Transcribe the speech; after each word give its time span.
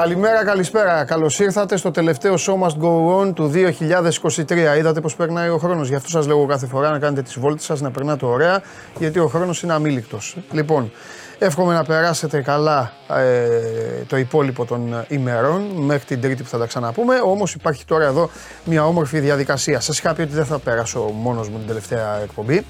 Καλημέρα, 0.00 0.44
καλησπέρα. 0.44 1.04
Καλώς 1.04 1.38
ήρθατε 1.38 1.76
στο 1.76 1.90
τελευταίο 1.90 2.34
Show 2.34 2.66
Must 2.66 2.82
Go 2.82 3.20
On 3.20 3.34
του 3.34 3.52
2023. 3.54 4.76
Είδατε 4.78 5.00
πώ 5.00 5.08
περνάει 5.16 5.48
ο 5.48 5.58
χρόνος. 5.58 5.88
Γι' 5.88 5.94
αυτό 5.94 6.08
σας 6.08 6.26
λέγω 6.26 6.46
κάθε 6.46 6.66
φορά 6.66 6.90
να 6.90 6.98
κάνετε 6.98 7.22
τις 7.22 7.38
βόλτες 7.38 7.64
σας, 7.64 7.80
να 7.80 7.90
περνάτε 7.90 8.26
ωραία, 8.26 8.62
γιατί 8.98 9.18
ο 9.18 9.26
χρόνος 9.26 9.62
είναι 9.62 9.72
αμήλικτος. 9.72 10.36
Λοιπόν, 10.52 10.92
εύχομαι 11.38 11.74
να 11.74 11.84
περάσετε 11.84 12.42
καλά 12.42 12.92
ε, 13.08 14.04
το 14.06 14.16
υπόλοιπο 14.16 14.64
των 14.64 15.04
ημερών 15.08 15.62
μέχρι 15.62 16.04
την 16.04 16.20
Τρίτη 16.20 16.42
που 16.42 16.48
θα 16.48 16.58
τα 16.58 16.66
ξαναπούμε. 16.66 17.14
Όμως 17.24 17.54
υπάρχει 17.54 17.84
τώρα 17.84 18.04
εδώ 18.04 18.30
μια 18.64 18.86
όμορφη 18.86 19.18
διαδικασία. 19.18 19.80
Σας 19.80 19.98
είχα 19.98 20.14
πει 20.14 20.20
ότι 20.20 20.32
δεν 20.32 20.44
θα 20.44 20.58
πέρασω 20.58 21.00
μόνος 21.00 21.48
μου 21.48 21.58
την 21.58 21.66
τελευταία 21.66 22.20
εκπομπή. 22.22 22.64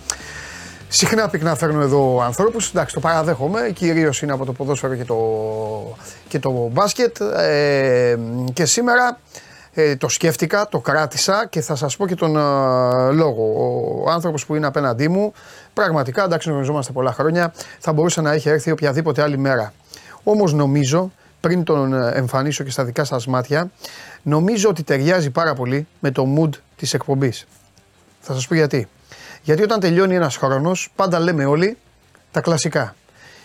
Συχνά 0.93 1.29
πυκνά 1.29 1.55
φέρνω 1.55 1.81
εδώ 1.81 2.21
ανθρώπους. 2.23 2.69
Εντάξει, 2.69 2.95
το 2.95 3.01
παραδέχομαι. 3.01 3.71
Κυρίως 3.75 4.23
είναι 4.23 4.33
από 4.33 4.45
το 4.45 4.53
ποδόσφαιρο 4.53 4.95
και 4.95 5.05
το, 5.05 5.17
και 6.29 6.39
το 6.39 6.69
μπάσκετ. 6.73 7.21
Ε, 7.21 8.17
και 8.53 8.65
σήμερα 8.65 9.19
ε, 9.75 9.97
το 9.97 10.09
σκέφτηκα, 10.09 10.69
το 10.69 10.81
κράτησα 10.81 11.47
και 11.51 11.61
θα 11.61 11.75
σας 11.75 11.97
πω 11.97 12.07
και 12.07 12.15
τον 12.15 12.37
ε, 12.37 13.13
λόγο. 13.13 13.53
Ο 14.05 14.11
άνθρωπος 14.11 14.47
που 14.47 14.55
είναι 14.55 14.67
απέναντί 14.67 15.09
μου, 15.09 15.33
πραγματικά, 15.75 16.25
εντάξει 16.25 16.51
γνωριζόμαστε 16.51 16.93
πολλά 16.93 17.13
χρόνια, 17.13 17.53
θα 17.79 17.93
μπορούσε 17.93 18.21
να 18.21 18.33
έχει 18.33 18.49
έρθει 18.49 18.71
οποιαδήποτε 18.71 19.23
άλλη 19.23 19.39
μέρα. 19.39 19.73
Όμως 20.23 20.53
νομίζω, 20.53 21.13
πριν 21.41 21.65
τον 21.65 21.95
εμφανίσω 21.95 22.65
και 22.65 22.71
στα 22.71 22.85
δικά 22.85 23.05
σας 23.05 23.27
μάτια, 23.27 23.71
νομίζω 24.23 24.69
ότι 24.69 24.83
ταιριάζει 24.83 25.31
πάρα 25.31 25.55
πολύ 25.55 25.87
με 26.01 26.11
το 26.11 26.27
mood 26.39 26.51
της 26.77 26.95
εκπομπής. 26.95 27.47
Θα 28.21 28.35
σας 28.35 28.47
πω 28.47 28.55
γιατί. 28.55 28.89
Γιατί 29.43 29.63
όταν 29.63 29.81
τελειώνει 29.81 30.15
ένας 30.15 30.37
χρόνος, 30.37 30.93
πάντα 30.97 31.19
λέμε 31.19 31.45
όλοι 31.45 31.77
τα 32.31 32.41
κλασικά. 32.41 32.95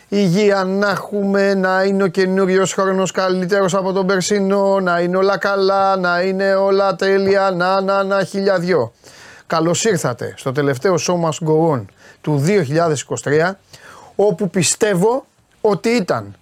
Υγεία 0.10 0.64
να 0.64 0.90
έχουμε, 0.90 1.54
να 1.54 1.84
είναι 1.84 2.04
ο 2.04 2.08
καινούριος 2.08 2.74
χρόνος 2.74 3.12
καλύτερος 3.12 3.74
από 3.74 3.92
τον 3.92 4.08
περσίνο, 4.08 4.80
να 4.80 5.00
είναι 5.00 5.18
όλα 5.18 5.38
καλά, 5.38 5.96
να 5.96 6.22
είναι 6.22 6.56
όλα 6.56 6.96
τέλεια, 6.96 7.52
να, 7.52 7.82
να, 7.82 8.04
να, 8.04 8.24
χιλιαδιό. 8.24 8.94
Καλώς 9.48 9.86
ήρθατε 9.86 10.34
στο 10.38 10.52
τελευταίο 10.52 10.96
Show 11.00 11.14
Must 11.14 11.48
Go 11.48 11.74
On 11.74 11.86
του 12.22 12.44
2023, 13.24 13.52
όπου 14.16 14.50
πιστεύω 14.50 15.26
ότι 15.62 15.90
ήταν 15.90 16.36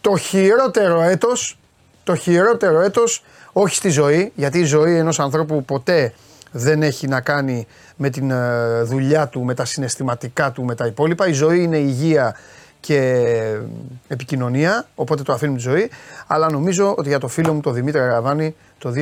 το 0.00 0.16
χειρότερο 0.16 1.02
έτος, 1.02 1.58
το 2.04 2.14
χειρότερο 2.14 2.80
έτος, 2.80 3.24
όχι 3.52 3.74
στη 3.74 3.88
ζωή, 3.88 4.32
γιατί 4.34 4.58
η 4.58 4.64
ζωή 4.64 4.96
ενός 4.96 5.20
ανθρώπου 5.20 5.64
ποτέ 5.64 6.12
δεν 6.50 6.82
έχει 6.82 7.06
να 7.06 7.20
κάνει 7.20 7.66
με 8.02 8.10
την 8.10 8.30
ε, 8.30 8.82
δουλειά 8.82 9.28
του, 9.28 9.44
με 9.44 9.54
τα 9.54 9.64
συναισθηματικά 9.64 10.52
του, 10.52 10.64
με 10.64 10.74
τα 10.74 10.86
υπόλοιπα. 10.86 11.28
Η 11.28 11.32
ζωή 11.32 11.62
είναι 11.62 11.76
υγεία 11.76 12.36
και 12.80 13.26
επικοινωνία, 14.08 14.86
οπότε 14.94 15.22
το 15.22 15.32
αφήνουμε 15.32 15.58
τη 15.58 15.62
ζωή. 15.62 15.90
Αλλά 16.26 16.50
νομίζω 16.50 16.94
ότι 16.96 17.08
για 17.08 17.18
το 17.18 17.28
φίλο 17.28 17.52
μου 17.52 17.60
τον 17.60 17.74
Δημήτρη 17.74 18.00
Αραβάνη 18.00 18.54
το 18.78 18.92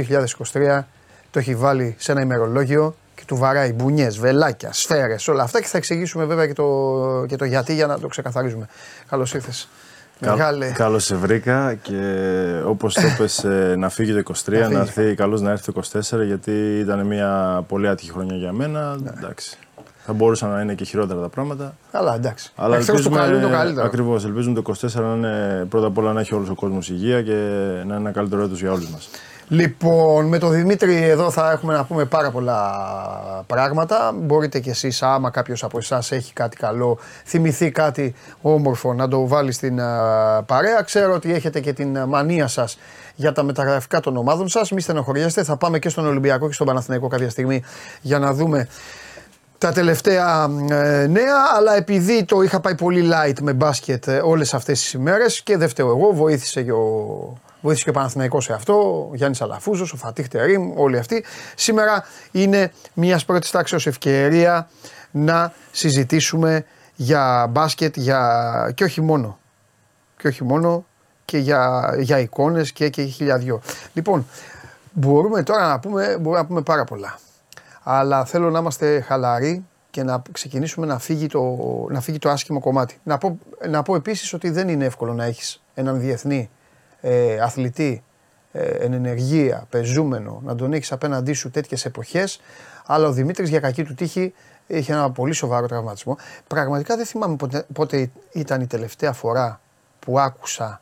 2023 0.52 0.82
το 1.30 1.38
έχει 1.38 1.54
βάλει 1.54 1.94
σε 1.98 2.12
ένα 2.12 2.20
ημερολόγιο 2.20 2.94
και 3.14 3.22
του 3.26 3.36
βαράει 3.36 3.72
μπουνιές, 3.72 4.18
βελάκια, 4.18 4.72
σφαίρες, 4.72 5.28
όλα 5.28 5.42
αυτά 5.42 5.60
και 5.60 5.66
θα 5.66 5.78
εξηγήσουμε 5.78 6.24
βέβαια 6.24 6.46
και 6.46 6.52
το, 6.52 7.24
και 7.28 7.36
το 7.36 7.44
γιατί 7.44 7.74
για 7.74 7.86
να 7.86 7.98
το 7.98 8.08
ξεκαθαρίζουμε. 8.08 8.68
Καλώς 9.08 9.34
ήρθες. 9.34 9.68
Μεγάλε. 10.20 10.70
Καλώς 10.70 11.04
σε 11.04 11.14
βρήκα 11.14 11.74
και 11.74 12.02
όπως 12.64 12.94
το 12.94 13.00
πες 13.18 13.44
ε, 13.44 13.74
να 13.78 13.88
φύγει 13.88 14.22
το 14.22 14.32
23, 14.44 14.70
να, 14.70 14.80
έρθει 14.80 15.14
καλώς 15.14 15.40
να 15.40 15.50
έρθει 15.50 15.72
το 15.72 15.80
24 15.92 16.24
γιατί 16.26 16.78
ήταν 16.78 17.06
μια 17.06 17.62
πολύ 17.68 17.88
άτυχη 17.88 18.10
χρονιά 18.10 18.36
για 18.36 18.52
μένα. 18.52 18.96
Ναι. 19.02 19.10
Εντάξει. 19.16 19.58
Θα 20.04 20.12
μπορούσαν 20.12 20.50
να 20.50 20.60
είναι 20.60 20.74
και 20.74 20.84
χειρότερα 20.84 21.20
τα 21.20 21.28
πράγματα. 21.28 21.74
Αλλά 21.90 22.14
εντάξει. 22.14 22.52
Αλλά 22.56 22.76
ελπίζουμε, 22.76 23.02
το 23.02 23.10
καλό 23.10 23.36
είναι 23.36 23.44
το 23.46 23.50
καλύτερο. 23.50 23.86
Ακριβώς. 23.86 24.24
Ελπίζουμε 24.24 24.62
το 24.62 24.74
24 24.80 24.92
να 24.92 25.14
είναι 25.14 25.66
πρώτα 25.68 25.86
απ' 25.86 25.98
όλα 25.98 26.12
να 26.12 26.20
έχει 26.20 26.34
όλος 26.34 26.48
ο 26.48 26.54
κόσμος 26.54 26.88
υγεία 26.88 27.22
και 27.22 27.32
να 27.76 27.82
είναι 27.82 27.94
ένα 27.94 28.10
καλύτερο 28.10 28.42
έτος 28.42 28.60
για 28.60 28.72
όλους 28.72 28.90
μας. 28.90 29.08
Λοιπόν, 29.52 30.26
με 30.26 30.38
τον 30.38 30.52
Δημήτρη 30.52 31.02
εδώ 31.02 31.30
θα 31.30 31.50
έχουμε 31.50 31.74
να 31.74 31.84
πούμε 31.84 32.04
πάρα 32.04 32.30
πολλά 32.30 32.70
πράγματα. 33.46 34.12
Μπορείτε 34.14 34.60
κι 34.60 34.68
εσείς, 34.68 35.02
άμα 35.02 35.30
κάποιος 35.30 35.64
από 35.64 35.78
εσάς 35.78 36.12
έχει 36.12 36.32
κάτι 36.32 36.56
καλό, 36.56 36.98
θυμηθεί 37.24 37.70
κάτι 37.70 38.14
όμορφο, 38.42 38.94
να 38.94 39.08
το 39.08 39.26
βάλει 39.26 39.52
στην 39.52 39.76
παρέα. 40.46 40.82
Ξέρω 40.84 41.14
ότι 41.14 41.32
έχετε 41.32 41.60
και 41.60 41.72
την 41.72 41.98
μανία 41.98 42.46
σας 42.46 42.78
για 43.14 43.32
τα 43.32 43.42
μεταγραφικά 43.42 44.00
των 44.00 44.16
ομάδων 44.16 44.48
σας. 44.48 44.70
Μη 44.70 44.80
στενοχωριέστε, 44.80 45.42
θα 45.42 45.56
πάμε 45.56 45.78
και 45.78 45.88
στον 45.88 46.06
Ολυμπιακό 46.06 46.46
και 46.46 46.54
στον 46.54 46.66
Παναθηναϊκό 46.66 47.08
κάποια 47.08 47.30
στιγμή 47.30 47.62
για 48.00 48.18
να 48.18 48.32
δούμε 48.32 48.68
τα 49.58 49.72
τελευταία 49.72 50.50
ε, 50.70 51.06
νέα, 51.06 51.36
αλλά 51.56 51.76
επειδή 51.76 52.24
το 52.24 52.42
είχα 52.42 52.60
πάει 52.60 52.74
πολύ 52.74 53.10
light 53.12 53.40
με 53.40 53.52
μπάσκετ 53.52 54.06
ε, 54.06 54.20
όλες 54.24 54.54
αυτές 54.54 54.80
τις 54.80 54.92
ημέρες 54.92 55.42
και 55.42 55.56
δεν 55.56 55.68
φταίω 55.68 55.88
εγώ, 55.88 56.12
βοήθησε 56.12 56.62
και 56.62 56.72
ο 56.72 57.40
Βοήθησε 57.60 57.84
και 57.84 57.90
ο 57.90 57.92
Παναθηναϊκός 57.92 58.44
σε 58.44 58.52
αυτό, 58.52 59.08
ο 59.10 59.14
Γιάννης 59.14 59.40
Αλαφούζος, 59.40 59.92
ο 59.92 59.96
Φατίχ 59.96 60.28
Τερήμ, 60.28 60.78
όλοι 60.78 60.98
αυτοί. 60.98 61.24
Σήμερα 61.54 62.04
είναι 62.30 62.72
μιας 62.94 63.24
πρώτης 63.24 63.50
τάξης 63.50 63.86
ευκαιρία 63.86 64.68
να 65.10 65.52
συζητήσουμε 65.70 66.64
για 66.96 67.46
μπάσκετ 67.50 67.96
για... 67.96 68.72
και 68.74 68.84
όχι 68.84 69.00
μόνο. 69.00 69.38
Και 70.16 70.28
όχι 70.28 70.44
μόνο 70.44 70.84
και 71.24 71.38
για, 71.38 71.94
για 71.98 72.18
εικόνες 72.18 72.72
και, 72.72 72.88
και 72.88 73.02
χιλιαδιό. 73.02 73.60
Λοιπόν, 73.92 74.26
μπορούμε 74.92 75.42
τώρα 75.42 75.68
να 75.68 75.80
πούμε, 75.80 76.16
μπορούμε 76.20 76.38
να 76.38 76.46
πούμε 76.46 76.62
πάρα 76.62 76.84
πολλά. 76.84 77.18
Αλλά 77.82 78.24
θέλω 78.24 78.50
να 78.50 78.58
είμαστε 78.58 79.00
χαλαροί 79.00 79.64
και 79.90 80.02
να 80.02 80.22
ξεκινήσουμε 80.32 80.86
να 80.86 80.98
φύγει 80.98 81.26
το, 81.26 81.40
να 81.90 82.00
φύγει 82.00 82.18
το 82.18 82.30
άσχημο 82.30 82.60
κομμάτι. 82.60 82.98
Να 83.02 83.18
πω, 83.18 83.38
να 83.68 83.82
πω 83.82 83.94
επίσης 83.94 84.32
ότι 84.32 84.50
δεν 84.50 84.68
είναι 84.68 84.84
εύκολο 84.84 85.14
να 85.14 85.24
έχεις 85.24 85.62
έναν 85.74 86.00
διεθνή 86.00 86.50
ε, 87.00 87.40
αθλητή 87.40 88.02
ε, 88.52 88.64
εν 88.64 88.92
ενεργεία, 88.92 89.66
πεζούμενο, 89.70 90.40
να 90.44 90.54
τον 90.54 90.72
έχεις 90.72 90.92
απέναντί 90.92 91.32
σου 91.32 91.50
τέτοιες 91.50 91.84
εποχές. 91.84 92.40
Αλλά 92.86 93.08
ο 93.08 93.12
Δημήτρης 93.12 93.48
για 93.48 93.60
κακή 93.60 93.84
του 93.84 93.94
τύχη 93.94 94.34
είχε 94.66 94.92
ένα 94.92 95.10
πολύ 95.10 95.32
σοβαρό 95.32 95.66
τραυματισμό. 95.66 96.16
Πραγματικά 96.46 96.96
δεν 96.96 97.06
θυμάμαι 97.06 97.36
πότε, 97.36 97.66
πότε 97.72 98.10
ήταν 98.32 98.60
η 98.60 98.66
τελευταία 98.66 99.12
φορά 99.12 99.60
που 99.98 100.18
άκουσα 100.18 100.80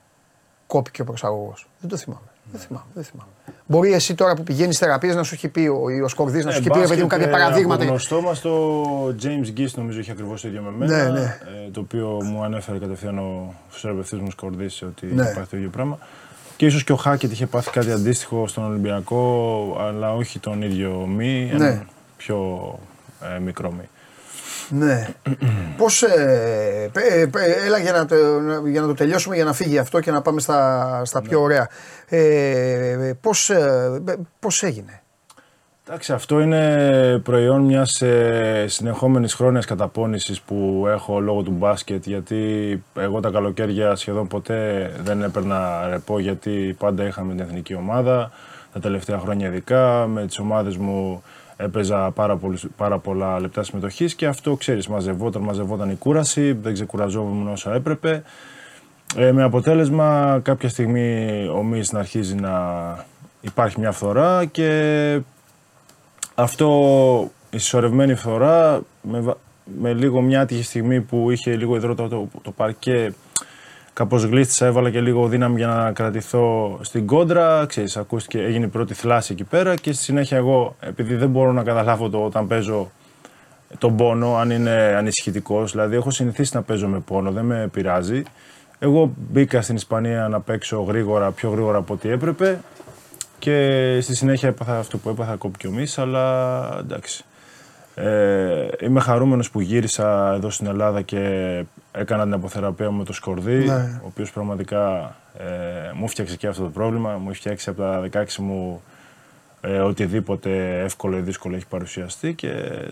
κόπηκε 0.66 1.02
ο 1.02 1.04
προσαγωγός. 1.04 1.68
Δεν 1.80 1.88
το 1.90 1.96
θυμάμαι. 1.96 2.30
Δεν 2.52 2.60
θυμάμαι, 2.60 2.86
δεν 2.94 3.04
θυμάμαι. 3.04 3.30
Μπορεί 3.70 3.92
εσύ 3.92 4.14
τώρα 4.14 4.34
που 4.34 4.42
πηγαίνεις 4.42 4.78
θεραπεία 4.78 5.14
να 5.14 5.22
σου 5.22 5.34
έχει 5.34 5.48
πει 5.48 5.60
ο, 5.60 6.04
ο 6.04 6.08
Σκορδί, 6.08 6.44
να 6.44 6.50
σου 6.50 6.58
έχει 6.58 6.70
πει 6.70 6.80
επειδή 6.80 7.02
μου 7.02 7.06
κάποια 7.06 7.30
παραδείγματα. 7.30 7.82
Το 7.82 7.88
γνωστό 7.88 8.20
μας 8.20 8.40
το 8.40 9.14
James 9.22 9.58
Gist 9.58 9.74
νομίζω 9.74 10.00
είχε 10.00 10.10
ακριβώς 10.10 10.40
το 10.40 10.48
ίδιο 10.48 10.62
με 10.62 10.70
μένα. 10.70 11.04
Ναι, 11.04 11.20
ναι. 11.20 11.38
Ε, 11.66 11.70
το 11.72 11.80
οποίο 11.80 12.18
μου 12.24 12.44
ανέφερε 12.44 12.78
κατευθείαν 12.78 13.18
ο 13.18 13.54
θεραπευτής 13.68 14.18
μου 14.18 14.30
Σκορδί 14.30 14.70
ότι 14.86 15.06
ναι. 15.06 15.22
υπάρχει 15.22 15.50
το 15.50 15.56
ίδιο 15.56 15.68
πράγμα. 15.68 15.98
Και 16.56 16.66
ίσως 16.66 16.84
και 16.84 16.92
ο 16.92 16.96
Χάκετ 16.96 17.32
είχε 17.32 17.46
πάθει 17.46 17.70
κάτι 17.70 17.90
αντίστοιχο 17.92 18.46
στον 18.48 18.64
Ολυμπιακό, 18.64 19.76
αλλά 19.80 20.14
όχι 20.14 20.38
τον 20.38 20.62
ίδιο 20.62 21.06
μη, 21.06 21.52
ναι. 21.56 21.66
ένα 21.66 21.86
πιο 22.16 22.78
ε, 23.36 23.38
μικρό 23.38 23.72
μη. 23.72 23.88
Ναι. 24.68 25.08
Πώς. 25.76 26.02
Ε, 26.02 26.90
έλα 27.64 27.78
για 27.78 27.92
να, 27.92 28.06
το, 28.06 28.16
για 28.66 28.80
να 28.80 28.86
το 28.86 28.94
τελειώσουμε, 28.94 29.34
για 29.34 29.44
να 29.44 29.52
φύγει 29.52 29.78
αυτό 29.78 30.00
και 30.00 30.10
να 30.10 30.22
πάμε 30.22 30.40
στα, 30.40 31.02
στα 31.04 31.22
πιο 31.22 31.38
ναι. 31.38 31.44
ωραία. 31.44 31.68
Ε, 32.08 33.12
πώς, 33.20 33.50
ε, 33.50 34.02
πώς 34.38 34.62
έγινε; 34.62 35.02
Εντάξει, 35.90 36.12
αυτό 36.12 36.40
είναι 36.40 37.20
προϊόν 37.24 37.60
μιας 37.62 38.02
ε, 38.02 38.64
συνεχόμενης 38.68 39.34
χρόνιας 39.34 39.64
καταπώνησης 39.64 40.40
που 40.40 40.84
έχω 40.88 41.20
λόγω 41.20 41.42
του 41.42 41.50
μπάσκετ 41.50 42.06
γιατί 42.06 42.82
εγώ 42.94 43.20
τα 43.20 43.30
καλοκαίρια 43.30 43.94
σχεδόν 43.94 44.26
ποτέ 44.26 44.90
δεν 45.02 45.22
έπαιρνα 45.22 45.88
ρεπό 45.88 46.18
γιατί 46.18 46.76
πάντα 46.78 47.04
είχαμε 47.04 47.34
την 47.34 47.40
εθνική 47.40 47.74
ομάδα 47.74 48.30
τα 48.72 48.80
τελευταία 48.80 49.18
χρόνια 49.18 49.46
ειδικά 49.46 50.06
με 50.06 50.26
τις 50.26 50.38
ομάδες 50.38 50.76
μου 50.76 51.22
έπαιζα 51.60 52.10
πάρα, 52.10 52.36
πολύ, 52.36 52.58
πάρα 52.76 52.98
πολλά 52.98 53.40
λεπτά 53.40 53.62
συμμετοχής 53.62 54.14
και 54.14 54.26
αυτό 54.26 54.56
ξέρεις, 54.56 54.88
μαζευόταν, 54.88 55.42
μαζευόταν 55.42 55.90
η 55.90 55.94
κούραση, 55.94 56.52
δεν 56.52 56.72
ξεκουραζόμουν 56.72 57.48
όσο 57.48 57.70
έπρεπε. 57.70 58.22
Ε, 59.16 59.32
με 59.32 59.42
αποτέλεσμα 59.42 60.40
κάποια 60.42 60.68
στιγμή 60.68 61.46
ο 61.56 61.62
Μης 61.62 61.92
να 61.92 61.98
αρχίζει 61.98 62.34
να 62.34 62.56
υπάρχει 63.40 63.80
μια 63.80 63.92
φθορά 63.92 64.44
και 64.44 65.20
αυτό 66.34 67.30
η 67.50 67.58
συσσωρευμένη 67.58 68.14
φθορά 68.14 68.80
με, 69.02 69.34
με 69.80 69.92
λίγο 69.92 70.20
μια 70.20 70.40
άτυχη 70.40 70.62
στιγμή 70.62 71.00
που 71.00 71.30
είχε 71.30 71.56
λίγο 71.56 71.76
υδρότα 71.76 72.08
το, 72.08 72.28
το 72.42 72.50
παρκέ 72.50 73.12
Κάπως 73.98 74.24
γλίστησα, 74.24 74.66
έβαλα 74.66 74.90
και 74.90 75.00
λίγο 75.00 75.26
δύναμη 75.26 75.56
για 75.56 75.66
να 75.66 75.92
κρατηθώ 75.92 76.78
στην 76.82 77.06
κόντρα. 77.06 77.66
Ξέρεις, 77.66 77.96
ακούστηκε, 77.96 78.42
έγινε 78.42 78.64
η 78.64 78.68
πρώτη 78.68 78.94
θλάση 78.94 79.32
εκεί 79.32 79.44
πέρα 79.44 79.74
και 79.74 79.92
στη 79.92 80.02
συνέχεια 80.02 80.36
εγώ, 80.36 80.76
επειδή 80.80 81.14
δεν 81.14 81.28
μπορώ 81.28 81.52
να 81.52 81.62
καταλάβω 81.62 82.08
το 82.08 82.24
όταν 82.24 82.46
παίζω 82.46 82.90
τον 83.78 83.96
πόνο, 83.96 84.36
αν 84.36 84.50
είναι 84.50 84.94
ανησυχητικός. 84.96 85.72
Δηλαδή, 85.72 85.96
έχω 85.96 86.10
συνηθίσει 86.10 86.56
να 86.56 86.62
παίζω 86.62 86.88
με 86.88 86.98
πόνο, 86.98 87.30
δεν 87.30 87.44
με 87.44 87.68
πειράζει. 87.72 88.22
Εγώ 88.78 89.14
μπήκα 89.16 89.62
στην 89.62 89.76
Ισπανία 89.76 90.28
να 90.28 90.40
παίξω 90.40 90.80
γρήγορα, 90.80 91.30
πιο 91.30 91.50
γρήγορα 91.50 91.78
από 91.78 91.94
ό,τι 91.94 92.10
έπρεπε 92.10 92.60
και 93.38 93.98
στη 94.00 94.16
συνέχεια 94.16 94.48
έπαθα 94.48 94.78
αυτό 94.78 94.98
που 94.98 95.08
έπαθα 95.08 95.34
κόπηκε 95.34 95.66
ο 95.66 95.72
αλλά 95.96 96.76
εντάξει. 96.78 97.24
Ε, 98.00 98.68
είμαι 98.80 99.00
χαρούμενος 99.00 99.50
που 99.50 99.60
γύρισα 99.60 100.32
εδώ 100.34 100.50
στην 100.50 100.66
Ελλάδα 100.66 101.02
και 101.02 101.18
έκανα 101.92 102.22
την 102.22 102.32
αποθεραπεία 102.32 102.90
με 102.90 103.04
το 103.04 103.12
Σκορδί, 103.12 103.64
Ναι. 103.64 104.00
ο 104.02 104.06
οποίος 104.06 104.30
πραγματικά 104.32 105.14
ε, 105.38 105.44
μου 105.94 106.08
φτιάξε 106.08 106.36
και 106.36 106.46
αυτό 106.46 106.62
το 106.62 106.68
πρόβλημα. 106.70 107.16
Μου 107.16 107.30
έχει 107.30 107.38
φτιάξει 107.38 107.70
από 107.70 107.80
τα 107.80 108.08
16 108.12 108.34
μου 108.36 108.82
ε, 109.60 109.78
οτιδήποτε 109.78 110.80
εύκολο 110.80 111.16
ή 111.16 111.20
δύσκολο 111.20 111.56
έχει 111.56 111.66
παρουσιαστεί 111.66 112.34
και 112.34 112.48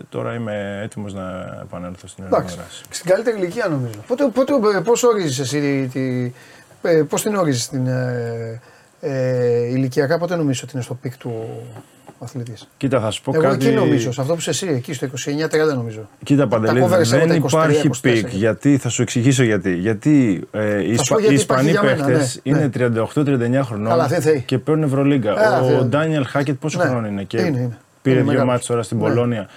τώρα 0.09 0.33
είμαι 0.33 0.79
έτοιμος 0.83 1.13
να 1.13 1.57
επανέλθω 1.61 2.07
στην 2.07 2.23
Εντάξει. 2.23 2.53
Ελλάδα. 2.53 2.61
δράση. 2.69 2.83
Στην 2.89 3.09
καλύτερη 3.11 3.37
ηλικία 3.37 3.67
νομίζω. 3.67 3.99
Πότε, 4.07 4.27
πότε, 4.33 4.81
πώς 4.83 5.03
ορίζεις 5.03 5.39
εσύ 5.39 5.89
τη, 5.93 6.31
ε, 6.81 7.03
πώς 7.09 7.21
την 7.21 7.35
ορίζεις 7.35 7.69
την 7.69 7.87
ε, 7.87 8.61
ε, 9.01 9.65
ηλικιακά, 9.67 10.17
πότε 10.17 10.35
νομίζεις 10.35 10.63
ότι 10.63 10.71
είναι 10.73 10.83
στο 10.83 10.93
πικ 10.93 11.17
του 11.17 11.49
αθλητής. 12.19 12.67
Κοίτα, 12.77 12.99
θα 12.99 13.11
σου 13.11 13.21
πω 13.21 13.31
Εγώ 13.33 13.43
κάτι. 13.43 13.65
εκεί 13.65 13.75
νομίζω, 13.75 14.11
σε 14.11 14.21
αυτό 14.21 14.33
που 14.33 14.39
είσαι 14.39 14.49
εσύ, 14.49 14.67
εκεί 14.67 14.93
στο 14.93 15.05
29-30 15.05 15.73
νομίζω. 15.75 16.09
Κοίτα, 16.23 16.47
Παντελή, 16.47 16.79
κόβερες 16.79 17.11
εγώ 17.13 17.19
δεν 17.25 17.29
τα 17.29 17.35
23, 17.35 17.47
υπάρχει 17.47 17.87
24. 17.87 17.91
πικ. 18.01 18.27
Γιατί, 18.33 18.77
θα 18.77 18.89
σου 18.89 19.01
εξηγήσω 19.01 19.43
γιατί. 19.43 19.73
Γιατί 19.75 20.47
ε, 20.51 20.83
οι, 20.83 20.95
Θα 20.95 21.03
σου 21.03 21.13
Ισπα... 21.13 21.15
πω 21.15 21.19
γιατί 21.21 21.35
οι 21.35 21.39
υπάρχει 21.41 21.69
Ισπανοί 21.69 21.69
για 21.69 21.83
μένα, 21.83 22.05
παίχτες 22.05 22.41
ναι, 22.43 22.51
είναι 22.51 22.69
38-39 23.61 23.65
χρονών 23.65 23.87
Καλά, 23.89 24.07
δεν 24.07 24.21
θέλει. 24.21 24.41
και 24.45 24.57
παίρνουν 24.57 24.83
Ευρωλίγκα. 24.83 25.31
Α, 25.33 25.61
ο 25.61 25.65
δεν- 25.67 25.85
Ντάνιελ 25.85 26.25
Χάκετ 26.25 26.55
πόσο 26.59 26.77
Ναι, 26.83 26.89
χρόνο 26.89 27.07
είναι 27.07 27.23
και 27.23 27.37
είναι, 27.37 27.47
είναι. 27.47 27.77
πήρε 28.01 28.15
Είναι 28.15 28.23
δύο 28.23 28.31
μεγάλος. 28.31 28.51
μάτς 28.53 28.65
τώρα 28.65 28.83
στην 28.83 28.97
Ναι. 28.97 29.03
Πολώνια. 29.03 29.47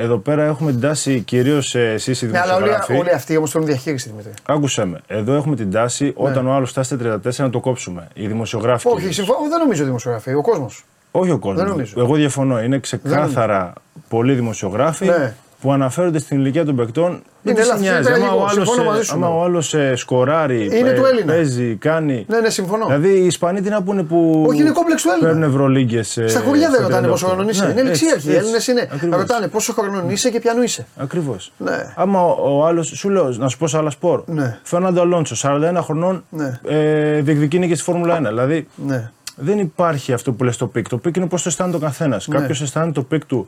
Εδώ 0.00 0.18
πέρα 0.18 0.44
έχουμε 0.44 0.70
την 0.70 0.80
τάση 0.80 1.20
κυρίως 1.20 1.74
εσεί 1.74 2.10
οι 2.10 2.26
Ναι, 2.26 2.38
αλλά 2.38 2.54
όλοι, 2.54 2.64
δημοσιογράφοι. 2.64 2.92
όλοι 2.96 3.10
αυτοί 3.14 3.36
όμως 3.36 3.50
θέλουν 3.50 3.66
διαχείριση 3.66 4.08
Δημήτρη. 4.08 4.32
Άκουσέ 4.46 4.84
με. 4.84 5.00
Εδώ 5.06 5.34
έχουμε 5.34 5.56
την 5.56 5.70
τάση 5.70 6.12
όταν 6.16 6.46
ο 6.46 6.52
άλλος 6.52 6.70
φτάσει 6.70 6.94
στα 6.96 7.20
34 7.24 7.44
να 7.44 7.50
το 7.50 7.60
κόψουμε. 7.60 8.08
Οι 8.14 8.26
δημοσιογράφοι. 8.26 8.86
Όχι, 8.86 8.96
κυρίως. 8.96 9.14
συμφωνώ, 9.14 9.38
δεν 9.48 9.58
νομίζω 9.58 9.84
δημοσιογραφία, 9.84 10.36
ο 10.36 10.40
κόσμος. 10.42 10.84
Όχι 11.10 11.30
ο 11.30 11.38
κόσμος. 11.38 11.62
Δεν 11.62 11.70
νομίζω. 11.70 11.94
Εγώ 12.00 12.14
διαφωνώ. 12.14 12.62
Είναι 12.62 12.78
ξεκάθαρα 12.78 13.72
πολλοί 14.08 14.32
δημοσιογράφοι 14.34 15.04
Ναι. 15.06 15.34
που 15.60 15.72
αναφέρονται 15.72 16.18
στην 16.18 16.38
ηλικία 16.38 16.64
των 16.64 16.76
παικτών. 16.76 17.22
Δεν 17.42 17.52
Είναι 17.52 17.60
τους 17.62 17.68
λάθος, 17.70 17.82
νοιάζει. 17.82 17.98
είναι 18.08 18.08
Άμα 18.08 18.16
τραγικό. 18.18 18.36
ο 18.42 18.46
άλλος, 18.46 18.52
Συμφωνώ 18.68 18.82
ε, 18.82 18.86
μαζί 18.92 19.02
σου, 19.02 19.14
άμα 19.14 19.28
ναι. 19.28 19.34
ο 19.34 19.42
άλλος 19.42 19.74
ε, 19.74 19.96
σκοράρει, 19.96 20.64
Είναι 20.78 20.88
ε, 20.88 20.92
του 20.92 21.04
Έλληνα. 21.04 21.32
παίζει, 21.32 21.74
κάνει. 21.76 22.24
Ναι, 22.28 22.40
ναι, 22.40 22.50
συμφωνώ. 22.50 22.86
Δηλαδή 22.86 23.08
οι 23.08 23.26
Ισπανοί 23.26 23.60
τι 23.60 23.68
να 23.68 23.82
πούνε 23.82 24.02
που 24.02 24.44
Όχι, 24.48 24.60
είναι 24.60 24.70
κόμπλεξ 24.70 25.02
του 25.02 25.08
Έλληνα. 25.10 25.28
παίρνουν 25.28 25.48
Ευρωλίγκες. 25.50 26.18
Στα 26.26 26.40
χωριά 26.40 26.70
δεν 26.70 26.80
ρωτάνε 26.82 27.08
πόσο 27.08 27.26
χρόνος 27.26 27.50
είσαι. 27.56 27.68
είναι 27.70 27.82
ληξίαρχοι. 27.82 28.30
Οι 28.30 28.34
Έλληνες 28.34 28.66
είναι. 28.66 28.88
Ακριβώς. 28.92 29.18
Ρωτάνε 29.18 29.48
πόσο 29.48 29.72
χρόνος 29.72 30.12
είσαι 30.12 30.30
και 30.30 30.40
ποιανού 30.40 30.62
είσαι. 30.62 30.86
Ακριβώς. 30.96 31.52
Ναι. 31.58 31.92
Άμα 31.96 32.22
ο, 32.24 32.58
ο 32.58 32.66
άλλο, 32.66 32.82
σου 32.82 33.08
λέω 33.08 33.28
να 33.28 33.48
σου 33.48 33.58
πω 33.58 33.66
σε 33.66 33.76
άλλα 33.76 33.90
σπορ. 33.90 34.22
Ναι. 34.26 34.58
Φέρναντο 34.62 35.00
Αλόνσο, 35.00 35.34
41 35.48 35.78
χρονών, 35.82 36.24
Ναι. 36.30 36.60
ε, 36.68 37.20
διεκδικεί 37.20 37.58
νίκη 37.58 37.74
στη 37.74 37.84
Φόρμουλα 37.84 38.16
1. 38.20 38.22
Δηλαδή 38.28 38.68
Ναι. 38.86 39.10
Δεν 39.38 39.58
υπάρχει 39.58 40.12
αυτό 40.12 40.32
που 40.32 40.44
λες 40.44 40.56
το 40.56 40.66
peak. 40.66 40.88
Το 40.88 40.98
peak 40.98 41.16
είναι 41.16 41.26
πώς 41.26 41.42
το 41.42 41.48
αισθάνεται 41.48 41.76
ο 41.76 41.80
καθένας. 41.80 42.28
Ναι. 42.28 42.38
Κάποιος 42.38 42.60
αισθάνεται 42.60 42.92
το 42.92 43.02
peak 43.02 43.24
του 43.24 43.46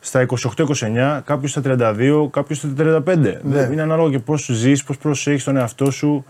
στα 0.00 0.20
28-29, 0.20 1.20
κάποιος 1.24 1.50
στα 1.50 1.60
32, 1.64 2.28
κάποιος 2.30 2.58
στα 2.58 2.68
35. 2.76 3.16
Ναι. 3.16 3.38
Δεν- 3.42 3.72
Είναι 3.72 3.82
ανάλογα 3.82 4.10
και 4.10 4.18
πώς 4.18 4.48
ζεις, 4.52 4.84
πώς 4.84 4.96
προσέχεις 4.98 5.44
τον 5.44 5.56
εαυτό 5.56 5.90
σου. 5.90 6.24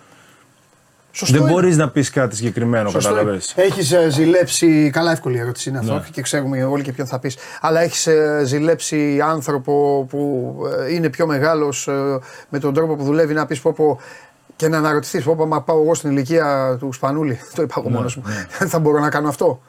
Σωστό 1.13 1.35
δεν 1.37 1.43
είναι. 1.43 1.53
μπορείς 1.53 1.77
να 1.77 1.89
πεις 1.91 2.11
κάτι 2.11 2.37
συγκεκριμένο, 2.37 2.91
κατάλαβε. 2.93 3.39
Έχεις 3.55 3.93
ε, 3.93 4.11
ζηλέψει. 4.11 4.91
Καλά, 4.93 5.11
εύκολη 5.13 5.39
ερώτηση 5.39 5.69
είναι 5.69 5.79
αυτό 5.79 5.93
Ναι. 5.95 6.03
και 6.13 6.23
ξέρουμε 6.23 6.65
όλοι 6.65 6.83
και 6.83 6.93
ποιον 6.93 7.07
θα 7.07 7.19
πεις. 7.19 7.37
Αλλά 7.61 7.81
έχεις 7.81 8.09
ζηλέψει 8.45 9.21
άνθρωπο 9.25 10.07
που 10.09 10.55
ε, 10.89 10.95
είναι 10.95 11.09
πιο 11.09 11.27
μεγάλος 11.27 11.89
με 12.49 12.59
τον 12.59 12.75
τρόπο 12.75 12.97
που 12.97 13.05
δουλεύει 13.05 13.35
να 13.35 13.47
πεις 13.47 13.61
πω, 13.61 13.73
πω 13.73 14.01
και 14.59 14.69
να 14.69 14.79
αναρωτηθείς 14.79 15.25
πω, 15.25 15.35
πω 15.37 15.47
μα 15.47 15.63
πάω 15.63 15.81
εγώ 15.83 15.95
στην 15.95 16.11
ηλικία 16.11 16.77
του 16.81 16.93
Σπανούλη. 16.93 17.39
Το 17.55 17.63
είπα 17.63 17.75
εγώ 17.79 17.91
μόνος 17.91 18.17
μου. 18.17 18.23
θα 18.73 18.79
μπορώ 18.79 18.99
να 18.99 19.09
κάνω 19.11 19.29
αυτό. 19.29 19.61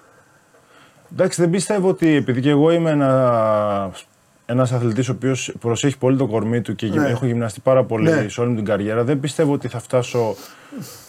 Εντάξει, 1.12 1.42
δεν 1.42 1.50
πιστεύω 1.50 1.90
ότι 1.90 2.16
επειδή 2.16 2.42
και 2.42 2.50
εγώ 2.50 2.72
είμαι 2.72 2.90
ένα 2.90 3.92
ένας 4.46 4.72
αθλητής 4.72 5.10
ο 5.10 5.12
οποίος 5.12 5.54
προσέχει 5.60 5.98
πολύ 5.98 6.18
το 6.18 6.28
κορμί 6.28 6.62
του 6.62 6.76
και 6.76 6.88
Ναι. 6.88 7.08
έχω 7.08 7.26
γυμναστεί 7.26 7.60
πάρα 7.60 7.84
πολύ 7.84 8.12
Ναι. 8.12 8.26
σε 8.30 8.42
όλη 8.42 8.50
μου 8.50 8.56
την 8.56 8.66
καριέρα, 8.66 9.04
δεν 9.04 9.20
πιστεύω 9.20 9.54
ότι 9.54 9.68
θα 9.68 9.80
φτάσω 9.80 10.36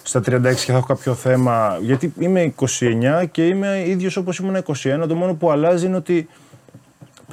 στα 0.03 0.21
36 0.21 0.65
και 0.65 0.73
θα 0.73 0.76
έχω 0.76 0.87
κάποιο 0.87 1.15
θέμα. 1.15 1.79
Γιατί 1.81 2.12
είμαι 2.19 2.43
29 2.43 3.25
και 3.31 3.47
είμαι 3.47 3.83
ίδιος 3.87 4.17
όπως 4.17 4.38
ήμουν 4.38 4.56
21. 4.56 5.06
Το 5.09 5.15
μόνο 5.15 5.35
που 5.35 5.50
αλλάζει 5.50 5.87
είναι 5.87 5.97
ότι 5.97 6.29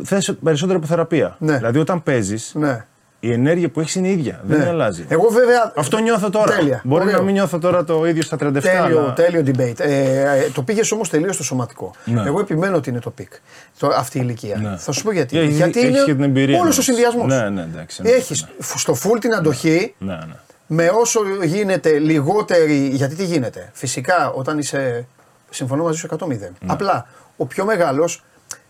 θες 0.04 0.36
περισσότερη 0.44 0.78
αποθεραπεία. 0.78 1.36
Ναι. 1.40 1.58
Δηλαδή 1.58 1.80
όταν 1.80 2.04
παίζεις, 2.04 2.52
Ναι. 2.56 2.86
Η 3.20 3.32
ενέργεια 3.32 3.70
που 3.70 3.80
έχεις 3.80 3.96
είναι 3.96 4.08
η 4.08 4.12
ίδια. 4.12 4.42
Δεν 4.44 4.60
ναι. 4.60 4.68
αλλάζει. 4.68 5.06
Εγώ 5.10 5.28
βέβαια. 5.30 5.74
Αυτό 5.76 5.98
νιώθω 6.00 6.30
τώρα. 6.30 6.56
Τέλεια. 6.56 6.82
Μπορεί 6.84 7.04
Ωραίο. 7.04 7.18
να 7.18 7.24
μην 7.24 7.34
νιώθω 7.34 7.60
τώρα 7.60 7.84
το 7.84 8.06
ίδιο 8.08 8.22
στα 8.24 8.38
37. 8.40 8.62
Τέλειο, 8.62 9.00
αλλά- 9.00 9.14
τέλειο 9.14 9.44
debate. 9.46 9.80
Ε, 9.80 10.22
ε, 10.38 10.50
το 10.54 10.62
πήγες 10.62 10.92
όμως 10.92 11.10
τελείως 11.10 11.36
στο 11.36 11.44
σωματικό. 11.44 11.92
Ναι. 12.06 12.24
Εγώ 12.26 12.40
επιμένω 12.40 12.76
ότι 12.76 12.90
είναι 12.90 13.00
το 13.00 13.10
peak. 13.10 13.32
Το, 13.80 13.88
αυτή 13.88 14.18
η 14.18 14.22
ηλικία. 14.24 14.58
Ναι. 14.58 14.78
Θα 14.78 14.92
σου 14.92 15.04
πω 15.04 15.12
γιατί. 15.12 15.38
Έχεις- 15.40 15.56
γιατί 15.56 15.80
έχεις 15.80 15.90
είναι 15.90 16.04
και 16.06 16.14
την 16.14 16.24
εμπειρία 16.24 16.60
όλος 16.60 16.74
ο 16.74 16.76
μας. 16.76 16.86
συνδυασμός. 16.86 17.26
Ναι, 17.26 17.50
ναι, 17.50 17.62
εντάξει, 17.62 18.02
ναι, 18.02 18.10
Έχεις 18.10 18.48
στο 18.76 18.94
full 19.04 19.18
την 19.20 19.34
αντοχή 19.34 19.94
Ναι, 19.98 20.14
ναι. 20.14 20.34
με 20.68 20.90
όσο 20.94 21.20
γίνεται 21.44 22.00
λιγότερη. 22.00 22.76
Γιατί 22.94 23.16
τι 23.16 23.26
γίνεται; 23.26 23.70
Φυσικά 23.74 24.32
όταν 24.32 24.58
είσαι. 24.58 25.06
Συμφωνώ 25.50 25.84
μαζί 25.84 25.98
σου 25.98 26.08
100-0. 26.20 26.28
Ναι. 26.28 26.48
Απλά 26.66 27.08
ο 27.38 27.46
πιο 27.46 27.66
μεγάλος 27.66 28.24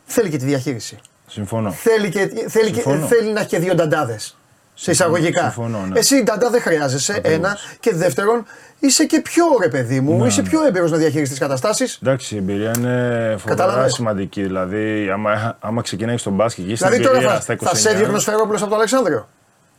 θέλει 0.06 0.30
και 0.30 0.38
τη 0.38 0.46
διαχείριση. 0.46 0.98
Συμφωνώ. 1.28 1.72
Θέλει, 1.72 2.10
και, 2.10 2.20
θέλει, 2.48 2.68
και, 2.72 2.82
Συμφωνώ. 2.82 3.06
θέλει 3.06 3.32
να 3.32 3.40
έχει 3.40 3.50
και 3.50 3.60
δύο 3.60 3.76
νταντάδες. 3.76 4.38
Σε 4.74 4.92
εισαγωγικά. 4.92 5.42
συμφωνώ, 5.42 5.86
ναι. 5.86 6.00
Εσύ 6.00 6.24
νταντά 6.24 6.50
δεν 6.50 6.62
χρειάζεσαι. 6.62 7.14
Ακριβώς. 7.14 7.38
Ένα. 7.38 7.58
Και 7.80 7.94
δεύτερον, 7.96 8.46
είσαι 8.80 9.06
και 9.06 9.22
πιο 9.22 9.44
ρε 9.62 9.68
παιδί 9.68 10.00
μου, 10.00 10.18
Ναι, 10.22 10.28
είσαι 10.28 10.42
ναι. 10.42 10.50
πιο 10.50 10.64
έμπειρος 10.66 10.92
να 10.92 10.98
διαχειριστείς 10.98 11.30
τις 11.30 11.40
καταστάσεις. 11.40 12.00
Εντάξει, 12.04 12.36
η 12.36 12.38
εμπειρία 12.38 12.72
είναι 12.78 13.36
φοβερά 13.38 13.56
Κατάλαβες. 13.64 13.94
σημαντική. 13.94 14.42
Δηλαδή, 14.44 15.10
άμα, 15.10 15.58
άμα 15.60 15.82
ξεκινάει 15.82 16.18
στον 16.18 16.34
μπάσκετ 16.34 16.66
και 16.66 16.72
είσαι 16.72 16.86
Δηλαδή 16.88 17.04
στην 17.04 17.06
τώρα 17.08 17.18
εμπειρία 17.18 17.36
θα, 17.36 17.42
στα 17.42 17.54
29. 17.54 17.58
θα 17.70 17.76
σε 17.76 17.90
έδιωχνε 17.90 18.16
ο 18.16 18.20
Σφαιρόπουλο 18.20 18.58
από 18.58 18.70
το 18.70 18.76
Αλεξάνδριο. 18.76 19.28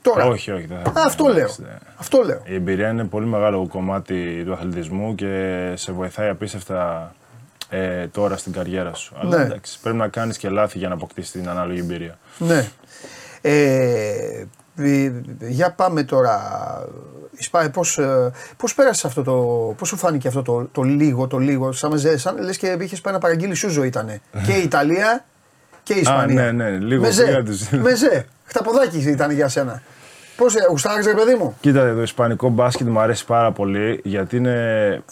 Τώρα. 0.02 0.24
Όχι, 0.26 0.50
όχι. 0.50 0.66
Δεν 0.66 0.92
θα 0.94 1.00
Α, 1.00 1.04
αυτό 1.06 1.24
λέω. 1.24 1.34
Εντάξει, 1.36 1.62
δεν- 1.62 1.78
Αυτό 1.96 2.22
λέω. 2.22 2.42
Η 2.44 2.54
εμπειρία 2.54 2.88
είναι 2.88 3.04
πολύ 3.04 3.26
μεγάλο 3.26 3.66
κομμάτι 3.68 4.42
του 4.46 4.52
αθλητισμού 4.52 5.14
και 5.14 5.54
σε 5.74 5.92
βοηθάει 5.92 6.28
απίστευτα 6.28 7.14
ε, 7.68 8.06
τώρα 8.06 8.36
στην 8.36 8.52
καριέρα 8.52 8.94
σου. 8.94 9.14
Αλλά 9.20 9.36
Ναι. 9.36 9.42
εντάξει, 9.44 9.78
πρέπει 9.82 9.96
να 9.96 10.08
κάνεις 10.08 10.38
και 10.38 10.48
λάθη 10.48 10.78
για 10.78 10.88
να 10.88 10.94
αποκτήσεις 10.94 11.30
την 11.30 11.48
ανάλογη 11.48 11.78
εμπειρία. 11.80 12.18
Ναι. 12.38 12.68
Ε, 13.40 14.46
ε, 14.76 15.12
για 15.40 15.70
πάμε 15.72 16.02
τώρα. 16.02 16.40
Ισπά, 17.40 17.70
πώς, 17.70 17.98
ε, 17.98 18.30
πώς 18.56 18.74
πέρασε 18.74 19.06
αυτό 19.06 19.22
το, 19.22 19.34
πώς 19.78 19.88
σου 19.88 19.96
φάνηκε 19.96 20.28
αυτό 20.28 20.42
το, 20.42 20.68
το 20.72 20.82
λίγο, 20.82 21.26
το 21.26 21.38
λίγο, 21.38 21.72
σαν, 21.72 21.90
με 21.90 21.96
ζε- 21.96 22.18
σαν 22.18 22.38
λες 22.42 22.56
και 22.56 22.76
είχες 22.80 23.00
πάει 23.00 23.12
να 23.14 23.18
παραγγείλει 23.18 23.54
σούζο 23.54 23.82
ήτανε. 23.82 24.20
και 24.46 24.52
η 24.52 24.62
Ιταλία 24.62 25.24
και 25.82 25.92
η 25.94 26.00
Ισπανία. 26.00 26.42
ναι, 26.42 26.70
ναι, 26.70 26.70
λίγο 26.78 27.02
Μεζέ, 27.02 27.24
πήγα 27.24 27.42
τους. 27.42 27.68
μεζέ, 27.70 28.26
χταποδάκι 28.44 28.98
ήταν 28.98 29.30
για 29.30 29.48
σένα. 29.48 29.82
Πώς, 30.36 30.54
ε, 30.54 30.58
γουστάρεις 30.70 31.06
ρε 31.06 31.14
παιδί 31.14 31.34
μου; 31.34 31.56
Κοίτα, 31.60 31.94
το 31.94 32.02
ισπανικό 32.02 32.48
μπάσκετ 32.48 32.86
μου 32.88 33.00
αρέσει 33.00 33.24
πάρα 33.24 33.52
πολύ 33.52 34.00
γιατί 34.04 34.36
είναι, 34.36 35.02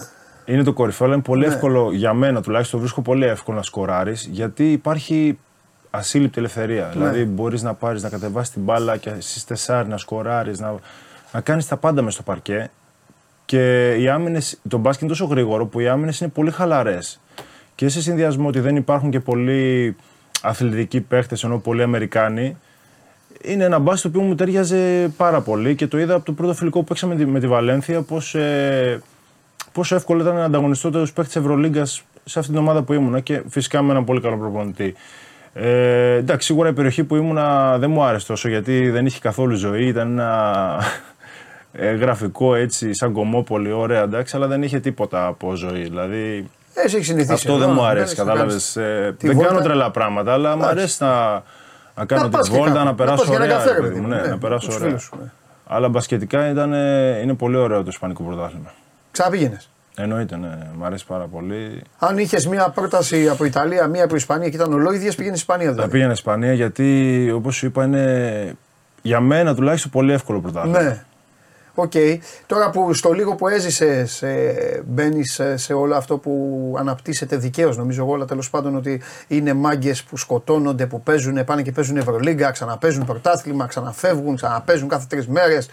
είναι 0.47 0.63
το 0.63 0.73
κορυφαίο, 0.73 1.07
αλλά 1.07 1.15
είναι 1.17 1.25
πολύ 1.25 1.47
Ναι. 1.47 1.53
εύκολο 1.55 1.91
για 1.93 2.13
μένα 2.13 2.43
τουλάχιστον. 2.43 2.81
Βρίσκω 2.81 3.03
πολύ 3.03 3.25
εύκολο 3.25 3.57
να 3.57 3.63
σκοράρει 3.63 4.13
γιατί 4.31 4.73
υπάρχει 4.73 5.39
ασύλληπτη 5.91 6.39
ελευθερία. 6.39 6.85
Ναι. 6.85 6.91
Δηλαδή, 6.93 7.25
μπορείς 7.25 7.63
να 7.63 7.75
πάρεις 7.75 8.03
να 8.03 8.09
κατεβάσεις 8.09 8.53
την 8.53 8.63
μπάλα 8.63 8.97
και 8.97 9.11
στις 9.19 9.45
τεσσάρι 9.45 9.89
να 9.89 9.97
σκοράρει, 9.97 10.53
να, 10.59 10.75
να 11.33 11.41
κάνεις 11.41 11.67
τα 11.67 11.77
πάντα 11.77 12.03
μες 12.03 12.15
στο 12.15 12.23
παρκέ. 12.23 12.71
Και 13.45 13.93
οι 13.95 14.09
άμυνες, 14.09 14.59
το 14.69 14.79
μπάσκετ 14.79 15.01
είναι 15.03 15.11
τόσο 15.11 15.25
γρήγορο 15.25 15.67
που 15.67 15.81
οι 15.81 15.89
άμυνες 15.89 16.21
είναι 16.21 16.31
πολύ 16.31 16.51
χαλαρές. 16.51 17.21
Και 17.75 17.89
σε 17.89 18.01
συνδυασμό 18.03 18.49
ότι 18.49 18.61
δεν 18.61 18.77
υπάρχουν 18.77 19.11
και 19.11 19.21
πολλοί 19.21 19.97
αθλητικοί 20.43 21.01
παίχτες, 21.01 21.45
ενώ 21.45 21.59
πολλοί 21.59 21.83
Αμερικάνοι, 21.83 22.57
είναι 23.43 23.65
ένα 23.65 23.79
μπάσκετ 23.79 24.13
το 24.13 24.19
οποίο 24.19 24.29
μου 24.31 24.35
τέριαζε 24.35 25.13
πάρα 25.17 25.41
πολύ 25.41 25.75
και 25.75 25.87
το 25.87 25.99
είδα 25.99 26.15
από 26.15 26.25
το 26.25 26.33
πρώτο 26.33 26.55
φιλικό 26.55 26.79
που 26.79 26.85
παίξαμε 26.85 27.15
με 27.15 27.25
τη- 27.25 27.31
με 27.31 27.41
τη 27.41 27.47
Βαλένθια 27.47 28.03
πώς, 28.03 28.35
ε, 28.35 29.03
πόσο 29.77 29.95
εύκολο 29.95 30.21
ήταν 30.23 30.35
να 30.35 30.45
ανταγωνιστώ 30.45 30.91
του 30.91 30.99
παίχτε 31.15 31.23
τη 31.33 31.39
Ευρωλίγκας 31.41 32.03
σε 32.25 32.39
αυτήν 32.39 32.55
την 32.55 32.63
ομάδα 32.63 32.83
που 32.83 32.93
ήμουνα 32.93 33.21
και 33.21 33.43
φυσικά 33.49 33.83
με 33.83 33.91
έναν 33.91 34.05
πολύ 34.05 34.21
καλό 34.21 34.37
προπονητή. 34.37 34.95
Ε, 35.53 36.13
εντάξει, 36.15 36.47
σίγουρα 36.47 36.69
η 36.69 36.73
περιοχή 36.73 37.05
που 37.05 37.17
ήμουνα 37.17 37.79
δεν 37.79 37.91
μου 37.91 38.03
άρεσε 38.05 38.27
τόσο 38.27 38.49
γιατί 38.49 38.91
δεν 38.91 39.07
είχε 39.07 39.19
καθόλου 39.21 39.55
ζωή. 39.55 39.87
Ήταν 39.87 40.19
ένα 40.19 40.65
ε, 41.73 41.91
γραφικό 41.93 42.55
έτσι, 42.55 42.95
σαν 42.95 43.13
κομμόπολη, 43.13 43.73
ωραία 43.73 44.03
εντάξει, 44.03 44.37
αλλά 44.37 44.47
δεν 44.47 44.63
είχε 44.63 44.81
τίποτα 44.81 45.27
από 45.27 45.55
ζωή. 45.55 45.83
Δηλαδή 45.83 46.49
Εσύ 46.75 46.97
έχεις 46.97 47.07
συνηθίσει. 47.09 47.33
αυτό 47.33 47.53
εδώ, 47.53 47.61
δεν 47.67 47.71
μου 47.75 47.83
να 47.83 47.89
αρέσει, 47.89 48.15
κάνεις, 48.15 48.19
να 48.19 48.25
κατάλαβες. 48.25 48.73
κάνεις. 48.75 49.17
Τη 49.19 49.27
δεν 49.27 49.37
βόλτα. 49.37 49.49
κάνω 49.51 49.63
τρελά 49.65 49.91
πράγματα, 49.91 50.33
αλλά 50.33 50.51
μου 50.57 50.63
Εντάξει. 50.63 50.79
αρέσει 50.79 51.03
να, 51.03 51.43
να 51.95 52.05
κάνω 52.05 52.23
Να 52.23 52.29
πας 52.29 52.45
τη 52.47 52.51
και 52.51 52.57
βόλτα, 52.59 52.73
κάπου. 52.73 52.85
να 52.87 52.95
περάσω 52.95 53.17
πας 53.17 53.27
για 53.29 53.37
ένα 53.37 53.45
ωραία. 53.45 53.57
καφέ, 53.57 53.69
ρε 53.71 53.75
ρε 53.77 53.81
παιδί 53.81 53.89
παιδί 53.95 54.01
μου, 54.01 54.09
μου, 54.09 54.15
ναι, 54.15 54.21
ναι, 54.23 54.29
να 54.29 54.39
περάσω 54.39 54.67
με 54.67 54.73
τους 54.73 54.77
ωραία. 54.77 54.89
φίλους 54.89 55.03
σου, 55.03 55.17
ναι. 55.23 55.31
Αλλά 55.67 55.89
μπασκετικά 55.89 56.51
ήταν, 56.51 56.73
ε, 56.73 57.21
είναι 57.23 57.35
πολύ 57.35 57.57
ωραίο 57.57 57.79
το 57.83 57.89
Ισπανικό 57.89 58.23
πρωτάθλημα. 58.23 58.73
Ξαναπήγαινες. 59.17 59.71
Εννοείται, 59.97 60.37
ναι, 60.37 60.59
μου 60.77 60.85
αρέσει 60.85 61.07
πάρα 61.07 61.27
πολύ. 61.27 61.83
Αν 61.99 62.19
είχες 62.19 62.47
μία 62.47 62.69
πρόταση 62.69 63.29
από 63.29 63.45
Ιταλία, 63.45 63.87
μία 63.87 64.05
από 64.05 64.17
Ισπανία 64.17 64.49
και 64.49 64.57
ήταν 64.57 64.73
ολόιδιες, 64.73 65.15
πήγαινε 65.15 65.35
Ισπανία 65.35 65.67
Θα 65.67 65.73
δηλαδή. 65.73 65.91
πήγαινα 65.91 66.13
Ισπανία 66.13 66.53
γιατί, 66.53 67.31
όπως 67.35 67.57
σου 67.57 67.67
είπα, 67.67 67.85
είναι 67.85 68.57
για 69.03 69.21
μένα 69.21 69.55
τουλάχιστον 69.55 69.91
πολύ 69.91 70.13
εύκολο 70.13 70.41
πρωτάθλημα. 70.41 70.83
Ναι. 70.83 71.05
Οκ. 71.75 71.93
Τώρα 72.47 72.71
που 72.71 72.95
στο 72.95 73.13
λίγο 73.13 73.35
που 73.35 73.49
έζησες, 73.49 74.25
μπαίνεις 74.85 75.33
σε, 75.33 75.57
σε 75.57 75.73
όλο 75.73 75.95
αυτό 75.95 76.19
που 76.19 76.75
αναπτύσσεται 76.79 77.37
δικαίως, 77.37 77.77
νομίζω 77.77 78.03
εγώ, 78.03 78.15
αλλά 78.15 78.25
τέλος 78.25 78.51
πάντων 78.51 78.77
ότι 78.77 79.03
είναι 79.29 79.53
μάγκες 79.53 80.03
που 80.03 80.17
σκοτώνονται, 80.17 80.87
που 80.87 81.03
παίζουν, 81.03 81.45
πάνε 81.45 81.63
και 81.63 81.73
παίζουν 81.73 81.97
Ευρωλίγκα, 81.97 82.51
ξαναπέζουν 82.51 83.05
πρωτάθλημα, 83.05 83.67
ξαναφεύγουν, 83.67 84.37
ξαναπέζουν 84.37 84.89
κάθε 84.89 85.07
τρεις 85.09 85.27
μέρες. 85.27 85.69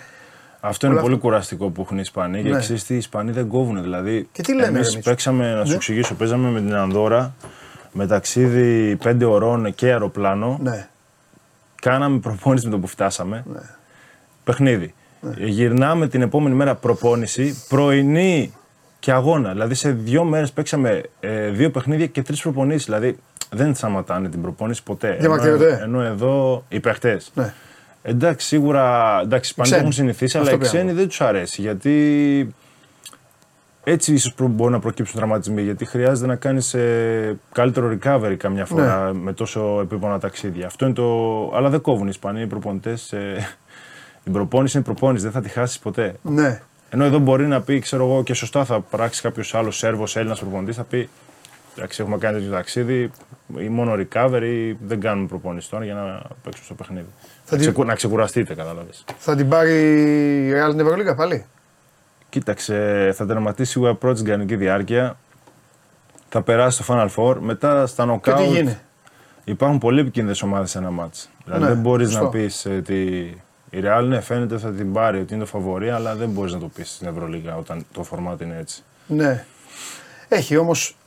Αυτό 0.65 0.87
είναι 0.87 1.01
πολύ 1.01 1.17
κουραστικό 1.17 1.69
που 1.69 1.81
έχουν 1.81 1.97
οι 1.97 2.01
Ισπανοί 2.03 2.41
και 2.43 2.49
Ναι. 2.49 2.59
ξέρεις 2.59 2.83
τι 2.83 2.93
οι 2.93 2.97
Ισπανοί 2.97 3.31
δεν 3.31 3.47
κόβουν. 3.47 3.81
Δηλαδή, 3.81 4.27
Και 4.31 4.41
τι 4.41 4.53
λένε, 4.53 4.67
ρε 4.69 4.75
εμείς 4.75 4.95
Μίτσο; 4.95 5.09
παίξαμε, 5.09 5.53
να 5.53 5.63
σου 5.63 5.69
Ναι. 5.69 5.75
εξηγήσω, 5.75 6.13
παίζαμε 6.15 6.49
με 6.49 6.59
την 6.59 6.75
Ανδώρα 6.75 7.33
με 7.91 8.07
ταξίδι 8.07 8.97
5 9.03 9.17
ωρών 9.25 9.75
και 9.75 9.85
αεροπλάνο. 9.85 10.57
Ναι. 10.61 10.87
Κάναμε 11.81 12.19
προπόνηση 12.19 12.65
με 12.65 12.71
το 12.71 12.79
που 12.79 12.87
φτάσαμε. 12.87 13.43
Ναι. 13.53 13.59
Παιχνίδι. 14.43 14.93
Ε, 15.39 15.45
Γυρνάμε 15.45 16.07
την 16.07 16.21
επόμενη 16.21 16.55
μέρα 16.55 16.75
προπόνηση, 16.75 17.63
πρωινή 17.69 18.53
και 18.99 19.11
αγώνα. 19.11 19.51
Δηλαδή 19.51 19.73
σε 19.73 19.91
δύο 19.91 20.23
μέρες 20.23 20.51
παίξαμε 20.51 21.01
ε, 21.19 21.49
δύο 21.49 21.71
παιχνίδια 21.71 22.05
και 22.05 22.21
τρεις 22.21 22.41
προπονήσεις. 22.41 22.85
Δηλαδή 22.85 23.17
δεν 23.51 23.75
σταματάνε 23.75 24.29
την 24.29 24.41
προπόνηση 24.41 24.83
ποτέ. 24.83 25.17
Διαμαρτύρονται. 25.19 25.67
Ενώ, 25.67 25.83
ενώ 25.83 26.01
εδώ 26.01 26.65
οι 26.69 26.79
παίχτε. 26.79 27.19
Ναι. 27.33 27.53
Εντάξει, 28.05 28.47
σίγουρα 28.47 29.19
εντάξει, 29.21 29.53
οι 29.57 29.63
Ισπανοί 29.63 29.69
το 29.69 29.75
Ξένοι. 29.75 29.79
έχουν 29.79 29.91
συνηθίσει, 29.91 30.37
αλλά 30.37 30.45
Αυτό 30.45 30.55
οι 30.55 30.59
πήραμε. 30.59 30.77
ξένοι 30.79 30.97
δεν 30.99 31.07
τους 31.07 31.21
αρέσει. 31.21 31.61
Γιατί 31.61 32.53
έτσι 33.83 34.13
ίσως 34.13 34.33
μπορεί 34.37 34.71
να 34.71 34.79
προκύψουν 34.79 35.15
τραυματισμοί. 35.15 35.61
Γιατί 35.61 35.85
χρειάζεται 35.85 36.27
να 36.27 36.35
κάνεις 36.35 36.75
καλύτερο 37.51 37.97
recovery 38.03 38.35
καμιά 38.37 38.65
φορά 38.65 39.05
Ναι. 39.11 39.19
με 39.19 39.33
τόσο 39.33 39.79
επίπονα 39.81 40.19
ταξίδια. 40.19 40.65
Αυτό 40.65 40.85
είναι 40.85 40.93
το. 40.93 41.51
Αλλά 41.55 41.69
δεν 41.69 41.81
κόβουν 41.81 42.05
οι 42.05 42.09
Ισπανοί, 42.11 42.41
οι 42.41 42.47
προπονητές. 42.47 43.11
η 44.23 44.29
προπόνηση 44.29 44.77
είναι 44.77 44.85
προπόνηση, 44.85 45.23
δεν 45.23 45.31
θα 45.33 45.41
τη 45.41 45.49
χάσεις 45.49 45.79
ποτέ. 45.79 46.15
Ναι. 46.21 46.61
Ενώ 46.89 47.03
εδώ 47.03 47.17
μπορεί 47.19 47.47
να 47.47 47.61
πει, 47.61 47.79
ξέρω 47.79 48.05
εγώ, 48.05 48.23
και 48.23 48.33
σωστά 48.33 48.65
θα 48.65 48.79
πράξει 48.79 49.21
κάποιος 49.21 49.55
άλλος 49.55 49.77
Σέρβος, 49.77 50.15
Έλληνας 50.15 50.39
προπονητής, 50.39 50.75
θα 50.75 50.83
πει 50.83 51.09
Εντάξει, 51.77 52.01
έχουμε 52.01 52.17
κάνει 52.17 52.37
τέτοιο 52.37 52.51
ταξίδι 52.51 53.11
ή 53.59 53.69
μόνο 53.69 53.93
recovery, 53.93 54.75
δεν 54.85 54.99
κάνουμε 54.99 55.27
προπόνηση 55.27 55.69
τώρα 55.69 55.83
για 55.85 55.93
να 55.93 56.21
παίξουμε 56.43 56.65
στο 56.65 56.73
παιχνίδι. 56.73 57.05
Θα 57.53 57.59
Να, 57.59 57.63
την- 57.63 57.71
ξεκου- 57.71 57.85
να 57.89 57.95
ξεκουραστείτε, 57.95 58.53
κατάλαβες. 58.53 59.03
Θα 59.17 59.35
την 59.35 59.49
πάρει 59.49 59.71
η 60.47 60.51
Real 60.53 60.69
την 60.69 60.79
Ευρωλίγα 60.79 61.15
πάλι; 61.15 61.45
Κοίταξε, 62.29 63.11
θα 63.15 63.25
τερματίσει 63.25 63.71
σίγουρα 63.71 63.95
πρώτη 63.95 64.17
στην 64.17 64.29
κανονική 64.29 64.55
διάρκεια. 64.55 65.17
Θα 66.29 66.41
περάσει 66.41 66.83
στο 66.83 66.93
Final 66.93 67.09
Four. 67.15 67.35
Μετά 67.39 67.87
στα 67.87 68.19
Και 68.21 68.31
knockout 68.31 68.35
τι 68.37 68.45
γίνει; 68.45 68.77
υπάρχουν 69.43 69.79
πολύ 69.79 69.99
επικίνδυνες 69.99 70.41
ομάδες 70.41 70.69
σε 70.69 70.77
ένα 70.77 70.89
μάτς. 70.91 71.29
Δηλαδή 71.45 71.61
Ναι, 71.63 71.69
δεν 71.69 71.77
μπορείς 71.77 72.07
σωστό. 72.09 72.23
να 72.23 72.29
πει 72.29 72.49
ότι 72.69 73.01
η 73.69 73.81
Real 73.83 74.03
ναι, 74.07 74.19
φαίνεται 74.21 74.57
θα 74.57 74.69
την 74.71 74.93
πάρει, 74.93 75.19
ότι 75.19 75.33
είναι 75.33 75.43
το 75.43 75.49
φαβορή, 75.49 75.89
αλλά 75.89 76.15
δεν 76.15 76.29
μπορείς 76.29 76.53
να 76.53 76.59
το 76.59 76.67
πεις 76.67 76.89
στην 76.93 77.07
Ευρωλίγα 77.07 77.55
όταν 77.57 77.85
το 77.93 78.05
format 78.11 78.41
είναι 78.41 78.57
έτσι. 78.59 78.83
Ναι. 79.07 79.45
Έχει 80.27 80.57
όμως. 80.57 80.97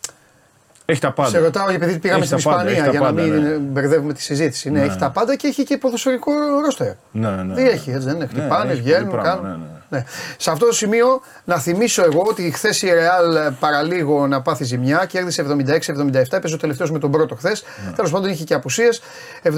Έχει 0.89 1.01
τα 1.01 1.13
πάντα. 1.13 1.29
Σε 1.29 1.39
ρωτάω 1.39 1.69
επειδή 1.71 1.99
πήγαμε 1.99 2.25
Έχει 2.25 2.29
στην 2.41 2.51
τα 2.51 2.57
πάντα, 2.57 2.71
Ισπανία 2.71 2.85
έχει 2.85 2.85
τα 2.85 2.91
για 2.91 3.01
πάντα, 3.01 3.23
να 3.23 3.35
μην 3.35 3.43
ναι. 3.43 3.57
μπερδεύουμε 3.57 4.13
τη 4.13 4.23
συζήτηση. 4.23 4.71
Ναι, 4.71 4.79
Ναι. 4.81 4.85
έχει 4.87 4.99
τα 4.99 5.11
πάντα 5.11 5.37
και 5.37 5.47
έχει 5.47 5.65
και 5.65 5.77
ποδοσφαιρικό 5.79 6.33
ρόστερ. 6.65 6.93
Ναι, 7.11 7.31
ναι. 7.31 7.55
Δεν 7.55 7.67
έχει, 7.67 7.91
έτσι 7.91 8.07
δεν 8.07 8.15
είναι. 8.15 8.29
Ναι, 8.33 8.41
Χτυπάνε, 8.41 8.73
έχει 8.73 8.81
βγαίνουν, 8.81 9.09
πολύ 9.11 9.23
πράγμα, 9.23 9.43
κάνουν. 9.43 9.59
ναι, 9.61 9.65
ναι. 9.67 9.71
Ναι. 9.89 10.05
Σε 10.37 10.51
αυτό 10.51 10.67
το 10.67 10.73
σημείο 10.73 11.21
να 11.45 11.59
θυμίσω 11.59 12.03
εγώ 12.05 12.25
ότι 12.29 12.51
χθες 12.51 12.83
η 12.83 12.89
Real 12.91 13.53
παραλίγο 13.61 14.27
να 14.27 14.43
πάθει 14.43 14.65
ζημιά, 14.65 15.05
κέρδισε 15.09 15.43
76-77, 15.43 16.23
έπαιζε 16.31 16.55
ο 16.55 16.59
τελευταίος 16.59 16.91
με 16.91 16.99
τον 16.99 17.11
πρώτο 17.11 17.35
χθες. 17.35 17.65
Ναι. 17.87 17.93
Τέλος 17.93 18.11
πάντων 18.11 18.31
είχε 18.31 18.45
και 18.45 18.55
απουσίες. 18.55 19.03
76-77, 19.43 19.51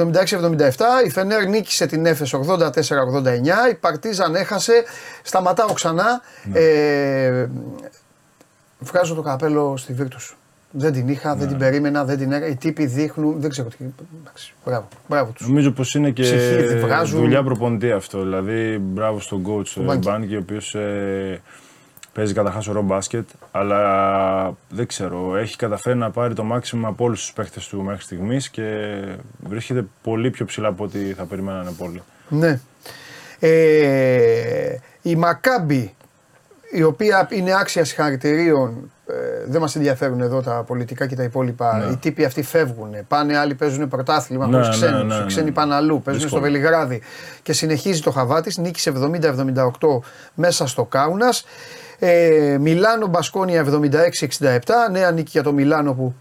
η 1.06 1.10
Φενέρ 1.10 1.46
νίκησε 1.46 1.86
την 1.86 2.06
Έφες 2.06 2.34
84-89, 2.34 3.70
η 3.70 3.74
Παρτίζαν 3.80 4.34
έχασε. 4.34 4.84
Σταματάω 5.22 5.72
ξανά. 5.72 6.20
Ναι. 6.44 6.58
Ε, 6.58 7.48
βγάζω 8.78 9.14
το 9.14 9.22
καπέλο 9.22 9.76
στη 9.76 9.92
Βίρτους. 9.92 10.36
Δεν 10.80 10.92
την 10.92 11.08
είχα, 11.08 11.32
Ναι. 11.34 11.38
δεν 11.40 11.48
την 11.48 11.58
περίμενα, 11.58 12.04
δεν 12.04 12.18
την 12.18 12.32
έκανα. 12.32 12.46
Οι 12.50 12.56
τύποι 12.56 12.86
δείχνουν, 12.86 13.40
δεν 13.40 13.50
ξέρω 13.50 13.68
τι. 13.68 13.76
Εντάξει, 14.22 14.54
μπράβο, 14.64 14.88
μπράβο 15.08 15.30
τους. 15.32 15.46
Νομίζω 15.46 15.70
πως 15.70 15.94
είναι 15.94 16.10
και 16.10 16.22
Ψυχή 16.22 16.66
τη 16.68 16.76
βγάζουν. 16.76 17.20
δουλειά 17.20 17.42
προπονητή 17.42 17.90
αυτό. 17.90 18.22
Δηλαδή, 18.22 18.78
μπράβο 18.78 19.20
στον 19.20 19.44
coach 19.46 19.76
ε, 19.76 19.80
Μπάνκι. 19.84 20.08
Μπάνκι, 20.08 20.34
ο 20.36 20.38
οποίος 20.38 20.74
ε, 20.74 21.40
παίζει 22.12 22.32
καταρχάς 22.34 22.68
ωραίο 22.68 22.82
μπάσκετ, 22.82 23.28
αλλά 23.50 24.54
δεν 24.70 24.86
ξέρω, 24.86 25.36
έχει 25.36 25.56
καταφέρει 25.56 25.96
να 25.98 26.10
πάρει 26.10 26.34
το 26.34 26.42
μάξιμο 26.44 26.88
από 26.88 27.04
όλους 27.04 27.20
τους 27.20 27.32
παίχτες 27.32 27.68
του 27.68 27.82
μέχρι 27.82 28.02
στιγμής 28.02 28.48
και 28.48 28.64
βρίσκεται 29.48 29.84
πολύ 30.02 30.30
πιο 30.30 30.44
ψηλά 30.44 30.68
από 30.68 30.84
ό,τι 30.84 30.98
θα 30.98 31.24
περιμένανε 31.24 31.70
πολλοί. 31.78 32.02
Ναι. 32.28 32.60
Ε, 33.40 34.76
η 35.02 35.16
Μακάμπη, 35.16 35.94
η 36.72 36.82
οποία 36.82 37.28
είναι 37.30 37.54
άξιας 37.60 37.88
συγχαρητηρίων, 37.88 38.68
ε, 38.68 38.97
δεν 39.46 39.60
μας 39.60 39.76
ενδιαφέρουν 39.76 40.20
εδώ 40.20 40.42
τα 40.42 40.64
πολιτικά 40.66 41.06
και 41.06 41.16
τα 41.16 41.22
υπόλοιπα. 41.22 41.76
Ναι. 41.76 41.92
Οι 41.92 41.96
τύποι 41.96 42.24
αυτοί 42.24 42.42
φεύγουν. 42.42 42.94
Πάνε 43.08 43.38
άλλοι 43.38 43.54
παίζουν 43.54 43.88
πρωτάθλημα 43.88 44.46
Ναι, 44.46 44.52
χωρίς 44.52 44.68
ναι, 44.68 44.74
ξένους. 44.74 45.04
ναι, 45.04 45.14
οι 45.14 45.18
ναι. 45.18 45.26
ξένοι 45.26 45.50
πάνε 45.50 45.74
αλλού. 45.74 46.02
Παίζουν 46.02 46.22
Δύσκολο. 46.22 46.44
στο 46.44 46.52
Βελιγράδι. 46.52 47.02
Και 47.42 47.52
συνεχίζει 47.52 48.00
το 48.00 48.10
χαβά 48.10 48.40
της. 48.40 48.56
Νίκησε 48.58 48.90
70-78 48.90 49.98
μέσα 50.34 50.66
στο 50.66 50.84
Κάουνας. 50.84 51.44
Ε, 51.98 52.56
Μιλάνο 52.60 53.06
Μπασκόνια 53.06 53.60
76-67. 53.60 54.90
Νέα 54.92 55.10
νίκη 55.10 55.30
για 55.30 55.42
το 55.42 55.52
Μιλάνο 55.52 55.92
που 55.94 56.14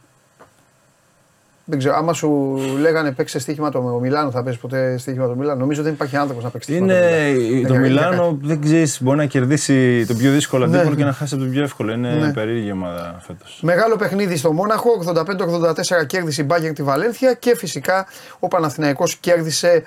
δεν 1.69 1.79
ξέρω, 1.79 1.95
άμα 1.95 2.13
σου 2.13 2.57
λέγανε 2.79 3.11
παίξε 3.11 3.39
στοίχημα 3.39 3.71
το 3.71 3.81
Μιλάνο, 3.81 4.31
θα 4.31 4.43
παίζει 4.43 4.59
ποτέ 4.59 4.97
στοίχημα 4.97 5.27
το 5.27 5.35
Μιλάνο. 5.35 5.59
Νομίζω 5.59 5.83
δεν 5.83 5.93
υπάρχει 5.93 6.15
άνθρωπος 6.17 6.43
να 6.43 6.49
παίξει 6.49 6.69
στοίχημα. 6.71 6.93
Είναι 6.93 7.67
το 7.67 7.73
Μιλάνο. 7.73 7.73
το 7.73 7.73
Για- 7.73 7.87
για 7.87 8.09
Μιλάνο, 8.09 8.37
δεν 8.41 8.61
ξέρεις, 8.61 9.01
μπορεί 9.01 9.17
να 9.17 9.25
κερδίσει 9.25 10.05
το 10.07 10.13
πιο 10.13 10.31
δύσκολο 10.31 10.65
Ναι. 10.65 10.75
αντίπολο 10.75 10.95
και 10.95 11.03
να 11.03 11.11
χάσει 11.13 11.35
από 11.35 11.43
το 11.43 11.49
πιο 11.49 11.63
εύκολο. 11.63 11.91
Είναι 11.91 12.09
Ναι. 12.13 12.33
περίεργη 12.33 12.71
ομάδα 12.71 13.15
φέτος. 13.19 13.59
Μεγάλο 13.61 13.95
παιχνίδι 13.95 14.37
στο 14.37 14.53
Μόναχο, 14.53 14.89
85-84 14.91 16.03
κέρδισε 16.05 16.41
η 16.41 16.45
Μπάγκερ 16.47 16.73
τη 16.73 16.83
Βαλένθια 16.83 17.33
και 17.33 17.55
φυσικά 17.55 18.05
ο 18.39 18.47
Παναθηναϊκός 18.47 19.15
κέρδισε 19.15 19.67
ε, 19.67 19.81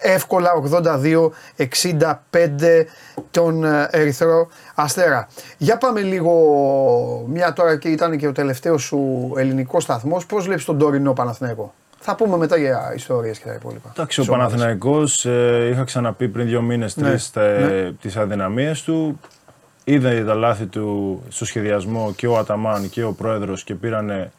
εύκολα 0.00 0.50
82-65 1.56 2.84
τον 3.30 3.64
ε, 3.64 3.88
Ερυθρό 3.90 4.48
Αστέρα. 4.74 5.28
Για 5.58 5.78
πάμε 5.78 6.00
λίγο, 6.00 6.34
μια 7.28 7.52
τώρα 7.52 7.76
και 7.76 7.88
ήταν 7.88 8.16
και 8.16 8.26
ο 8.26 8.32
τελευταίος 8.32 8.82
σου 8.82 9.32
ελληνικός 9.36 9.82
σταθμός, 9.82 10.26
πώς 10.26 10.44
βλέπεις 10.44 10.64
τον 10.64 10.78
τωρινό 10.78 11.12
Παναθηναϊκό; 11.12 11.74
Θα 11.98 12.14
πούμε 12.14 12.36
μετά 12.36 12.56
για 12.56 12.92
ιστορίες 12.94 13.38
και 13.38 13.46
τα 13.46 13.54
υπόλοιπα. 13.54 13.90
Εντάξει, 13.92 14.20
ο 14.20 14.22
Τις 14.22 14.32
ομάδες. 14.32 14.52
Παναθηναϊκός 14.52 15.24
ε, 15.26 15.68
είχα 15.72 15.84
ξαναπεί 15.84 16.28
πριν 16.28 16.46
δύο 16.46 16.62
μήνες 16.62 16.96
Ναι, 16.96 17.08
τρεις 17.08 17.30
ναι. 17.34 17.92
τις 18.00 18.16
αδυναμίες 18.16 18.82
του. 18.82 19.20
Είδε 19.84 20.24
τα 20.24 20.34
λάθη 20.34 20.66
του 20.66 21.22
στο 21.28 21.44
σχεδιασμό 21.44 22.12
και 22.16 22.26
ο 22.26 22.38
Αταμάν 22.38 22.88
και 22.90 23.02
ο 23.04 23.12
πρόεδρος 23.12 23.64
και 23.64 23.74
πήρανε, 23.74 24.32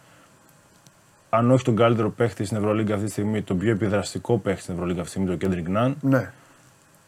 αν 1.35 1.51
όχι 1.51 1.63
τον 1.63 1.75
καλύτερο 1.75 2.09
παίχτη 2.09 2.45
στην 2.45 2.57
Ευρωλίγκα 2.57 2.93
αυτή 2.93 3.05
τη 3.05 3.11
στιγμή, 3.11 3.41
τον 3.41 3.57
πιο 3.57 3.71
επιδραστικό 3.71 4.37
παίχτη 4.37 4.61
στην 4.61 4.73
Ευρωλίγκα 4.73 5.01
αυτή 5.01 5.13
τη 5.13 5.19
στιγμή, 5.21 5.37
τον 5.39 5.49
Κέντρικ 5.49 5.69
Ναν. 5.73 5.95
Ναι, 6.01 6.31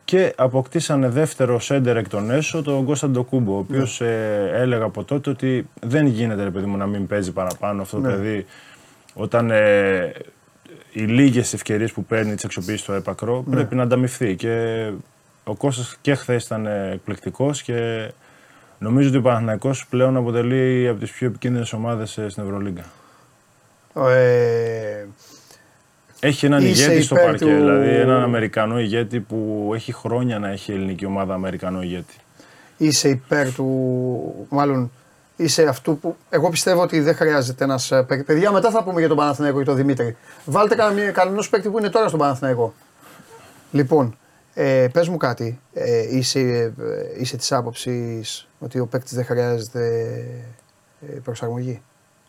Και 0.06 0.34
αποκτήσανε 0.38 1.10
δεύτερο 1.10 1.60
σέντερ 1.60 1.98
εκ 1.98 2.10
των 2.10 2.30
έσω, 2.32 2.62
τον 2.62 2.86
Κώστα 2.86 3.10
Ντοκούμπο, 3.10 3.56
ο 3.56 3.58
οποίος 3.58 4.00
Ναι. 4.00 4.08
έλεγα 4.54 4.84
από 4.84 5.04
τότε 5.04 5.30
ότι 5.30 5.70
δεν 5.82 6.06
γίνεται, 6.06 6.44
ρε 6.44 6.50
παιδί 6.50 6.66
μου, 6.66 6.78
να 6.78 6.86
μην 6.86 7.08
παίζει 7.08 7.32
παραπάνω 7.32 7.82
αυτό 7.82 8.00
το 8.00 8.08
Ναι. 8.08 8.14
παιδί. 8.14 8.46
Όταν 9.14 9.52
ε, 9.52 10.12
οι 10.92 11.02
λίγες 11.02 11.54
ευκαιρίες 11.54 11.92
που 11.92 12.04
παίρνει 12.06 12.36
τι 12.36 12.42
αξιοποιήσει 12.46 12.78
στο 12.78 12.94
έπακρο, 12.94 13.44
Ναι. 13.48 13.56
πρέπει 13.56 13.76
να 13.76 13.84
ανταμυφθεί. 13.84 14.36
Και 14.36 14.86
ο 15.44 15.56
Κώστας 15.56 15.98
και 16.02 16.16
χθες 16.16 16.44
ήταν 16.46 16.66
εκπληκτικός 16.66 17.62
και 17.62 18.12
νομίζω 18.80 19.08
ότι 19.10 19.18
ο 19.18 19.22
Παναθηναϊκός 19.22 19.88
πλέον 19.90 20.18
αποτελεί 20.18 20.88
από 20.88 21.00
τις 21.00 21.12
πιο 21.12 21.28
επικίνδυνες 21.28 21.74
ομάδες 21.74 22.10
στην 22.28 22.44
Ευρωλίγκα. 22.44 22.84
Ε, 24.06 25.08
Έχει 26.20 26.46
έναν 26.46 26.62
Είσαι 26.66 26.84
ηγέτη 26.84 27.02
στο 27.02 27.16
υπέρ 27.16 27.26
παρκέ, 27.28 27.46
του- 27.46 27.52
δηλαδή 27.52 27.90
έναν 27.96 28.22
Αμερικανό 28.22 28.80
ηγέτη 28.80 29.20
που 29.20 29.72
έχει 29.76 29.94
χρόνια 29.94 30.40
να 30.40 30.50
έχει 30.50 30.72
ελληνική 30.72 31.06
ομάδα 31.06 31.34
Αμερικανό 31.34 31.82
ηγέτη. 31.82 32.14
είσαι 32.78 33.10
υπέρ 33.10 33.54
του, 33.54 34.48
μάλλον 34.50 34.92
είσαι 35.36 35.64
αυτού 35.64 35.98
που. 36.00 36.16
Εγώ 36.30 36.50
πιστεύω 36.50 36.82
ότι 36.82 37.00
δεν 37.00 37.16
χρειάζεται 37.16 37.64
ένας 37.64 37.88
παίκτη. 38.08 38.24
Παιδιά, 38.24 38.52
μετά 38.52 38.70
θα 38.72 38.84
πούμε 38.84 39.00
για 39.00 39.08
τον 39.08 39.18
Παναθηναϊκό 39.18 39.58
και 39.60 39.66
τον 39.66 39.76
Δημήτρη. 39.76 40.16
Βάλτε 40.46 40.76
κανένα 40.76 41.12
κανένας 41.12 41.50
παίκτη 41.50 41.70
που 41.70 41.78
είναι 41.78 41.90
τώρα 41.90 42.08
στον 42.08 42.20
Παναθηναϊκό. 42.20 42.74
Λοιπόν, 43.72 44.18
ε, 44.54 44.88
πες 44.92 45.08
μου 45.10 45.18
κάτι. 45.18 45.60
Ε, 45.74 46.18
είσαι 46.18 46.40
ε, 46.40 46.74
είσαι 47.20 47.38
της 47.38 47.52
άποψης 47.52 48.48
ότι 48.60 48.80
ο 48.80 48.86
παίκτης 48.86 49.14
δεν 49.14 49.26
χρειάζεται 49.26 49.82
ε, 51.02 51.20
προσαρμογή; 51.24 51.82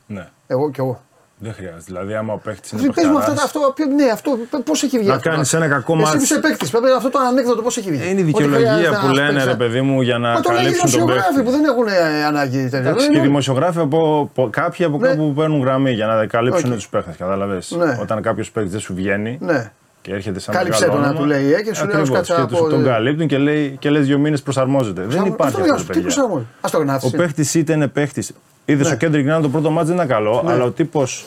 Ναι. 0.06 0.28
Εγώ 0.46 0.70
κι 0.70 0.80
εγώ. 0.80 1.02
Δεν 1.40 1.52
χρειάζεται. 1.54 1.82
Δηλαδή, 1.86 2.14
άμα 2.14 2.32
ο 2.32 2.36
παίχτη 2.36 2.68
είναι 2.72 2.82
Πε 2.82 2.86
μου 2.86 3.08
αυτό, 3.08 3.16
παιχταράς, 3.18 3.44
αυτό, 3.44 3.72
ποιο- 3.74 3.86
ναι, 3.86 4.04
αυτό 4.12 4.38
πώς 4.64 4.82
έχει 4.82 4.98
βγει. 4.98 5.06
Να 5.08 5.14
αυτό. 5.14 5.28
κάνεις 5.30 5.52
ένα 5.52 5.68
κακό 5.68 5.92
Εσύ 5.92 6.02
μάτς. 6.02 6.16
που 6.16 6.22
είσαι 6.22 6.38
παίκτης, 6.38 6.70
πρέπει 6.70 6.86
αυτό 6.96 7.10
το 7.10 7.18
ανέκδοτο 7.18 7.62
πώς 7.62 7.76
έχει 7.76 7.90
βγει; 7.90 8.00
είναι 8.00 8.08
η 8.08 8.12
Ότι 8.12 8.22
δικαιολογία 8.22 8.58
χρειάζεται 8.72 8.88
που 8.88 9.06
ένας 9.06 9.12
λένε 9.16 9.26
παίκτης 9.28 9.44
ρε 9.44 9.50
να- 9.50 9.56
παιδί 9.56 9.80
μου 9.80 10.00
για 10.02 10.18
να 10.18 10.28
Μα 10.32 10.40
το 10.40 10.50
λένε 10.50 10.60
οι 10.60 10.64
καλύψουν 10.64 10.90
τον 10.90 10.98
δημοσιογράφοι 11.00 11.34
παίχτη. 11.34 11.42
που 11.44 11.50
δεν 11.50 11.64
έχουν 11.64 11.86
ε, 11.86 12.24
ανάγκη 12.24 12.58
τέτοια. 12.62 12.78
Εντάξει, 12.78 12.98
Δεν 12.98 13.08
και 13.10 13.16
οι 13.16 13.18
είναι- 13.18 13.26
δημοσιογράφοι 13.26 13.78
από, 13.78 14.28
από- 14.30 14.48
κάποιοι 14.50 14.84
από 14.84 14.98
Ναι. 14.98 15.08
κάπου 15.08 15.32
παίρνουν 15.36 15.60
γραμμή 15.60 15.92
για 15.92 16.06
να 16.06 16.26
καλύψουν 16.26 16.70
Οκ. 16.70 16.74
τους 16.76 16.88
παίχτε. 16.88 17.14
Κατάλαβες; 17.18 17.70
Ναι. 17.78 17.98
Όταν 18.00 18.22
κάποιος 18.22 18.50
παίχτη 18.50 18.70
δεν 18.70 18.80
σου 18.80 18.94
βγαίνει 18.94 19.38
Ναι. 19.40 19.70
και 20.02 20.12
έρχεται 20.12 20.38
σαν 20.40 20.54
Κάλυψε 20.54 20.80
μεγάλο 20.80 20.98
τον 20.98 21.02
να 21.02 21.08
όνομα. 21.18 21.22
του 21.24 21.28
λέει, 21.42 21.52
ε, 21.52 21.62
και 21.62 21.74
σου 21.74 21.84
λέει, 21.86 21.94
Ακριβώς, 21.96 22.16
«Κάτσε 22.16 22.32
και 22.34 22.40
να 22.40 22.46
τους- 22.46 22.58
πω, 22.58 22.68
τον 22.68 22.84
ε». 22.84 22.88
καλύπτουν 22.88 23.26
και 23.26 23.38
λέει 23.38 23.76
και 23.78 23.90
λες 23.90 24.06
δύο 24.06 24.18
μήνες 24.18 24.42
προσαρμόζεται. 24.42 25.02
Δεν 25.08 25.24
υπάρχει 25.24 25.60
αυτό, 25.60 25.74
Τι 25.76 25.84
παιδιά. 25.86 26.02
προσαρμόζει. 26.02 26.44
Α 26.60 26.68
το 26.70 26.78
γνάτι. 26.78 27.06
Ο 27.06 27.10
παίχτη 27.16 27.58
είτε 27.58 27.72
είναι 27.72 27.88
παίχτη. 27.88 28.24
Είδες 28.70 28.86
Ναι. 28.88 28.92
ο 28.94 28.96
Κέντρικ 28.96 29.26
Νάν 29.26 29.42
το 29.42 29.48
πρώτο 29.48 29.70
μάτζ 29.70 29.86
δεν 29.86 29.96
ήταν 29.96 30.08
καλό, 30.08 30.42
αλλά 30.46 30.64
ο 30.64 30.70
τύπος 30.70 31.26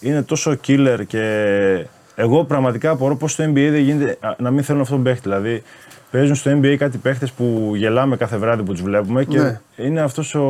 είναι 0.00 0.22
τόσο 0.22 0.56
killer 0.66 1.00
και 1.06 1.86
εγώ 2.14 2.44
πραγματικά 2.44 2.90
απορώ 2.90 3.16
πώς 3.16 3.32
στο 3.32 3.44
NBA 3.44 3.52
δεν 3.70 3.76
γίνεται 3.76 4.16
α, 4.20 4.34
να 4.38 4.50
μην 4.50 4.64
θέλουν 4.64 4.80
αυτόν 4.80 4.96
τον 4.96 5.04
παίχτη. 5.04 5.20
Δηλαδή 5.28 5.62
παίζουν 6.10 6.34
στο 6.34 6.50
NBA 6.60 6.76
κάτι 6.78 6.98
παίχτες 6.98 7.32
που 7.32 7.72
γελάμε 7.76 8.16
κάθε 8.16 8.36
βράδυ 8.36 8.62
που 8.62 8.72
τους 8.72 8.82
βλέπουμε 8.82 9.24
και 9.24 9.38
Ναι. 9.38 9.60
είναι 9.76 10.00
αυτός 10.00 10.34
ο 10.34 10.42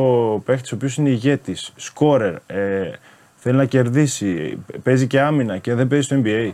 παίχτης 0.45 0.71
ο 0.71 0.75
οποίος 0.75 0.97
είναι 0.97 1.09
ηγέτης, 1.09 1.71
σκόρερ, 1.75 2.33
ε, 2.47 2.91
θέλει 3.37 3.57
να 3.57 3.65
κερδίσει, 3.65 4.57
παίζει 4.83 5.07
και 5.07 5.19
άμυνα 5.21 5.57
και 5.57 5.73
δεν 5.73 5.87
παίζει 5.87 6.05
στο 6.05 6.21
NBA. 6.23 6.51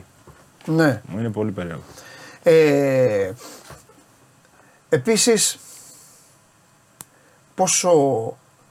Ναι. 0.66 1.02
Μου 1.08 1.20
είναι 1.20 1.30
πολύ 1.30 1.52
περίεργο. 1.52 1.82
Ε, 2.44 3.32
επίσης, 4.90 5.58
πόσο, 7.56 7.92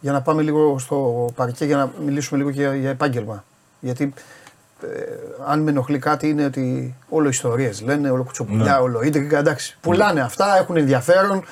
για 0.02 0.12
να 0.12 0.20
πάμε 0.22 0.42
λίγο 0.42 0.78
στο 0.78 1.28
παρκέ, 1.34 1.64
για 1.64 1.76
να 1.76 1.90
μιλήσουμε 2.04 2.38
λίγο 2.38 2.50
και 2.50 2.60
για, 2.60 2.74
για 2.74 2.90
επάγγελμα. 2.90 3.44
Γιατί 3.80 4.12
ε, 4.82 4.86
αν 5.46 5.60
με 5.60 5.70
ενοχλεί 5.70 5.98
κάτι 5.98 6.28
είναι 6.28 6.44
ότι 6.44 6.94
όλο 7.08 7.28
ιστορίες 7.28 7.80
λένε, 7.82 8.10
όλο 8.10 8.22
κουτσοπουλιά, 8.22 8.72
Ναι. 8.72 8.78
όλο 8.82 9.02
ίντρικα, 9.02 9.38
εντάξει. 9.38 9.76
Πουλάνε 9.80 10.20
αυτά, 10.20 10.56
έχουν 10.58 10.76
ενδιαφέρον. 10.76 11.44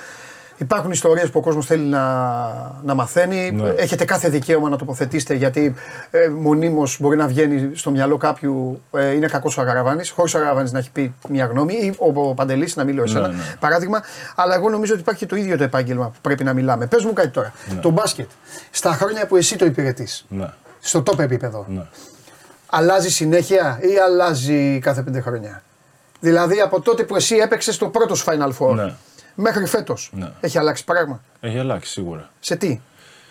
Υπάρχουν 0.60 0.90
ιστορίες 0.90 1.30
που 1.30 1.38
ο 1.38 1.42
κόσμος 1.42 1.66
θέλει 1.66 1.84
να, 1.84 2.00
να 2.82 2.94
μαθαίνει. 2.94 3.50
Ναι. 3.50 3.68
Έχετε 3.68 4.04
κάθε 4.04 4.28
δικαίωμα 4.28 4.68
να 4.68 4.76
τοποθετήσετε 4.76 5.34
γιατί 5.34 5.74
ε, 6.10 6.28
μονίμως 6.28 6.96
μπορεί 7.00 7.16
να 7.16 7.26
βγαίνει 7.26 7.70
στο 7.76 7.90
μυαλό 7.90 8.16
κάποιου 8.16 8.82
ε, 8.92 9.10
είναι 9.10 9.26
κακός 9.26 9.56
ο 9.58 9.60
Αγαραβάνης, 9.60 10.10
χωρίς 10.10 10.34
ο 10.34 10.38
Αγαραβάνης 10.38 10.72
να 10.72 10.78
έχει 10.78 10.90
πει 10.90 11.14
μια 11.28 11.44
γνώμη 11.46 11.74
ή 11.74 11.94
ο, 11.98 12.28
ο 12.28 12.34
Παντελής 12.34 12.76
να 12.76 12.84
μιλώ 12.84 13.02
εσένα. 13.02 13.28
Ναι, 13.28 13.34
ναι. 13.34 13.42
Παράδειγμα. 13.60 14.02
Αλλά 14.34 14.54
εγώ 14.54 14.68
νομίζω 14.68 14.92
ότι 14.92 15.00
υπάρχει 15.00 15.20
και 15.20 15.26
το 15.26 15.36
ίδιο 15.36 15.56
το 15.56 15.64
επάγγελμα 15.64 16.06
που 16.06 16.18
πρέπει 16.20 16.44
να 16.44 16.52
μιλάμε. 16.52 16.86
Πες 16.86 17.04
μου 17.04 17.12
κάτι 17.12 17.28
τώρα. 17.28 17.52
Το 17.80 17.90
μπάσκετ, 17.90 18.28
στα 18.70 18.92
χρόνια 18.92 19.26
που 19.26 19.36
εσύ 19.36 19.56
το 19.56 19.64
υπηρετείς, 19.64 20.24
Ναι. 20.28 20.46
στο 20.80 21.02
top 21.06 21.18
επίπεδο, 21.18 21.66
ναι. 21.68 21.82
αλλάζει 22.66 23.10
συνέχεια 23.10 23.78
ή 23.82 23.98
αλλάζει 23.98 24.78
κάθε 24.78 25.02
πέντε 25.02 25.20
χρόνια; 25.20 25.62
Δηλαδή 26.20 26.60
από 26.60 26.80
τότε 26.80 27.02
που 27.02 27.16
εσύ 27.16 27.36
έπαιξες 27.36 27.76
το 27.76 27.86
πρώτο 27.88 28.14
σου 28.14 28.24
Final 28.28 28.50
Four 28.58 28.74
Ναι. 28.74 28.92
Μέχρι 29.40 29.66
φέτος. 29.66 30.10
Ναι. 30.14 30.30
Έχει 30.40 30.58
αλλάξει 30.58 30.84
πράγμα; 30.84 31.20
Έχει 31.40 31.58
αλλάξει 31.58 31.90
σίγουρα. 31.92 32.30
Σε 32.40 32.56
τι; 32.56 32.80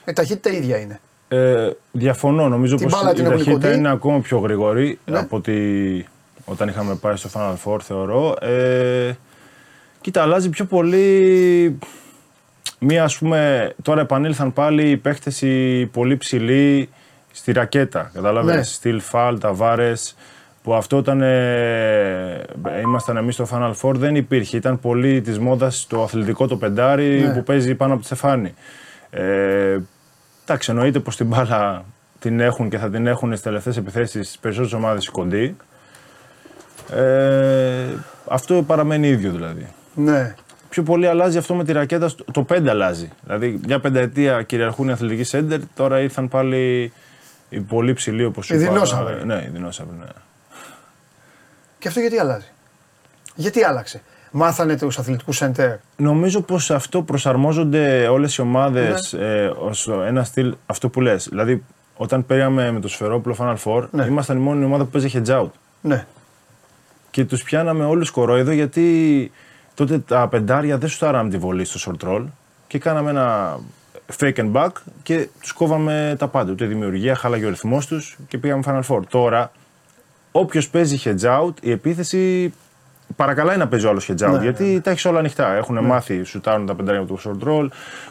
Η 0.08 0.14
ταχύτητα 0.14 0.50
ίδια 0.50 0.78
είναι. 0.78 1.00
Ε, 1.28 1.70
διαφωνώ. 1.92 2.50
Νομίζω 2.50 2.76
Την 2.76 2.90
πως 2.90 3.00
μπάλα 3.00 3.12
η 3.12 3.14
την 3.14 3.26
έχουν 3.26 3.38
ταχύτητα 3.38 3.68
κοντή. 3.68 3.78
είναι 3.80 3.90
ακόμα 3.90 4.20
πιο 4.20 4.38
γρήγορη 4.38 5.00
Ναι. 5.06 5.20
από 5.20 5.38
ότι 5.38 6.08
όταν 6.46 6.68
είχαμε 6.68 6.96
πάει 6.96 7.16
στο 7.16 7.30
Final 7.34 7.56
Four, 7.66 7.80
θεωρώ. 7.82 8.36
Ε, 8.42 9.12
κοίτα, 10.02 10.22
αλλάζει 10.22 10.50
πιο 10.50 10.66
πολύ. 10.66 11.78
Μία, 12.80 13.04
ας 13.04 13.18
πούμε, 13.18 13.72
τώρα 13.82 14.02
επανήλθαν 14.02 14.54
πάλι 14.54 14.90
οι 14.90 14.98
παίχτες 14.98 15.42
οι 15.42 15.86
πολύ 15.94 16.18
ψηλοί 16.18 16.90
στη 17.32 17.52
ρακέτα. 17.52 18.12
Καταλάβες, 18.14 18.56
Ναι. 18.56 18.64
Στυλ 18.64 19.00
Φαλ, 19.02 19.40
Ταβάρες, 19.40 20.16
που 20.64 20.74
αυτό 20.74 20.98
όταν 20.98 21.22
ε, 21.22 22.42
ήμασταν 22.82 23.18
εμείς 23.18 23.34
στο 23.34 23.48
Final 23.52 23.74
Four 23.82 23.94
δεν 23.96 24.16
υπήρχε. 24.16 24.58
Ήταν 24.58 24.80
πολύ 24.80 25.22
της 25.22 25.40
μόδας 25.40 25.88
το 25.90 26.04
αθλητικό 26.04 26.48
το 26.48 26.58
πεντάρι 26.58 27.22
Ναι. 27.22 27.34
που 27.34 27.44
παίζει 27.44 27.76
πάνω 27.76 27.92
από 27.92 28.02
τη 28.02 28.06
στεφάνη. 28.08 28.54
Ε, 29.10 29.78
εντάξει, 30.46 30.72
εννοείται 30.72 31.00
πως 31.00 31.16
την 31.16 31.26
μπάλα 31.26 31.84
την 32.20 32.40
έχουν 32.40 32.70
και 32.70 32.78
θα 32.78 32.90
την 32.90 33.08
έχουν 33.08 33.30
στις 33.30 33.42
τελευταίες 33.42 33.78
επιθέσεις 33.78 34.26
στις 34.28 34.40
περισσότερες 34.40 34.74
ομάδες 34.74 35.06
οι 35.06 35.12
κοντοί. 35.12 35.56
Ε, 36.94 37.86
αυτό 38.30 38.64
παραμένει 38.68 39.08
ίδιο 39.08 39.32
δηλαδή. 39.32 39.68
Ναι. 39.96 40.36
Πιο 40.70 40.84
πολύ 40.84 41.08
αλλάζει 41.08 41.38
αυτό 41.38 41.54
με 41.56 41.64
τη 41.64 41.72
ρακέτα, 41.72 42.08
στο- 42.08 42.24
το 42.32 42.44
5 42.44 42.68
αλλάζει. 42.70 43.10
Δηλαδή, 43.26 43.60
μια 43.66 43.80
πενταετία 43.80 44.42
κυριαρχούν 44.42 44.88
οι 44.88 44.92
αθλητικοί 44.92 45.24
σέντερ, 45.24 45.60
τώρα 45.76 46.00
ήρθαν 46.00 46.28
πάλι 46.28 46.92
οι 47.50 47.60
πολύ 47.60 47.94
ψηλοί 47.94 48.24
όπως 48.26 48.50
Οι 48.50 48.58
δεινόσαυροι. 48.58 49.26
Ναι, 49.26 49.44
οι 49.48 49.50
δεινόσαυροι, 49.54 49.96
ναι. 50.00 50.06
Και 51.80 51.88
αυτό 51.88 52.00
γιατί 52.00 52.18
αλλάζει; 52.18 52.46
Γιατί 53.36 53.64
άλλαξε; 53.64 54.02
Μάθανε 54.32 54.78
τους 54.78 55.00
αθλητικούς 55.00 55.36
σέντερ. 55.38 55.76
Νομίζω 55.98 56.42
πως 56.42 56.72
αυτό 56.72 57.02
προσαρμόζονται 57.02 58.08
όλες 58.08 58.36
οι 58.36 58.42
ομάδες 58.42 59.14
ε, 59.14 59.54
ως 59.60 59.88
ένα 59.88 60.24
στυλ 60.24 60.56
αυτό 60.66 60.90
που 60.90 61.02
λες. 61.02 61.28
Δηλαδή, 61.30 61.64
όταν 61.96 62.26
πήραμε 62.26 62.72
με 62.72 62.80
το 62.80 62.88
Σφερόπουλο 62.88 63.36
Final 63.40 63.56
Four, 63.64 63.88
Ναι. 63.92 64.06
ήμασταν 64.06 64.38
η 64.38 64.40
μόνη 64.40 64.66
ομάδα 64.66 64.84
που 64.84 64.90
παίζει 64.90 65.12
hedge 65.14 65.40
out. 65.42 65.50
Ναι. 65.82 66.06
Και 67.12 67.26
τους 67.26 67.44
πιάναμε 67.44 67.86
όλους 67.86 68.10
κορόιδο 68.12 68.52
γιατί 68.52 69.32
τότε 69.74 70.00
τα 70.00 70.28
πεντάρια 70.28 70.78
δεν 70.78 70.90
σουτάραμε 70.90 71.30
τη 71.30 71.38
βολή 71.38 71.66
στο 71.66 71.80
short 72.02 72.08
roll 72.08 72.26
και 72.68 72.78
κάναμε 72.80 73.10
ένα 73.10 73.58
fake 74.20 74.36
and 74.36 74.52
back 74.52 74.70
και 75.04 75.28
τους 75.40 75.52
κόβαμε 75.52 76.16
τα 76.20 76.28
πάντα. 76.28 76.52
Ούτε 76.52 76.66
δημιουργία, 76.66 77.16
χάλαγε 77.16 77.46
ο 77.46 77.50
ρυθμός 77.50 77.86
τους 77.88 78.18
και 78.28 78.38
πήγαμε 78.38 78.64
Final 78.66 78.82
Four. 78.88 79.00
Τώρα, 79.10 79.52
όποιος 80.40 80.70
παίζει 80.70 81.02
hedge 81.04 81.42
out, 81.42 81.54
η 81.62 81.72
επίθεση 81.72 82.54
παρακαλάει 83.16 83.58
να 83.58 83.68
παίζει 83.68 83.86
όλο 83.86 84.02
hedge 84.08 84.28
out 84.28 84.32
Ναι, 84.32 84.42
γιατί 84.42 84.82
τα 84.82 84.92
έχεις 84.92 85.06
όλα 85.06 85.20
ανοιχτά. 85.20 85.54
Έχουν 85.54 85.86
μάθει, 85.86 86.24
σουτάρουν 86.24 86.66
τα 86.66 86.76
πεντάρια 86.76 87.02
από 87.02 87.14
το 87.16 87.22
short 87.26 87.48
roll, 87.48 87.68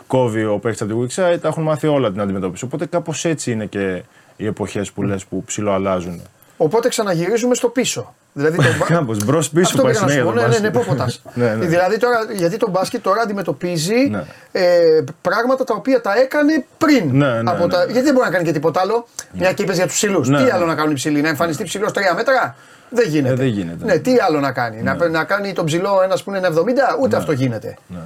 κόβει 0.07 0.45
ο 0.45 0.59
παίχτη 0.59 0.83
από 0.83 0.93
τη 0.93 0.99
weak 1.01 1.23
side, 1.23 1.39
τα 1.41 1.49
έχουν 1.49 1.63
μάθει 1.63 1.87
όλα 1.87 2.11
την 2.11 2.21
αντιμετώπιση. 2.21 2.65
Οπότε 2.65 2.87
κάπως 2.87 3.25
έτσι 3.25 3.53
είναι 3.53 3.67
και 3.67 4.03
οι 4.37 4.47
εποχές 4.47 4.93
που 4.93 5.03
λες 5.03 5.25
που 5.25 5.45
ψιλοαλλάζουν. 5.45 6.21
Οπότε 6.61 6.89
ξαναγυρίζουμε 6.89 7.55
στο 7.55 7.69
πίσω. 7.69 8.15
Δηλαδή 8.33 8.57
το 8.57 8.63
μπα- 8.79 8.87
Κάπως 8.97 9.25
μπρος 9.25 9.51
πίσω 9.51 9.69
Αυτό 9.71 9.83
πάει 9.83 9.93
πήγα 9.93 10.05
να 10.05 10.11
σου 10.11 10.19
συνέχεια 10.19 10.33
πω. 10.33 10.39
το 10.41 10.47
Ναι, 10.49 10.55
ναι, 10.55 10.59
ναι, 10.59 10.71
μπάσκετ. 10.71 10.89
πόποτας. 10.89 11.23
Ναι, 11.35 11.55
ναι. 11.55 11.67
Δηλαδή 11.67 11.99
τώρα, 11.99 12.19
γιατί 12.33 12.57
το 12.57 12.71
μπάσκετ 12.71 13.03
τώρα 13.03 13.21
αντιμετωπίζει 13.23 14.09
Ναι. 14.11 14.25
ε, 14.53 15.05
πράγματα 15.23 15.65
τα 15.65 15.75
οποία 15.75 16.01
τα 16.01 16.19
έκανε 16.19 16.65
πριν. 16.79 17.11
Ναι, 17.13 17.43
ναι, 17.43 17.51
από 17.51 17.67
ναι, 17.67 17.73
τα, 17.73 17.79
ναι. 17.79 17.85
Γιατί 17.93 18.05
δεν 18.07 18.15
μπορεί 18.15 18.27
να 18.27 18.33
κάνει 18.33 18.45
και 18.45 18.53
τίποτα 18.53 18.81
άλλο. 18.81 19.07
Μια 19.33 19.53
και 19.53 19.63
είπες 19.63 19.77
για 19.77 19.87
τους 19.87 19.95
ψηλούς. 19.95 20.29
Ναι, 20.29 20.37
τι 20.39 20.43
ναι. 20.45 20.51
άλλο 20.53 20.67
να 20.67 20.75
κάνουν 20.75 20.91
οι 20.91 20.95
ψηλοί, 20.95 21.21
να 21.21 21.29
εμφανιστεί 21.29 21.65
ψηλός 21.65 21.93
τρία 21.93 22.15
μέτρα; 22.15 22.57
Δεν 22.91 23.09
γίνεται. 23.09 23.33
Ε, 23.33 23.37
δεν 23.37 23.47
γίνεται. 23.47 23.85
Ναι, 23.85 23.99
τι 23.99 24.13
άλλο 24.29 24.41
να 24.41 24.53
κάνει; 24.53 24.83
Να, 24.83 25.09
να 25.09 25.25
κάνει 25.25 25.53
τον 25.53 25.65
ψηλό 25.65 26.01
ένας 26.05 26.23
που 26.23 26.31
είναι 26.31 26.41
70, 26.49 26.53
ούτε 27.01 27.17
αυτό 27.17 27.33
γίνεται. 27.33 27.77
Ναι, 27.87 27.97
ναι. 27.99 28.03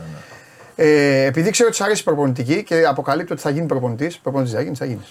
Ε, 0.77 1.25
επειδή 1.25 1.51
ξέρω 1.51 1.69
ότι 1.69 1.77
σ' 1.77 1.81
αρέσει 1.81 2.01
η 2.01 2.05
προπονητική 2.05 2.62
και 2.62 2.85
αποκαλύπτω 2.88 3.33
ότι 3.35 3.43
θα 3.43 3.51
γίνει 3.51 3.67
προπονητής. 3.67 4.19
Προπονητής 4.19 4.53
θα 4.55 4.61
γίνεις, 4.61 4.79
θα 4.79 4.85
γίνεις. 4.85 5.07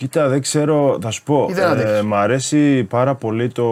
Κοίτα, 0.00 0.28
δεν 0.28 0.40
ξέρω, 0.40 0.98
θα 1.02 1.10
σου 1.10 1.22
πω. 1.22 1.46
Ή 1.50 1.52
δεν 1.52 1.64
αντέχεις. 1.64 2.02
μ' 2.02 2.14
αρέσει 2.14 2.84
πάρα 2.84 3.14
πολύ 3.14 3.48
το. 3.48 3.64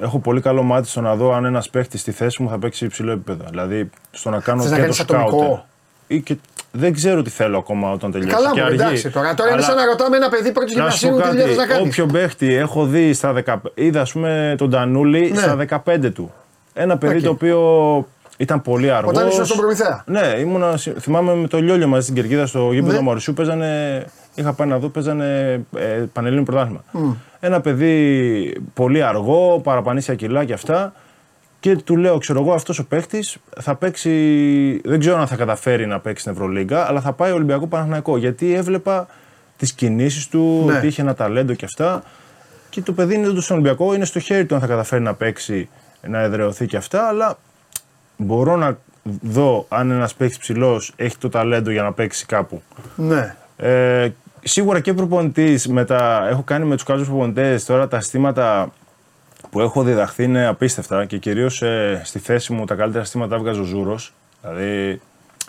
Έχω 0.00 0.18
πολύ 0.18 0.40
καλό 0.40 0.62
μάτι 0.62 0.88
στο 0.88 1.00
να 1.00 1.14
δω 1.14 1.32
αν 1.34 1.44
ένας 1.44 1.68
παίχτης 1.70 2.00
στη 2.00 2.10
θέση 2.10 2.42
μου 2.42 2.48
θα 2.48 2.58
παίξει 2.58 2.84
υψηλό 2.84 3.12
επίπεδο. 3.12 3.44
Δηλαδή 3.50 3.90
στο 4.10 4.30
να 4.30 4.40
κάνω 4.40 4.62
Θες 4.62 4.70
να 4.70 4.76
και 4.76 4.82
το 4.82 4.88
κάνεις 4.88 5.00
ατομικό; 5.00 5.64
scouter. 5.64 5.66
Ή 6.06 6.20
και... 6.20 6.36
Δεν 6.72 6.92
ξέρω 6.92 7.22
τι 7.22 7.30
θέλω 7.30 7.58
ακόμα 7.58 7.92
όταν 7.92 8.10
τελειώσει. 8.10 8.34
Καλά, 8.34 8.50
και 8.50 8.60
μου 8.60 8.66
αργεί. 8.66 8.80
εντάξει 8.80 9.10
τώρα. 9.10 9.34
Τώρα 9.34 9.50
είναι 9.50 9.58
Αλλά 9.58 9.66
σαν 9.66 9.76
να 9.76 9.84
ρωτάμε 9.84 10.16
ένα 10.16 10.28
παιδί 10.28 10.52
πρώτης 10.52 10.76
να 10.76 10.90
σου 10.90 11.00
πω 11.08 11.14
γυμνασίου 11.14 11.30
τι 11.30 11.38
δουλειά 11.38 11.44
κάτι, 11.44 11.58
θες 11.58 11.68
να 11.68 11.74
κάνεις. 11.74 11.98
Όποιο 11.98 12.06
παίχτη 12.12 12.54
έχω 12.54 12.84
δει 12.86 13.12
στα 13.12 13.34
15. 13.46 13.54
Είδα, 13.74 14.00
ας 14.00 14.12
πούμε, 14.12 14.54
τον 14.58 14.70
Τανούλη 14.70 15.30
Ναι. 15.30 15.38
στα 15.38 15.56
15 15.84 16.10
του. 16.14 16.32
Ένα 16.72 16.98
παιδί 16.98 17.16
Οκ. 17.16 17.22
το 17.22 17.30
οποίο 17.30 17.60
ήταν 18.36 18.62
πολύ 18.62 18.90
αργός. 18.90 19.12
Όταν 19.12 19.28
ήσουν 19.28 19.44
στον 19.44 19.56
Προμηθέα. 19.56 20.02
Ναι, 20.06 20.34
ήμουνα, 20.38 20.76
θυμάμαι 20.98 21.34
με 21.34 21.48
το 21.48 21.60
Λιόλιο 21.60 21.86
μαζί 21.86 22.02
στην 22.02 22.14
Κερκίδα 22.14 22.46
στο 22.46 22.72
γήπεδο 22.72 22.92
Ναι. 22.96 23.00
Μαρουσίου. 23.00 23.32
Παίζανε, 23.34 24.04
είχα 24.34 24.52
πάει 24.52 24.68
να 24.68 24.78
δω, 24.78 24.88
παίζανε 24.88 25.60
ε, 25.76 26.04
Πανελλήνιο 26.12 26.44
Πρωτάθλημα. 26.44 26.84
Ένα 27.40 27.60
παιδί 27.60 28.54
πολύ 28.74 29.02
αργό, 29.02 29.60
παραπανήσια 29.64 30.14
κιλά 30.14 30.44
και 30.44 30.52
αυτά. 30.52 30.92
Και 31.60 31.76
του 31.76 31.96
λέω, 31.96 32.18
ξέρω 32.18 32.40
εγώ, 32.40 32.52
αυτός 32.52 32.78
ο 32.78 32.86
παίχτης 32.86 33.36
θα 33.60 33.74
παίξει. 33.74 34.10
Δεν 34.84 35.00
ξέρω 35.00 35.18
αν 35.18 35.26
θα 35.26 35.36
καταφέρει 35.36 35.86
να 35.86 36.00
παίξει 36.00 36.20
στην 36.20 36.32
Ευρωλίγκα, 36.32 36.86
αλλά 36.88 37.00
θα 37.00 37.12
πάει 37.12 37.32
Ολυμπιακό 37.32 37.66
Παναθηναϊκό. 37.66 38.16
Γιατί 38.16 38.54
έβλεπα 38.54 39.06
τις 39.56 39.72
κινήσεις 39.72 40.28
του, 40.28 40.62
Ναι. 40.66 40.76
ότι 40.76 40.86
είχε 40.86 41.02
ένα 41.02 41.14
ταλέντο 41.14 41.54
και 41.54 41.64
αυτά. 41.64 42.02
Και 42.70 42.82
το 42.82 42.92
παιδί 42.92 43.14
είναι 43.14 43.40
στον 43.40 43.56
Ολυμπιακό, 43.56 43.94
είναι 43.94 44.04
στο 44.04 44.18
χέρι 44.18 44.46
του 44.46 44.54
αν 44.54 44.60
θα 44.60 44.66
καταφέρει 44.66 45.02
να 45.02 45.14
παίξει, 45.14 45.68
να 46.08 46.20
εδρεωθεί 46.20 46.66
και 46.66 46.76
αυτά. 46.76 47.08
Αλλά 47.08 47.38
μπορώ 48.16 48.56
να 48.56 48.78
δω 49.22 49.66
αν 49.68 49.90
ένας 49.90 50.14
παίχτης 50.14 50.38
ψηλός 50.38 50.92
έχει 50.96 51.18
το 51.18 51.28
ταλέντο 51.28 51.70
για 51.70 51.82
να 51.82 51.92
παίξει 51.92 52.26
κάπου. 52.26 52.62
Ναι. 52.96 53.34
Ε, 53.56 54.08
σίγουρα 54.42 54.80
και 54.80 54.94
προπονητής, 54.94 55.68
έχω 56.30 56.42
κάνει 56.44 56.64
με 56.64 56.74
τους 56.74 56.84
καλού 56.84 57.04
προπονητές 57.04 57.64
τώρα 57.64 57.88
τα 57.88 58.00
συστήματα 58.00 58.72
που 59.50 59.60
έχω 59.60 59.82
διδαχθεί 59.82 60.24
είναι 60.24 60.46
απίστευτα 60.46 61.04
και 61.04 61.18
κυρίως 61.18 61.62
στη 62.02 62.18
θέση 62.18 62.52
μου 62.52 62.64
τα 62.64 62.74
καλύτερα 62.74 63.04
συστήματα 63.04 63.34
έβγαζε 63.34 63.60
ο 63.60 63.64
Ζούρος. 63.64 64.12
Δηλαδή, 64.42 65.00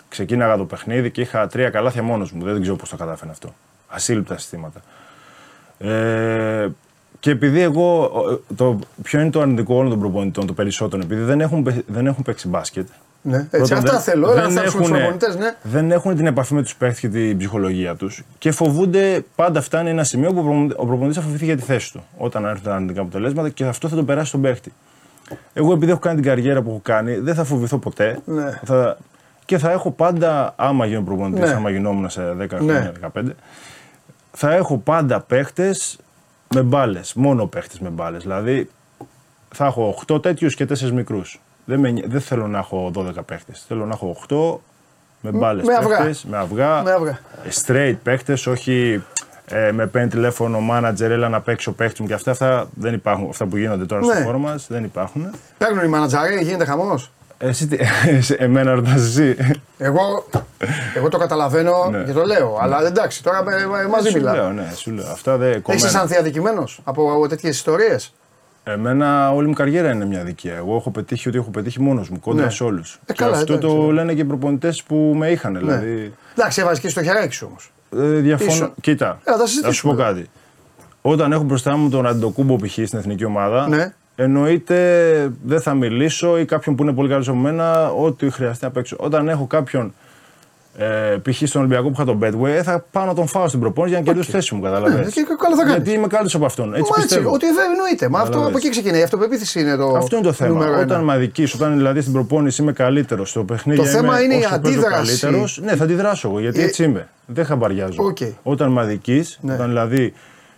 ξεκίναγα 0.08 0.56
το 0.56 0.64
παιχνίδι 0.64 1.10
και 1.10 1.20
είχα 1.20 1.46
τρία 1.46 1.70
καλάθια 1.70 2.02
μόνος 2.02 2.32
μου. 2.32 2.44
Δεν 2.44 2.60
ξέρω 2.60 2.76
πώς 2.76 2.88
το 2.88 2.96
κατάφερε 2.96 3.30
αυτό. 3.30 3.54
Ασύλληπτα 3.88 4.38
συστήματα. 4.38 4.80
Ε, 5.78 6.68
και 7.20 7.30
επειδή 7.30 7.60
εγώ. 7.60 8.10
Το, 8.56 8.78
ποιο 9.02 9.20
είναι 9.20 9.30
το 9.30 9.40
αρνητικό 9.40 9.74
όλων 9.74 9.90
των 9.90 9.98
προπονητών, 9.98 10.46
των 10.46 10.54
περισσότερων, 10.54 11.04
επειδή 11.04 11.22
δεν 11.22 11.40
έχουν, 11.40 11.62
παί- 11.62 11.84
δεν 11.86 12.06
έχουν 12.06 12.22
παίξει 12.22 12.48
μπάσκετ. 12.48 12.88
Ναι, 13.26 13.36
έτσι, 13.36 13.48
Πρώτον, 13.50 13.76
αυτά 13.78 13.90
δεν- 13.90 14.00
θέλω. 14.00 14.30
Έλα, 14.30 14.34
δεν 14.34 14.42
να 14.44 14.48
φτιάξουμε 14.50 14.82
τους 14.82 14.90
έχουνε- 14.90 15.10
προπονητές, 15.10 15.36
ναι. 15.36 15.54
Δεν 15.62 15.90
έχουν 15.90 16.16
την 16.16 16.26
επαφή 16.26 16.54
με 16.54 16.62
τους 16.62 16.74
παίχτε 16.76 17.00
και 17.00 17.08
την 17.08 17.38
ψυχολογία 17.38 17.94
τους 17.96 18.22
και 18.38 18.50
φοβούνται 18.52 19.24
πάντα 19.34 19.60
φτάνει 19.60 19.90
ένα 19.90 20.04
σημείο 20.04 20.32
που 20.32 20.68
ο 20.76 20.86
προπονητής 20.86 21.16
θα 21.16 21.22
φοβηθεί 21.22 21.44
για 21.44 21.56
τη 21.56 21.62
θέση 21.62 21.92
του 21.92 22.04
όταν 22.16 22.44
έρθουν 22.44 22.62
τα 22.64 22.74
αρνητικά 22.74 23.00
αποτελέσματα 23.00 23.48
και 23.48 23.64
αυτό 23.64 23.88
θα 23.88 23.96
τον 23.96 24.04
περάσει 24.04 24.28
στον 24.28 24.40
παίχτη. 24.40 24.72
Εγώ 25.52 25.72
επειδή 25.72 25.90
έχω 25.90 26.00
κάνει 26.00 26.20
την 26.20 26.24
καριέρα 26.30 26.62
που 26.62 26.68
έχω 26.70 26.80
κάνει, 26.82 27.16
δεν 27.16 27.34
θα 27.34 27.44
φοβηθώ 27.44 27.78
ποτέ. 27.78 28.18
Ναι. 28.24 28.60
Θα... 28.64 28.96
Και 29.44 29.58
θα 29.58 29.70
έχω 29.70 29.90
πάντα, 29.90 30.52
άμα 30.56 30.86
γίνω 30.86 31.02
προπονητής, 31.02 31.48
Ναι. 31.48 31.54
άμα 31.54 31.70
γινόμουν 31.70 32.10
σε 32.10 32.22
10 32.32 32.36
Ναι. 32.36 32.46
χρόνια, 32.72 32.92
15, 33.14 33.22
θα 34.32 34.54
έχω 34.54 34.78
πάντα 34.78 35.20
παίχτε 35.20 35.74
με 36.54 36.62
μπάλες. 36.62 37.14
Μόνο 37.14 37.46
παίχτε 37.46 37.76
με 37.80 37.88
μπάλες. 37.88 38.22
Δηλαδή 38.22 38.70
θα 39.54 39.66
έχω 39.66 39.88
8 39.88 40.20
τέτοιους 40.22 40.54
και 40.54 40.66
4 40.66 40.92
μικρούς. 40.92 41.40
Δεν, 41.64 41.80
με... 41.80 41.92
δεν 42.06 42.20
θέλω 42.20 42.46
να 42.46 42.58
έχω 42.58 42.90
12 42.94 43.04
παίχτες. 43.26 43.64
Θέλω 43.68 43.84
να 43.86 43.92
έχω 43.92 44.16
8 44.28 44.60
με 45.20 45.30
μπάλες 45.30 45.64
με 45.66 45.74
αυγά. 45.74 45.96
παίχτες, 45.96 46.24
με 46.24 46.36
αυγά. 46.36 46.82
Με 46.82 46.92
αυγά. 46.92 47.18
Straight 47.66 47.96
παίχτες, 48.02 48.46
όχι 48.46 49.02
ε, 49.48 49.72
με 49.72 49.86
παίρνει 49.86 50.08
τηλέφωνο 50.08 50.58
manager, 50.72 51.00
έλα 51.00 51.28
να 51.28 51.40
παίξει 51.40 51.68
ο 51.68 51.72
παίχτη 51.72 52.02
μου 52.02 52.08
και 52.08 52.14
αυτά. 52.14 52.30
Αυτά 52.30 52.68
δεν 52.74 52.94
υπάρχουν. 52.94 53.28
Αυτά 53.28 53.46
που 53.46 53.56
γίνονται 53.56 53.84
τώρα 53.84 54.06
Ναι. 54.06 54.12
στο 54.14 54.22
χώρο 54.24 54.38
μας 54.38 54.66
δεν 54.68 54.84
υπάρχουν. 54.84 55.30
Παίρνουν 55.58 55.84
οι 55.84 55.88
μανατζαροί, 55.88 56.42
γίνεται 56.44 56.64
χαμός. 56.64 57.10
Εσύ, 57.38 57.66
τι- 57.66 57.78
σε- 58.26 58.34
εμένα 58.34 58.74
ρωτάς 58.74 58.94
εσύ. 58.94 59.36
Εγώ, 59.78 60.26
εγώ 60.94 61.08
το 61.08 61.18
καταλαβαίνω 61.18 61.88
Ναι. 61.90 62.02
και 62.02 62.12
το 62.12 62.24
λέω. 62.24 62.58
Αλλά 62.60 62.86
εντάξει, 62.86 63.22
τώρα 63.22 63.44
με- 63.44 63.66
με- 63.66 63.86
μαζί 63.88 64.08
σου 64.08 64.16
μιλάω. 64.16 64.34
λέω, 64.34 64.50
ναι, 64.52 64.72
σου 64.76 64.90
λέω. 64.90 65.10
Αυτά 65.10 65.36
δεν 65.36 65.50
Έχεις 65.50 65.62
κομμένα. 65.62 65.86
αισθανθεί 65.86 66.16
αδικημένο 66.16 66.64
από 66.84 67.26
τέτοιες 67.28 67.56
ιστορίες; 67.56 68.14
Εμένα 68.66 69.32
όλη 69.32 69.46
μου 69.46 69.52
καριέρα 69.52 69.90
είναι 69.92 70.04
μια 70.06 70.24
δικαία. 70.24 70.56
Εγώ 70.56 70.76
έχω 70.76 70.90
πετύχει 70.90 71.28
ό,τι 71.28 71.38
έχω 71.38 71.50
πετύχει 71.50 71.80
μόνος 71.80 72.08
μου, 72.08 72.20
κόντρα 72.20 72.44
Ναι. 72.44 72.50
σε 72.50 72.64
όλους. 72.64 72.94
Ε, 73.06 73.12
και 73.12 73.22
καλά, 73.22 73.36
αυτό 73.36 73.52
εντάξει. 73.52 73.76
το 73.76 73.90
λένε 73.90 74.14
και 74.14 74.20
οι 74.20 74.24
προπονητές 74.24 74.82
που 74.82 75.14
με 75.16 75.30
είχαν. 75.30 75.56
Δηλαδή, 75.58 75.90
Ναι. 75.90 76.10
Εντάξει, 76.36 76.60
έβαζε 76.60 76.80
και 76.80 76.88
στο 76.88 77.02
χεράκι 77.02 77.34
σου 77.34 77.46
όμως. 77.50 77.72
ε, 77.96 78.18
διαφωνώ. 78.20 78.50
Ίσο- 78.52 78.72
Κοίτα, 78.80 79.06
Έλα, 79.06 79.36
θα 79.36 79.42
θα 79.42 79.46
σου 79.46 79.52
συζητήσουμε. 79.54 79.94
πω 79.94 79.98
κάτι. 80.02 80.30
Όταν 81.02 81.32
έχω 81.32 81.42
μπροστά 81.42 81.76
μου 81.76 81.88
τον 81.88 82.06
Αντετοκούνμπο 82.06 82.56
π.χ. 82.56 82.72
στην 82.72 82.98
εθνική 82.98 83.24
ομάδα, 83.24 83.68
Ναι. 83.68 83.94
εννοείται 84.16 85.32
δεν 85.44 85.60
θα 85.60 85.74
μιλήσω 85.74 86.38
ή 86.38 86.44
κάποιον 86.44 86.76
που 86.76 86.82
είναι 86.82 86.92
πολύ 86.92 87.08
καλός 87.08 87.28
από 87.28 87.36
μένα, 87.36 87.90
ό,τι 87.90 88.30
χρειαστεί 88.30 88.64
να 88.64 88.70
παίξω. 88.70 88.96
Όταν 89.00 89.28
έχω 89.28 89.46
κάποιον 89.46 89.94
ε, 90.76 91.16
π.χ. 91.22 91.36
στον 91.48 91.60
Ολυμπιακό 91.60 91.86
που 91.88 91.92
είχα 91.94 92.04
τον 92.04 92.18
Bedway, 92.22 92.48
ε, 92.48 92.62
θα 92.62 92.84
πάω 92.92 93.04
να 93.04 93.14
τον 93.14 93.26
φάω 93.26 93.48
στην 93.48 93.60
προπόνηση 93.60 93.94
για 93.94 93.98
να 94.02 94.06
κερδίσω 94.06 94.26
τη 94.30 94.36
θέση 94.36 94.54
μου. 94.54 94.60
Καταλαβαίνεις. 94.62 95.16
Ναι, 95.16 95.22
και 95.22 95.26
καλά 95.38 95.56
θα 95.56 95.62
κάνεις. 95.62 95.74
Γιατί 95.76 95.90
είμαι 95.90 96.06
καλύτερος 96.06 96.34
από 96.34 96.44
αυτόν. 96.44 96.68
Έτσι 96.74 96.80
Μα 96.80 96.88
έτσι, 97.02 97.02
πιστεύω. 97.02 97.30
ότι 97.34 97.46
δεν 97.46 97.70
εννοείται. 97.70 98.08
Μα 98.08 98.18
αυτό 98.18 98.30
Καταλαβαίνεις. 98.30 98.48
από 98.48 98.66
εκεί 98.66 98.68
ξεκινάει. 98.68 99.00
Η 99.00 99.02
αυτοπεποίθηση 99.02 99.60
είναι 99.60 99.76
το. 99.76 99.86
Αυτό 99.96 100.16
είναι 100.16 100.24
το 100.24 100.32
θέμα. 100.32 100.50
νούμερο 100.50 100.72
Όταν 100.72 100.90
ένα. 100.90 101.00
με 101.00 101.12
αδικείς, 101.12 101.54
όταν 101.54 101.76
δηλαδή 101.76 102.00
στην 102.00 102.12
προπόνηση 102.12 102.62
είμαι 102.62 102.72
καλύτερος, 102.72 103.30
στο 103.30 103.44
παιχνίδι 103.44 103.78
Το 103.80 103.86
θέμα 103.86 104.22
είναι 104.22 104.34
η 104.34 104.46
αντίδραση. 104.52 105.18
Καλύτερος, 105.18 105.60
ναι, 105.64 105.76
θα 105.76 105.84
αντιδράσω 105.84 106.28
εγώ 106.28 106.40
γιατί 106.40 106.60
Ε, 106.60 106.64
έτσι 106.64 106.84
είμαι. 106.84 107.08
Δεν 107.26 107.44
χαμπαριάζω. 107.44 108.04
Οκ. 108.04 108.16
Όταν 108.42 108.72
με 108.72 108.80
αδικείς, 108.80 109.38
Ναι. 109.42 109.54
όταν 109.54 109.66
δηλαδή. 109.68 110.12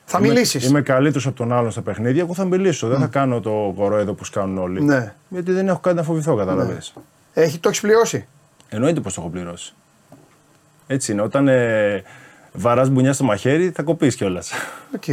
Θα 0.04 0.18
είμαι, 0.18 0.28
μιλήσεις. 0.28 0.64
Είμαι 0.68 0.80
καλύτερος 0.82 1.26
από 1.26 1.36
τον 1.36 1.52
άλλον 1.52 1.70
στα 1.70 1.80
παιχνίδια, 1.80 2.22
εγώ 2.22 2.34
θα 2.34 2.44
μιλήσω. 2.44 2.88
Δεν 2.88 2.98
θα 2.98 3.06
κάνω 3.06 3.40
το 3.40 3.72
κορόιδο 3.76 4.12
που 4.14 4.24
κάνουν 4.32 4.58
όλοι. 4.58 4.82
Ναι. 4.82 5.12
Γιατί 5.28 5.52
δεν 5.52 5.68
έχω 5.68 5.78
κάτι 5.78 5.96
να 5.96 6.02
φοβηθώ, 6.02 6.34
καταλαβαίνεις. 6.36 6.92
Έχει, 7.34 7.58
το 7.58 7.68
έχεις 7.68 7.80
πληρώσει; 7.80 8.26
Εννοείται 8.68 9.00
πως 9.00 9.14
το 9.14 9.20
έχω 9.20 9.30
πληρώσει. 9.30 9.74
Έτσι 10.86 11.12
είναι. 11.12 11.22
Όταν 11.22 11.48
ε, 11.48 12.02
βαράς 12.52 12.88
μπουνιά 12.88 13.12
στο 13.12 13.24
μαχαίρι, 13.24 13.70
θα 13.70 13.82
κοπείς 13.82 14.16
κιόλας. 14.16 14.52
Οκ. 14.94 15.08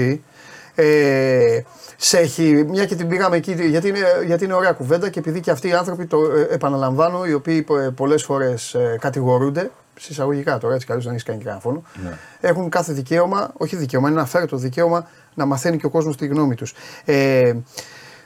Ε, 0.76 1.62
σε 1.98 2.18
έχει, 2.18 2.66
μια 2.70 2.86
και 2.86 2.96
την 2.96 3.08
πήγαμε 3.08 3.36
εκεί, 3.36 3.56
γιατί 3.66 3.88
είναι, 3.88 4.00
γιατί 4.26 4.44
είναι 4.44 4.54
ωραία 4.54 4.72
κουβέντα 4.72 5.10
και 5.10 5.20
επειδή 5.20 5.40
και 5.40 5.52
αυτοί 5.52 5.68
οι 5.68 5.74
άνθρωποι, 5.74 6.06
το 6.06 6.18
ε, 6.50 6.54
επαναλαμβάνω, 6.54 7.26
οι 7.26 7.34
οποίοι 7.34 7.66
πολλές 7.96 8.24
φορές 8.24 8.74
ε, 8.74 8.98
κατηγορούνται, 9.02 9.72
συσσαγωγικά 10.00 10.58
τώρα, 10.58 10.74
έτσι 10.74 10.88
καλώ 10.88 11.02
δεν 11.02 11.12
έχεις 11.12 11.24
κάνει 11.24 11.38
και 11.38 11.44
κανένα 11.44 11.62
φόνο, 11.62 11.84
Ναι. 12.04 12.18
έχουν 12.42 12.70
κάθε 12.70 12.94
δικαίωμα, 12.94 13.52
όχι 13.58 13.76
δικαίωμα, 13.76 14.10
είναι 14.10 14.26
ένα 14.34 14.48
το 14.48 14.58
δικαίωμα 14.58 15.08
να 15.34 15.46
μαθαίνει 15.46 15.78
και 15.78 15.86
ο 15.86 15.90
κόσμος 15.90 16.18
τη 16.18 16.28
γνώμη 16.28 16.56
τους. 16.56 16.74
Ε, 17.06 17.54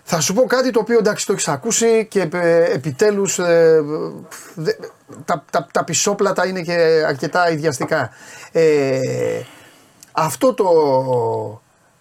θα 0.04 0.20
σου 0.20 0.34
πω 0.34 0.42
κάτι 0.42 0.72
το 0.72 0.80
οποίο 0.80 0.98
εντάξει 0.98 1.26
το 1.26 1.34
έχεις 1.34 1.48
ακούσει 1.48 2.06
και 2.10 2.30
ε, 2.34 2.64
επιτέλους 2.64 3.40
ε, 3.40 3.82
δε- 4.56 4.72
τα, 5.26 5.44
τα, 5.52 5.68
τα 5.72 5.84
πισόπλατα 5.84 6.48
είναι 6.48 6.62
και 6.62 7.04
αρκετά 7.08 7.52
ιδιαστικά. 7.52 8.10
Ε, 8.52 9.00
αυτό 10.12 10.54
το 10.54 10.66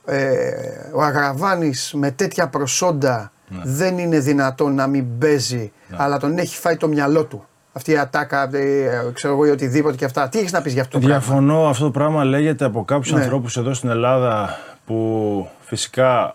ε, 0.07 0.51
ο 0.93 1.03
Αγραβάνης 1.03 1.93
με 1.95 2.11
τέτοια 2.11 2.49
προσόντα 2.49 3.33
δεν 3.63 3.99
είναι 3.99 4.19
δυνατόν 4.19 4.75
να 4.75 4.87
μην 4.87 5.19
παίζει 5.19 5.73
αλλά 5.97 6.19
τον 6.19 6.39
έχει 6.39 6.57
φάει 6.57 6.77
το 6.77 6.89
μυαλό 6.89 7.25
του. 7.25 7.47
Αυτή 7.73 7.93
η 7.93 7.99
ατάκα, 7.99 8.57
ε, 8.57 9.11
ξέρω 9.13 9.33
εγώ 9.35 9.47
ή 9.47 9.51
οτιδήποτε 9.51 9.97
και 9.97 10.05
αυτά. 10.05 10.29
Τι 10.29 10.39
έχεις 10.39 10.53
να 10.53 10.63
πεις 10.63 10.73
γι' 10.73 10.81
αυτό 10.81 10.99
το 10.99 11.07
πράγμα; 11.07 11.19
Διαφωνώ. 11.25 11.69
Αυτό 11.69 11.85
το 11.85 11.91
πράγμα 11.91 12.25
λέγεται 12.25 12.65
από 12.65 12.85
κάποιους 12.85 13.13
Ναι. 13.13 13.23
ανθρώπους 13.23 13.57
εδώ 13.57 13.75
στην 13.75 13.89
Ελλάδα 13.89 14.59
που 14.87 15.49
φυσικά 15.61 16.35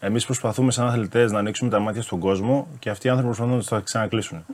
εμείς 0.00 0.24
προσπαθούμε 0.24 0.72
σαν 0.72 0.86
αθλητές 0.86 1.32
να 1.32 1.38
ανοίξουμε 1.38 1.70
τα 1.70 1.78
μάτια 1.78 2.02
στον 2.02 2.18
κόσμο 2.18 2.66
και 2.78 2.90
αυτοί 2.90 3.06
οι 3.06 3.10
άνθρωποι 3.10 3.34
προσπαθούν 3.34 3.56
να 3.58 3.64
τα 3.64 3.80
ξανακλείσουν. 3.84 4.44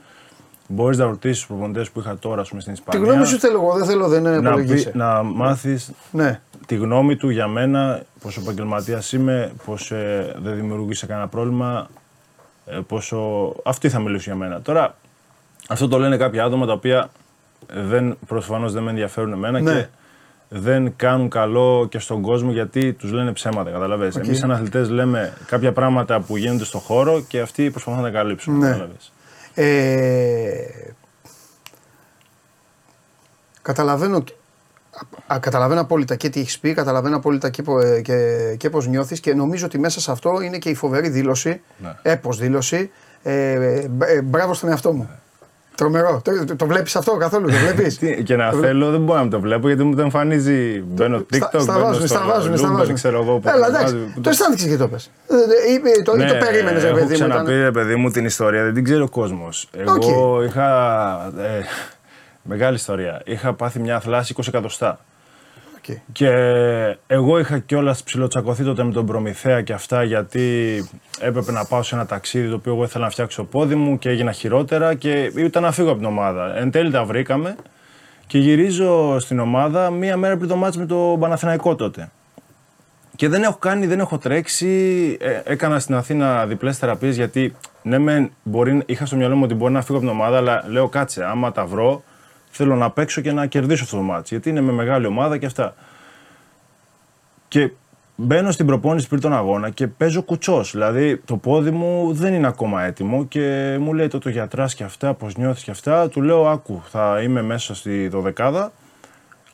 Μπορείς 0.67 0.97
να 0.97 1.05
ρωτήσεις 1.05 1.37
τους 1.37 1.47
προπονητές 1.47 1.89
που 1.91 1.99
είχα 1.99 2.17
τώρα 2.17 2.41
ας 2.41 2.49
πούμε, 2.49 2.61
στην 2.61 2.73
Τη 2.73 2.79
Ισπανία. 2.79 3.07
γνώμη 3.11 3.25
σου 3.27 3.39
θέλω 3.39 3.53
εγώ, 3.61 3.73
δεν 3.73 3.85
θέλω, 3.85 4.07
δεν 4.07 4.21
να, 4.23 4.37
απολογείσαι. 4.49 4.89
πει, 4.89 4.97
να 4.97 5.23
μάθεις 5.23 5.91
Ναι, 6.11 6.41
τη 6.65 6.75
γνώμη 6.75 7.15
του 7.15 7.29
για 7.29 7.47
μένα, 7.47 8.01
πόσο 8.21 8.41
επαγγελματίας 8.41 9.11
είμαι, 9.13 9.51
πως 9.65 9.91
ε, 9.91 10.35
δεν 10.41 10.55
δημιουργήσε 10.55 11.05
κανένα 11.05 11.27
πρόβλημα, 11.27 11.87
ε, 12.65 12.79
πόσο... 12.87 13.53
Αυτοί 13.63 13.89
θα 13.89 13.99
μιλήσουν 13.99 14.33
για 14.37 14.47
μένα. 14.47 14.61
Τώρα, 14.61 14.95
αυτό 15.67 15.87
το 15.87 15.97
λένε 15.99 16.17
κάποια 16.17 16.43
άτομα 16.43 16.65
τα 16.65 16.71
οποία 16.73 17.09
δεν, 17.73 18.17
προφανώς 18.27 18.73
δεν 18.73 18.83
με 18.83 18.89
ενδιαφέρουν 18.89 19.33
εμένα 19.33 19.59
Ναι. 19.59 19.71
και 19.73 19.85
δεν 20.49 20.93
κάνουν 20.95 21.29
καλό 21.29 21.87
και 21.89 21.99
στον 21.99 22.21
κόσμο 22.21 22.51
γιατί 22.51 22.93
τους 22.93 23.11
λένε 23.11 23.31
ψέματα, 23.33 23.69
καταλαβαίνεις. 23.71 24.15
Οκ. 24.15 24.23
Εμείς 24.25 24.37
σαν 24.39 24.51
αθλητές 24.51 24.89
λέμε 24.89 25.33
κάποια 25.47 25.71
πράγματα 25.71 26.19
που 26.19 26.37
γίνονται 26.37 26.63
στον 26.63 26.81
χώρο 26.81 27.21
και 27.27 27.39
αυτοί 27.39 27.69
προσπαθούν 27.71 28.01
να 28.01 28.05
τα 28.11 28.13
καλύψουν, 28.17 28.57
Ναι. 28.57 28.65
καταλαβαίνεις. 28.67 29.11
Ε, 29.59 30.55
καταλαβαίνω, 33.61 34.23
α, 35.27 35.39
καταλαβαίνω 35.39 35.81
απόλυτα 35.81 36.15
και 36.15 36.29
τι 36.29 36.39
έχεις 36.39 36.59
πει, 36.59 36.73
καταλαβαίνω 36.73 37.15
απόλυτα 37.15 37.49
και, 37.49 37.61
πο- 37.63 37.79
ε, 37.79 38.01
και, 38.01 38.55
και 38.57 38.69
πώς 38.69 38.87
νιώθεις 38.87 39.19
και 39.19 39.33
νομίζω 39.33 39.65
ότι 39.65 39.79
μέσα 39.79 39.99
σε 40.01 40.11
αυτό 40.11 40.41
είναι 40.41 40.57
και 40.57 40.69
η 40.69 40.75
φοβερή 40.75 41.09
δήλωση, 41.09 41.61
Ναι. 41.77 41.95
έπος 42.01 42.37
δήλωση. 42.37 42.91
Ε, 43.23 43.51
ε, 43.51 43.87
μπ- 43.87 44.03
ε, 44.09 44.21
μπράβο 44.21 44.53
στον 44.53 44.69
εαυτό 44.69 44.91
μου. 44.93 45.09
Τρομερό. 45.77 46.21
Το, 46.23 46.45
το, 46.45 46.55
το 46.55 46.65
βλέπεις 46.67 46.95
αυτό 46.95 47.11
καθόλου, 47.17 47.45
το 47.49 47.55
βλέπεις; 47.57 47.97
Τι- 47.97 48.23
και 48.23 48.35
να 48.35 48.51
θέλω 48.51 48.91
δεν 48.91 49.01
μπορώ 49.01 49.23
να 49.23 49.27
το 49.29 49.39
βλέπω 49.39 49.67
γιατί 49.67 49.83
μου 49.83 49.95
το 49.95 50.01
εμφανίζει. 50.01 50.79
Μπαίνω 50.87 51.17
TikTok, 51.17 51.59
στα 51.59 51.73
μπαίνω 51.73 51.79
βάζουν, 51.85 51.95
στο 51.95 52.07
στα 52.07 52.25
βάζουν, 52.25 52.57
στα 52.57 52.69
Bloomberg, 52.69 52.77
βάζουν. 52.77 52.93
ξέρω 52.95 53.21
εγώ 53.21 53.37
που 53.39 53.49
Έλα, 53.49 53.59
το 53.59 53.65
εντάξει. 53.75 53.93
βάζει, 53.93 54.11
που 54.13 54.21
Το 54.21 54.29
αισθάνθηκες 54.29 54.65
και 54.71 54.77
το 54.77 54.87
πες. 54.87 55.11
Ε, 55.29 55.33
ε, 55.33 55.73
είπε, 55.73 55.89
το, 56.03 56.13
ή 56.15 56.25
το 56.25 56.33
περίμενες, 56.45 56.81
ρε 56.81 56.87
έχω 56.87 56.97
παιδί 56.97 57.07
μου. 57.07 57.13
ξαναπεί 57.13 57.51
ήταν- 57.51 57.63
ρε 57.63 57.71
παιδί 57.71 57.95
μου 57.95 58.09
την 58.09 58.25
ιστορία, 58.25 58.63
δεν 58.63 58.73
την 58.73 58.83
ξέρει 58.83 59.01
ο 59.01 59.09
κόσμος. 59.09 59.69
Εγώ 59.77 60.43
είχα. 60.43 60.67
Ε, 61.37 61.61
μεγάλη 62.41 62.75
ιστορία. 62.75 63.21
Είχα 63.25 63.53
πάθει 63.53 63.79
μια 63.79 63.99
θλάση 63.99 64.33
20 64.37 64.47
εκατοστά. 64.47 64.99
Οκ. 65.89 65.97
Και 66.11 66.29
εγώ 67.07 67.39
είχα 67.39 67.59
κιόλας 67.59 68.03
ψιλοτσακωθεί 68.03 68.63
τότε 68.63 68.83
με 68.83 68.91
τον 68.91 69.05
Προμηθέα 69.05 69.61
και 69.61 69.73
αυτά 69.73 70.03
γιατί 70.03 70.45
έπρεπε 71.19 71.51
να 71.51 71.65
πάω 71.65 71.83
σε 71.83 71.95
ένα 71.95 72.05
ταξίδι 72.05 72.49
το 72.49 72.55
οποίο 72.55 72.73
εγώ 72.73 72.83
ήθελα 72.83 73.03
να 73.03 73.09
φτιάξω 73.09 73.41
το 73.41 73.47
πόδι 73.47 73.75
μου 73.75 73.97
και 73.97 74.09
έγινα 74.09 74.31
χειρότερα 74.31 74.93
και 74.93 75.31
ήταν 75.35 75.63
να 75.63 75.71
φύγω 75.71 75.89
από 75.89 75.97
την 75.97 76.07
ομάδα. 76.07 76.57
Εν 76.57 76.71
τέλει 76.71 76.91
τα 76.91 77.03
βρήκαμε 77.03 77.55
και 78.27 78.37
γυρίζω 78.39 79.19
στην 79.19 79.39
ομάδα 79.39 79.89
μία 79.89 80.17
μέρα 80.17 80.37
πριν 80.37 80.49
το 80.49 80.55
μάτς 80.55 80.77
με 80.77 80.85
το 80.85 81.17
Παναθηναϊκό 81.19 81.75
τότε. 81.75 82.09
Και 83.15 83.29
δεν 83.29 83.43
έχω 83.43 83.57
κάνει, 83.57 83.87
δεν 83.87 83.99
έχω 83.99 84.17
τρέξει. 84.17 85.17
Ε, 85.19 85.41
έκανα 85.43 85.79
στην 85.79 85.95
Αθήνα 85.95 86.45
διπλές 86.45 86.77
θεραπείες 86.77 87.15
γιατί 87.15 87.55
ναι, 87.81 87.97
μεν 87.97 88.31
μπορεί, 88.43 88.81
είχα 88.85 89.05
στο 89.05 89.15
μυαλό 89.15 89.35
μου 89.35 89.43
ότι 89.43 89.53
μπορεί 89.53 89.73
να 89.73 89.81
φύγω 89.81 89.97
από 89.97 90.07
την 90.07 90.15
ομάδα, 90.15 90.37
αλλά 90.37 90.63
λέω 90.67 90.89
κάτσε, 90.89 91.23
άμα 91.25 91.51
τα 91.51 91.65
βρω, 91.65 92.03
θέλω 92.49 92.75
να 92.75 92.91
παίξω 92.91 93.21
και 93.21 93.31
να 93.31 93.45
κερδίσω 93.45 93.83
αυτό 93.83 93.95
το 93.95 94.01
μάτς. 94.01 94.29
Γιατί 94.29 94.49
είναι 94.49 94.61
με 94.61 94.71
μεγάλη 94.71 95.05
ομάδα 95.05 95.37
και 95.37 95.45
αυτά. 95.45 95.75
Και 97.47 97.71
μπαίνω 98.15 98.51
στην 98.51 98.65
προπόνηση 98.65 99.07
πριν 99.07 99.21
τον 99.21 99.33
αγώνα 99.33 99.69
και 99.69 99.87
παίζω 99.87 100.21
κουτσός. 100.21 100.71
Δηλαδή 100.71 101.17
το 101.17 101.37
πόδι 101.37 101.71
μου 101.71 102.13
δεν 102.13 102.33
είναι 102.33 102.47
ακόμα 102.47 102.83
έτοιμο 102.83 103.25
και 103.25 103.77
μου 103.79 103.93
λέει 103.93 104.07
το 104.07 104.29
γιατράς 104.29 104.75
και 104.75 104.83
αυτά, 104.83 105.13
πώς 105.13 105.35
νιώθεις 105.35 105.63
και 105.63 105.71
αυτά. 105.71 106.09
Του 106.09 106.21
λέω, 106.21 106.47
Άκου, 106.47 106.81
θα 106.89 107.21
είμαι 107.21 107.41
μέσα 107.41 107.75
στη 107.75 108.07
δωδεκάδα 108.07 108.71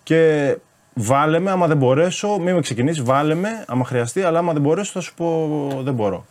και 0.03 0.55
βάλε 0.93 1.39
με, 1.39 1.51
άμα 1.51 1.67
δεν 1.67 1.77
μπορέσω, 1.77 2.37
μην 2.39 2.55
με 2.55 2.61
ξεκινήσεις, 2.61 3.03
βάλε 3.03 3.35
με, 3.35 3.49
άμα 3.67 3.85
χρειαστεί, 3.85 4.21
αλλά 4.21 4.39
άμα 4.39 4.53
δεν 4.53 4.61
μπορέσω 4.61 4.91
θα 4.91 5.01
σου 5.01 5.13
πω 5.13 5.47
δεν 5.83 5.93
μπορώ. 5.93 6.25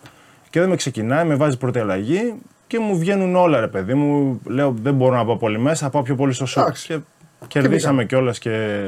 Και 0.51 0.61
δεν 0.61 0.69
με 0.69 0.77
ξεκινάει, 0.77 1.25
με 1.25 1.35
βάζει 1.35 1.59
πρώτη 1.59 1.79
αλλαγή 1.79 2.35
και 2.73 2.79
μου 2.79 2.99
βγαίνουν 2.99 3.37
όλα 3.37 3.61
ρε 3.61 3.67
παιδί 3.69 3.95
μου. 3.95 4.41
Λέω 4.47 4.75
δεν 4.83 4.95
μπορώ 4.95 5.17
να 5.17 5.25
πάω 5.25 5.37
πολύ 5.37 5.59
μέσα, 5.59 5.85
θα 5.85 5.91
πάω 5.91 6.03
πιο 6.03 6.15
πολύ 6.15 6.33
στο 6.33 6.47
σοκ. 6.47 6.63
Εντάξει. 6.63 6.87
Και 6.89 6.99
κερδίσαμε 7.47 8.05
κιόλας 8.05 8.39
και 8.39 8.79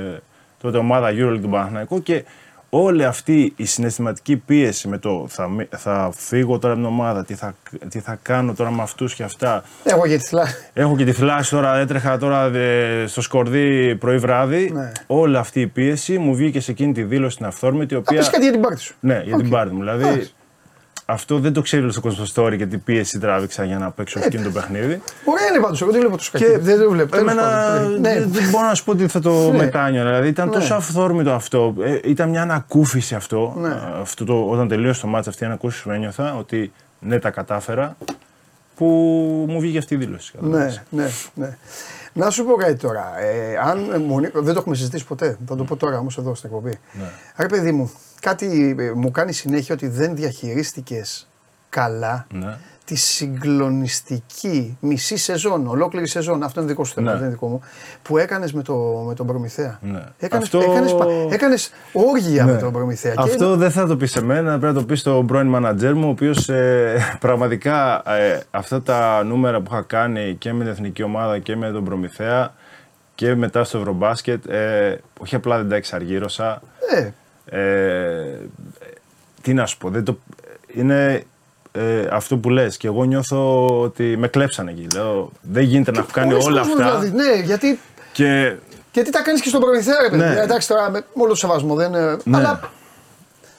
τότε 0.61 0.79
ομάδα 0.79 1.09
EuroLeague 1.11 1.39
του 1.43 1.49
Παναθηναϊκού 1.49 2.03
και 2.03 2.25
όλη 2.71 3.05
αυτή 3.05 3.53
η 3.57 3.65
συναισθηματική 3.65 4.37
πίεση 4.37 4.89
με 4.89 4.99
το 4.99 5.27
θα, 5.29 5.49
μη- 5.49 5.69
θα 5.77 6.11
φύγω 6.17 6.59
τώρα 6.59 6.75
από 6.75 6.83
την 6.83 6.93
ομάδα, 6.93 7.25
τι 7.25 7.35
θα, 7.35 7.55
τι 7.89 7.99
θα 8.01 8.19
κάνω 8.23 8.53
τώρα 8.55 8.71
με 8.71 8.83
αυτούς 8.83 9.15
και 9.15 9.23
αυτά. 9.23 9.65
Εγώ 9.85 10.07
γιατί 10.07 10.25
θλά. 10.25 10.47
Έχω 10.73 10.97
και 10.97 11.05
τη 11.05 11.13
θλάση 11.13 11.51
τώρα, 11.51 11.77
έτρεχα 11.77 12.19
τώρα 12.19 12.45
ε, 12.45 13.05
στο 13.07 13.21
σκορδί 13.21 13.97
πρωί 13.97 14.17
βράδυ. 14.17 14.71
Ναι. 14.75 14.93
Όλη 15.07 15.37
αυτή 15.37 15.61
η 15.61 15.67
πίεση 15.67 16.19
μου 16.19 16.35
βγήκε 16.35 16.61
σε 16.61 16.71
εκείνη 16.71 16.93
τη 16.93 17.03
δήλωση 17.03 17.35
στην 17.35 17.47
αυθόρμητη, 17.47 17.95
η 17.95 17.97
Θα 17.97 18.03
οποία. 18.07 18.19
πεις 18.19 18.31
κάτι 18.31 18.43
για 18.43 18.53
την 18.53 18.61
πάρτη 18.61 18.81
σου. 18.81 18.95
Ναι, 19.01 19.23
για 19.25 19.37
την 19.37 19.47
Οκ. 19.47 19.53
πάρτι 19.53 19.73
μου. 19.75 19.79
Δηλαδή, 19.81 20.05
Εντάξει 20.05 20.35
αυτό 21.07 21.39
δεν 21.39 21.53
το 21.53 21.61
ξέρει 21.61 21.87
ο 21.87 22.01
κόσμος 22.01 22.29
στο 22.29 22.45
story 22.45 22.57
και 22.57 22.67
τι 22.67 22.79
πίεση 22.79 23.19
τράβηξα 23.19 23.65
για 23.65 23.79
να 23.79 23.91
παίξω 23.91 24.19
ε, 24.19 24.27
εκείνο 24.27 24.43
το 24.43 24.51
παιχνίδι. 24.51 25.03
Ωραία 25.25 25.47
είναι 25.49 25.61
πάντως, 25.61 25.83
εγώ 25.83 25.91
δεν 25.91 26.01
βλέπω 26.01 26.17
του 26.17 26.25
κακού. 26.33 26.61
Δεν 26.61 26.81
το 26.81 26.91
βλέπω. 26.91 27.17
Εμένα 27.17 27.79
ναι. 27.81 28.25
δεν 28.27 28.49
μπορώ 28.51 28.67
να 28.67 28.75
σου 28.75 28.85
πω 28.85 28.91
ότι 28.91 29.07
θα 29.09 29.21
το 29.21 29.51
ναι. 29.51 29.57
μετάνιο. 29.57 30.05
Δηλαδή 30.05 30.29
ήταν 30.29 30.49
ναι. 30.49 30.55
τόσο 30.55 30.75
αυθόρμητο 30.75 31.33
αυτό. 31.33 31.75
Ε, 31.81 31.99
ήταν 32.05 32.29
μια 32.29 32.43
ανακούφιση 32.43 33.15
αυτό. 33.15 33.57
αυτό 34.01 34.25
το, 34.25 34.49
όταν 34.49 34.69
τελείωσε 34.69 35.01
το 35.01 35.07
μάτσο 35.07 35.31
αυτή 35.31 35.43
η 35.43 35.47
ανακούφιση 35.47 35.83
που 35.83 35.91
ένιωθα 35.91 36.35
ότι 36.35 36.73
ναι, 36.99 37.19
τα 37.19 37.31
κατάφερα. 37.31 37.97
Που 38.77 38.87
μου 39.49 39.61
βγήκε 39.61 39.79
αυτή 39.79 39.95
η 39.95 39.97
δήλωση. 39.97 40.33
Ναι, 40.41 40.83
ναι, 40.91 41.09
ναι. 41.35 41.57
Να 42.13 42.31
σου 42.31 42.45
πω 42.45 42.55
κάτι 42.55 42.75
τώρα. 42.75 43.21
Ε, 43.21 43.57
αν, 43.57 43.79
ε, 43.79 44.31
δεν 44.33 44.55
το 44.55 44.61
έχουμε 44.61 44.75
συζητήσει 44.75 45.05
ποτέ. 45.07 45.39
Θα 45.47 45.57
το 45.57 45.65
πω 45.65 45.77
τώρα 45.77 45.99
όμως 45.99 46.19
εδώ 46.19 46.35
στην 46.35 46.51
εκπομπή. 46.53 46.79
Ναι. 46.93 47.47
Παιδί 47.47 47.73
μου, 47.73 47.93
κάτι 48.25 48.77
ε, 48.79 48.93
μου 48.95 49.11
κάνει 49.11 49.33
συνέχεια 49.33 49.75
ότι 49.75 49.89
δεν 49.89 50.15
διαχειρίστηκες 50.17 51.29
καλά 51.69 52.27
ναι. 52.33 52.57
τη 52.85 52.95
συγκλονιστική 52.95 54.77
μισή 54.81 55.17
σεζόν, 55.17 55.67
ολόκληρη 55.67 56.07
σεζόν, 56.07 56.43
αυτό 56.43 56.61
είναι 56.61 56.69
δικό 56.69 56.85
σου 56.85 56.95
θέμα, 56.95 57.07
ναι. 57.07 57.13
δεν 57.13 57.23
είναι 57.23 57.33
δικό 57.33 57.49
μου, 57.49 57.61
που 58.03 58.19
έκανες 58.19 58.53
με, 58.53 58.63
το, 58.63 58.75
με 59.07 59.15
τον 59.15 59.27
Προμηθέα. 59.27 59.79
Ναι. 59.83 60.03
Έκανες, 60.19 60.45
αυτό... 60.45 60.59
έκανες, 60.71 60.95
έκανες 61.31 61.71
όργια 61.93 62.45
με 62.45 62.53
ναι. 62.53 62.59
τον 62.59 62.73
Προμηθέα. 62.73 63.15
Αυτό 63.17 63.51
και... 63.51 63.57
δεν 63.57 63.71
θα 63.71 63.87
το 63.87 63.97
πεις 63.97 64.11
σε 64.11 64.23
μένα, 64.23 64.59
πρέπει 64.59 64.75
να 64.75 64.81
το 64.81 64.87
πεις 64.87 65.01
στον 65.01 65.27
πρώην 65.27 65.47
μανατζέρ 65.47 65.95
μου, 65.95 66.07
ο 66.07 66.11
οποίος 66.11 66.49
ε, 66.49 67.17
πραγματικά 67.21 68.03
ε, 68.17 68.41
αυτά 68.51 68.83
τα 68.83 69.25
νούμερα 69.25 69.61
που 69.61 69.71
είχα 69.73 69.83
κάνει 69.83 70.35
και 70.39 70.53
με 70.53 70.65
την 70.65 70.73
εθνική 70.73 71.03
ομάδα 71.03 71.39
και 71.39 71.57
με 71.57 71.71
τον 71.71 71.85
Προμηθέα, 71.85 72.55
και 73.15 73.35
μετά 73.35 73.65
στο 73.65 73.79
Ευρωμπάσκετ, 73.79 74.47
ε, 74.47 75.01
όχι 75.19 75.35
απλά 75.35 75.57
δεν 75.57 75.69
τα 75.69 75.77
εξαργύρωσα. 75.77 76.63
Ε, 76.95 77.11
ε, 77.45 78.39
τι 79.43 79.55
να 79.55 79.67
σου 79.67 79.79
πω, 79.79 79.89
δεν 79.89 80.05
το, 80.05 80.19
είναι 80.67 81.25
ε, 81.73 82.07
αυτό 82.11 82.37
που 82.37 82.51
λες. 82.51 82.77
Και 82.77 82.87
εγώ 82.87 83.05
νιώθω 83.05 83.67
ότι 83.81 84.17
με 84.17 84.29
κλέψανε 84.29 84.71
εκεί. 84.71 84.87
Λέω, 84.95 85.31
δεν 85.41 85.63
γίνεται 85.63 85.91
και 85.91 85.97
να 85.97 86.03
έχω 86.03 86.13
κάνει 86.13 86.33
όλα 86.33 86.61
αυτά. 86.61 86.75
Δηλαδή, 86.77 87.11
ναι, 87.11 87.43
γιατί. 87.45 87.79
Και... 88.13 88.57
Γιατί 88.93 89.11
τα 89.11 89.23
κάνεις 89.23 89.41
και 89.41 89.49
στον 89.49 89.61
προμηθέα, 89.61 89.97
ρε. 90.11 90.17
Ναι. 90.17 90.27
Ε, 90.27 90.43
εντάξει, 90.43 90.69
τώρα 90.69 90.91
με 90.91 91.05
όλο 91.15 91.29
το 91.29 91.35
σεβασμό 91.35 91.75
δεν. 91.75 91.95
Ε, 91.95 92.17
ναι. 92.25 92.37
Αλλά... 92.37 92.61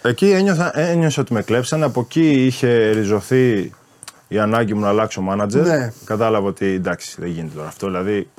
Εκεί 0.02 0.32
ένιωθα, 0.32 0.80
ένιωσα 0.80 1.22
ότι 1.22 1.34
με 1.34 1.42
κλέψανε. 1.42 1.86
Από 1.86 2.00
εκεί 2.00 2.46
είχε 2.46 2.90
ριζωθεί 2.90 3.74
η 4.28 4.40
ανάγκη 4.40 4.74
μου 4.74 4.80
να 4.80 4.88
αλλάξω 4.88 5.22
μάνατζερ. 5.22 5.66
Ναι. 5.66 5.94
Κατάλαβα 6.06 6.48
ότι 6.48 6.66
εντάξει, 6.66 7.16
δεν 7.20 7.30
γίνεται 7.30 7.56
τώρα 7.56 7.68
αυτό. 7.68 7.88
Δηλαδή, 7.88 8.30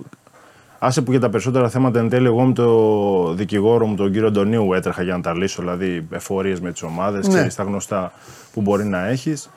Άσε 0.86 1.02
που 1.02 1.10
για 1.10 1.20
τα 1.20 1.28
περισσότερα 1.28 1.68
θέματα 1.68 1.98
εν 1.98 2.08
τέλει, 2.08 2.26
εγώ 2.26 2.44
με 2.44 2.52
το 2.52 3.32
δικηγόρο 3.34 3.86
μου, 3.86 3.96
τον 3.96 4.12
κύριο 4.12 4.26
Αντωνίου, 4.26 4.72
έτρεχα 4.72 5.02
για 5.02 5.16
να 5.16 5.20
τα 5.20 5.34
λύσω. 5.34 5.62
Δηλαδή, 5.62 6.06
εφορίες 6.10 6.60
με 6.60 6.72
τις 6.72 6.82
ομάδες, 6.82 7.26
ναι. 7.26 7.34
ξέρει 7.34 7.54
τα 7.54 7.62
γνωστά 7.62 8.12
που 8.52 8.60
μπορεί 8.60 8.84
να 8.84 9.06
έχεις. 9.06 9.50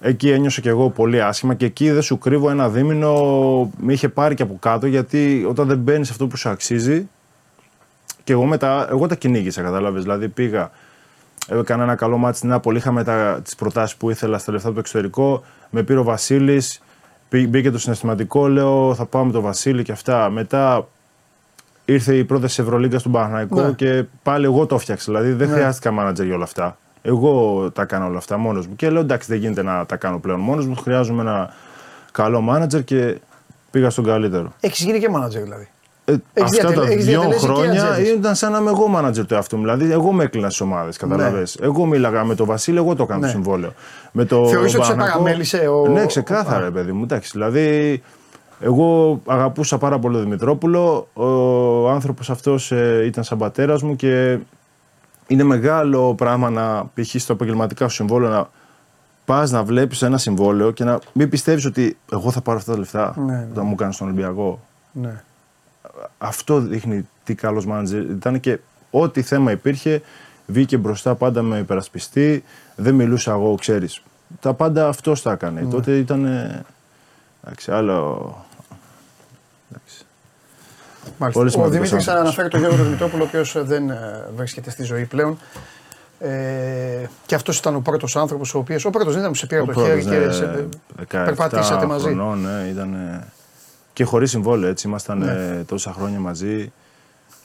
Εκεί 0.00 0.30
ένιωσα 0.30 0.60
και 0.60 0.68
εγώ 0.68 0.90
πολύ 0.90 1.22
άσχημα 1.22 1.54
και 1.54 1.64
εκεί 1.64 1.90
δεν 1.90 2.02
σου 2.02 2.18
κρύβω 2.18 2.50
ένα 2.50 2.68
δίμηνο. 2.68 3.12
Με 3.78 3.92
είχε 3.92 4.08
πάρει 4.08 4.34
και 4.34 4.42
από 4.42 4.56
κάτω 4.60 4.86
γιατί 4.86 5.46
όταν 5.48 5.66
δεν 5.66 5.78
μπαίνεις 5.78 6.10
αυτό 6.10 6.26
που 6.26 6.36
σου 6.36 6.48
αξίζει. 6.48 7.08
Και 8.24 8.32
εγώ, 8.32 8.44
μετά, 8.44 8.86
εγώ 8.90 9.06
τα 9.06 9.14
κυνήγησα, 9.14 9.62
κατάλαβες. 9.62 10.02
Δηλαδή, 10.02 10.28
πήγα 10.28 10.70
Έκανα 11.48 11.82
ένα 11.82 11.94
καλό 11.94 12.16
μάτι 12.16 12.36
στην 12.36 12.48
Νάπολη. 12.48 12.78
Είχαμε 12.78 13.04
τις 13.42 13.54
προτάσεις 13.54 13.96
που 13.96 14.10
ήθελα 14.10 14.38
στα 14.38 14.52
λεφτά 14.52 14.72
του 14.72 14.78
εξωτερικό. 14.78 15.44
Με 15.70 15.82
πήρε 15.82 15.98
ο 15.98 16.02
Βασίλης. 16.02 16.80
Μπήκε 17.30 17.70
το 17.70 17.78
συναισθηματικό, 17.78 18.48
λέω 18.48 18.94
θα 18.94 19.04
πάμε 19.06 19.32
το 19.32 19.40
Βασίλη 19.40 19.82
και 19.82 19.92
αυτά. 19.92 20.30
Μετά 20.30 20.88
ήρθε 21.84 22.16
η 22.16 22.24
πρώτη 22.24 22.44
Ευρωλίγκας 22.44 23.02
του 23.02 23.10
Παναγικό 23.10 23.60
ναι. 23.60 23.72
και 23.72 24.04
πάλι 24.22 24.44
εγώ 24.44 24.66
το 24.66 24.78
φτιάξα. 24.78 25.12
Δηλαδή 25.12 25.32
δεν 25.32 25.48
ναι. 25.48 25.54
χρειάστηκα 25.54 25.90
μάνατζερ 25.90 26.26
για 26.26 26.34
όλα 26.34 26.44
αυτά. 26.44 26.78
Εγώ 27.02 27.70
τα 27.70 27.84
κάνω 27.84 28.06
όλα 28.06 28.18
αυτά 28.18 28.36
μόνος 28.36 28.66
μου. 28.66 28.76
Και 28.76 28.90
λέω 28.90 29.00
εντάξει, 29.00 29.28
δεν 29.30 29.38
γίνεται 29.38 29.62
να 29.62 29.86
τα 29.86 29.96
κάνω 29.96 30.18
πλέον 30.18 30.40
μόνος 30.40 30.66
μου. 30.66 30.76
Χρειάζομαι 30.76 31.22
ένα 31.22 31.54
καλό 32.12 32.40
μάνατζερ 32.40 32.84
και 32.84 33.18
πήγα 33.70 33.90
στον 33.90 34.04
καλύτερο. 34.04 34.52
Έχεις 34.60 34.84
γίνει 34.84 34.98
και 34.98 35.08
μάνατζερ 35.08 35.42
δηλαδή. 35.42 35.68
Ε, 36.08 36.42
αυτά 36.42 36.72
τα 36.72 36.82
δύο 36.82 37.20
χρόνια 37.20 38.00
ήταν 38.16 38.34
σαν 38.34 38.52
να 38.52 38.58
είμαι 38.58 38.70
εγώ 38.70 38.86
μάνατζερ 38.86 39.26
του 39.26 39.34
εαυτού 39.34 39.56
μου. 39.56 39.62
Δηλαδή, 39.62 39.92
εγώ 39.92 40.12
με 40.12 40.24
έκλεινα 40.24 40.46
στις 40.46 40.60
ομάδες. 40.60 40.96
Καταλαβέ. 40.96 41.38
Ναι. 41.38 41.66
Εγώ 41.66 41.86
μίλαγα 41.86 42.24
με 42.24 42.34
τον 42.34 42.46
Βασίλη, 42.46 42.76
εγώ 42.76 42.94
το 42.94 43.02
έκανα 43.02 43.18
ναι. 43.18 43.26
το 43.26 43.32
συμβόλαιο. 43.32 43.72
Με 44.12 44.24
το 44.24 44.42
ότι 44.42 44.68
σε 44.68 44.78
παραμέλησε 44.78 45.56
ο. 45.56 45.88
Ναι, 45.88 46.06
ξεκάθαρα, 46.06 46.66
ο... 46.66 46.70
παιδί 46.70 46.92
μου. 46.92 47.02
Εντάξει, 47.02 47.30
δηλαδή, 47.32 48.02
εγώ 48.60 49.20
αγαπούσα 49.26 49.78
πάρα 49.78 49.98
πολύ 49.98 50.14
τον 50.14 50.24
Δημητρόπουλο. 50.24 51.08
Ο 51.12 51.90
άνθρωπος 51.90 52.30
αυτός 52.30 52.72
ε, 52.72 53.02
ήταν 53.06 53.24
σαν 53.24 53.38
πατέρας 53.38 53.82
μου 53.82 53.96
και 53.96 54.38
είναι 55.26 55.42
μεγάλο 55.42 56.14
πράγμα 56.14 56.50
να 56.50 56.90
π.χ. 56.94 57.14
στο 57.20 57.32
επαγγελματικά 57.32 57.88
σου 57.88 57.94
συμβόλαιο 57.94 58.30
να 58.30 58.48
πας 59.24 59.50
να 59.50 59.64
βλέπεις 59.64 60.02
ένα 60.02 60.18
συμβόλαιο 60.18 60.70
και 60.70 60.84
να 60.84 60.98
μην 61.12 61.28
πιστεύεις 61.28 61.64
ότι 61.64 61.96
εγώ 62.12 62.30
θα 62.30 62.40
πάρω 62.40 62.58
αυτά 62.58 62.72
τα 62.72 62.78
λεφτά 62.78 63.14
ναι, 63.26 63.48
ναι. 63.54 63.62
μου 63.62 63.74
κάνεις 63.74 63.94
στον 63.94 64.06
Ολυμπιακό. 64.06 64.60
Ναι 64.92 65.22
αυτό 66.18 66.60
δείχνει 66.60 67.08
τι 67.24 67.34
καλός 67.34 67.66
μάνατζερ 67.66 68.00
ήταν 68.00 68.40
και 68.40 68.58
ό,τι 68.90 69.22
θέμα 69.22 69.50
υπήρχε, 69.50 70.02
βγήκε 70.46 70.76
μπροστά 70.76 71.14
πάντα 71.14 71.42
με 71.42 71.58
υπερασπιστή. 71.58 72.44
Δεν 72.76 72.94
μιλούσα 72.94 73.32
εγώ, 73.32 73.54
ξέρεις. 73.54 74.02
Τα 74.40 74.54
πάντα 74.54 74.88
αυτός 74.88 75.22
τα 75.22 75.32
έκανε. 75.32 75.60
Ναι. 75.60 75.70
Τότε 75.70 75.96
ήταν. 75.96 76.24
Ε, 76.24 76.64
εντάξει, 77.44 77.70
άλλο. 77.72 78.46
Εντάξει. 79.70 80.04
Μάλιστα. 81.18 81.62
Ο 81.62 81.68
Δημήτρης 81.68 82.08
αναφέρει 82.08 82.48
τον 82.48 82.60
Γιώργο 82.60 82.84
Δημητρόπουλο, 82.84 83.22
ο 83.22 83.26
οποίος 83.26 83.56
ε, 83.56 83.60
δεν 83.62 83.90
ε, 83.90 84.24
βρίσκεται 84.36 84.70
στη 84.70 84.82
ζωή 84.82 85.04
πλέον. 85.04 85.38
Ε, 86.18 87.06
και 87.26 87.34
αυτός 87.34 87.58
ήταν 87.58 87.74
ο 87.74 87.80
πρώτος 87.80 88.16
άνθρωπος, 88.16 88.54
ο 88.54 88.58
οποίος. 88.58 88.84
Ο 88.84 88.90
πρώτος 88.90 89.12
δεν 89.12 89.20
ήταν 89.20 89.32
που 89.32 89.38
σε 89.38 89.46
πήρε 89.46 89.64
το 89.64 89.72
χέρι 89.72 90.04
ναι, 90.04 90.16
και 90.16 90.30
σε, 90.30 90.68
περπατήσατε 91.08 91.86
μαζί. 91.86 92.14
Ναι, 92.14 92.68
ήταν 92.70 92.96
και 93.96 94.04
χωρίς 94.04 94.30
συμβόλαιο, 94.30 94.70
έτσι. 94.70 94.88
Ήμασταν 94.88 95.18
ναι. 95.18 95.32
Ε, 95.32 95.62
τόσα 95.62 95.92
χρόνια 95.92 96.18
μαζί, 96.18 96.72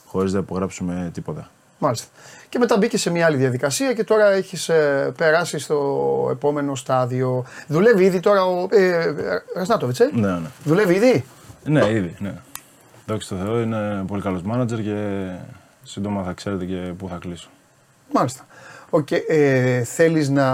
χωρίς 0.06 0.32
να 0.32 0.38
υπογράψουμε 0.38 1.10
τίποτα. 1.14 1.50
Μάλιστα. 1.78 2.06
Και 2.48 2.58
μετά 2.58 2.76
μπήκε 2.76 2.98
σε 2.98 3.10
μια 3.10 3.26
άλλη 3.26 3.36
διαδικασία 3.36 3.92
και 3.92 4.04
τώρα 4.04 4.30
έχεις 4.30 4.68
ε, 4.68 5.12
περάσει 5.16 5.58
στο 5.58 6.28
επόμενο 6.30 6.74
στάδιο. 6.74 7.44
Δουλεύει 7.66 8.04
ήδη 8.04 8.20
τώρα 8.20 8.44
ο. 8.44 8.66
Ε, 8.70 9.14
Ρασνάτοβιτς, 9.54 10.00
ε; 10.00 10.10
Ναι, 10.14 10.30
ναι. 10.30 10.48
Δουλεύει 10.64 10.94
ήδη; 10.94 11.24
Ναι, 11.64 11.90
ήδη. 11.90 12.16
Ναι. 12.18 12.34
Δόξα 13.06 13.36
τω 13.36 13.44
Θεώ, 13.44 13.60
είναι 13.60 14.04
πολύ 14.06 14.22
καλός 14.22 14.42
μάνατζερ 14.42 14.82
και 14.82 15.28
σύντομα 15.82 16.22
θα 16.22 16.32
ξέρετε 16.32 16.64
και 16.64 16.92
πού 16.98 17.08
θα 17.08 17.16
κλείσω. 17.16 17.48
Μάλιστα. 18.12 18.46
Okay, 18.90 19.20
ε, 19.28 19.82
θέλεις 19.84 20.28
να... 20.28 20.46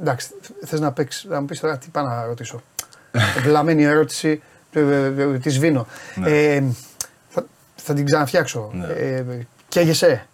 Εντάξει, 0.00 0.28
θες 0.64 0.80
να 0.80 0.92
παίξεις, 0.92 1.24
να 1.24 1.40
μου 1.40 1.46
πεις 1.46 1.60
τώρα 1.60 1.78
τι 1.78 1.88
πάω 1.88 2.04
να 2.04 2.24
ρωτήσω. 2.26 2.62
Βλαμμένη 3.44 3.84
ερώτηση, 3.84 4.42
ε, 4.72 4.80
ε, 4.80 5.22
ε, 5.22 5.38
τη 5.38 5.50
σβήνω. 5.50 5.86
Ναι. 6.14 6.30
Ε, 6.30 6.62
θα, 7.28 7.46
θα, 7.76 7.94
την 7.94 8.04
ξαναφτιάξω. 8.04 8.70
Ναι. 8.72 8.86
Ε, 8.86 9.24
καίγεσαι. 9.68 10.26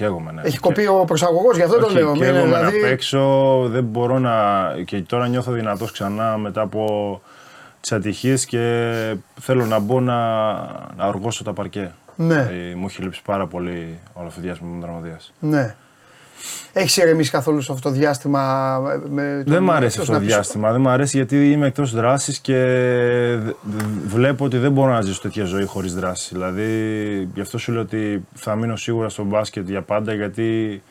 εγώ 0.00 0.22
ναι. 0.34 0.42
Έχει 0.44 0.58
κοπεί 0.58 0.82
και... 0.82 0.88
ο 0.88 1.04
προσαγωγός, 1.04 1.56
γι' 1.56 1.62
αυτό 1.62 1.76
okay, 1.76 1.80
το 1.80 1.88
λέω. 1.88 2.12
Καίγομαι 2.12 2.42
δηλαδή... 2.42 2.80
να 2.80 2.86
παίξω, 2.86 3.62
δεν 3.68 3.84
μπορώ 3.84 4.18
να. 4.18 4.66
και 4.84 5.00
τώρα 5.00 5.28
νιώθω 5.28 5.52
δυνατός 5.52 5.92
ξανά 5.92 6.36
μετά 6.36 6.60
από 6.60 7.20
τις 7.80 7.92
ατυχίες 7.92 8.44
και 8.46 9.14
θέλω 9.40 9.66
να 9.66 9.78
μπω 9.78 10.00
να, 10.00 10.52
να 10.96 11.04
αργώσω 11.04 11.44
τα 11.44 11.52
παρκέ. 11.52 11.92
Ναι. 12.16 12.42
Δηλαδή, 12.42 12.74
μου 12.74 12.86
έχει 12.86 13.02
λείψει 13.02 13.22
πάρα 13.24 13.46
πολύ 13.46 13.98
ο 14.12 14.20
αλαφιδιάς 14.20 14.58
μου 14.58 14.74
με 14.74 14.86
τον. 14.86 15.16
Ναι. 15.38 15.74
Έχεις 16.72 16.96
ηρεμήσει 16.96 17.30
καθόλου 17.30 17.60
σε 17.60 17.72
αυτό 17.72 17.88
το 17.88 17.94
διάστημα. 17.94 18.80
Ε, 18.92 19.08
με 19.08 19.42
δεν 19.46 19.62
μ' 19.62 19.70
αρέσει 19.70 20.00
αυτό 20.00 20.12
το 20.12 20.18
διάστημα. 20.18 20.72
Δεν 20.72 20.80
μου 20.80 20.88
αρέσει 20.88 21.16
γιατί 21.16 21.50
είμαι 21.50 21.66
εκτός 21.66 21.94
δράσης 21.94 22.38
και 22.38 23.38
βλέπω 24.06 24.44
ότι 24.44 24.58
δεν 24.58 24.72
μπορώ 24.72 24.92
να 24.92 25.00
ζήσω 25.00 25.20
τέτοια 25.20 25.44
ζωή 25.44 25.64
χωρίς 25.64 25.94
δράση. 25.94 26.28
Δηλαδή, 26.32 26.68
γι' 27.34 27.40
αυτό 27.40 27.58
σου 27.58 27.72
λέω 27.72 27.80
ότι 27.80 28.24
θα 28.34 28.54
μείνω 28.54 28.76
σίγουρα 28.76 29.08
στο 29.08 29.24
μπάσκετ 29.24 29.68
για 29.68 29.82
πάντα 29.82 30.14
γιατί 30.14 30.82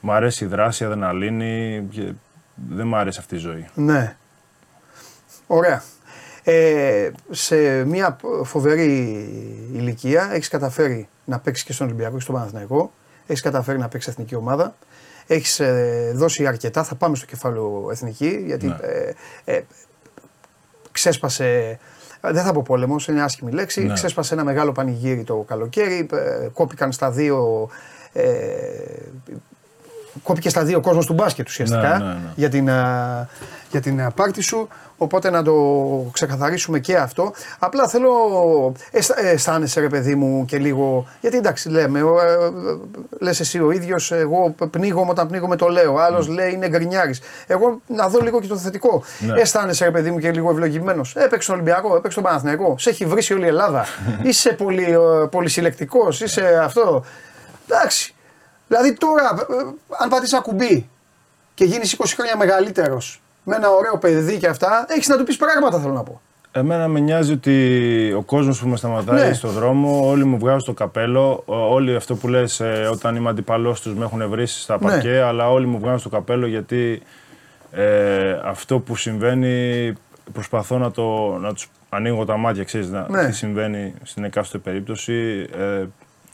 μ' 0.00 0.10
αρέσει 0.10 0.44
η 0.44 0.46
δράση, 0.46 0.82
η 0.82 0.86
αδεναλίνη 0.86 1.84
και 1.90 2.12
δεν 2.54 2.86
μ' 2.86 2.94
αρέσει 2.94 3.18
αυτή 3.20 3.34
η 3.34 3.38
ζωή. 3.38 3.66
Ναι. 3.74 4.16
Ωραία. 5.46 5.82
Ε, 6.46 7.10
σε 7.30 7.84
μια 7.84 8.16
φοβερή 8.44 8.88
ηλικία 9.72 10.30
έχεις 10.32 10.48
καταφέρει 10.48 11.08
να 11.24 11.38
παίξεις 11.38 11.64
και 11.64 11.72
στον 11.72 11.86
Ολυμπιακό 11.86 12.14
και 12.14 12.22
στον 12.22 12.34
Παναθηναϊκό 12.34 12.92
έχεις 13.26 13.42
καταφέρει 13.42 13.78
να 13.78 13.88
παίξεις 13.88 14.12
εθνική 14.12 14.34
ομάδα. 14.34 14.74
Έχεις 15.26 15.60
ε, 15.60 16.12
δώσει 16.14 16.46
αρκετά. 16.46 16.84
Θα 16.84 16.94
πάμε 16.94 17.16
στο 17.16 17.26
κεφάλαιο 17.26 17.88
εθνική, 17.90 18.42
γιατί 18.46 18.66
ναι. 18.66 18.76
ε, 18.80 19.14
ε, 19.44 19.62
ξέσπασε. 20.92 21.78
Δεν 22.20 22.42
θα 22.44 22.52
πω 22.52 22.62
πόλεμος, 22.62 23.08
είναι 23.08 23.22
άσχημη 23.22 23.52
λέξη. 23.52 23.84
Ναι. 23.84 23.94
Ξέσπασε 23.94 24.34
ένα 24.34 24.44
μεγάλο 24.44 24.72
πανηγύρι 24.72 25.24
το 25.24 25.44
καλοκαίρι. 25.48 26.06
Κόπηκαν 26.52 26.92
στα 26.92 27.10
δύο 27.10 27.68
κόπηκε 30.22 30.48
στα 30.48 30.64
δύο 30.64 30.80
κόσμος 30.80 31.06
του 31.06 31.12
μπάσκετ 31.12 31.46
ουσιαστικά 31.48 31.98
Ναι, 31.98 32.04
ναι, 32.04 32.12
ναι. 32.12 32.18
για 32.34 32.48
την, 32.48 32.70
α, 32.70 33.28
για 33.70 33.80
την 33.80 34.00
α, 34.02 34.10
πάρτι 34.10 34.40
σου. 34.40 34.68
Οπότε 34.96 35.30
να 35.30 35.42
το 35.42 35.54
ξεκαθαρίσουμε 36.12 36.78
και 36.78 36.96
αυτό. 36.96 37.32
Απλά 37.58 37.88
θέλω. 37.88 38.10
αισθα- 38.90 39.20
αισθάνεσαι 39.24 39.80
ρε 39.80 39.88
παιδί 39.88 40.14
μου 40.14 40.44
και 40.44 40.58
λίγο. 40.58 41.06
Γιατί 41.20 41.36
εντάξει, 41.36 41.68
λέμε. 41.68 42.00
Λες 43.20 43.40
εσύ 43.40 43.60
ο 43.60 43.70
ίδιος, 43.70 44.12
εγώ 44.12 44.54
πνίγομαι 44.70 45.10
όταν 45.10 45.28
πνίγομαι 45.28 45.56
το 45.56 45.68
λέω. 45.68 45.96
Άλλος 45.98 46.28
λέει 46.28 46.52
είναι 46.52 46.68
γκρινιάρης. 46.68 47.20
Εγώ 47.46 47.80
να 47.86 48.08
δω 48.08 48.20
λίγο 48.20 48.40
και 48.40 48.46
το 48.46 48.56
θετικό. 48.56 49.02
Ναι. 49.18 49.40
Αισθάνεσαι 49.40 49.84
ρε 49.84 49.90
παιδί 49.90 50.10
μου 50.10 50.18
και 50.18 50.30
λίγο 50.30 50.50
ευλογημένος. 50.50 51.16
Έπαιξε 51.16 51.46
τον 51.50 51.60
Ολυμπιακό, 51.60 51.96
έπαιξε 51.96 52.14
τον 52.20 52.24
Παναθηναϊκό. 52.28 52.74
Σε 52.78 52.90
έχει 52.90 53.04
βρει 53.06 53.34
όλη 53.34 53.44
η 53.44 53.48
Ελλάδα. 53.48 53.84
είσαι 54.22 54.52
πολύ, 54.52 54.82
ε, 54.84 54.96
πολυσυλλεκτικός, 55.30 56.20
είσαι 56.20 56.60
αυτό. 56.64 57.04
Εντάξει. 57.68 58.13
Δηλαδή 58.68 58.92
τώρα, 58.94 59.22
ε, 59.50 59.54
αν 60.02 60.08
πατήσεις 60.08 60.32
ένα 60.32 60.42
κουμπί 60.42 60.88
και 61.54 61.64
γίνεις 61.64 61.92
20 61.92 62.04
χρόνια 62.14 62.36
μεγαλύτερος 62.36 63.20
με 63.44 63.56
ένα 63.56 63.70
ωραίο 63.70 63.98
παιδί 63.98 64.38
και 64.38 64.46
αυτά, 64.46 64.84
έχεις 64.88 65.08
να 65.08 65.16
του 65.16 65.24
πεις 65.24 65.36
πράγματα 65.36 65.80
θέλω 65.80 65.92
να 65.92 66.02
πω. 66.02 66.20
Εμένα 66.56 66.88
με 66.88 67.00
νοιάζει 67.00 67.32
ότι 67.32 68.12
ο 68.16 68.22
κόσμος 68.22 68.60
που 68.60 68.68
με 68.68 68.76
σταματάει 68.76 69.28
Ναι. 69.28 69.34
στο 69.34 69.48
δρόμο, 69.48 70.08
όλοι 70.08 70.24
μου 70.24 70.38
βγάζουν 70.38 70.64
το 70.64 70.72
καπέλο. 70.72 71.42
Ο- 71.46 71.54
Όλοι 71.74 71.96
αυτό 71.96 72.14
που 72.14 72.28
λες 72.28 72.60
ε, 72.60 72.88
όταν 72.92 73.16
είμαι 73.16 73.28
αντιπαλός 73.28 73.80
τους 73.80 73.94
με 73.94 74.04
έχουν 74.04 74.28
βρει 74.28 74.46
στα 74.46 74.78
Ναι. 74.80 74.88
παρκέ, 74.88 75.20
αλλά 75.20 75.50
όλοι 75.50 75.66
μου 75.66 75.78
βγάζουν 75.78 76.02
το 76.02 76.08
καπέλο 76.08 76.46
γιατί 76.46 77.02
ε, 77.72 78.40
αυτό 78.44 78.78
που 78.78 78.96
συμβαίνει 78.96 79.92
προσπαθώ 80.32 80.78
να, 80.78 80.90
το, 80.90 81.36
να 81.40 81.52
τους 81.52 81.70
ανοίγω 81.88 82.24
τα 82.24 82.36
μάτια, 82.36 82.64
ξέρεις, 82.64 82.88
να, 82.90 83.06
Ναι. 83.10 83.26
τι 83.26 83.32
συμβαίνει 83.32 83.94
στην 84.02 84.24
εκάστοτε 84.24 84.58
περίπτωση. 84.70 85.46
Ε, 85.58 85.84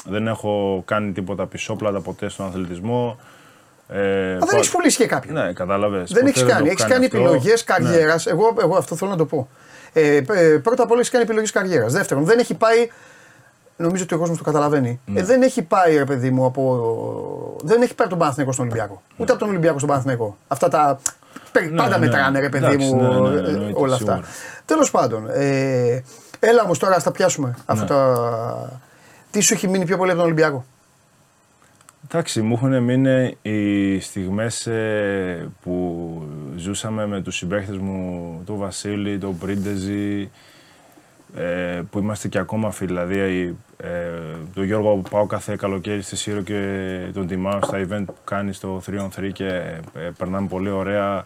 δεν 0.04 0.26
έχω 0.26 0.82
κάνει 0.86 1.12
τίποτα 1.12 1.46
πισόπλατα 1.46 2.00
ποτέ 2.00 2.28
στον 2.28 2.46
αθλητισμό. 2.46 3.18
Ε, 3.88 4.32
Α, 4.32 4.38
δεν 4.38 4.38
πο- 4.38 4.56
έχεις 4.56 4.70
πουλήσει 4.70 4.96
και 4.96 5.06
κάποιον. 5.06 5.34
Ναι, 5.34 5.52
κατάλαβες. 5.52 6.10
δεν 6.12 6.18
Ποτέ 6.18 6.28
έχεις 6.28 6.42
το 6.42 6.48
κάνει. 6.48 6.60
έχω 6.68 6.70
Έχεις 6.72 6.84
κάνει 6.92 7.04
αυτό. 7.04 7.16
επιλογές 7.16 7.64
Ναι. 7.68 7.74
καριέρας. 7.74 8.26
Εγώ, 8.26 8.54
εγώ 8.60 8.76
αυτό 8.76 8.96
θέλω 8.96 9.10
να 9.10 9.16
το 9.16 9.24
πω. 9.26 9.48
Ε, 9.92 10.16
ε, 10.16 10.58
πρώτα 10.62 10.82
απ' 10.82 10.90
όλα 10.90 10.98
έχεις 10.98 11.10
κάνει 11.12 11.24
επιλογές 11.24 11.50
καριέρας. 11.50 11.92
Δεύτερον, 11.92 12.24
δεν 12.24 12.38
έχει 12.38 12.54
πάει. 12.54 12.88
Νομίζω 13.76 14.02
ότι 14.02 14.14
ο 14.14 14.18
κόσμος 14.18 14.38
το 14.38 14.44
καταλαβαίνει. 14.44 15.00
Ναι. 15.06 15.20
Ε, 15.20 15.24
δεν 15.24 15.42
έχει 15.42 15.62
πάει, 15.62 15.96
ρε 15.96 16.04
παιδί 16.04 16.30
μου, 16.30 16.44
από. 16.44 17.56
Δεν 17.62 17.82
έχει 17.82 17.94
πάει 17.94 18.06
από 18.06 18.08
τον 18.08 18.18
Παναθηναϊκό 18.18 18.52
στον 18.52 18.64
Ολυμπιακό. 18.64 19.02
Ούτε 19.16 19.30
από 19.32 19.40
τον 19.40 19.48
Ολυμπιακό 19.50 19.76
στον 19.76 19.88
Παναθηναϊκό. 19.88 20.36
Αυτά 20.48 20.68
τα. 20.68 21.00
Πε- 21.52 21.74
Πάντα 21.76 21.98
ναι. 21.98 22.06
μετράνε, 22.06 22.40
ρε 22.40 22.48
παιδί 22.48 22.64
Εντάξει, 22.64 22.86
μου, 22.94 23.02
ναι, 23.22 23.30
ναι, 23.30 23.48
ε, 23.48 23.50
εννοείται, 23.50 23.80
όλα 23.80 23.96
σίγουρα. 23.96 24.14
αυτά. 24.14 24.26
Τέλος 24.64 24.90
πάντων. 24.90 25.28
Ε, 25.32 26.02
έλα 26.40 26.62
όμως 26.64 26.78
τώρα, 26.78 26.94
ας 26.96 27.02
τα 27.02 27.10
πιάσουμε. 27.10 27.54
Αυτά 27.66 27.82
Ναι. 27.82 27.88
τα... 27.88 28.80
Τι 29.30 29.40
σου 29.40 29.54
έχει 29.54 29.68
μείνει 29.68 29.84
πιο 29.84 29.96
πολύ 29.96 30.10
από 30.10 30.18
τον 30.18 30.26
Ολυμπιακό; 30.26 30.64
Εντάξει, 32.04 32.42
μου 32.42 32.54
έχουν 32.54 32.82
μείνει 32.82 33.36
οι 33.42 34.00
στιγμές 34.00 34.66
ε, 34.66 35.48
που 35.62 36.22
ζούσαμε 36.56 37.06
με 37.06 37.20
τους 37.20 37.36
συμπαίχτες 37.36 37.76
μου, 37.76 38.42
τον 38.46 38.56
Βασίλη, 38.56 39.18
τον 39.18 39.38
Πρίντεζη, 39.38 40.30
ε, 41.36 41.80
που 41.90 41.98
είμαστε 41.98 42.28
και 42.28 42.38
ακόμα 42.38 42.70
φίλοι. 42.70 42.88
Δηλαδή, 42.88 43.56
ε, 43.76 43.88
τον 44.54 44.64
Γιώργο 44.64 44.94
που 44.94 45.10
πάω 45.10 45.26
κάθε 45.26 45.56
καλοκαίρι 45.56 46.02
στη 46.02 46.16
Σύρο 46.16 46.40
και 46.40 46.98
τον 47.14 47.26
τιμάω 47.26 47.58
στα 47.62 47.86
event 47.88 48.04
που 48.06 48.14
κάνει 48.24 48.52
στο 48.52 48.82
3on3 48.86 49.30
και 49.32 49.46
ε, 49.46 50.10
περνάμε 50.18 50.48
πολύ 50.48 50.70
ωραία. 50.70 51.24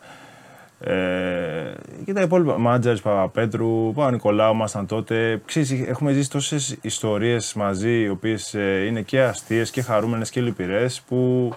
Ε, 0.86 1.74
και 2.04 2.12
τα 2.12 2.20
υπόλοιπα. 2.20 2.58
Μάτζαρη 2.58 3.00
Παπαπέτρου, 3.00 3.92
Παπα-Νικολάου 3.92 4.52
ήμασταν 4.52 4.86
τότε. 4.86 5.42
Ξέρεις, 5.44 5.70
έχουμε 5.70 6.12
ζήσει 6.12 6.30
τόσες 6.30 6.76
ιστορίες 6.80 7.54
μαζί, 7.54 8.00
οι 8.00 8.08
οποίες 8.08 8.52
είναι 8.86 9.02
και 9.02 9.22
αστείες 9.22 9.70
και 9.70 9.82
χαρούμενες 9.82 10.30
και 10.30 10.40
λυπηρές, 10.40 11.00
που 11.00 11.52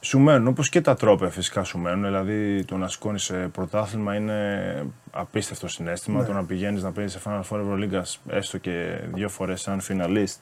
σου 0.00 0.18
μένουν. 0.18 0.46
Όπως 0.46 0.68
και 0.68 0.80
τα 0.80 0.94
τρόπια 0.94 1.28
φυσικά 1.28 1.64
σου 1.64 1.78
μένουν. 1.78 2.04
Δηλαδή, 2.04 2.64
το 2.64 2.76
να 2.76 2.88
σηκώνεις 2.88 3.32
πρωτάθλημα 3.52 4.14
είναι 4.14 4.86
απίστευτο 5.10 5.68
συνέστημα. 5.68 6.24
Το 6.24 6.32
να 6.32 6.44
πηγαίνεις 6.44 6.82
να 6.82 6.92
παίζεις 6.92 7.12
σε 7.12 7.20
Final 7.24 7.40
Four 7.40 7.60
Ευρωλίγκα 7.60 8.04
έστω 8.28 8.58
και 8.58 8.98
δύο 9.14 9.28
φορές 9.28 9.60
σαν 9.60 9.80
φιναλίστ 9.80 10.40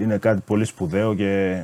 είναι 0.00 0.18
κάτι 0.18 0.42
πολύ 0.46 0.64
σπουδαίο 0.64 1.14
και 1.14 1.62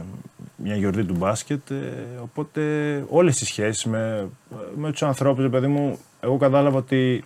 μια 0.57 0.75
γιορτή 0.77 1.05
του 1.05 1.14
μπάσκετ. 1.18 1.70
ε, 1.70 1.77
Οπότε 2.22 2.61
όλες 3.09 3.40
οι 3.40 3.44
σχέσεις 3.44 3.85
με, 3.85 4.29
με 4.77 4.90
τους 4.90 5.03
ανθρώπους, 5.03 5.49
παιδί 5.51 5.66
μου, 5.66 5.99
εγώ 6.20 6.37
κατάλαβα 6.37 6.79
ότι 6.79 7.25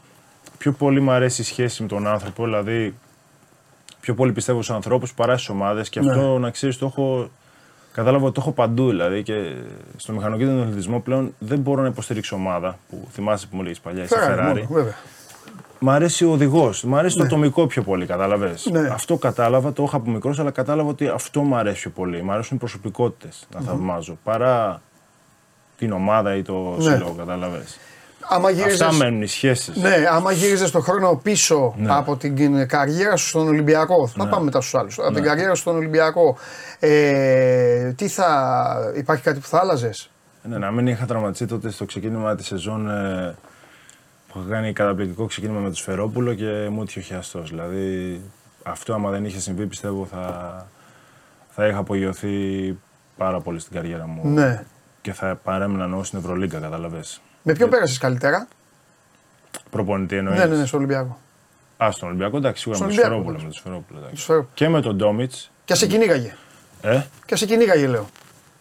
πιο 0.59 0.73
πολύ 0.73 1.01
μου 1.01 1.11
αρέσει 1.11 1.41
η 1.41 1.45
σχέση 1.45 1.83
με 1.83 1.89
τον 1.89 2.07
άνθρωπο. 2.07 2.45
Δηλαδή, 2.45 2.95
πιο 4.01 4.15
πολύ 4.15 4.33
πιστεύω 4.33 4.63
στους 4.63 4.75
ανθρώπους 4.75 5.15
παρά 5.15 5.35
στις 5.37 5.49
ομάδες. 5.49 5.89
Και 5.89 6.01
Ναι. 6.01 6.11
αυτό 6.11 6.39
να 6.39 6.51
ξέρεις, 6.51 6.79
το 6.79 6.87
έχω. 6.87 7.31
Κατάλαβα 7.93 8.25
ότι 8.25 8.35
το 8.35 8.41
έχω 8.41 8.53
παντού 8.53 8.89
δηλαδή 8.89 9.23
και 9.23 9.55
στο 9.97 10.13
μηχανοκίνητο 10.13 10.55
τον 10.57 10.63
αθλητισμό 10.63 11.01
πλέον 11.01 11.35
δεν 11.39 11.59
μπορώ 11.59 11.83
να 11.83 11.89
υποστηρίξω 11.89 12.37
ομάδα 12.37 12.79
που 12.91 13.09
θυμάσαι 13.13 13.47
που 13.47 13.57
μου 13.57 13.63
λέγεις 13.63 13.81
παλιά, 13.81 14.03
είσαι 14.03 14.17
Ferrari, 14.19 14.39
Ferrari. 14.39 14.45
μόνο, 14.47 14.67
βέβαια. 14.71 14.95
Μ' 15.83 15.91
αρέσει 15.91 16.25
ο 16.25 16.31
οδηγός. 16.31 16.85
Μ' 16.85 16.97
αρέσει 16.97 17.17
το 17.17 17.23
ατομικό 17.23 17.67
πιο 17.67 17.83
πολύ, 17.83 18.07
κατάλαβες; 18.07 18.69
Ναι. 18.73 18.89
Αυτό 18.93 19.17
κατάλαβα, 19.17 19.73
το 19.73 19.83
είχα 19.83 19.97
από 19.97 20.11
μικρός, 20.11 20.39
αλλά 20.39 20.51
κατάλαβα 20.51 20.89
ότι 20.89 21.09
αυτό 21.09 21.43
μου 21.43 21.57
αρέσει 21.57 21.81
πιο 21.81 21.91
πολύ. 21.91 22.23
Μ' 22.23 22.31
αρέσουν 22.31 22.57
οι 22.57 22.59
προσωπικότητες 22.61 23.47
να 23.55 23.61
θαυμάζω 23.61 24.19
παρά 24.25 24.81
την 25.79 25.93
ομάδα 25.93 26.37
ή 26.37 26.43
το 26.43 26.75
Ναι. 26.77 26.83
σύλλογο, 26.83 27.15
κατάλαβες; 27.19 27.79
Άμα 28.33 28.51
γύριζες- 28.51 28.81
Αυτά 28.83 28.97
μένουν 28.97 29.23
οι 29.23 29.27
σχέσεις. 29.27 29.77
Ναι, 29.77 29.95
άμα 30.11 30.33
γύριζες 30.33 30.71
τον 30.71 30.83
χρόνο 30.83 31.21
πίσω 31.23 31.75
Ναι. 31.79 31.93
από 31.95 32.17
την 32.17 32.67
καριέρα 32.69 33.17
σου 33.17 33.27
στον 33.27 33.49
Ολυμπιακό. 33.49 34.07
Θα 34.07 34.27
πάμε 34.29 34.45
μετά 34.45 34.61
στους 34.61 34.75
άλλους. 34.75 34.99
Από 34.99 35.13
την 35.15 35.23
καριέρα 35.23 35.55
σου 35.55 35.61
στον 35.61 35.77
Ολυμπιακό. 35.77 36.37
Ε, 36.79 37.93
τι 37.93 38.09
θα. 38.09 38.93
Υπάρχει 38.97 39.23
κάτι 39.23 39.39
που 39.41 39.47
θα 39.47 39.59
άλλαζες; 39.59 40.11
Ναι, 40.43 40.59
να 40.59 40.71
μην 40.71 40.87
είχα 40.87 41.05
τραυματιστεί 41.07 41.47
τότε 41.47 41.71
στο 41.71 41.85
ξεκίνημα 41.85 42.35
της 42.35 42.47
σεζόν 42.47 42.91
ε, 42.91 43.35
που 44.33 44.39
είχα 44.39 44.49
κάνει 44.51 44.73
καταπληκτικό 44.73 45.27
ξεκίνημα 45.27 45.61
με 45.61 45.69
το 45.69 45.77
Σφερόπουλο 45.77 46.35
και 46.35 46.69
μου 46.71 46.83
έτυχε 46.83 46.99
ο 46.99 47.03
χιαστός. 47.03 47.49
Δηλαδή 47.51 48.21
αυτό, 48.63 48.95
άμα 48.95 49.11
δεν 49.11 49.25
είχε 49.25 49.41
συμβεί, 49.41 49.67
πιστεύω 49.67 50.07
θα, 50.07 50.67
θα 51.51 51.67
είχα 51.67 51.79
απογειωθεί 51.79 52.77
πάρα 53.17 53.41
πολύ 53.41 53.59
στην 53.59 53.73
καριέρα 53.73 54.07
μου. 54.07 54.21
Ναι. 54.29 54.65
Και 55.03 55.13
θα 55.13 55.35
παρέμεινα 55.45 55.85
εννοώ 55.85 56.05
στην 56.05 56.19
Ευρωλίγκα, 56.19 56.59
καταλαβες. 56.59 57.21
Με 57.43 57.53
ποιον 57.53 57.71
πέρασες 57.71 57.99
καλύτερα; 57.99 58.49
Προπονητή 59.71 60.17
εννοείς; 60.17 60.39
Ναι, 60.39 60.45
ναι, 60.45 60.57
ναι, 60.57 60.67
στο 60.67 60.77
Ολυμπιακό. 60.77 61.19
Α, 61.85 61.91
στον 61.91 62.09
Ολυμπιακό, 62.09 62.37
εντάξει, 62.37 62.63
σίγουρα 62.63 62.79
Στον 62.79 62.91
με 62.91 62.95
το 62.95 63.01
Ολυμπιακό, 63.15 63.23
Σφερόπουλο. 63.31 63.37
ναι. 63.39 63.43
Με 63.45 63.51
το 63.51 63.57
Σφερόπουλο 63.57 63.99
εντάξει. 63.99 64.15
Το 64.17 64.21
Σφερό- 64.23 64.47
Και 64.55 64.69
με 64.69 64.81
τον 64.81 64.97
Ντόμιτς. 64.97 65.51
Και 65.65 65.75
σε 65.75 65.87
κυνήγαγε. 65.87 66.35
Ε, 66.83 67.03
Και 67.27 67.37
σε 67.37 67.47
κυνήγαγε, 67.47 67.87
λέω. 67.87 68.07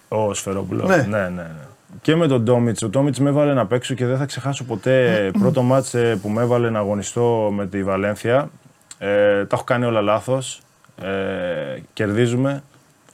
ο 0.08 0.34
Σφερόπουλο. 0.34 0.86
Ναι. 0.86 0.96
Ναι, 0.96 1.20
ναι, 1.20 1.30
ναι. 1.30 1.68
Και 2.02 2.16
με 2.16 2.28
τον 2.28 2.42
Ντόμιτ. 2.42 2.84
Ο 2.84 2.88
Ντόμιτ 2.88 3.18
με 3.18 3.30
έβαλε 3.30 3.54
να 3.54 3.66
παίξω 3.66 3.94
και 3.94 4.06
δεν 4.06 4.18
θα 4.18 4.26
ξεχάσω 4.26 4.64
ποτέ 4.64 5.30
πρώτο 5.40 5.62
μάτς 5.62 5.94
ε, 5.94 6.16
που 6.22 6.30
με 6.30 6.42
έβαλε 6.42 6.70
να 6.70 6.80
αγωνιστώ 6.80 7.52
με 7.54 7.68
τη 7.68 7.84
Βαλένθια. 7.84 8.50
Ε, 8.98 9.46
τα 9.46 9.56
έχω 9.56 9.64
κάνει 9.64 9.86
όλα 9.86 10.02
λάθος. 10.02 10.62
Ε, 11.02 11.80
κερδίζουμε. 11.94 12.64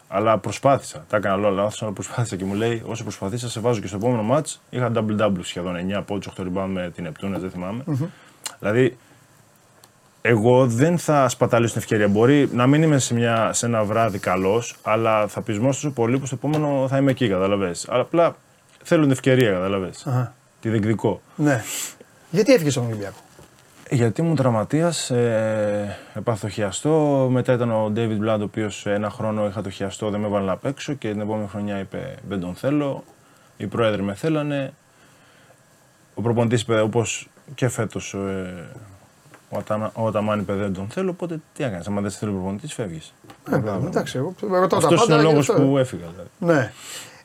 Αλλά 0.08 0.38
προσπάθησα. 0.38 1.06
Τα 1.10 1.18
έκανα 1.18 1.36
όλα 1.36 1.50
λάθος, 1.50 1.84
αλλά 1.84 1.92
προσπάθησα 1.92 2.36
και 2.36 2.46
μου 2.46 2.54
λέει: 2.54 2.84
Όσο 2.86 3.04
προσπαθήσα, 3.04 3.50
σε 3.50 3.60
βάζω 3.60 3.82
και 3.82 3.88
στο 3.88 3.96
επόμενο 3.96 4.24
μάτς. 4.24 4.62
Είχα 4.70 4.92
double-double 4.96 5.40
σχεδόν 5.42 5.76
9 5.90 5.92
από 5.92 6.18
8 6.36 6.42
rebound 6.42 6.70
με 6.74 6.92
την 6.96 7.06
Επτούνε, 7.06 7.38
δεν 7.38 7.50
θυμάμαι. 7.50 7.84
Δηλαδή, 8.60 8.98
εγώ 10.22 10.68
δεν 10.68 10.98
θα 10.98 11.30
σπαταλήσω 11.30 11.74
την 11.74 11.82
ευκαιρία. 11.82 12.08
Μπορεί 12.08 12.50
να 12.54 12.68
μην 12.68 12.82
είμαι 12.84 13.00
σε, 13.00 13.14
μια, 13.14 13.54
σε 13.54 13.66
ένα 13.66 13.84
βράδυ 13.84 14.20
καλός, 14.20 14.76
αλλά 14.82 15.28
θα 15.28 15.42
πεισμώ 15.42 15.68
τόσο 15.68 15.92
πολύ 15.92 16.20
που 16.20 16.26
στο 16.26 16.36
επόμενο 16.36 16.86
θα 16.90 16.98
είμαι 16.98 17.12
εκεί, 17.12 17.30
καταλαβες. 17.30 17.88
Αλλά 17.90 18.02
απλά 18.02 18.36
θέλω 18.88 19.02
την 19.02 19.12
ευκαιρία, 19.12 19.52
καταλαβες. 19.52 20.08
Αχα. 20.08 20.34
Τη 20.62 20.69
διεκδικώ. 20.69 21.21
Ναι. 21.36 21.63
Γιατί 22.30 22.54
έφυγες 22.54 22.74
στον 22.74 22.86
Ολυμπιακό; 22.86 23.17
Γιατί 23.89 24.21
ήμουν 24.21 24.36
τραυματίας, 24.36 25.10
ε, 25.10 25.98
έπαθα 26.13 26.39
το 26.48 26.50
χιαστό. 26.50 27.28
Μετά 27.32 27.54
ήταν 27.54 27.71
ο 27.71 27.91
David 27.95 28.19
Blood, 28.19 28.39
ο 28.39 28.43
οποίος 28.43 28.86
ένα 28.86 29.10
χρόνο 29.10 29.48
είχα 29.48 29.62
το 29.62 29.69
χιαστό, 29.69 30.10
δεν 30.10 30.19
με 30.19 30.28
έβαλε 30.28 30.45
να 30.45 30.58
παίξω 30.58 30.93
και 30.93 31.12
την 31.12 31.21
επόμενη 31.21 31.48
χρονιά 31.48 31.80
είπε: 31.80 32.15
Δεν 32.28 32.39
τον 32.39 32.56
θέλω. 32.56 33.04
Οι 33.58 33.67
πρόεδροι 33.67 34.02
με 34.02 34.13
θέλανε. 34.13 34.74
Ο 36.13 36.21
προπονητής 36.21 36.62
είπε: 36.62 36.80
Όπως 36.80 37.30
και 37.56 37.67
φέτος 37.69 38.13
ε, 38.13 38.54
ο, 39.49 39.57
Αταμα, 39.57 39.91
ο 39.95 40.07
Αταμάν 40.07 40.39
είπε: 40.39 40.53
Δεν 40.53 40.74
τον 40.74 40.88
θέλω. 40.89 41.10
Οπότε 41.10 41.39
τι 41.53 41.64
έκανε, 41.64 41.84
άμα 41.88 42.01
δεν 42.01 42.12
σε 42.12 42.18
θέλει 42.18 42.32
ο 42.32 42.34
προπονητής, 42.34 42.74
φεύγεις. 42.74 43.14
Ε, 43.51 43.55
εντάξει, 43.88 44.18
εγώ 44.18 44.34
ρωτάω 44.39 44.80
τα 44.80 44.88
Αυτό 44.88 44.95
πάντα. 44.95 45.03
είναι 45.05 45.16
ο 45.16 45.18
γι' 45.18 45.24
λόγος 45.24 45.49
αυτό. 45.49 45.62
που 45.62 45.78
έφυγα. 45.78 46.05
Δηλαδή. 46.12 46.30
Ναι. 46.60 46.72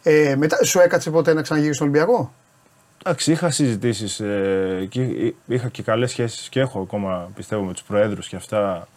Ε, 0.02 0.34
μετά, 0.36 0.64
σου 0.64 0.78
έκατσε 0.78 1.10
ποτέ 1.10 1.32
να 1.32 1.42
ξαναγύρει 1.42 1.74
στον 1.74 1.88
Ολυμπιακό; 1.88 2.32
Εντάξει, 3.04 3.32
είχα 3.32 3.50
συζητήσεις 3.50 4.20
ε, 4.20 4.86
και 4.90 5.32
είχα 5.46 5.68
και 5.68 5.82
καλές 5.82 6.10
σχέσεις 6.10 6.48
και 6.48 6.60
έχω 6.60 6.80
ακόμα 6.80 7.30
πιστεύω 7.34 7.62
με 7.62 7.72
τους 7.72 7.82
προέδρους 7.82 8.28
και 8.28 8.36
αυτά. 8.36 8.88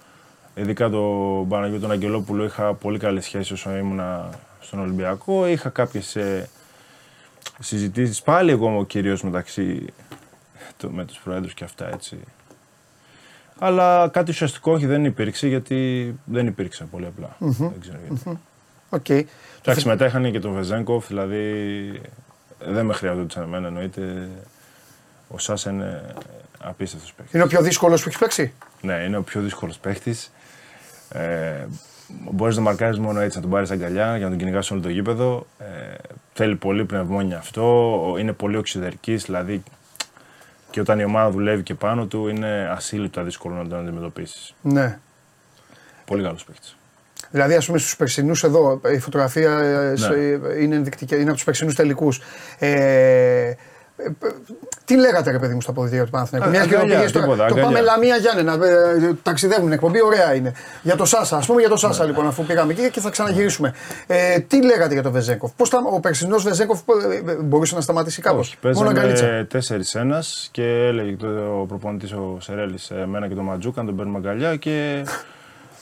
Ειδικά 0.55 0.89
τον 0.89 1.47
Παναγιώτο 1.47 1.81
τον 1.81 1.91
Αγγελόπουλο 1.91 2.43
είχα 2.43 2.73
πολύ 2.73 2.99
καλές 2.99 3.23
σχέσεις 3.23 3.51
όσο 3.51 3.77
ήμουνα 3.77 4.29
στον 4.59 4.79
Ολυμπιακό. 4.79 5.47
Είχα 5.47 5.69
κάποιες 5.69 6.15
ε, 6.15 6.49
συζητήσεις 7.59 8.21
πάλι 8.21 8.51
εγώ 8.51 8.85
κυρίως 8.85 9.23
μεταξύ 9.23 9.85
το, 10.77 10.89
με 10.89 11.05
τους 11.05 11.17
προέδρους 11.17 11.53
και 11.53 11.63
αυτά 11.63 11.89
έτσι. 11.93 12.19
Αλλά 13.59 14.09
κάτι 14.13 14.31
ουσιαστικό 14.31 14.71
όχι 14.71 14.85
δεν 14.85 15.05
υπήρξε 15.05 15.47
γιατί 15.47 16.13
δεν 16.25 16.47
υπήρξε 16.47 16.83
πολύ 16.83 17.05
απλά. 17.05 17.35
Δεν 17.39 17.79
ξέρω 17.79 17.97
γιατί. 18.07 18.39
Οκ. 18.93 19.09
Εντάξει, 19.09 19.81
συμμετέχανε 19.81 20.29
και 20.29 20.39
τον 20.39 20.53
Βεζέγκοφ, 20.53 21.07
δηλαδή 21.07 21.41
δεν 22.59 22.85
με 22.85 22.93
χρειαζόταν 22.93 23.43
εμένα 23.43 23.67
εννοείται. 23.67 24.29
Ο 25.27 25.37
Σάσα 25.37 25.71
είναι 25.71 26.15
απίστευτος 26.59 27.13
παίκτης. 27.13 27.33
Είναι 27.33 27.43
ο 27.43 27.47
πιο 27.47 27.61
δύσκολος 27.61 28.01
που 28.01 28.07
έχεις 28.07 28.19
παίξει; 28.19 28.53
Ναι, 28.81 28.93
είναι 28.93 29.17
ο 29.17 29.21
πιο 29.21 29.41
δύσκολος 29.41 29.77
παίκτης. 29.77 30.31
Ε, 31.09 31.65
Μπορείς 32.31 32.55
να 32.55 32.61
μαρκάρεις 32.61 32.99
μόνο 32.99 33.19
έτσι, 33.19 33.37
να 33.37 33.41
τον 33.43 33.51
πάρεις 33.51 33.71
αγκαλιά 33.71 34.17
για 34.17 34.23
να 34.23 34.29
τον 34.29 34.37
κυνηγάς 34.37 34.71
όλο 34.71 34.81
το 34.81 34.89
γήπεδο. 34.89 35.47
Ε, 35.59 35.65
θέλει 36.33 36.55
πολύ 36.55 36.85
πνευμόνια 36.85 37.37
αυτό. 37.37 38.15
Είναι 38.19 38.33
πολύ 38.33 38.57
οξυδερκής, 38.57 39.23
δηλαδή 39.23 39.63
και 40.69 40.79
όταν 40.79 40.99
η 40.99 41.03
ομάδα 41.03 41.29
δουλεύει 41.31 41.63
και 41.63 41.75
πάνω 41.75 42.05
του 42.05 42.27
είναι 42.27 42.69
ασύλληπτα 42.71 43.23
δύσκολο 43.23 43.55
να 43.55 43.67
τον 43.67 43.79
αντιμετωπίσεις. 43.79 44.53
Ναι. 44.61 44.99
Πολύ 46.05 46.23
καλός 46.23 46.43
παίκτης. 46.43 46.77
Δηλαδή, 47.31 47.55
ας 47.55 47.65
πούμε, 47.65 47.77
στους 47.77 47.95
περσινούς 47.95 48.43
εδώ, 48.43 48.81
η 48.93 48.99
φωτογραφία 48.99 49.51
ε, 49.59 49.89
Ναι. 49.89 49.95
σε- 49.97 50.13
είναι, 50.61 50.75
ενδεικτική, 50.75 51.13
είναι 51.15 51.23
από 51.23 51.33
τους 51.33 51.43
περσινούς 51.43 51.75
τελικούς. 51.75 52.21
Ε, 52.59 53.53
ε, 53.97 54.09
τι 54.85 54.97
λέγατε 54.99 55.31
ρε 55.31 55.39
παιδί 55.39 55.53
μου 55.53 55.61
στο 55.61 55.71
αποδητήριο 55.71 56.05
του 56.05 56.09
Παναθηναϊκού; 56.11 56.47
Α, 56.47 56.51
Μια 56.51 56.63
και 56.65 56.69
το 56.69 56.75
αγκαλιά, 56.75 56.95
πήγες 56.95 57.11
τώρα. 57.11 57.25
τίποτα, 57.25 57.45
Το 57.47 57.53
αγκαλιά. 57.53 57.63
πάμε 57.63 57.81
Λαμία 57.81 58.15
Γιάννενα. 58.17 58.65
ε, 58.65 59.13
Ταξιδεύουν 59.23 59.71
εκπομπή, 59.71 60.03
ωραία 60.03 60.33
είναι. 60.35 60.53
Για 60.81 60.95
το 60.95 61.05
Σάσα, 61.05 61.37
ας 61.37 61.45
πούμε 61.45 61.59
για 61.59 61.69
το 61.69 61.75
Σάσα 61.75 62.03
λοιπόν, 62.05 62.27
αφού 62.27 62.43
πήγαμε 62.43 62.71
εκεί 62.73 62.89
και 62.89 62.99
θα 62.99 63.09
ξαναγυρίσουμε. 63.09 63.73
Ε, 64.07 64.39
τι 64.39 64.63
λέγατε 64.65 64.93
για 64.93 65.03
τον 65.03 65.11
Βεζέγκοφ; 65.11 65.51
Πώς 65.55 65.69
ο 65.93 65.99
περσινός 65.99 66.43
Βεζέγκοφ 66.43 66.79
ε, 67.25 67.31
ε, 67.31 67.35
μπορούσε 67.35 67.75
να 67.75 67.81
σταματήσει 67.81 68.21
κάπως; 68.21 68.57
Όχι, 68.63 68.75
Μόνο 68.75 68.89
αγκαλίτσα. 68.89 69.47
παίζαμε 69.51 70.17
4-1 70.19 70.47
και 70.51 70.63
έλεγε 70.63 71.15
το, 71.15 71.27
ο 71.61 71.65
προπονητής 71.65 72.11
ο 72.11 72.37
Σερέλης 72.39 72.91
εμένα 72.91 73.27
και 73.27 73.35
τον 73.35 73.43
Ματζούκα 73.43 73.81
να 73.81 73.87
τον 73.87 73.95
παίρνουμε 73.95 74.17
αγκαλιά 74.17 74.55
και 74.55 75.05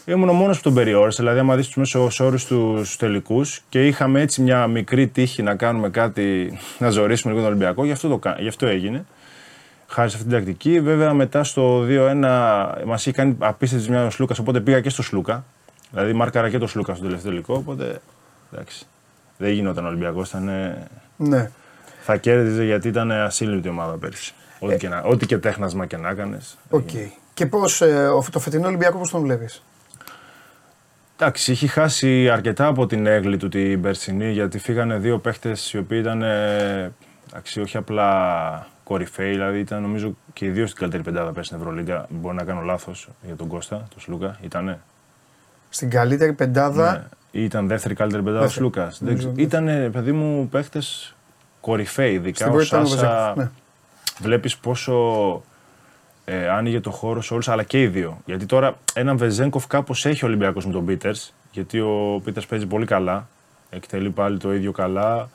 ήμουν 0.06 0.30
ο 0.30 0.34
μόνος 0.34 0.58
που 0.58 0.64
τον 0.64 0.74
περιόρισε. 0.74 1.22
Δηλαδή, 1.22 1.40
άμα 1.40 1.56
δεις 1.56 1.66
τους 1.68 1.76
μέσους 1.76 2.20
όρους 2.20 2.46
τους 2.46 2.96
τελικούς 2.98 3.62
και 3.70 3.88
είχαμε 3.88 4.22
έτσι 4.22 4.42
μια 4.42 4.68
μικρή 4.68 5.08
τύχη 5.08 5.44
να 5.44 5.56
κάνουμε 5.56 5.90
κάτι, 5.90 6.58
να 6.78 6.90
ζωρίσουμε 6.90 7.34
λίγο 7.34 7.46
τον 7.46 7.54
Ολυμπιακό, 7.54 7.86
γι' 7.86 7.92
αυτό, 7.92 8.08
το, 8.08 8.18
κα- 8.18 8.36
γι' 8.40 8.48
αυτό 8.48 8.68
έγινε. 8.68 9.06
Χάρη 9.88 10.10
σε 10.10 10.16
αυτή 10.16 10.28
την 10.30 10.38
τακτική. 10.38 10.80
Βέβαια, 10.82 11.14
μετά 11.14 11.44
στο 11.44 11.86
2-1 11.88 12.84
μας 12.86 13.02
είχε 13.02 13.12
κάνει 13.12 13.36
απίστευτης 13.40 13.88
ζημιά 13.88 14.06
ο 14.06 14.10
Σλούκα, 14.10 14.36
οπότε 14.40 14.60
πήγα 14.60 14.82
και 14.82 14.90
στο 14.90 15.02
Σλούκα. 15.04 15.44
Δηλαδή, 15.92 16.14
μάρκαρα 16.14 16.50
και 16.50 16.58
το 16.58 16.68
Σλούκα 16.68 16.94
στο 16.94 17.04
τελευταίο 17.04 17.32
τελικό. 17.32 17.54
Οπότε 17.54 18.02
εντάξει. 18.54 18.86
Δεν 19.38 19.52
γινόταν 19.52 19.86
Ολυμπιακός, 19.86 20.30
ήταν 20.30 20.74
Ναι. 21.18 21.50
θα 22.02 22.18
κέρδιζε 22.18 22.64
γιατί 22.64 22.88
ήταν 22.88 23.12
ασύλληπτη 23.12 23.70
ομάδα 23.70 23.98
πέρσι. 23.98 24.34
Ε. 24.60 24.66
Ό,τι, 24.66 24.78
και, 24.78 24.88
να, 24.90 25.02
ό,τι 25.02 25.26
και 25.26 25.38
τέχνασμα 25.38 25.86
και 25.86 25.98
να 25.98 26.10
έκανες. 26.10 26.58
Οκ. 26.70 26.90
Και 27.34 27.46
πώς 27.46 27.82
ε, 27.82 28.08
ο- 28.08 28.24
το 28.32 28.40
φετινό 28.40 28.68
Ολυμπιακό 28.68 28.98
πώς 28.98 29.10
τον 29.12 29.22
βλέπεις; 29.22 29.64
Εντάξει, 31.24 31.52
έχει 31.52 31.68
χάσει 31.68 32.30
αρκετά 32.30 32.68
από 32.68 32.86
την 32.88 33.06
αίγλη 33.06 33.38
του 33.38 33.50
την 33.50 33.82
περσινή 33.82 34.32
γιατί 34.32 34.60
φύγανε 34.60 34.98
δύο 34.98 35.18
παίχτες 35.18 35.74
οι 35.74 35.78
οποίοι 35.78 35.98
ήταν. 36.02 36.22
ε, 36.22 36.92
Εντάξει, 37.30 37.62
όχι 37.62 37.78
απλά 37.78 38.68
κορυφαίοι, 38.84 39.32
δηλαδή 39.32 39.60
ήταν 39.60 39.82
νομίζω 39.82 40.16
και 40.34 40.46
οι 40.46 40.50
δύο 40.50 40.66
στην 40.66 40.80
καλύτερη 40.80 41.04
πεντάδα 41.04 41.32
πέρσι 41.32 41.50
στην 41.50 41.62
Ευρωλίγκα. 41.62 42.06
Μπορεί 42.10 42.36
να 42.36 42.44
κάνω 42.44 42.62
λάθος 42.62 43.10
για 43.22 43.36
τον 43.36 43.48
Κώστα, 43.48 43.76
τον 43.76 44.00
Σλούκα. 44.00 44.38
Ήτανε. 44.42 44.80
Στην 45.70 45.90
καλύτερη 45.90 46.34
πεντάδα. 46.34 46.92
Ναι. 46.92 47.04
Ή 47.42 47.44
ήταν 47.44 47.68
δεύτερη 47.68 47.94
καλύτερη 47.94 48.24
πεντάδα 48.24 48.44
ο 48.44 48.48
Δεύτερη. 48.48 48.66
Σλούκας. 48.66 49.02
Νομίζω 49.02 49.32
Ήταν, 49.36 49.92
παιδί 49.92 50.12
μου, 50.12 50.48
παίχτες 50.50 51.16
κορυφαίοι. 51.62 52.14
Ειδικά 52.14 52.36
Στην 52.36 52.48
ο 52.48 52.52
πρώτη 52.52 52.68
ήταν 52.68 52.82
ο 52.82 52.86
Σάσα. 52.86 53.08
Βεζέγκοφ. 53.08 53.38
Ναι. 53.38 53.50
Βλέπεις 54.20 54.58
πόσο 54.58 54.94
ε, 56.34 56.50
άνοιγε 56.50 56.80
το 56.80 56.92
χώρο 56.92 57.22
σε 57.22 57.34
όλους, 57.34 57.50
αλλά 57.50 57.64
και 57.64 57.82
οι 57.82 57.88
δύο. 57.88 58.18
Γιατί 58.26 58.46
τώρα 58.46 58.76
έναν 58.94 59.18
Βεζέγκοφ 59.18 59.68
κάπως 59.68 60.06
έχει 60.06 60.26
ο 60.26 60.28
Ολυμπιακός 60.28 60.66
με 60.66 60.72
τον 60.72 60.86
Πίτερς. 60.86 61.34
Γιατί 61.52 61.80
ο 61.80 62.22
Πίτερς 62.24 62.46
παίζει 62.46 62.66
πολύ 62.66 62.86
καλά. 62.86 63.28
Εκτελεί 63.70 64.10
πάλι 64.10 64.38
το 64.38 64.54
ίδιο 64.54 64.72
καλά. 64.72 65.30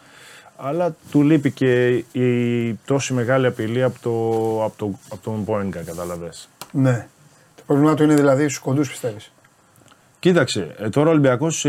Αλλά 0.57 0.97
του 1.11 1.23
λείπει 1.23 1.51
και 1.51 1.87
η 2.13 2.75
τόση 2.85 3.13
μεγάλη 3.15 3.47
απειλή 3.47 3.83
από, 3.83 3.99
το, 4.03 4.11
από, 4.65 4.75
το, 4.77 4.99
από 5.11 5.23
τον 5.23 5.45
Πόνικα, 5.45 5.81
κατάλαβε. 5.83 6.29
ναι. 6.73 7.07
Το 7.57 7.63
πρόβλημά 7.67 7.95
του 7.95 8.03
είναι 8.03 8.15
δηλαδή 8.15 8.43
στους 8.43 8.59
κοντούς 8.59 8.89
πιστεύεις; 8.89 9.33
Κοίταξε, 10.19 10.75
ε, 10.79 10.89
τώρα 10.89 11.09
ο 11.09 11.11
Ολυμπιακός 11.11 11.67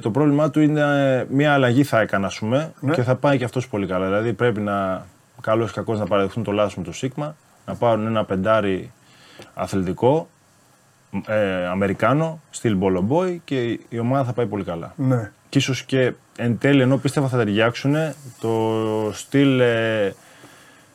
το 0.00 0.10
πρόβλημά 0.10 0.50
του 0.50 0.60
είναι 0.60 0.80
ε, 0.80 1.26
μια 1.34 1.52
αλλαγή 1.52 1.84
θα 1.84 2.00
έκανε, 2.00 2.26
ας 2.26 2.38
πούμε, 2.38 2.72
Ναι. 2.80 2.94
και 2.94 3.02
θα 3.02 3.14
πάει 3.14 3.38
και 3.38 3.44
αυτός 3.44 3.68
πολύ 3.68 3.86
καλά. 3.86 4.06
Δηλαδή 4.06 4.32
πρέπει 4.32 4.60
να, 4.60 5.06
καλός 5.40 5.70
ή 5.70 5.74
κακός, 5.74 5.98
να 5.98 6.06
παραδεχθούν 6.06 6.42
το 6.44 6.52
λάθος 6.52 6.76
με 6.76 6.82
το 6.82 6.92
Σίγμα, 6.92 7.36
να 7.68 7.74
πάρουν 7.74 8.06
ένα 8.06 8.24
πεντάρι 8.24 8.92
αθλητικό, 9.54 10.28
ε, 11.26 11.66
Αμερικάνο, 11.66 12.40
στυλ 12.50 12.76
Μπολομπόι 12.76 13.40
και 13.44 13.80
η 13.88 13.98
ομάδα 13.98 14.24
θα 14.24 14.32
πάει 14.32 14.46
πολύ 14.46 14.64
καλά. 14.64 14.92
Ναι. 14.96 15.30
Και 15.48 15.58
ίσως 15.58 15.82
και 15.82 16.12
εν 16.36 16.58
τέλει, 16.58 16.82
ενώ 16.82 16.96
πίστευα 16.96 17.28
θα 17.28 17.36
ταιριάξουν, 17.36 17.94
το 18.40 19.10
στυλ 19.12 19.60
ε, 19.60 20.14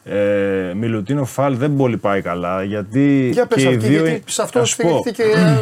ε, 0.03 0.73
Μιλουτίνο 0.75 1.25
Φαλ 1.25 1.57
δεν 1.57 1.75
πολύ 1.75 1.97
πάει 1.97 2.21
καλά. 2.21 2.63
Γιατί 2.63 3.29
Για 3.33 3.45
πες 3.47 3.63
και 3.63 3.69
οι 3.69 3.75
αυτή, 3.75 3.87
δύο. 3.87 4.05
γιατί 4.05 4.31
σε 4.31 4.41
αυτό 4.41 4.59
να 4.59 4.65
σου 4.65 4.75
πω, 4.77 4.87
στηρίχθηκε. 4.99 5.23
ε, 5.23 5.59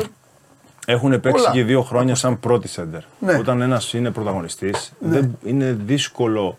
έχουν 0.93 1.09
παίξει 1.20 1.30
Πολλά. 1.32 1.51
και 1.51 1.64
δύο 1.64 1.82
χρόνια 1.82 2.16
σαν 2.16 2.39
πρώτη 2.39 2.68
σέντερ. 2.68 3.01
Ναι. 3.20 3.38
Όταν 3.38 3.62
ένας 3.62 3.93
είναι 3.93 4.12
πρωταγωνιστής, 4.12 4.91
δεν 4.99 5.38
είναι 5.45 5.78
δύσκολο 5.86 6.57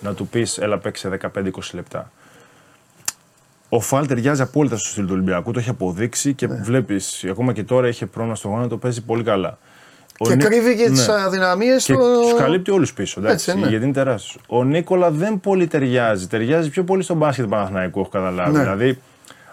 να 0.00 0.14
του 0.14 0.26
πεις 0.26 0.58
έλα 0.58 0.78
παίξει 0.78 1.08
15-20 1.34 1.50
λεπτά. 1.72 2.10
Ο 3.68 3.80
Φαλ 3.80 4.06
ταιριάζει 4.06 4.42
απόλυτα 4.42 4.76
στο 4.76 4.88
στυλ 4.88 5.04
του 5.04 5.10
Ολυμπιακού, 5.12 5.50
το 5.52 5.58
έχει 5.58 5.68
αποδείξει 5.68 6.34
και 6.34 6.46
Ναι. 6.46 6.60
βλέπεις 6.62 7.24
ακόμα 7.30 7.52
και 7.52 7.62
τώρα 7.64 7.86
έχει 7.86 8.06
πρόβλημα 8.06 8.36
στο 8.36 8.48
γόνατο, 8.48 8.76
παίζει 8.76 9.02
πολύ 9.02 9.22
καλά. 9.22 9.58
Ο 10.18 10.28
Και 10.28 10.34
Νί- 10.34 10.44
κρύβει 10.44 10.76
και 10.76 10.88
Ναι. 10.88 10.96
τι 10.96 11.12
αδυναμίες 11.26 11.84
Και 11.84 11.92
του. 11.92 11.98
τους 12.30 12.40
καλύπτει 12.40 12.70
όλους 12.70 12.92
πίσω. 12.92 13.20
Εντάξει, 13.20 13.50
Έτσι, 13.50 13.62
ναι. 13.62 13.68
Γιατί 13.68 13.84
είναι 13.84 13.92
τεράστιος. 13.94 14.42
Ο 14.48 14.64
Νίκολα 14.64 15.10
δεν 15.10 15.40
πολύ 15.40 15.66
ταιριάζει. 15.66 16.26
Ταιριάζει 16.26 16.70
πιο 16.70 16.84
πολύ 16.84 17.02
στον 17.02 17.16
μπάσκετ 17.16 17.44
του 17.44 17.50
Παναθηναϊκού, 17.50 18.00
έχω 18.00 18.08
καταλάβει. 18.08 18.52
Ναι. 18.52 18.58
Δηλαδή, 18.62 18.98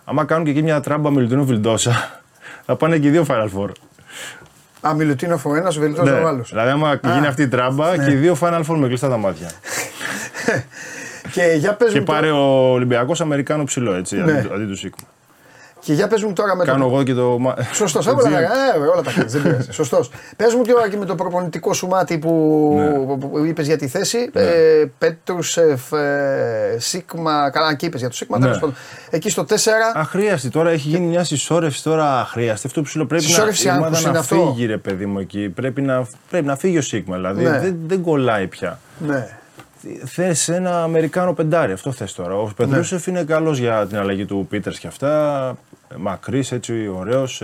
άμα 0.06 0.26
κάνουν 0.26 0.44
και 0.46 0.52
εκεί 0.52 0.62
μια 0.62 0.80
τράμπα 0.80 1.10
Μιλουτίνο 1.12 1.44
Βιλντόσα, 1.46 2.22
θα 2.66 2.76
πάνε 2.76 2.98
και 2.98 3.08
οι 3.08 3.12
δύο 3.12 3.26
Final 3.30 3.48
Four. 3.58 3.70
Α, 4.88 4.94
Μιλουτίνο 4.94 5.42
ο 5.44 5.56
ένας, 5.56 5.78
Βελτό 5.78 6.04
Ναι. 6.04 6.12
ο 6.12 6.28
άλλος. 6.28 6.50
Δηλαδή, 6.50 6.70
άμα 6.70 7.00
γίνει 7.14 7.28
αυτή 7.28 7.42
η 7.42 7.48
τράμπα 7.48 7.98
και 8.06 8.12
οι 8.12 8.16
δύο 8.16 8.38
Final 8.42 8.62
Four 8.68 8.76
με 8.78 8.88
κλειστά 8.88 9.10
τα 9.10 9.18
μάτια. 9.18 9.50
Και 11.34 11.56
για 11.58 11.74
πες 11.74 11.92
και 11.92 12.00
μου 12.00 12.06
πάρει 12.06 12.28
τώρα- 12.28 12.42
ο 12.42 12.72
Ολυμπιακός 12.72 13.22
Αμερικάνο 13.22 13.64
ψηλό, 13.64 13.94
έτσι, 13.94 14.16
Ναι. 14.16 14.32
αντί, 14.32 14.50
αντί 14.54 14.66
του 14.66 14.76
Σίγμα. 14.78 15.08
Και 15.86 15.94
για 15.94 16.08
πες 16.08 16.24
μου 16.24 16.34
τώρα 16.34 16.56
με 16.56 16.66
Κάνω 16.66 16.86
το. 16.88 16.92
εγώ 16.94 17.04
και 17.04 17.14
το. 17.14 17.38
μα- 17.40 17.56
Σωστός, 17.74 18.06
το 18.06 18.12
όλα, 18.12 18.22
GM. 18.30 18.34
ε, 18.76 18.80
όλα 18.94 19.02
τα 19.02 19.12
κάνει. 19.12 19.30
Δεν 19.30 19.42
πειράζει. 19.42 19.72
Σωστός. 19.82 20.10
Πες 20.36 20.54
μου 20.54 20.64
τώρα 20.64 20.90
και 20.90 20.98
με 20.98 21.06
το 21.06 21.16
προπονητικό 21.16 21.74
σου 21.74 21.88
μάτι 21.88 22.18
που, 22.18 22.74
Ναι. 22.78 23.16
που 23.28 23.46
είπες 23.46 23.66
για 23.68 23.78
τη 23.78 23.88
θέση. 23.88 24.30
Ε, 24.34 24.44
Πέτρουσεφ, 24.98 25.92
ε, 25.92 26.76
Σίγμα. 26.78 27.50
Καλά, 27.50 27.70
εκεί 27.70 27.86
είπες 27.86 28.00
για 28.00 28.10
το 28.10 28.16
Σίγμα. 28.16 28.38
Ναι. 28.38 28.44
τέλος 28.44 28.60
πάντων. 28.60 28.76
Εκεί 29.10 29.30
στο 29.30 29.44
4. 29.44 29.56
Αχρίαστη. 29.96 30.50
Τώρα 30.50 30.70
έχει 30.70 30.88
γίνει 30.90 31.06
μια 31.06 31.24
συσσόρευση 31.24 31.84
τώρα 31.84 32.20
αχρίαστη. 32.20 32.68
Αυτό 32.68 32.82
που 32.82 32.88
σου 32.88 32.98
λέω 32.98 33.08
πρέπει 33.08 33.24
Συσσόρευση 33.24 33.68
να, 33.68 33.74
η 33.74 33.76
ομάδα 33.78 33.90
άγχους 33.90 34.04
να 34.04 34.10
είναι 34.10 34.20
αυτό. 34.20 34.36
φύγει, 34.36 34.66
ρε 34.66 34.78
παιδί 34.78 35.06
μου 35.06 35.20
εκεί. 35.20 35.50
Πρέπει 35.50 35.82
να, 35.82 36.08
πρέπει 36.30 36.46
να 36.46 36.56
φύγει 36.56 36.78
ο 36.78 36.82
Σίγμα. 36.82 37.16
Δηλαδή 37.16 37.44
Ναι. 37.44 37.60
δεν, 37.60 37.76
δεν 37.88 38.02
κολλάει 38.02 38.48
πια. 38.48 38.80
Ναι. 39.08 39.28
Θες 40.06 40.50
ένα 40.50 40.84
Αμερικάνο 40.84 41.34
πεντάρι, 41.34 41.72
αυτό 41.72 41.92
θες 41.92 42.14
τώρα. 42.14 42.36
Ο 42.36 42.52
Πετρούσεφ 42.56 43.08
είναι 43.08 43.24
καλός 43.24 43.58
για 43.58 43.88
την 43.88 43.98
αλλαγή 43.98 44.26
του 44.26 44.48
Πίτερς 44.50 44.80
και 44.80 44.88
αυτά. 44.88 45.58
Μακρύ, 45.98 46.44
έτσι, 46.50 46.88
ωραίος. 46.88 47.44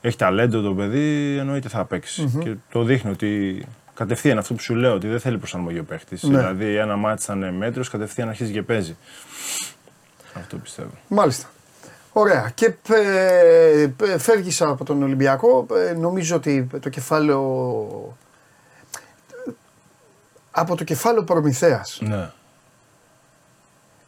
έχει 0.00 0.16
ταλέντο 0.16 0.60
το 0.60 0.74
παιδί, 0.74 1.36
εννοείται 1.38 1.68
θα 1.68 1.84
παιξει 1.84 2.38
Και 2.42 2.54
το 2.72 2.82
δείχνει 2.82 3.10
ότι 3.10 3.62
κατευθείαν 3.94 4.38
αυτό 4.38 4.54
που 4.54 4.60
σου 4.60 4.74
λέω, 4.74 4.94
ότι 4.94 5.08
δεν 5.08 5.20
θέλει 5.20 5.38
προσαρμογή 5.38 5.78
ο 5.78 5.84
παίχτης. 5.84 6.22
Ναι. 6.22 6.38
Δηλαδή, 6.38 6.76
ένα 6.76 6.96
μάτι 6.96 7.22
ήταν 7.22 7.54
μέτριος, 7.54 7.90
κατευθείαν 7.90 8.28
αρχίζει 8.28 8.52
και 8.52 8.62
παίζει. 8.62 8.96
Αυτό 10.34 10.56
πιστεύω. 10.56 10.90
Μάλιστα. 11.08 11.48
Ωραία. 12.12 12.50
Και 12.54 12.74
ε, 12.88 13.82
ε, 13.82 14.18
φεύγεις 14.18 14.62
από 14.62 14.84
τον 14.84 15.02
Ολυμπιακό. 15.02 15.66
Ε, 15.88 15.92
νομίζω 15.92 16.36
ότι 16.36 16.68
το 16.80 16.88
κεφάλαιο. 16.88 18.18
Από 20.50 20.76
το 20.76 20.84
κεφάλαιο 20.84 21.22
Προμηθέας. 21.24 21.98
Ναι. 22.02 22.30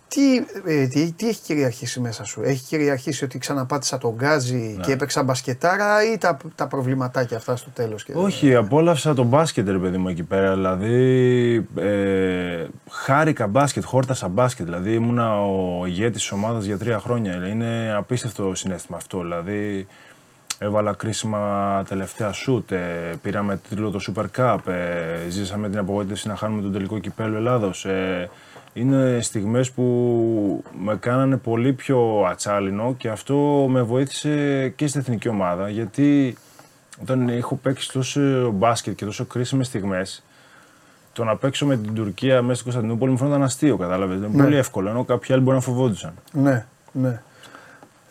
Τι, 0.08 0.36
ε, 0.66 0.86
τι, 0.86 1.12
τι 1.12 1.28
έχει 1.28 1.40
κυριαρχήσει 1.40 2.00
μέσα 2.00 2.24
σου, 2.24 2.42
Έχει 2.42 2.64
κυριαρχήσει 2.64 3.24
ότι 3.24 3.38
ξαναπάτησα 3.38 3.98
τον 3.98 4.14
γκάζι 4.14 4.74
Ναι. 4.76 4.82
και 4.84 4.92
έπαιξα 4.92 5.22
μπασκετάρα 5.22 6.12
ή 6.12 6.18
τα, 6.18 6.36
τα 6.54 6.66
προβληματάκια 6.66 7.36
αυτά 7.36 7.56
στο 7.56 7.70
τέλος. 7.70 8.06
Όχι, 8.14 8.54
απόλαυσα 8.54 9.14
το 9.14 9.22
μπάσκετ, 9.22 9.68
ρε 9.68 9.78
παιδί 9.78 9.96
μου, 9.96 10.08
εκεί 10.08 10.22
πέρα. 10.22 10.54
Δηλαδή, 10.54 11.66
ε, 11.76 12.66
χάρηκα 12.90 13.46
μπάσκετ, 13.46 13.84
χόρτασα 13.84 14.28
μπάσκετ. 14.28 14.64
Δηλαδή, 14.64 14.94
ήμουνα 14.94 15.40
ο 15.44 15.86
ηγέτης 15.86 16.20
της 16.20 16.32
ομάδας 16.32 16.64
για 16.64 16.78
τρία 16.78 16.98
χρόνια. 16.98 17.46
Είναι 17.48 17.94
απίστευτο 17.96 18.54
συνέστημα 18.54 18.96
αυτό. 18.96 19.18
Δηλαδή, 19.20 19.86
έβαλα 20.62 20.92
κρίσιμα 20.92 21.82
τελευταία 21.88 22.32
σουτ. 22.32 22.72
Ε, 22.72 22.78
πήραμε 23.22 23.60
τίτλο 23.68 23.90
το 23.90 23.98
Super 24.14 24.24
Cup. 24.36 24.58
Ε, 24.66 25.28
ζήσαμε 25.28 25.68
την 25.68 25.78
απογοήτευση 25.78 26.28
να 26.28 26.36
χάνουμε 26.36 26.62
τον 26.62 26.72
τελικό 26.72 26.98
κυπέλο 26.98 27.36
Ελλάδος. 27.36 27.84
Ε, 27.84 28.30
είναι 28.72 29.18
στιγμές 29.20 29.70
που 29.70 30.64
με 30.78 30.96
κάνανε 30.96 31.36
πολύ 31.36 31.72
πιο 31.72 32.24
ατσάλινο 32.28 32.94
και 32.98 33.08
αυτό 33.08 33.66
με 33.70 33.82
βοήθησε 33.82 34.68
και 34.76 34.86
στην 34.86 35.00
εθνική 35.00 35.28
ομάδα 35.28 35.68
γιατί 35.68 36.36
όταν 37.02 37.28
έχω 37.28 37.54
παίξει 37.56 37.92
τόσο 37.92 38.50
μπάσκετ 38.54 38.94
και 38.94 39.04
τόσο 39.04 39.24
κρίσιμες 39.24 39.66
στιγμές, 39.66 40.24
το 41.12 41.24
να 41.24 41.36
παίξω 41.36 41.66
με 41.66 41.76
την 41.76 41.94
Τουρκία 41.94 42.34
μέσα 42.42 42.54
στην 42.54 42.64
Κωνσταντινούπολη 42.64 43.10
μου 43.10 43.18
φαίνονταν 43.18 43.42
αστείο, 43.42 43.76
κατάλαβες. 43.76 44.16
Είναι 44.16 44.28
Ναι. 44.32 44.42
πολύ 44.42 44.56
εύκολο, 44.56 44.88
ενώ 44.88 45.04
κάποιοι 45.04 45.34
άλλοι 45.34 45.42
μπορεί 45.42 45.56
να 45.56 45.62
φοβόντουσαν. 45.62 46.12
Ναι, 46.32 46.66
ναι. 46.92 47.22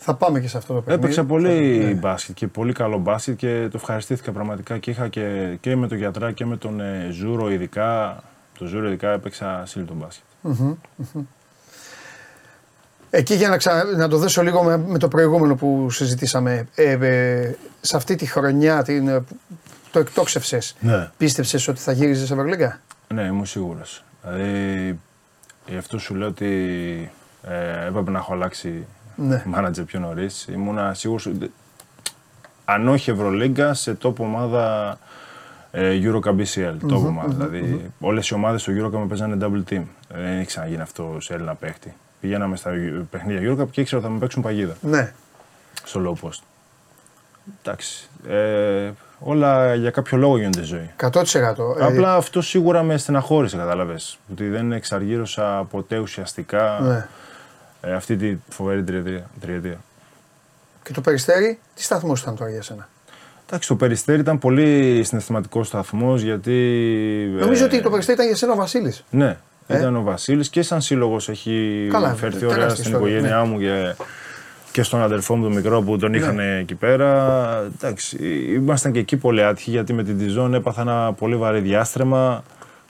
Θα 0.03 0.13
πάμε 0.15 0.39
και 0.39 0.47
σε 0.47 0.57
αυτό 0.57 0.73
το 0.73 0.79
παιχνίδι. 0.81 1.03
Έπαιξα 1.03 1.23
πολύ 1.23 1.77
Ναι. 1.85 1.91
μπάσκετ 1.93 2.35
και 2.35 2.47
πολύ 2.47 2.73
καλό 2.73 2.97
μπάσκετ 2.97 3.35
και 3.37 3.67
το 3.71 3.77
ευχαριστήθηκα 3.77 4.31
πραγματικά 4.31 4.77
και 4.77 4.91
είχα 4.91 5.07
και, 5.07 5.57
και 5.59 5.75
με 5.75 5.87
τον 5.87 5.97
Γιατρά 5.97 6.31
και 6.31 6.45
με 6.45 6.57
τον 6.57 6.79
ε, 6.79 7.07
Ζούρο 7.11 7.51
ειδικά. 7.51 8.23
Το 8.59 8.65
Ζούρο 8.65 8.87
ειδικά 8.87 9.11
έπαιξα 9.11 9.63
ασύλληπτο 9.65 9.95
μπάσκετ. 9.95 10.23
Εκεί 13.09 13.33
για 13.35 13.49
να, 13.49 13.57
ξα... 13.57 13.83
να 13.83 14.07
το 14.07 14.17
δέσω 14.17 14.41
λίγο 14.43 14.63
με, 14.63 14.77
με 14.77 14.97
το 14.97 15.07
προηγούμενο 15.07 15.55
που 15.55 15.89
συζητήσαμε. 15.89 16.67
Ε, 16.75 16.91
ε, 16.91 17.55
σε 17.81 17.95
αυτή 17.97 18.15
τη 18.15 18.25
χρονιά 18.25 18.83
την, 18.83 19.07
ε, 19.07 19.19
που 19.19 19.37
το 19.91 19.99
εκτόξευσες, 19.99 20.75
Ναι. 20.79 21.09
πίστεψες 21.17 21.67
ότι 21.67 21.79
θα 21.79 21.91
γύριζες 21.91 22.27
σε 22.27 22.33
Ευρωλίγκα; 22.33 22.79
Ναι, 23.13 23.21
είμαι 23.21 23.45
σίγουρος. 23.45 24.03
Δηλαδή, 24.23 24.99
γι' 25.67 25.77
αυτό 25.77 25.97
σου 25.99 26.15
λέω 26.15 26.27
ότι 26.27 26.47
ε, 27.47 27.85
έπρεπε 27.87 28.11
να 28.11 28.17
έχω 28.19 28.33
αλλάξει 28.33 28.85
Ναι. 29.15 29.43
μάνατζερ 29.45 29.83
πιο 29.85 29.99
νωρίς. 29.99 30.47
Ήμουνα 30.51 30.93
σίγουρος. 30.93 31.29
Αν 32.65 32.87
όχι 32.87 33.09
Ευρωλίγκα, 33.11 33.73
σε 33.73 33.97
top 34.03 34.15
ομάδα 34.15 34.97
ε, 35.71 35.99
Eurocup 36.03 36.35
BCL. 36.35 36.75
Top 36.91 37.05
ομάδα. 37.05 37.27
δηλαδή, 37.47 37.91
όλες 37.99 38.27
οι 38.29 38.33
ομάδες 38.33 38.61
στο 38.61 38.71
Eurocup 38.75 38.91
με 38.99 39.05
παίζανε 39.07 39.37
double 39.41 39.73
team. 39.73 39.81
Δεν 40.09 40.37
έχει 40.37 40.45
ξαναγίνει 40.45 40.81
αυτό 40.81 41.17
σε 41.19 41.33
Έλληνα 41.33 41.55
παίχτη. 41.55 41.93
Πηγαίναμε 42.21 42.55
στα 42.55 42.71
παιχνίδια 43.09 43.51
Eurocup 43.53 43.69
και 43.71 43.81
ήξερα 43.81 43.97
ότι 44.01 44.07
θα 44.07 44.13
με 44.13 44.19
παίξουν 44.19 44.41
παγίδα 44.41 44.75
Ναι. 44.81 45.13
στο 45.83 46.01
low 46.23 46.27
post. 46.27 46.39
Εντάξει. 47.63 48.09
Ε, 48.27 48.91
όλα 49.19 49.75
για 49.75 49.89
κάποιο 49.91 50.17
λόγο 50.17 50.37
γίνονται 50.37 50.61
ζωή. 50.63 50.89
100%. 51.01 51.13
Ε, 51.79 51.85
Απλά 51.85 52.15
αυτό 52.15 52.41
σίγουρα 52.41 52.83
με 52.83 52.97
στεναχώρησε, 52.97 53.57
κατάλαβες. 53.57 54.17
Ότι 54.31 54.47
δεν 54.49 54.71
εξαργύρωσα 54.71 55.67
ποτέ 55.71 55.97
ουσιαστικά 55.97 56.79
ναι. 56.81 57.07
Ε, 57.81 57.93
αυτή 57.93 58.15
τη 58.15 58.35
φοβερή 58.49 58.83
τριετία. 58.83 59.29
τριετία. 59.41 59.77
Και 60.83 60.93
το 60.93 61.01
περιστέρι, 61.01 61.59
τι 61.75 61.83
σταθμός 61.83 62.21
ήταν 62.21 62.35
τώρα 62.35 62.51
για 62.51 62.61
σένα; 62.61 62.89
Εντάξει, 63.47 63.69
το 63.69 63.75
Περιστέρι 63.75 64.19
ήταν 64.19 64.39
πολύ 64.39 65.01
συναισθηματικός 65.03 65.67
σταθμός 65.67 66.21
γιατί. 66.21 66.51
Νομίζω 67.39 67.63
ε, 67.63 67.67
ότι 67.67 67.81
το 67.81 67.89
περιστέρι 67.89 68.15
ήταν 68.15 68.27
για 68.27 68.35
σένα 68.35 68.53
ο 68.53 68.55
Βασίλης. 68.55 69.03
Ναι, 69.09 69.37
Ε; 69.67 69.77
ήταν 69.77 69.95
ο 69.95 70.01
Βασίλης 70.01 70.49
και 70.49 70.61
σαν 70.61 70.81
σύλλογος 70.81 71.29
έχει 71.29 71.87
Καλά, 71.91 72.13
φερθεί 72.13 72.39
τεράστια 72.39 72.47
ωραία 72.63 72.69
στην 72.69 72.83
ιστορίας, 72.83 73.11
οικογένειά 73.11 73.41
ναι. 73.41 73.47
μου 73.49 73.59
και, 73.59 73.95
και 74.71 74.83
στον 74.83 75.01
αδερφό 75.01 75.35
μου 75.35 75.43
τον 75.43 75.53
μικρό 75.53 75.81
που 75.81 75.97
τον 75.97 76.13
είχαν 76.13 76.39
εκεί 76.39 76.75
πέρα. 76.75 77.71
Εντάξει, 77.75 78.17
ήμασταν 78.53 78.91
και 78.91 78.99
εκεί 78.99 79.17
πολύ 79.17 79.43
άτυχοι 79.43 79.69
γιατί 79.69 79.93
με 79.93 80.03
την 80.03 80.17
Τιζόν 80.17 80.53
έπαθα 80.53 80.81
ένα 80.81 81.13
πολύ 81.13 81.35
βαρύ 81.35 81.59
διάστρεμα 81.59 82.43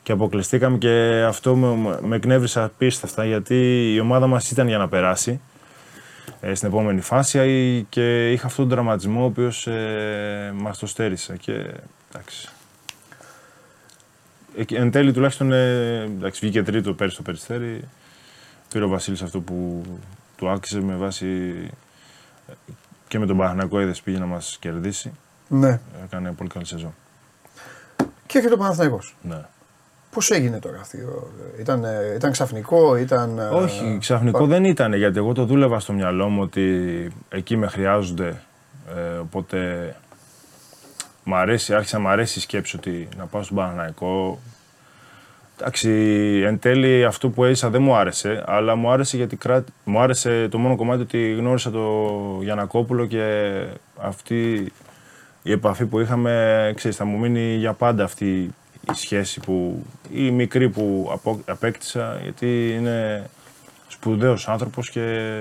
και 0.04 0.12
αποκλειστήκαμε 0.12 0.78
και 0.78 1.24
αυτό 1.28 1.56
με, 1.56 2.00
με 2.02 2.16
εκνεύρισε 2.16 2.62
απίστευτα 2.62 3.26
γιατί 3.26 3.56
η 3.94 4.00
ομάδα 4.00 4.28
μας 4.28 4.52
ήταν 4.52 4.68
για 4.68 4.78
να 4.78 4.88
περάσει 4.88 5.42
ε, 6.42 6.54
στην 6.54 6.68
επόμενη 6.68 7.02
φάση 7.02 7.40
ε, 7.40 7.80
και 7.90 8.32
είχα 8.32 8.46
αυτόν 8.48 8.66
τον 8.68 8.74
τραυματισμό 8.74 9.22
ο 9.22 9.26
οποίος 9.26 9.68
ε, 9.68 10.54
μας 10.56 10.78
το 10.78 10.86
στέρισε 10.88 11.38
και 11.38 11.66
εντάξει. 12.14 12.50
Εκεί- 14.58 14.76
Εν 14.76 14.92
τέλει 14.92 15.12
τουλάχιστον 15.14 15.52
ε, 15.52 16.02
εντάξει, 16.02 16.40
βγήκε 16.42 16.64
τρίτο 16.64 16.94
πέρυσι 16.94 17.16
το 17.18 17.22
Περιστέρι. 17.22 17.82
Πήρε 18.70 18.84
ο 18.84 18.88
Βασίλης 18.88 19.22
αυτό 19.22 19.40
που 19.40 19.84
του 20.38 20.50
άξιζε 20.50 20.82
με 20.82 20.96
βάση 20.96 21.26
ε, 22.50 22.54
και 23.08 23.20
με 23.20 23.26
τον 23.26 23.38
Παναθηναϊκό 23.38 23.82
είδες 23.82 24.02
πήγε 24.02 24.18
να 24.20 24.26
μας 24.26 24.58
κερδίσει. 24.60 25.12
Ναι. 25.48 25.80
Έκανε 26.04 26.32
πολύ 26.32 26.50
καλή 26.50 26.66
σεζόν. 26.66 26.94
Και 28.28 28.38
έρχεται 28.38 28.54
ο 28.54 28.58
Παναθηναϊκός. 28.58 29.16
Ναι. 29.22 29.42
Πώς 30.12 30.32
έγινε 30.32 30.60
τώρα 30.60 30.78
αυτή, 30.80 30.98
ο- 30.98 31.32
ήταν, 31.60 31.84
ε, 31.84 32.14
ήταν 32.16 32.32
ξαφνικό, 32.32 32.96
ήταν. 32.96 33.38
ε, 33.40 33.44
Όχι, 33.44 33.98
ξαφνικό 34.00 34.46
δεν 34.46 34.64
ήταν 34.66 34.94
γιατί 34.94 35.18
εγώ 35.18 35.34
το 35.34 35.46
δούλευα 35.46 35.80
στο 35.80 35.94
μυαλό 35.94 36.30
μου 36.30 36.42
ότι 36.42 36.66
εκεί 37.30 37.58
με 37.58 37.68
χρειάζονται. 37.68 38.42
Ε, 38.98 39.18
οπότε 39.18 39.96
μ' 41.24 41.36
αρέσει, 41.36 41.74
άρχισε 41.74 41.96
να 41.98 42.02
μ' 42.02 42.08
αρέσει 42.08 42.40
η 42.40 42.42
σκέψη 42.42 42.76
ότι 42.76 43.08
να 43.18 43.26
πάω 43.26 43.44
στον 43.44 43.58
Παναναϊκό. 43.58 44.40
Εντάξει, 45.60 45.90
εν 46.46 46.60
τέλει 46.60 47.06
αυτό 47.06 47.30
που 47.30 47.44
έζησα 47.44 47.70
δεν 47.70 47.82
μου 47.82 47.96
άρεσε, 47.96 48.44
αλλά 48.48 48.76
μου 48.76 48.92
άρεσε 48.92 49.18
γιατί 49.18 49.36
κρά... 49.36 49.64
μου 49.84 50.00
άρεσε 50.00 50.48
το 50.48 50.58
μόνο 50.58 50.76
κομμάτι 50.76 51.02
ότι 51.02 51.32
γνώρισα 51.34 51.72
το 51.72 51.90
Γιανακόπουλο 52.42 53.06
και 53.06 53.52
αυτή 54.02 54.72
η 55.44 55.52
επαφή 55.52 55.86
που 55.86 56.00
είχαμε, 56.00 56.72
ξέρεις, 56.76 56.98
θα 56.98 57.06
μου 57.06 57.18
μείνει 57.20 57.56
για 57.56 57.74
πάντα 57.74 58.04
αυτή 58.04 58.54
η 58.90 58.94
σχέση 58.96 59.40
που, 59.40 59.86
η 60.12 60.32
μικρή 60.32 60.70
που 60.70 61.10
απο- 61.14 61.42
απέκτησα, 61.46 62.20
γιατί 62.24 62.74
είναι 62.80 63.30
σπουδαίος 63.88 64.48
άνθρωπος 64.48 64.90
και 64.90 65.36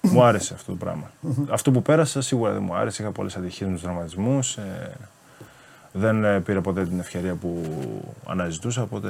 μου 0.00 0.22
άρεσε 0.24 0.54
αυτό 0.54 0.70
το 0.72 0.76
πράγμα. 0.78 1.10
αυτό 1.50 1.70
που 1.70 1.82
πέρασα 1.82 2.20
σίγουρα 2.20 2.52
δεν 2.52 2.62
μου 2.62 2.74
άρεσε, 2.74 3.02
είχα 3.02 3.10
πολλές 3.10 3.36
ατυχίες 3.36 3.68
με 3.68 3.74
τους 3.74 3.84
δραματισμούς, 3.84 4.56
ε, 4.56 4.90
δεν 5.92 6.24
ε, 6.24 6.40
πήρα 6.40 6.60
ποτέ 6.60 6.84
την 6.84 6.98
ευκαιρία 6.98 7.34
που 7.34 7.62
αναζητούσα, 8.26 8.82
οπότε 8.82 9.08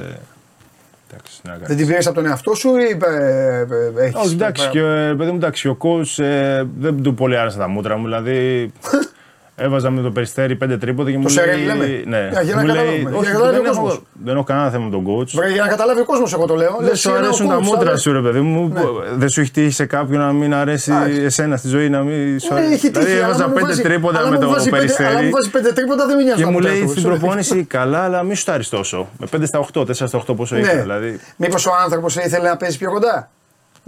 εντάξει, 1.10 1.40
να 1.44 1.50
Δεν 1.52 1.60
κάνεις. 1.60 1.76
την 1.76 1.86
πήρες 1.86 2.06
από 2.06 2.14
τον 2.14 2.26
εαυτό 2.26 2.54
σου 2.54 2.76
ή 2.76 2.98
ε, 3.06 3.58
ε, 3.60 3.66
έχεις 4.04 4.14
Όχι, 4.20 4.34
εντάξει, 4.34 4.68
και, 4.68 4.78
ε, 4.80 5.14
παιδί 5.14 5.30
μου, 5.30 5.36
εντάξει, 5.36 5.68
ο 5.68 5.76
coach 5.80 6.24
ε, 6.24 6.64
δεν 6.78 7.02
του 7.02 7.14
πολύ 7.14 7.36
άρεσαν 7.36 7.60
τα 7.60 7.68
μούτρα 7.68 7.96
μου. 7.96 8.04
Δηλαδή, 8.04 8.72
έβαζα 9.56 9.90
με 9.90 10.02
το 10.02 10.10
περιστέρι 10.10 10.56
πέντε 10.56 10.76
τρίποτα 10.76 11.10
και 11.10 11.18
μου 11.18 11.28
Σερέλ 11.28 11.56
λέει. 11.56 11.66
λέμε. 11.66 12.02
Ναι, 12.06 12.28
Για- 12.32 12.42
για 12.42 12.54
να 12.54 12.60
μου 12.60 12.66
λέει, 12.66 12.76
καταλάβουμε. 12.76 13.10
Για 13.10 13.18
όχι, 13.18 13.26
να 13.26 13.32
καταλάβει 13.32 13.56
δεν, 13.56 13.66
ο 13.66 13.70
έχω, 13.70 13.80
κόσμος. 13.82 14.02
δεν 14.24 14.34
έχω 14.34 14.44
κανένα 14.44 14.70
θέμα 14.70 14.84
με 14.84 14.90
τον 14.90 15.04
coach. 15.06 15.28
Βρε, 15.34 15.48
για 15.52 15.62
να 15.62 15.68
καταλάβει 15.68 16.00
ο 16.00 16.04
κόσμος, 16.04 16.32
εγώ 16.32 16.46
το 16.46 16.54
λέω. 16.54 16.76
Δεν 16.78 16.88
Λες, 16.88 17.00
σου 17.00 17.08
είναι 17.08 17.18
ο 17.18 17.20
αρέσουν 17.20 17.48
τα 17.48 17.56
coach, 17.58 17.62
μούτρα 17.62 17.80
αλλά- 17.88 17.96
σου, 17.96 18.12
ρε 18.12 18.20
παιδί 18.20 18.40
μου. 18.40 18.68
Ναι. 18.68 18.80
Δεν 19.16 19.28
σου 19.28 19.40
έχει 19.40 19.50
τύχει 19.50 19.70
σε 19.70 19.84
κάποιον 19.86 20.20
να 20.20 20.32
μην 20.32 20.54
αρέσει 20.54 20.92
Εντάξει. 20.92 21.22
εσένα 21.22 21.56
στη 21.56 21.68
ζωή 21.68 21.88
να 21.88 22.00
μην 22.02 22.40
σου 22.40 22.52
Ναι, 22.54 22.58
αρέσει. 22.60 22.72
έχει 22.72 22.90
τύχει. 22.90 23.04
Δηλαδή, 23.04 23.12
αλλά 23.12 23.24
έβαζα 23.24 23.38
άμα 23.44 23.46
μου 23.48 23.54
πέντε 23.54 23.66
βάζει- 23.66 23.82
τρίποτα 23.82 24.18
αλλά 24.18 24.28
με 24.28 24.34
μου 24.34 24.40
το 24.42 24.48
βάζει 24.48 24.70
πέντε- 24.70 24.84
Αλλά 24.90 24.96
περιστέρι. 24.98 25.24
μου 25.24 25.30
βάζει 25.30 25.50
πέντε 25.50 25.72
τρίποτα 25.72 26.06
δεν 26.06 26.16
με 26.16 26.22
νοιάζει. 26.22 26.36
Και 26.38 26.44
τα 26.44 26.50
μου 26.50 26.56
μούτρα 26.56 26.70
λέει 26.72 26.80
του, 26.82 26.88
στην 26.90 27.02
σου 27.02 27.08
λέει. 27.08 27.18
προπόνηση 27.18 27.64
καλά, 27.64 27.98
αλλά 28.04 28.22
μη 28.22 28.34
σου 28.34 28.44
τάρει 28.44 28.64
τόσο. 28.66 29.08
Με 29.18 29.26
5 29.26 29.46
στα 29.46 29.58
8, 29.58 29.84
4 29.84 30.06
στα 30.06 30.18
8 30.18 30.34
πόσο 30.34 30.56
είχα. 30.56 30.74
Ναι. 30.74 30.80
Δηλαδή, 30.80 31.20
Μήπως 31.36 31.66
ο 31.66 31.70
άνθρωπος 31.84 32.16
ήθελε 32.16 32.48
να 32.48 32.56
παίζει 32.56 32.78
πιο 32.78 32.90
κοντά; 32.90 33.30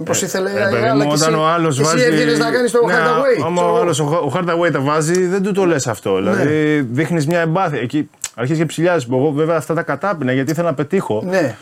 Μήπως 0.00 0.22
ήθελε. 0.22 0.50
Ε, 0.50 0.52
παιδί 0.70 0.76
αλλά 0.86 0.94
μου, 0.94 1.00
και 1.00 1.06
όταν 1.14 1.28
εσύ- 1.28 1.40
ο 1.42 1.46
άλλος 1.46 1.76
και 1.76 1.82
εσύ 1.82 1.90
βάζει. 1.90 2.04
έβγαινες 2.04 2.38
να 2.38 2.50
κάνεις 2.50 2.70
το 2.70 2.86
Ναι, 2.86 2.94
hardaway. 2.94 3.44
Άμα 3.46 3.62
ο 3.62 3.76
άλλος 3.80 4.00
ο 4.00 4.32
hardaway 4.34 4.72
τα 4.72 4.80
βάζει, 4.80 5.26
δεν 5.26 5.42
του 5.42 5.52
το 5.52 5.64
λες 5.64 5.86
αυτό. 5.86 6.16
Δηλαδή 6.16 6.80
δείχνεις 6.90 7.26
μια 7.26 7.40
εμπάθεια. 7.40 7.80
Εκεί 7.80 8.10
αρχίζει 8.34 8.58
και 8.60 8.66
ψηλιάζει. 8.66 9.06
Εγώ 9.10 9.30
βέβαια 9.30 9.56
αυτά 9.56 9.74
τα 9.74 9.82
κατάπινα 9.82 10.32
γιατί 10.32 10.50
ήθελα 10.50 10.68
να 10.68 10.74
πετύχω. 10.74 11.22
Ναι. 11.26 11.56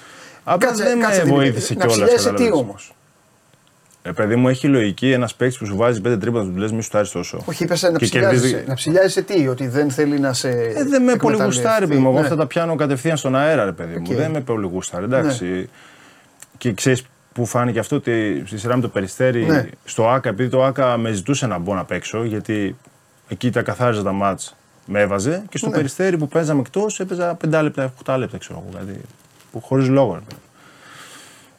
Απλά 0.44 0.66
Κάτσε- 0.68 0.86
δεν 0.86 1.00
κάτσε 1.00 1.18
με 1.18 1.24
την- 1.24 1.34
βοήθησε 1.34 1.74
Να 1.78 1.86
κιόλας. 1.86 2.12
ψηλιάσει 2.14 2.44
τι 2.44 2.52
όμως; 2.58 2.94
Ε, 4.02 4.10
παιδί 4.10 4.36
μου, 4.36 4.48
έχει 4.48 4.66
λογική 4.66 5.10
ένας 5.12 5.34
παίκτης 5.34 5.58
που 5.58 5.66
σου 5.66 5.76
βάζει 5.76 6.00
πέντε 6.00 6.16
τρίποτα 6.16 6.44
του 6.44 6.56
λες, 6.56 6.72
μη 6.72 6.82
σου 6.82 6.90
τάρεις 6.90 7.10
τόσο. 7.10 7.42
Όχι, 7.44 7.64
είπες 7.64 7.82
να 7.82 7.90
Και 7.92 8.04
ψηλιάζει. 8.04 8.34
κερδίζει- 8.40 8.64
Να 8.66 8.74
ψηλιάζει 8.74 9.22
τι, 9.22 9.48
ότι 9.48 9.68
δεν 9.68 9.90
θέλει 9.90 10.18
να 10.20 10.32
σε. 10.32 10.48
Ε, 10.48 10.54
δεν 10.72 10.74
με 10.74 10.86
πολύ 10.86 11.12
εκμεταλλευτεί. 11.12 11.44
γουστάρει, 11.44 11.86
παιδί 11.86 12.00
μου. 12.00 12.06
Εγώ 12.08 12.16
Ναι. 12.18 12.22
αυτά 12.22 12.36
τα 12.36 12.46
πιάνω 12.46 12.74
κατευθείαν 12.76 13.16
στον 13.16 13.36
αέρα, 13.36 13.64
ρε 13.64 13.72
παιδί 13.72 13.92
μου. 13.96 14.02
Οκ. 14.08 14.08
Ναι. 14.16 14.22
Δεν 14.22 14.30
με 14.30 14.40
πολύ 14.40 14.66
γουστάρει, 14.72 15.04
εντάξει. 15.04 15.68
Και 16.58 16.72
ξέρεις 16.72 17.02
που 17.36 17.46
φάνηκε 17.46 17.78
αυτό 17.78 17.96
ότι 17.96 18.42
στη 18.46 18.58
σειρά 18.58 18.74
με 18.76 18.82
το 18.82 18.88
περιστέρι 18.88 19.44
Ναι. 19.44 19.66
στο 19.84 20.08
ΑΚΑ, 20.08 20.28
επειδή 20.28 20.48
το 20.50 20.64
ΑΚΑ 20.64 20.96
με 20.96 21.12
ζητούσε 21.12 21.46
να 21.46 21.58
μπω 21.58 21.74
να 21.74 21.84
παίξω, 21.84 22.24
γιατί 22.24 22.76
εκεί 23.28 23.50
τα 23.50 23.62
καθάριζα 23.62 24.02
τα 24.02 24.12
ματς, 24.12 24.56
με 24.86 25.00
έβαζε 25.00 25.42
και 25.48 25.58
στο 25.58 25.68
Ναι. 25.68 25.74
Περιστέρι 25.76 26.16
που 26.16 26.28
παίζαμε 26.28 26.60
εκτός 26.60 27.00
έπαιζα 27.00 27.34
5 27.34 27.62
λεπτά, 27.62 27.92
8 28.04 28.16
λεπτά, 28.18 28.38
ξέρω 28.38 28.64
εγώ. 28.66 28.78
Κάτι 28.86 29.00
που 29.52 29.60
χωρίς 29.60 29.88
λόγο. 29.88 30.14
Ρε. 30.14 30.20
παιδί. 30.20 30.40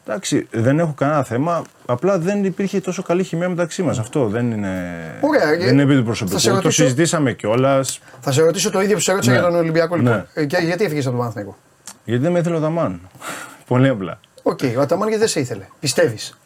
Εντάξει, 0.06 0.48
δεν 0.52 0.80
έχω 0.80 0.94
κανένα 0.98 1.24
θέμα. 1.24 1.62
Απλά 1.86 2.20
δεν 2.20 2.44
υπήρχε 2.46 2.80
τόσο 2.82 3.02
καλή 3.04 3.24
χημεία 3.24 3.50
μεταξύ 3.50 3.82
μας. 3.84 4.00
Αυτό 4.00 4.28
δεν 4.28 4.52
είναι. 4.52 4.94
Ωραία, 5.22 5.58
δεν 5.58 5.68
είναι 5.68 5.82
επί 5.82 5.96
του 5.96 6.06
θα 6.06 6.14
σε 6.14 6.24
προσωπικού. 6.24 6.42
Το 6.48 6.54
ρωτήσω- 6.54 6.72
συζητήσαμε 6.84 7.34
κιόλας. 7.34 8.00
Θα 8.22 8.32
σε 8.32 8.42
ρωτήσω 8.42 8.72
το 8.72 8.82
ίδιο 8.82 8.96
που 8.96 9.02
σε 9.02 9.12
ρώτησα 9.12 9.32
Ναι. 9.32 9.38
για 9.40 9.48
τον 9.48 9.56
Ολυμπιακό 9.58 9.96
λοιπόν. 9.96 10.14
Ναι. 10.14 10.26
Ε, 10.34 10.46
και 10.46 10.58
γιατί 10.58 10.84
έφυγες 10.84 11.04
από 11.04 11.12
τον 11.12 11.20
Παναθηναϊκό; 11.20 11.58
Γιατί 12.06 12.22
δεν 12.24 12.32
με 12.32 12.40
ήθελε 12.40 12.56
ο 12.56 12.60
Αταμάν. 12.60 13.00
Πολύ 13.68 13.88
απλά. 13.88 14.20
Οκ, 14.50 14.60
ο 14.78 14.82
Αταμάν 14.82 15.08
γιατί 15.08 15.20
δεν 15.24 15.32
σε 15.32 15.40
ήθελε. 15.40 15.66
Πιστεύεις. 15.80 16.38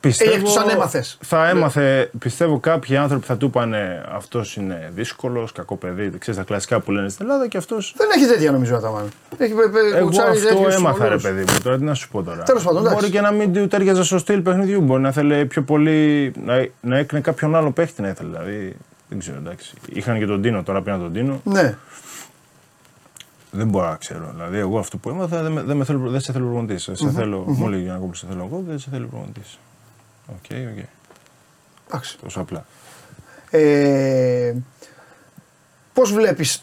Πιστεύω, 0.00 0.30
Ε, 0.30 0.34
εκτός 0.34 0.56
αν 0.56 0.68
έμαθες. 0.68 1.18
Θα 1.22 1.48
έμαθε, 1.48 2.10
πιστεύω 2.18 2.58
κάποιοι 2.58 2.96
άνθρωποι 2.96 3.26
θα 3.26 3.36
του 3.36 3.46
είπανε 3.46 4.04
αυτός 4.12 4.56
είναι 4.56 4.90
δύσκολος, 4.94 5.52
κακό 5.52 5.76
παιδί, 5.76 6.10
ξέρεις 6.18 6.38
τα 6.40 6.44
κλασικά 6.46 6.80
που 6.80 6.90
λένε 6.92 7.08
στην 7.08 7.26
Ελλάδα 7.26 7.48
και 7.48 7.56
αυτό. 7.56 7.76
Δεν 7.96 8.08
έχει 8.16 8.26
τέτοια 8.26 8.50
νομίζω 8.52 8.74
ο 8.74 8.76
Αταμάν. 8.76 9.08
Έχει 9.38 9.52
ε, 9.52 9.56
ε, 9.94 9.96
Εγώ 9.96 10.04
κουτσάρει 10.04 10.30
αυτό 10.30 10.48
τέτοιους 10.54 10.74
έμαθα, 10.74 11.02
ρε 11.02 11.08
πολλούς. 11.08 11.22
παιδί 11.22 11.40
μου. 11.40 11.58
Τώρα 11.62 11.76
τι 11.78 11.84
να 11.84 11.94
σου 11.94 12.08
πω 12.08 12.22
τώρα. 12.22 12.42
Τέλος 12.42 12.62
πάντων, 12.64 12.78
εντάξει. 12.80 12.98
Μπορεί 13.00 13.10
και 13.12 13.20
να 13.20 13.30
μην 13.30 13.52
του 13.52 13.66
τέριαζε 13.68 14.02
στο 14.04 14.18
στυλ 14.18 14.40
παιχνιδιού. 14.40 14.80
Μπορεί 14.80 15.02
να 15.02 15.12
θέλει 15.12 15.46
πιο 15.46 15.62
πολύ 15.62 16.32
να, 16.44 16.66
να 16.80 16.96
έκρινε 16.98 17.20
κάποιον 17.22 17.56
άλλο 17.56 17.70
παίχτη 17.70 18.02
να 18.02 18.08
ήθελε. 18.08 18.28
Δηλαδή 18.30 18.76
δεν 19.08 19.18
ξέρω, 19.18 19.36
εντάξει. 19.36 19.74
Είχαν 19.92 20.18
και 20.18 20.26
τον 20.26 20.42
Τίνο, 20.42 20.62
τώρα 20.62 20.82
πήραν 20.82 21.00
τον 21.00 21.12
Τίνο. 21.12 21.40
Ναι. 21.44 21.76
Δεν 23.52 23.68
μπορώ 23.68 23.88
να 23.88 23.96
ξέρω. 23.96 24.30
Δηλαδή, 24.34 24.58
εγώ 24.58 24.78
αυτό 24.78 24.96
που 24.96 25.08
έμαθα 25.08 25.42
δεν, 25.42 25.52
με, 25.52 25.62
δεν, 25.62 25.76
με 25.76 25.84
θέλω, 25.84 26.10
δεν 26.10 26.20
σε 26.20 26.32
θέλω 26.32 26.44
προπονητής. 26.44 26.82
Σε 26.92 27.10
θέλω, 27.10 27.44
μου 27.46 27.68
λέει 27.68 27.82
για 27.82 27.92
να 27.92 27.98
κόψει, 27.98 28.20
σε 28.20 28.26
θέλω 28.30 28.48
εγώ, 28.50 28.62
δεν 28.68 28.78
σε 28.78 28.88
θέλω 28.92 29.06
προπονητής. 29.06 29.58
OK, 30.26 30.44
OK. 30.78 30.84
Εντάξει. 31.88 32.18
Τόσο 32.22 32.40
απλά. 32.40 32.64
Ε, 33.50 34.54
Πώς 35.92 36.12
βλέπεις 36.12 36.60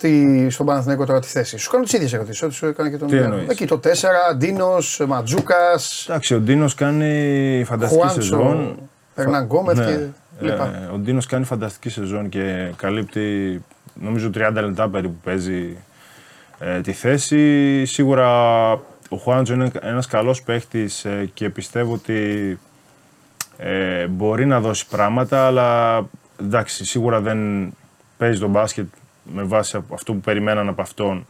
στον 0.50 0.66
Παναθηναϊκό 0.66 1.06
τώρα 1.06 1.20
τη 1.20 1.28
θέση; 1.28 1.58
Σου 1.58 1.70
κάνω 1.72 1.84
τις 1.84 1.94
ίδιες 1.94 2.14
ερωτήσεις. 2.14 2.42
Ό,τι 2.44 2.54
σου 2.54 2.66
έκανε 2.66 2.90
και 2.90 2.98
τον 2.98 3.08
Τι 3.08 3.18
εννοείς; 3.18 3.48
Εκεί 3.50 3.66
το 3.66 3.78
4, 3.84 3.88
Ντίνος, 4.36 5.04
Μαντζούκας, 5.08 6.06
Εντάξει, 6.10 6.34
ο 6.36 6.40
Ντίνος 6.40 6.74
κάνει 6.76 7.64
φανταστική 7.66 8.08
σεζόν. 8.08 8.40
Χουάντσο, 8.40 8.76
Ερνανγκόμεθ 9.16 9.78
Ναι. 9.78 9.86
και 9.86 9.92
Ε, 9.92 10.10
λοιπά. 10.40 10.90
ο 10.94 10.98
Ντίνος 10.98 11.26
κάνει 11.26 11.46
φανταστική 11.46 11.90
σεζόν 11.90 12.30
και 12.30 12.72
καλύπτει 12.76 13.64
νομίζω 13.94 14.30
30 14.34 14.52
λεπτά 14.54 14.90
περίπου 14.90 15.16
παίζει 15.24 15.78
ε, 16.60 16.82
τη 16.82 16.92
θέση. 16.92 17.86
Σίγουρα 17.86 18.72
ο 19.10 19.18
Χουάντζο 19.18 19.54
είναι 19.54 19.72
ένας 19.82 20.08
καλός 20.08 20.42
παίχτης 20.42 21.06
ε, 21.06 21.30
και 21.34 21.50
πιστεύω 21.50 21.94
ότι 21.94 22.60
ε, 23.58 24.08
μπορεί 24.08 24.46
να 24.46 24.60
δώσει 24.60 24.88
πράγματα, 24.88 25.46
αλλά 25.46 26.02
εντάξει, 26.40 26.86
σίγουρα 26.86 27.22
δεν 27.22 27.70
παίζει 28.18 28.40
τον 28.40 28.50
μπάσκετ 28.50 28.86
με 29.34 29.44
βάση 29.44 29.84
αυτό 29.94 30.14
που 30.14 30.20
περιμέναν 30.20 30.68
από 30.68 30.82
αυτόν 30.82 31.26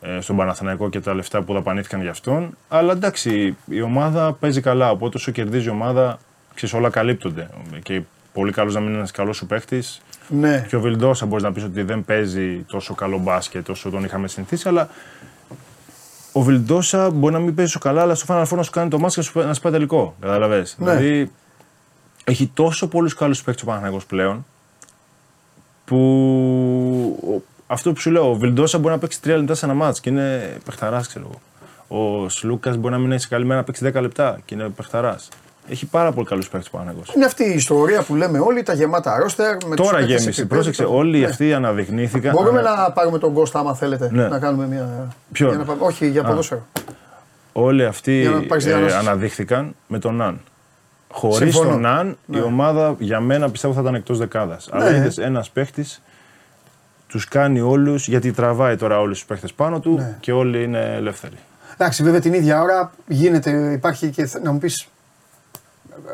ε, 0.00 0.20
στον 0.20 0.36
Παναθηναϊκό 0.36 0.88
και 0.88 1.00
τα 1.00 1.14
λεφτά 1.14 1.42
που 1.42 1.52
δαπανήθηκαν 1.52 2.00
για 2.00 2.10
αυτόν. 2.10 2.56
Αλλά 2.68 2.92
εντάξει, 2.92 3.56
η 3.66 3.80
ομάδα 3.80 4.32
παίζει 4.32 4.60
καλά. 4.60 4.90
Οπότε 4.90 5.16
όσο 5.16 5.30
κερδίζει 5.30 5.66
η 5.66 5.70
ομάδα, 5.70 6.18
ξέρεις, 6.54 6.74
όλα 6.74 6.90
καλύπτονται. 6.90 7.50
Και 7.82 8.02
πολύ 8.32 8.52
καλός 8.52 8.74
να 8.74 8.80
μην 8.80 8.88
είναι 8.88 8.98
ένας 8.98 9.10
καλός 9.10 9.36
σου 9.36 9.46
παίχτης. 9.46 10.00
Ναι. 10.28 10.66
Και 10.68 10.76
ο 10.76 10.80
Βιλντόσα 10.80 11.26
μπορείς 11.26 11.44
να 11.44 11.52
πεις 11.52 11.64
ότι 11.64 11.82
δεν 11.82 12.04
παίζει 12.04 12.64
τόσο 12.68 12.94
καλό 12.94 13.18
μπάσκετ 13.18 13.68
όσο 13.68 13.90
τον 13.90 14.04
είχαμε 14.04 14.28
συνηθίσει, 14.28 14.68
αλλά 14.68 14.88
ο 16.32 16.42
Βιλντόσα 16.42 17.10
μπορεί 17.10 17.32
να 17.32 17.40
μην 17.40 17.54
παίζει 17.54 17.72
τόσο 17.72 17.88
καλά, 17.88 18.02
αλλά 18.02 18.14
στο 18.14 18.34
Final 18.34 18.44
Four 18.52 18.56
να 18.56 18.62
σου 18.62 18.70
κάνει 18.70 18.90
το 18.90 18.98
μάσκο 18.98 19.22
να 19.34 19.54
σου 19.54 19.60
πάει 19.60 19.72
τελικό. 19.72 20.14
Καταλαβέ. 20.20 20.66
Ναι. 20.76 20.96
Δηλαδή 20.96 21.30
έχει 22.24 22.50
τόσο 22.54 22.88
πολλούς 22.88 23.14
καλούς 23.14 23.42
παίχτε 23.42 23.62
ο 23.62 23.66
Παναγιώ 23.66 24.00
πλέον 24.06 24.46
που 25.84 27.42
αυτό 27.66 27.92
που 27.92 28.00
σου 28.00 28.10
λέω, 28.10 28.30
ο 28.30 28.34
Βιλντόσα 28.34 28.78
μπορεί 28.78 28.94
να 28.94 29.00
παίξει 29.00 29.20
3 29.24 29.26
λεπτά 29.26 29.54
σε 29.54 29.64
ένα 29.64 29.74
μάτς 29.74 30.00
και 30.00 30.10
είναι 30.10 30.58
παιχταράς, 30.64 31.08
ξέρω 31.08 31.30
εγώ. 31.30 31.40
Ο 31.88 32.28
Σλούκα 32.28 32.76
μπορεί 32.76 32.94
να 32.94 33.00
μην 33.00 33.12
έχει 33.12 33.28
καλή 33.28 33.44
μέρα 33.44 33.58
να 33.58 33.64
παίξει 33.64 33.92
10 33.94 34.00
λεπτά 34.00 34.40
και 34.44 34.54
είναι 34.54 34.68
παιχταράς. 34.68 35.28
Έχει 35.70 35.86
πάρα 35.86 36.12
πολύ 36.12 36.26
καλούς 36.26 36.48
παίχτε 36.48 36.68
ο 36.72 36.76
Παναγιώ. 36.78 37.02
Είναι 37.16 37.24
αυτή 37.24 37.44
η 37.44 37.54
ιστορία 37.54 38.02
που 38.02 38.14
λέμε 38.14 38.38
όλοι, 38.38 38.62
τα 38.62 38.72
γεμάτα 38.74 39.18
ρόστερ. 39.18 39.52
Με 39.66 39.76
τους 39.76 39.86
Τώρα 39.86 39.98
παίκτες 39.98 40.08
γέμισε. 40.20 40.28
επίπεδου. 40.28 40.48
Πρόσεξε, 40.48 40.84
όλοι 40.84 41.18
Ναι. 41.18 41.26
αυτοί 41.26 41.52
αναδεικνύθηκαν. 41.54 42.32
Μπορούμε 42.34 42.58
ανα- 42.58 42.76
να 42.76 42.90
πάρουμε 42.92 43.18
τον 43.18 43.32
Κώστα 43.32 43.58
άμα 43.58 43.74
θέλετε. 43.74 44.10
Ναι. 44.12 44.28
Να 44.28 44.38
κάνουμε 44.38 44.66
μια. 44.66 45.08
Ποιον; 45.32 45.48
για 45.48 45.58
να 45.58 45.64
πάμε- 45.64 45.82
Όχι, 45.82 46.06
για 46.08 46.20
Α. 46.20 46.24
ποδόσφαιρο. 46.24 46.66
Όλοι 47.52 47.84
αυτοί 47.84 48.20
Για 48.20 48.30
να 48.30 48.40
πάρεις 48.42 48.64
ε, 48.64 48.68
διάγνωση. 48.68 48.96
αναδείχθηκαν 48.96 49.74
με 49.86 49.98
τον 49.98 50.14
Ναν. 50.16 50.40
Χωρίς 51.10 51.36
Συμφωνώ. 51.36 51.70
τον 51.70 51.80
Ναν, 51.80 52.16
Ναι. 52.26 52.38
η 52.38 52.40
ομάδα 52.42 52.94
για 52.98 53.20
μένα 53.20 53.50
πιστεύω 53.50 53.74
θα 53.74 53.80
ήταν 53.80 53.94
εκτός 53.94 54.18
δεκάδας. 54.18 54.68
Αλλά 54.72 54.90
Ναι. 54.90 54.96
είδες 54.96 55.18
ένας 55.18 55.50
παίχτης, 55.50 56.02
τους 57.06 57.24
κάνει 57.28 57.60
όλους, 57.60 58.08
γιατί 58.08 58.32
τραβάει 58.32 58.76
τώρα 58.76 59.00
όλους 59.00 59.18
τους 59.18 59.26
παίχτες 59.26 59.52
πάνω 59.52 59.80
του 59.80 59.94
Ναι. 59.94 60.16
και 60.20 60.32
όλοι 60.32 60.62
είναι 60.62 60.94
ελεύθεροι. 60.96 61.36
Εντάξει, 61.74 62.02
βέβαια 62.02 62.20
την 62.20 62.32
ίδια 62.32 62.62
ώρα 62.62 62.92
γίνεται, 63.06 63.50
υπάρχει 63.72 64.08
και 64.10 64.28
να 64.42 64.52
μου 64.52 64.58
πεις. 64.58 64.88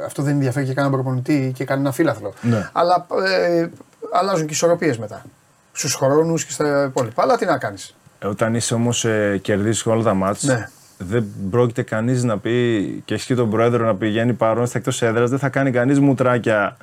Αυτό 0.07 0.23
δεν 0.23 0.33
ενδιαφέρει 0.35 0.67
και 0.67 0.75
κανένα 0.75 0.95
προπονητή 0.95 1.53
και 1.55 1.65
κανένα 1.65 1.93
φίλαθλο. 1.93 2.33
Ναι. 2.43 2.69
Αλλά 2.73 3.07
ε, 3.27 3.67
αλλάζουν 4.13 4.47
και 4.47 4.53
ισορροπίες 4.53 4.99
μετά. 4.99 5.25
Στους 5.73 5.95
χρόνους 5.95 6.45
και 6.45 6.53
στα 6.53 6.85
υπόλοιπα. 6.85 7.23
Αλλά 7.23 7.37
τι 7.37 7.45
να 7.45 7.59
κάνεις. 7.59 7.95
Ε, 8.19 8.27
Όταν 8.27 8.55
είσαι 8.55 8.75
όμως 8.75 9.05
ε, 9.05 9.39
κερδίσει 9.43 9.89
όλα 9.89 10.03
τα 10.03 10.15
μάτς, 10.15 10.43
Ναι. 10.43 10.69
δεν 10.99 11.27
πρόκειται 11.51 11.83
κανείς 11.83 12.25
να 12.25 12.39
πει 12.39 13.03
και 13.05 13.15
έχει 13.15 13.27
και 13.27 13.35
τον 13.35 13.51
πρόεδρο 13.51 13.87
να 13.87 13.95
πηγαίνει 13.95 14.33
παρόν 14.33 14.67
στα 14.67 14.79
εκτός 14.79 15.03
έδρας, 15.03 15.31
δεν 15.31 15.39
θα 15.39 15.49
κάνει 15.49 15.71
κανείς 15.71 16.01
μουτράκια 16.01 16.77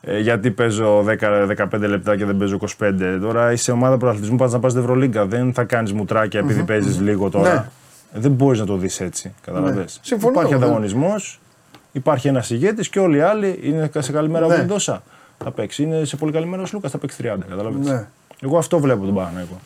ε, 0.00 0.18
γιατί 0.18 0.50
παίζω 0.50 1.04
10-15 1.20 1.66
λεπτά 1.80 2.16
και 2.16 2.24
δεν 2.24 2.36
παίζω 2.36 2.58
25. 2.80 3.18
Τώρα 3.20 3.52
είσαι 3.52 3.72
ομάδα 3.72 3.96
πρωταθλητισμού, 3.96 4.36
πας 4.36 4.52
να 4.52 4.58
πας 4.58 4.70
στην 4.70 4.82
Ευρωλίγκα. 4.84 5.26
Δεν 5.26 5.52
θα 5.54 5.64
κάνεις 5.64 5.92
μουτράκια 5.92 6.40
επειδή 6.40 6.62
παίζεις 6.62 7.00
λίγο 7.00 7.30
τώρα. 7.30 7.52
Ναι. 7.52 7.64
Ε, 8.14 8.20
Δεν 8.20 8.30
μπορείς 8.30 8.60
να 8.60 8.66
το 8.66 8.76
δεις 8.76 9.00
έτσι. 9.00 9.34
Καταλαβες. 9.44 9.74
Ναι. 9.76 9.84
Συμφωνώ, 10.02 10.32
Υπάρχει 10.32 10.50
ναι. 10.58 10.64
ανταγωνισμός, 10.64 11.40
υπάρχει 11.94 12.28
ένας 12.28 12.50
ηγέτης 12.50 12.88
και 12.88 12.98
όλοι 13.00 13.16
οι 13.16 13.20
άλλοι 13.20 13.60
είναι 13.62 13.90
σε 13.98 14.12
καλή 14.12 14.28
μέρα 14.28 14.46
Ναι. 14.46 14.54
ο 14.54 14.56
Βεντόσα. 14.56 15.02
Θα 15.44 15.50
παίξει. 15.50 15.82
Είναι 15.82 16.04
σε 16.04 16.16
πολύ 16.16 16.32
καλή 16.32 16.46
μέρα 16.46 16.62
ο 16.62 16.66
Σλούκας, 16.66 16.90
θα 16.90 16.98
παίξει 16.98 17.16
30. 17.22 17.36
Καταλαβες. 17.48 17.86
Ναι. 17.86 18.06
Εγώ 18.40 18.58
αυτό 18.58 18.78
βλέπω 18.78 19.04
τον 19.04 19.14
Παναγιώτο. 19.14 19.58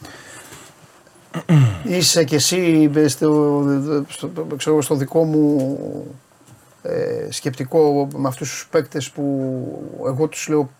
Είσαι 1.84 2.24
κι 2.24 2.34
εσύ 2.34 2.90
ε, 2.94 3.08
στο, 3.08 3.64
στο, 4.08 4.30
ξέρω, 4.56 4.74
εγώ, 4.74 4.82
στο 4.82 4.94
δικό 4.94 5.24
μου 5.24 5.76
ε, 6.82 7.26
σκεπτικό 7.30 8.08
με 8.16 8.28
αυτούς 8.28 8.50
τους 8.50 8.68
παίκτες 8.70 9.10
που 9.10 9.52
εγώ 10.06 10.26
τους 10.26 10.48
λέω 10.48 10.70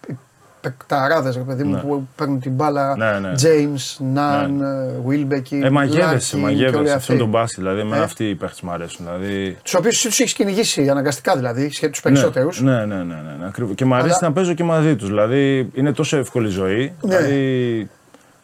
οι 0.58 0.68
παικταράδες 0.68 1.36
ρε 1.36 1.42
παιδί 1.42 1.62
μου 1.62 1.74
Ναι. 1.74 1.80
που 1.80 2.08
παίρνουν 2.16 2.40
την 2.40 2.52
μπάλα 2.52 2.96
Ναι, 2.96 3.18
ναι. 3.18 3.32
James, 3.42 4.04
Ναν, 4.12 4.62
Βίλμπεκι, 5.06 5.60
Ε, 5.64 5.70
μαγεύεσαι, 5.70 6.36
μαγεύεσαι. 6.36 6.92
Αυτό 6.94 7.12
είναι 7.12 7.22
το 7.22 7.28
μπάσκετ. 7.28 7.30
μπάσκετ. 7.30 7.58
Δηλαδή, 7.62 7.80
εμένα 7.80 7.96
Ε. 8.02 8.04
αυτοί 8.04 8.24
οι 8.28 8.34
παίχτες 8.34 8.60
μου 8.60 8.70
αρέσουν. 8.70 9.04
Δηλαδή, 9.06 9.58
Τους 9.62 9.74
οποίους 9.74 9.94
εσύ 9.96 10.08
τους 10.08 10.20
έχεις 10.20 10.32
κυνηγήσει 10.32 10.88
αναγκαστικά 10.88 11.36
δηλαδή, 11.36 11.70
σχεδόν 11.70 11.90
τους 11.90 12.00
περισσότερους. 12.00 12.60
Ναι, 12.60 12.72
ναι, 12.72 12.84
ναι, 12.84 12.94
ναι, 12.94 13.02
ναι, 13.14 13.34
ναι 13.38 13.46
ακριβώς. 13.46 13.74
Και 13.74 13.84
μου 13.84 13.94
αρέσει 13.94 14.08
Αλλά- 14.18 14.28
να 14.28 14.32
παίζω 14.32 14.54
και 14.54 14.64
μαζί 14.64 14.96
τους. 14.96 15.08
Δηλαδή, 15.08 15.70
είναι 15.74 15.92
τόσο 15.92 16.16
εύκολη 16.16 16.48
ζωή. 16.48 16.92
Ναι. 17.00 17.16
Δηλαδή, 17.16 17.88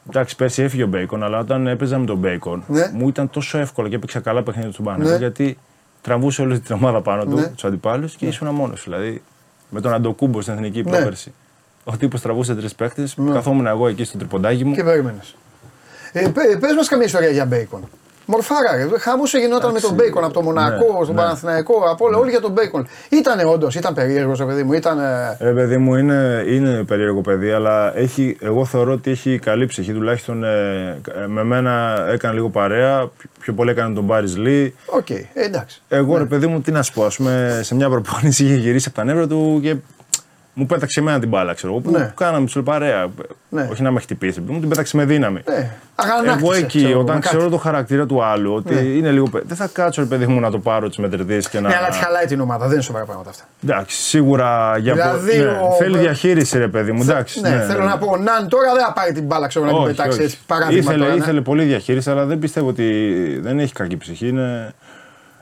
εντάξει, 0.09 0.37
πέρσι 0.37 0.62
έφυγε 0.62 0.83
ο 0.83 0.87
Μπέικον, 0.87 1.23
αλλά 1.25 1.39
όταν 1.39 1.67
έπαιζα 1.67 1.99
με 1.99 2.07
τον 2.07 2.17
Μπέικον, 2.17 2.65
Ναι. 2.67 2.91
μου 2.95 3.09
ήταν 3.09 3.31
τόσο 3.31 3.59
εύκολο 3.59 3.89
και 3.89 3.95
έπαιξα 3.97 4.21
καλά 4.21 4.43
παιχνίδια 4.43 4.71
του 4.73 4.83
Παναθηναϊκού 4.82 5.11
Ναι. 5.12 5.19
γιατί 5.19 5.59
τραβούσε 6.01 6.43
όλη 6.43 6.61
την 6.61 6.75
ομάδα 6.75 7.01
πάνω 7.01 7.25
του, 7.25 7.35
Ναι. 7.35 7.47
τους 7.47 7.65
αντιπάλους 7.65 8.15
και 8.15 8.27
ήσουν 8.27 8.49
μόνος. 8.49 8.83
Δηλαδή, 8.85 9.23
με 9.71 9.81
τον 9.81 9.93
Αντετοκούνμπο 9.95 10.41
στην 10.41 10.55
εθνική 10.55 10.83
Ναι. 10.83 10.91
πρόπερση. 10.91 11.33
Ο 11.85 11.97
τύπος 11.97 12.20
τραβούσε 12.20 12.55
τρεις 12.55 12.74
παίχτες, 12.74 13.16
καθόμουν 13.32 13.66
εγώ 13.66 13.89
εκεί 13.89 14.05
στο 14.05 14.18
τριποντάκι 14.18 14.64
μου. 14.64 14.74
Και 14.74 14.85
περίμενες. 14.85 15.35
Ε, 16.12 16.20
πε- 16.28 16.59
πες 16.61 16.74
μας 16.76 16.89
καμία 16.89 17.07
ιστορία 17.07 17.28
για 17.30 17.45
Μπέικον. 17.45 17.89
Μορφάρα, 18.26 18.76
ρε. 18.76 18.99
Χαμός 18.99 19.35
γινόταν 19.35 19.55
με 19.55 19.61
τον 19.61 19.72
Εντάξει, 19.72 19.95
Μπέικον 19.95 20.24
από 20.24 20.32
το 20.32 20.43
Μονακό, 20.43 20.74
ναι, 20.99 21.05
στον 21.05 21.14
ναι. 21.14 21.20
Παναθηναϊκό, 21.20 21.74
από 21.91 22.05
όλα, 22.05 22.16
όλοι 22.18 22.30
για 22.30 22.41
τον 22.41 22.51
Μπέικον. 22.53 22.87
Ήτανε 23.11 23.45
όντως, 23.45 23.74
ήταν 23.74 23.95
περίεργος, 23.95 24.39
ρε 24.39 24.45
παιδί 24.45 24.62
μου, 24.62 24.72
ήταν. 24.72 24.99
ε, 24.99 25.37
Ε, 25.39 25.51
παιδί 25.51 25.76
μου, 25.76 25.95
είναι, 25.95 26.45
είναι 26.49 26.85
περίεργο 26.85 27.20
παιδί, 27.20 27.51
αλλά 27.51 27.97
έχει, 27.99 28.37
εγώ 28.41 28.64
θεωρώ 28.64 28.93
ότι 28.93 29.11
έχει 29.11 29.39
καλή 29.39 29.66
ψυχή. 29.66 29.93
Τουλάχιστον 29.93 30.45
ε, 30.45 31.01
ε, 31.22 31.26
με 31.26 31.45
μένα 31.45 32.05
έκανε 32.12 32.35
λίγο 32.35 32.49
παρέα. 32.51 33.11
Πιο 33.41 33.53
πολύ 33.53 33.70
έκανε 33.70 33.95
τον 33.95 34.05
Πάρις 34.05 34.37
Λι. 34.37 34.74
Οκ, 34.87 35.11
ε, 35.11 35.26
εντάξει. 35.32 35.82
Εγώ, 35.89 36.18
ρε 36.18 36.24
παιδί 36.24 36.47
μου, 36.47 36.61
τι 36.61 36.72
να 36.72 36.82
σου 36.82 36.93
πω, 36.93 37.05
ας 37.05 37.16
πούμε, 37.16 37.61
σε 37.62 37.74
μια 37.74 37.89
προπόνηση 37.89 38.45
είχε 38.45 38.55
γυρίσει 38.55 38.89
από 38.89 38.97
τα 38.97 39.05
νεύρα 39.05 39.26
του 39.26 39.59
και 39.62 39.74
μου 40.55 40.66
πέταξε 40.66 41.00
εμένα 41.00 41.18
την 41.18 41.28
μπάλα, 41.28 41.55
ξέρω 41.55 41.72
εγώ. 41.72 41.80
Που 41.82 41.90
Ναι. 41.90 42.12
κάναμε 42.16 42.46
του 42.46 42.62
παρέα. 42.62 43.07
Ναι. 43.48 43.68
Όχι 43.72 43.82
να 43.82 43.90
με 43.90 44.00
χτυπήσει, 44.00 44.40
μου 44.40 44.61
την 44.61 44.68
πέταξε 44.68 44.96
με 44.96 45.05
δύναμη. 45.05 45.40
Ε, 45.44 45.66
αγανάκτησε, 45.94 46.38
Εγώ 46.44 46.52
εκεί, 46.52 46.78
ξέρω, 46.84 47.00
όταν 47.00 47.14
με 47.14 47.20
κάτι. 47.20 47.36
ξέρω 47.36 47.50
το 47.50 47.57
χαρακτήρα 47.57 48.07
του 48.07 48.22
άλλου, 48.24 48.55
ότι 48.55 48.74
Ναι. 48.74 48.80
είναι 48.80 49.11
λίγο. 49.11 49.28
παι- 49.28 49.42
Δεν 49.46 49.57
θα 49.57 49.66
κάτσω, 49.72 50.00
ρε 50.00 50.07
παιδί 50.09 50.26
μου, 50.26 50.40
να 50.40 50.50
το 50.50 50.59
πάρω 50.59 50.88
τις 50.88 50.96
μετρητές 50.98 51.48
και 51.48 51.61
να. 51.61 51.68
Ναι, 51.68 51.76
αλλά 51.76 51.88
τη 51.88 51.96
χαλάει 51.98 52.26
την 52.26 52.40
ομάδα, 52.40 52.64
δεν 52.64 52.72
είναι 52.74 52.82
σοβαρά 52.82 53.05
πράγματα 53.05 53.30
αυτά. 53.30 53.44
Εντάξει, 53.64 53.96
σίγουρα 53.96 54.76
για 54.78 54.92
Δηλαδή, 54.92 55.36
ναι, 55.38 55.44
ο- 55.46 55.74
θέλει 55.78 55.98
διαχείριση, 55.98 56.59
ρε 56.59 56.68
παιδί 56.68 56.92
μου. 56.92 57.02
Εντάξει, 57.02 57.40
ναι, 57.40 57.64
θέλω 57.68 57.84
να 57.84 57.98
πω, 57.98 58.11
ο 58.11 58.16
Ναν 58.16 58.48
τώρα 58.48 58.72
δεν 58.74 58.84
θα 58.84 58.92
πάρει 58.92 59.12
την 59.12 59.24
μπάλα, 59.24 59.46
ξέρω 59.46 59.64
να 59.64 59.70
την 59.70 59.80
Όχι, 59.80 59.88
πετάξει 59.90 60.16
όχι. 60.18 60.22
έτσι. 60.26 60.38
Παράδειγμα 60.46 60.80
ήθελε, 60.82 60.98
τώρα, 61.05 61.16
ναι. 61.16 61.22
ήθελε 61.22 61.40
πολύ 61.40 61.64
διαχείριση, 61.64 62.11
αλλά 62.11 62.24
δεν 62.24 62.38
πιστεύω 62.38 62.68
ότι 62.68 63.14
δεν 63.42 63.59
έχει 63.59 63.72
κακή 63.72 63.96
ψυχή. 63.96 64.28
Είναι, 64.28 64.74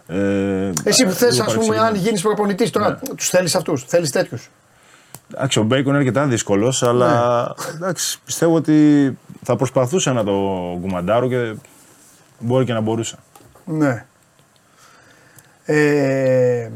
ε, 0.08 0.16
Εσύ 0.84 1.04
που 1.04 1.10
θες, 1.10 1.32
λίγο 1.32 1.44
ας 1.44 1.54
πούμε, 1.54 1.66
παρεξηγημένο. 1.66 1.82
αν 1.82 1.94
γίνεις 1.94 2.22
προπονητής 2.22 2.70
τώρα, 2.70 2.88
Ναι. 2.88 3.14
τους 3.16 3.28
θέλεις 3.28 3.54
αυτούς, 3.54 3.84
θέλεις 3.84 4.10
τέτοιους. 4.10 4.50
Εντάξει, 5.34 5.58
ο 5.58 5.62
Μπέικον 5.62 5.88
είναι 5.94 5.98
αρκετά 5.98 6.26
δύσκολος, 6.26 6.82
αλλά 6.82 7.42
Ναι. 7.42 7.74
εντάξει, 7.74 8.20
πιστεύω 8.24 8.54
ότι 8.54 9.18
θα 9.42 9.56
προσπαθούσα 9.56 10.12
να 10.12 10.24
το 10.24 10.32
γκουμαντάρω 10.80 11.28
και 11.28 11.54
μπορεί 12.38 12.64
και 12.64 12.72
να 12.72 12.80
μπορούσα. 12.80 13.18
Ναι. 13.64 14.06
Ε, 15.64 16.70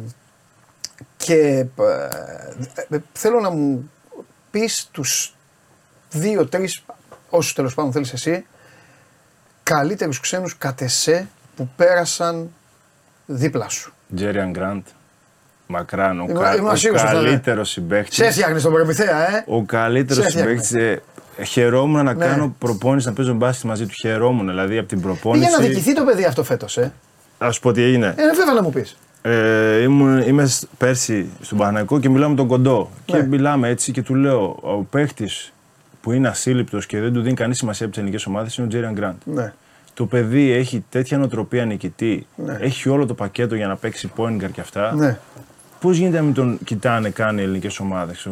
και 1.17 1.35
ε, 1.37 1.67
ε, 2.89 2.99
θέλω 3.13 3.41
να 3.41 3.51
μου 3.51 3.91
πεις 4.51 4.89
τους 4.93 5.35
δύο-τρεις, 6.11 6.85
όσους 7.31 7.53
τέλος 7.53 7.75
πάντων 7.75 7.93
θέλεις 7.93 8.13
εσύ, 8.13 8.47
καλύτερους 9.63 10.21
ξένους 10.21 10.59
κατ' 10.59 10.81
εσέ 10.81 11.29
που 11.57 11.69
πέρασαν 11.77 12.51
δίπλα 13.27 13.69
σου. 13.69 13.93
Τζέριαν 14.15 14.51
Γκραντ, 14.51 14.87
μακράν, 15.67 16.21
ο, 16.21 16.27
Είμαι- 16.29 16.41
κα, 16.43 16.57
είμαι 16.57 16.69
ο 16.69 16.77
σίγουρος 16.77 17.03
ότι 17.03 17.11
θα 17.13 17.19
είναι. 17.19 17.29
καλύτερος 17.29 17.71
συμπαίχτης. 17.71 18.17
Σε 18.17 18.25
έφτιαχνες 18.25 18.63
τον 18.63 18.73
Προμηθέα, 18.73 19.37
ε! 19.37 19.45
Ο 19.47 19.63
καλύτερος 19.63 20.23
Σε 20.25 20.29
έφτιαχνες. 20.39 20.67
συμπαίχτης. 20.67 21.03
χαιρόμουν 21.51 22.05
να 22.05 22.15
Ναι. 22.15 22.27
κάνω 22.27 22.55
προπόνηση 22.59 23.07
να 23.07 23.13
παίζω 23.13 23.33
μπάσκετ 23.35 23.67
μαζί 23.69 23.87
του. 23.87 23.93
Χαιρόμουν 24.01 24.47
δηλαδή 24.47 24.79
από 24.79 24.89
την 24.89 25.01
προπόνηση. 25.01 25.45
Πήγε 25.47 25.57
να 25.63 25.69
δικηθεί 25.69 25.95
το 25.95 26.05
παιδί 26.05 26.25
αυτό 26.25 26.45
φέτος, 26.45 26.77
ε! 26.79 26.93
Α 27.39 27.51
σου 27.51 27.61
πω 27.61 27.73
τι 27.73 27.83
έγινε. 27.83 28.07
Ε, 28.07 28.35
βέβαια 28.37 28.55
να 28.55 28.63
μου 28.63 28.71
πεις. 28.71 28.97
Ε, 29.23 29.83
ήμουν, 29.83 30.19
είμαι 30.19 30.47
σ- 30.47 30.65
πέρσι 30.79 31.29
στον 31.41 31.59
Παναγικό 31.59 32.01
και 32.01 32.09
μιλάμε 32.09 32.31
με 32.31 32.37
τον 32.37 32.47
Κοντό. 32.47 32.91
Ναι. 33.13 33.19
Και 33.19 33.25
μιλάμε 33.25 33.69
έτσι 33.69 33.93
και 33.93 34.03
του 34.03 34.15
λέω: 34.15 34.59
Ο 34.61 34.83
παίχτης 34.91 35.53
που 36.01 36.13
είναι 36.13 36.29
ασύλληπτος 36.29 36.87
και 36.87 37.01
δεν 37.01 37.13
του 37.13 37.21
δίνει 37.21 37.35
κανεί 37.35 37.55
σημασία 37.55 37.85
από 37.87 37.95
τις 37.95 38.03
ελληνικές 38.03 38.27
ομάδες 38.27 38.57
είναι 38.57 38.67
ο 38.67 38.69
Τζέριαν 38.71 38.93
Γκραντ. 38.93 39.15
Ναι. 39.25 39.53
Το 39.95 40.07
παιδί 40.07 40.51
έχει 40.53 40.85
τέτοια 40.91 41.19
νοοτροπία 41.19 41.65
νικητή, 41.65 42.27
Ναι. 42.37 42.57
έχει 42.61 42.89
όλο 42.89 43.07
το 43.07 43.15
πακέτο 43.15 43.55
για 43.55 43.67
να 43.67 43.77
παίξει 43.77 44.11
point 44.17 44.43
guard 44.43 44.51
και 44.53 44.61
αυτά. 44.61 44.95
Ναι. 44.95 45.19
Πώς 45.87 45.97
γίνεται 45.97 46.17
να 46.17 46.23
μην 46.23 46.35
τον 46.35 46.59
κοιτάνε 46.65 47.11
καν 47.11 47.39
οι 47.39 47.43
ελληνικές 47.43 47.79
ομάδες; 47.79 48.29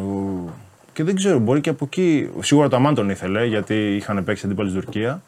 Και 0.93 1.03
δεν 1.03 1.15
ξέρω, 1.15 1.39
μπορεί 1.39 1.61
και 1.61 1.69
από 1.69 1.85
εκεί. 1.85 2.29
Σίγουρα 2.39 2.67
το 2.67 2.75
Αμάν 2.75 2.93
τον 2.93 3.09
ήθελε 3.09 3.45
γιατί 3.45 3.95
είχαν 3.95 4.23
παίξει 4.23 4.45
αντίπαλοι 4.45 4.69
στην 4.69 4.81
Τουρκία. 4.81 5.21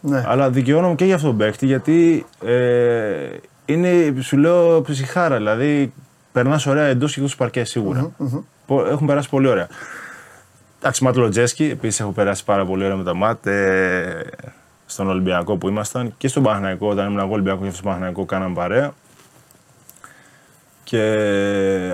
Ναι. 0.00 0.24
Αλλά 0.26 0.50
δικαιώνομαι 0.50 0.94
και 0.94 1.04
για 1.04 1.14
αυτόν 1.14 1.30
τον 1.30 1.38
παίκτη 1.38 1.66
γιατί 1.66 2.26
ε, 2.44 3.26
είναι, 3.64 4.14
σου 4.20 4.36
λέω, 4.36 4.82
ψυχάρα. 4.82 5.36
Δηλαδή 5.36 5.92
περνάς 6.32 6.66
ωραία 6.66 6.84
εντός 6.84 7.12
και 7.12 7.18
εκτός 7.18 7.32
του 7.32 7.38
παρκέ 7.38 7.64
σίγουρα. 7.64 8.10
Πο- 8.66 8.86
Έχουν 8.86 9.06
περάσει 9.06 9.28
πολύ 9.28 9.46
ωραία. 9.48 9.66
Εντάξει, 10.78 11.04
Μάτ 11.04 11.16
Λοτζέσκι, 11.16 11.64
επίσης 11.64 12.00
έχω 12.00 12.10
περάσει 12.10 12.44
πάρα 12.44 12.64
πολύ 12.66 12.84
ωραία 12.84 12.96
με 12.96 13.04
τα 13.04 13.14
Μάτ. 13.14 13.46
Ε, 13.46 14.22
στον 14.86 15.08
Ολυμπιακό 15.08 15.56
που 15.56 15.68
ήμασταν 15.68 16.14
και 16.16 16.28
στον 16.28 16.42
Παναγιακό, 16.42 16.88
όταν 16.88 17.06
ήμουν 17.06 17.18
εγώ 17.18 17.32
Ολυμπιακό 17.32 17.64
και 17.64 17.70
στον 17.70 17.84
Παναγιακό, 17.84 18.24
κάναμε 18.24 18.54
παρέα. 18.54 18.92
Και 20.84 21.00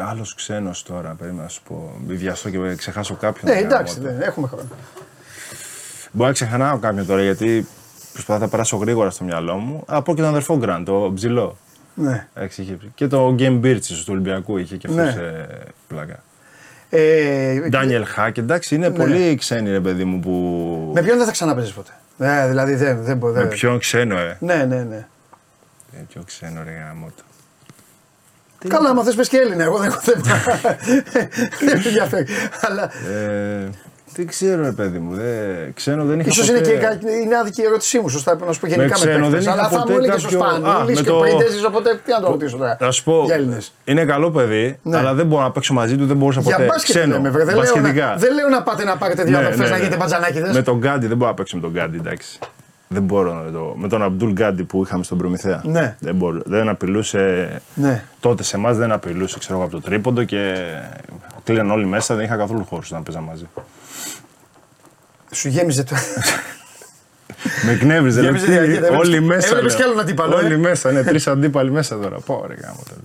άλλος 0.08 0.34
ξένος 0.34 0.82
τώρα, 0.82 1.14
περίμενα 1.18 1.42
να 1.42 1.48
σου 1.48 1.62
πω. 1.62 1.94
Μη 2.06 2.14
βιαστώ 2.14 2.50
και 2.50 2.74
ξεχάσω 2.76 3.14
κάποιον. 3.14 3.52
Ναι, 3.52 3.58
εντάξει, 3.60 3.94
Γάμο 4.00 4.08
το. 4.08 4.14
δεν 4.18 4.28
έχουμε 4.28 4.46
χρόνο. 4.48 4.68
Μπορεί 6.12 6.26
να 6.28 6.32
ξεχνάω 6.34 6.78
κάποιον 6.78 7.06
τώρα 7.06 7.22
γιατί 7.22 7.66
προσπαθώ 8.12 8.40
να 8.40 8.48
περάσω 8.48 8.76
γρήγορα 8.76 9.10
στο 9.10 9.24
μυαλό 9.24 9.56
μου. 9.56 9.82
Από 9.86 10.14
και 10.14 10.20
τον 10.20 10.30
αδερφό 10.30 10.56
Γκραντ, 10.58 10.86
το 10.86 11.12
Ψηλό. 11.14 11.56
Ναι. 11.94 12.26
Εντάξει, 12.34 12.62
είχε- 12.62 12.78
Και 12.94 13.06
το 13.06 13.34
Game 13.38 13.60
Birds 13.60 13.80
του 13.86 14.04
Ολυμπιακού 14.08 14.56
είχε 14.58 14.76
και 14.76 14.86
αυτός 14.86 15.14
Ναι. 15.14 15.22
ε, 15.22 15.46
πλάκα. 15.88 16.22
Ε, 16.90 17.60
Ντάνιελ 17.68 18.04
Χάκ, 18.06 18.36
εντάξει, 18.38 18.74
είναι 18.74 18.90
πολύ 18.90 19.34
ξένοι 19.34 19.70
ρε 19.70 19.80
παιδί 19.80 20.04
μου 20.04 20.20
που. 20.20 20.30
με 20.94 21.02
ποιον 21.02 21.16
δεν 21.16 21.26
θα 21.26 21.32
ξαναπέζεις 21.32 21.72
ποτέ; 21.72 21.90
Ε, 22.18 22.48
δηλαδή 22.48 22.74
δεν, 22.74 23.02
δεν 23.02 23.16
μπορεί. 23.16 23.38
Με 23.38 23.44
ποιον 23.46 23.78
ξένο, 23.78 24.18
ε. 24.18 24.36
Ναι, 24.40 24.54
ναι, 24.54 24.82
ναι. 24.82 25.06
Με 25.92 26.06
ποιον 26.08 26.24
ξένο, 26.24 26.62
ρε 26.64 26.70
γάμο 26.70 27.06
το. 27.16 27.22
Καλά, 28.68 28.88
άμα 28.88 29.02
θες 29.02 29.14
πες 29.14 29.28
και 29.28 29.36
Έλληνα, 29.36 29.62
εγώ 29.64 29.78
δεν 29.78 29.88
έχω 29.88 30.00
θέμα. 30.00 30.24
δεν 31.60 31.76
με 31.76 31.82
ενδιαφέρει. 31.86 32.26
Αλλά 32.60 32.82
Ε, 32.84 33.68
δεν 34.14 34.26
ξέρω, 34.26 34.62
ρε 34.62 34.70
παιδί 34.72 34.98
μου. 34.98 35.14
Δεν... 35.14 35.74
Ξένο 35.74 36.04
δεν 36.04 36.20
είχα 36.20 36.28
ίσως 36.28 36.46
ποτέ. 36.46 36.58
είναι 36.58 36.68
και 36.68 36.76
κα- 36.76 36.98
είναι 37.24 37.36
άδικη 37.36 37.60
η 37.60 37.64
ερώτησή 37.64 37.98
μου, 37.98 38.08
σωστά 38.08 38.30
πρέπει 38.30 38.46
να 38.46 38.52
σου 38.52 38.60
πω 38.60 38.66
γενικά 38.66 38.84
με, 38.88 38.94
ξένο 38.94 39.12
δεν 39.12 39.20
παίκτες. 39.30 39.42
είχα 39.44 39.52
Αλλά 39.52 39.68
θα 39.68 39.78
ποτέ 39.78 39.92
μου 39.92 39.98
έλεγες 39.98 40.24
ο 40.24 40.28
κάποιο- 40.28 40.44
Α, 40.44 40.54
Σπανούλης 40.56 40.96
με 40.98 41.02
και 41.04 41.10
ο 41.10 41.12
το- 41.14 41.20
Πριντέζης, 41.20 41.64
οπότε 41.64 42.00
τι 42.04 42.10
να 42.10 42.20
το 42.20 42.26
ρωτήσω 42.30 42.56
τώρα. 42.56 42.76
Θα 42.80 42.90
σου 42.90 43.04
πω, 43.04 43.22
Για 43.24 43.34
Έλληνες. 43.34 43.72
είναι 43.84 44.04
καλό 44.04 44.30
παιδί, 44.30 44.78
Ναι. 44.82 44.96
αλλά 44.96 45.14
δεν 45.14 45.26
μπορώ 45.26 45.42
να 45.42 45.50
παίξω 45.50 45.72
μαζί 45.74 45.96
του, 45.96 46.06
δεν 46.06 46.16
μπορούσα 46.16 46.40
Για 46.40 46.54
ποτέ. 46.56 46.66
μπάσκετ 46.66 46.94
Ξένο, 46.96 47.12
λέμε, 47.14 47.30
βρε. 47.30 47.44
Δεν 47.44 47.54
λέω, 47.54 47.62
μπασκετικά. 47.64 48.06
να, 48.06 48.16
δεν 48.16 48.34
λέω 48.34 48.48
να 48.48 48.62
πάτε 48.62 48.84
να 48.84 48.96
πάρετε 48.96 49.22
δύο 49.22 49.32
Ναι, 49.32 49.38
αδερφές 49.38 49.58
ναι, 49.58 49.64
να 49.64 49.70
ναι. 49.70 49.76
γίνετε 49.76 49.96
μπατζανάκιδες. 49.96 50.54
Με 50.54 50.62
τον 50.62 50.78
Γκάντι 50.78 51.06
δεν 51.06 51.16
μπορώ 51.16 51.30
να 51.30 51.36
παίξω 51.36 51.56
με 51.56 51.62
τον 51.62 51.70
Γκάντι, 51.70 51.96
εντάξει. 51.96 52.38
Δεν 52.92 53.02
μπορώ 53.02 53.34
να 53.34 53.50
το. 53.52 53.74
Με 53.76 53.88
τον 53.88 54.02
Αμπτούλ 54.02 54.30
Γκάντι 54.32 54.64
που 54.64 54.82
είχαμε 54.84 55.04
στον 55.04 55.18
Προμηθέα. 55.18 55.60
Ναι. 55.64 55.96
Δεν, 56.00 56.14
μπορώ. 56.14 56.40
δεν 56.44 56.68
απειλούσε. 56.68 57.50
Ναι. 57.74 58.04
Τότε 58.20 58.42
σε 58.42 58.56
εμάς 58.56 58.76
δεν 58.76 58.92
απειλούσε, 58.92 59.38
ξέρω 59.38 59.54
εγώ, 59.54 59.62
από 59.64 59.72
το 59.72 59.80
τρίποντο 59.80 60.24
και 60.24 60.54
κλείναν 61.44 61.70
όλοι 61.70 61.86
μέσα, 61.86 62.14
δεν 62.14 62.24
είχα 62.24 62.36
καθόλου 62.36 62.64
χώρους 62.64 62.90
να 62.90 63.02
παίζα 63.02 63.20
μαζί. 63.20 63.48
Σου 65.30 65.48
γέμιζε 65.48 65.82
το. 65.84 65.94
Με 67.64 67.72
εκνεύριζε, 67.72 68.20
λέει, 68.20 68.28
Γέμιζε 68.30 68.44
τι, 68.46 68.50
διακύτητα, 68.52 68.86
έβλεπες- 68.86 69.06
όλοι 69.06 69.20
μέσα. 69.20 69.46
έβλεπες 69.48 69.72
λέω. 69.72 69.76
κι 69.82 69.82
άλλον 69.88 70.00
αντίπαλο, 70.00 70.38
ε. 70.38 70.44
Όλοι 70.44 70.58
μέσα, 70.58 70.90
ναι, 70.92 71.02
τρεις 71.02 71.26
αντίπαλοι 71.26 71.70
μέσα 71.70 71.98
τώρα. 71.98 72.18
Πω, 72.20 72.44
ρε 72.46 72.54
γάμο 72.54 72.80
τώρα. 72.88 73.00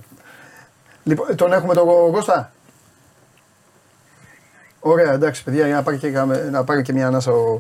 Λοιπόν, 1.04 1.36
τον 1.36 1.54
έχουμε 1.54 1.74
τον 1.74 1.86
Κώστα; 2.12 2.52
Ωραία, 4.80 5.12
εντάξει, 5.14 5.44
παιδιά, 5.44 5.66
για 5.66 5.76
να 5.76 5.84
πάρει 5.84 5.98
και, 5.98 6.10
να 6.52 6.64
πάρει 6.64 6.82
και 6.82 6.94
μια 6.94 7.08
ανάσα 7.08 7.32
ο, 7.32 7.60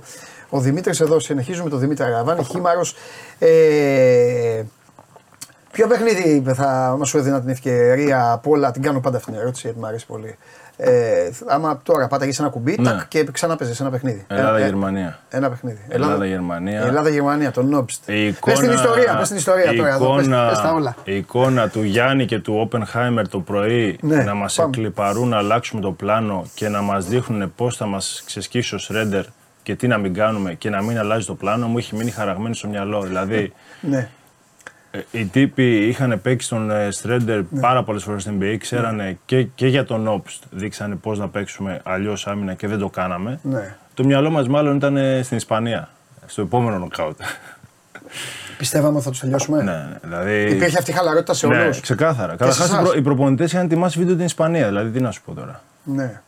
ο 0.49 0.59
Δημήτρης. 0.59 0.99
Εδώ 0.99 1.19
συνεχίζουμε 1.19 1.69
τον 1.69 1.79
Δημήτρη 1.79 2.05
Αραβάνη, 2.05 2.43
χήμαρος. 2.43 2.95
Ε, 3.39 4.63
ποιο 5.71 5.87
παιχνίδι 5.87 6.43
θα 6.53 6.95
μας 6.99 7.09
σου 7.09 7.17
έδινα 7.17 7.39
την 7.41 7.49
ευκαιρία 7.49 8.31
από 8.31 8.49
όλα, 8.51 8.71
την 8.71 8.81
κάνω 8.81 8.99
πάντα 8.99 9.17
αυτήν 9.17 9.33
την 9.33 9.41
ερώτηση 9.41 9.61
γιατί 9.67 9.79
μου 9.79 9.87
αρέσει 9.87 10.05
πολύ. 10.05 10.37
Ε, 10.77 11.29
άμα 11.47 11.79
τώρα 11.83 12.07
πάταγε 12.07 12.31
ένα 12.39 12.49
κουμπί 12.49 12.75
Ναι. 12.79 12.89
τάκ, 12.89 13.07
και 13.07 13.23
ξανά 13.31 13.55
παίζεις 13.55 13.79
ένα 13.79 13.89
παιχνίδι. 13.89 14.25
Ένα, 14.27 14.39
ε, 14.39 14.43
Ελλάδα-Γερμανία. 14.43 15.19
ένα 15.29 15.49
παιχνίδι. 15.49 15.79
Ελλάδα-Γερμανία. 15.89 16.81
Ελλάδα-Γερμανία, 16.81 17.51
τον 17.51 17.67
Νόμπστ. 17.69 18.09
Η 18.09 18.35
Πες 18.45 18.59
την 18.59 18.71
ιστορία, 18.71 19.15
πες 19.17 19.27
την 19.27 19.37
ιστορία 19.37 19.71
η 19.73 19.77
τώρα 19.77 19.89
εδώ, 19.93 20.15
πες, 20.15 20.25
εικόνα- 20.25 20.47
πες 20.49 20.61
τα 20.61 20.71
όλα. 20.73 20.95
Η 21.03 21.15
εικόνα 21.15 21.69
του 21.69 21.83
Γιάννη 21.83 22.25
και 22.25 22.39
του 22.39 22.53
Όπενχάιμερ 22.59 23.27
το 23.29 23.39
πρωί 23.39 23.97
Ναι, 24.01 24.23
να 24.23 24.33
μας 24.33 24.55
πάμε. 24.55 24.69
εκλυπαρούν 24.73 25.27
να 25.29 25.37
αλλάξουμε 25.37 25.81
το 25.81 25.91
πλάνο 25.91 26.45
και 26.53 26.69
να 26.69 26.81
μας 26.81 27.05
δείχνουν 27.05 27.53
πώς 27.55 27.77
θα 27.77 27.85
μας 27.85 28.23
ξεσκίσει 28.25 28.75
ο 28.75 28.77
Σρέντερ 28.77 29.23
και 29.65 29.75
τι 29.75 29.87
να 29.87 29.97
μην 29.97 30.13
κάνουμε 30.13 30.53
και 30.53 30.69
να 30.69 30.81
μην 30.81 30.97
αλλάζει 30.99 31.25
το 31.25 31.35
πλάνο 31.35 31.67
μου 31.67 31.77
έχει 31.77 31.95
μείνει 31.95 32.11
χαραγμένο 32.11 32.53
στο 32.53 32.67
μυαλό. 32.67 33.01
Δηλαδή, 33.01 33.53
Ναι. 33.81 34.09
ε, 34.91 34.99
οι 35.11 35.25
τύποι 35.25 35.87
είχαν 35.87 36.21
παίξει 36.21 36.49
τον 36.49 36.71
ε, 36.71 36.91
Στρέντερ 36.91 37.41
Ναι. 37.49 37.59
πάρα 37.61 37.83
πολλές 37.83 38.03
φορές 38.03 38.21
στην 38.21 38.39
NBA, 38.41 38.55
ξέρανε 38.59 39.17
και, 39.25 39.43
και 39.43 39.67
για 39.67 39.85
τον 39.85 40.07
Όπστ. 40.07 40.43
Δείξανε 40.51 40.95
πώς 40.95 41.19
να 41.19 41.27
παίξουμε 41.29 41.79
αλλιώς 41.83 42.27
άμυνα 42.27 42.53
και 42.53 42.67
δεν 42.67 42.79
το 42.79 42.89
κάναμε. 42.89 43.39
ναι. 43.43 43.75
Το 43.93 44.03
μυαλό 44.05 44.29
μας 44.29 44.47
μάλλον 44.47 44.75
ήταν 44.75 44.97
ε, 44.97 45.21
στην 45.23 45.37
Ισπανία, 45.37 45.89
στο 46.25 46.41
επόμενο 46.41 46.77
νοκάουτ. 46.77 47.19
Πιστεύαμε 48.57 48.95
ότι 48.95 49.03
θα 49.03 49.09
τους 49.09 49.19
τελειώσουμε; 49.19 49.63
ναι, 49.63 49.71
ναι, 49.71 49.97
δηλαδή. 50.01 50.51
Υπήρχε 50.51 50.77
αυτή 50.77 50.91
η 50.91 50.93
χαλαρότητα 50.93 51.33
σε 51.33 51.47
Ναι, 51.47 51.63
όλους; 51.63 51.79
ξεκάθαρα. 51.79 52.35
Και 52.35 52.43
σε 52.43 52.49
Καταρχάς, 52.59 52.85
εσάς; 52.85 52.95
οι 52.97 53.01
προπονητές 53.01 53.51
είχαν 53.51 53.65
ετοιμάσει 53.65 53.99
βίντεο 53.99 54.15
την 54.15 54.25
Ισπανία. 54.25 54.67
Δηλαδή, 54.67 54.89
τι 54.89 55.01
να 55.01 55.11
σου 55.11 55.21
πω 55.21 55.33
τώρα. 55.33 55.61
Ναι. 55.83 56.21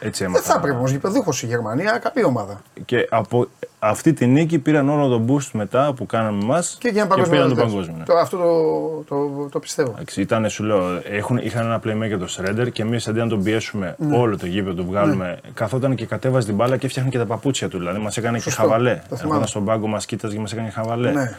Έτσι 0.00 0.22
Δεν 0.24 0.32
έμαθα. 0.32 0.52
θα 0.52 0.58
έπρεπε 0.58 0.76
όμως 0.78 0.90
γηπεδούχος 0.90 1.42
η 1.42 1.46
Γερμανία, 1.46 1.98
καλή 1.98 2.24
ομάδα. 2.26 2.60
Και 2.84 3.06
από 3.10 3.46
αυτή 3.78 4.12
τη 4.12 4.26
νίκη 4.26 4.58
πήραν 4.58 4.88
όλο 4.88 5.08
τον 5.08 5.26
boost 5.28 5.48
μετά 5.52 5.92
που 5.92 6.06
κάναμε 6.06 6.42
εμάς 6.42 6.76
Και 6.80 6.88
για 6.88 7.02
ένα 7.02 7.14
πήραν 7.14 7.28
παγκόσμιο. 7.30 7.48
τον 7.48 7.56
τέλος. 7.56 7.72
παγκόσμιο. 7.72 7.96
ναι. 7.98 8.04
Το, 8.04 8.16
αυτό 8.16 8.36
το, 8.36 9.16
το, 9.16 9.48
το, 9.50 9.58
πιστεύω. 9.58 9.90
Εντάξει, 9.90 10.20
ήταν, 10.20 10.48
σου 10.50 10.64
λέω, 10.64 11.00
έχουν, 11.10 11.36
είχαν 11.38 11.64
ένα 11.64 11.76
playmaker 11.84 12.18
το 12.18 12.26
Shredder 12.38 12.72
και 12.72 12.82
εμείς 12.82 13.08
αντί 13.08 13.18
να 13.18 13.26
τον 13.28 13.42
πιέσουμε 13.42 13.94
Ναι. 13.98 14.16
όλο 14.16 14.36
το 14.38 14.46
γήπεδο, 14.46 14.74
το 14.74 14.84
βγάλουμε, 14.84 15.38
καθόταν 15.54 15.94
και 15.94 16.06
κατέβαζε 16.06 16.46
την 16.46 16.54
μπάλα 16.56 16.76
και 16.76 16.86
έφτιαχνε 16.86 17.10
και 17.10 17.18
τα 17.18 17.26
παπούτσια 17.26 17.68
του. 17.68 17.78
Δηλαδή 17.78 17.98
μας 17.98 18.16
έκανε 18.16 18.36
και 18.36 18.42
Σωστό. 18.42 18.62
χαβαλέ. 18.62 18.90
Το 18.94 19.00
θυμάμαι. 19.02 19.22
Έρχονταν 19.22 19.46
στον 19.48 19.64
πάγκο, 19.64 19.86
μας 19.86 20.06
κοίταζε 20.06 20.34
και 20.34 20.40
μας 20.40 20.52
έκανε 20.52 20.70
χαβαλέ. 20.70 21.10
Ναι. 21.12 21.36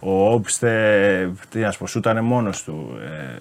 Ο 0.00 0.32
Όπστε, 0.32 1.32
τι 1.50 1.58
να 1.58 1.70
σου 1.70 1.78
πω, 1.78 1.86
σούτανε 1.86 2.20
μόνος 2.20 2.62
του. 2.64 2.98
Ε, 3.04 3.38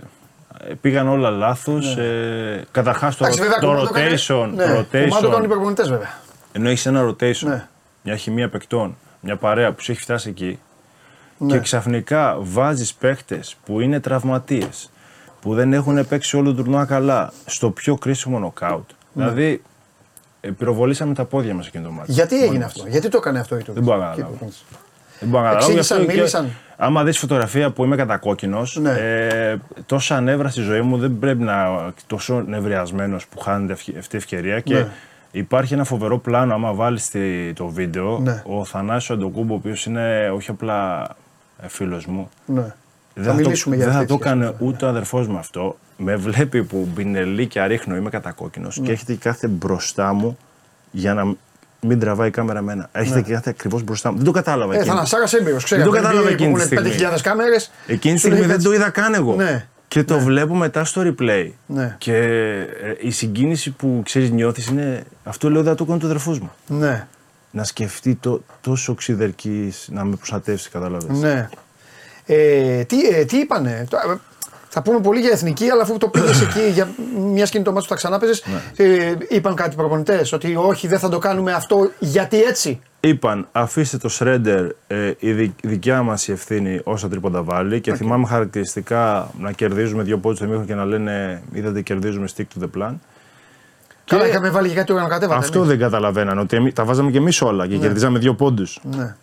πήγαν 0.81 1.07
όλα 1.07 1.29
λάθος. 1.29 1.97
Ε, 1.97 2.65
Καταρχάς 2.71 3.15
το, 3.15 3.23
Ναι. 3.23 3.29
Εντάξει, 3.29 3.43
βέβαια, 3.49 3.59
το 3.59 3.67
κουμάντο 3.67 3.99
έκανε- 3.99 4.17
rotation. 4.27 4.49
Ναι, 4.55 4.63
κουμάντο 5.03 5.29
κάνουν 5.29 5.43
οι 5.43 5.45
rotation 5.45 5.49
προπονητέ 5.49 5.83
βέβαια. 5.83 6.19
ενώ 6.51 6.69
έχεις 6.69 6.85
ένα 6.85 7.05
rotation, 7.09 7.45
Ναι. 7.47 7.67
μια 8.03 8.15
χημεία 8.15 8.49
παικτών, 8.49 8.97
μια 9.19 9.35
παρέα 9.37 9.71
που 9.73 9.81
σου 9.81 9.91
έχει 9.91 10.01
φτάσει 10.01 10.29
εκεί 10.29 10.59
Ναι. 11.37 11.51
και 11.53 11.59
ξαφνικά 11.59 12.37
βάζεις 12.39 12.93
παίχτες 12.93 13.55
που 13.65 13.79
είναι 13.79 13.99
τραυματίες, 13.99 14.89
που 15.41 15.53
δεν 15.53 15.73
έχουν 15.73 16.07
παίξει 16.07 16.37
όλο 16.37 16.49
το 16.53 16.55
τουρνουά 16.63 16.85
καλά, 16.85 17.31
στο 17.45 17.69
πιο 17.69 17.95
κρίσιμο 17.97 18.39
νοκάουτ. 18.39 18.89
Ναι. 19.13 19.23
Δηλαδή, 19.23 19.61
ε, 20.41 20.49
πυροβολήσαμε 20.49 21.13
τα 21.13 21.25
πόδια 21.25 21.53
μας 21.53 21.67
εκείνο 21.67 21.83
το 21.83 21.91
μάτι. 21.91 22.11
Γιατί 22.11 22.33
Μόνοι 22.35 22.45
έγινε 22.47 22.63
μας. 22.63 22.73
αυτό, 22.75 22.87
γιατί 22.89 23.09
το 23.09 23.17
έκανε 23.17 23.39
αυτό 23.39 23.57
η 23.57 23.61
Δεν 23.67 23.83
μπορώ 23.83 23.97
να 23.97 24.05
καταλάβω. 24.09 24.37
Δεν 25.19 25.29
μπορώ 25.29 25.43
να 25.43 25.49
καταλάβω. 25.49 25.71
γι' 25.71 25.77
Εξήγησαν, 25.79 25.97
αυτό 25.97 26.09
και- 26.11 26.17
μίλησαν. 26.17 26.49
Άμα 26.77 27.03
δεις 27.03 27.17
φωτογραφία 27.17 27.69
που 27.71 27.83
είμαι 27.83 27.95
κατακόκκινος, 27.95 28.77
Ναι. 28.81 28.91
ε, 28.91 29.57
τόσα 29.85 30.21
νεύρα 30.21 30.49
στη 30.49 30.61
ζωή 30.61 30.81
μου 30.81 30.97
δεν 30.97 31.19
πρέπει 31.19 31.43
να. 31.43 31.67
τόσο 32.07 32.43
νευριασμένος 32.47 33.27
που 33.27 33.39
χάνεται 33.39 33.73
αυτή 33.73 33.91
η 34.15 34.17
ευκαιρία. 34.17 34.59
Και 34.59 34.73
Ναι. 34.73 34.87
υπάρχει 35.31 35.73
ένα 35.73 35.83
φοβερό 35.83 36.17
πλάνο. 36.17 36.53
Άμα 36.53 36.73
βάλεις 36.73 37.11
το 37.53 37.67
βίντεο, 37.67 38.19
Ναι. 38.19 38.41
ο 38.45 38.65
Θανάσιο 38.65 39.15
Αντοκούμπο, 39.15 39.53
ο 39.53 39.57
οποίος 39.57 39.85
είναι 39.85 40.29
όχι 40.35 40.49
απλά 40.51 41.07
φίλος 41.67 42.05
μου, 42.05 42.29
Ναι. 42.45 42.73
δεν 43.13 43.35
μιλήσουμε 43.35 43.75
το, 43.75 43.81
για 43.81 43.91
δεν 43.91 43.93
θα 43.95 44.01
αυτή 44.01 44.11
το 44.13 44.17
τη 44.17 44.23
σχέση, 44.23 44.37
έκανε 44.39 44.55
ούτε 44.59 44.85
ο 44.85 44.87
αδερφός 44.87 45.27
μου 45.27 45.37
αυτό. 45.37 45.77
Με 45.97 46.15
βλέπει 46.15 46.63
που 46.63 46.87
μπινελί 46.93 47.47
και 47.47 47.59
αρίχνω, 47.61 47.95
είμαι 47.95 48.09
κατακόκκινος 48.09 48.77
Ναι. 48.79 48.85
και 48.85 48.91
έχετε 48.91 49.13
και 49.13 49.19
κάθε 49.19 49.47
μπροστά 49.47 50.13
μου 50.13 50.37
για 50.91 51.13
να 51.13 51.33
μην 51.83 51.99
τραβάει 51.99 52.27
η 52.27 52.31
κάμερα 52.31 52.59
εμένα. 52.59 52.89
Έχετε 52.91 53.21
και 53.21 53.33
κάθε 53.33 53.49
ακριβώς 53.49 53.83
μπροστά 53.83 54.11
μου. 54.11 54.15
Δεν 54.15 54.25
το 54.25 54.31
κατάλαβα. 54.31 54.71
Ναι. 54.71 54.77
Ε, 54.77 54.81
εκείνη. 54.81 54.95
θα 54.95 55.05
Σάρα 55.05 55.27
έμπειρος. 55.39 55.69
Δεν 55.69 55.83
το 55.83 55.89
κατάλαβα 55.89 56.29
εκείνη 56.29 56.53
τη 56.53 56.61
στιγμή. 56.61 56.89
5.000 56.97 57.19
κάμερες. 57.21 57.71
Εκείνη 57.87 58.13
τη 58.13 58.19
στιγμή 58.19 58.45
δεν 58.45 58.63
το 58.63 58.73
είδα 58.73 58.89
καν 58.89 59.13
εγώ. 59.13 59.35
Ναι. 59.35 59.67
Και 59.87 60.03
το 60.03 60.19
βλέπω 60.19 60.55
μετά 60.55 60.83
στο 60.83 61.01
replay. 61.05 61.49
Ναι. 61.65 61.95
Και 61.97 62.15
ε, 62.15 62.95
η 62.99 63.11
συγκίνηση 63.11 63.71
που 63.71 64.01
ξέρεις 64.05 64.31
νιώθεις 64.31 64.67
είναι. 64.67 65.03
Αυτό 65.23 65.49
λέω 65.49 65.63
δεν 65.63 65.75
το 65.75 65.85
κάνω 65.85 65.99
του 65.99 66.05
αδερφούς 66.05 66.39
μου. 66.39 66.51
Ναι. 66.67 67.07
Να 67.51 67.63
σκεφτεί 67.63 68.15
το, 68.15 68.43
τόσο 68.61 68.93
ξυδερκή 68.93 69.73
να 69.87 70.03
με 70.03 70.15
προστατεύσει, 70.15 70.69
κατάλαβες. 70.69 71.17
Ναι. 71.17 71.49
Ε, 72.25 72.83
τι, 72.83 73.07
ε, 73.07 73.25
τι 73.25 73.37
είπανε; 73.37 73.87
Το- 74.73 74.79
ε, 74.79 74.81
Θα 74.81 74.81
πούμε 74.81 74.99
πολύ 74.99 75.19
για 75.19 75.29
εθνική, 75.31 75.69
αλλά 75.69 75.81
αφού 75.81 75.97
το 75.97 76.07
πήγες 76.07 76.41
εκεί 76.45 76.59
για 76.73 76.89
μια 77.17 77.45
σκηνή 77.45 77.63
το 77.63 77.71
μάτι 77.71 77.83
που 77.83 77.89
θα 77.89 77.95
ξανά 77.95 78.19
παίζες, 78.19 78.43
Ναι. 78.77 78.85
ε, 78.85 79.15
είπαν 79.29 79.55
κάτι 79.55 79.75
προπονητές 79.75 80.33
ότι 80.33 80.55
όχι, 80.55 80.87
δεν 80.87 80.99
θα 80.99 81.09
το 81.09 81.17
κάνουμε 81.19 81.51
αυτό 81.53 81.89
γιατί 81.99 82.41
έτσι; 82.43 82.79
Είπαν, 82.99 83.47
αφήστε 83.51 83.97
το 83.97 84.09
Shredder, 84.19 84.67
ε, 84.87 85.11
η 85.19 85.31
δι- 85.31 85.53
δικιά 85.63 86.01
μας 86.03 86.27
η 86.27 86.31
ευθύνη 86.31 86.79
όσα 86.83 87.07
τρίποντα 87.07 87.43
βάλει. 87.43 87.81
Και 87.81 87.93
θυμάμαι 87.93 88.25
χαρακτηριστικά 88.27 89.29
να 89.39 89.51
κερδίζουμε 89.51 90.03
δύο 90.03 90.17
πόντους 90.17 90.37
στο 90.37 90.47
μήχο 90.47 90.63
και 90.63 90.75
να 90.75 90.85
λένε 90.85 91.41
Είδατε, 91.53 91.81
κερδίζουμε 91.81 92.27
stick 92.37 92.41
to 92.41 92.63
the 92.63 92.67
plan. 92.81 92.93
Καλά, 94.05 94.27
είχαμε 94.27 94.49
βάλει 94.49 94.69
και 94.69 94.75
κάτι 94.75 94.91
οργανοκατέβατα. 94.91 95.39
Αυτό 95.39 95.57
εμείς. 95.57 95.69
δεν 95.69 95.79
καταλαβαίνανε, 95.79 96.41
ότι 96.41 96.55
εμεί- 96.57 96.73
τα 96.73 96.83
βάζαμε 96.83 97.11
και 97.11 97.17
εμείς 97.17 97.41
όλα 97.41 97.67
και 97.67 97.77
κερδίζαμε 97.77 98.19
δύο 98.19 98.33
πόντους. 98.35 98.79
Ναι. 98.83 99.15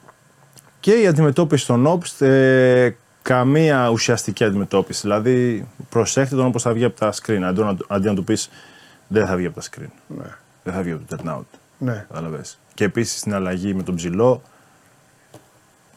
Και 0.80 0.92
η 0.92 1.06
αντιμετώπιση 1.06 1.66
των 1.66 1.86
Obst, 1.86 2.26
ε, 2.26 2.90
καμία 3.30 3.88
ουσιαστική 3.90 4.44
αντιμετώπιση. 4.44 5.00
Δηλαδή, 5.00 5.68
προσέχτε 5.88 6.36
τον 6.36 6.46
όπως 6.46 6.62
θα 6.62 6.72
βγει 6.72 6.84
από 6.84 6.98
τα 6.98 7.12
screen. 7.12 7.40
Αντί 7.42 7.60
να, 7.60 7.76
αντί 7.88 8.06
να 8.06 8.14
του 8.14 8.24
πεις 8.24 8.50
δεν 9.08 9.26
θα 9.26 9.36
βγει 9.36 9.46
από 9.46 9.60
τα 9.60 9.66
screen. 9.70 9.90
Ναι. 10.06 10.24
Δεν 10.62 10.74
θα 10.74 10.82
βγει 10.82 10.92
από 10.92 11.02
το 11.08 11.16
turnout. 11.16 11.58
Ναι. 11.78 12.04
Καταλαβες. 12.08 12.58
Και 12.74 12.84
επίσης 12.84 13.18
στην 13.18 13.34
αλλαγή 13.34 13.74
με 13.74 13.82
τον 13.82 13.94
ψηλό, 13.94 14.42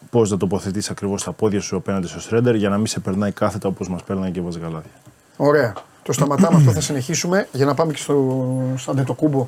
πώς 0.10 0.32
να 0.32 0.38
τοποθετήσει 0.38 0.92
ακριβώς 0.92 1.24
τα 1.24 1.32
πόδια 1.32 1.62
σου 1.62 1.76
απέναντι 1.76 2.08
στο 2.08 2.20
στρέντερ 2.20 2.56
για 2.56 2.70
να 2.70 2.78
μην 2.78 2.88
σε 2.88 3.00
περνάει 3.00 3.32
κάθετα 3.32 3.68
όπως 3.68 3.90
μας 3.90 4.04
παίρνει 4.04 4.32
και 4.32 4.42
βάζει 4.42 4.60
καλάθια. 4.60 4.92
Ωραία. 5.38 5.74
Το 6.04 6.14
σταματάμε 6.14 6.58
αυτό, 6.58 6.72
θα 6.72 6.82
συνεχίσουμε 6.82 7.48
για 7.52 7.66
να 7.66 7.74
πάμε 7.74 7.94
και 7.94 8.00
στο, 8.00 8.74
στο 8.78 8.92
Αντετοκούμπο 8.92 9.48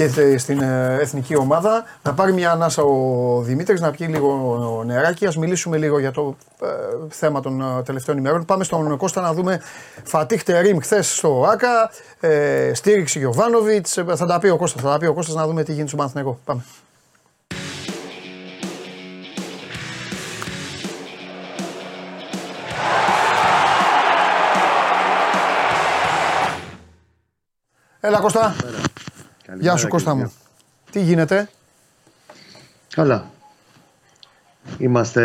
και 0.00 0.08
θε- 0.08 0.38
στην 0.38 0.60
ε, 0.60 0.98
εθνική 1.00 1.36
ομάδα. 1.36 1.84
Να 2.02 2.14
πάρει 2.14 2.32
μια 2.32 2.50
ανάσα 2.50 2.82
ο 2.82 3.40
Δημήτρης, 3.42 3.80
να 3.80 3.90
πιει 3.90 4.06
λίγο 4.10 4.82
νεράκι. 4.86 5.26
Α 5.26 5.32
μιλήσουμε 5.38 5.76
λίγο 5.76 5.98
για 5.98 6.10
το 6.12 6.36
ε, 6.62 6.66
θέμα 7.08 7.40
των 7.40 7.60
ε, 7.60 7.82
τελευταίων 7.82 8.18
ημερών. 8.18 8.44
Πάμε 8.44 8.64
στον 8.64 8.96
Κώστα 8.96 9.20
να 9.20 9.32
δούμε 9.32 9.60
Φατίχ 10.04 10.42
Τερίμ 10.42 10.78
χθες 10.78 11.16
στο 11.16 11.46
ΑΚΑ, 11.52 11.90
ε, 12.20 12.74
στήριξη 12.74 13.18
Γιωβάνοβιτς. 13.18 13.98
Θα 14.14 14.26
τα 14.26 14.38
πει 14.38 14.48
ο 14.48 14.56
Κώστας, 14.56 14.82
θα 14.82 14.90
τα 14.90 14.98
πει 14.98 15.06
ο 15.06 15.14
Κώστας 15.14 15.34
να 15.34 15.46
δούμε 15.46 15.62
τι 15.62 15.70
γίνεται 15.72 15.88
στο 15.88 15.96
Παναθηναϊκό. 15.96 16.38
Πάμε. 16.44 16.62
Έλα 28.00 28.18
Κώστα. 28.20 28.54
Γεια 29.58 29.76
σου 29.76 29.88
Κώστα 29.88 30.14
μου. 30.14 30.32
Τι 30.90 31.00
γίνεται; 31.00 31.48
Καλά. 32.94 33.30
Είμαστε 34.78 35.20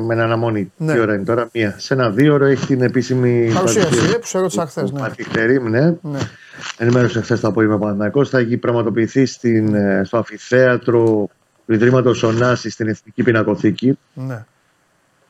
με 0.00 0.14
ένα 0.14 0.24
αναμονή. 0.24 0.72
Ναι. 0.76 0.92
Τι 0.92 0.98
ώρα 0.98 1.14
είναι 1.14 1.24
τώρα, 1.24 1.48
μία. 1.52 1.74
Σε 1.78 1.94
ένα 1.94 2.10
δύο 2.10 2.34
ώρα 2.34 2.46
έχει 2.46 2.66
την 2.66 2.82
επίσημη 2.82 3.50
Παρουσίαση 3.54 4.10
ε, 4.14 4.18
που 4.18 4.26
σε 4.26 4.38
ρώτησα 4.38 4.66
χθες. 4.66 4.90
Ναι. 4.90 5.00
Πατυχτερήμ, 5.00 5.68
ναι. 5.68 5.94
ναι. 6.00 6.18
Ενημέρωσε 6.78 7.20
χθες 7.20 7.40
το 7.40 7.48
απόγευμα 7.48 7.78
Παναθυνακό. 7.78 8.24
Θα 8.24 8.38
έχει 8.38 8.56
πραγματοποιηθεί 8.56 9.26
στην, 9.26 9.74
ε, 9.74 10.02
στο 10.04 10.16
αμφιθέατρο 10.16 11.28
του 11.66 11.72
Ιδρύματος 11.72 12.22
Ωνάση 12.22 12.70
στην 12.70 12.88
Εθνική 12.88 13.22
Πινακοθήκη. 13.22 13.98
Ναι. 14.14 14.44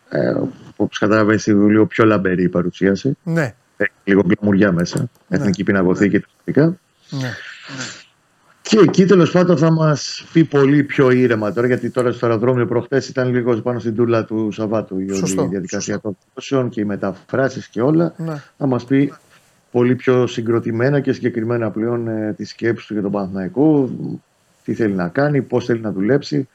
Ε, 0.08 0.34
Όπως 0.76 0.98
καταλαβαίνεις, 0.98 1.46
λίγο 1.46 1.86
πιο 1.86 2.04
λαμπερή 2.04 2.42
η 2.42 2.48
παρουσίαση. 2.48 3.16
Ναι. 3.22 3.54
Έχει 3.76 3.90
λίγο 4.04 4.22
γκλαμουριά 4.26 4.72
μέσα. 4.72 5.10
Εθνική 5.28 5.64
Πινακοθήκη 5.64 6.20
τουριστικά. 6.20 6.78
ναι. 7.10 7.34
Και 8.68 8.78
εκεί 8.78 9.04
τέλος 9.04 9.30
πάντων 9.30 9.56
θα 9.56 9.70
μας 9.70 10.26
πει 10.32 10.44
πολύ 10.44 10.82
πιο 10.82 11.10
ήρεμα 11.10 11.52
τώρα, 11.52 11.66
γιατί 11.66 11.90
τώρα 11.90 12.12
στο 12.12 12.26
αεροδρόμιο 12.26 12.66
προχθές 12.66 13.08
ήταν 13.08 13.32
λίγο 13.32 13.56
πάνω 13.60 13.78
στην 13.78 13.94
τούλα 13.94 14.24
του 14.24 14.50
Σαββάτου 14.52 14.98
η 14.98 15.02
όλη 15.02 15.14
Σωστό, 15.14 15.42
η 15.42 15.46
διαδικασία 15.46 16.00
των 16.00 16.16
πτώσεων 16.32 16.68
και 16.68 16.80
οι 16.80 16.84
μεταφράσεις 16.84 17.68
και 17.68 17.80
όλα. 17.80 18.14
Ναι. 18.16 18.42
Θα 18.58 18.66
μας 18.66 18.84
πει 18.84 19.12
πολύ 19.70 19.94
πιο 19.94 20.26
συγκροτημένα 20.26 21.00
και 21.00 21.12
συγκεκριμένα 21.12 21.70
πλέον 21.70 22.08
ε, 22.08 22.32
τη 22.36 22.44
σκέψη 22.44 22.86
του 22.86 22.92
για 22.92 23.02
τον 23.02 23.10
Παναθηναϊκό, 23.10 23.90
τι 24.64 24.74
θέλει 24.74 24.94
να 24.94 25.08
κάνει, 25.08 25.42
πώς 25.42 25.64
θέλει 25.64 25.80
να 25.80 25.92
δουλέψει. 25.92 26.48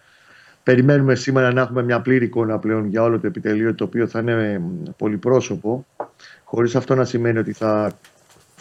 Περιμένουμε 0.64 1.16
σήμερα 1.16 1.54
να 1.54 1.62
έχουμε 1.62 1.84
μια 1.84 2.02
πλήρη 2.02 2.26
εικόνα 2.26 2.60
πλέον 2.60 2.86
για 2.86 3.04
όλο 3.04 3.20
το 3.20 3.28
επιτελείο, 3.28 3.76
το 3.76 3.84
οποίο 3.84 4.08
θα 4.08 4.20
είναι 4.20 4.32
ε, 4.32 4.62
πολυπρόσωπο, 4.98 5.86
χωρίς 6.44 6.76
αυτό 6.76 6.96
να 6.96 7.06
σημαίνει 7.06 7.38
ότι 7.38 7.52
θα 7.52 7.92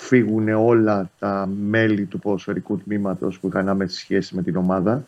φύγουν 0.01 0.49
όλα 0.49 1.11
τα 1.19 1.49
μέλη 1.61 2.05
του 2.05 2.19
ποδοσφαιρικού 2.19 2.79
τμήματος 2.79 3.39
που 3.39 3.49
είχαν 3.49 3.69
άμεση 3.69 3.97
σχέση 3.97 4.35
με 4.35 4.43
την 4.43 4.57
ομάδα. 4.57 5.05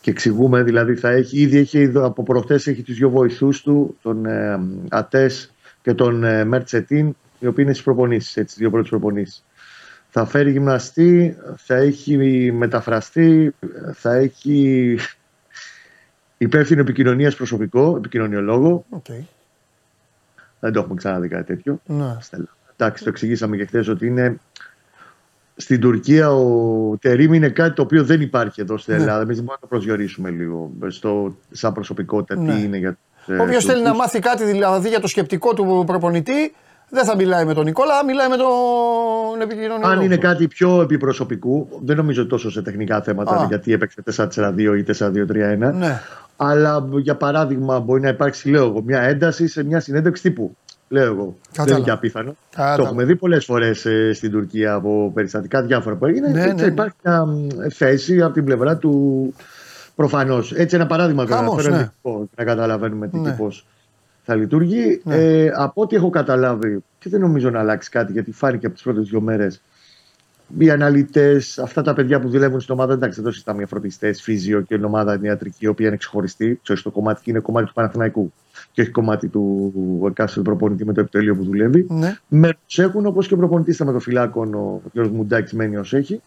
Και 0.00 0.10
εξηγούμε, 0.10 0.62
δηλαδή, 0.62 0.94
θα 0.94 1.10
έχει, 1.10 1.40
ήδη 1.40 1.58
έχει, 1.58 1.92
από 1.94 2.22
προχτές 2.22 2.66
έχει 2.66 2.82
τους 2.82 2.96
δύο 2.96 3.10
βοηθούς 3.10 3.62
του, 3.62 3.96
τον 4.02 4.26
ε, 4.26 4.60
Ατές 4.88 5.54
και 5.82 5.94
τον 5.94 6.24
ε, 6.24 6.44
Μερτ 6.44 6.66
Τσετίν, 6.66 7.06
οι 7.38 7.46
οποίοι 7.46 7.54
είναι 7.58 7.72
στις 7.72 7.84
προπονήσεις, 7.84 8.36
έτσι, 8.36 8.56
δύο 8.58 8.70
πρώτες 8.70 8.90
προπονήσεις. 8.90 9.44
Θα 10.08 10.26
φέρει 10.26 10.50
γυμναστή, 10.50 11.36
θα 11.56 11.74
έχει 11.74 12.16
μεταφραστή, 12.52 13.54
θα 13.92 14.14
έχει 14.14 14.98
υπεύθυνο 16.38 16.80
επικοινωνίας 16.80 17.36
προσωπικό, 17.36 17.94
επικοινωνιολόγο. 17.96 18.84
Οκ. 18.88 19.06
Δεν 20.60 20.72
το 20.72 20.80
έχουμε 20.80 20.94
ξαναδεί 20.94 21.28
κάτι 21.28 21.44
τέτοιο. 21.44 21.80
Ναι. 21.86 22.16
Στέλλα. 22.20 22.56
Εντάξει, 22.76 23.02
το 23.02 23.08
εξηγήσαμε 23.08 23.56
και 23.56 23.64
χθες 23.64 23.88
ότι 23.88 24.06
είναι. 24.06 24.40
Στην 25.56 25.80
Τουρκία 25.80 26.32
ο 26.32 26.96
Τερήμ 27.00 27.32
είναι 27.32 27.48
κάτι 27.48 27.74
το 27.74 27.82
οποίο 27.82 28.04
δεν 28.04 28.20
υπάρχει 28.20 28.60
εδώ 28.60 28.78
στην 28.78 28.94
Ναι. 28.94 29.00
Ελλάδα. 29.00 29.22
Εμείς 29.22 29.36
μπορούμε 29.36 29.52
να 29.52 29.60
το 29.60 29.66
προσδιορίσουμε 29.66 30.30
λίγο 30.30 30.72
στο, 30.86 31.36
σαν 31.50 31.72
προσωπικότητα 31.72 32.40
Ναι. 32.42 32.54
τι 32.54 32.62
είναι 32.62 32.76
για 32.76 32.98
τους. 33.26 33.38
Όποιος 33.38 33.64
θέλει 33.64 33.82
να 33.82 33.94
μάθει 33.94 34.18
κάτι 34.18 34.44
δηλαδή 34.44 34.88
για 34.88 35.00
το 35.00 35.06
σκεπτικό 35.06 35.54
του 35.54 35.82
προπονητή, 35.86 36.54
δεν 36.88 37.04
θα 37.04 37.16
μιλάει 37.16 37.44
με 37.44 37.54
τον 37.54 37.64
Νικόλα, 37.64 38.04
μιλάει 38.04 38.28
με 38.28 38.36
τον 38.36 39.40
επικοινωνιολόγο. 39.42 39.88
Αν 39.92 40.00
είναι 40.00 40.16
κάτι 40.16 40.48
πιο 40.48 40.80
επιπροσωπικού, 40.80 41.68
δεν 41.84 41.96
νομίζω 41.96 42.26
τόσο 42.26 42.50
σε 42.50 42.62
τεχνικά 42.62 43.02
θέματα, 43.02 43.36
Α. 43.36 43.44
γιατί 43.48 43.72
έπαιξε 43.72 44.02
4-4-2 44.16 44.76
ή 44.78 44.82
4-2-3-1. 44.82 45.72
Ναι. 45.74 46.00
Αλλά 46.36 46.88
για 46.92 47.16
παράδειγμα, 47.16 47.80
μπορεί 47.80 48.00
να 48.00 48.08
υπάρξει, 48.08 48.50
λέω 48.50 48.64
εγώ, 48.64 48.82
μια 48.82 49.00
ένταση 49.02 49.46
σε 49.48 49.64
μια 49.64 49.80
συνέντευξη 49.80 50.22
τύπου. 50.22 50.56
Λέω 50.88 51.04
εγώ. 51.04 51.24
Δεν 51.24 51.34
Κατάλαβα. 51.50 51.76
είναι 51.76 51.84
και 51.84 51.90
απίθανο. 51.90 52.36
Κατάλαβα. 52.50 52.76
Το 52.76 52.82
έχουμε 52.82 53.04
δει 53.04 53.16
πολλές 53.16 53.44
φορές 53.44 53.86
στην 54.12 54.30
Τουρκία 54.30 54.74
από 54.74 55.10
περιστατικά 55.14 55.62
διάφορα 55.62 55.96
που 55.96 56.06
έγινε. 56.06 56.28
Ναι, 56.28 56.40
και 56.40 56.52
ναι, 56.52 56.62
ναι. 56.62 56.66
υπάρχει 56.66 56.96
μια 57.04 57.24
μ, 57.24 57.46
θέση 57.70 58.22
από 58.22 58.32
την 58.32 58.44
πλευρά 58.44 58.76
του. 58.76 59.34
Προφανώς. 59.94 60.52
Έτσι, 60.52 60.76
ένα 60.76 60.86
παράδειγμα 60.86 61.24
τώρα. 61.26 61.36
Χαμός, 61.36 61.62
φέρω 61.62 61.74
ναι. 61.74 61.80
ελληνικό, 61.80 62.28
να 62.36 62.44
καταλαβαίνουμε 62.44 63.08
τι 63.08 63.18
Ναι. 63.18 63.32
πώ 63.32 63.52
θα 64.24 64.34
λειτουργεί. 64.34 65.00
Ναι. 65.04 65.14
Ε, 65.16 65.50
από 65.54 65.82
ό,τι 65.82 65.96
έχω 65.96 66.10
καταλάβει, 66.10 66.84
και 66.98 67.08
δεν 67.08 67.20
νομίζω 67.20 67.50
να 67.50 67.60
αλλάξει 67.60 67.90
κάτι, 67.90 68.12
γιατί 68.12 68.32
φάνηκε 68.32 68.66
από 68.66 68.74
τις 68.74 68.84
πρώτες 68.84 69.08
δύο 69.08 69.20
μέρες. 69.20 69.62
Οι 70.58 70.70
αναλυτές, 70.70 71.58
αυτά 71.58 71.82
τα 71.82 71.94
παιδιά 71.94 72.20
που 72.20 72.28
δουλεύουν 72.28 72.60
στην 72.60 72.74
ομάδα, 72.74 72.92
εντάξει, 72.92 73.20
εδώ 73.20 73.30
συζητάμε 73.30 73.58
για 73.58 73.66
φροντιστέ, 73.66 74.12
φύζιο 74.12 74.60
και 74.60 74.78
μια 74.78 74.86
ομάδα 74.86 75.18
ιατρική, 75.22 75.64
η 75.64 75.66
οποία 75.66 75.86
είναι 75.86 75.96
ξεχωριστή. 75.96 76.60
Ξέρεις, 76.62 76.82
το 76.82 76.90
κομμάτι 76.90 77.30
είναι 77.30 77.38
κομμάτι 77.38 77.66
του 77.66 77.72
Παναθηναϊκού 77.72 78.32
και 78.76 78.82
όχι 78.82 78.90
κομμάτι 78.90 79.28
του 79.28 79.72
εκάστοτε 80.08 80.42
προπονητή 80.42 80.84
με 80.84 80.92
το 80.92 81.00
επιτελείο 81.00 81.36
που 81.36 81.44
δουλεύει. 81.44 81.86
Ναι. 81.88 82.16
Μέρου 82.28 82.58
έχουν 82.76 83.06
όπως 83.06 83.28
και 83.28 83.34
ο 83.34 83.36
προπονητής 83.36 83.76
θεματοφυλάκων, 83.76 84.54
ο 84.54 84.82
κ. 84.92 85.06
Μουντάκης, 85.06 85.52
μένει 85.52 85.76
ως 85.76 85.94
έχει. 85.94 86.20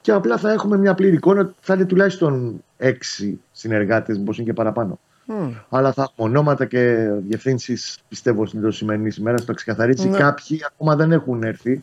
Και 0.00 0.12
απλά 0.12 0.36
θα 0.36 0.52
έχουμε 0.52 0.76
μια 0.76 0.94
πλήρη 0.94 1.16
εικόνα. 1.16 1.54
Θα 1.60 1.74
είναι 1.74 1.84
τουλάχιστον 1.84 2.62
έξι 2.76 3.40
συνεργάτες, 3.52 4.18
μήπως 4.18 4.36
είναι 4.36 4.46
και 4.46 4.52
παραπάνω. 4.52 4.98
Μμ. 5.24 5.50
Αλλά 5.68 5.92
θα 5.92 6.02
έχουμε 6.02 6.28
ονόματα 6.28 6.64
και 6.64 7.10
διευθύνσεις, 7.28 7.98
πιστεύω, 8.08 8.46
στην 8.46 8.60
το 8.60 8.70
σημερινής 8.70 9.16
ημέρας. 9.16 9.40
Θα 9.40 9.46
το 9.46 9.54
ξεκαθαρίσει. 9.54 10.08
Ναι. 10.08 10.18
Κάποιοι 10.18 10.60
ακόμα 10.72 10.96
δεν 10.96 11.12
έχουν 11.12 11.42
έρθει. 11.42 11.82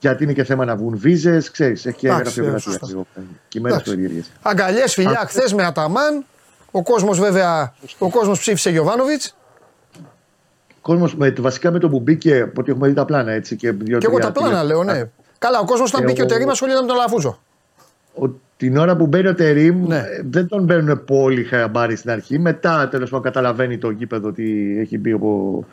Γιατί 0.00 0.24
είναι 0.24 0.32
και 0.32 0.44
θέμα 0.44 0.64
να 0.64 0.76
βγουν 0.76 0.96
βίζες, 0.96 1.50
ξέρεις, 1.50 1.86
έχει 1.86 2.06
έγραφει 2.06 2.40
ε, 2.40 2.42
γραφείας 2.42 2.62
σωστά. 2.62 2.86
λίγο. 2.86 3.06
Κειμένε 3.48 3.74
Εντάξει. 3.74 3.94
περίεργε. 3.94 4.22
Αγκαλιές, 4.42 4.94
φιλιά, 4.94 5.24
χθες 5.26 5.52
με 5.52 5.64
Αταμάν. 5.64 6.24
Ο 6.70 6.82
κόσμος 6.82 7.18
βέβαια, 7.20 7.74
ο 7.98 8.10
κόσμος 8.10 8.38
ψήφισε 8.38 8.70
Γιωβάνοβιτς. 8.70 9.36
Κόσμος 10.80 11.16
βασικά 11.40 11.70
με 11.70 11.78
το 11.78 11.88
που 11.88 12.00
μπήκε, 12.00 12.40
από 12.40 12.60
ό,τι 12.60 12.70
έχουμε 12.70 12.88
δει 12.88 12.94
τα 12.94 13.04
πλάνα 13.04 13.32
έτσι. 13.32 13.56
Και, 13.56 13.72
δύο, 13.72 13.98
Και 13.98 14.06
εγώ 14.06 14.16
τρία 14.18 14.32
τα 14.32 14.40
πλάνα 14.40 14.62
λέω, 14.64 14.84
ναι. 14.84 15.02
Καλά, 15.38 15.58
ο 15.58 15.64
κόσμος 15.64 15.88
όταν 15.88 16.00
Και 16.00 16.06
μπήκε 16.06 16.20
ο 16.20 16.24
εγώ- 16.24 16.32
Τερήμα 16.34 16.52
ασχολιόταν 16.52 16.84
με 16.84 16.90
τον 16.90 16.98
Λαφούζο. 17.00 17.40
Ο, 18.14 18.28
την 18.56 18.76
ώρα 18.76 18.96
που 18.96 19.06
μπαίνει 19.06 19.28
ο 19.28 19.34
Τερήμ 19.34 19.86
Ναι. 19.86 19.96
ε, 19.96 20.22
δεν 20.30 20.48
τον 20.48 20.66
παίρνουν 20.66 21.04
πολύ 21.04 21.44
χαμπάρι 21.44 21.96
στην 21.96 22.10
αρχή. 22.10 22.38
Μετά 22.38 22.88
τέλος 22.90 23.10
πάντων 23.10 23.24
καταλαβαίνει 23.24 23.78
το 23.78 23.90
γήπεδο 23.90 24.32
τι 24.32 24.78
έχει 24.78 24.98
μπει 24.98 25.12
ο, 25.12 25.64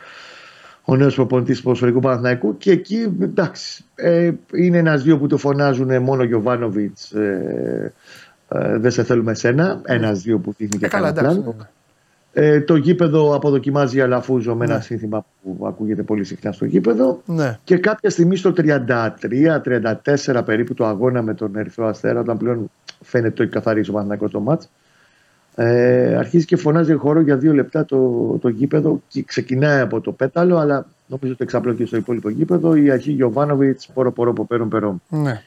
ο 0.84 0.96
νέος 0.96 1.14
προπονητής 1.14 1.56
του 1.56 1.62
Ποδοσφαιρικού 1.62 2.00
Παναθηναϊκού. 2.00 2.56
Και 2.56 2.70
εκεί 2.70 3.16
εντάξει, 3.20 3.84
ε, 3.94 4.30
είναι 4.54 4.78
ένα-δύο 4.78 5.18
που 5.18 5.26
το 5.26 5.36
φωνάζουν 5.36 6.02
μόνο 6.02 6.22
Γιωβάνοβιτς. 6.22 7.10
Ε, 7.10 7.92
ε, 8.48 8.78
δεν 8.78 8.90
σε 8.90 9.02
θέλουμε 9.02 9.30
εσένα. 9.30 9.80
Ένα-δύο 9.84 10.38
που 10.38 10.54
δείχνει 10.56 10.78
και 10.78 10.86
Ε, 10.86 10.88
καλά, 10.88 11.12
κανένα 11.12 11.32
εντάξει. 11.32 11.40
πλάνο. 11.42 11.56
ναι, 11.58 11.62
ναι. 11.64 11.70
Ε, 12.32 12.60
το 12.60 12.76
γήπεδο 12.76 13.34
αποδοκιμάζει 13.34 14.00
Αλαφούζο 14.00 14.54
με 14.54 14.64
ένα 14.64 14.74
Ναι. 14.74 14.80
σύνθημα 14.80 15.24
που 15.42 15.66
ακούγεται 15.66 16.02
πολύ 16.02 16.24
συχνά 16.24 16.52
στο 16.52 16.64
γήπεδο. 16.64 17.20
Ναι. 17.26 17.58
Και 17.64 17.76
κάποια 17.78 18.10
στιγμή 18.10 18.36
στο 18.36 18.52
33-34 18.56 20.42
περίπου 20.44 20.74
το 20.74 20.86
αγώνα 20.86 21.22
με 21.22 21.34
τον 21.34 21.56
Ερυθρό 21.56 21.86
Αστέρα, 21.86 22.20
όταν 22.20 22.36
πλέον 22.36 22.70
φαίνεται 23.02 23.34
το 23.34 23.42
έχει 23.42 23.52
καθαρίσει 23.52 23.90
ο 23.90 23.92
Παναθηναϊκός 23.92 24.30
το 24.30 24.40
μάτς, 24.40 24.70
ε, 25.54 26.16
αρχίζει 26.16 26.44
και 26.44 26.56
φωνάζει 26.56 26.94
χώρο 26.94 27.20
για 27.20 27.36
δύο 27.36 27.52
λεπτά 27.52 27.84
το, 27.84 28.38
το 28.40 28.48
γήπεδο 28.48 29.02
και 29.08 29.22
ξεκινάει 29.22 29.80
από 29.80 30.00
το 30.00 30.12
πέταλο, 30.12 30.56
αλλά 30.56 30.86
νομίζω 31.06 31.32
ότι 31.32 31.42
εξαπλώθηκε 31.44 31.86
στο 31.86 31.96
υπόλοιπο 31.96 32.28
γήπεδο 32.28 32.74
η 32.76 32.90
αρχή 32.90 33.12
Γιωβάνοβιτς, 33.12 33.88
πόρο 33.94 34.12
πόρο 34.12 34.32
ποπέρον 34.32 34.68
περόν. 34.68 35.02
ναι. 35.08 35.42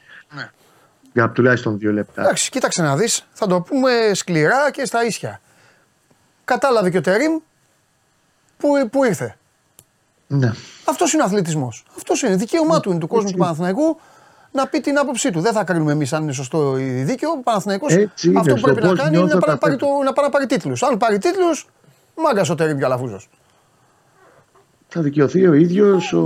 Για 1.12 1.30
τουλάχιστον 1.30 1.78
δύο 1.78 1.92
λεπτά. 1.92 2.22
Εντάξει, 2.22 2.50
κοίταξε 2.50 2.82
να 2.82 2.96
δεις. 2.96 3.26
Θα 3.32 3.46
το 3.46 3.60
πούμε 3.60 3.90
σκληρά 4.14 4.70
και 4.70 4.84
στα 4.84 5.04
ίσια. 5.04 5.40
Κατάλαβε 6.44 6.90
και 6.90 6.96
ο 6.96 7.00
Τερήμ 7.00 7.38
που, 8.56 8.88
που 8.90 9.04
ήρθε. 9.04 9.36
Ναι. 10.26 10.52
Αυτός 10.84 11.12
είναι 11.12 11.22
ο 11.22 11.24
αθλητισμός. 11.24 11.84
Αυτός 11.96 12.22
είναι. 12.22 12.36
Δικαίωμά 12.36 12.80
του 12.80 12.90
είναι 12.90 12.98
του 12.98 13.06
κόσμου 13.06 13.30
του 13.30 13.38
Παναθηναϊκού 13.38 14.00
να 14.52 14.66
πει 14.66 14.80
την 14.80 14.98
άποψή 14.98 15.30
του. 15.30 15.40
Δεν 15.40 15.52
θα 15.52 15.64
κρίνουμε 15.64 15.92
εμείς 15.92 16.12
αν 16.12 16.22
είναι 16.22 16.32
σωστό 16.32 16.78
ή 16.78 16.84
δίκαιο. 17.02 17.30
Ο 17.30 17.38
Παναθηναϊκός 17.42 17.92
Έτσι 17.92 18.28
είναι. 18.28 18.38
αυτό 18.38 18.52
που 18.52 18.58
Στο 18.58 18.66
πρέπει 18.66 18.82
να 18.82 18.88
πώς 18.88 18.98
κάνει 18.98 19.08
είναι 19.16 19.18
να 19.18 19.24
νιώθω 19.26 19.40
πάει 19.44 19.54
να 19.54 19.58
πάρει, 19.60 19.76
καθένα. 19.76 19.96
το, 19.98 20.02
να 20.04 20.12
πάει 20.12 20.24
να 20.24 20.30
πάρει 20.30 20.46
τίτλους. 20.46 20.82
Αν 20.82 20.96
πάρει 20.96 21.18
τίτλους, 21.18 21.68
μάγκας 22.16 22.50
ο 22.50 22.54
Τερήμ 22.54 22.78
Καλαφούζο. 22.78 23.20
Θα 24.92 25.00
δικαιωθεί 25.00 25.46
ο 25.48 25.52
ίδιος 25.52 26.12
ο, 26.12 26.18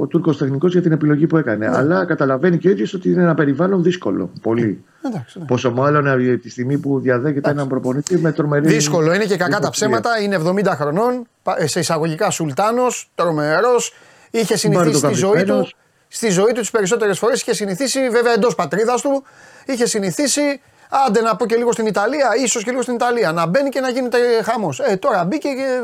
ο 0.00 0.06
Τούρκος 0.06 0.36
τεχνικός 0.38 0.72
για 0.72 0.82
την 0.82 0.92
επιλογή 0.92 1.26
που 1.26 1.36
έκανε. 1.36 1.68
Ναι. 1.68 1.76
Αλλά 1.76 2.04
καταλαβαίνει 2.04 2.58
και 2.58 2.68
ο 2.68 2.70
ίδιος 2.70 2.94
ότι 2.94 3.10
είναι 3.10 3.22
ένα 3.22 3.34
περιβάλλον 3.34 3.82
δύσκολο. 3.82 4.30
Πολύ. 4.42 4.84
Εντάξει, 5.06 5.38
ναι. 5.38 5.44
Πόσο 5.44 5.70
μάλλον 5.70 6.08
από 6.08 6.38
τη 6.42 6.50
στιγμή 6.50 6.78
που 6.78 7.00
διαδέχεται 7.00 7.50
έναν 7.50 7.68
προπονητή 7.68 8.18
με 8.18 8.32
τρομερή. 8.32 8.66
Δύσκολο 8.66 9.14
είναι 9.14 9.24
και 9.24 9.36
κακά 9.36 9.50
τα 9.50 9.56
υποψία. 9.62 9.88
ψέματα. 9.88 10.20
Είναι 10.20 10.36
70 10.36 10.64
χρονών, 10.76 11.26
πα- 11.42 11.66
σε 11.66 11.80
εισαγωγικά 11.80 12.30
σουλτάνος, 12.30 13.10
τρομερός. 13.14 13.92
Είχε 14.30 14.56
συνηθίσει 14.56 14.96
στη 14.98 15.12
ζωή 15.12 15.18
του. 15.20 15.26
Μπαρτοκαπημένος. 15.28 15.76
Στη 16.08 16.28
ζωή 16.30 16.52
του 16.52 16.60
τις 16.60 16.70
περισσότερες 16.70 17.18
φορές 17.18 17.40
είχε 17.40 17.54
συνηθίσει, 17.54 18.08
βέβαια 18.10 18.32
εντός 18.32 18.54
πατρίδας 18.54 19.00
του, 19.00 19.22
είχε 19.66 19.86
συνηθίσει. 19.86 20.60
Άντε 21.06 21.20
να 21.20 21.36
πω 21.36 21.46
και 21.46 21.56
λίγο 21.56 21.72
στην 21.72 21.86
Ιταλία, 21.86 22.28
ίσως 22.44 22.64
και 22.64 22.70
λίγο 22.70 22.82
στην 22.82 22.94
Ιταλία. 22.94 23.32
Να 23.32 23.46
μπαίνει 23.46 23.68
και 23.68 23.80
να 23.80 23.88
γίνεται 23.90 24.18
χαμός. 24.44 24.80
Ε, 24.80 24.96
τώρα 24.96 25.24
μπήκε 25.24 25.48
και. 25.48 25.80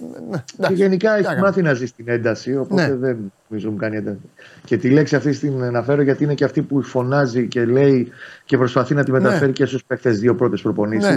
Ε, 0.00 0.04
Ναι, 0.30 0.36
Και 0.46 0.52
εντάξει. 0.58 0.74
γενικά 0.74 1.08
Τι 1.08 1.14
έχεις 1.14 1.24
να 1.26 1.30
κάνουμε. 1.32 1.46
μάθει 1.46 1.62
να 1.62 1.74
ζεις 1.74 1.88
στην 1.88 2.04
ένταση, 2.08 2.56
οπότε 2.56 2.86
Ναι. 2.86 2.94
δεν 2.94 3.16
νομίζω 3.48 3.70
μου 3.70 3.76
κάνει 3.76 3.96
ένταση. 3.96 4.18
Και 4.64 4.76
τη 4.76 4.90
λέξη 4.90 5.16
αυτή 5.16 5.38
την 5.38 5.62
αναφέρω 5.62 6.02
γιατί 6.02 6.24
είναι 6.24 6.34
και 6.34 6.44
αυτή 6.44 6.62
που 6.62 6.82
φωνάζει 6.82 7.46
και 7.46 7.64
λέει 7.64 8.08
και 8.44 8.56
προσπαθεί 8.56 8.94
να 8.94 9.04
τη 9.04 9.10
μεταφέρει 9.12 9.46
Ναι. 9.46 9.52
και 9.52 9.64
στους 9.66 9.84
παίχτε 9.84 10.10
δύο 10.10 10.34
πρώτες 10.34 10.60
προπονήσεις. 10.62 11.10
Ναι. 11.10 11.16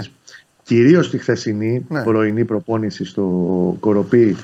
Κυρίως 0.62 1.10
τη 1.10 1.18
χθεσινή 1.18 1.86
Ναι. 1.88 2.02
πρωινή 2.02 2.44
προπόνηση 2.44 3.04
στο 3.04 3.26
Κοροπή. 3.80 4.36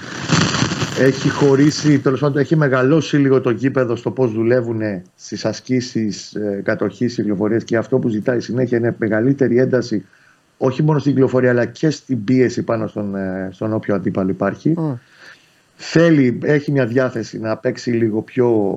Έχει 1.01 1.29
χωρίσει, 1.31 1.99
τέλος 1.99 2.21
πάντων, 2.21 2.39
έχει 2.39 2.57
μεγαλώσει 2.57 3.17
λίγο 3.17 3.41
το 3.41 3.51
γήπεδο 3.51 3.97
στο 3.97 4.11
πώς 4.11 4.33
δουλεύουν 4.33 4.81
στις 5.17 5.45
ασκήσεις 5.45 6.35
ε, 6.35 6.61
κατοχής, 6.65 7.15
κυκλοφορία 7.15 7.59
και 7.59 7.77
αυτό 7.77 7.99
που 7.99 8.09
ζητάει 8.09 8.41
συνέχεια 8.41 8.79
είναι 8.79 8.95
μεγαλύτερη 8.99 9.59
ένταση 9.59 10.05
όχι 10.59 10.83
μόνο 10.83 10.99
στην 10.99 11.13
κυκλοφορία 11.13 11.51
αλλά 11.51 11.65
και 11.65 11.91
στην 11.91 12.25
πίεση 12.25 12.63
πάνω 12.63 12.87
στον, 12.87 13.15
ε, 13.17 13.49
στον 13.53 13.73
όποιο 13.73 13.95
αντίπαλο 13.95 14.31
υπάρχει. 14.31 14.75
Μμ. 14.77 14.93
Θέλει, 15.77 16.39
έχει 16.43 16.73
μια 16.73 16.87
διάθεση 16.87 17.39
να 17.39 17.57
παίξει 17.57 17.91
λίγο 17.91 18.21
πιο 18.23 18.77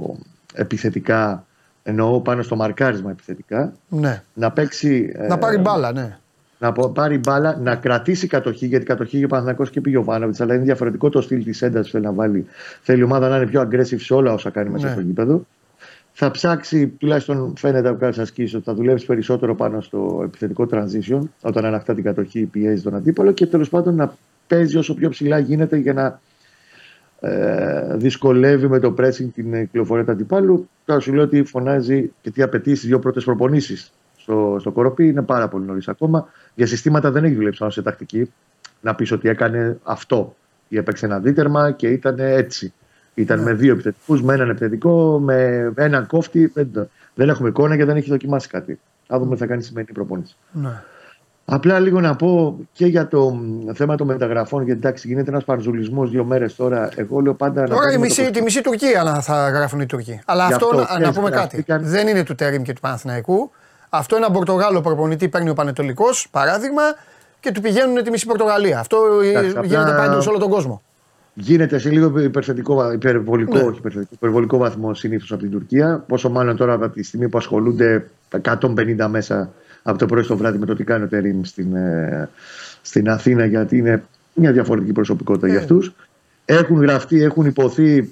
επιθετικά, 0.54 1.46
εννοώ 1.84 2.20
πάνω 2.22 2.42
στο 2.42 2.56
μαρκάρισμα 2.56 3.12
επιθετικά. 3.12 3.74
Ναι. 3.90 4.22
Να 4.34 4.52
παίξει. 4.52 5.12
ε, 5.16 5.28
Να 5.28 5.38
πάρει 5.38 5.58
μπάλα, 5.58 5.92
ναι. 5.92 6.18
να 6.60 6.72
πο- 6.72 6.90
πάρει 6.90 7.18
μπάλα, 7.18 7.58
να 7.64 7.76
κρατήσει 7.76 8.28
κατοχή, 8.28 8.66
γιατί 8.66 8.86
κατοχή 8.86 9.18
για 9.18 9.28
Παναθυνακό 9.28 9.66
και 9.66 9.82
πήγε 9.82 9.98
ο 9.98 10.04
Βάνοβιτς, 10.04 10.42
αλλά 10.42 10.54
είναι 10.54 10.64
διαφορετικό 10.64 11.10
το 11.10 11.22
στυλ 11.22 11.44
της 11.44 11.62
έντασης 11.62 11.86
που 11.86 11.92
θέλει 11.92 12.06
να 12.06 12.12
βάλει. 12.14 12.46
Θέλει 12.82 13.00
η 13.00 13.04
ομάδα 13.04 13.30
να 13.30 13.36
είναι 13.38 13.46
πιο 13.48 13.62
aggressive 13.62 14.00
σε 14.00 14.14
όλα 14.14 14.34
όσα 14.34 14.50
κάνει 14.50 14.70
μέσα 14.70 14.86
Ναι. 14.86 14.92
στο 14.92 15.02
γήπεδο. 15.02 15.46
Θα 16.22 16.32
ψάξει, 16.32 16.88
τουλάχιστον 16.88 17.54
φαίνεται 17.58 17.90
από 17.90 18.00
κάποιε 18.00 18.22
ασκήσει, 18.22 18.56
ότι 18.56 18.66
θα 18.66 18.74
δουλεύει 18.74 19.06
περισσότερο 19.06 19.56
πάνω 19.56 19.82
στο 19.82 20.22
επιθετικό 20.26 20.68
transition, 20.72 21.20
όταν 21.42 21.66
ανακτά 21.66 21.94
την 21.94 22.04
κατοχή, 22.04 22.46
πιέζει 22.46 22.82
τον 22.84 22.96
αντίπαλο 22.96 23.32
και 23.32 23.46
τέλος 23.46 23.70
πάντων 23.70 23.96
να 23.96 24.14
παίζει 24.48 24.78
όσο 24.78 24.94
πιο 24.94 25.10
ψηλά 25.10 25.40
γίνεται 25.40 25.78
για 25.78 25.94
να 25.94 26.20
ε, 27.20 27.96
δυσκολεύει 27.96 28.68
με 28.68 28.80
το 28.80 28.94
pressing 28.98 29.28
την 29.34 29.54
ε, 29.54 29.64
κυκλοφορία 29.64 30.06
του 30.06 30.12
αντιπάλου. 30.12 30.70
Τώρα 30.86 31.00
σου 31.00 31.14
λέω 31.14 31.24
ότι 31.24 31.44
φωνάζει 31.44 32.12
και 32.22 32.32
τι 32.32 32.42
απαιτεί 32.42 32.76
στι 32.76 32.88
δύο 32.88 33.00
πρώτες 33.00 33.24
προπονήσεις 33.24 33.92
στο, 34.18 34.58
στο 34.60 34.72
κοροπή 34.72 35.08
είναι 35.08 35.22
πάρα 35.22 35.48
πολύ 35.48 35.66
νωρίς 35.66 35.88
ακόμα. 35.88 36.30
Για 36.56 36.68
συστήματα 36.68 37.12
δεν 37.12 37.24
έχει 37.24 37.36
δουλέψει 37.36 37.60
πάνω 37.60 37.72
σε 37.72 37.82
τακτική. 37.82 38.32
Να 38.82 38.96
πεις 38.96 39.12
ότι 39.12 39.30
έκανε 39.30 39.80
αυτό. 39.84 40.36
Ή 40.68 40.78
έπαιξε 40.78 41.06
ένα 41.06 41.20
δίτερμα 41.20 41.72
και 41.72 41.88
ήταν 41.88 42.16
έτσι. 42.20 42.74
Ήταν 43.14 43.40
με 43.40 43.54
δύο 43.54 43.74
επιθετικούς, 43.74 44.22
με 44.22 44.34
έναν 44.34 44.50
επιθετικό, 44.50 45.20
με 45.20 45.72
έναν 45.76 46.08
κόφτη. 46.08 46.46
Δεν, 46.54 46.90
δεν 47.14 47.30
έχουμε 47.30 47.50
εικόνα 47.50 47.76
γιατί 47.76 47.90
δεν 47.92 48.00
έχει 48.00 48.10
δοκιμάσει 48.10 48.48
κάτι. 48.48 48.80
Θα 49.08 49.20
δούμε 49.20 49.34
τι 49.36 49.42
θα 49.42 49.48
κάνει 49.48 49.64
σημερινή 49.64 49.94
προπόνηση. 49.94 50.36
ναι. 50.52 50.70
Απλά 51.52 51.80
λίγο 51.80 52.00
να 52.00 52.16
πω 52.16 52.58
και 52.74 52.86
για 52.86 53.08
το 53.08 53.30
μ, 53.30 53.72
θέμα 53.74 53.96
των 53.96 54.08
μεταγραφών, 54.08 54.64
γιατί 54.64 54.80
εντάξει 54.80 55.08
γίνεται 55.08 55.30
ένας 55.30 55.44
παρζουλισμός 55.44 56.10
δύο 56.10 56.24
μέρες 56.24 56.56
τώρα. 56.56 56.90
Εγώ 56.96 57.20
λέω 57.20 57.34
πάντα. 57.34 57.62
να 57.62 57.68
Τώρα 57.68 57.80
η 57.80 57.84
παίζουμε 57.84 58.06
μισή, 58.06 58.24
το 58.24 58.30
τη 58.32 58.42
μισή 58.42 58.62
Τουρκία 58.62 59.04
να 59.04 59.22
θα 59.22 59.50
γράφουν 59.50 59.80
οι 59.80 59.86
Τουρκοί. 59.86 60.22
Αλλά 60.26 60.48
Γι' 60.48 60.54
αυτό, 60.54 60.66
αυτό, 60.66 60.78
να, 60.80 60.86
χθες 60.86 61.00
να 61.08 61.14
πούμε 61.14 61.30
κάτι. 61.30 61.38
γραφτήκαν- 61.40 61.84
Δεν 61.86 62.08
είναι 62.08 62.24
του 62.24 62.36
Τερήμ 62.36 62.62
και 62.62 62.74
του 62.74 62.80
Παναθηναϊκού. 62.82 63.52
Αυτό 63.90 64.16
ένα 64.16 64.32
Πορτογάλο 64.32 64.82
προπονητή 64.82 65.30
παίρνει 65.30 65.50
ο 65.50 65.54
Πανετολικός, 65.54 66.28
παράδειγμα, 66.32 66.82
και 67.40 67.52
του 67.52 67.62
πηγαίνουν 67.62 68.04
τη 68.04 68.10
μισή 68.10 68.26
Πορτογαλία. 68.26 68.80
Αυτό 68.80 68.98
ε, 69.24 69.28
Εντάξει, 69.30 69.50
απλά- 69.50 69.66
γίνεται 69.66 69.92
παντού 69.98 70.22
σε 70.22 70.30
όλο 70.30 70.38
τον 70.38 70.50
κόσμο. 70.50 70.82
Γίνεται 71.42 71.78
σε 71.78 71.90
λίγο 71.90 72.20
υπερθετικό, 72.20 72.76
βα- 72.76 72.94
υπερβολικό, 72.94 73.58
Ναι. 73.58 73.64
όχι 73.64 73.78
υπερθετικό, 73.78 74.12
υπερβολικό 74.14 74.58
βαθμό 74.58 74.94
συνήθως 74.94 75.32
από 75.32 75.42
την 75.42 75.52
Τουρκία. 75.52 76.04
Πόσο 76.08 76.30
μάλλον 76.30 76.56
τώρα 76.56 76.74
από 76.74 76.90
τη 76.90 77.04
στιγμή 77.04 77.30
που 77.30 77.38
ασχολούνται 77.38 78.10
150 78.30 79.08
μέσα 79.10 79.52
από 79.84 79.98
το 79.98 80.06
πρωί 80.06 80.24
στο 80.24 80.38
βράδυ 80.38 80.58
με 80.58 80.66
το 80.66 80.76
τι 80.76 80.84
κάνει 80.84 81.04
ο 81.04 81.08
Τερήμ 81.08 81.42
στην, 81.44 81.76
ε, 81.76 82.30
στην 82.82 83.10
Αθήνα, 83.10 83.46
γιατί 83.46 83.78
είναι 83.78 84.04
μια 84.34 84.52
διαφορετική 84.52 84.92
προσωπικότητα 84.92 85.48
Ε. 85.48 85.50
για 85.50 85.60
αυτούς. 85.60 85.94
Έχουν 86.46 86.82
γραφτεί, 86.82 87.22
έχουν 87.24 87.46
υποθεί 87.46 88.10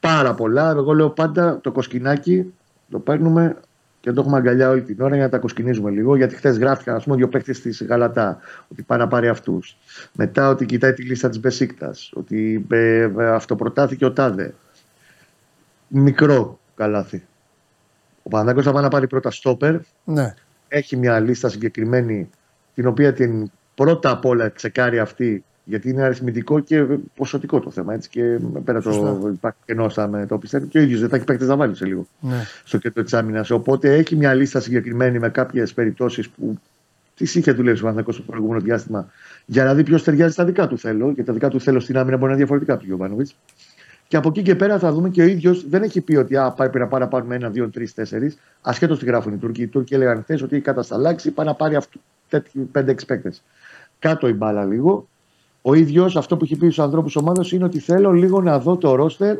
πάρα 0.00 0.34
πολλά. 0.34 0.70
Εγώ 0.70 0.92
λέω 0.92 1.08
πάντα 1.08 1.58
το 1.62 1.72
κοσκινάκι 1.72 2.52
το 2.90 2.98
παίρνουμε 2.98 3.56
και 4.02 4.12
το 4.12 4.20
έχουμε 4.20 4.36
αγκαλιά 4.36 4.68
όλη 4.68 4.82
την 4.82 5.00
ώρα 5.00 5.14
για 5.14 5.24
να 5.24 5.30
τα 5.30 5.38
κοσκινίζουμε 5.38 5.90
λίγο. 5.90 6.16
Γιατί 6.16 6.34
χθες 6.34 6.58
γράφτηκαν, 6.58 6.94
ας 6.94 7.04
πούμε, 7.04 7.16
δύο 7.16 7.28
παίκτες 7.28 7.60
της 7.60 7.84
Γαλατά 7.84 8.38
ότι 8.68 8.82
πάει 8.82 8.98
να 8.98 9.08
πάρει 9.08 9.28
αυτούς. 9.28 9.76
Μετά 10.12 10.48
ότι 10.48 10.66
κοιτάει 10.66 10.92
τη 10.92 11.02
λίστα 11.02 11.28
της 11.28 11.40
Μπεσίκτας. 11.40 12.12
Ότι 12.14 12.66
ε, 12.70 13.10
ε, 13.18 13.26
αυτοπροτάθηκε 13.26 14.04
ο 14.04 14.12
Τάδε. 14.12 14.54
Μικρό 15.88 16.58
καλάθι. 16.74 17.24
Ο 18.22 18.28
Παναδάκος 18.28 18.64
θα 18.64 18.72
πάει 18.72 18.82
να 18.82 18.88
πάρει 18.88 19.06
πρώτα 19.06 19.30
στόπερ. 19.30 19.76
Ναι. 20.04 20.34
Έχει 20.68 20.96
μια 20.96 21.20
λίστα 21.20 21.48
συγκεκριμένη 21.48 22.30
την 22.74 22.86
οποία 22.86 23.12
την 23.12 23.50
πρώτα 23.74 24.10
απ' 24.10 24.24
όλα 24.24 24.52
τσεκάρει 24.52 24.98
αυτή 24.98 25.44
γιατί 25.64 25.88
είναι 25.88 26.02
αριθμητικό 26.02 26.60
και 26.60 26.86
ποσοτικό 27.14 27.60
το 27.60 27.70
θέμα. 27.70 27.94
Έτσι, 27.94 28.08
και 28.08 28.38
πέρα 28.64 28.82
το 28.82 28.92
Σωστά. 28.92 29.28
υπάρχει 29.32 29.58
κενό 29.64 29.88
στα 29.88 30.08
με 30.08 30.26
το 30.26 30.38
πιστεύω 30.38 30.66
και 30.66 30.78
ο 30.78 30.82
ίδιος 30.82 31.00
δεν 31.00 31.08
θα 31.08 31.16
έχει 31.16 31.24
παίκτες 31.24 31.48
να 31.48 31.56
βάλει 31.56 31.74
σε 31.74 31.84
λίγο 31.84 32.06
ναι. 32.20 32.44
στο 32.64 32.78
κέντρο 32.78 33.02
της 33.02 33.14
άμυνας. 33.14 33.50
Οπότε 33.50 33.94
έχει 33.94 34.16
μια 34.16 34.34
λίστα 34.34 34.60
συγκεκριμένη 34.60 35.18
με 35.18 35.28
κάποιες 35.28 35.74
περιπτώσεις 35.74 36.28
που 36.28 36.58
τις 37.16 37.34
είχε 37.34 37.52
δουλέψει 37.52 37.80
ο 37.80 37.84
Παναθηναϊκός 37.84 38.14
στο 38.14 38.24
προηγούμενο 38.24 38.60
διάστημα 38.60 39.10
για 39.46 39.64
να 39.64 39.74
δει 39.74 39.82
ποιος 39.82 40.02
ταιριάζει 40.02 40.32
στα 40.32 40.44
δικά 40.44 40.66
του 40.66 40.78
θέλω. 40.78 41.04
Γιατί 41.04 41.22
τα 41.22 41.32
δικά 41.32 41.48
του 41.48 41.60
θέλω 41.60 41.80
στην 41.80 41.96
άμυνα 41.96 42.16
μπορεί 42.16 42.32
να 42.32 42.36
είναι 42.36 42.36
διαφορετικά 42.36 42.72
από 42.72 42.80
τον 42.80 42.90
Γιωβάνοβιτς. 42.90 43.36
Και 44.08 44.16
από 44.16 44.28
εκεί 44.28 44.42
και 44.42 44.54
πέρα 44.54 44.78
θα 44.78 44.92
δούμε 44.92 45.08
και 45.08 45.22
ο 45.22 45.26
ίδιος 45.26 45.68
δεν 45.68 45.82
έχει 45.82 46.00
πει 46.00 46.16
ότι 46.16 46.36
α, 46.36 46.52
πρέπει 46.56 46.78
να 46.78 46.86
πάρει 46.86 47.02
να 47.02 47.08
πάρουμε 47.08 47.34
ένα, 47.34 47.50
δύο, 47.50 47.68
τρεις, 47.68 47.94
τέσσερις. 47.94 48.38
Ασχέτως 48.60 48.98
τι 48.98 49.04
γράφουν 49.04 49.32
οι 49.32 49.36
Τούρκοι. 49.36 49.62
Οι 49.62 49.66
Τούρκοι 49.66 49.94
έλεγαν 49.94 50.22
χθες 50.22 50.42
ότι 50.42 50.54
έχει 50.54 50.64
κατασταλάξει, 50.64 51.30
πάει 51.30 51.46
να 51.46 51.54
πάρει 51.54 51.74
αυτού 51.74 52.00
τέτοιου 52.28 52.68
πέντε 52.72 52.94
παίκτες. 53.06 53.42
Κάτω 53.98 54.28
η 54.28 54.32
μπάλα 54.32 54.64
λίγο. 54.64 55.08
Ο 55.62 55.74
ίδιος 55.74 56.16
αυτό 56.16 56.36
που 56.36 56.44
έχει 56.44 56.56
πει 56.56 56.64
στους 56.64 56.78
ανθρώπους 56.78 57.16
ομάδας 57.16 57.52
είναι 57.52 57.64
ότι 57.64 57.78
θέλω 57.78 58.12
λίγο 58.12 58.40
να 58.42 58.58
δω 58.58 58.76
το 58.76 58.94
ρόστερ, 58.94 59.36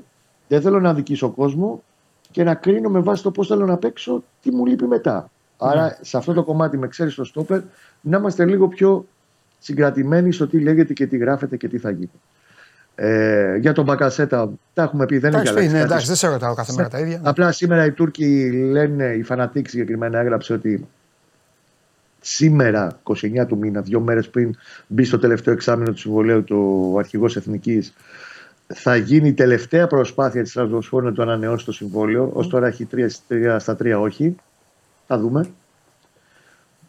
δεν 0.48 0.60
θέλω 0.60 0.80
να 0.80 0.94
δικήσω 0.94 1.28
κόσμο 1.30 1.82
και 2.30 2.44
να 2.44 2.54
κρίνω 2.54 2.88
με 2.88 3.00
βάση 3.00 3.22
το 3.22 3.30
πώς 3.30 3.46
θέλω 3.46 3.66
να 3.66 3.76
παίξω 3.76 4.22
τι 4.42 4.50
μου 4.50 4.66
λείπει 4.66 4.86
μετά. 4.86 5.30
Άρα 5.58 5.98
σε 6.00 6.16
αυτό 6.16 6.32
το 6.32 6.42
κομμάτι 6.42 6.78
με 6.78 6.88
ξέρεις 6.88 7.14
το 7.14 7.24
στόπερ 7.24 7.60
να 8.00 8.18
είμαστε 8.18 8.44
λίγο 8.44 8.68
πιο 8.68 9.06
συγκρατημένοι 9.58 10.32
στο 10.32 10.46
τι 10.46 10.60
λέγεται 10.60 10.92
και 10.92 11.06
τι 11.06 11.16
γράφεται 11.16 11.56
και 11.56 11.68
τι 11.68 11.78
θα 11.78 11.90
γίνει. 11.90 12.10
Ε, 12.94 13.56
για 13.56 13.72
τον 13.72 13.84
Μπακασέτα, 13.84 14.50
τα 14.74 14.82
έχουμε 14.82 15.06
πει, 15.06 15.18
δεν 15.18 15.34
έχει 15.34 15.40
Εντάξει, 15.40 15.52
αλλάξει. 15.58 15.72
ναι, 15.72 15.78
κάτι. 15.78 15.90
εντάξει, 15.92 16.06
δεν 16.06 16.16
σε 16.16 16.28
ρωτάω 16.28 16.54
κάθε 16.54 16.72
μέρα 16.76 16.88
τα 16.88 16.98
ίδια. 16.98 17.20
Απλά 17.22 17.52
σήμερα 17.52 17.84
οι 17.84 17.90
Τούρκοι 17.90 18.50
λένε, 18.52 19.04
η 19.04 19.22
Φανατίκ 19.22 19.68
συγκεκριμένα 19.68 20.18
έγραψε 20.18 20.52
ότι 20.52 20.86
σήμερα, 22.24 23.00
29 23.02 23.46
του 23.46 23.56
μήνα, 23.56 23.80
δύο 23.80 24.00
μέρες 24.00 24.28
πριν 24.28 24.54
μπει 24.86 25.04
στο 25.04 25.18
τελευταίο 25.18 25.54
εξάμεινο 25.54 25.92
του 25.92 25.98
συμβολέου 25.98 26.44
του 26.44 26.94
αρχηγός 26.98 27.36
Εθνικής, 27.36 27.94
θα 28.74 28.96
γίνει 28.96 29.28
η 29.28 29.32
τελευταία 29.32 29.86
προσπάθεια 29.86 30.42
της 30.42 30.52
Τρασβοσφόρου 30.52 31.04
να 31.04 31.12
το 31.12 31.22
ανανεώσει 31.22 31.64
το 31.64 31.72
συμβόλαιο. 31.72 32.30
Ως 32.32 32.48
τώρα 32.48 32.66
έχει 32.66 32.88
3 33.28 33.56
στα 33.58 33.76
3 33.82 34.00
όχι. 34.00 34.36
Θα 35.06 35.18
δούμε. 35.18 35.48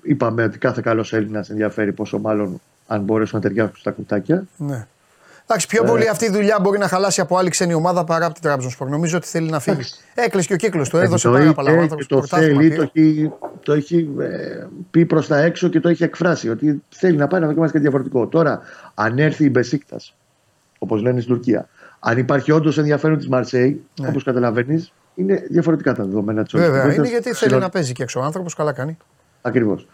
Είπαμε 0.02 0.44
ότι 0.44 0.58
κάθε 0.58 0.82
καλός 0.82 1.14
Έλληνας 1.14 1.50
ενδιαφέρει 1.50 1.94
πόσο 1.94 2.20
μάλλον 2.20 2.62
αν 2.88 3.02
μπορέσουν 3.02 3.40
να 3.40 3.44
ταιριάξουν 3.44 3.80
στα 3.80 3.92
κουτάκια. 3.92 4.46
Ναι. 4.58 4.88
Εντάξει, 5.48 5.68
Ε. 5.72 5.76
πιο 5.78 5.84
πολύ 5.84 6.10
αυτή 6.10 6.26
η 6.26 6.30
δουλειά 6.30 6.60
μπορεί 6.62 6.78
να 6.78 6.88
χαλάσει 6.88 7.22
από 7.22 7.38
άλλη 7.38 7.50
ξένη 7.50 7.74
ομάδα 7.74 8.04
παρά 8.04 8.26
από 8.26 8.40
την 8.40 8.50
Τρabzonspor. 8.52 8.88
Νομίζω 8.88 9.18
ότι 9.18 9.28
θέλει 9.28 9.50
να 9.50 9.60
φύγει. 9.60 9.76
Εντάξει. 9.76 9.96
Έκλεισε 10.14 10.48
και 10.48 10.54
ο 10.54 10.58
κύκλος 10.58 10.90
του, 10.90 10.98
έδωσε 10.98 11.28
το 11.28 11.34
πάρα 11.34 11.54
πολλά 11.54 11.72
είπε 11.72 11.82
άνθρωποι 11.82 12.06
και 12.06 12.16
το 12.16 12.26
θέλει, 12.26 12.76
το 12.76 12.82
έχει, 12.94 13.32
το 13.64 13.74
έχει 13.74 14.10
ε, 14.20 14.66
πει 14.92 15.06
προς 15.06 15.28
τα 15.28 15.38
έξω 15.40 15.68
και 15.68 15.80
το 15.80 15.90
έχει 15.90 16.04
εκφράσει 16.04 16.50
ότι 16.50 16.84
θέλει 16.90 17.18
να 17.18 17.28
πάει 17.28 17.42
να 17.42 17.48
δοκιμάσει 17.48 17.72
κάτι 17.72 17.84
διαφορετικό. 17.84 18.28
Τώρα, 18.28 18.62
αν 18.94 19.20
έρθει 19.20 19.46
η 19.46 19.50
Μπεσίκτας, 19.52 20.16
όπως 20.78 21.02
λένε 21.02 21.22
στην 21.22 21.34
Τουρκία, 21.34 21.68
αν 22.00 22.18
υπάρχει 22.18 22.52
όντως 22.52 22.78
ενδιαφέρον 22.78 23.18
της 23.18 23.28
Μαρσέη, 23.28 23.84
Ναι. 24.02 24.08
όπως 24.08 24.24
καταλαβαίνεις, 24.24 24.94
είναι 25.16 25.44
διαφορετικά 25.50 25.94
τα 25.94 26.04
δεδομένα 26.04 26.44
της 26.44 26.54
Βέβαια, 26.54 26.94
είναι 26.94 27.08
γιατί 27.08 27.34
θέλει 27.34 27.58
να 27.58 27.70
παίζει 27.70 27.94
και 27.94 28.04
έξω 28.04 28.20
ο 28.20 28.24
άνθρωπος, 28.24 28.54
καλά 28.56 28.74
κάνει. 28.74 28.98
Ακριβώς. 29.42 29.88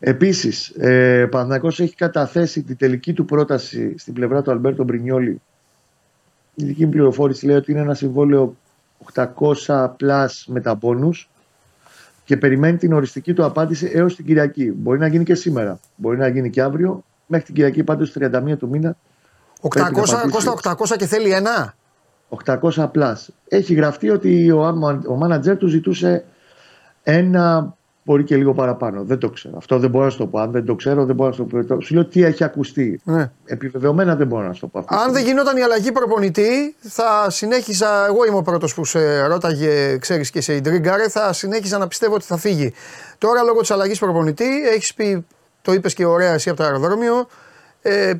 Επίσης, 0.00 0.68
ε, 0.68 1.22
ο 1.22 1.28
Παναθηναϊκός 1.28 1.80
έχει 1.80 1.94
καταθέσει 1.94 2.62
την 2.62 2.76
τελική 2.76 3.12
του 3.12 3.24
πρόταση 3.24 3.94
στην 3.98 4.14
πλευρά 4.14 4.42
του 4.42 4.50
Αλμπέρτο 4.50 4.84
Μπρινιόλη. 4.84 5.40
Η 6.54 6.64
δική 6.64 6.84
μου 6.84 6.90
πληροφόρηση 6.90 7.46
λέει 7.46 7.56
ότι 7.56 7.70
είναι 7.70 7.80
ένα 7.80 7.94
συμβόλαιο 7.94 8.56
800 9.66 9.90
plus 9.96 10.44
με 10.48 10.60
τα 10.60 10.74
μπόνους 10.74 11.30
και 12.24 12.36
περιμένει 12.36 12.76
την 12.76 12.92
οριστική 12.92 13.32
του 13.34 13.44
απάντηση 13.44 13.90
έως 13.94 14.16
την 14.16 14.24
Κυριακή. 14.24 14.72
Μπορεί 14.72 14.98
να 14.98 15.06
γίνει 15.06 15.24
και 15.24 15.34
σήμερα, 15.34 15.78
μπορεί 15.96 16.16
να 16.16 16.28
γίνει 16.28 16.50
και 16.50 16.62
αύριο. 16.62 17.04
Μέχρι 17.26 17.46
την 17.46 17.54
Κυριακή 17.54 17.84
πάντως 17.84 18.12
31 18.18 18.56
του 18.58 18.68
μήνα 18.68 18.96
Πρέπει 19.68 19.94
να 19.94 20.02
800, 20.02 20.12
απαντήσει. 20.12 20.46
Κώστα 20.46 20.76
800 20.78 20.96
και 20.98 21.06
θέλει 21.06 21.30
ένα; 21.30 21.74
800 22.44 22.90
plus. 22.94 23.14
Έχει 23.48 23.74
γραφτεί 23.74 24.10
ότι 24.10 24.50
ο, 24.50 24.66
άμα- 24.66 25.02
ο 25.08 25.14
μάνατζερ 25.16 25.56
του 25.56 25.66
ζητούσε 25.66 26.24
ένα, 27.02 27.76
μπορεί 28.08 28.24
και 28.24 28.36
λίγο 28.36 28.54
παραπάνω. 28.54 29.02
Δεν 29.04 29.18
το 29.18 29.30
ξέρω. 29.30 29.56
Αυτό 29.56 29.78
δεν 29.78 29.90
μπορώ 29.90 30.04
να 30.04 30.10
σου 30.10 30.18
το 30.18 30.26
πω. 30.26 30.38
Αν 30.38 30.50
δεν 30.50 30.64
το 30.64 30.74
ξέρω, 30.74 31.04
δεν 31.04 31.14
μπορώ 31.14 31.28
να 31.28 31.34
σου 31.34 31.46
το 31.46 31.74
πω. 31.74 31.80
Σου 31.80 31.94
λέω 31.94 32.04
τι 32.06 32.22
έχει 32.24 32.44
ακουστεί. 32.44 33.00
Ναι. 33.04 33.30
Επιβεβαιωμένα 33.44 34.16
δεν 34.16 34.26
μπορώ 34.26 34.46
να 34.46 34.52
σου 34.52 34.60
το 34.60 34.66
πω. 34.66 34.78
αυτή 34.78 34.90
τη 34.94 34.96
Αν 35.00 35.04
δεν 35.04 35.14
στιγμή. 35.14 35.30
γινόταν 35.30 35.56
η 35.56 35.62
αλλαγή 35.62 35.92
προπονητή, 35.92 36.74
θα 36.78 37.30
συνέχιζα. 37.30 38.06
Εγώ 38.06 38.24
είμαι 38.26 38.36
ο 38.36 38.42
πρώτος 38.42 38.74
που 38.74 38.84
σε 38.84 39.26
ρώταγε, 39.26 39.98
ξέρεις 39.98 40.30
και 40.30 40.40
σε 40.40 40.54
ιντρίγκαρε, 40.54 41.08
θα 41.08 41.32
συνέχιζα 41.32 41.78
να 41.78 41.88
πιστεύω 41.88 42.14
ότι 42.14 42.24
θα 42.24 42.36
φύγει. 42.36 42.72
Τώρα 43.18 43.42
λόγω 43.42 43.60
της 43.60 43.70
αλλαγής 43.70 43.98
προπονητή, 43.98 44.68
έχεις 44.74 44.94
πει, 44.94 45.26
το 45.62 45.72
είπες 45.72 45.94
και 45.94 46.04
ωραία 46.04 46.32
εσύ 46.32 46.48
από 46.48 46.58
το 46.58 46.64
αεροδρόμιο, 46.64 47.26
ε, 47.82 48.12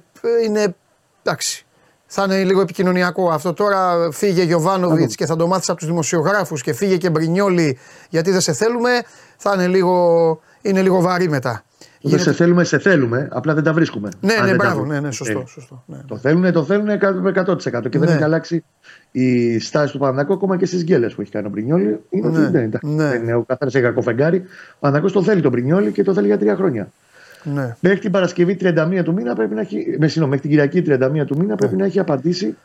είναι 0.44 0.74
εντάξει. 1.22 1.66
Θα 2.10 2.24
είναι 2.24 2.44
λίγο 2.44 2.60
επικοινωνιακό 2.60 3.30
αυτό. 3.30 3.52
Τώρα 3.52 4.08
φύγε 4.12 4.42
Γιωβάνοβιτς 4.42 5.14
και 5.14 5.26
θα 5.26 5.36
το 5.36 5.46
μάθεις 5.46 5.68
από 5.68 5.78
τους 5.78 5.86
δημοσιογράφους 5.88 6.62
και 6.62 6.72
φύγε 6.72 6.96
και 6.96 7.10
Μπρινιόλι 7.10 7.78
γιατί 8.10 8.30
δεν 8.30 8.40
σε 8.40 8.52
θέλουμε. 8.52 8.90
Θα 9.36 9.52
είναι 9.54 9.66
λίγο, 9.66 10.40
είναι 10.62 10.82
λίγο 10.82 11.00
βαρύ 11.00 11.28
μετά. 11.28 11.62
Δεν 12.02 12.18
σε 12.18 12.32
θέλουμε, 12.32 12.64
σε 12.64 12.78
θέλουμε. 12.78 13.28
Απλά 13.32 13.54
δεν 13.54 13.62
τα 13.64 13.72
βρίσκουμε. 13.72 14.08
Ναι, 14.20 14.32
Αν 14.32 14.40
ναι, 14.40 14.46
δεν 14.48 14.58
τα 14.58 14.64
μπράβο, 14.64 14.80
βρούμε. 14.80 14.94
ναι, 14.94 15.00
ναι, 15.00 15.10
σωστό. 15.12 15.38
Ε, 15.38 15.44
σωστό 15.46 15.82
ναι. 15.86 15.98
Το 16.06 16.18
θέλουν, 16.18 16.52
το 16.52 16.64
θέλουν 16.64 16.88
100% 16.88 17.88
και 17.88 17.98
δεν 17.98 18.08
Ναι. 18.08 18.14
έχει 18.14 18.22
αλλάξει 18.22 18.64
η 19.10 19.58
στάση 19.58 19.92
του 19.92 19.98
Παναγιώτου 19.98 20.32
ακόμα 20.32 20.56
και 20.56 20.66
στις 20.66 20.82
γκέλες 20.82 21.14
που 21.14 21.20
έχει 21.20 21.30
κάνει 21.30 21.46
ο 21.46 21.50
Μπρινιόλη. 21.50 22.00
Είναι 22.10 22.26
ότι 22.26 22.38
Ναι, 22.38 22.48
δεν 22.50 22.64
είναι. 22.64 22.78
ναι. 22.82 23.08
δεν 23.08 23.22
είναι 23.22 23.34
ο 23.34 23.42
καθένας 23.42 23.74
έχει 23.74 23.84
κακό 23.84 24.02
φεγγάρι. 24.02 24.44
Ο 24.72 24.76
Παναγιώτο 24.80 25.12
το 25.14 25.22
θέλει 25.22 25.40
τον 25.40 25.50
Μπρινιόλη 25.50 25.90
και 25.92 26.02
το 26.02 26.14
θέλει 26.14 26.26
για 26.26 26.38
τρία 26.38 26.56
χρόνια. 26.56 26.88
Ναι. 27.42 27.76
Μέχρι 27.80 27.98
την 27.98 28.10
Παρασκευή 28.10 28.58
31 28.60 29.00
του 29.04 29.12
μήνα 29.12 29.34
πρέπει 29.34 29.54
να 29.54 29.60
έχει. 29.60 29.96
Με, 29.98 30.08
συγγνώμη, 30.08 30.30
μέχρι 30.30 30.48
την 30.48 30.50
Κυριακή 30.50 30.84
31 31.22 31.26
του 31.26 31.38
μήνα 31.38 31.56
πρέπει 31.56 31.76
να 31.76 31.84
έχει 31.84 31.98
απαντήσει 31.98 32.56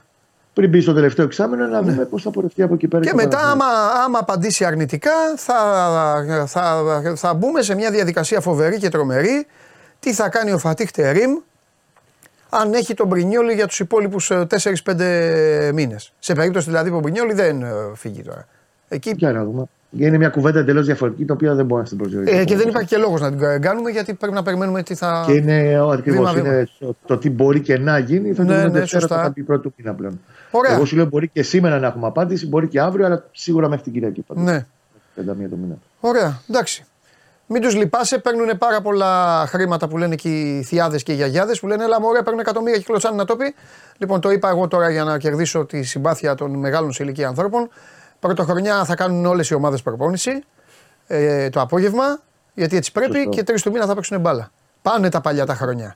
πριν 0.53 0.69
μπει 0.69 0.81
στο 0.81 0.93
τελευταίο 0.93 1.25
εξάμεινο 1.25 1.67
να 1.67 1.81
δούμε 1.81 2.05
πώς 2.05 2.21
θα 2.21 2.31
πορευτεί 2.31 2.61
από 2.61 2.73
εκεί 2.73 2.87
πέρα. 2.87 3.03
Ναι. 3.03 3.09
Και 3.09 3.15
το 3.15 3.23
μετά, 3.23 3.37
Παναθηναϊκός. 3.37 3.67
άμα, 3.67 4.03
άμα 4.03 4.19
απαντήσει 4.19 4.65
αρνητικά, 4.65 5.11
θα, 5.35 6.45
θα, 6.47 6.83
θα 7.15 7.33
μπούμε 7.33 7.61
σε 7.61 7.75
μια 7.75 7.91
διαδικασία 7.91 8.41
φοβερή 8.41 8.77
και 8.77 8.89
τρομερή. 8.89 9.47
Τι 9.99 10.13
θα 10.13 10.29
κάνει 10.29 10.51
ο 10.51 10.57
Φατίχ 10.57 10.91
Τερίμ 10.91 11.31
αν 12.49 12.73
έχει 12.73 12.93
τον 12.93 13.07
Μπρινιόλι 13.07 13.53
για 13.53 13.67
τους 13.67 13.79
υπόλοιπους 13.79 14.31
4-5 14.83 15.71
μήνες. 15.73 16.13
Σε 16.19 16.33
περίπτωση 16.33 16.65
δηλαδή 16.65 16.89
που 16.89 16.95
ο 16.95 16.99
Μπρινιόλι 16.99 17.33
δεν 17.33 17.61
ε, 17.61 17.71
φύγει 17.95 18.21
τώρα. 18.21 18.47
Εκεί, 18.87 19.13
Για 19.17 19.31
να 19.31 19.43
δούμε. 19.43 19.65
Είναι 19.97 20.17
μια 20.17 20.29
κουβέντα 20.29 20.59
εντελώς 20.59 20.85
διαφορετική, 20.85 21.23
την 21.25 21.33
οποία 21.33 21.53
δεν 21.55 21.65
μπορώ 21.65 21.81
να 21.81 21.87
την 21.87 21.97
προσδιορίσω. 21.97 22.35
ε, 22.37 22.43
και 22.43 22.55
δεν 22.57 22.67
υπάρχει 22.69 22.87
και 22.87 22.97
λόγος 22.97 23.21
να 23.21 23.29
την 23.29 23.61
κάνουμε 23.61 23.89
γιατί 23.91 24.13
πρέπει 24.13 24.33
να 24.33 24.43
περιμένουμε 24.43 24.83
τι 24.83 24.95
θα. 24.95 25.23
Και 25.27 25.33
είναι 25.33 25.79
ακριβώς 25.91 26.33
Βήμα-βήμα. 26.33 26.47
είναι 26.55 26.67
το, 26.79 26.95
το 27.05 27.17
τι 27.17 27.29
μπορεί 27.29 27.59
και 27.61 27.77
να 27.77 27.97
γίνει. 27.97 28.33
Θα 28.33 28.43
Ναι, 28.43 28.49
το 28.49 28.55
δούμε 28.55 28.65
ναι, 28.65 28.79
Δευτέρα, 28.79 29.01
σωστά. 29.01 29.15
θα 29.17 29.23
τα 29.23 29.31
πει 29.31 29.41
πρώτου 29.41 29.73
μήνα 29.77 29.93
πλέον. 29.93 30.19
Ωραία. 30.51 30.73
Εγώ 30.75 30.85
σου 30.85 30.95
λέω 30.95 31.05
μπορεί 31.05 31.27
και 31.27 31.43
σήμερα 31.43 31.79
να 31.79 31.87
έχουμε 31.87 32.07
απάντηση, 32.07 32.47
μπορεί 32.47 32.67
και 32.67 32.79
αύριο, 32.79 33.05
αλλά 33.05 33.25
σίγουρα 33.31 33.67
μέχρι 33.69 33.83
την 33.83 33.93
Κυριακή. 33.93 34.21
πάντως. 34.21 34.43
Ναι. 34.43 34.65
31 35.15 35.23
το 35.49 35.55
μήνα. 35.55 35.75
Ωραία, 35.99 36.39
εντάξει. 36.49 36.85
Μην 37.47 37.61
τους 37.61 37.75
λυπάσαι, 37.75 38.17
παίρνουν 38.17 38.57
πάρα 38.57 38.81
πολλά 38.81 39.43
χρήματα 39.47 39.87
που 39.87 39.97
λένε 39.97 40.15
και 40.15 40.29
οι 40.29 40.63
θιάδε 40.63 40.97
και 40.97 41.11
οι 41.11 41.15
γιαγιάδες 41.15 41.59
που 41.59 41.67
λένε 41.67 41.83
Ελά, 41.83 42.01
μωρέ, 42.01 42.21
παίρνουν 42.21 42.39
εκατομμύρια 42.39 42.77
και 42.77 42.83
κλωτσάνε 42.83 43.15
να 43.15 43.25
το 43.25 43.35
πει. 43.35 43.53
Λοιπόν, 43.97 44.19
το 44.21 44.31
είπα 44.31 44.49
εγώ 44.49 44.67
τώρα 44.67 44.89
για 44.89 45.03
να 45.03 45.17
κερδίσω 45.17 45.65
τη 45.65 45.83
συμπάθεια 45.83 46.35
των 46.35 46.51
μεγάλων 46.59 46.91
σε 46.91 47.03
ηλικία 47.03 47.27
ανθρώπων. 47.27 47.69
Πρωτοχρονιά 48.27 48.85
θα 48.85 48.95
κάνουν 48.95 49.25
όλες 49.25 49.49
οι 49.49 49.53
ομάδες 49.53 49.81
προπόνηση 49.81 50.43
ε, 51.07 51.49
το 51.49 51.61
απόγευμα, 51.61 52.03
γιατί 52.53 52.75
έτσι 52.77 52.91
πρέπει 52.91 53.15
Σωστό. 53.15 53.29
και 53.29 53.43
τρεις 53.43 53.61
του 53.61 53.71
μήνα 53.71 53.85
θα 53.85 53.95
παίξουν 53.95 54.19
μπάλα. 54.19 54.51
Πάνε 54.81 55.09
τα 55.09 55.21
παλιά 55.21 55.45
τα 55.45 55.55
χρόνια. 55.55 55.95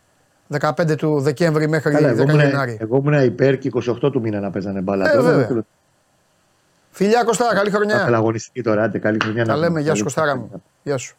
15 0.59 0.97
του 0.97 1.19
Δεκέμβρη 1.19 1.67
μέχρι 1.69 1.93
Καλά, 1.93 2.07
εγώ 2.07 2.23
10 2.23 2.27
ήμουν, 2.27 2.39
Γενάρη. 2.39 2.77
εγώ 2.81 2.97
ήμουν 2.97 3.23
υπέρ 3.23 3.57
και 3.57 3.71
28 3.89 4.11
του 4.11 4.21
μήνα 4.21 4.39
να 4.39 4.49
παίζανε 4.49 4.81
μπάλα. 4.81 5.09
Ε, 5.09 5.11
Τώρα 5.15 5.23
βέβαια. 5.29 5.47
δεν 5.47 5.65
Φιλιά 6.91 7.23
Κωστά, 7.23 7.53
καλή 7.53 7.69
Θα 7.69 7.75
χρονιά. 7.77 7.95
ήθελα 7.95 8.17
αγωνιστική 8.17 8.61
τώρα, 8.61 8.83
άντε, 8.83 8.97
καλή 8.99 9.17
χρονιά. 9.21 9.45
Τα 9.45 9.51
να 9.51 9.55
λέμε, 9.57 9.65
έχουμε. 9.65 9.81
γεια 9.81 9.89
σου 9.95 10.03
Καλή 10.03 10.03
Κωστάρα 10.03 10.31
χρονιά. 10.31 10.49
μου. 10.53 10.63
Γεια 10.83 10.97
σου. 10.97 11.15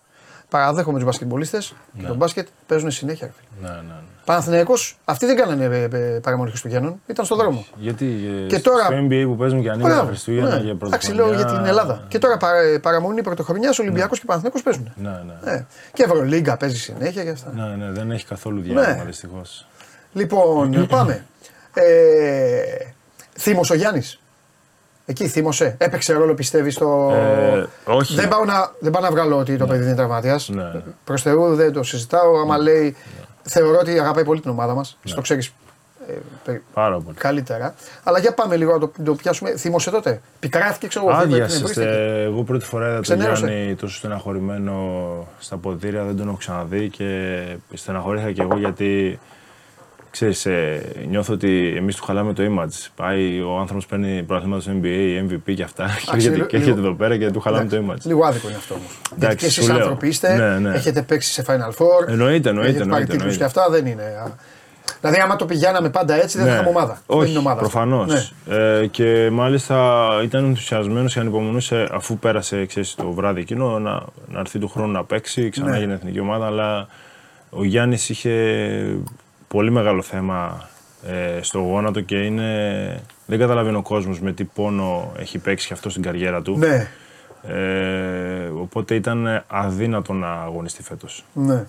Παραδέχομαι 0.49 0.97
τους 0.97 1.07
μπασκετμπολίστες 1.07 1.75
και 1.99 2.07
τον 2.07 2.17
μπάσκετ 2.17 2.47
παίζουν 2.67 2.91
συνέχεια. 2.91 3.27
ρε 3.27 3.33
φίλε. 3.33 3.69
Ναι, 3.69 3.75
ναι, 3.77 3.83
ναι. 3.83 3.95
Παναθηναϊκός, 4.29 4.99
αυτοί 5.05 5.27
δεν 5.27 5.37
κάνανε 5.37 5.65
ε, 5.65 5.83
ε, 5.83 6.19
παραμονή 6.23 6.49
Χριστουγέννων, 6.51 7.01
ήταν 7.07 7.25
στον 7.25 7.39
δρόμο. 7.39 7.67
Γιατί 7.77 8.07
ε, 8.45 8.47
Και 8.47 8.59
στο 8.59 8.71
τώρα- 8.71 8.89
NBA 8.89 9.23
που 9.27 9.37
παίζουν 9.37 9.63
και 9.63 9.69
ανοίγουν 9.69 9.89
τα 9.89 9.95
Μπράβο, 9.95 10.09
Χριστούγεννα 10.09 10.49
ναι. 10.49 10.61
και 10.61 10.71
Εντάξει, 10.71 10.79
πρωτοχρονιά. 10.79 11.25
λέω 11.25 11.35
για 11.35 11.45
την 11.45 11.65
Ελλάδα. 11.67 12.05
Και 12.09 12.19
τώρα 12.19 12.37
παρα, 12.37 12.59
ε, 12.59 12.79
παραμονή 12.79 13.23
πρωτοχρονιάς 13.23 13.79
Ολυμπιακός 13.79 14.19
και 14.19 14.25
Παναθηναϊκός 14.27 14.63
παίζουν. 14.63 14.93
Ναι, 14.97 15.11
ναι. 15.45 15.53
Ε, 15.53 15.65
και 15.93 16.03
Ευρωλίγκα 16.03 16.57
παίζει 16.57 16.77
συνέχεια 16.79 17.23
και 17.25 17.31
αυτά. 17.31 17.53
Ναι, 17.55 17.85
ναι, 17.85 17.93
δεν 17.93 18.11
έχει 18.11 18.27
καθόλου 18.27 18.61
διάλειμμα 18.61 18.97
Ναι. 18.97 19.03
δυστυχώς. 19.07 19.67
Λοιπόν, 20.13 20.87
πάμε. 20.97 21.25
Ε, 21.75 21.83
θύμος 23.39 23.71
ο 23.71 23.75
Γιάννης. 23.75 24.21
Εκεί 25.07 25.29
θύμωσε. 25.29 25.75
Έπαιξε 25.79 26.13
ρόλο 26.13 26.35
πιστεύεις 26.35 26.75
στο. 26.75 27.13
Ε, 27.15 27.67
όχι. 27.85 28.15
Δεν 28.15 28.29
πάω, 28.29 28.45
να, 28.45 28.73
δεν 28.79 28.93
πάω 28.93 29.03
να 29.03 29.11
βγάλω 29.11 29.37
ότι 29.39 29.57
το 29.57 29.67
παιδί 29.67 29.79
δεν 29.79 29.87
είναι 29.89 29.97
τραυματίας. 29.97 30.49
Ναι, 30.49 30.63
ναι. 30.63 30.83
Προς 31.05 31.23
Θεού 31.23 31.55
δεν 31.55 31.73
το 31.73 31.83
συζητάω. 31.83 32.39
Άμα 32.41 32.59
λέει. 32.59 32.97
Θεωρώ 33.51 33.79
ότι 33.79 33.99
αγαπάει 33.99 34.25
πολύ 34.25 34.41
την 34.41 34.51
ομάδα 34.51 34.75
μας. 34.75 34.99
Ναι. 35.03 35.15
Το 35.15 35.21
ξέρεις 35.21 35.53
Πάρα 36.75 36.99
πολύ. 37.01 37.17
καλύτερα. 37.17 37.75
Αλλά 38.03 38.19
για 38.19 38.35
πάμε 38.35 38.57
λίγο 38.57 38.73
να 38.73 38.79
το, 38.79 38.93
το 39.05 39.15
πιάσουμε. 39.15 39.57
Θύμωσε 39.57 39.91
τότε; 39.91 40.21
Πικράθηκε, 40.41 40.87
ξέρω 40.87 41.09
εγώ. 41.09 41.17
Άδειασε. 41.17 41.43
εκνευρίστηκε. 41.57 41.87
στε- 41.91 42.25
Εγώ 42.25 42.43
πρώτη 42.43 42.65
φορά 42.65 42.85
είδα 42.85 42.95
τον 42.95 43.03
Ξενέρωσε. 43.03 43.47
Γιάννη 43.47 43.75
τόσο 43.75 43.97
στεναχωρημένο 43.97 44.75
στα 45.39 45.57
ποδητήρια, 45.57 46.05
δεν 46.05 46.17
τον 46.17 46.29
έχω 46.29 46.37
ξαναδεί 46.37 46.89
και 46.89 47.41
στεναχωρήθηκα 47.75 48.33
και 48.33 48.43
εγώ 48.43 48.59
γιατί 48.59 49.19
ξέρεις, 50.11 50.47
ε, 50.47 50.83
νιώθω 51.09 51.33
ότι 51.33 51.75
εμείς 51.77 51.97
του 51.97 52.05
χαλάμε 52.05 52.33
το 52.33 52.43
image. 52.43 52.87
Πάει 52.97 53.41
ο 53.41 53.59
άνθρωπος 53.59 53.87
παίρνει 53.87 54.23
πρωταθλήματα 54.23 54.63
στο 54.63 54.73
NBA, 54.83 55.19
MVP 55.29 55.55
και 55.55 55.63
αυτά 55.63 55.85
και 56.05 56.11
έρχεται, 56.15 56.35
λίγο- 56.35 56.47
και 56.47 56.57
έρχεται 56.57 56.75
λίγο- 56.77 56.87
εδώ 56.89 56.97
πέρα 56.97 57.17
και 57.17 57.31
του 57.31 57.41
χαλάμε 57.41 57.65
το 57.69 57.77
image. 57.77 57.97
Λίγο 58.03 58.25
άδικο 58.25 58.49
είναι 58.49 58.57
αυτό 58.57 58.75
όμως. 58.75 58.91
Γιατί 59.09 59.25
Εντάξει, 59.25 59.37
και 59.39 59.47
εσείς 59.47 59.65
σου 59.65 59.73
λέω. 59.73 59.77
άνθρωποι 59.83 60.09
είστε, 60.09 60.37
Ναι, 60.37 60.59
ναι. 60.69 60.75
έχετε 60.77 61.03
παίξει 61.03 61.33
σε 61.33 61.45
Final 61.47 61.51
Four. 61.83 62.09
Εννοείται, 62.09 62.49
εννοείται, 62.49 62.71
Έχετε 62.71 62.85
πάρει 62.85 63.03
εννοείται, 63.03 63.05
τίτλους 63.05 63.13
εννοείται. 63.21 63.37
και 63.37 63.45
αυτά 63.45 63.69
δεν 63.71 63.87
είναι. 63.87 64.03
α. 64.03 64.57
Δηλαδή, 65.01 65.21
άμα 65.21 65.37
το 65.37 65.45
πηγαίναμε 65.47 65.91
πάντα 65.91 66.15
έτσι, 66.23 66.39
δεν 66.39 66.47
θα 66.47 66.53
είχαμε 66.53 66.69
ομάδα. 66.69 66.93
Ναι. 66.93 66.99
Όχι, 67.07 67.21
δεν 67.21 67.31
είναι 67.31 67.39
ομάδα. 67.39 67.61
προφανώς. 67.61 68.33
Ναι. 68.47 68.57
Ε, 68.57 68.87
και 68.87 69.29
μάλιστα 69.33 70.07
ήταν 70.25 70.45
ενθουσιασμένος 70.45 71.13
και 71.15 71.21
ανυπομονούσε 71.21 71.89
αφού 71.93 72.19
πέρασε 72.19 72.67
ξέρεις, 72.67 72.95
το 72.95 73.11
βράδυ 73.13 73.41
εκείνο 73.41 73.79
να, 73.79 74.03
να 74.29 74.39
έρθει 74.41 74.59
του 74.59 74.69
χρόνου 74.69 74.93
να 74.93 75.05
παίξει 75.05 75.49
ξανά 75.49 75.71
Ναι. 75.71 75.77
για 75.77 75.87
την 75.87 75.95
εθνική 75.95 76.21
ομάδα. 76.21 76.47
Αλλά 76.47 76.89
ο 77.51 77.65
Γιάννης 77.65 78.09
είχε 78.09 78.31
πολύ 79.49 79.71
μεγάλο 79.71 80.03
θέμα 80.03 80.69
ε, 81.07 81.43
στο 81.43 81.59
γόνατο 81.59 82.01
και 82.01 82.17
είναι, 82.17 83.01
δεν 83.27 83.39
καταλαβαίνει 83.39 83.77
ο 83.77 83.83
κόσμος 83.83 84.21
με 84.21 84.33
τι 84.33 84.45
πόνο 84.45 85.13
έχει 85.19 85.39
παίξει 85.39 85.67
και 85.67 85.73
αυτό 85.73 85.91
στην 85.91 86.03
καριέρα 86.03 86.43
του. 86.43 86.59
Ναι, 86.59 86.89
Ε, 87.49 88.49
οπότε 88.61 88.95
ήταν 88.95 89.45
αδύνατο 89.49 90.13
να 90.13 90.33
αγωνιστεί 90.33 90.83
φέτος. 90.83 91.25
ναι. 91.33 91.65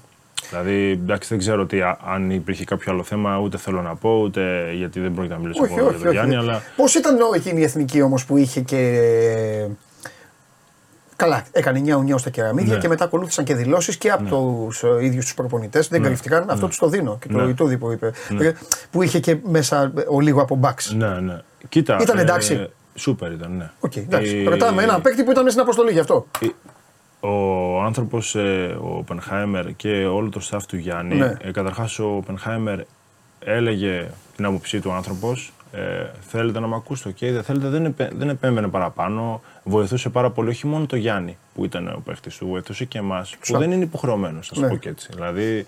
Δηλαδή, 0.50 0.90
εντάξει, 0.92 1.30
δεν 1.30 1.38
ξέρω 1.38 1.66
τι, 1.66 1.82
α- 1.82 1.98
αν 2.06 2.32
υπήρχε 2.32 2.64
κάποιο 2.64 2.92
άλλο 2.92 3.04
θέμα, 3.04 3.38
ούτε 3.40 3.58
θέλω 3.58 3.82
να 3.82 3.96
πω, 3.96 4.20
ούτε 4.20 4.72
γιατί 4.76 5.00
δεν 5.00 5.14
πρόκειται 5.14 5.34
να 5.34 5.40
μιλήσω 5.40 5.64
Όχι, 5.64 5.74
εγώ 5.78 5.86
όχι. 5.88 5.96
για 5.96 6.04
τον 6.06 6.12
Γιάννη, 6.14 6.36
αλλά 6.36 6.62
Πώς 6.76 6.96
ήταν 6.96 7.22
ο- 7.22 7.34
εκείνη 7.36 7.60
η 7.60 7.64
εθνική 7.64 8.02
όμως 8.02 8.26
που 8.26 8.38
είχε 8.38 8.62
και. 8.62 9.02
Καλά, 11.20 11.44
έκανε 11.52 11.82
νιάου 11.86 11.98
νιάου 11.98 12.18
στα 12.18 12.30
κεραμίδια 12.30 12.74
Ναι. 12.74 12.80
και 12.80 12.88
μετά 12.88 13.04
ακολούθησαν 13.04 13.46
και 13.46 13.56
δηλώσεις 13.56 13.98
και 13.98 14.12
από 14.12 14.66
τους 14.68 14.84
ίδιους 15.02 15.26
τους 15.26 15.34
προπονητές. 15.34 15.88
Δεν 15.88 16.04
κρύφτηκαν. 16.04 16.50
Αυτό 16.50 16.68
τους 16.68 16.78
το 16.78 16.88
δίνω. 16.88 17.18
Και 17.22 17.28
το 17.28 17.38
Ναι. 17.42 17.50
Ιτούδη 17.50 17.78
που 17.78 17.92
είπε. 17.92 18.12
Που 18.92 19.02
είχε 19.04 19.20
και 19.20 19.38
μέσα 19.44 19.82
ε, 19.98 20.04
ο 20.10 20.20
λίγο 20.20 20.42
από 20.42 20.56
Μπακς. 20.56 20.94
ναι, 20.94 21.08
ναι. 21.20 21.42
Κοίτα. 21.70 21.98
Ήταν 22.02 22.18
εντάξει; 22.18 22.70
σούπερ 22.96 23.32
ήταν, 23.32 23.52
ναι. 23.58 23.70
Οκ, 23.80 23.96
εντάξει. 23.96 24.38
Η- 24.38 24.44
Ρωτάμε 24.48 24.84
έναν 24.84 25.02
παίκτη 25.02 25.24
που 25.24 25.32
ήταν 25.32 25.50
στην 25.50 25.62
αποστολή 25.62 25.92
γι' 25.92 26.00
αυτό. 26.00 26.28
Ο 27.20 27.82
άνθρωπος, 27.82 28.36
ε, 28.36 28.78
ο 28.82 28.96
Οπενχάιμερ 28.98 29.76
και 29.76 29.90
όλο 30.06 30.30
το 30.30 30.42
staff 30.52 30.60
του 30.68 30.78
Γιάννη, 30.78 31.16
Ναι. 31.16 31.34
ε, 31.42 31.52
καταρχάς 31.52 32.00
ο 32.00 32.16
Οπενχάιμερ 32.16 32.80
έλεγε 33.40 34.08
την 34.36 34.46
άποψή 34.46 34.80
του 34.80 34.90
ο 34.94 34.96
άνθρωπος, 34.96 35.54
ε, 35.72 35.80
θέλετε 36.22 36.60
να 36.60 36.68
με 36.68 36.76
ακούσετε, 36.76 37.10
οκ, 37.10 37.32
δεν 37.34 37.44
θέλετε, 37.44 37.68
δεν, 37.70 37.86
επέ, 37.86 38.10
δεν 38.18 38.30
επέμβαινε 38.30 38.68
παραπάνω, 38.68 39.42
βοηθούσε 39.64 40.10
πάρα 40.10 40.30
πολύ, 40.30 40.50
όχι 40.50 40.68
μόνο 40.68 40.86
το 40.86 40.96
Γιάννη 40.96 41.38
που 41.56 41.66
ήταν 41.66 41.88
ο 41.88 42.02
παίχτης 42.06 42.38
του, 42.38 42.48
βοηθούσε 42.48 42.86
και 42.86 42.98
εμάς, 42.98 43.36
που 43.48 43.58
δεν 43.58 43.72
είναι 43.72 43.84
υποχρεωμένος, 43.84 44.50
να 44.50 44.56
σου 44.56 44.62
Ναι. 44.62 44.68
πω 44.68 44.76
και 44.76 44.90
έτσι. 44.90 45.10
Δηλαδή, 45.14 45.66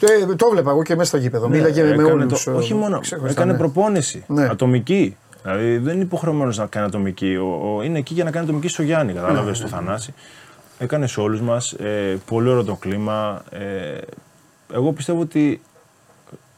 Ε, 0.00 0.34
το 0.34 0.46
έβλεπα 0.50 0.70
εγώ 0.70 0.82
και 0.82 0.94
μέσα 0.96 1.08
στο 1.08 1.16
γήπεδο. 1.16 1.48
Μίλαγε 1.48 1.82
με 1.82 1.88
Ναι, 1.88 1.92
έκανε 2.02 2.10
όλους. 2.22 2.44
το- 2.44 2.54
όχι 2.56 2.74
μόνο, 2.74 3.00
έκανε 3.28 3.54
προπόνηση. 3.54 4.24
Ναι. 4.26 4.44
Ατομική. 4.44 5.16
Δηλαδή 5.42 5.78
δεν 5.78 5.94
είναι 5.94 6.02
υποχρεωμένος 6.02 6.56
να 6.58 6.66
κάνει 6.66 6.86
ατομική. 6.86 7.36
Ο, 7.36 7.74
ο- 7.76 7.82
είναι 7.82 7.98
εκεί 7.98 8.14
για 8.14 8.24
να 8.24 8.30
κάνει 8.30 8.44
ατομική 8.44 8.68
στο 8.68 8.82
Γιάννη, 8.82 9.12
κατάλαβες, 9.12 9.56
στο 9.58 9.66
Θανάση. 9.66 10.14
Έκανε 10.78 11.06
σε 11.06 11.20
όλους 11.20 11.40
μας. 11.40 11.72
Ε, 11.72 12.18
πολύ 12.26 12.48
ωραίο 12.48 12.64
το 12.64 12.74
κλίμα. 12.74 13.42
Ε, 13.50 13.98
εγώ 14.74 14.92
πιστεύω 14.92 15.20
ότι 15.20 15.60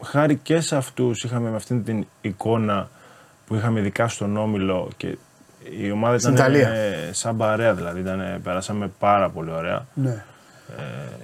χάρη 0.05 0.37
και 0.37 0.61
σε 0.61 0.77
αυτούς 0.77 1.25
είχαμε 1.25 1.51
με 1.51 1.57
αυτήν 1.57 1.85
την 1.85 2.07
εικόνα 2.21 2.89
που 3.47 3.55
είχαμε 3.55 3.81
ειδικά 3.81 4.09
στον 4.09 4.37
Όμιλο 4.37 4.89
και 4.97 5.17
η 5.81 5.91
ομάδα 5.91 6.19
Στην 6.19 6.33
ήταν 6.35 6.45
Ιταλία. 6.53 6.69
ε, 6.69 7.11
σαν 7.13 7.37
παρέα, 7.37 7.75
δηλαδή 7.75 8.01
ήταν, 8.01 8.41
περάσαμε 8.43 8.91
πάρα 8.99 9.29
πολύ 9.31 9.51
ωραία 9.51 9.87
Ναι. 9.95 10.25
ε, 10.79 10.83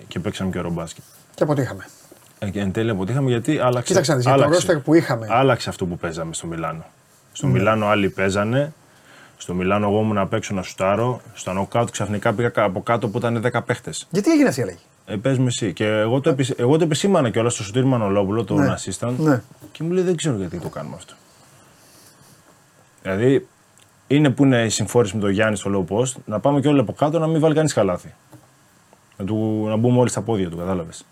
και 0.08 0.18
παίξαμε 0.18 0.50
και 0.50 0.58
ωραίο 0.58 0.70
μπάσκετ. 0.70 1.04
Και 1.34 1.42
αποτύχαμε. 1.42 1.86
Ε, 2.38 2.50
και 2.50 2.60
εν 2.60 2.72
τέλει 2.72 2.90
αποτύχαμε 2.90 3.30
γιατί 3.30 3.58
άλλαξε. 3.58 3.86
Κοίταξε 3.88 4.10
να 4.10 4.16
δεις, 4.16 4.26
για 4.26 4.36
το 4.36 4.48
ρόστερ 4.48 4.78
που 4.78 4.94
είχαμε. 4.94 5.26
Άλλαξε 5.30 5.68
αυτό 5.68 5.86
που 5.86 5.96
παίζαμε 5.96 6.34
στο 6.34 6.46
Μιλάνο. 6.46 6.84
Στο 7.32 7.46
Μιλάνο 7.46 7.86
άλλοι 7.86 8.08
παίζανε. 8.10 8.72
Στο 9.36 9.54
Μιλάνο 9.54 9.86
εγώ 9.88 10.00
ήμουν 10.00 10.18
απ' 10.18 10.32
έξω 10.32 10.54
να 10.54 10.62
σουτάρω. 10.62 11.20
Στο 11.34 11.52
νοκάουτ 11.52 11.90
ξαφνικά 11.90 12.32
πήγα 12.32 12.50
από 12.54 12.82
κάτω 12.82 13.08
που 13.08 13.18
ήταν 13.18 13.42
10 13.52 13.60
παίχτες. 13.66 14.06
Γιατί 14.10 14.30
έγινε 14.30 14.48
αυτή 14.48 14.60
η 14.60 14.62
αλλαγή; 14.62 14.78
Ε, 15.06 15.16
πες 15.16 15.38
μου 15.38 15.46
εσύ. 15.46 15.72
Και 15.72 15.86
εγώ 15.86 16.20
το, 16.20 16.30
επισ... 16.30 16.50
εγώ 16.50 16.76
το 16.78 16.84
επισήμανα 16.84 17.30
κιόλας 17.30 17.54
στο 17.54 17.62
Σωτήρι 17.62 17.84
Μανολόπουλο, 17.84 18.44
τον 18.44 18.58
Ναι. 18.58 18.74
assistant. 18.78 19.14
Ναι. 19.18 19.42
Και 19.72 19.82
μου 19.82 19.90
λέει 19.90 20.04
δεν 20.04 20.16
ξέρω 20.16 20.36
γιατί 20.36 20.58
το 20.58 20.68
κάνουμε 20.68 20.94
αυτό. 20.96 21.14
Δηλαδή 23.02 23.46
είναι 24.06 24.30
που 24.30 24.44
είναι 24.44 24.64
η 24.64 24.68
συμφόρηση 24.68 25.14
με 25.14 25.20
τον 25.20 25.30
Γιάννη 25.30 25.56
στο 25.56 25.86
low 25.88 25.94
post, 25.96 26.12
να 26.24 26.40
πάμε 26.40 26.60
και 26.60 26.68
όλοι 26.68 26.80
από 26.80 26.92
κάτω 26.92 27.18
να 27.18 27.26
μην 27.26 27.40
βάλει 27.40 27.54
κανείς 27.54 27.72
καλάθι. 27.72 28.14
Να, 29.16 29.24
του, 29.24 29.64
να 29.68 29.76
μπούμε 29.76 29.98
όλοι 29.98 30.08
στα 30.08 30.20
πόδια 30.20 30.50
του, 30.50 30.56
κατάλαβες. 30.56 31.04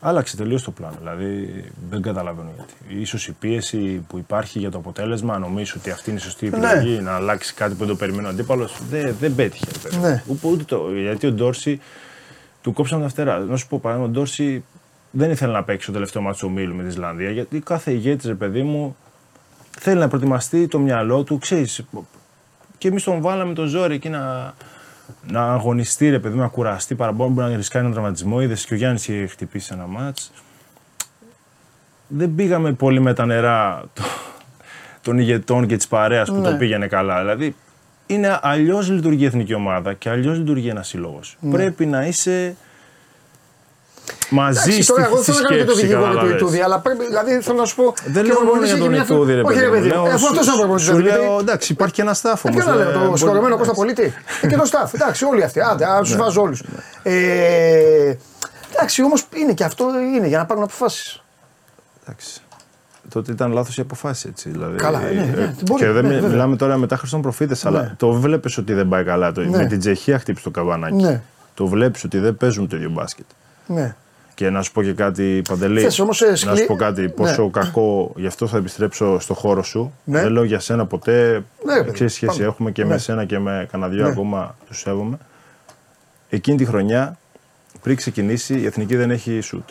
Άλλαξε 0.00 0.36
τελείως 0.36 0.62
το 0.62 0.70
πλάνο. 0.70 0.94
Δηλαδή 0.98 1.48
δεν 1.90 2.02
καταλαβαίνω 2.02 2.50
γιατί. 2.88 3.04
σω 3.04 3.18
η 3.28 3.32
πίεση 3.38 4.04
που 4.08 4.18
υπάρχει 4.18 4.58
για 4.58 4.70
το 4.70 4.78
αποτέλεσμα, 4.78 5.38
νομίζω 5.38 5.74
ότι 5.78 5.90
αυτή 5.90 6.10
είναι 6.10 6.18
η 6.18 6.22
σωστή 6.22 6.46
επιλογή, 6.46 7.00
να 7.00 7.14
αλλάξει 7.14 7.54
κάτι 7.54 7.72
που 7.72 7.78
δεν 7.78 7.88
το 7.88 7.94
περιμένει 7.96 8.26
ο 8.26 8.30
αντίπαλος, 8.30 8.78
δεν, 8.90 9.16
δεν 9.20 9.34
πέτυχε. 9.34 9.64
ρε 9.72 9.78
παιδί. 9.78 9.96
Ναι. 9.96 10.22
Ούτε, 10.26 10.48
ούτε 10.48 10.64
το, 10.64 10.92
γιατί 10.94 11.26
ο 11.26 11.32
Ντόρση 11.32 11.80
του 12.62 12.72
κόψαν 12.72 13.00
τα 13.00 13.08
φτερά. 13.08 13.38
Να 13.38 13.56
σου 13.56 13.68
πω 13.68 13.78
παράδειγμα, 13.82 14.10
ο 14.10 14.12
Ντόρση 14.12 14.64
δεν 15.10 15.30
ήθελε 15.30 15.52
να 15.52 15.62
παίξει 15.64 15.86
το 15.86 15.92
τελευταίο 15.92 16.22
μάτσο 16.22 16.46
ομίλου 16.46 16.74
με 16.74 16.82
τη 16.82 16.88
Ισλανδία, 16.88 17.30
γιατί 17.30 17.60
κάθε 17.60 17.90
ηγέτης, 17.92 18.26
ρε 18.26 18.34
παιδί 18.34 18.62
μου, 18.62 18.96
θέλει 19.78 19.98
να 20.00 20.08
προετοιμαστεί 20.08 20.66
το 20.68 20.78
μυαλό 20.78 21.22
του, 21.22 21.38
ξέρεις. 21.38 21.84
Και 22.78 22.88
εμείς 22.88 23.02
τον 23.02 23.20
βάλαμε 23.20 23.54
το 23.54 23.66
ζόρι 23.66 23.94
εκεί 23.94 24.08
να, 24.08 24.54
να 25.30 25.52
αγωνιστεί, 25.52 26.10
ρε 26.10 26.18
παιδί 26.18 26.34
μου, 26.34 26.40
να 26.40 26.48
κουραστεί 26.48 26.94
παραπάνω. 26.94 27.30
Μπορεί 27.30 27.50
να 27.50 27.56
ρισκάρει 27.56 27.84
έναν 27.84 27.96
τραυματισμό. 27.96 28.40
Είδες 28.42 28.64
και 28.64 28.74
ο 28.74 28.76
Γιάννης 28.76 29.08
είχε 29.08 29.26
χτυπήσει 29.26 29.70
ένα 29.74 29.86
μάτς. 29.86 30.32
Δεν 32.08 32.34
πήγαμε 32.34 32.72
πολύ 32.72 33.00
με 33.00 33.14
τα 33.14 33.26
νερά 33.26 33.82
το- 33.94 34.02
των 35.02 35.18
ηγετών 35.18 35.66
και 35.66 35.76
της 35.76 35.88
παρέας 35.88 36.28
που 36.28 36.34
Ναι. 36.36 36.50
το 36.50 36.56
πήγαινε 36.56 36.86
καλά. 36.86 37.18
Δηλαδή, 37.20 37.56
είναι 38.12 38.38
αλλιώς 38.42 38.88
λειτουργεί 38.90 39.22
η 39.22 39.26
εθνική 39.26 39.54
ομάδα 39.54 39.92
και 39.92 40.08
αλλιώς 40.10 40.38
λειτουργεί 40.38 40.68
ένας 40.68 40.88
σύλλογος. 40.88 41.36
Πρέπει 41.50 41.86
να 41.86 42.06
είσαι 42.06 42.56
μαζί 44.30 44.58
Ναι. 44.58 44.60
Εντάξει, 44.62 44.82
στη, 44.82 44.92
τώρα 44.92 45.04
εγώ 45.04 45.14
δεν 45.14 45.22
στη 45.22 45.32
θέλω 45.32 45.42
να 45.42 45.48
κάνω 45.48 45.60
και 45.60 45.64
το 45.66 45.72
σκέψη. 45.72 45.86
δικηγόρο 45.86 46.10
του 46.10 46.16
καταλαβες. 46.16 46.40
Ιτούδη, 46.40 46.60
αλλά 46.60 46.78
πρέπει, 46.80 47.04
δηλαδή 47.04 47.40
θέλω 47.40 47.58
να 47.58 47.64
σου 47.64 47.74
πω. 47.76 47.94
Δεν 48.04 48.22
και 48.24 48.28
λέω 48.28 48.38
ο 48.38 48.42
μόνο 48.44 48.50
προπονητής 48.50 48.66
για 48.68 48.74
έχει 48.76 48.82
τον 48.84 48.92
μια 48.92 49.00
φι- 49.04 49.10
Ιτούδη, 49.10 49.34
ρε 49.34 49.40
Όχι, 49.40 49.58
ρε 49.58 49.68
παιδί. 49.68 49.72
παιδί. 49.76 49.88
Λέω, 49.88 50.02
Αφού 50.02 50.26
αυτό 50.26 50.42
είναι 50.42 50.52
ο 50.52 50.56
προπονητής, 50.56 50.86
Σου 50.86 50.94
δηλαδή, 50.96 51.20
λέω, 51.22 51.38
εντάξει, 51.38 51.72
υπάρχει 51.72 51.94
και 51.94 52.02
ένα 52.02 52.14
staff 52.14 52.24
Ε, 52.44 52.48
όμως. 52.48 52.56
ποιο 52.62 52.64
να 52.72 52.74
λέω, 52.74 52.88
ε, 52.90 52.92
το 52.92 52.98
μπορεί- 52.98 53.18
σκορεμένο 53.18 53.56
Κώστα 53.56 53.74
Πολίτη. 53.74 54.14
Ε, 54.42 54.46
και 54.46 54.56
το 54.56 54.64
staff. 54.70 54.94
Εντάξει, 54.94 55.24
όλοι 55.24 55.42
αυτοί. 55.44 55.60
Άντε, 55.60 55.84
ας 55.84 56.08
Ναι. 56.08 56.16
του 56.16 56.22
βάζω 56.22 56.40
όλους. 56.42 56.62
Ε, 57.02 58.14
εντάξει, 58.74 59.02
όμως 59.02 59.24
είναι 59.36 59.52
και 59.52 59.64
αυτό 59.64 59.84
είναι 60.16 60.26
για 60.26 60.38
να 60.38 60.46
πάρουν 60.46 60.62
αποφάσεις. 60.62 61.22
Εντάξει. 62.02 62.40
Τότε 63.12 63.32
ήταν 63.32 63.52
λάθος 63.52 63.78
η 63.78 63.80
αποφάση 63.80 64.28
έτσι. 64.30 64.50
Δηλαδή, 64.50 64.76
Καλά, 64.76 65.00
ναι, 65.00 65.10
ναι, 65.10 65.42
ε, 65.42 65.54
μπορεί, 65.66 65.82
και 65.84 65.90
δεν 65.90 66.02
ναι, 66.02 66.08
μι- 66.08 66.14
βέβαια. 66.14 66.28
μιλάμε 66.30 66.56
τώρα 66.56 66.76
μετά 66.76 66.96
Χριστόν 66.96 67.22
προφήτες, 67.22 67.66
αλλά 67.66 67.94
το 67.96 68.12
βλέπεις 68.12 68.56
ότι 68.58 68.72
δεν 68.72 68.88
πάει 68.88 69.04
καλά. 69.04 69.32
Το, 69.32 69.40
Ναι. 69.40 69.56
Με 69.56 69.66
την 69.66 69.78
Τσεχία 69.78 70.18
χτύπησε 70.18 70.44
το 70.44 70.50
καβανάκι. 70.50 71.02
Ναι. 71.02 71.22
Το 71.54 71.66
βλέπεις 71.66 72.04
ότι 72.04 72.18
δεν 72.18 72.36
παίζουν 72.36 72.68
το 72.68 72.76
ίδιο 72.76 72.90
μπάσκετ. 72.90 73.24
Ναι. 73.66 73.94
Και 74.34 74.50
να 74.50 74.62
σου 74.62 74.72
πω 74.72 74.82
και 74.82 74.92
κάτι, 74.92 75.42
Παντελή. 75.48 75.80
Θες 75.80 75.98
όμως, 75.98 76.22
ε, 76.22 76.28
να 76.30 76.36
σκλη- 76.36 76.58
σου 76.58 76.66
πω 76.66 76.74
κάτι. 76.76 77.08
Πόσο 77.08 77.42
Ναι. 77.42 77.50
κακό, 77.50 78.12
γι' 78.16 78.26
αυτό 78.26 78.46
θα 78.46 78.56
επιστρέψω 78.56 79.18
στο 79.20 79.34
χώρο 79.34 79.62
σου. 79.62 79.92
Ναι. 80.04 80.20
Δεν 80.22 80.32
λέω 80.32 80.44
για 80.44 80.58
σένα 80.60 80.86
ποτέ. 80.86 81.44
Ναι, 81.64 81.74
παιδί, 81.76 81.90
Ξέρεις 81.90 82.12
σχέση 82.14 82.32
πάμε. 82.36 82.44
έχουμε 82.48 82.70
και 82.70 82.82
Ναι. 82.84 82.88
με 82.88 82.98
σένα 82.98 83.24
και 83.24 83.38
με 83.38 83.66
κανένα 83.70 83.90
δυο 83.90 84.02
Ναι. 84.04 84.08
ακόμα 84.10 84.54
τους 84.66 84.78
σέβομαι. 84.78 85.18
Εκείνη 86.28 86.56
τη 86.56 86.64
χρονιά, 86.64 87.16
πριν 87.82 87.96
ξεκινήσει, 87.96 88.58
η 88.60 88.66
εθνική 88.66 88.96
δεν 88.96 89.10
έχει 89.10 89.40
σουτ. 89.40 89.68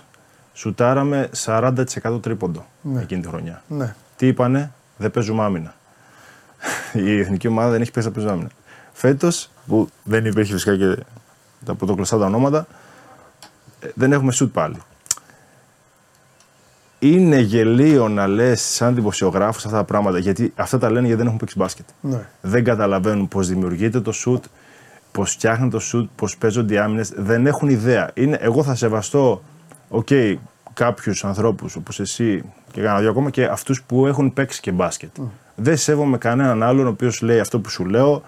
Σουτάραμε 0.54 1.30
40% 1.46 2.20
τρίποντο 2.22 2.66
εκείνη 2.98 3.22
τη 3.22 3.28
χρονιά. 3.28 3.64
Ναι. 3.68 3.96
Τι 4.16 4.28
είπανε, 4.28 4.72
δεν 4.98 5.12
παίζουμε 5.12 5.44
άμυνα. 5.44 5.74
Η 7.06 7.20
εθνική 7.20 7.48
ομάδα 7.48 7.70
δεν 7.70 7.82
έχει 7.82 7.92
παίξει 7.92 8.08
να 8.08 8.14
παίζει 8.14 8.30
άμυνα. 8.30 8.50
Φέτος, 8.94 9.50
που 9.68 9.90
δεν 10.04 10.26
υπήρχε 10.26 10.54
φυσικά 10.54 10.78
και 10.78 10.98
τα 11.66 11.76
πρωτοκλαστά 11.76 12.18
τα 12.18 12.26
ονόματα, 12.26 12.68
ε, 13.80 13.88
δεν 13.94 14.12
έχουμε 14.12 14.32
σουτ 14.32 14.54
πάλι. 14.54 14.78
Είναι 17.00 17.40
γελίο 17.40 18.10
να 18.10 18.28
λες 18.28 18.62
σαν 18.62 18.96
δημοσιογράφος 18.96 19.66
αυτά 19.66 19.78
τα 19.78 19.84
πράγματα, 19.84 20.18
γιατί 20.18 20.54
αυτά 20.56 20.78
τα 20.78 20.90
λένε 20.90 21.02
γιατί 21.02 21.18
δεν 21.18 21.26
έχουν 21.26 21.40
παίξει 21.40 21.58
μπάσκετ. 21.58 21.86
Ναι. 22.02 22.28
Δεν 22.42 22.64
καταλαβαίνουν 22.64 23.28
πώς 23.28 23.48
δημιουργείται 23.48 24.02
το 24.02 24.12
σουτ, 24.12 24.46
πώς 25.12 25.32
φτιάχνει 25.32 25.70
το 25.70 25.80
σουτ, 25.80 26.10
πώς 26.16 26.38
παίζονται 26.38 26.74
οι 26.74 26.78
άμυνες. 26.78 27.12
Δεν 27.16 27.48
έχουν 27.48 27.70
ιδέα. 27.70 28.12
Είναι, 28.14 28.38
εγώ 28.42 28.64
θα 28.64 28.76
σεβαστώ, 28.76 29.42
OK, 29.92 30.08
okay, 30.10 30.36
κάποιους 30.74 31.26
ανθρώπους 31.26 31.76
όπως 31.76 32.00
εσύ 32.00 32.44
και 32.72 32.82
κανένα 32.82 33.00
δυο 33.00 33.10
ακόμα 33.10 33.30
και 33.30 33.46
αυτούς 33.46 33.84
που 33.84 34.08
έχουν 34.08 34.34
παίξει 34.34 34.62
και 34.62 34.72
μπάσκετ. 34.72 35.10
Δεν 35.56 35.78
σέβομαι 35.78 36.18
κανέναν 36.18 36.64
άλλον 36.64 36.86
ο 36.86 36.90
οποίος 36.90 37.22
λέει 37.22 37.40
αυτό 37.40 37.60
που 37.60 37.70
σου 37.70 37.86
λέω 37.86 38.24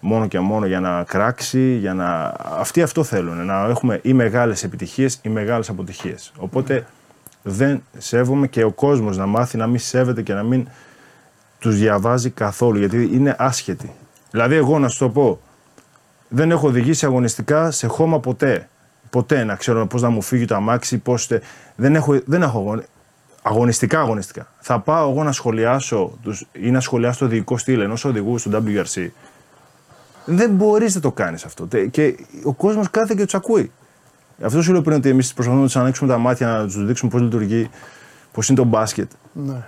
μόνο 0.00 0.26
και 0.26 0.40
μόνο 0.40 0.66
για 0.66 0.80
να 0.80 1.04
κράξει, 1.04 1.76
για 1.76 1.94
να. 1.94 2.34
Αυτοί 2.58 2.82
αυτό 2.82 3.04
θέλουν. 3.04 3.44
Να 3.44 3.66
έχουμε 3.68 4.00
ή 4.02 4.12
μεγάλες 4.12 4.62
επιτυχίες 4.62 5.18
ή 5.22 5.28
μεγάλες 5.28 5.68
αποτυχίες. 5.68 6.32
Οπότε 6.38 6.86
δεν 7.42 7.82
σέβομαι 7.98 8.46
και 8.46 8.64
ο 8.64 8.72
κόσμος 8.72 9.16
να 9.16 9.26
μάθει 9.26 9.56
να 9.56 9.66
μην 9.66 9.78
σέβεται 9.78 10.22
και 10.22 10.34
να 10.34 10.42
μην 10.42 10.68
τους 11.58 11.76
διαβάζει 11.76 12.30
καθόλου 12.30 12.78
γιατί 12.78 13.10
είναι 13.12 13.36
άσχετοι. 13.38 13.92
Δηλαδή, 14.30 14.54
εγώ 14.54 14.78
να 14.78 14.88
σου 14.88 14.98
το 14.98 15.08
πω, 15.08 15.40
δεν 16.28 16.50
έχω 16.50 16.66
οδηγήσει 16.66 17.06
αγωνιστικά 17.06 17.70
σε 17.70 17.86
χώμα 17.86 18.20
ποτέ. 18.20 18.68
Ποτέ 19.16 19.44
να 19.44 19.54
ξέρω 19.54 19.86
πώς 19.86 20.02
να 20.02 20.08
μου 20.10 20.22
φύγει 20.22 20.44
το 20.44 20.54
αμάξι, 20.54 20.98
πώς... 20.98 21.26
τε- 21.26 21.42
Δεν 21.76 21.94
έχω, 21.94 22.18
δεν 22.24 22.42
έχω 22.42 22.58
αγωνι- 22.58 22.84
αγωνιστικά 23.42 24.00
αγωνιστικά. 24.00 24.46
Θα 24.60 24.80
πάω 24.80 25.10
εγώ 25.10 25.22
να 25.24 25.32
σχολιάσω 25.32 26.18
τους, 26.22 26.46
ή 26.52 26.70
να 26.70 26.80
σχολιάσω 26.80 27.18
το 27.18 27.26
διοικό 27.26 27.58
στυλ 27.58 27.80
ενός 27.80 28.04
οδηγού 28.04 28.38
στο 28.38 28.50
WRC. 28.66 29.08
Δεν 30.24 30.50
μπορείς 30.50 30.94
να 30.94 31.00
το 31.00 31.12
κάνεις 31.12 31.44
αυτό. 31.44 31.66
Τε- 31.66 31.90
Και 31.90 32.16
ο 32.44 32.52
κόσμος 32.52 32.90
κάθε 32.90 33.14
και 33.16 33.24
τους 33.24 33.34
ακούει. 33.34 33.70
Αυτό 34.42 34.62
σου 34.62 34.72
λέω 34.72 34.82
πριν 34.82 34.96
ότι 34.96 35.08
εμείς 35.08 35.32
προσπαθούμε 35.32 35.62
να 35.62 35.66
τους 35.68 35.76
ανοίξουμε 35.76 36.12
τα 36.12 36.18
μάτια, 36.18 36.46
να 36.46 36.64
τους 36.64 36.86
δείξουμε 36.86 37.10
πώς 37.10 37.20
λειτουργεί, 37.20 37.70
πώς 38.32 38.48
είναι 38.48 38.58
το 38.58 38.64
μπάσκετ, 38.64 39.10
ναι. 39.32 39.62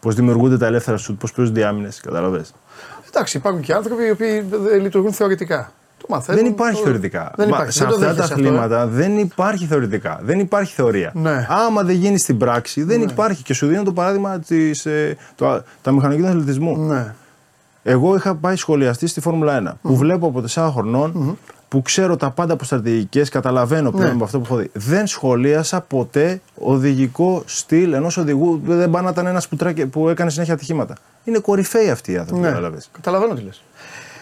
πώς 0.00 0.14
δημιουργούνται 0.14 0.58
τα 0.58 0.66
ελεύθερα 0.66 0.96
σουτ, 0.96 1.20
πώς 1.20 1.32
παίζονται 1.32 1.60
οι 1.60 1.64
άμυνες. 1.64 2.00
Καταλαβέ. 2.00 2.44
Εντάξει, 3.08 3.36
υπάρχουν 3.36 3.62
και 3.62 3.72
άνθρωποι 3.74 4.04
οι 4.06 4.10
οποίοι 4.10 4.40
δεν 4.40 4.80
λειτουργούν 4.80 5.12
θεωρητικά. 5.12 5.72
Το 6.00 6.06
μαθαίνουν. 6.08 6.42
Δεν 6.42 6.50
υπάρχει 6.50 6.76
το- 6.78 6.84
θεωρητικά. 6.84 7.32
Δεν 7.36 7.48
Μα 7.50 7.56
υπάρχει. 7.56 7.72
σε 7.72 7.84
δεν 7.84 7.88
το 7.88 7.94
αυτά 7.94 8.06
τα 8.06 8.12
δέχεσαι 8.14 8.32
αυτό, 8.32 8.44
ε. 8.44 8.48
αθλήματα 8.48 8.86
δεν 8.86 9.18
υπάρχει 9.18 9.66
θεωρητικά. 9.66 10.20
Δεν 10.22 10.38
υπάρχει 10.38 10.74
θεωρία. 10.74 11.10
Ναι. 11.14 11.46
Άμα 11.50 11.82
δεν 11.82 11.94
γίνει 11.96 12.18
στην 12.18 12.38
πράξη, 12.38 12.82
δεν 12.82 13.02
υπάρχει. 13.02 13.42
Και 13.42 13.54
σου 13.54 13.66
δίνω 13.66 13.82
το 13.82 13.92
παράδειγμα 13.92 14.38
της, 14.38 14.86
ε, 14.86 15.16
το, 15.34 15.62
τα 15.82 15.92
μηχανικού 15.92 16.20
του 16.22 16.26
αθλητισμού. 16.28 16.76
Ναι. 16.78 17.14
Εγώ 17.82 18.14
είχα 18.16 18.34
πάει 18.34 18.56
σχολιαστή 18.56 19.06
στη 19.06 19.20
Φόρμουλα 19.20 19.76
1 19.82 19.88
που 19.88 19.96
βλέπω 19.96 20.26
από 20.26 20.42
4 20.54 20.70
χρονων 20.72 21.38
που 21.68 21.82
ξέρω 21.82 22.16
τα 22.16 22.30
πάντα 22.30 22.52
από 22.52 22.64
στρατηγικές, 22.64 23.28
καταλαβαίνω 23.28 23.90
πλέον 23.90 24.06
Ναι. 24.08 24.14
από 24.14 24.24
αυτό 24.24 24.38
που 24.38 24.44
έχω 24.44 24.56
δει. 24.56 24.70
Δεν 24.72 25.06
σχολίασα 25.06 25.80
ποτέ 25.80 26.40
οδηγικό 26.58 27.42
στυλ 27.46 27.92
ενός 27.92 28.16
οδηγού. 28.16 28.60
Δεν 28.64 28.90
πάνε 28.90 29.04
να 29.04 29.10
ήταν 29.10 29.26
ένας 29.26 29.48
που, 29.48 29.56
τράκε- 29.56 29.86
που 29.86 30.08
έκανε 30.08 30.30
συνέχεια 30.30 30.54
ατυχήματα. 30.54 30.94
Είναι 31.24 31.38
κορυφαίοι 31.38 31.90
αυτοί 31.90 32.12
οι 32.12 32.16
άνθρωποι, 32.16 32.42
Ναι. 32.42 32.48
κατάλαβες. 32.48 32.88
Καταλαβαίνω 32.92 33.34
τι 33.34 33.42
λες. 33.42 33.62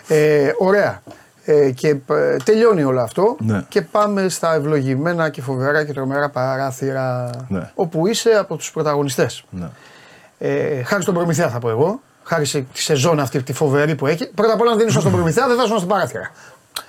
Ε, 0.09 0.51
ωραία. 0.59 1.03
Ε, 1.51 1.71
και 1.71 1.89
ε, 2.11 2.37
τελειώνει 2.45 2.83
όλο 2.85 3.01
αυτό 3.01 3.37
Ναι. 3.41 3.65
και 3.69 3.83
πάμε 3.83 4.29
στα 4.29 4.55
ευλογημένα 4.55 5.29
και 5.29 5.43
φοβερά 5.43 5.85
και 5.85 5.93
τρομερά 5.93 6.29
παράθυρα 6.31 7.31
Ναι. 7.49 7.71
όπου 7.75 8.07
είσαι 8.07 8.31
από 8.31 8.57
τους 8.57 8.71
πρωταγωνιστές. 8.71 9.45
Ναι. 9.51 9.69
Ε, 10.39 10.83
χάρη 10.83 11.03
στον 11.03 11.15
Προμηθέα 11.15 11.49
θα 11.49 11.59
πω 11.59 11.69
εγώ, 11.71 12.01
χάρη 12.23 12.45
σε 12.45 12.61
τη 12.61 12.81
σεζόν 12.83 13.21
αυτή 13.21 13.43
τη 13.43 13.53
φοβερή 13.53 13.95
που 13.95 14.07
έχει. 14.07 14.27
Πρώτα 14.35 14.53
απ' 14.53 14.61
όλα, 14.61 14.71
αν 14.71 14.79
δεν 14.79 14.87
ήσουν 14.87 15.01
στον 15.01 15.13
Προμηθέα, 15.13 15.47
δεν 15.49 15.57
θα 15.57 15.63
ήσουν 15.63 15.79
στα 15.79 15.87
παράθυρα. 15.87 16.31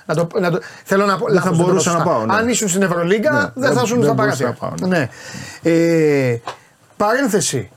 Να 0.06 0.14
το, 0.14 0.26
να 0.40 0.50
το, 0.50 0.58
θέλω 0.84 1.04
να 1.06 1.18
πω. 1.18 1.24
Δεν 1.26 1.34
λάθος, 1.34 1.50
θα 1.50 1.56
το 1.56 1.62
πω 1.62 1.68
μπορούσα 1.68 1.90
σωστά. 1.90 2.04
να 2.04 2.10
πάω, 2.10 2.24
ναι. 2.26 2.34
Αν 2.34 2.48
ήσουν 2.48 2.68
στην 2.68 2.82
Ευρωλίγκα, 2.82 3.30
Ναι, 3.32 3.38
δεν 3.38 3.52
δεν- 3.54 3.72
θα 3.72 3.80
ήσουν 3.84 3.96
δεν 4.00 4.04
στα 4.04 4.14
μπορούσα 4.14 4.36
παράθυρα. 4.44 4.68
να 4.70 4.76
πάω, 4.76 4.88
ναι. 4.88 4.98
ναι. 4.98 5.08
Ε, 6.32 6.40
παρένθεση. 6.96 7.70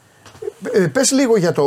Ε, 0.73 0.87
πες 0.87 1.11
λίγο, 1.11 1.37
για, 1.37 1.51
το, 1.51 1.63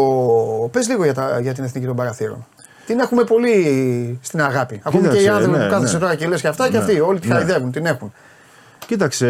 πες 0.73 0.89
λίγο 0.89 1.05
για, 1.05 1.15
τα, 1.15 1.39
για 1.41 1.55
την 1.55 1.65
εθνική 1.65 1.87
των 1.87 1.97
παραθύρων. 1.97 2.47
Την 2.87 2.99
έχουμε 2.99 3.25
πολύ 3.25 4.19
στην 4.23 4.41
αγάπη. 4.43 4.81
Ακόμη 4.83 5.03
και 5.03 5.15
οι 5.15 5.19
Κοίταξε, 5.19 5.37
άνθρωποι 5.37 5.59
ναι, 5.59 5.65
που 5.65 5.71
κάθεσαι 5.71 5.95
ναι. 5.95 6.01
τώρα 6.01 6.15
και 6.15 6.27
λες 6.27 6.41
και 6.41 6.49
αυτά 6.49 6.65
και 6.65 6.73
Ναι, 6.73 6.79
αυτοί. 6.79 7.01
Όλοι 7.01 7.19
τη 7.19 7.29
ναι. 7.29 7.35
χαϊδεύουν, 7.35 7.71
την 7.73 7.87
έχουν. 7.87 8.13
Κοίταξε. 8.87 9.27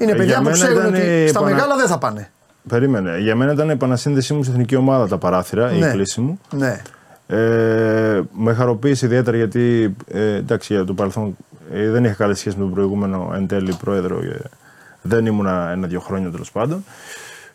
Είναι 0.00 0.10
παιδιά 0.12 0.24
για 0.24 0.36
που 0.36 0.42
μένα 0.42 0.54
ξέρουν 0.56 0.76
ήταν 0.76 0.86
ότι 0.88 1.00
η 1.00 1.26
στα 1.28 1.38
επανα- 1.38 1.54
μεγάλα 1.54 1.76
δεν 1.76 1.86
θα 1.86 1.98
πάνε. 1.98 2.30
Περίμενε. 2.68 3.18
Για 3.18 3.34
μένα 3.36 3.52
ήταν 3.52 3.68
η 3.68 3.72
επανασύνδεσή 3.72 4.34
μου 4.34 4.42
στην 4.42 4.54
εθνική 4.54 4.76
ομάδα 4.76 5.08
τα 5.08 5.18
παράθυρα, 5.18 5.70
Ναι. 5.72 5.86
η 5.86 5.90
κλίση 5.90 6.20
μου. 6.20 6.40
Ναι. 6.50 6.80
Ε, 7.26 8.20
με 8.32 8.52
χαροποίησε 8.54 9.06
ιδιαίτερα 9.06 9.36
γιατί 9.36 9.94
ε, 10.12 10.34
εντάξει, 10.34 10.74
για 10.74 10.84
το 10.84 10.94
παρελθόν 10.94 11.36
ε, 11.72 11.90
δεν 11.90 12.04
είχα 12.04 12.14
καλή 12.14 12.34
σχέση 12.34 12.56
με 12.56 12.62
τον 12.62 12.72
προηγούμενο 12.74 13.32
εν 13.34 13.46
τέλει 13.46 13.74
πρόεδρο. 13.84 14.18
ε, 14.18 14.40
δεν 15.02 15.26
ήμουνα 15.26 15.70
ένα-δύο 15.72 16.00
χρόνια 16.00 16.30
τέλος 16.30 16.50
πάντων. 16.52 16.84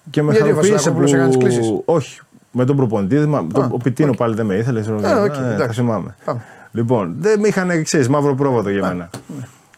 Και 0.10 0.22
με 0.22 0.32
Γιατί 0.32 0.44
ο 0.50 0.54
χαροποίησε 0.54 0.74
Βασιλακόπουλος 0.74 1.14
έκανε 1.14 1.28
τις 1.28 1.38
κλήσεις; 1.38 1.74
Όχι. 1.86 2.20
Με 2.52 2.66
τον 2.66 2.76
προπονητή. 2.76 3.16
μα- 3.16 3.48
το, 3.54 3.68
ο 3.72 3.78
Πιτίνο 3.78 4.14
πάλι 4.14 4.36
δεν 4.36 4.46
με 4.46 4.56
ήθελε. 4.56 4.82
ξέρω, 4.82 5.00
Ε, 5.04 5.14
οκ, 5.14 5.34
ε, 5.34 5.36
θα 5.36 5.50
εντάξει. 5.54 5.80
θυμάμαι. 5.80 6.16
Πάμε. 6.26 6.42
Λοιπόν, 6.72 7.16
δεν 7.20 7.40
με 7.40 7.48
είχαν 7.48 7.84
ξέρεις 7.84 8.10
μαύρο 8.10 8.36
πρόβατο 8.36 8.70
για 8.70 8.88
μένα. 8.88 9.10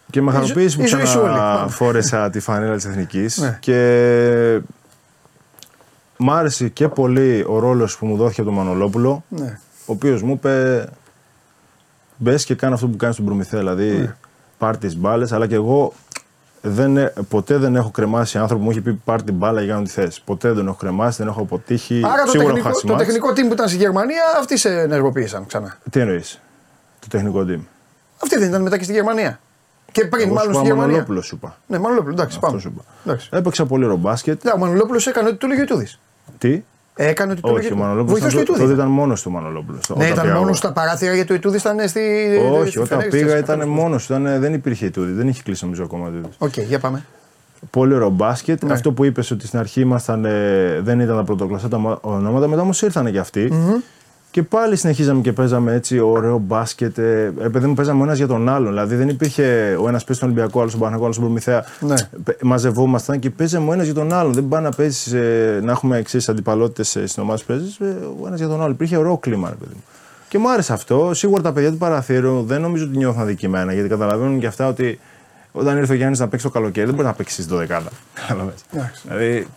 Και 0.10 0.22
με 0.22 0.32
χαροποίησε 0.32 0.78
που 0.78 0.84
η 0.84 0.88
ζωή 0.88 1.06
σου 1.06 1.20
όλη. 1.22 1.70
φόρεσα 1.70 2.30
τη 2.30 2.40
φανέλα 2.40 2.76
της 2.76 2.86
Εθνικής. 2.86 3.38
Ναι. 3.38 3.58
Και 3.62 4.60
μ' 6.18 6.32
άρεσε 6.32 6.68
και 6.70 6.88
πολύ 6.88 7.46
ο 7.48 7.60
ρόλος 7.60 7.98
που 7.98 8.06
μου 8.06 8.16
δόθηκε 8.16 8.42
από 8.42 8.50
τον 8.50 8.60
Μανολόπουλο. 8.60 9.24
Ναι. 9.30 9.60
Ο 9.86 9.92
οποίος 9.94 10.22
μου 10.24 10.32
είπε. 10.34 10.86
Μπες 12.18 12.46
και 12.46 12.56
κάνει 12.56 12.74
αυτό 12.74 12.88
που 12.88 12.96
κάνεις 12.98 13.16
στον 13.16 13.28
Προμηθέα. 13.28 13.60
Δηλαδή, 13.60 13.90
Ναι. 13.92 14.16
πάρ 14.58 14.78
τις 14.78 14.98
μπάλες. 14.98 15.32
Αλλά 15.32 15.48
και 15.48 15.56
εγώ 15.56 15.94
δεν, 16.62 16.98
ε- 16.98 17.14
ποτέ 17.30 17.58
δεν 17.58 17.76
έχω 17.76 17.90
κρεμάσει 17.92 18.38
άνθρωπο 18.38 18.60
που 18.60 18.66
μου 18.66 18.72
έχει 18.72 18.82
πει 18.82 18.94
πάρ 18.94 19.24
την 19.24 19.34
μπάλα 19.34 19.62
για 19.62 19.76
να 19.76 19.84
τη 19.84 19.90
θες. 19.90 20.22
Ποτέ 20.26 20.52
δεν 20.52 20.68
έχω 20.68 20.76
κρεμάσει, 20.76 21.18
δεν 21.18 21.28
έχω 21.28 21.42
αποτύχει. 21.42 22.02
Άρα 22.06 22.24
το 22.24 22.30
Σίγουρα 22.30 22.42
έχω 22.42 22.54
τεχνικό, 22.54 22.68
χάσει 22.70 22.86
το 22.86 22.94
μάτς. 22.94 23.06
τεχνικό 23.06 23.30
team 23.30 23.48
που 23.48 23.54
ήταν 23.54 23.68
στη 23.68 23.78
Γερμανία, 23.78 24.24
αυτοί 24.40 24.58
σε 24.58 24.80
ενεργοποίησαν 24.82 25.46
ξανά. 25.46 25.78
Τι 25.90 26.00
εννοείς, 26.00 26.40
το 27.00 27.08
τεχνικό 27.10 27.40
team; 27.50 27.60
Αυτοί 28.24 28.38
δεν 28.38 28.48
ήταν 28.50 28.62
μετά 28.62 28.78
και 28.78 28.84
στη 28.84 28.94
Γερμανία. 28.94 29.40
Και 29.92 30.06
πριν, 30.06 30.28
Εγώ 30.28 30.30
σου 30.30 30.36
μάλλον 30.36 30.52
είπα 30.52 30.60
στη 30.60 30.68
Γερμανία. 30.68 30.88
Μανολόπουλο 30.92 31.22
σου 31.22 31.36
είπα. 31.36 31.58
Ναι, 31.68 31.80
Μανολόπουλο, 31.80 32.14
εντάξει, 32.14 32.36
Αυτό 32.36 32.48
πάμε. 32.48 32.62
σου 32.62 32.68
είπα. 32.76 32.82
Εντάξει. 33.06 33.30
Έπαιξα 33.32 33.66
πολύ 33.66 33.84
ωραίο 33.84 33.98
μπάσκετ. 33.98 34.44
Ναι, 34.44 34.52
ο 34.52 34.58
Μανολόπουλο 34.58 35.02
έκανε 35.08 35.28
ό,τι 35.28 35.38
του 35.38 35.48
λέγει 35.48 35.60
ο 35.60 35.64
Ιτούδη. 35.64 35.88
Τι; 36.38 36.64
Έκανε 37.04 37.32
ό,τι 37.32 37.42
του 37.42 37.48
λέγει 37.48 37.58
Όχι, 37.58 37.66
ο 37.66 37.68
Ιτούδης. 37.70 37.84
Μανολόπουλος 37.86 38.20
Βοηθός 38.20 38.40
του 38.40 38.46
τότε 38.46 38.60
Ιτούδη. 38.60 38.74
ήταν 38.74 38.88
μόνος 38.88 39.22
του 39.22 39.32
Μανολόπουλος. 39.32 39.90
Ναι, 39.96 40.06
ήταν 40.08 40.32
μόνος 40.32 40.58
στα 40.58 40.72
παράθυρα 40.72 41.14
γιατί 41.14 41.32
ο 41.32 41.36
Ιτούδη 41.36 41.58
ήταν 41.58 41.88
στη. 41.88 42.00
Όχι, 42.52 42.70
στη 42.70 42.78
όταν 42.80 42.88
Φενέρης, 42.88 43.12
πήγα 43.12 43.30
στις 43.30 43.40
ήταν 43.42 43.60
καθόλου. 43.60 43.76
μόνος 43.76 44.06
του. 44.06 44.14
Δεν 44.40 44.54
υπήρχε 44.54 44.86
Ιτούδη, 44.86 45.12
δεν 45.12 45.28
είχε 45.28 45.42
κλείσει 45.44 45.64
νομίζω 45.64 45.84
ακόμα 45.84 46.08
Ιτούδης. 46.08 46.36
Οκ, 46.38 46.58
για 46.58 46.80
πάμε. 46.80 47.06
Πολύ 47.70 47.94
ωραίο 47.94 48.10
μπάσκετ. 48.10 48.64
Ναι. 48.64 48.74
Αυτό 48.74 48.92
που 48.92 49.04
είπες 49.06 49.32
ότι 49.32 49.48
στην 49.48 49.60
αρχή 49.60 49.82
ήμασταν, 49.82 50.26
ε, 50.26 50.80
δεν 50.82 51.00
ήταν 51.00 51.16
τα 51.16 51.24
πρωτοκλασάτα 51.24 51.78
μα- 51.78 51.98
ονόματα, 52.02 52.48
μετά 52.48 52.62
όμως 52.62 52.82
ήρθαν 52.82 53.12
και 53.12 53.20
αυτοι 53.20 53.54
Και 54.32 54.44
πάλι 54.44 54.76
συνεχίζαμε 54.76 55.22
και 55.22 55.34
παίζαμε 55.34 55.74
έτσι 55.74 56.00
ωραίο 56.00 56.38
μπάσκετ. 56.38 56.98
Ε, 56.98 57.34
ε, 57.42 57.48
παιδί 57.48 57.68
μου, 57.68 57.74
παίζαμε 57.74 58.02
ο 58.02 58.04
ένας 58.04 58.18
για 58.18 58.28
τον 58.28 58.50
άλλον. 58.50 58.68
Δηλαδή 58.70 58.96
δεν 58.96 59.10
υπήρχε 59.10 59.44
ο 59.80 59.88
ένας 59.88 60.04
παίζει 60.04 60.20
στον 60.22 60.30
Ολυμπιακό, 60.30 60.60
άλλος 60.60 60.72
στον 60.72 60.84
Παναγό, 60.84 61.04
άλλος 61.04 61.16
στον 61.16 61.26
Προμηθέα. 61.28 61.66
Ναι. 61.80 61.96
Πε- 62.24 62.44
Μαζευόμασταν 62.44 63.20
και 63.20 63.30
παίζαμε 63.30 63.70
ο 63.70 63.74
ένας 63.74 63.86
για 63.86 63.94
τον 63.94 64.14
άλλον. 64.14 64.34
Δεν 64.34 64.48
πάει 64.48 64.62
να 64.62 64.70
παίζεις, 64.70 65.14
ε, 65.14 65.60
να 65.64 65.72
έχουμε 65.72 65.98
εξή 65.98 66.18
αντιπαλότητες 66.28 66.88
στην 67.06 67.24
ομάδα 67.24 67.40
που 67.40 67.46
παίζεις, 67.48 67.78
ε, 67.80 67.86
ο 68.22 68.28
ένας 68.28 68.40
για 68.40 68.48
τον 68.48 68.60
άλλον. 68.62 68.72
Υπήρχε 68.72 68.98
ωραίο 68.98 69.18
κλίμα, 69.18 69.50
ρε 69.50 69.56
παιδί 69.56 69.72
μου. 69.74 69.84
Και 70.28 70.38
μου 70.38 70.52
άρεσε 70.52 70.74
αυτό. 70.74 71.12
Σίγουρα 71.14 71.42
τα 71.42 71.52
παιδιά 71.54 71.72
του 71.72 71.78
παραθύρου 71.78 72.44
δεν 72.44 72.62
νομίζω 72.62 72.84
ότι 72.86 72.98
νιώθουν 72.98 73.22
αδικημένα 73.22 73.74
γιατί 73.74 73.90
καταλαβαίνουν 73.90 74.40
και 74.40 74.48
αυτά 74.48 74.68
ότι 74.68 75.00
όταν 75.52 75.78
ήρθε 75.78 75.94
ο 75.94 75.96
Γιάννης 75.96 76.20
να 76.20 76.28
παίξει 76.28 76.46
το 76.46 76.52
καλοκαίρι 76.52 76.86
δεν 76.86 76.96
μπορεί 76.96 77.08
να 77.08 77.14
παίξει 77.14 77.42
στη 77.42 77.54
12. 77.54 77.66
Κατάλαβες. 78.14 78.54
Εντάξει. 78.74 79.02
δηλαδή 79.08 79.48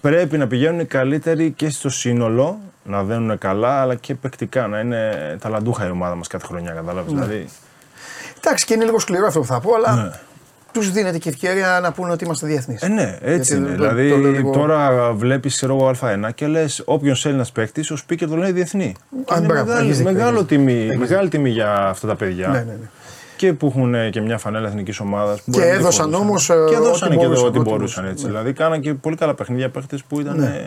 πρέπει 0.00 0.38
να 0.38 0.46
πηγαίνουν 0.46 0.80
οι 0.80 0.84
καλύτεροι 0.84 1.50
και 1.50 1.68
στο 1.70 1.88
σύνολο 1.88 2.58
να 2.88 3.02
δένουν 3.02 3.38
καλά 3.38 3.80
αλλά 3.80 3.94
και 3.94 4.14
παικτικά 4.14 4.66
να 4.66 4.80
είναι 4.80 5.12
ταλαντούχα 5.40 5.86
η 5.86 5.90
ομάδα 5.90 6.14
μας 6.14 6.26
κάθε 6.26 6.46
χρονιά. 6.46 6.70
Κατάλαβες. 6.72 7.12
Δηλαδή, 7.12 7.48
Εντάξει, 8.44 8.64
και 8.64 8.74
είναι 8.74 8.84
λίγο 8.84 8.98
σκληρό 8.98 9.26
αυτό 9.26 9.40
που 9.40 9.46
θα 9.46 9.60
πω, 9.60 9.74
αλλά 9.74 10.02
Ναι. 10.02 10.10
τους 10.72 10.90
δίνεται 10.90 11.18
και 11.18 11.28
ευκαιρία 11.28 11.78
να 11.82 11.92
πούνε 11.92 12.12
ότι 12.12 12.24
είμαστε 12.24 12.46
διεθνείς. 12.46 12.82
Ε, 12.82 12.88
ναι, 12.88 13.18
έτσι 13.20 13.54
Γιατί 13.56 13.68
είναι. 13.68 13.76
το- 13.76 13.82
το- 13.84 13.88
δηλαδή 13.94 14.10
το 14.10 14.16
λέω 14.16 14.30
λίγο- 14.30 14.50
τώρα 14.52 15.12
βλέπεις, 15.12 15.54
ξέρω 15.56 15.74
εγώ, 15.74 15.88
Α1 15.88 16.30
και 16.34 16.46
λες 16.46 16.82
όποιον 16.84 17.16
Έλληνα 17.24 17.46
παίκτη, 17.52 17.80
ο 17.92 17.96
speaker 18.08 18.26
το 18.28 18.36
λέει 18.36 18.52
διεθνή. 18.52 18.94
Και 19.24 19.34
Α, 19.34 19.36
είναι 19.36 19.46
μπράβο, 19.46 19.64
μεγάλη- 19.64 19.84
έχεις 19.86 19.98
δίκιο, 19.98 20.12
μεγάλο 20.12 20.36
έχεις 20.36 20.48
τιμή, 20.48 20.96
μεγάλη 20.96 21.28
τιμή 21.28 21.50
για 21.50 21.74
αυτά 21.74 22.06
τα 22.06 22.14
παιδιά. 22.14 22.48
Ναι, 22.48 22.58
ναι, 22.58 22.64
ναι. 22.64 22.88
Και 23.36 23.52
που 23.52 23.66
έχουν 23.66 23.94
ε, 23.94 24.10
και 24.10 24.20
μια 24.20 24.38
φανέλα 24.38 24.68
εθνικής 24.68 25.00
ομάδας. 25.00 25.40
Και 25.50 25.62
έδωσαν 25.62 26.14
όμως, 26.14 26.50
ε, 26.50 26.54
Και 26.68 26.74
έδωσαν 26.74 27.08
ό,τι 27.08 27.16
και 27.16 27.24
μπορούσαν, 27.26 27.46
ό,τι 27.46 27.58
ό,τι 27.58 27.68
μπορούσαν 27.68 27.76
μπορούσαν, 27.78 28.04
έτσι. 28.06 28.24
ναι. 28.24 28.30
Δηλαδή 28.30 28.52
κάναν 28.52 28.80
και 28.80 28.94
πολύ 28.94 29.16
καλά 29.16 29.34
παιχνίδια 29.34 29.68
παίχτε 29.68 29.98
που 30.08 30.20
ήταν. 30.20 30.36
Ναι. 30.38 30.46
ε, 30.46 30.66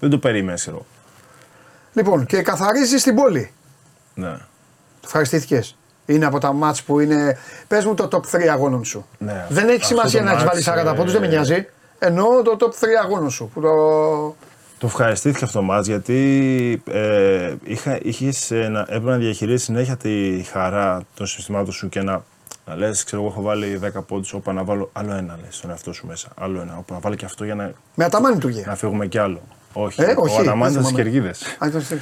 Δεν 0.00 0.10
το 0.10 0.18
περίμενες, 0.18 0.60
ξέρω. 0.60 0.86
Λοιπόν, 1.92 2.26
και 2.26 2.42
καθαρίζεις 2.42 3.02
την 3.02 3.14
πόλη. 3.14 3.52
Ναι. 4.14 4.36
Ευχαριστήθηκες. 5.04 5.76
Είναι 6.06 6.26
από 6.26 6.38
τα 6.38 6.52
μάτς 6.52 6.82
που 6.82 7.00
είναι. 7.00 7.38
Πες 7.68 7.84
μου 7.84 7.94
το 7.94 8.08
top 8.12 8.36
3 8.36 8.46
αγώνων 8.46 8.84
σου. 8.84 9.06
Ναι. 9.18 9.46
Δεν 9.48 9.68
έχει 9.68 9.74
Αυτό 9.74 9.86
σημασία 9.86 10.18
το 10.18 10.24
να 10.24 10.30
έχεις 10.30 10.44
βάλει 10.44 10.64
μάτς, 10.66 10.92
40 10.92 10.96
πόντους, 10.96 11.12
δεν 11.12 11.20
με 11.20 11.26
ε, 11.26 11.30
νοιάζει. 11.30 11.68
Εννοώ 11.98 12.42
το 12.42 12.56
top 12.60 12.84
3 12.84 12.86
αγώνων 13.04 13.30
σου. 13.30 13.50
Που 13.54 13.60
το... 13.60 13.70
Το 14.78 14.86
ευχαριστήθηκα 14.86 15.44
αυτό 15.44 15.58
το 15.58 15.64
μάτς 15.64 15.86
γιατί 15.86 16.82
ε, 16.90 17.54
είχα, 17.62 17.98
είχες, 18.02 18.50
ε, 18.50 18.68
να, 18.68 18.80
έπρεπε 18.80 19.10
να 19.10 19.16
διαχειρίζεις 19.16 19.64
συνέχεια 19.64 19.96
τη 19.96 20.42
χαρά 20.52 21.02
των 21.14 21.26
συστημάτων 21.26 21.72
σου 21.72 21.88
και 21.88 22.02
να, 22.02 22.24
να 22.66 22.76
λες, 22.76 23.04
ξέρω 23.04 23.22
εγώ 23.22 23.30
έχω 23.30 23.42
βάλει 23.42 23.80
10 23.96 24.04
πόντους, 24.06 24.32
όπα 24.32 24.52
να 24.52 24.64
βάλω 24.64 24.90
άλλο 24.92 25.12
ένα 25.12 25.38
λες 25.44 25.56
στον 25.56 25.70
εαυτό 25.70 25.92
σου 25.92 26.06
μέσα, 26.06 26.28
άλλο 26.36 26.60
ένα, 26.60 26.76
όπα 26.78 26.94
να 26.94 27.00
βάλω 27.00 27.14
και 27.14 27.24
αυτό 27.24 27.44
για 27.44 27.54
να, 27.54 27.72
Με 27.94 28.04
αταμάνι 28.04 28.38
του 28.38 28.48
γε. 28.48 28.62
να 28.66 28.74
φύγουμε 28.74 29.06
κι 29.06 29.18
άλλο. 29.18 29.40
Όχι, 29.80 30.02
Ε, 30.02 30.14
όχι, 30.16 30.36
ο 30.36 30.40
Αταμάνης 30.40 30.44
δεν 30.44 30.82
ήταν 30.82 30.84
στις 30.84 30.86
θυμάμαι. 30.88 31.02
Κεργίδες. 31.02 31.42
Α, 31.58 31.66
ήταν 31.66 31.80
στη- 31.80 32.00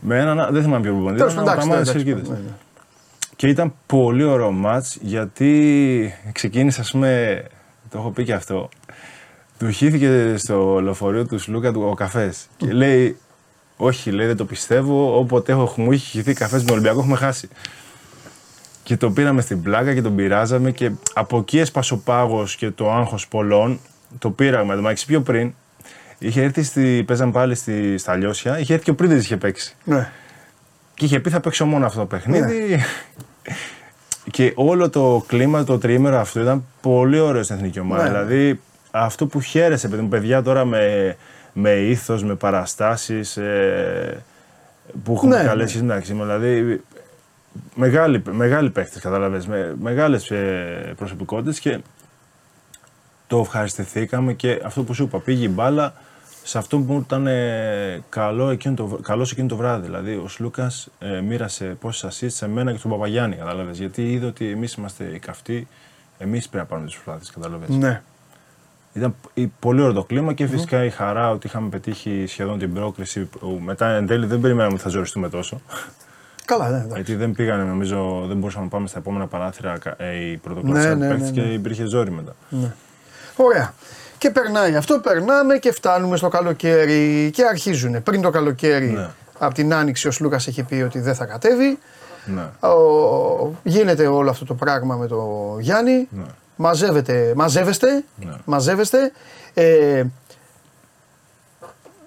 Με 0.00 0.18
έναν, 0.18 0.48
δεν 0.52 0.62
θυμάμαι 0.62 0.82
ποιο 0.82 0.92
προπονητή, 0.92 1.18
Τέλος 1.18 1.32
ήταν 1.32 1.44
ο 1.44 1.46
πάντων, 1.46 1.60
Αταμάνης 1.62 1.88
στις 1.88 2.02
εντάξει, 2.02 2.14
Κεργίδες. 2.22 2.38
ναι, 2.42 2.44
ναι. 2.48 2.54
Και 3.36 3.48
ήταν 3.48 3.74
πολύ 3.86 4.24
ωραίο 4.24 4.50
μάτς 4.50 4.98
γιατί 5.00 6.14
ξεκίνησε, 6.32 6.80
ας 6.80 6.90
πούμε, 6.90 7.42
το 7.90 7.98
έχω 7.98 8.10
πει 8.10 8.24
και 8.24 8.32
αυτό, 8.32 8.68
του 9.58 9.70
χύθηκε 9.70 10.34
στο 10.36 10.80
λεωφορείο 10.80 11.26
του 11.26 11.38
Σλούκα 11.38 11.72
του 11.72 11.82
ο 11.90 11.94
καφές 11.94 12.46
και 12.56 12.72
λέει, 12.72 13.16
όχι, 13.76 14.10
λέει, 14.10 14.26
δεν 14.26 14.36
το 14.36 14.44
πιστεύω, 14.44 15.18
όποτε 15.18 15.52
έχω, 15.52 15.72
μου 15.76 15.92
έχει 15.92 16.06
χυθεί 16.06 16.32
καφές 16.32 16.58
με 16.60 16.64
τον 16.66 16.72
Ολυμπιακό 16.74 16.98
έχουμε 17.00 17.16
χάσει. 17.16 17.48
Και 18.82 18.96
το 18.96 19.10
πήραμε 19.10 19.40
στην 19.40 19.62
πλάκα 19.62 19.94
και 19.94 20.02
τον 20.02 20.14
πειράζαμε 20.14 20.70
και 20.70 20.90
από 21.14 21.38
εκεί 21.38 21.58
έσπασε 21.58 21.94
ο 21.94 21.96
πάγος 21.98 22.56
και 22.56 22.70
το 22.70 22.92
άγχος 22.92 23.28
πολλών, 23.28 23.80
το 24.18 24.30
πήραμε, 24.30 24.74
το 24.74 24.80
μάξι 24.82 25.06
πιο 25.06 25.20
πριν, 25.20 25.54
είχε 26.18 26.42
έρθει, 26.42 26.62
στη, 26.62 27.04
παίζαμε 27.06 27.32
πάλι 27.32 27.54
στη, 27.54 27.98
στα 27.98 28.16
Λιώσια, 28.16 28.58
είχε 28.58 28.72
έρθει 28.72 28.84
και 28.84 28.90
ο 28.90 28.94
Πρίντες 28.94 29.24
είχε 29.24 29.36
παίξει. 29.36 29.76
Ναι. 29.84 30.10
Και 30.94 31.04
είχε 31.04 31.20
πει 31.20 31.30
θα 31.30 31.40
παίξω 31.40 31.66
μόνο 31.66 31.86
αυτό 31.86 31.98
το 31.98 32.06
παιχνίδι. 32.06 32.80
και 34.30 34.52
όλο 34.54 34.90
το 34.90 35.24
κλίμα, 35.26 35.64
το 35.64 35.78
τριήμερο 35.78 36.18
αυτό 36.18 36.40
ήταν 36.40 36.64
πολύ 36.80 37.18
ωραίο 37.18 37.42
στην 37.42 37.56
εθνική 37.56 37.80
ομάδα. 37.80 38.02
Ναι. 38.02 38.08
Δηλαδή 38.08 38.60
αυτό 38.90 39.26
που 39.26 39.40
χαίρεσε, 39.40 39.88
παιδί 39.88 40.02
μου, 40.02 40.08
παιδιά 40.08 40.42
τώρα 40.42 40.64
με, 40.64 41.16
με 41.52 41.70
ήθος, 41.70 42.24
με 42.24 42.34
παραστάσεις 42.34 43.36
ε, 43.36 44.22
που 45.04 45.12
έχουν 45.12 45.28
Ναι, 45.28 45.36
καλές 45.36 45.56
ναι. 45.56 45.66
σχέσεις 45.66 45.82
μεταξύ 45.82 46.14
μου. 46.14 46.22
Δηλαδή 46.22 46.80
μεγάλοι, 47.74 48.22
μεγάλοι 48.30 48.70
παίχτες, 48.70 49.02
κατάλαβες, 49.02 49.46
με 49.46 49.74
μεγάλες 49.80 50.30
ε, 50.30 50.94
προσωπικότητες 50.96 51.60
και 51.60 51.78
το 53.26 53.38
ευχαριστηθήκαμε 53.38 54.32
και 54.32 54.60
αυτό 54.64 54.82
που 54.82 54.94
σου 54.94 55.02
είπα, 55.02 55.18
πήγε 55.18 55.44
η 55.44 55.50
μπάλα 55.54 55.94
σε 56.48 56.58
αυτό 56.58 56.78
που 56.78 57.02
ήταν 57.04 57.26
ε, 57.26 58.02
καλό 58.08 58.50
εκείνο 58.50 58.74
το, 58.74 58.86
βρ- 58.86 59.02
καλός 59.02 59.32
εκείνο 59.32 59.48
το 59.48 59.56
βράδυ. 59.56 59.86
Δηλαδή, 59.86 60.12
ο 60.14 60.28
Σλούκας 60.28 60.88
ε, 60.98 61.20
μοίρασε 61.20 61.64
πόσες 61.64 62.20
assists 62.24 62.30
σε 62.32 62.48
μένα 62.48 62.72
και 62.72 62.78
στον 62.78 62.90
Παπαγιάννη, 62.90 63.36
κατάλαβες. 63.36 63.78
Γιατί 63.78 64.12
είδε 64.12 64.26
ότι 64.26 64.50
εμείς 64.50 64.72
είμαστε 64.74 65.04
οι 65.04 65.18
καυτοί, 65.18 65.68
εμείς 66.18 66.48
πρέπει 66.48 66.62
να 66.64 66.68
πάρουμε 66.70 66.88
τι 66.88 66.94
προσπάθειε, 67.04 67.30
κατάλαβες. 67.34 67.68
ναι. 67.68 68.02
Ήταν 68.92 69.14
π- 69.22 69.38
η- 69.38 69.52
πολύ 69.60 69.80
ωραίο 69.80 69.92
το 69.92 70.04
κλίμα 70.04 70.32
και 70.32 70.46
φυσικά 70.46 70.84
η 70.84 70.90
χαρά 70.90 71.30
ότι 71.30 71.46
είχαμε 71.46 71.68
πετύχει 71.68 72.24
σχεδόν 72.28 72.58
την 72.58 72.72
πρόκληση. 72.74 73.20
Που 73.24 73.60
μετά 73.64 73.88
εν 73.88 74.06
τέλει 74.06 74.26
δεν 74.26 74.40
περιμέναμε 74.40 74.72
ότι 74.74 74.82
θα 74.82 74.88
ζοριστούμε 74.88 75.28
τόσο. 75.28 75.60
Καλά, 76.44 76.68
ναι, 76.70 76.76
εντάξει. 76.76 76.94
Γιατί 76.94 77.14
δεν 77.14 77.32
πήγανε, 77.32 77.62
νομίζω, 77.62 78.24
δεν 78.28 78.36
μπορούσαμε 78.36 78.64
να 78.64 78.70
πάμε 78.70 78.86
στα 78.88 78.98
επόμενα 78.98 79.26
παράθυρα 79.26 79.78
κα- 79.78 79.94
ε, 79.98 80.16
οι 80.30 80.36
πρωτοκλασσάτοι 80.36 80.98
Ναι, 80.98 81.06
ναι, 81.06 81.12
παίκτες 81.12 81.30
ναι, 81.30 81.40
ναι. 81.42 81.48
και 81.48 81.52
υπήρχε 81.54 81.84
ζόρι 81.84 82.10
μετά. 82.10 82.34
Ωραία. 83.36 83.74
Και 84.18 84.30
περνάει 84.30 84.76
αυτό, 84.76 84.98
περνάμε 84.98 85.58
και 85.58 85.72
φτάνουμε 85.72 86.16
στο 86.16 86.28
καλοκαίρι 86.28 87.30
και 87.34 87.44
αρχίζουν. 87.44 88.02
Πριν 88.02 88.20
το 88.20 88.30
καλοκαίρι, 88.30 88.86
Ναι. 88.90 89.08
από 89.38 89.54
την 89.54 89.74
άνοιξη, 89.74 90.08
ο 90.08 90.10
Σλούκας 90.10 90.46
έχει 90.46 90.62
πει 90.62 90.74
ότι 90.74 91.00
δεν 91.00 91.14
θα 91.14 91.24
κατέβει. 91.24 91.78
Ναι. 92.24 92.68
Ο, 92.68 93.54
γίνεται 93.62 94.06
όλο 94.06 94.30
αυτό 94.30 94.44
το 94.44 94.54
πράγμα 94.54 94.94
με 94.96 95.06
το 95.06 95.56
Γιάννη. 95.60 96.08
Ναι. 96.10 96.22
Μαζεύετε, 96.56 97.32
μαζεύεστε, 97.36 98.04
Ναι. 98.16 98.32
μαζεύεστε. 98.44 99.12
Ε, 99.54 100.04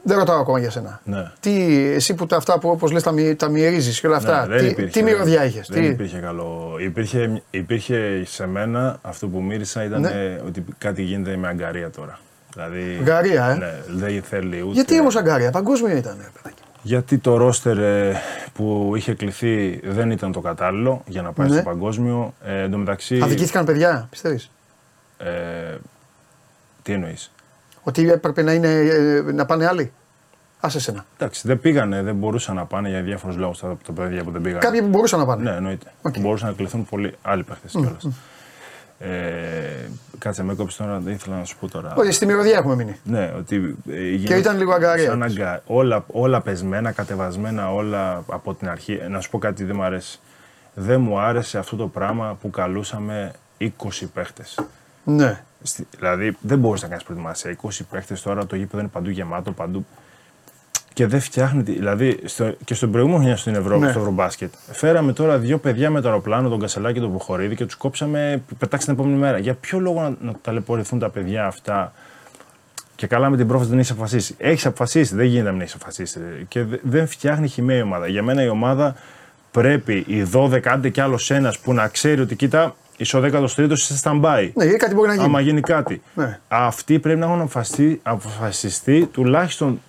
δεν 0.03 0.17
ρωτάω 0.17 0.39
ακόμα 0.39 0.59
για 0.59 0.69
σένα. 0.69 1.01
Ναι. 1.03 1.31
Τι, 1.39 1.77
εσύ 1.93 2.13
που 2.13 2.25
τα, 2.25 2.37
αυτά 2.37 2.59
που 2.59 2.69
όπως 2.69 2.91
λες 2.91 3.03
τα, 3.03 3.11
μυ- 3.11 3.37
τα 3.39 3.49
μυερίζεις 3.49 3.99
και 3.99 4.07
όλα 4.07 4.15
αυτά, 4.15 4.45
Ναι, 4.47 4.55
δεν 4.55 4.65
τι, 4.65 4.71
υπήρχε, 4.71 4.89
τι 4.99 5.03
μυρωδιά 5.03 5.45
είχες. 5.45 5.67
Δεν 5.71 5.81
τι... 5.81 5.87
υπήρχε 5.87 6.17
καλό. 6.17 6.75
Υπήρχε, 6.79 7.41
υπήρχε 7.49 8.23
σε 8.25 8.47
μένα 8.47 8.97
αυτό 9.01 9.27
που 9.27 9.41
μύρισα 9.41 9.83
ήταν 9.83 10.01
Ναι. 10.01 10.09
ε, 10.09 10.41
ότι 10.47 10.65
κάτι 10.77 11.01
γίνεται 11.03 11.35
με 11.35 11.47
αγκαρία 11.47 11.89
τώρα. 11.89 12.19
Δηλαδή, 12.53 12.97
Αγγαρεία, 12.99 13.45
ε; 13.49 13.55
Ναι, 13.55 13.73
δεν 14.07 14.21
θέλει 14.21 14.61
ούτε. 14.61 14.71
Γιατί 14.73 14.99
όμως 14.99 15.15
αγγαρεία, 15.15 15.51
παγκόσμιο 15.51 15.95
ήταν. 15.97 16.15
ρε 16.21 16.29
παιδάκι. 16.41 16.61
Γιατί 16.83 17.17
το 17.17 17.37
ρόστερ 17.37 17.77
ε, 17.77 18.21
που 18.53 18.93
είχε 18.95 19.13
κληθεί 19.13 19.79
δεν 19.83 20.11
ήταν 20.11 20.31
το 20.31 20.39
κατάλληλο 20.39 21.03
για 21.07 21.21
να 21.21 21.31
πάει 21.31 21.47
Ναι. 21.47 21.53
στο 21.53 21.63
παγκόσμιο. 21.63 22.33
Ε, 22.45 22.61
εν 22.61 22.71
τω 22.71 22.77
μεταξύ. 22.77 23.19
Αδικήθηκαν 23.23 23.65
παιδιά, 23.65 24.07
πιστεύεις; 24.09 24.51
Ε, 25.17 25.29
τι 26.81 26.93
εννοείς; 26.93 27.31
Ότι 27.83 28.09
έπρεπε 28.11 28.41
να, 28.41 28.53
είναι, 28.53 28.67
ε, 28.67 29.21
να 29.21 29.45
πάνε 29.45 29.65
άλλοι. 29.67 29.91
Άσε 30.59 30.79
σένα. 30.79 31.05
Εντάξει, 31.17 31.47
δεν 31.47 31.59
πήγανε, 31.59 32.01
δεν 32.01 32.15
μπορούσαν 32.15 32.55
να 32.55 32.65
πάνε 32.65 32.89
για 32.89 33.01
διάφορους 33.01 33.35
λόγους 33.37 33.59
τα, 33.59 33.77
τα 33.85 33.91
παιδιά 33.91 34.23
που 34.23 34.31
δεν 34.31 34.41
πήγανε. 34.41 34.59
Κάποιοι 34.59 34.81
που 34.81 34.87
μπορούσαν 34.87 35.19
να 35.19 35.25
πάνε. 35.25 35.49
Ναι, 35.49 35.55
εννοείται. 35.55 35.91
Οκ. 36.01 36.19
Μπορούσαν 36.19 36.49
να 36.49 36.55
κληθούν 36.55 36.85
πολλοί 36.85 37.15
άλλοι 37.21 37.43
παίχτες 37.43 37.71
κιόλας. 37.71 38.07
Ε, 38.99 39.09
κάτσε 40.17 40.43
με 40.43 40.53
κόψει 40.53 40.77
τώρα, 40.77 40.99
δεν 40.99 41.13
ήθελα 41.13 41.37
να 41.37 41.43
σου 41.43 41.57
πω 41.59 41.67
τώρα. 41.69 41.93
Όχι, 41.97 42.11
στη 42.11 42.25
μυρωδιά 42.25 42.57
έχουμε 42.57 42.75
μείνει. 42.75 42.99
Ναι, 43.03 43.33
ότι. 43.37 43.75
ε, 43.89 43.91
Και 43.95 44.01
γίνεται 44.03 44.37
ήταν 44.37 44.57
λίγο 44.57 44.73
αγκαρία. 44.73 45.05
σαν 45.05 45.23
αγκα- 45.23 45.61
όλα, 45.65 46.05
όλα 46.07 46.41
πεσμένα, 46.41 46.91
κατεβασμένα, 46.91 47.73
όλα 47.73 48.23
από 48.27 48.53
την 48.53 48.69
αρχή. 48.69 48.99
Ε, 49.01 49.07
Να 49.07 49.19
σου 49.21 49.29
πω 49.29 49.37
κάτι, 49.37 49.63
δεν 49.63 49.75
μου 49.75 49.83
αρέσει. 49.83 50.19
δεν 50.73 51.01
μου 51.01 51.19
άρεσε 51.19 51.57
αυτό 51.57 51.75
το 51.75 51.87
πράγμα 51.87 52.37
που 52.41 52.49
καλούσαμε 52.49 53.31
20 53.57 54.05
παίχτες. 54.13 54.59
Ναι. 55.03 55.43
Δηλαδή 55.97 56.37
δεν 56.41 56.59
μπορείς 56.59 56.81
να 56.81 56.87
κάνεις 56.87 57.03
προετοιμασία. 57.03 57.55
20 57.63 57.69
παίχτες 57.91 58.21
τώρα 58.21 58.45
το 58.45 58.55
γήπεδο 58.55 58.79
είναι 58.79 58.89
παντού 58.93 59.09
γεμάτο, 59.09 59.51
παντού. 59.51 59.85
Και 60.93 61.07
δεν 61.07 61.19
φτιάχνει. 61.19 61.61
Δηλαδή 61.61 62.19
στο, 62.25 62.55
και 62.65 62.73
στον 62.73 62.91
προηγούμενο 62.91 63.19
χρονιά 63.19 63.37
στην 63.37 63.55
Ευρώπη, 63.55 63.79
Ναι. 63.85 63.89
στο 63.89 63.99
Ευρωμπάσκετ, 63.99 64.53
φέραμε 64.71 65.13
τώρα 65.13 65.37
δύο 65.37 65.57
παιδιά 65.57 65.89
με 65.89 66.01
το 66.01 66.07
αεροπλάνο, 66.07 66.49
τον 66.49 66.59
Κασελάκη 66.59 66.93
και 66.93 66.99
τον 66.99 67.11
Βοχορίδη 67.11 67.55
και 67.55 67.65
τους 67.65 67.75
κόψαμε, 67.75 68.41
πετάξει 68.57 68.85
την 68.85 68.95
επόμενη 68.95 69.17
μέρα. 69.17 69.37
Για 69.37 69.53
ποιο 69.53 69.79
λόγο 69.79 70.01
να, 70.01 70.15
να 70.21 70.33
ταλαιπωρηθούν 70.41 70.99
τα 70.99 71.09
παιδιά 71.09 71.45
αυτά; 71.45 71.93
Και 72.95 73.07
καλά 73.07 73.29
με 73.29 73.37
την 73.37 73.47
πρόφαση 73.47 73.69
δεν 73.69 73.79
έχεις 73.79 73.91
αποφασίσει. 73.91 74.35
Έχεις 74.37 74.65
αποφασίσει, 74.65 75.15
δεν 75.15 75.25
γίνεται 75.25 75.45
να 75.45 75.51
μην 75.51 75.61
έχεις 75.61 75.73
αποφασίσει. 75.73 76.19
Και 76.47 76.63
δε- 76.63 76.77
δεν 76.81 77.07
φτιάχνει 77.07 77.47
χημαία 77.47 77.77
η 77.77 77.81
ομάδα. 77.81 78.07
Για 78.07 78.23
μένα 78.23 78.43
η 78.43 78.49
ομάδα 78.49 78.95
πρέπει 79.51 80.03
οι 80.07 80.23
12, 80.33 80.59
άντε 80.69 80.89
κι 80.89 81.01
άλλος 81.01 81.31
ένας 81.31 81.59
που 81.59 81.73
να 81.73 81.87
ξέρει 81.87 82.21
ότι 82.21 82.35
κοίτα, 82.35 82.75
είσαι 83.01 83.17
ο 83.17 83.21
13ο 83.23 83.71
σε 83.73 83.99
stand-by. 84.03 84.49
Ναι, 84.53 84.63
γιατί 84.63 84.77
κάτι 84.77 84.93
μπορεί 84.93 85.07
να 85.07 85.13
γίνει. 85.13 85.25
Άμα 85.25 85.39
γίνει 85.41 85.61
κάτι. 85.61 86.01
Ναι. 86.13 86.39
Αυτοί 86.47 86.99
πρέπει 86.99 87.19
να 87.19 87.25
έχουν 87.25 87.39
αποφασιστεί, 87.39 87.99
αποφασιστεί 88.03 89.05
τουλάχιστον, 89.05 89.81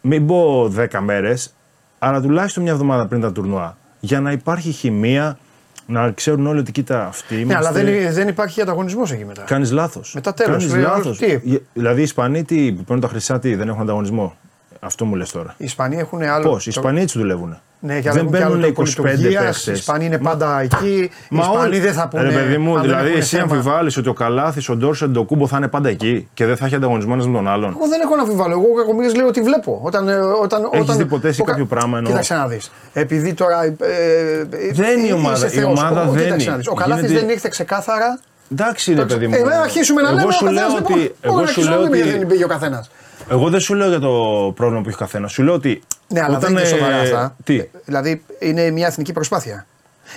μην 0.00 0.26
πω 0.26 0.72
10 0.76 0.86
μέρες, 1.00 1.54
αλλά 1.98 2.20
τουλάχιστον 2.20 2.62
μια 2.62 2.72
εβδομάδα 2.72 3.06
πριν 3.06 3.20
τα 3.20 3.32
τουρνουά. 3.32 3.76
Για 4.00 4.20
να 4.20 4.32
υπάρχει 4.32 4.70
χημεία, 4.70 5.38
να 5.86 6.10
ξέρουν 6.10 6.46
όλοι 6.46 6.58
ότι 6.58 6.72
κοίτα 6.72 7.06
αυτοί 7.06 7.34
Ναι, 7.34 7.40
είμαστε. 7.40 7.58
αλλά 7.58 7.72
δεν, 7.72 8.12
δεν 8.12 8.28
υπάρχει 8.28 8.60
ανταγωνισμός 8.60 9.12
εκεί 9.12 9.24
μετά. 9.24 9.42
Κάνεις 9.42 9.70
λάθος. 9.70 10.14
Μετά 10.14 10.34
τέλος, 10.34 10.56
Κάνεις 10.56 10.74
λέει, 10.74 10.82
λάθος. 10.82 11.18
τι; 11.18 11.38
Δηλαδή 11.72 12.00
οι 12.00 12.02
Ισπανοί 12.02 12.44
τι, 12.44 12.72
που 12.72 12.84
παίρνουν 12.84 13.00
τα 13.00 13.08
χρυσά 13.08 13.38
τι, 13.38 13.54
δεν 13.54 13.68
έχουν 13.68 13.80
ανταγωνισμό; 13.80 14.36
Αυτό 14.86 15.04
μου 15.04 15.14
λες 15.14 15.30
τώρα. 15.30 15.54
Οι 15.56 15.64
Ισπανοί 15.64 15.96
έχουν 15.96 16.22
άλλο. 16.22 16.48
Πώς, 16.50 16.66
οι 16.66 16.70
Ισπανοί 16.70 17.00
έτσι 17.00 17.18
δουλεύουν. 17.18 17.58
Ναι, 17.80 18.00
και 18.00 18.10
δεν 18.10 18.16
έχουν 18.18 18.30
και 18.30 18.36
άλλο 18.42 18.52
παίρνουν 18.52 18.74
το 18.74 18.82
25 18.82 18.94
πολιτουργίας, 18.96 19.44
παίχτε. 19.44 19.70
Οι 19.70 19.74
Ισπανοί 19.74 20.04
είναι 20.04 20.18
πάντα 20.18 20.60
εκεί. 20.60 21.10
Οι 21.30 21.36
Ισπανοί 21.38 21.78
δεν 21.78 21.92
θα 21.92 22.08
πούνε. 22.08 22.22
Ρε 22.22 22.30
παιδί 22.30 22.58
μου, 22.58 22.70
αν 22.70 22.80
δεν 22.80 22.82
δηλαδή 22.90 23.06
έχουν 23.08 23.20
εσύ 23.20 23.36
θέμα. 23.36 23.42
αμφιβάλλεις 23.54 23.96
ότι 23.96 24.08
ο 24.08 24.12
Καλάθης, 24.12 24.68
ο 24.68 24.76
Ντόρσεν, 24.76 25.16
ο 25.16 25.24
Κούμπο 25.24 25.46
θα 25.46 25.56
είναι 25.56 25.68
πάντα 25.68 25.88
εκεί 25.88 26.28
και 26.34 26.46
δεν 26.46 26.56
θα 26.56 26.66
έχει 26.66 26.74
ανταγωνισμό 26.74 27.10
ένας 27.14 27.26
με 27.26 27.32
τον 27.32 27.48
άλλον. 27.48 27.74
Εγώ 27.78 27.88
δεν 27.88 28.00
έχω 28.00 28.16
να 28.16 28.22
αμφιβάλλω. 28.22 28.52
Εγώ 28.52 28.74
κακομοίρες 28.76 29.14
λέω 29.14 29.26
ότι 29.26 29.40
βλέπω. 29.42 29.80
Όταν, 29.82 30.08
ε, 30.08 30.14
όταν, 30.16 30.68
Έχεις 30.72 30.80
όταν, 30.84 30.96
δει 30.96 31.04
ποτέ 31.04 31.28
εσύ 31.28 31.40
ο 31.40 31.44
κα- 31.44 31.50
κάποιο 31.50 31.66
πράγμα 31.66 31.96
εννοώ. 31.96 32.10
Κοίταξε 32.10 32.34
να 32.34 32.46
δει. 32.46 32.60
Επειδή 32.92 33.34
τώρα. 33.34 33.64
Ε, 33.64 33.74
ε, 33.80 34.44
Δεν 34.72 34.98
είναι 34.98 35.08
η 35.08 35.12
ομάδα. 35.12 35.46
είσαι 35.46 35.56
Η 35.56 35.60
θεός. 35.60 35.78
ομάδα 35.80 36.02
Ο- 36.06 36.10
δεν 36.10 36.22
κοίταξε 36.22 36.42
είναι. 36.42 36.50
να 36.50 36.56
δεις. 36.56 36.66
Ο 36.68 36.74
Καλάθης 36.74 37.04
Γίνεται- 37.06 37.24
δεν 37.26 37.34
ήρθε 37.34 37.48
ξεκάθαρα. 37.48 38.18
Εντάξει, 38.52 38.94
ρε 38.94 39.04
παιδί 39.04 39.26
μου. 39.26 39.34
Ε, 39.34 39.42
να 39.42 39.60
αρχίσουμε 39.60 40.02
να 40.02 40.08
εγώ 40.08 40.16
λέμε. 40.18 40.32
σου 40.32 40.46
ο 40.46 40.50
λέω 40.50 40.62
καθένας, 40.62 40.80
ότι. 40.80 40.92
λοιπόν, 40.92 41.16
Εγώ 41.20 41.34
μπορεί 41.34 41.46
σου 41.48 41.60
να 41.60 41.70
λέω 41.70 41.78
αρχίσουμε 41.78 41.96
να 41.96 41.96
λέμε 41.96 41.96
ότι. 42.02 42.08
γιατί 42.08 42.26
πήγε 42.32 42.44
ο 42.44 42.48
καθένας. 42.48 42.90
Εγώ 43.30 43.50
δεν 43.50 43.60
σου 43.60 43.74
λέω 43.74 43.88
για 43.88 43.98
το 44.00 44.12
πρόβλημα 44.56 44.82
που 44.82 44.88
έχει 44.88 44.96
ο 44.96 45.00
καθένας. 45.00 45.32
Σου 45.32 45.42
λέω 45.42 45.54
ότι. 45.54 45.82
Ναι, 46.08 46.22
αλλά 46.22 46.38
δεν 46.38 46.50
είναι 46.50 46.60
ε, 46.60 46.64
σοβαρά 46.64 46.96
αυτά. 47.00 47.36
Τι; 47.44 47.58
Ε, 47.58 47.68
Δηλαδή 47.84 48.22
είναι 48.38 48.70
μια 48.70 48.86
εθνική 48.86 49.12
προσπάθεια. 49.12 49.66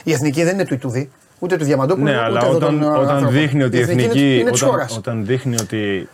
Η 0.04 0.12
εθνική 0.14 0.44
δεν 0.44 0.54
είναι 0.54 0.66
του 0.66 0.74
Ιτούδη, 0.74 1.10
ούτε 1.40 1.58
του 1.58 1.64
Διαμαντόπουλου. 1.64 2.06
Ναι, 2.06 2.12
ούτε 2.12 2.24
αλλά 2.24 2.40
εδώ 2.46 2.56
όταν, 2.56 2.80
των, 2.80 2.84
ε, 2.84 2.98
όταν 2.98 3.10
ανθρώπων. 3.10 3.34
δείχνει 3.34 3.64
ότι 3.64 3.78
η 3.78 3.80
εθνική 3.80 4.02
εθνική. 4.02 4.20
είναι, 4.26 4.34
είναι 4.40 4.52
της 4.52 4.62
όταν, 4.62 4.74
χώρας. 4.74 4.98
όταν 4.98 5.26
δείχνει 5.26 5.56
ότι 5.62 6.08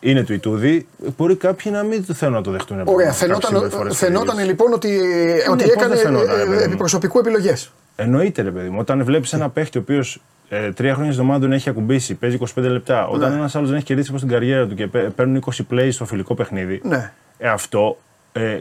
είναι 0.00 0.22
του 0.24 0.32
Ιτούδη, 0.32 0.86
μπορεί 1.16 1.36
κάποιοι 1.36 1.72
να 1.74 1.82
μην 1.82 2.06
το 2.06 2.14
θέλουν 2.14 2.34
να 2.34 2.40
το 2.42 2.50
δεχτούν. 2.50 2.76
Ωραία, 2.84 2.94
κάποιες 2.96 3.16
φαινόταν, 3.16 3.50
συμπεριφορές 3.52 3.96
φαινόταν 3.96 4.26
τέτοιες. 4.26 4.46
λοιπόν 4.46 4.72
ότι, 4.72 5.00
ότι 5.50 5.64
πώς 5.64 5.72
έκανε 5.72 5.94
δεν 5.94 6.04
φαινόταν, 6.04 6.36
ρε 6.36 6.42
ε, 6.42 6.44
παιδί 6.44 6.56
μου. 6.56 6.62
επιπροσωπικού 6.64 7.18
επιλογές. 7.18 7.72
Εννοείται, 7.96 8.42
ρε 8.42 8.50
παιδί 8.50 8.68
μου. 8.68 8.78
Όταν 8.80 9.04
βλέπεις 9.04 9.32
ένα 9.32 9.48
παίχτη 9.48 9.78
ο 9.78 9.80
οποίος 9.80 10.20
ε, 10.48 10.72
τρία 10.72 10.94
χρόνια 10.94 11.10
εβδομάδων 11.10 11.52
έχει 11.52 11.68
ακουμπήσει, 11.68 12.14
παίζει 12.14 12.38
25 12.54 12.68
λεπτά, 12.70 13.06
όταν 13.06 13.30
Ναι. 13.30 13.36
ένας 13.36 13.54
άλλος 13.56 13.68
δεν 13.68 13.76
έχει 13.76 13.86
κερδίσει 13.86 14.10
από 14.10 14.18
την 14.18 14.28
καριέρα 14.28 14.66
του 14.66 14.74
και 14.74 14.86
παί- 14.86 15.08
παίρνουν 15.10 15.36
20 15.36 15.66
plays 15.70 15.88
στο 15.92 16.04
φιλικό 16.04 16.34
παιχνίδι, 16.34 16.80
Ναι. 16.84 17.12
ε, 17.38 17.48
αυτό 17.48 17.98
ε, 18.32 18.58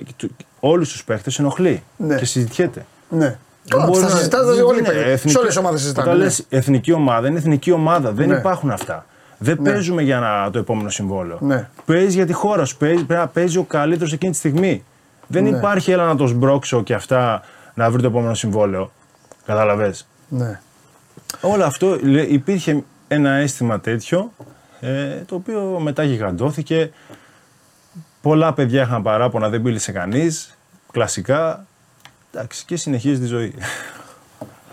όλους 0.60 0.92
τους 0.92 1.04
παίχτες 1.04 1.40
ενοχλεί 1.40 1.84
Ναι. 1.98 2.16
και 2.16 2.26
συζητιέται. 2.26 2.86
Ναι. 3.10 3.18
Δεν 3.18 3.38
Καλά, 3.80 3.86
μπορεί 3.86 4.00
θα 4.04 4.10
να- 4.10 4.16
συζητάτε 4.16 4.46
δεν 4.54 4.64
όλοι. 4.64 4.80
είναι 4.80 4.88
εθνική- 4.90 5.30
Σε 5.30 5.38
όλες 5.38 5.50
τις 5.50 5.58
ομάδες 5.58 5.82
συζητάνε. 5.82 6.08
Όταν 6.08 6.20
ναι. 6.20 6.26
λες 6.26 6.46
εθνική 6.50 6.92
ομάδα, 6.92 7.28
είναι 7.28 7.38
εθνική 7.38 7.72
ομάδα. 7.72 8.12
Δεν 8.12 8.28
Ναι. 8.30 8.36
υπάρχουν 8.36 8.70
αυτά. 8.72 9.06
Δεν 9.38 9.62
παίζουμε 9.62 10.02
για 10.02 10.20
να, 10.20 10.50
το 10.52 10.60
επόμενο 10.60 10.90
συμβόλαιο. 10.90 11.38
Ναι. 11.42 11.70
Παίζει 11.86 12.16
για 12.16 12.26
τη 12.26 12.34
χώρα 12.34 12.66
σου. 12.66 12.78
Παίζει, 12.78 13.06
πρέπει 13.06 13.22
να 13.22 13.28
παίζει 13.28 13.58
ο 13.58 13.64
καλύτερος 13.64 14.14
εκείνη 14.14 14.32
τη 14.32 14.38
στιγμή. 14.38 14.84
Δεν 15.28 15.44
Ναι. 15.44 15.50
υπάρχει 15.50 15.92
έλα 15.92 16.06
να 16.06 16.16
το 16.16 16.28
σμπρώξω 16.28 16.84
και 16.84 16.94
αυτά 16.94 17.42
να 17.74 17.90
βρει 17.90 18.02
το 18.02 18.08
επόμενο 18.08 18.34
συμβόλαιο. 18.34 18.92
Κατάλαβε. 19.46 19.94
Ναι. 20.28 20.60
Όλο 21.42 21.64
αυτό 21.64 21.98
λέ- 22.02 22.32
υπήρχε 22.32 22.84
ένα 23.08 23.30
αίσθημα 23.32 23.80
τέτοιο 23.80 24.32
ε, 24.80 25.16
το 25.26 25.36
οποίο 25.36 25.62
μετά 25.80 26.04
γιγαντώθηκε. 26.04 26.92
Πολλά 28.22 28.54
παιδιά 28.54 28.82
είχαν 28.82 29.02
παράπονα, 29.04 29.50
δεν 29.50 29.62
μίλησε 29.62 29.92
κανείς. 29.92 30.58
Κλασικά. 30.92 31.66
Εντάξει, 32.34 32.66
και 32.66 32.76
συνεχίζει 32.76 33.20
τη 33.20 33.26
ζωή. 33.26 33.54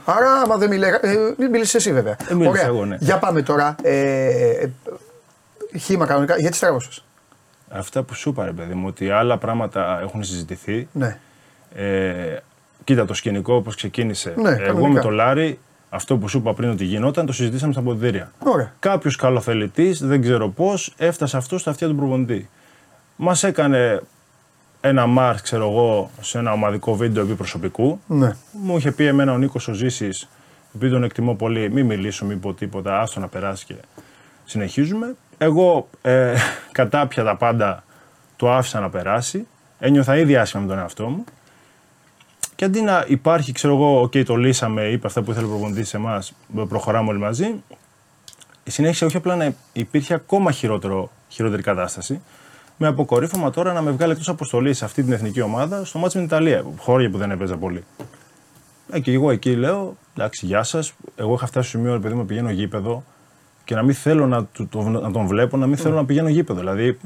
Άρα, 0.05 0.33
άμα 0.33 0.57
δεν 0.57 0.69
μιλέ, 0.69 0.89
ε, 1.01 1.17
μην 1.39 1.51
μίλησε 1.51 1.77
εσύ 1.77 1.93
βέβαια. 1.93 2.17
Δεν 2.29 2.37
μίλησα 2.37 2.51
Ωραία. 2.53 2.67
εγώ, 2.67 2.85
ναι. 2.85 2.97
Για 3.01 3.19
πάμε 3.19 3.43
τώρα. 3.43 3.75
Ε, 3.83 4.29
ε, 4.63 4.71
χήμα 5.79 6.07
κανονικά. 6.07 6.37
Γιατί 6.39 6.57
στραβώσε. 6.57 7.03
Αυτά 7.71 8.03
που 8.03 8.15
σου 8.15 8.29
είπα, 8.29 8.45
ρε 8.45 8.53
παιδί 8.53 8.75
μου, 8.75 8.87
ότι 8.89 9.11
άλλα 9.11 9.39
πράγματα 9.39 10.01
έχουν 10.03 10.25
συζητηθεί. 10.25 10.89
Ναι. 10.93 11.19
Ε, 11.75 12.37
κοίτα 12.85 13.05
το 13.05 13.15
σκηνικό 13.15 13.55
όπως 13.55 13.77
ξεκίνησε. 13.77 14.35
Ναι, 14.37 14.49
Εγώ 14.51 14.65
κανονικά. 14.67 14.89
με 14.89 15.01
το 15.01 15.11
Λάρι, 15.11 15.59
αυτό 15.95 16.17
που 16.17 16.29
σου 16.29 16.39
είπα 16.39 16.55
πριν 16.55 16.71
ότι 16.71 16.85
γινόταν, 16.85 17.27
το 17.27 17.33
συζητήσαμε 17.33 17.73
στα 17.73 17.83
ποδητήρια. 17.83 18.33
Ωραία. 18.39 18.73
Κάποιος 18.79 19.17
καλοθελητή, 19.17 19.97
δεν 20.01 20.23
ξέρω 20.23 20.49
πώς, 20.49 20.95
έφτασε 20.97 21.37
αυτό 21.37 21.59
στα 21.59 21.71
αυτιά 21.71 21.89
του 21.89 21.95
προπονητή. 21.95 22.49
Μας 23.17 23.43
έκανε 23.43 24.03
ένα 24.81 25.07
μάρ, 25.07 25.41
ξέρω 25.41 25.71
εγώ, 25.71 26.11
σε 26.21 26.39
ένα 26.39 26.53
ομαδικό 26.53 26.97
βίντεο 26.97 27.23
επί 27.23 27.35
προσωπικού. 27.35 28.01
Ναι. 28.07 28.37
Μου 28.53 28.77
είχε 28.77 28.91
πει 28.91 29.07
εμένα 29.07 29.33
ο 29.33 29.39
Νίκος 29.39 29.69
ο 29.69 29.73
Ζήσης, 29.73 30.29
επειδή 30.75 30.93
τον 30.93 31.05
εκτιμώ 31.05 31.35
πολύ, 31.35 31.71
μην 31.71 31.87
μιλήσω, 31.87 32.25
μην 32.25 32.41
πω 32.41 32.53
τίποτα, 32.53 33.01
άστο 33.01 33.21
να 33.21 33.29
περάσει 33.29 33.65
και 33.65 33.75
συνεχίζουμε. 34.45 35.15
Εγώ 35.39 35.89
ε, 36.03 36.35
κατάπια 36.73 37.25
τα 37.25 37.37
πάντα 37.37 37.85
το 38.37 38.53
άφησα 38.53 38.81
να 38.81 38.91
περάσει. 38.91 39.47
Ένιωθα 39.79 40.17
ήδη 40.17 40.37
άσχημα 40.37 40.63
με 40.63 40.69
τον 40.69 40.79
εαυτό 40.79 41.09
μου. 41.09 41.25
Και 42.57 42.65
αντί 42.65 42.81
να 42.83 43.05
υπάρχει, 43.09 43.53
ξέρω 43.53 43.75
εγώ, 43.75 44.01
οκ, 44.01 44.13
το 44.25 44.37
λύσαμε, 44.37 44.83
είπε 44.83 45.07
αυτά 45.07 45.23
που 45.23 45.31
ήθελε 45.31 45.47
ο 45.47 45.49
προπονητής 45.49 45.89
σε 45.89 45.97
εμάς, 45.97 46.33
προχωράμε 46.69 47.09
όλοι 47.11 47.19
μαζί. 47.19 47.55
Συνέχισε 48.65 49.05
όχι 49.05 49.17
απλά 49.17 49.37
να 49.37 49.55
υπήρχε 49.73 50.15
ακόμα 50.15 50.51
χειρότερο, 50.51 51.11
χειρότερη 51.29 51.63
κατάσταση. 51.63 52.21
Με 52.77 52.87
αποκορύφωμα 52.87 53.51
τώρα 53.51 53.73
να 53.73 53.83
με 53.83 53.91
βγάλει 53.91 54.13
εκτός 54.13 54.29
αποστολής 54.29 54.79
σε 54.79 54.85
αυτή 54.85 55.03
την 55.03 55.13
εθνική 55.13 55.41
ομάδα 55.41 55.85
στο 55.85 55.99
ματς 55.99 56.19
με 56.19 56.27
την 56.27 56.37
Ιταλία. 56.37 56.65
Χώρια 56.79 57.11
που 57.11 57.19
δεν 57.19 57.31
έπαιζα 57.31 57.57
πολύ. 57.57 57.85
Ε, 58.91 59.01
και 59.01 59.13
εγώ 59.13 59.31
εκεί 59.31 59.57
λέω, 59.57 59.97
εντάξει, 60.17 60.47
γεια 60.47 60.63
σας. 60.63 60.93
Εγώ 61.17 61.35
είχα 61.35 61.47
φτάσει 61.47 61.69
στο 61.69 61.79
σημείο, 61.79 61.93
ρε 61.93 61.99
παιδί 62.01 62.15
μου, 62.15 62.21
να 62.21 62.27
πηγαίνω 62.27 62.51
γήπεδο 62.51 63.05
και 63.65 63.75
να 63.75 63.83
μην 63.83 63.95
θέλω 63.95 64.27
να, 64.27 64.45
του- 64.45 64.69
το- 64.69 64.83
να 64.89 65.11
τον 65.11 65.27
βλέπω, 65.27 65.57
να 65.57 65.67
μην 65.67 65.77
θέλω 65.77 65.95
να 65.95 66.05
πηγαίνω 66.05 66.29
γήπεδο. 66.29 66.59
Δηλαδή, 66.61 66.99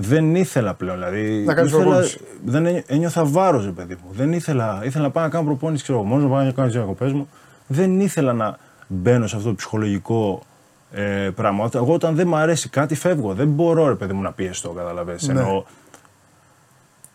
δεν 0.00 0.34
ήθελα 0.34 0.74
πλέον. 0.74 0.96
Δηλαδή, 0.96 1.42
Να 1.46 1.54
κάνεις 1.54 1.70
ήθελα- 1.70 1.84
προπόνηση. 1.86 2.18
δεν 2.44 2.66
ένι- 2.66 2.84
ένιωθα 2.86 3.24
βάρος, 3.24 3.64
ρε 3.64 3.70
παιδί 3.70 3.94
μου. 4.04 4.10
Δεν 4.12 4.32
ήθελα, 4.32 4.80
ήθελα 4.84 5.04
να 5.04 5.10
πάω 5.10 5.24
να 5.24 5.30
κάνω 5.30 5.44
προπόνηση, 5.44 5.82
ξέρω, 5.82 6.02
μόνος 6.02 6.24
να 6.24 6.30
πάω 6.30 6.42
να 6.44 6.50
κάνω 6.52 6.66
τις 6.68 6.76
διακοπές 6.76 7.12
μου. 7.12 7.28
Δεν 7.66 8.00
ήθελα 8.00 8.32
να 8.32 8.56
μπαίνω 8.86 9.26
σε 9.26 9.36
αυτό 9.36 9.48
το 9.48 9.54
ψυχολογικό 9.54 10.42
ε, 10.92 11.30
πράγμα. 11.34 11.64
Όταν- 11.64 11.82
Εγώ 11.82 11.92
όταν 11.94 12.14
δεν 12.14 12.28
μου 12.28 12.36
αρέσει 12.36 12.68
κάτι, 12.68 12.94
φεύγω. 12.94 13.34
Δεν 13.34 13.48
μπορώ, 13.48 13.88
ρε 13.88 13.94
παιδί 13.94 14.12
μου, 14.12 14.22
να 14.22 14.32
πιεστώ, 14.32 14.68
καταλαβαίνεις. 14.70 15.28
Ναι. 15.28 15.40
Εννοώ, 15.40 15.62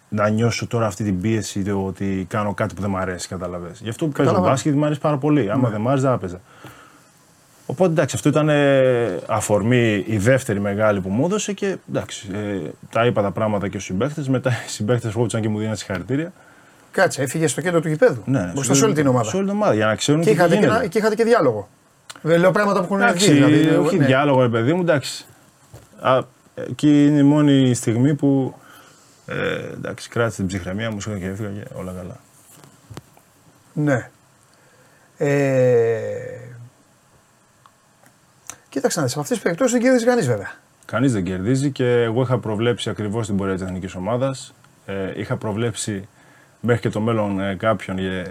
να 0.09 0.29
νιώσω 0.29 0.67
τώρα 0.67 0.85
αυτή 0.85 1.03
την 1.03 1.21
πίεση 1.21 1.63
το 1.63 1.85
ότι 1.85 2.25
κάνω 2.29 2.53
κάτι 2.53 2.73
που 2.73 2.81
δεν 2.81 2.89
μου 2.89 2.97
αρέσει, 2.97 3.27
καταλαβαίνεις. 3.27 3.79
Γι' 3.81 3.89
αυτό 3.89 4.05
που 4.05 4.11
παίζω 4.11 4.23
Κατάλαβα. 4.29 4.49
μπάσκετ 4.51 4.75
μου 4.75 4.85
αρέσει 4.85 4.99
πάρα 4.99 5.17
πολύ. 5.17 5.51
Άμα 5.51 5.69
δεν 5.69 5.81
μου 5.81 5.87
άρεσε, 5.89 6.01
δεν 6.07 6.11
θα 6.11 6.17
έπαιζα. 6.25 6.41
Οπότε 7.65 7.91
εντάξει, 7.91 8.15
αυτό 8.15 8.29
ήταν 8.29 8.49
ε, 8.49 9.19
αφορμή 9.27 10.03
η 10.07 10.17
δεύτερη 10.17 10.59
μεγάλη 10.59 11.01
που 11.01 11.09
μου 11.09 11.25
έδωσε 11.25 11.53
και 11.53 11.77
εντάξει, 11.89 12.27
ε, 12.33 12.69
τα 12.91 13.05
είπα 13.05 13.21
τα 13.21 13.31
πράγματα 13.31 13.65
και 13.67 13.71
στους 13.79 13.83
συμπαίχτε. 13.85 14.23
Μετά 14.27 14.49
οι 14.49 14.69
συμπαίχτε 14.69 15.09
φόβησαν 15.09 15.41
και 15.41 15.49
μου 15.49 15.59
δίναν 15.59 15.75
συγχαρητήρια. 15.75 16.33
Κάτσε, 16.91 17.21
έφυγε 17.21 17.47
στο 17.47 17.61
κέντρο 17.61 17.79
του 17.81 17.87
γηπέδου. 17.87 18.21
Ναι, 18.25 18.39
ναι, 18.39 18.51
Μπροστά 18.53 18.73
σε 18.73 18.85
όλη 18.85 18.93
την 18.93 19.07
ομάδα. 19.07 19.29
Σε 19.29 19.35
όλη 19.35 19.45
την 19.45 19.55
ομάδα, 19.55 19.73
για 19.73 19.85
να 19.85 19.95
ξέρουν 19.95 20.21
Και 20.21 20.29
και 20.29 20.31
τι 20.35 20.37
είχατε 20.39 20.53
και, 20.55 20.59
γίνεται. 20.61 20.79
ένα- 20.79 20.87
και 20.87 20.97
είχατε 20.97 21.15
και 21.15 21.23
διάλογο. 21.23 21.69
Δεν 22.21 22.39
λέω 22.39 22.51
πράγματα 22.51 22.79
που 22.79 22.85
έχουν 22.85 23.01
Εντάξει, 23.01 23.31
βγει. 23.31 23.43
Δηλαδή, 23.43 23.75
όχι 23.75 23.97
ναι. 23.97 24.05
διάλογο, 24.05 24.41
ρε 24.41 24.49
παιδί 24.49 24.73
μου, 24.73 24.81
εντάξει. 24.81 25.25
Α, 26.01 26.19
εκεί 26.55 27.05
είναι 27.05 27.19
η 27.19 27.23
μόνη 27.23 27.73
στιγμή 27.73 28.13
που 28.13 28.55
ε, 29.25 29.55
εντάξει, 29.73 30.09
κράτησε 30.09 30.37
την 30.37 30.47
ψυχραιμία 30.47 30.91
μου, 30.91 30.99
σήκωνα 31.01 31.19
και 31.19 31.25
έφυγα 31.27 31.49
και 31.49 31.63
όλα 31.73 31.93
καλά. 31.97 32.19
Ναι. 33.73 34.09
Ε... 35.17 36.37
Κοίταξε 38.73 38.97
να 38.99 39.05
δεις, 39.05 39.13
σε 39.13 39.19
αυτές 39.19 39.35
τις 39.35 39.43
περιπτώσεις 39.45 39.73
δεν 39.73 39.81
κέρδισε 39.81 40.05
κανείς 40.05 40.27
βέβαια. 40.27 40.51
Κανείς 40.85 41.13
δεν 41.13 41.23
κερδίζει 41.23 41.71
και 41.71 42.01
εγώ 42.01 42.21
είχα 42.21 42.37
προβλέψει 42.37 42.89
ακριβώς 42.89 43.27
την 43.27 43.37
πορεία 43.37 43.53
της 43.53 43.63
εθνικής 43.63 43.95
ομάδας. 43.95 44.53
Ε, 44.85 44.93
είχα 45.15 45.35
προβλέψει 45.35 46.07
μέχρι 46.59 46.81
και 46.81 46.89
το 46.89 46.99
μέλλον 46.99 47.39
ε, 47.39 47.55
κάποιον 47.55 47.97
και 47.97 48.25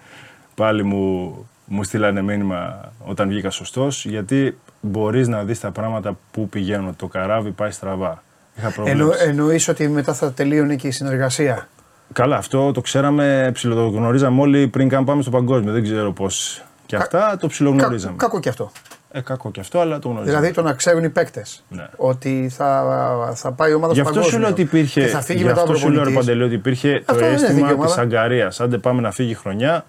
πάλι 0.60 0.84
μου, 0.84 1.34
μου 1.64 1.82
στείλανε 1.84 2.22
μήνυμα 2.22 2.92
όταν 3.04 3.28
βγήκα 3.28 3.50
σωστός. 3.50 4.04
Γιατί 4.04 4.58
μπορείς 4.80 5.28
να 5.28 5.44
δεις 5.44 5.60
τα 5.60 5.70
πράγματα 5.70 6.18
που 6.30 6.48
πηγαίνουν. 6.48 6.96
Το 6.96 7.06
καράβι 7.06 7.50
πάει 7.50 7.70
στραβά. 7.70 8.22
Είχα 8.56 8.66
Εννο, 8.66 8.84
προβλέψει. 8.84 9.28
εννοείς 9.28 9.68
ότι 9.68 9.88
μετά 9.88 10.14
θα 10.14 10.32
τελείωνε 10.32 10.76
και 10.76 10.86
η 10.86 10.90
συνεργασία; 10.90 11.68
Καλά, 12.12 12.36
αυτό 12.36 12.72
το 12.72 12.80
ξέραμε, 12.80 13.50
ψιλοτογνωρίζαμε 13.52 14.40
όλοι 14.40 14.68
πριν 14.68 14.88
καν 14.88 15.04
πάμε 15.04 15.22
στο 15.22 15.30
παγκόσμιο. 15.30 15.72
Δεν 15.72 15.82
ξέρω 15.82 16.12
πώς. 16.12 16.64
Και 16.86 16.96
αυτά 16.96 17.36
το 17.40 17.46
ψιλογνωρίζαμε. 17.46 18.16
Κα, 18.16 18.24
κακό 18.24 18.40
και 18.40 18.48
αυτό. 18.48 18.72
Ε, 19.16 19.20
κακό 19.20 19.50
και 19.50 19.60
αυτό, 19.60 19.80
αλλά 19.80 19.98
το 19.98 20.08
γνωρίζαμε. 20.08 20.36
Δηλαδή 20.38 20.54
το 20.54 20.62
να 20.62 20.72
ξέρουν 20.72 21.04
οι 21.04 21.08
παίκτες 21.10 21.64
Ναι. 21.68 21.88
ότι 21.96 22.48
θα, 22.54 23.32
θα 23.34 23.52
πάει 23.52 23.70
η 23.70 23.74
ομάδα 23.74 23.92
Γι' 23.92 23.98
στο 24.00 24.08
αυτό 24.08 24.22
σου 24.22 24.30
παγκόσμιο 24.30 24.40
λέω 24.46 24.50
ότι 24.52 24.60
υπήρχε. 24.62 25.00
και 25.00 25.06
θα 25.06 25.20
φύγει 25.20 25.38
γι' 25.38 25.44
μετά 25.44 25.60
ο 25.60 25.62
αυτό 25.62 25.74
σου 25.76 25.80
λέω, 25.90 25.90
ρε 25.90 25.94
προπονητής. 26.10 26.26
Παντελή, 26.26 26.42
ότι 26.44 26.54
υπήρχε 26.54 26.88
το 26.98 27.04
Αυτό 27.06 27.14
δεν 27.14 27.24
είναι 27.24 27.34
εθνική 27.34 27.50
αίσθημα 27.52 27.72
ομάδα. 27.72 27.86
της 27.86 27.98
αγκαρίας. 28.02 28.60
Άντε 28.60 28.78
πάμε 28.78 29.00
να 29.00 29.10
φύγει 29.10 29.30
η 29.30 29.34
χρονιά, 29.34 29.84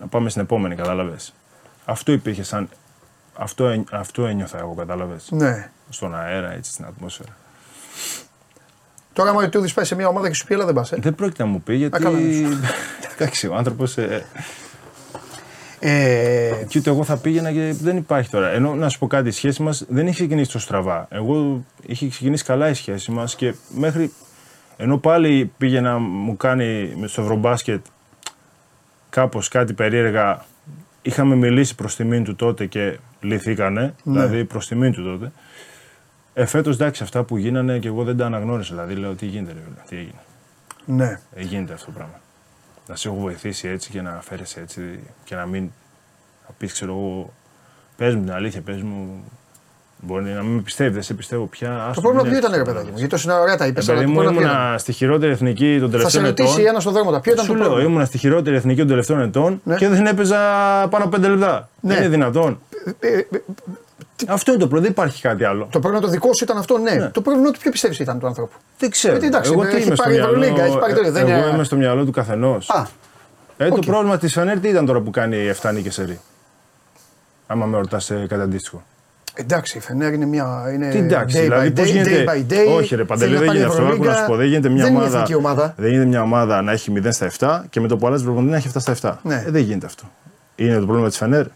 να 0.00 0.06
πάμε 0.06 0.30
στην 0.30 0.42
επόμενη, 0.42 0.74
κατάλαβες. 0.74 1.34
Αυτό 1.84 2.12
υπήρχε 2.12 2.42
σαν. 2.42 2.68
Αυτό, 3.34 3.68
έ- 3.68 3.88
αυτό 3.94 4.26
ένιωθα 4.26 4.58
εγώ, 4.58 4.74
κατάλαβες. 4.74 5.26
Ναι. 5.30 5.70
Στον 5.88 6.14
αέρα, 6.16 6.52
έτσι, 6.52 6.72
στην 6.72 6.84
ατμόσφαιρα. 6.84 7.36
Τώρα, 9.12 9.30
άμα 9.30 9.40
ο 9.40 9.42
Ιτούδης 9.42 9.72
πάει 9.74 9.84
σε 9.84 9.94
μια 9.94 10.08
ομάδα 10.08 10.28
και 10.28 10.34
σου 10.34 10.46
πει, 10.46 10.54
έλα 10.54 10.64
δεν 10.64 10.74
πας. 10.74 10.92
Ε. 10.92 10.96
Δεν 11.00 11.14
πρόκειται 11.14 11.42
να 11.42 11.48
μου 11.48 11.62
πει 11.62 11.74
γιατί. 11.74 12.02
καλά, 12.02 12.18
ναι. 12.18 12.48
Εντάξει, 13.14 13.46
ο 13.46 13.54
άνθρωπος. 13.54 13.96
Ε, 13.98 14.24
Ε, 15.86 16.64
και 16.68 16.78
ούτε 16.78 16.90
εγώ 16.90 17.04
θα 17.04 17.16
πήγαινα 17.16 17.52
και 17.52 17.74
δεν 17.80 17.96
υπάρχει 17.96 18.30
τώρα. 18.30 18.48
Ενώ 18.48 18.74
να 18.74 18.88
σου 18.88 18.98
πω 18.98 19.06
κάτι, 19.06 19.28
η 19.28 19.30
σχέση 19.30 19.62
μας 19.62 19.84
δεν 19.88 20.06
έχει 20.06 20.14
ξεκινήσει 20.14 20.50
τόσο 20.50 20.64
στραβά. 20.64 21.06
Εγώ 21.10 21.64
είχε 21.86 22.08
ξεκινήσει 22.08 22.44
καλά 22.44 22.68
η 22.68 22.74
σχέση 22.74 23.10
μας 23.10 23.36
και 23.36 23.54
μέχρι. 23.68 24.12
Ενώ 24.76 24.98
πάλι 24.98 25.52
πήγε 25.58 25.80
να 25.80 25.98
μου 25.98 26.36
κάνει 26.36 26.94
με 26.96 27.06
στο 27.06 27.22
ευρωμπάσκετ 27.22 27.84
κάπως 29.10 29.48
κάτι 29.48 29.72
περίεργα. 29.72 30.44
Είχαμε 31.02 31.34
μιλήσει 31.34 31.74
προς 31.74 31.96
τιμήν 31.96 32.24
του 32.24 32.34
τότε 32.34 32.66
και 32.66 32.98
λυθήκανε. 33.20 33.94
Δηλαδή 34.04 34.44
προς 34.44 34.66
τιμήν 34.66 34.92
του 34.92 35.04
τότε. 35.04 35.32
Ε, 36.34 36.46
φέτος 36.46 36.74
εντάξει, 36.74 37.02
αυτά 37.02 37.22
που 37.22 37.36
γίνανε 37.36 37.78
και 37.78 37.88
εγώ 37.88 38.04
δεν 38.04 38.16
τα 38.16 38.26
αναγνώρισα. 38.26 38.74
Δηλαδή 38.74 38.94
λέω 38.94 39.14
τι 39.14 39.26
γίνεται, 39.26 39.52
ρε, 39.52 39.58
φίλε, 39.64 39.82
τι 39.88 39.96
έγινε. 39.96 40.20
ναι. 40.84 41.20
Ε, 41.34 41.42
γίνεται 41.42 41.72
αυτό 41.72 41.86
το 41.86 41.92
πράγμα. 41.92 42.20
Να 42.86 42.96
σε 42.96 43.08
έχω 43.08 43.16
βοηθήσει 43.16 43.68
έτσι 43.68 43.90
και 43.90 44.02
να 44.02 44.20
φέρεσαι 44.28 44.60
έτσι 44.60 44.80
και 45.24 45.34
να 45.34 45.46
μην. 45.46 45.62
να 46.48 46.54
πεις, 46.58 46.72
ξέρω 46.72 46.90
εγώ, 46.92 47.32
πες 47.96 48.14
μου 48.14 48.22
την 48.24 48.32
αλήθεια, 48.32 48.60
πες 48.60 48.82
μου. 48.82 49.24
Μπορεί 50.06 50.24
να 50.24 50.42
μην 50.42 50.54
με 50.54 50.60
πιστεύεις, 50.60 50.92
δεν 50.94 51.02
σε 51.02 51.14
πιστεύω 51.14 51.44
πια. 51.46 51.90
Το 51.94 52.00
πρόβλημα 52.00 52.28
ποιο 52.28 52.36
ήταν, 52.38 52.52
ρε 52.54 52.62
παιδάκι 52.64 52.90
μου. 52.90 52.96
Γιατί 52.98 53.16
το 53.16 53.20
είναι 53.24 53.32
ωραία 53.32 53.56
τα 53.56 53.66
είπες. 53.66 53.88
Ε, 53.88 53.92
παιδί 53.92 54.06
μου, 54.06 54.22
ήμουνα 54.22 54.74
στη 54.78 54.92
χειρότερη 54.92 55.32
εθνική 55.32 55.76
των 55.80 55.90
Θα 55.90 55.96
σε 55.96 55.98
τελευταίων 55.98 56.24
ετών. 56.24 56.46
ρωτήσει 56.46 56.62
ένας 56.68 56.82
στον 56.82 56.94
δρόμο 56.94 57.10
τα. 57.10 57.20
Ποιο 57.20 57.32
ήταν 57.32 57.44
Σου 57.44 57.50
το 57.52 57.56
λέω, 57.58 57.66
πρόβλημα; 57.66 57.90
ήμουνα 57.90 58.04
στη 58.04 58.18
χειρότερη 58.18 58.56
εθνική 58.56 58.78
των 58.78 58.88
τελευταίων 58.88 59.20
ετών 59.20 59.60
Ναι. 59.64 59.76
και 59.76 59.88
δεν 59.88 60.06
έπαιζα 60.06 60.36
πάνω 60.90 61.04
από 61.04 61.16
5 61.16 61.20
λεπτά. 61.28 61.68
Ναι. 61.80 61.94
Είναι 61.94 62.08
δυνατόν. 62.08 62.60
Ε, 64.26 64.30
ε, 64.30 64.34
Αυτό 64.34 64.50
είναι 64.50 64.60
το 64.60 64.68
πρόβλημα, 64.68 64.80
δεν 64.94 65.04
υπάρχει 65.04 65.22
κάτι 65.22 65.44
άλλο. 65.44 65.68
Το 65.70 65.78
πρόβλημα 65.80 66.06
το 66.06 66.12
δικό 66.12 66.34
σου 66.34 66.44
ήταν 66.44 66.56
αυτό, 66.58 66.78
ναι. 66.78 66.90
Το 66.96 67.20
πρόβλημα 67.20 67.38
είναι 67.38 67.48
ότι 67.48 67.58
ποιο 67.58 67.70
πιστεύεις 67.70 67.98
ήταν 67.98 68.18
του 68.18 68.26
ανθρώπου; 68.26 68.56
Δεν 68.78 68.90
ξέρω. 68.90 69.12
Γιατί, 69.12 69.26
εντάξει, 69.26 69.52
εγώ 69.52 69.62
ε, 69.64 69.68
τι 69.68 69.76
έχει 69.76 69.86
είμαι 69.86 69.94
στο 69.94 70.02
πάρει 70.04 70.14
η 70.16 70.18
μυαλό. 70.18 70.34
Ευρωλίγκα, 70.36 70.62
έχει 70.64 70.78
πάρει 70.78 70.94
το- 70.94 71.00
ε, 71.06 71.10
δεν 71.10 71.28
εγώ 71.28 71.38
είναι- 71.38 71.54
είμαι 71.54 71.64
στο 71.64 71.76
μυαλό 71.76 72.04
του 72.04 72.10
καθενός. 72.10 72.70
Α, 72.70 72.86
Ε, 73.56 73.68
το 73.68 73.74
οκ. 73.74 73.84
πρόβλημα 73.84 74.18
της 74.18 74.32
Φενέρ 74.32 74.58
τι 74.60 74.68
ήταν 74.68 74.86
τώρα 74.86 75.00
που 75.00 75.10
κάνει 75.10 75.36
7 75.48 75.72
νίκες 75.72 75.94
σερί. 75.94 76.20
Άμα 77.46 77.66
με 77.66 77.76
ρωτάς 77.76 78.06
κάτι 78.28 78.42
αντίστοιχο. 78.42 78.82
εντάξει, 79.34 79.78
η 79.78 79.80
Φενέρ 79.80 80.12
είναι 80.12 80.26
μια. 80.26 80.70
Είναι 80.74 80.90
Τι 80.90 80.98
εντάξει, 80.98 81.38
day 81.38 81.42
δηλαδή 81.42 81.68
by 81.68 81.74
πώς 81.74 81.84
day, 81.88 81.92
γίνεται. 81.92 82.24
day 82.26 82.30
by 82.30 82.52
day. 82.52 82.76
Όχι, 82.76 82.94
ρε 82.94 83.04
Παντελή, 83.04 83.36
Θέλει 83.36 83.38
δεν 83.38 83.46
να 83.46 83.52
γίνεται 83.54 83.68
πάρει 83.74 83.84
αυτό. 83.84 83.94
Άκου 83.94 84.04
να 84.04 84.14
σου 84.14 84.26
πω, 84.26 84.36
δεν 84.36 84.46
γίνεται 84.46 84.68
μια 84.68 84.82
δεν 84.82 84.92
είναι 84.92 85.00
ομάδα, 85.00 85.16
εθνική 85.16 85.34
ομάδα. 85.34 85.74
Δεν 85.76 85.90
γίνεται 85.90 86.08
μια 86.08 86.22
ομάδα 86.22 86.62
να 86.62 86.72
έχει 86.72 86.90
0 86.90 87.12
στα 87.12 87.24
7 87.26 87.64
και 87.70 87.80
με 87.80 87.88
το 87.88 87.96
που 87.96 88.06
αλλάζει 88.06 88.24
προπονητή 88.24 88.50
να 88.50 88.56
έχει 88.56 88.68
7 88.68 88.80
στα 88.80 88.92
7. 88.92 89.18
Ναι. 89.22 89.34
Ε, 89.46 89.50
δεν 89.50 89.62
γίνεται 89.62 89.86
αυτό. 89.86 90.02
Είναι 90.56 90.78
το 90.78 90.84
πρόβλημα 90.84 91.08
της 91.08 91.16
Φενέρ. 91.16 91.46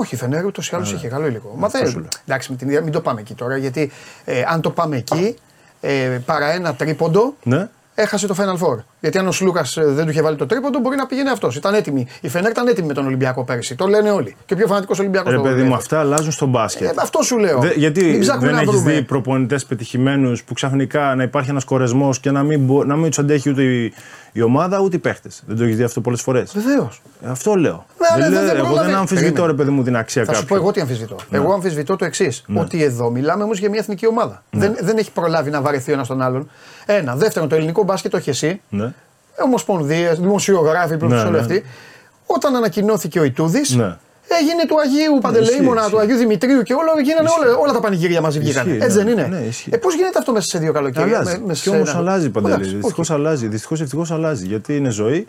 Όχι, 0.00 0.14
η 0.14 0.18
Φενέρ 0.18 0.44
ούτως 0.46 0.68
ή 0.68 0.74
άλλως 0.76 0.92
είχε 0.92 1.08
καλό 1.08 1.26
υλικό. 1.26 1.48
Μα 1.48 1.58
Ναι. 1.58 1.66
Αυτό 1.66 1.78
σου 1.78 1.84
δεν. 1.84 2.00
λέω. 2.00 2.08
Εντάξει, 2.26 2.50
με 2.50 2.56
την 2.56 2.68
ίδια, 2.68 2.82
μην 2.82 2.92
το 2.92 3.00
πάμε 3.00 3.20
εκεί 3.20 3.34
τώρα, 3.34 3.56
γιατί 3.56 3.90
ε, 4.24 4.42
αν 4.46 4.60
το 4.60 4.70
πάμε 4.70 4.96
εκεί, 4.96 5.36
ε, 5.80 6.18
παρά 6.26 6.50
ένα 6.52 6.74
τρίποντο, 6.74 7.34
Ναι. 7.42 7.68
έχασε 7.94 8.26
το 8.26 8.34
Final 8.38 8.66
Four. 8.66 8.76
Γιατί 9.00 9.18
αν 9.18 9.26
ο 9.26 9.32
Σλούκας 9.32 9.78
δεν 9.80 10.04
του 10.04 10.10
είχε 10.10 10.22
βάλει 10.22 10.36
το 10.36 10.46
τρίποντο, 10.46 10.78
μπορεί 10.78 10.96
να 10.96 11.06
πήγαινε 11.06 11.30
αυτός. 11.30 11.56
Ήταν 11.56 11.74
έτοιμη. 11.74 12.06
Η 12.20 12.28
Φενέρ 12.28 12.50
ήταν 12.50 12.66
έτοιμη 12.66 12.86
με 12.86 12.92
τον 12.94 13.06
Ολυμπιακό 13.06 13.44
πέρυσι. 13.44 13.74
Το 13.74 13.86
λένε 13.86 14.10
όλοι. 14.10 14.36
Και 14.46 14.54
ο 14.54 14.56
πιο 14.56 14.66
φανατικός 14.66 14.98
Ολυμπιακός. 14.98 15.32
Ρε 15.32 15.38
παιδί 15.38 15.62
μου, 15.62 15.74
αυτά 15.74 15.98
αλλάζουν 16.00 16.32
στο 16.32 16.46
μπάσκετ. 16.46 16.88
Ε, 16.88 16.92
αυτό 16.96 17.22
σου 17.22 17.38
λέω. 17.38 17.58
Δε- 17.60 17.72
γιατί 17.76 18.04
Μην 18.04 18.20
ψάχνουμε 18.20 18.46
δεν 18.46 18.54
να 18.56 18.60
έχεις 18.60 18.74
βρούμε. 18.80 18.92
δει 18.92 19.02
προπονητές 19.02 19.64
πετυχημένους 19.64 20.42
που 20.44 20.54
ξαφνικά 20.54 21.14
να 21.14 21.22
υπάρχει 21.22 21.50
ένας 21.50 21.64
κορεσμός 21.64 22.20
και 22.20 22.30
να 22.30 22.42
μην, 22.42 22.60
μπο- 22.64 22.84
να 22.84 22.96
μην 22.96 23.08
τους 23.08 23.18
αντέχει 23.18 23.50
ούτε 23.50 23.62
η, 23.62 23.92
η 24.32 24.42
ομάδα 24.42 24.80
ούτε 24.80 24.96
οι 24.96 24.98
παίχτες. 24.98 25.42
Δεν 25.46 25.56
το 25.56 25.64
έχεις 25.64 25.76
δει 25.76 25.82
αυτό 25.82 26.00
πολλές 26.00 26.20
φορές; 26.20 26.52
Βεβαίως. 26.54 27.02
Αυτό 27.26 27.54
λέω. 27.54 27.72
Ναι, 27.98 28.06
αλλά 28.12 28.24
δεν 28.24 28.32
δεν- 28.32 28.42
λέω- 28.42 28.46
δεν 28.50 28.56
εγώ 28.56 28.64
δεν 28.66 28.74
πρόλαβε. 28.74 28.96
αμφισβητώ, 28.98 29.24
Περίμενε. 29.32 29.46
ρε 29.52 29.54
παιδί 29.56 29.70
μου, 29.70 29.82
την 29.82 29.96
αξία 29.96 30.24
Θα 30.24 30.32
σου 30.34 30.40
κάποιου. 30.40 30.54
πω 30.56 30.62
εγώ 30.62 30.72
τι 30.72 30.80
αμφισβητώ. 30.80 31.16
Ναι. 31.30 31.38
Εγώ 31.38 31.52
αμφισβητώ 31.52 31.96
το 31.96 32.04
εξής. 32.04 32.44
Ότι 32.54 32.82
εδώ 32.82 33.10
μιλάμε 33.10 33.42
όμως 33.42 33.58
για 33.58 33.68
μια 33.70 33.78
εθνική 33.78 34.06
ομάδα. 34.06 34.42
Ναι. 34.50 34.60
Δεν, 34.60 34.76
δεν 34.80 34.96
έχει 34.98 35.12
προλάβει 35.12 35.50
να 35.50 35.60
βαρεθεί 35.60 35.90
ο 35.90 35.94
ένας 35.94 36.06
τον 36.06 36.22
άλλον. 36.22 36.50
Ένα. 36.86 37.16
Δεύτερον, 37.16 37.48
το 37.48 37.54
ελληνικό 37.54 37.82
μπάσκετ 37.84 38.10
το 38.10 38.16
έχει 38.16 38.30
εσύ. 38.30 38.60
Ναι. 39.38 39.44
Ομοσπονδίες, 39.44 40.18
δημοσιογράφοι, 40.18 40.96
προφεσόροι 40.96 41.30
ναι. 41.30 41.38
αυτοί. 41.38 41.64
Όταν 42.26 42.56
ανακοινώθηκε 42.56 43.20
ο 43.20 43.24
Ιτούδης, 43.24 43.70
Ναι. 43.74 43.96
έγινε 44.40 44.66
του 44.68 44.80
Αγίου 44.80 45.18
Παντελεήμονα, 45.20 45.80
ισχύει. 45.80 45.92
του 45.92 45.98
Αγίου 46.00 46.16
Δημητρίου 46.16 46.62
και 46.62 46.74
όλα, 46.74 47.00
γίνανε 47.02 47.28
όλα, 47.40 47.56
όλα 47.56 47.72
τα 47.72 47.80
πανηγύρια 47.80 48.20
μαζί 48.20 48.38
βγήκαν. 48.38 48.66
Ισχύει, 48.66 48.82
Έτσι 48.84 48.96
ναι. 48.98 49.04
δεν 49.04 49.12
είναι; 49.12 49.26
Ναι, 49.38 49.44
ισχύει. 49.46 49.70
ε, 49.72 49.76
Πώς 49.76 49.94
γίνεται 49.94 50.18
αυτό 50.18 50.32
μέσα 50.32 50.46
σε 50.48 50.58
δύο 50.58 50.72
καλοκαίρια. 50.72 51.18
Αλλάζει. 51.18 51.38
με- 51.38 51.46
μέσα 51.46 51.62
και 51.62 51.68
σε 51.70 51.76
όμως 51.76 51.88
ένα- 51.90 51.98
αλλάζει 51.98 52.30
παντελή. 52.30 52.54
Εντάξει, 52.54 52.74
Δυστυχώς 52.74 53.10
οκ. 53.10 53.16
αλλάζει. 53.16 53.46
Δυστυχώς 53.48 53.80
ευτυχώς 53.80 54.10
αλλάζει. 54.10 54.46
Γιατί 54.46 54.76
είναι 54.76 54.88
ζωή. 54.90 55.26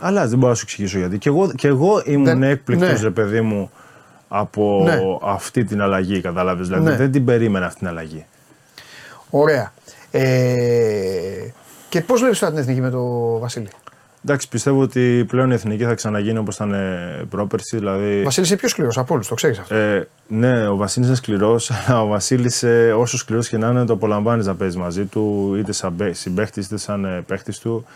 Αλλάζει. 0.00 0.28
Δεν 0.28 0.38
μπορώ 0.38 0.50
να 0.50 0.56
σου 0.56 0.64
εξηγήσω 0.66 0.98
γιατί. 0.98 1.18
Και 1.18 1.28
εγώ, 1.28 1.50
και 1.56 1.68
εγώ 1.68 2.02
ήμουν 2.04 2.24
Δεν- 2.24 2.42
έκπληκτος, 2.42 2.88
ναι. 2.88 2.98
ρε 3.02 3.10
παιδί 3.10 3.40
μου, 3.40 3.70
από 4.28 4.82
Ναι. 4.84 4.98
αυτή 5.22 5.64
την 5.64 5.82
αλλαγή. 5.82 6.20
Κατάλαβες. 6.20 6.66
Δηλαδή 6.68 6.84
Ναι. 6.84 6.96
δεν 6.96 7.10
την 7.12 7.24
περίμενα 7.24 7.66
αυτή 7.66 7.78
την 7.78 7.88
αλλαγή. 7.88 8.26
Ωραία. 9.30 9.72
Ε, 10.10 10.22
και 11.94 12.00
πώς 12.00 12.20
βλέπεις 12.20 12.38
τώρα 12.38 12.52
την 12.52 12.60
εθνική 12.60 12.80
με 12.80 12.90
τον 12.90 13.38
Βασίλη; 13.38 13.68
Εντάξει, 14.24 14.48
πιστεύω 14.48 14.80
ότι 14.80 15.24
πλέον 15.28 15.50
η 15.50 15.54
εθνική 15.54 15.84
θα 15.84 15.94
ξαναγίνει 15.94 16.38
όπως 16.38 16.54
ήταν 16.54 16.72
ε, 16.72 17.26
πρόπερση. 17.30 17.76
Δηλαδή, 17.76 18.20
Ο 18.20 18.24
Βασίλη 18.24 18.46
είναι 18.46 18.56
πιο 18.56 18.68
σκληρός 18.68 18.98
από 18.98 19.14
όλους, 19.14 19.28
το 19.28 19.34
ξέρεις 19.34 19.58
αυτό. 19.58 19.74
Ε, 19.74 20.08
ναι, 20.26 20.68
ο 20.68 20.76
Βασίλης 20.76 21.08
είναι 21.08 21.16
σκληρός, 21.16 21.70
αλλά 21.86 22.02
ο 22.02 22.06
Βασίλης, 22.06 22.62
ε, 22.62 22.92
όσο 22.92 23.16
σκληρός 23.16 23.48
και 23.48 23.58
να 23.58 23.68
είναι, 23.68 23.84
το 23.84 23.92
απολαμβάνεις 23.92 24.46
να 24.46 24.54
παίζεις 24.54 24.76
μαζί 24.76 25.04
του, 25.04 25.54
είτε 25.58 25.72
σαν 25.72 25.96
συμπαίχτης 26.10 26.66
είτε 26.66 26.76
σαν 26.76 27.04
ε, 27.04 27.24
παίχτης 27.26 27.58
του. 27.58 27.86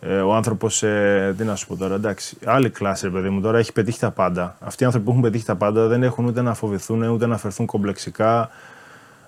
Ε, 0.00 0.14
ο 0.14 0.34
άνθρωπος, 0.34 0.82
ε, 0.82 1.34
τι 1.38 1.44
να 1.44 1.56
σου 1.56 1.66
πω 1.66 1.76
τώρα, 1.76 1.94
εντάξει, 1.94 2.36
άλλη 2.44 2.70
κλάση, 2.70 3.06
ρε 3.06 3.12
παιδί 3.12 3.28
μου, 3.28 3.40
τώρα 3.40 3.58
έχει 3.58 3.72
πετύχει 3.72 3.98
τα 3.98 4.10
πάντα. 4.10 4.56
Αυτοί 4.60 4.82
οι 4.82 4.86
άνθρωποι 4.86 5.06
που 5.06 5.10
έχουν 5.10 5.22
πετύχει 5.22 5.44
τα 5.44 5.56
πάντα 5.56 5.86
δεν 5.86 6.02
έχουν 6.02 6.24
ούτε 6.24 6.42
να 6.42 6.54
φοβηθούν, 6.54 7.02
ούτε 7.02 7.26
να 7.26 7.36
φερθούν 7.38 7.66
κομπλεξικά. 7.66 8.50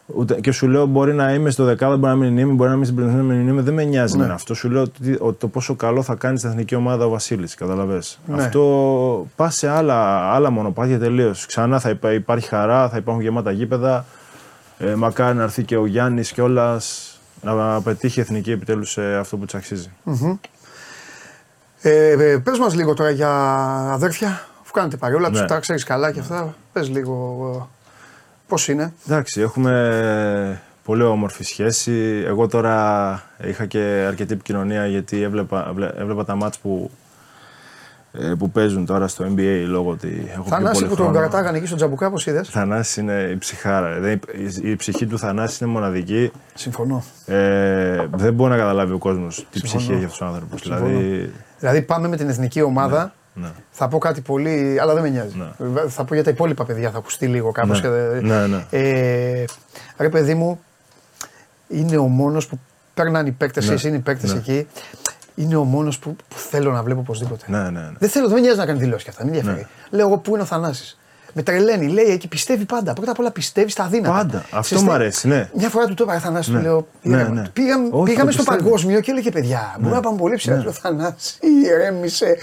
Ούτε, 0.07 0.35
και 0.41 0.53
σου 0.53 0.69
λέω, 0.69 0.87
μπορεί 0.87 1.15
να 1.15 1.33
είμαι 1.35 1.51
στο 1.51 1.65
δεκάδο, 1.65 1.97
μπορεί 1.97 2.13
να 2.13 2.19
μην 2.19 2.39
είμαι, 2.39 2.53
μπορεί 2.53 2.71
να 2.71 2.77
μην 2.77 2.85
στην 2.85 2.97
πρωτεύουσα, 2.97 3.23
μην 3.23 3.49
είμαι, 3.49 3.63
δεν 3.63 3.75
με 3.75 3.85
νοιάζει 3.85 4.17
Ναι. 4.17 4.27
με 4.27 4.33
αυτό. 4.33 4.55
Σου 4.55 4.71
λέω 4.71 4.83
ότι, 4.83 5.17
ότι 5.21 5.39
το 5.39 5.49
πόσο 5.49 5.75
καλό 5.75 6.03
θα 6.03 6.15
κάνει 6.15 6.39
στην 6.39 6.51
εθνική 6.51 6.75
ομάδα 6.75 7.05
ο 7.05 7.09
Βασίλης. 7.09 7.55
Καταλαβέ. 7.55 8.03
Ναι. 8.27 8.43
Αυτό 8.43 9.27
πας 9.37 9.55
σε 9.55 9.69
άλλα, 9.69 10.19
άλλα 10.33 10.51
μονοπάτια 10.51 10.99
τελείως. 10.99 11.47
Ξανά 11.47 11.79
θα 11.81 11.91
υπά- 11.91 12.13
υπάρχει 12.13 12.49
χαρά, 12.49 12.89
θα 12.89 12.97
υπάρχουν 12.97 13.23
γεμάτα 13.23 13.51
γήπεδα. 13.51 14.05
Ε, 14.79 14.95
μακάρι 14.95 15.37
να 15.37 15.43
έρθει 15.43 15.63
και 15.63 15.77
ο 15.77 15.87
Γιάννης 15.87 16.33
κιόλα 16.33 16.81
να 17.43 17.81
πετύχει 17.81 18.19
η 18.19 18.23
εθνική 18.23 18.51
επιτέλους 18.51 18.99
αυτό 18.99 19.37
που 19.37 19.45
της 19.45 19.55
αξίζει. 19.55 19.91
Ε, 21.81 22.11
ε, 22.11 22.39
Πες 22.39 22.59
μας 22.59 22.75
λίγο 22.75 22.95
τώρα 22.95 23.11
για 23.11 23.31
αδέρφια, 23.93 24.29
αφού 24.63 24.73
κάνετε 24.73 24.97
παρεόλα 24.97 25.31
τους, 25.31 25.41
Ναι. 25.41 25.47
τα 25.47 25.59
ξέρεις 25.59 25.85
καλά 25.85 26.13
και 26.13 26.21
αυτά. 26.21 26.55
Πες 26.73 26.89
λίγο 26.89 27.69
πώς 28.49 28.69
είναι; 28.69 28.93
Εντάξει, 29.07 29.41
έχουμε 29.41 30.61
πολύ 30.85 31.03
όμορφη 31.03 31.45
σχέση. 31.45 32.23
Εγώ 32.27 32.47
τώρα 32.49 33.23
είχα 33.45 33.67
και 33.67 34.05
αρκετή 34.09 34.33
επικοινωνία 34.33 34.87
γιατί 34.87 35.23
έβλεπα, 35.23 35.71
βλέ- 35.75 35.99
έβλεπα 35.99 36.25
τα 36.25 36.35
μάτς 36.35 36.59
που, 36.59 36.91
ε, 38.13 38.33
που 38.39 38.51
παίζουν 38.51 38.87
τώρα 38.87 39.09
στο 39.09 39.25
NBA 39.25 39.65
λόγω 39.67 39.91
ότι 39.91 40.27
έχω 40.33 40.43
πιο 40.43 40.51
Θανάση 40.57 40.75
πολύ 40.75 40.89
που 40.91 40.97
τον 40.97 41.05
χρόνο. 41.05 41.21
κρατάγανε 41.21 41.57
εκεί 41.59 41.67
στο 41.67 41.77
Τζαμπουκά, 41.77 42.11
πώς 42.11 42.27
είδες; 42.27 42.49
Θανάσης 42.49 42.97
είναι 42.97 43.29
η 43.33 43.37
ψυχάρα. 43.37 43.89
ρε. 43.95 44.01
Δεν- 44.01 44.21
η, 44.63 44.71
η 44.71 44.77
ψυχή 44.77 45.07
του 45.07 45.19
Θανάση 45.19 45.65
είναι 45.65 45.73
μοναδική. 45.73 46.31
Συμφωνώ. 46.55 47.05
Ε, 47.27 48.07
δεν 48.15 48.35
μπορεί 48.35 48.51
να 48.51 48.57
καταλάβει 48.57 48.93
ο 48.93 48.99
κόσμος 48.99 49.47
τι 49.51 49.59
Συμφωνώ. 49.59 49.83
ψυχή 49.83 49.95
έχει 49.97 50.05
αυτός 50.05 50.21
ο 50.21 50.25
άνθρωπος. 50.25 50.61
Συμφωνώ. 50.61 50.87
Δηλαδή, 50.87 51.33
Δηλαδή 51.59 51.83
πάμε 51.83 52.09
με 52.09 52.17
την 52.17 52.29
εθνική 52.29 52.63
ομάδα. 52.63 53.03
ναι. 53.03 53.11
Θα 53.71 53.89
πω 53.89 53.99
κάτι 53.99 54.21
πολύ, 54.21 54.79
αλλά 54.81 54.95
δεν 54.95 55.03
με 55.03 55.09
νοιάζει. 55.09 55.37
Ναι. 55.59 55.81
Θα 55.89 56.05
πω 56.05 56.15
για 56.15 56.25
τα 56.25 56.31
υπόλοιπα 56.31 56.65
παιδιά, 56.65 56.91
θα 56.91 56.99
ακουστεί 56.99 57.27
λίγο 57.27 57.53
κάπως. 57.53 57.83
Ναι. 57.83 57.89
Ναι, 58.21 58.47
ναι. 58.47 58.67
Ε, 58.71 59.45
ρε 59.97 60.09
παιδί 60.09 60.35
μου, 60.35 60.61
είναι 61.69 61.97
ο 61.97 62.07
μόνος 62.07 62.47
που 62.47 62.59
παίρνανε 62.95 63.29
οι 63.29 63.33
παίκτες, 63.33 63.69
Ναι. 63.69 63.75
εσύ 63.75 63.89
είναι 63.89 63.97
οι 63.97 64.01
παίκτες 64.01 64.33
Ναι. 64.33 64.39
εκεί. 64.39 64.67
Είναι 65.35 65.57
ο 65.57 65.65
μόνος 65.65 65.99
που, 65.99 66.17
που 66.29 66.39
θέλω 66.39 66.73
να 66.73 66.83
βλέπω 66.83 67.01
οπωσδήποτε. 67.01 67.45
Ναι, 67.49 67.59
ναι, 67.63 67.69
ναι. 67.71 67.93
Δεν 67.99 68.09
θέλω, 68.09 68.27
δεν 68.27 68.35
με 68.35 68.41
νοιάζει 68.41 68.59
να 68.59 68.67
κάνει 68.67 68.79
δηλώσεις 68.79 69.05
και 69.05 69.11
αυτά, 69.11 69.25
δεν 69.25 69.35
ενδιαφέρει. 69.35 69.67
Ναι. 69.91 69.97
Λέω 69.99 70.07
εγώ 70.07 70.19
πού 70.19 70.33
είναι 70.33 70.43
ο 70.43 70.45
Θανάσης; 70.45 70.99
Με 71.37 71.43
τρελαίνει. 71.43 71.87
Λέει 71.89 72.05
εκεί 72.11 72.29
πιστεύει 72.29 72.65
πάντα. 72.65 72.93
Πρώτα 72.93 73.11
απ' 73.11 73.19
όλα 73.19 73.31
πιστεύει 73.31 73.71
στα 73.71 73.87
δύνατα. 73.91 74.15
Πάντα. 74.15 74.39
Αυτό 74.39 74.61
Ξέρεις 74.61 74.83
μου 74.83 74.89
τι, 74.89 74.95
αρέσει, 74.95 75.29
ναι. 75.29 75.49
Μια 75.57 75.69
φορά 75.69 75.85
του 75.87 75.95
το 75.95 76.05
είπα 76.09 76.19
Θανάση, 76.19 76.51
Ναι. 76.51 76.57
του 76.59 76.63
λέω. 76.63 76.87
Ναι, 77.03 77.17
ήρεμα. 77.17 77.31
ναι. 77.35 77.49
Πήγαμε, 77.53 77.89
Όχι, 77.91 78.05
πήγαμε 78.11 78.27
το 78.31 78.33
στο 78.33 78.43
πιστεύω. 78.43 78.63
παγκόσμιο 78.65 79.01
και 79.01 79.11
έλεγε 79.11 79.31
παιδιά. 79.31 79.75
Μπορούμε 79.79 79.95
να 79.95 80.01
πάμε 80.03 80.19
πολύ 80.19 80.37
ψηλά. 80.37 80.57
Του 80.57 80.63
λέω 80.63 80.73
Θανάση, 80.73 81.35
ηρέμησε. 81.65 82.39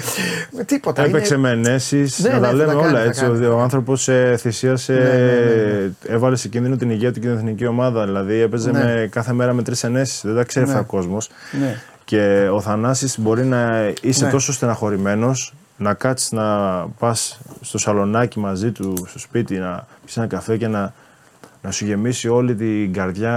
Με 0.51 0.63
τίποτα. 0.63 1.03
Έπαιξε 1.03 1.33
είναι- 1.33 1.43
με 1.43 1.49
ενέσεις, 1.49 2.19
Ναι, 2.19 2.29
να 2.29 2.35
ναι, 2.35 2.41
τα 2.41 2.47
θα 2.47 2.53
λέμε 2.53 2.73
τα 2.73 2.79
κάνει, 2.79 2.87
όλα 2.93 2.99
θα 3.01 3.07
έτσι. 3.07 3.21
κάνει, 3.21 3.33
Ο, 3.33 3.39
θα 3.39 3.45
ο 3.47 3.49
κάνει. 3.49 3.61
άνθρωπο 3.61 3.95
θυσίασε, 4.37 4.93
Ναι, 4.93 4.99
ναι, 4.99 5.83
ναι, 5.83 5.89
έβαλε 6.15 6.35
σε 6.35 6.47
κίνδυνο 6.47 6.75
την 6.75 6.89
υγεία 6.89 7.13
του 7.13 7.19
και 7.19 7.27
την 7.27 7.35
εθνική 7.37 7.65
ομάδα. 7.65 8.05
Δηλαδή 8.05 8.39
έπαιζε 8.39 8.71
Ναι. 8.71 8.83
με, 8.83 9.07
κάθε 9.11 9.33
μέρα 9.33 9.53
με 9.53 9.63
τρεις 9.63 9.83
ενέσεις. 9.83 10.21
Δεν 10.23 10.35
τα 10.35 10.43
ξέρει 10.43 10.65
Ναι. 10.65 10.71
αυτά 10.71 10.83
ο 10.83 10.87
κόσμος. 10.87 11.29
Ναι. 11.61 11.75
Και 12.05 12.47
ο 12.53 12.61
Θανάσης 12.61 13.19
μπορεί 13.19 13.43
να 13.45 13.91
είσαι 14.01 14.25
Ναι. 14.25 14.31
τόσο 14.31 14.53
στεναχωρημένος 14.53 15.53
να 15.81 15.93
κάτσεις 15.93 16.31
να 16.31 16.77
πας 16.99 17.39
στο 17.61 17.77
σαλονάκι 17.77 18.39
μαζί 18.39 18.71
του, 18.71 19.05
στο 19.07 19.19
σπίτι, 19.19 19.57
να 19.57 19.85
πεις 20.05 20.17
ένα 20.17 20.27
καφέ 20.27 20.57
και 20.57 20.67
να, 20.67 20.93
να 21.61 21.71
σου 21.71 21.85
γεμίσει 21.85 22.27
όλη 22.27 22.55
την 22.55 22.93
καρδιά 22.93 23.35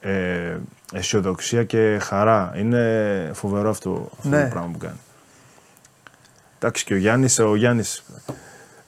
ε, 0.00 0.10
ε, 0.12 0.56
αισιοδοξία 0.92 1.64
και 1.64 1.98
χαρά. 2.02 2.52
Είναι 2.56 3.30
φοβερό 3.34 3.70
αυτό, 3.70 4.08
αυτό 4.16 4.28
Ναι. 4.28 4.42
το 4.42 4.48
πράγμα 4.48 4.70
που 4.72 4.78
κάνει. 4.78 4.96
Εντάξει 6.58 6.84
και 6.84 6.94
ο 6.94 6.96
Γιάννης, 6.96 7.38
ο 7.38 7.56
Γιάννης 7.56 8.04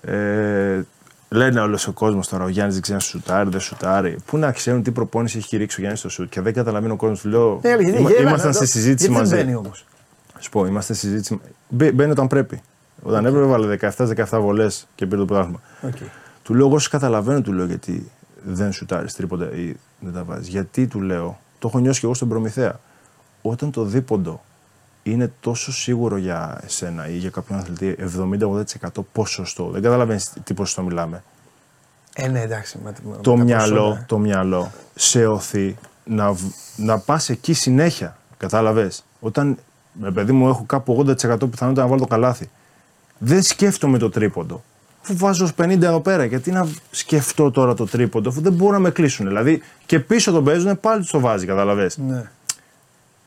ε, 0.03 0.81
λένε 1.29 1.61
όλος 1.61 1.87
ο 1.87 1.93
κόσμος 1.93 2.29
τώρα: 2.29 2.45
Ο 2.45 2.49
Γιάννης 2.49 2.75
δεν 2.75 2.83
ξέρει 2.83 2.99
να 2.99 3.05
σουτάρει, 3.05 3.51
δεν 3.51 3.61
σουτάρει. 3.61 4.17
Πού 4.27 4.37
να 4.39 4.53
ξέρουν 4.53 4.83
τι 4.83 4.91
προπόνηση 4.91 5.39
έχει 5.39 5.49
κηρύξει 5.49 5.77
ο 5.77 5.79
Γιάννης 5.81 6.01
στο 6.01 6.09
σουτ. 6.09 6.31
Και 6.31 6.41
δεν 6.41 6.53
καταλαβαίνει 6.53 6.93
ο 6.93 6.97
κόσμος. 6.97 7.21
Του 7.21 7.29
λέω: 7.29 7.61
Ναι, 7.63 7.69
γιατί 7.75 7.99
«Είμα- 7.99 8.11
γέλα, 8.11 8.21
Ήμασταν 8.29 8.47
να 8.47 8.53
σε 8.53 8.59
το- 8.59 8.67
συζήτηση 8.67 9.07
γιατί 9.07 9.21
μαζί. 9.21 9.35
Δεν 9.35 9.45
μπαίνει 9.45 9.57
όμως; 9.57 9.85
Σου 10.39 10.51
πω, 10.51 10.67
είμαστε 10.67 10.95
στη 10.95 11.07
συζήτηση. 11.07 11.41
Μπε- 11.69 11.93
Μπαίνει 11.95 12.11
όταν 12.11 12.27
πρέπει. 12.27 12.61
Όταν 13.03 13.27
έπρεπε, 13.27 13.47
βάλε 13.47 13.77
17-17 13.97 14.25
βολές 14.41 14.87
και 14.95 15.07
πήρε 15.07 15.21
το 15.21 15.25
πρωτάθλημα. 15.27 15.61
Του 16.43 16.55
λέω: 16.55 16.67
Εγώ 16.67 16.79
σε 16.79 16.89
καταλαβαίνω, 16.89 17.41
του 17.41 17.53
λέω 17.53 17.65
γιατί 17.65 18.11
δεν 18.45 18.73
σουτάρεις 18.73 19.15
τρίποντα 19.15 19.53
ή 19.53 19.75
δεν 20.01 20.13
τα 20.13 20.25
βάζεις. 20.25 20.49
Γιατί 20.49 20.87
του 20.87 21.01
λέω, 21.01 21.39
το 21.59 21.69
έχω 21.69 21.79
νιώσει 21.79 22.01
και 22.01 22.07
εγώ 22.07 22.15
στον 22.15 22.29
Προμηθέα. 22.29 22.81
Όταν 23.43 23.71
το 23.71 23.85
δίποντο 23.85 24.41
είναι 25.03 25.33
τόσο 25.41 25.73
σίγουρο 25.73 26.17
για 26.17 26.61
εσένα 26.65 27.09
ή 27.09 27.17
για 27.17 27.31
κάποιον 27.31 27.59
αθλητή 27.59 27.97
70-80% 28.19 29.03
ποσοστό, 29.13 29.71
δεν 29.71 29.83
καταλαβαίνεις 29.83 30.33
τι 30.45 30.55
ποσοστό 30.55 30.83
μιλάμε. 30.83 31.23
Ε, 32.15 32.29
ναι, 32.29 32.41
εντάξει. 32.41 32.79
με- 32.85 32.93
με- 33.05 33.17
Το 33.21 33.33
με 33.33 33.39
τα 33.39 33.45
μυαλό, 33.45 33.75
προσόντα. 33.75 34.05
το 34.07 34.19
μυαλό 34.19 34.73
σε 34.95 35.27
οθεί 35.27 35.77
να, 36.05 36.33
β- 36.33 36.53
να 36.77 36.99
πας 36.99 37.29
εκεί 37.29 37.53
συνέχεια. 37.53 38.17
Κατάλαβες. 38.37 39.05
Όταν, 39.21 39.59
με 39.93 40.11
παιδί 40.13 40.33
μου, 40.33 40.49
έχω 40.49 40.65
κάπου 40.67 41.05
80% 41.07 41.51
πιθανότητα 41.51 41.83
να 41.83 41.87
βάλω 41.87 42.01
το 42.01 42.07
καλάθι. 42.07 42.51
Δεν 43.19 43.43
σκέφτομαι 43.43 43.99
το 43.99 44.11
τρίποντο. 44.11 44.63
Αφού 45.03 45.17
βάζω 45.17 45.45
ως 45.45 45.53
50 45.57 45.83
εδώ 45.83 46.01
πέρα, 46.01 46.25
γιατί 46.25 46.51
να 46.51 46.69
σκεφτώ 46.91 47.51
τώρα 47.51 47.75
το 47.75 47.85
τρίποντο, 47.87 48.29
αφού 48.29 48.41
δεν 48.41 48.53
μπορούν 48.53 48.73
να 48.75 48.79
με 48.79 48.91
κλείσουν. 48.91 49.27
Δηλαδή 49.27 49.63
και 49.87 49.99
πίσω 50.01 50.33
τον 50.33 50.45
παίζουν, 50.45 50.81
πάλι 50.81 51.01
τους 51.01 51.11
το 51.11 51.21
βάζει, 51.21 51.47
καταλαβες. 51.47 51.97
Ναι. 51.99 52.31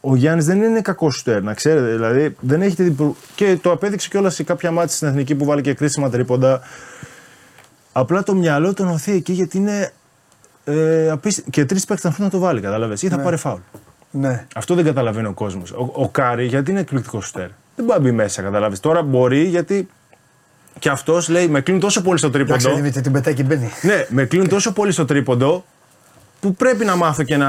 Ο 0.02 0.16
Γιάννης 0.16 0.46
δεν 0.46 0.62
είναι 0.62 0.82
κακός 0.82 1.16
σουτέρ, 1.16 1.44
να 1.44 1.54
ξέρετε. 1.54 1.92
Δηλαδή 1.92 2.36
δεν 2.40 2.62
έχετε 2.62 2.84
την 2.84 2.96
προ- 2.96 3.16
Και 3.36 3.58
το 3.62 3.72
απέδειξε 3.72 4.10
κιόλας 4.10 4.36
σε 4.36 4.44
κάποια 4.44 4.72
μάτια 4.72 4.96
στην 4.96 5.08
εθνική 5.08 5.36
που 5.36 5.46
βάλει 5.46 5.62
και 5.62 5.74
κρίσιμα 5.74 6.10
τρίποντα. 6.10 6.62
Απλά 7.92 8.24
το 8.24 8.34
μυαλό 8.36 8.74
τον 8.74 8.88
ωθεί 8.88 9.12
εκεί 9.12 9.34
γιατί 9.34 9.58
είναι. 9.58 9.92
Ε, 10.64 11.10
απίστη- 11.10 11.50
Και 11.50 11.66
τρεις 11.66 11.86
παίκτες 11.86 12.16
θα 12.16 12.24
να 12.24 12.30
το 12.30 12.40
βάλει, 12.40 12.62
κατάλαβε. 12.62 12.96
Ή 13.02 13.08
θα 13.08 13.20
πάρει 13.20 13.38
φάουλ. 13.38 13.60
Ναι. 14.12 14.46
Αυτό 14.56 14.76
δεν 14.76 14.86
καταλαβαίνει 14.86 15.28
ο 15.28 15.34
κόσμος. 15.34 15.72
Ο, 15.72 15.90
ο 15.94 16.10
Κάρι 16.10 16.46
γιατί 16.46 16.72
είναι 16.72 16.80
εκπληκτικός 16.80 17.26
σουτέρ. 17.26 17.48
Δεν 17.76 17.86
μπορεί 17.86 18.00
να 18.00 18.06
μπει 18.06 18.12
μέσα, 18.12 18.42
κατάλαβε. 18.42 18.78
Τώρα 18.82 19.02
μπορεί 19.02 19.44
γιατί. 19.44 19.90
Και 20.80 20.90
αυτός 20.90 21.30
λέει: 21.30 21.48
Με 21.48 21.62
κλείνουν 21.62 21.82
τόσο 21.82 22.02
πολύ 22.02 22.18
στο 22.18 22.30
τρίποντο. 22.30 22.54
Εντάξει, 22.54 22.76
Δημήτρη, 22.76 23.02
την 23.02 23.12
πετάει 23.12 23.34
και 23.34 23.44
μπαίνει. 23.44 23.70
Ναι, 23.82 24.06
με 24.10 24.26
κλείνουν 24.26 24.48
τόσο 24.48 24.74
πολύ 24.74 24.92
στο 24.92 25.06
τρίποντο 25.06 25.64
που 26.40 26.56
πρέπει 26.56 26.86
να 26.86 26.96
μάθω 26.96 27.24
και 27.24 27.38
να. 27.38 27.48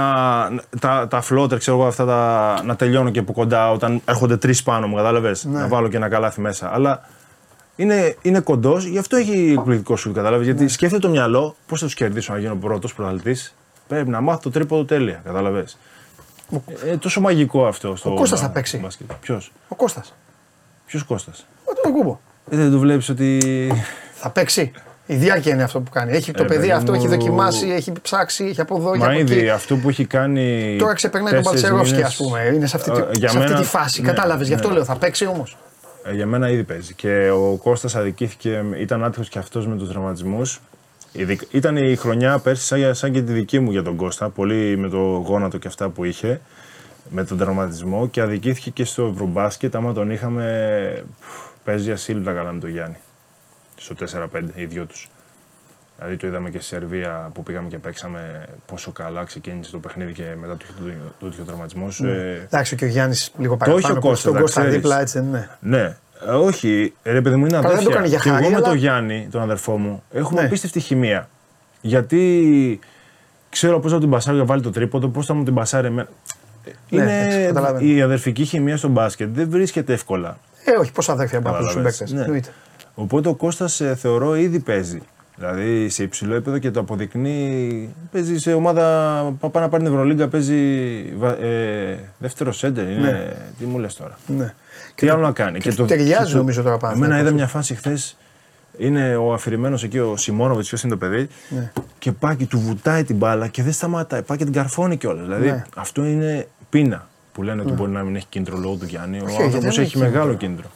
τα, 0.80 1.06
τα 1.10 1.20
floater, 1.20 1.59
ξέρω 1.58 1.76
εγώ, 1.76 1.86
αυτά 1.86 2.04
τα, 2.04 2.62
να 2.64 2.76
τελειώνω 2.76 3.10
και 3.10 3.18
από 3.18 3.32
κοντά 3.32 3.70
όταν 3.70 4.00
έρχονται 4.04 4.36
τρεις 4.36 4.62
πάνω 4.62 4.86
μου, 4.86 4.96
κατάλαβε. 4.96 5.34
Ναι. 5.42 5.58
Να 5.58 5.68
βάλω 5.68 5.88
και 5.88 5.96
ένα 5.96 6.08
καλάθι 6.08 6.40
μέσα. 6.40 6.74
Αλλά 6.74 7.08
είναι, 7.76 8.16
είναι 8.22 8.40
κοντός, 8.40 8.84
γι' 8.84 8.98
αυτό 8.98 9.16
έχει 9.16 9.54
εκπληκτικό 9.58 9.96
σου, 9.96 10.12
κατάλαβε. 10.12 10.44
Γιατί 10.44 10.68
σκέφτεται 10.68 11.02
το 11.02 11.08
μυαλό, 11.08 11.56
πώς 11.66 11.80
θα 11.80 11.86
τους 11.86 11.94
κερδίσω 11.94 12.32
να 12.32 12.38
γίνω 12.38 12.54
πρώτος 12.54 12.94
πρωταθλητής. 12.94 13.54
Πρέπει 13.88 14.08
να 14.08 14.20
μάθω 14.20 14.40
το 14.42 14.50
τρίποντο 14.50 14.84
τέλεια, 14.84 15.20
κατάλαβε. 15.24 15.64
Ε, 16.86 16.96
τόσο 16.96 17.20
μαγικό 17.20 17.66
αυτό 17.66 17.96
στο. 17.96 18.10
Ο 18.12 18.14
Κώστας 18.14 18.40
θα 18.40 18.50
παίξει. 18.50 18.86
Ποιος; 19.20 19.52
Ο 19.68 19.74
Κώστας. 19.74 20.14
Ποιος 20.86 21.02
Κώστας; 21.04 21.46
Ο 21.64 21.72
τον 21.82 21.92
κούμπο. 21.92 22.18
Ε, 22.50 22.56
δεν 22.56 22.70
το 22.70 22.78
βλέπεις 22.78 23.08
ότι. 23.08 23.38
Θα 24.14 24.30
παίξει. 24.30 24.72
Η 25.06 25.14
διάρκεια 25.14 25.52
είναι 25.54 25.62
αυτό 25.62 25.80
που 25.80 25.90
κάνει. 25.90 26.12
Έχει 26.12 26.32
το 26.32 26.42
Ε, 26.42 26.46
παιδί 26.46 26.58
παιδί 26.60 26.72
αυτό, 26.72 26.92
μου- 26.92 26.98
έχει 26.98 27.08
δοκιμάσει, 27.08 27.68
έχει 27.68 27.92
ψάξει, 28.02 28.44
έχει 28.44 28.60
από 28.60 28.76
εδώ, 28.76 28.88
έχει 28.90 28.98
Μα 28.98 29.06
από 29.06 29.18
ήδη 29.18 29.38
εκεί. 29.38 29.48
αυτό 29.50 29.76
που 29.76 29.88
έχει 29.88 30.04
κάνει. 30.04 30.76
Τώρα 30.78 30.92
ξεπερνάει 30.94 31.32
τον 31.32 31.42
τέσσερις 31.42 31.62
Παλτσερόφσκι, 31.70 32.02
ας 32.02 32.18
μήνες, 32.18 32.32
πούμε. 32.42 32.54
Είναι 32.56 32.66
σε 32.66 32.76
αυτή, 32.76 32.90
ε, 32.90 32.94
τη, 32.94 33.18
για 33.18 33.28
σε 33.28 33.36
αυτή 33.38 33.48
μένα- 33.50 33.60
τη 33.62 33.66
φάση. 33.68 34.00
ναι, 34.02 34.06
Κατάλαβες, 34.08 34.48
γι' 34.48 34.54
αυτό 34.54 34.68
ναι. 34.68 34.74
λέω. 34.74 34.84
Θα 34.84 34.96
παίξει 34.96 35.26
όμως. 35.26 35.56
Ε, 36.04 36.12
για 36.14 36.26
μένα 36.26 36.50
ήδη 36.50 36.62
παίζει. 36.64 36.94
Και 36.94 37.30
ο 37.30 37.56
Κώστας 37.62 37.94
αδικήθηκε, 37.96 38.64
ήταν 38.76 39.04
άτυχος 39.04 39.28
και 39.28 39.38
αυτός 39.38 39.66
με 39.66 39.76
τους 39.76 39.88
τραυματισμούς. 39.88 40.60
Ειδικ- 41.12 41.52
Ήταν 41.55 41.76
η 41.76 41.97
χρονιά 41.97 42.39
πέρσι 42.39 42.64
σαν, 42.66 42.94
σαν 42.94 43.12
και 43.12 43.22
τη 43.22 43.32
δική 43.32 43.59
μου 43.59 43.70
για 43.70 43.82
τον 43.82 43.97
Κώστα, 43.97 44.28
πολύ 44.30 44.76
με 44.76 44.89
το 44.89 44.97
γόνατο 44.98 45.59
και 45.59 45.68
αυτά 45.68 45.89
που 45.89 46.05
είχε, 46.05 46.40
με 47.10 47.24
τον 47.24 47.39
τραυματισμό 47.39 48.09
και 48.09 48.20
αδικήθηκε 48.20 48.70
και 48.70 48.84
στο 48.84 49.10
Ευρωμπάσκετ, 49.12 49.74
άμα 49.74 49.93
τον 49.93 50.10
είχαμε, 50.10 51.05
παίζει 51.64 51.93
ασύλληπτα 51.93 52.32
καλά 52.32 52.52
με 52.52 52.60
τον 52.60 52.70
Γιάννη, 52.70 52.97
στο 53.76 53.94
4-5, 53.94 54.43
οι 54.55 54.64
δυο 54.64 54.84
τους. 54.86 55.10
Δηλαδή 55.98 56.16
το 56.16 56.26
είδαμε 56.26 56.51
και 56.51 56.59
στη 56.59 56.66
Σερβία 56.66 57.30
που 57.34 57.43
πήγαμε 57.43 57.68
και 57.68 57.78
παίξαμε 57.78 58.44
πόσο 58.66 58.90
καλά 58.93 59.24
ξεκίνησε 59.24 59.70
το 59.70 59.78
παιχνίδι 59.78 60.12
και 60.12 60.22
μετά 60.40 60.56
του 60.56 60.66
είχε 60.68 60.74
το- 60.78 61.14
το 61.20 61.26
είχε 61.32 61.40
ο 61.40 61.44
τραυματισμός. 61.44 62.01
Ε, 62.01 62.43
Εντάξει, 62.44 62.76
και 62.76 62.84
ο 62.84 62.89
Γιάννης 62.89 63.32
λίγο 63.39 63.56
Το 63.56 63.70
έχει 63.70 63.70
παραπάνω. 63.80 63.94
ο 63.98 64.01
που 64.01 64.06
Κώστας, 64.06 64.20
Στον 64.20 64.32
τα 64.34 64.40
Κώστα 64.40 64.60
ξέρεις. 64.60 64.78
δίπλα, 64.78 65.01
έτσι 65.01 65.18
δεν 65.18 65.28
είναι. 65.28 65.51
Ναι. 65.60 65.97
Ε, 66.26 66.30
όχι, 66.30 66.92
ρε 67.02 67.20
παιδί 67.20 67.36
μου 67.36 67.46
είναι 67.46 67.54
δεν 67.54 67.62
το 67.62 67.68
αδέρφια. 67.68 67.94
κάνει 67.94 68.08
για 68.08 68.18
και 68.18 68.28
χάρη, 68.28 68.42
εγώ 68.42 68.50
με 68.50 68.56
αλλά- 68.56 68.68
τον 68.68 68.76
Γιάννη, 68.76 69.28
τον 69.30 69.42
αδερφό 69.42 69.76
μου, 69.78 70.02
έχουμε 70.12 70.40
Ναι. 70.40 70.46
απίστευτη 70.46 70.80
χημεία. 70.80 71.28
Γιατί 71.80 72.78
ξέρω 73.50 73.80
πώς 73.80 73.92
θα 73.92 73.98
την 73.98 74.10
πασάρει 74.10 74.38
να 74.38 74.44
βάλει 74.44 74.62
το 74.62 74.70
τρίποντο, 74.70 75.08
πώς 75.08 75.26
θα 75.26 75.34
μου 75.34 75.44
την 75.44 75.54
πασάρει 75.54 75.86
εμένα. 75.86 76.08
Ναι, 76.88 77.02
εντάξει, 77.02 77.36
είναι 77.36 77.46
καταλαβαίνω. 77.46 77.90
η 77.92 78.02
αδερφική 78.02 78.44
χημεία 78.44 78.76
στο 78.76 78.88
μπάσκετ. 78.88 79.28
Δεν 79.34 79.50
βρίσκεται 79.50 79.92
εύκολα. 79.92 80.38
Ε, 80.64 80.70
όχι, 80.80 80.92
πόσα 80.92 81.12
αδέρφια 81.12 81.38
από 81.38 81.48
του 81.48 81.54
Κατάλαβες. 81.54 81.94
συμπαίκτε. 82.04 82.30
Ναι. 82.32 82.40
Οπότε 82.94 83.28
ο 83.28 83.34
Κώστας 83.34 83.80
ε, 83.80 83.94
θεωρώ 83.94 84.36
ήδη 84.36 84.58
παίζει. 84.58 85.00
Δηλαδή 85.36 85.88
σε 85.88 86.02
υψηλό 86.02 86.34
επίπεδο 86.34 86.58
και 86.58 86.70
το 86.70 86.80
αποδεικνύει. 86.80 87.94
Παίζει 88.12 88.38
σε 88.38 88.52
ομάδα. 88.52 88.82
πά- 89.40 89.50
Πάει 89.50 89.62
να 89.62 89.68
πάρει 89.68 89.82
την 89.84 89.92
Ευρωλίγκα, 89.92 90.28
παίζει 90.28 90.56
βα- 91.16 91.38
ε, 91.42 91.98
δεύτερο 92.18 92.52
σέντερ. 92.52 92.88
Είναι, 92.88 93.10
Ναι. 93.10 93.32
Τι 93.58 93.64
μου 93.64 93.78
λες 93.78 93.94
τώρα. 93.94 94.18
Ναι. 94.26 94.54
Τι 95.06 95.08
άλλο 95.12 95.22
να 95.22 95.32
κάνει; 95.32 95.58
και 95.58 95.74
του 95.74 95.84
ταιριάζει, 95.84 96.36
νομίζω, 96.36 96.62
τώρα 96.62 96.76
πάνω. 96.76 96.94
Εμένα 96.94 97.18
είδα 97.20 97.30
μια 97.30 97.46
φάση 97.46 97.74
χθες. 97.74 98.16
Είναι 98.78 99.16
ο 99.16 99.32
αφηρημένος 99.32 99.82
εκεί 99.84 99.98
ο 99.98 100.16
Σιμώνοβιτς, 100.16 100.68
ποιος 100.68 100.82
είναι 100.82 100.92
το 100.92 100.98
παιδί. 100.98 101.28
Ναι. 101.48 101.72
Και 101.98 102.12
πάει 102.12 102.36
και 102.36 102.46
του 102.46 102.58
βουτάει 102.60 103.04
την 103.04 103.16
μπάλα 103.16 103.46
και 103.48 103.62
δεν 103.62 103.72
σταματάει. 103.72 104.22
Πάει 104.22 104.38
και 104.38 104.44
την 104.44 104.52
καρφώνει 104.52 104.96
κιόλας. 104.96 105.22
Δηλαδή 105.26 105.46
Ναι. 105.50 105.64
αυτό 105.76 106.04
είναι 106.04 106.46
πείνα 106.70 107.06
που 107.32 107.42
λένε 107.42 107.60
ότι 107.62 107.72
μπορεί 107.72 107.90
να 107.90 108.02
μην 108.02 108.16
έχει 108.16 108.26
κίνητρο 108.28 108.56
λόγω 108.58 108.74
του 108.74 108.84
Γιάννη. 108.84 109.16
Ο 109.18 109.22
Όχι, 109.24 109.30
γιατί 109.32 109.42
άνθρωπος 109.54 109.74
δεν 109.74 109.84
έχει 109.84 109.94
έχει 109.96 110.04
μεγάλο 110.04 110.34
κίνητρο. 110.34 110.38
κίνητρο. 110.46 110.68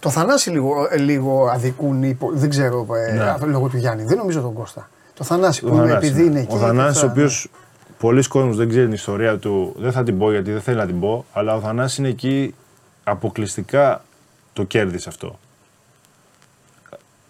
Το 0.00 0.10
Θανάση 0.10 0.50
λίγο, 0.50 0.72
ε, 0.90 0.96
λίγο 0.98 1.46
αδικούν, 1.54 2.02
οι 2.02 2.08
υπο- 2.08 2.30
δεν 2.34 2.48
ξέρω, 2.50 2.86
ε, 3.08 3.12
Ναι. 3.12 3.46
λόγω 3.46 3.68
του 3.68 3.76
Γιάννη. 3.76 4.04
Δεν 4.04 4.16
νομίζω 4.16 4.40
τον 4.40 4.52
Κώστα. 4.52 4.88
Το 5.14 5.24
Θανάση 5.24 5.64
Ο 5.64 5.68
που 5.68 5.74
είναι 5.74 5.86
Θανάσης, 5.86 6.08
επειδή 6.10 6.24
ναι. 6.24 6.30
είναι 6.30 6.40
εκεί. 6.40 6.54
Ο 6.54 6.58
Θανάσης, 6.58 7.00
θα- 7.00 7.06
ο 7.06 7.10
οποίος 7.10 7.50
πολλοί 7.98 8.22
κόσμοι 8.28 8.54
δεν 8.54 8.68
ξέρουν 8.68 8.86
την 8.86 8.94
ιστορία 8.96 9.38
του, 9.38 9.74
δεν 9.78 9.92
θα 9.92 10.02
την 10.02 10.18
πω 10.18 10.30
γιατί 10.30 10.52
δεν 10.52 10.60
θέλει 10.60 10.76
να 10.76 10.86
την 10.86 11.00
πω, 11.00 11.24
αλλά 11.32 11.54
ο 11.56 11.60
Θανάσης 11.60 11.98
είναι 11.98 12.08
εκεί 12.08 12.54
αποκλειστικά 13.08 14.04
το 14.52 14.64
κέρδισε 14.64 15.08
αυτό. 15.08 15.38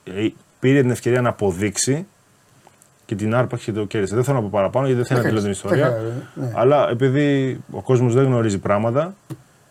Ε, 0.04 0.28
Πήρε 0.58 0.80
την 0.80 0.90
ευκαιρία 0.90 1.20
να 1.20 1.28
αποδείξει 1.28 2.06
και 3.06 3.14
την 3.14 3.34
άρπαξε 3.34 3.64
και 3.64 3.78
το 3.78 3.84
κέρδισε. 3.84 4.14
Δεν 4.14 4.24
θέλω 4.24 4.36
να 4.36 4.42
πω 4.42 4.48
παραπάνω 4.52 4.86
γιατί 4.86 5.02
δεν 5.02 5.06
θέλω 5.06 5.22
να 5.22 5.28
τη 5.28 5.32
λέω 5.34 5.42
την 5.42 5.54
χρειάζεται, 5.54 5.78
δεν 5.78 5.90
ιστορία. 5.90 6.10
χρειάζεται, 6.34 6.52
ναι. 6.54 6.60
Αλλά 6.60 6.90
επειδή 6.90 7.58
ο 7.70 7.82
κόσμος 7.82 8.14
δεν 8.14 8.24
γνωρίζει 8.24 8.58
πράγματα, 8.58 9.14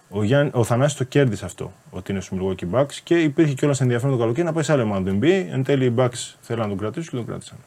ο, 0.10 0.24
Γιάννη, 0.24 0.52
ο 0.54 0.64
Θανάσης 0.64 0.98
το 0.98 1.04
κέρδισε 1.04 1.46
αυτό 1.46 1.74
ότι 1.90 2.12
είναι 2.12 2.22
στου 2.22 2.38
Milwaukee 2.40 2.80
Bucks 2.80 2.94
και 3.04 3.16
υπήρχε 3.16 3.54
κιόλας 3.54 3.82
ενδιαφέρον 3.82 4.16
το 4.16 4.22
καλοκαίρι 4.22 4.46
να 4.46 4.54
πάει 4.54 4.64
σε 4.64 4.72
άλλη 4.72 4.82
ομάδα 4.82 5.12
του 5.12 5.20
NBA. 5.22 5.46
Εν 5.52 5.64
τέλει 5.64 5.86
οι 5.86 5.94
Bucks 5.98 6.36
θέλαν 6.42 6.62
να 6.62 6.68
τον 6.68 6.78
κρατήσουν 6.78 7.10
και 7.10 7.16
τον 7.16 7.26
κράτησαν. 7.26 7.58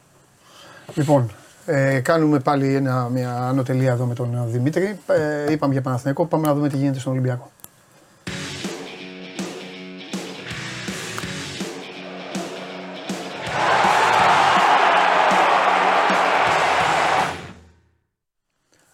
Λοιπόν, 0.95 1.31
ε, 1.67 2.01
κάνουμε 2.01 2.39
πάλι 2.39 2.75
ένα, 2.75 3.09
μια 3.09 3.35
ανωτελεία 3.35 3.93
εδώ 3.93 4.05
με 4.05 4.15
τον 4.15 4.35
ε, 4.35 4.47
Δημήτρη. 4.47 4.99
Ε, 5.47 5.53
είπαμε 5.53 5.73
για 5.73 5.83
Παναθηναϊκό, 5.83 6.27
πάμε 6.27 6.47
να 6.47 6.55
δούμε 6.55 6.69
τι 6.69 6.77
γίνεται 6.77 6.99
στον 6.99 7.13
Ολυμπιακό. 7.13 7.51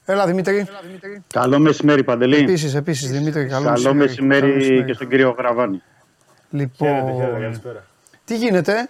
Έλα 0.04 0.26
Δημήτρη. 0.26 0.66
Καλό 1.32 1.58
μεσημέρι, 1.58 2.04
Παντελή. 2.04 2.36
Επίσης, 2.36 2.74
επίσης 2.74 3.10
Δημήτρη, 3.10 3.46
καλό, 3.46 3.64
Καλό 3.64 3.82
Καλό 3.82 3.94
μεσημέρι 3.94 4.84
και 4.86 4.92
στον 4.92 5.08
κύριο 5.08 5.34
Γραβάνη. 5.38 5.82
Λοιπόν, 6.50 7.18
καλησπέρα. 7.40 7.84
Τι 8.24 8.36
γίνεται, 8.36 8.86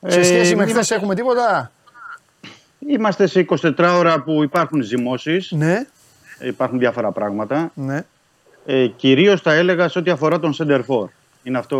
Ε, 0.00 0.10
σε 0.10 0.22
σχέση 0.22 0.42
με 0.48 0.52
είμαστε- 0.62 0.72
χθες 0.72 0.90
έχουμε 0.90 1.14
τίποτα; 1.14 1.70
Είμαστε 2.88 3.26
σε 3.26 3.40
24 3.40 3.94
ώρα 3.98 4.22
που 4.22 4.42
υπάρχουν 4.42 4.82
ζυμώσεις, 4.82 5.50
Ναι, 5.52 5.86
υπάρχουν 6.40 6.78
διάφορα 6.78 7.12
πράγματα. 7.12 7.70
ναι. 7.74 8.04
Ε, 8.66 8.86
κυρίως 8.86 9.40
θα 9.40 9.52
έλεγα 9.52 9.88
σε 9.88 9.98
ό,τι 9.98 10.10
αφορά 10.10 10.38
τον 10.38 10.54
Center 10.58 10.80
For. 10.86 11.04
Είναι 11.42 11.58
αυτό, 11.58 11.78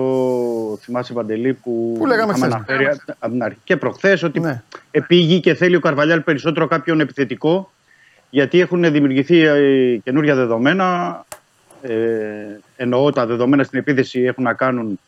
θυμάσαι 0.81 1.13
Παντελή, 1.13 1.53
που, 1.53 1.95
Που 1.99 2.07
λέγαμε 2.07 2.33
είχαμε 2.37 2.55
χθες. 2.55 2.55
αναφέρει 2.55 3.01
από 3.19 3.33
την 3.33 3.43
αρχή 3.43 3.59
και 3.65 3.77
προχθές 3.77 4.23
ότι 4.23 4.41
Ναι. 4.41 4.63
επήγει 4.91 5.41
και 5.41 5.55
θέλει 5.55 5.77
ο 5.77 5.81
Καρβαλιάλ 5.81 6.21
περισσότερο 6.21 6.67
κάποιον 6.67 7.01
επιθετικό 7.01 7.71
γιατί 8.31 8.61
έχουν 8.61 8.93
δημιουργηθεί 8.93 9.39
ε, 9.41 9.97
καινούργια 9.97 10.35
δεδομένα. 10.35 11.25
Ε, 11.83 11.93
εννοώ 12.77 13.11
τα 13.13 13.27
δεδομένα 13.27 13.63
στην 13.63 13.79
επίθεση 13.79 14.21
έχουν 14.21 14.45
να 14.45 14.53
κάνουν 14.55 14.99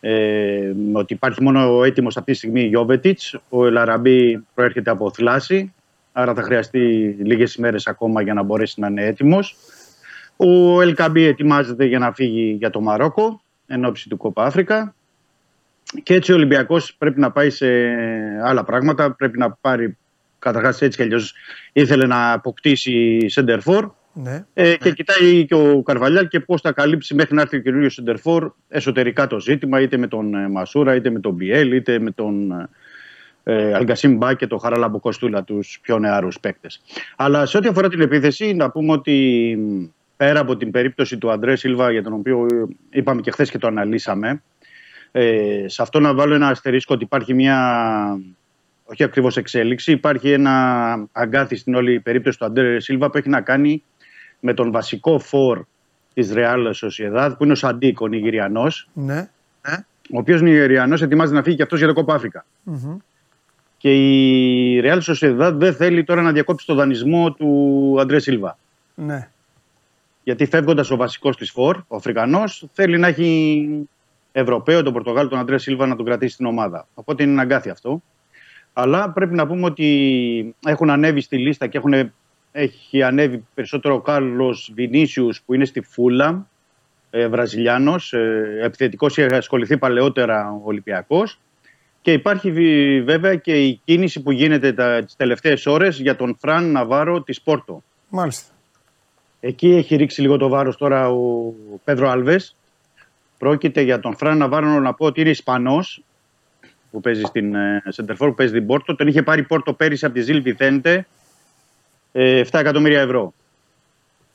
ε, 0.00 0.72
με 0.92 0.98
ότι 0.98 1.12
υπάρχει 1.12 1.42
μόνο 1.42 1.76
ο 1.78 1.84
έτοιμος 1.84 2.16
αυτή 2.16 2.32
τη 2.32 2.38
στιγμή 2.38 2.62
Γιώβετιτς. 2.62 3.36
Ο 3.48 3.66
Ελαραμπή 3.66 4.44
προέρχεται 4.54 4.90
από 4.90 5.10
θλάση, 5.12 5.72
άρα 6.12 6.34
θα 6.34 6.42
χρειαστεί 6.42 6.78
λίγες 7.22 7.54
ημέρες 7.54 7.86
ακόμα 7.86 8.22
για 8.22 8.34
να 8.34 8.42
μπορέσει 8.42 8.80
να 8.80 8.86
είναι 8.86 9.04
έτοιμος. 9.04 9.56
Ο 10.36 10.80
Ελκαμπή 10.80 11.22
ετοιμάζεται 11.24 11.84
για 11.84 11.98
να 11.98 12.12
φύγει 12.12 12.56
για 12.58 12.70
το 12.70 12.80
Μαρόκο 12.80 13.41
εν 13.72 13.84
ώψη 13.84 14.08
του 14.08 14.16
Κόπα 14.16 14.44
Αφρικα. 14.44 14.94
Και 16.02 16.14
έτσι 16.14 16.32
ο 16.32 16.34
Ολυμπιακός 16.34 16.94
πρέπει 16.98 17.20
να 17.20 17.30
πάει 17.30 17.50
σε 17.50 17.66
άλλα 18.42 18.64
πράγματα. 18.64 19.12
Πρέπει 19.12 19.38
να 19.38 19.50
πάρει, 19.50 19.96
καταρχάς 20.38 20.82
έτσι 20.82 20.96
κι 20.96 21.02
αλλιώς, 21.02 21.34
ήθελε 21.72 22.06
να 22.06 22.32
αποκτήσει 22.32 23.26
center 23.34 23.58
for. 23.64 23.90
ναι. 24.12 24.44
Ε, 24.54 24.76
και 24.76 24.90
κοιτάει 24.90 25.46
και 25.46 25.54
ο 25.54 25.82
Καρβαλιάλ 25.82 26.28
και 26.28 26.40
πώς 26.40 26.60
θα 26.60 26.72
καλύψει 26.72 27.14
μέχρι 27.14 27.34
να 27.34 27.40
έρθει 27.40 27.56
ο 27.56 27.60
καινούριο 27.60 27.88
center 27.92 28.16
for 28.24 28.50
εσωτερικά 28.68 29.26
το 29.26 29.40
ζήτημα, 29.40 29.80
είτε 29.80 29.96
με 29.96 30.06
τον 30.06 30.34
ε, 30.34 30.48
Μασούρα, 30.48 30.94
είτε 30.94 31.10
με 31.10 31.20
τον 31.20 31.34
Μπιέλ, 31.34 31.72
είτε 31.72 31.98
με 31.98 32.10
τον 32.10 32.52
ε, 33.44 33.74
Αλγκασίμ 33.74 34.16
Μπά 34.16 34.34
και 34.34 34.46
τον 34.46 34.58
Χαράλαμπο 34.58 35.00
Κοστούλα, 35.00 35.44
τους 35.44 35.78
πιο 35.82 35.98
νεαρούς 35.98 36.40
παίκτες. 36.40 36.80
Αλλά 37.16 37.46
σε 37.46 37.56
ό,τι 37.56 37.68
αφορά 37.68 37.88
την 37.88 38.00
επίθεση, 38.00 38.54
να 38.54 38.70
πούμε 38.70 38.92
ότι 38.92 39.56
μ, 39.58 39.84
πέρα 40.22 40.40
από 40.40 40.56
την 40.56 40.70
περίπτωση 40.70 41.18
του 41.18 41.30
Αντρέ 41.30 41.56
Σίλβα, 41.56 41.90
για 41.90 42.02
τον 42.02 42.12
οποίο 42.12 42.46
ε, 42.50 42.64
είπαμε 42.90 43.20
και 43.20 43.30
χθες 43.30 43.50
και 43.50 43.58
το 43.58 43.66
αναλύσαμε, 43.66 44.42
ε, 45.12 45.64
σε 45.66 45.82
αυτό 45.82 46.00
να 46.00 46.14
βάλω 46.14 46.34
ένα 46.34 46.48
αστερίσκο 46.48 46.94
ότι 46.94 47.04
υπάρχει 47.04 47.34
μια 47.34 47.56
όχι 48.84 49.04
ακριβώς 49.04 49.36
εξέλιξη. 49.36 49.92
Υπάρχει 49.92 50.30
ένα 50.30 51.08
αγκάθι 51.12 51.56
στην 51.56 51.74
όλη 51.74 52.00
περίπτωση 52.00 52.38
του 52.38 52.44
Αντρέ 52.44 52.80
Σίλβα 52.80 53.10
που 53.10 53.18
έχει 53.18 53.28
να 53.28 53.40
κάνει 53.40 53.82
με 54.40 54.54
τον 54.54 54.70
βασικό 54.70 55.18
φόρ 55.18 55.64
της 56.14 56.32
Real 56.34 56.72
Sociedad 56.72 57.34
που 57.36 57.44
είναι 57.44 57.52
ο 57.52 57.56
Σαντίκ, 57.56 58.00
ο 58.00 58.06
Νιγηριανός, 58.06 58.88
ναι. 58.92 59.28
ο 60.12 60.18
οποίος 60.18 60.42
Νιγηριανός 60.42 61.02
ετοιμάζεται 61.02 61.36
να 61.36 61.42
φύγει 61.42 61.56
και 61.56 61.62
αυτός 61.62 61.78
για 61.78 61.88
το 61.88 61.94
Κόπα 61.94 62.14
Αφρικα. 62.14 62.44
Μμμ. 62.62 62.96
Και 63.76 63.94
η 63.94 64.82
Real 64.84 65.00
Sociedad 65.00 65.52
δεν 65.54 65.74
θέλει 65.74 66.04
τώρα 66.04 66.22
να 66.22 66.32
διακόψει 66.32 66.66
το 66.66 66.74
δανεισμό 66.74 67.32
του 67.32 67.96
Αντρέ 68.00 68.18
Σίλβα. 68.18 68.58
ναι. 68.94 69.31
Γιατί 70.24 70.46
φεύγοντας 70.46 70.90
ο 70.90 70.96
βασικός 70.96 71.36
της 71.36 71.50
φόρ, 71.50 71.76
ο 71.88 71.96
Αφρικανός, 71.96 72.66
θέλει 72.72 72.98
να 72.98 73.06
έχει 73.06 73.88
Ευρωπαίο, 74.32 74.82
τον 74.82 74.92
Πορτογάλο, 74.92 75.28
τον 75.28 75.38
Αντρέ 75.38 75.58
Σίλβα 75.58 75.86
να 75.86 75.96
τον 75.96 76.04
κρατήσει 76.04 76.34
στην 76.34 76.46
ομάδα. 76.46 76.86
Οπότε 76.94 77.22
είναι 77.22 77.32
ένα 77.32 77.42
αγκάθι 77.42 77.70
αυτό. 77.70 78.02
Αλλά 78.72 79.10
πρέπει 79.10 79.34
να 79.34 79.46
πούμε 79.46 79.64
ότι 79.66 80.54
έχουν 80.66 80.90
ανέβει 80.90 81.20
στη 81.20 81.38
λίστα 81.38 81.66
και 81.66 81.78
έχουν, 81.78 82.12
έχει 82.52 83.02
ανέβει 83.02 83.44
περισσότερο 83.54 83.94
ο 83.94 84.00
Κάρλος 84.00 84.72
Βινίσιους 84.74 85.42
που 85.42 85.54
είναι 85.54 85.64
στη 85.64 85.80
Φούλα, 85.80 86.46
ε, 87.10 87.28
Βραζιλιάνος, 87.28 88.12
ε, 88.12 88.58
επιθετικός, 88.62 89.16
είχε 89.16 89.36
ασχοληθεί 89.36 89.78
παλαιότερα 89.78 90.50
ο 90.50 90.60
Ολυμπιακός. 90.64 91.40
Και 92.00 92.12
υπάρχει 92.12 92.50
βι- 92.52 93.04
βέβαια 93.04 93.34
και 93.34 93.66
η 93.66 93.80
κίνηση 93.84 94.22
που 94.22 94.32
γίνεται 94.32 94.72
τα, 94.72 95.04
τις 95.04 95.16
τελευταίες 95.16 95.66
ώρες 95.66 96.00
για 96.00 96.16
τον 96.16 96.36
Φραν 96.40 96.70
Ναβάρο 96.70 97.22
της 97.22 97.42
Πόρτο. 97.42 97.82
Μάλιστα. 98.08 98.50
Εκεί 99.44 99.70
έχει 99.70 99.96
ρίξει 99.96 100.20
λίγο 100.20 100.36
το 100.36 100.48
βάρος 100.48 100.76
τώρα 100.76 101.10
ο 101.10 101.54
Πέδρο 101.84 102.08
Άλβες. 102.08 102.56
Πρόκειται 103.38 103.80
για 103.80 104.00
τον 104.00 104.16
Φραν 104.16 104.38
Ναβάρο 104.38 104.80
να 104.80 104.94
πω 104.94 105.06
ότι 105.06 105.20
είναι 105.20 105.30
Ισπανός 105.30 106.02
που 106.90 107.00
παίζει 107.00 107.22
στην 107.22 107.54
Σεντερφόρ, 107.88 108.28
που 108.28 108.34
παίζει 108.34 108.52
την 108.52 108.66
Πόρτο. 108.66 108.94
Τον 108.94 109.06
είχε 109.06 109.22
πάρει 109.22 109.40
η 109.40 109.44
Πόρτο 109.44 109.72
πέρυσι 109.72 110.04
από 110.04 110.14
τη 110.14 110.20
Ζιλ 110.20 110.42
Βιθέντε 110.42 111.06
7 112.12 112.44
εκατομμύρια 112.52 113.00
ευρώ. 113.00 113.34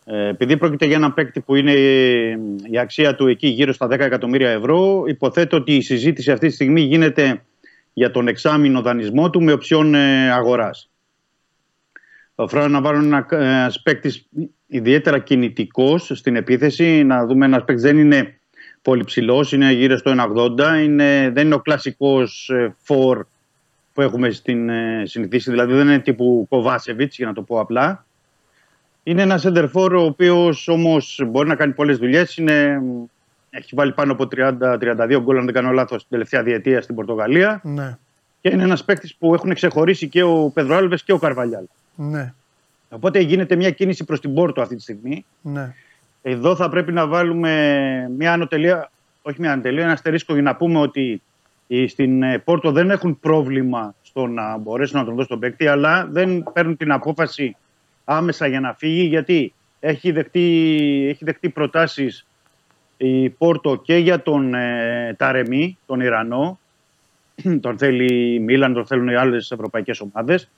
Ε, 0.05 0.27
επειδή 0.27 0.57
πρόκειται 0.57 0.85
για 0.85 0.95
έναν 0.95 1.13
παίκτη 1.13 1.39
που 1.39 1.55
είναι 1.55 1.71
ε, 1.71 2.37
η 2.71 2.77
αξία 2.79 3.15
του 3.15 3.27
εκεί 3.27 3.47
γύρω 3.47 3.73
στα 3.73 3.85
10 3.85 3.89
εκατομμύρια 3.91 4.49
ευρώ, 4.49 5.03
υποθέτω 5.07 5.57
ότι 5.57 5.75
η 5.75 5.81
συζήτηση 5.81 6.31
αυτή 6.31 6.47
τη 6.47 6.53
στιγμή 6.53 6.81
γίνεται 6.81 7.41
για 7.93 8.11
τον 8.11 8.27
εξάμεινο 8.27 8.81
δανεισμό 8.81 9.29
του 9.29 9.43
με 9.43 9.51
οψιόν 9.51 9.95
ε, 9.95 10.31
αγοράς. 10.31 10.89
Ο 12.35 12.47
Φράου 12.47 12.69
Ναβάρο 12.69 12.97
είναι 12.97 13.25
ένας 13.29 13.81
παίκτης 13.81 14.27
ιδιαίτερα 14.67 15.19
κινητικός 15.19 16.11
στην 16.13 16.35
επίθεση. 16.35 17.03
Να 17.03 17.25
δούμε, 17.25 17.45
ένας 17.45 17.63
παίκτης 17.63 17.83
δεν 17.83 17.97
είναι 17.97 18.39
πολύ 18.81 19.03
ψηλός, 19.03 19.51
είναι 19.51 19.71
γύρω 19.71 19.97
στο 19.97 20.11
1,80. 20.11 20.83
Είναι, 20.83 21.29
δεν 21.33 21.45
είναι 21.45 21.55
ο 21.55 21.59
κλασικός 21.59 22.51
φορ 22.83 23.25
που 23.93 24.03
έχουμε 24.03 24.31
στην 24.31 24.69
ε, 24.69 25.03
συνηθίσει, 25.05 25.49
δηλαδή 25.51 25.73
δεν 25.73 25.87
είναι 25.87 25.99
τύπου 25.99 26.45
Κοβάσεβιτς, 26.49 27.17
για 27.17 27.25
να 27.25 27.33
το 27.33 27.41
πω 27.41 27.59
απλά. 27.59 28.05
Είναι 29.03 29.21
ένα 29.21 29.39
center 29.43 29.69
for 29.73 29.91
ο 29.91 30.01
οποίος 30.01 30.67
όμως 30.67 31.21
μπορεί 31.27 31.47
να 31.47 31.55
κάνει 31.55 31.73
πολλές 31.73 31.97
δουλειές. 31.97 32.37
Έχει 33.49 33.75
βάλει 33.75 33.93
πάνω 33.93 34.11
από 34.11 34.27
30-32 34.35 35.19
γκολ, 35.21 35.37
αν 35.37 35.45
δεν 35.45 35.53
κάνω 35.53 35.71
λάθος, 35.71 35.97
την 35.97 36.09
τελευταία 36.09 36.43
διετία 36.43 36.81
στην 36.81 36.95
Πορτογαλία. 36.95 37.61
Ναι. 37.63 37.97
Και 38.41 38.49
είναι 38.49 38.63
ένας 38.63 38.83
παίκτης 38.83 39.15
που 39.15 39.33
έχουν 39.33 39.53
ξεχωρίσει 39.53 40.07
και 40.07 40.23
ο 40.23 40.51
Πεδροάλβε 40.53 40.97
και 41.05 41.11
ο 41.11 41.17
Καρβαλιάλ. 41.17 41.63
Ναι. 41.95 42.33
Οπότε 42.89 43.19
γίνεται 43.19 43.55
μια 43.55 43.71
κίνηση 43.71 44.03
προς 44.03 44.19
την 44.19 44.33
Πόρτο 44.33 44.61
αυτή 44.61 44.75
τη 44.75 44.81
στιγμή. 44.81 45.25
Ναι. 45.41 45.73
Εδώ 46.21 46.55
θα 46.55 46.69
πρέπει 46.69 46.91
να 46.91 47.07
βάλουμε 47.07 48.11
μια 48.17 48.33
ανωτελεία, 48.33 48.91
όχι 49.21 49.39
μια 49.39 49.51
ανωτελεία, 49.51 49.83
ένα 49.83 49.91
αστερίσκο 49.91 50.33
για 50.33 50.41
να 50.41 50.55
πούμε 50.55 50.79
ότι 50.79 51.21
οι- 51.67 51.87
στην 51.87 52.23
ε, 52.23 52.37
Πόρτο 52.39 52.71
δεν 52.71 52.89
έχουν 52.91 53.19
πρόβλημα 53.19 53.95
στο 54.01 54.27
να 54.27 54.57
μπορέσουν 54.57 54.99
να 54.99 55.05
τον 55.05 55.13
δώσουν 55.13 55.29
τον 55.29 55.39
παίκτη, 55.39 55.67
αλλά 55.67 56.07
δεν 56.11 56.49
παίρνουν 56.53 56.77
την 56.77 56.91
απόφαση 56.91 57.55
άμεσα 58.05 58.47
για 58.47 58.59
να 58.59 58.73
φύγει, 58.73 59.03
γιατί 59.05 59.53
έχει 59.79 60.11
δεχτεί, 60.11 60.41
έχει 61.09 61.25
δεχτεί 61.25 61.49
προτάσεις 61.49 62.25
η 62.97 63.29
Πόρτο 63.29 63.75
και 63.75 63.95
για 63.95 64.21
τον 64.21 64.53
ε, 64.53 65.15
Ταρεμί, 65.17 65.77
τον 65.85 65.99
Ιρανό, 65.99 66.59
τον 67.61 67.77
θέλει 67.77 68.33
η 68.33 68.39
Μίλαν, 68.39 68.73
τον 68.73 68.85
θέλουν 68.85 69.07
οι 69.07 69.15
άλλες 69.15 69.51
ευρωπαϊκές 69.51 69.99
ομάδες. 70.01 70.49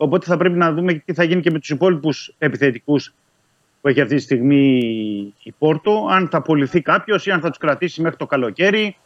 Οπότε 0.00 0.26
θα 0.26 0.36
πρέπει 0.36 0.58
να 0.58 0.72
δούμε 0.72 0.94
τι 0.94 1.14
θα 1.14 1.24
γίνει 1.24 1.40
και 1.40 1.50
με 1.50 1.58
τους 1.58 1.70
υπόλοιπους 1.70 2.34
επιθετικούς 2.38 3.14
που 3.80 3.88
έχει 3.88 4.00
αυτή 4.00 4.14
τη 4.14 4.20
στιγμή 4.20 4.78
η 5.42 5.52
Πόρτο, 5.58 6.06
αν 6.10 6.28
θα 6.28 6.36
απολυθεί 6.36 6.80
κάποιος 6.80 7.26
ή 7.26 7.30
αν 7.30 7.40
θα 7.40 7.48
τους 7.48 7.58
κρατήσει 7.58 8.02
μέχρι 8.02 8.16
το 8.16 8.26
καλοκαίρι. 8.26 8.96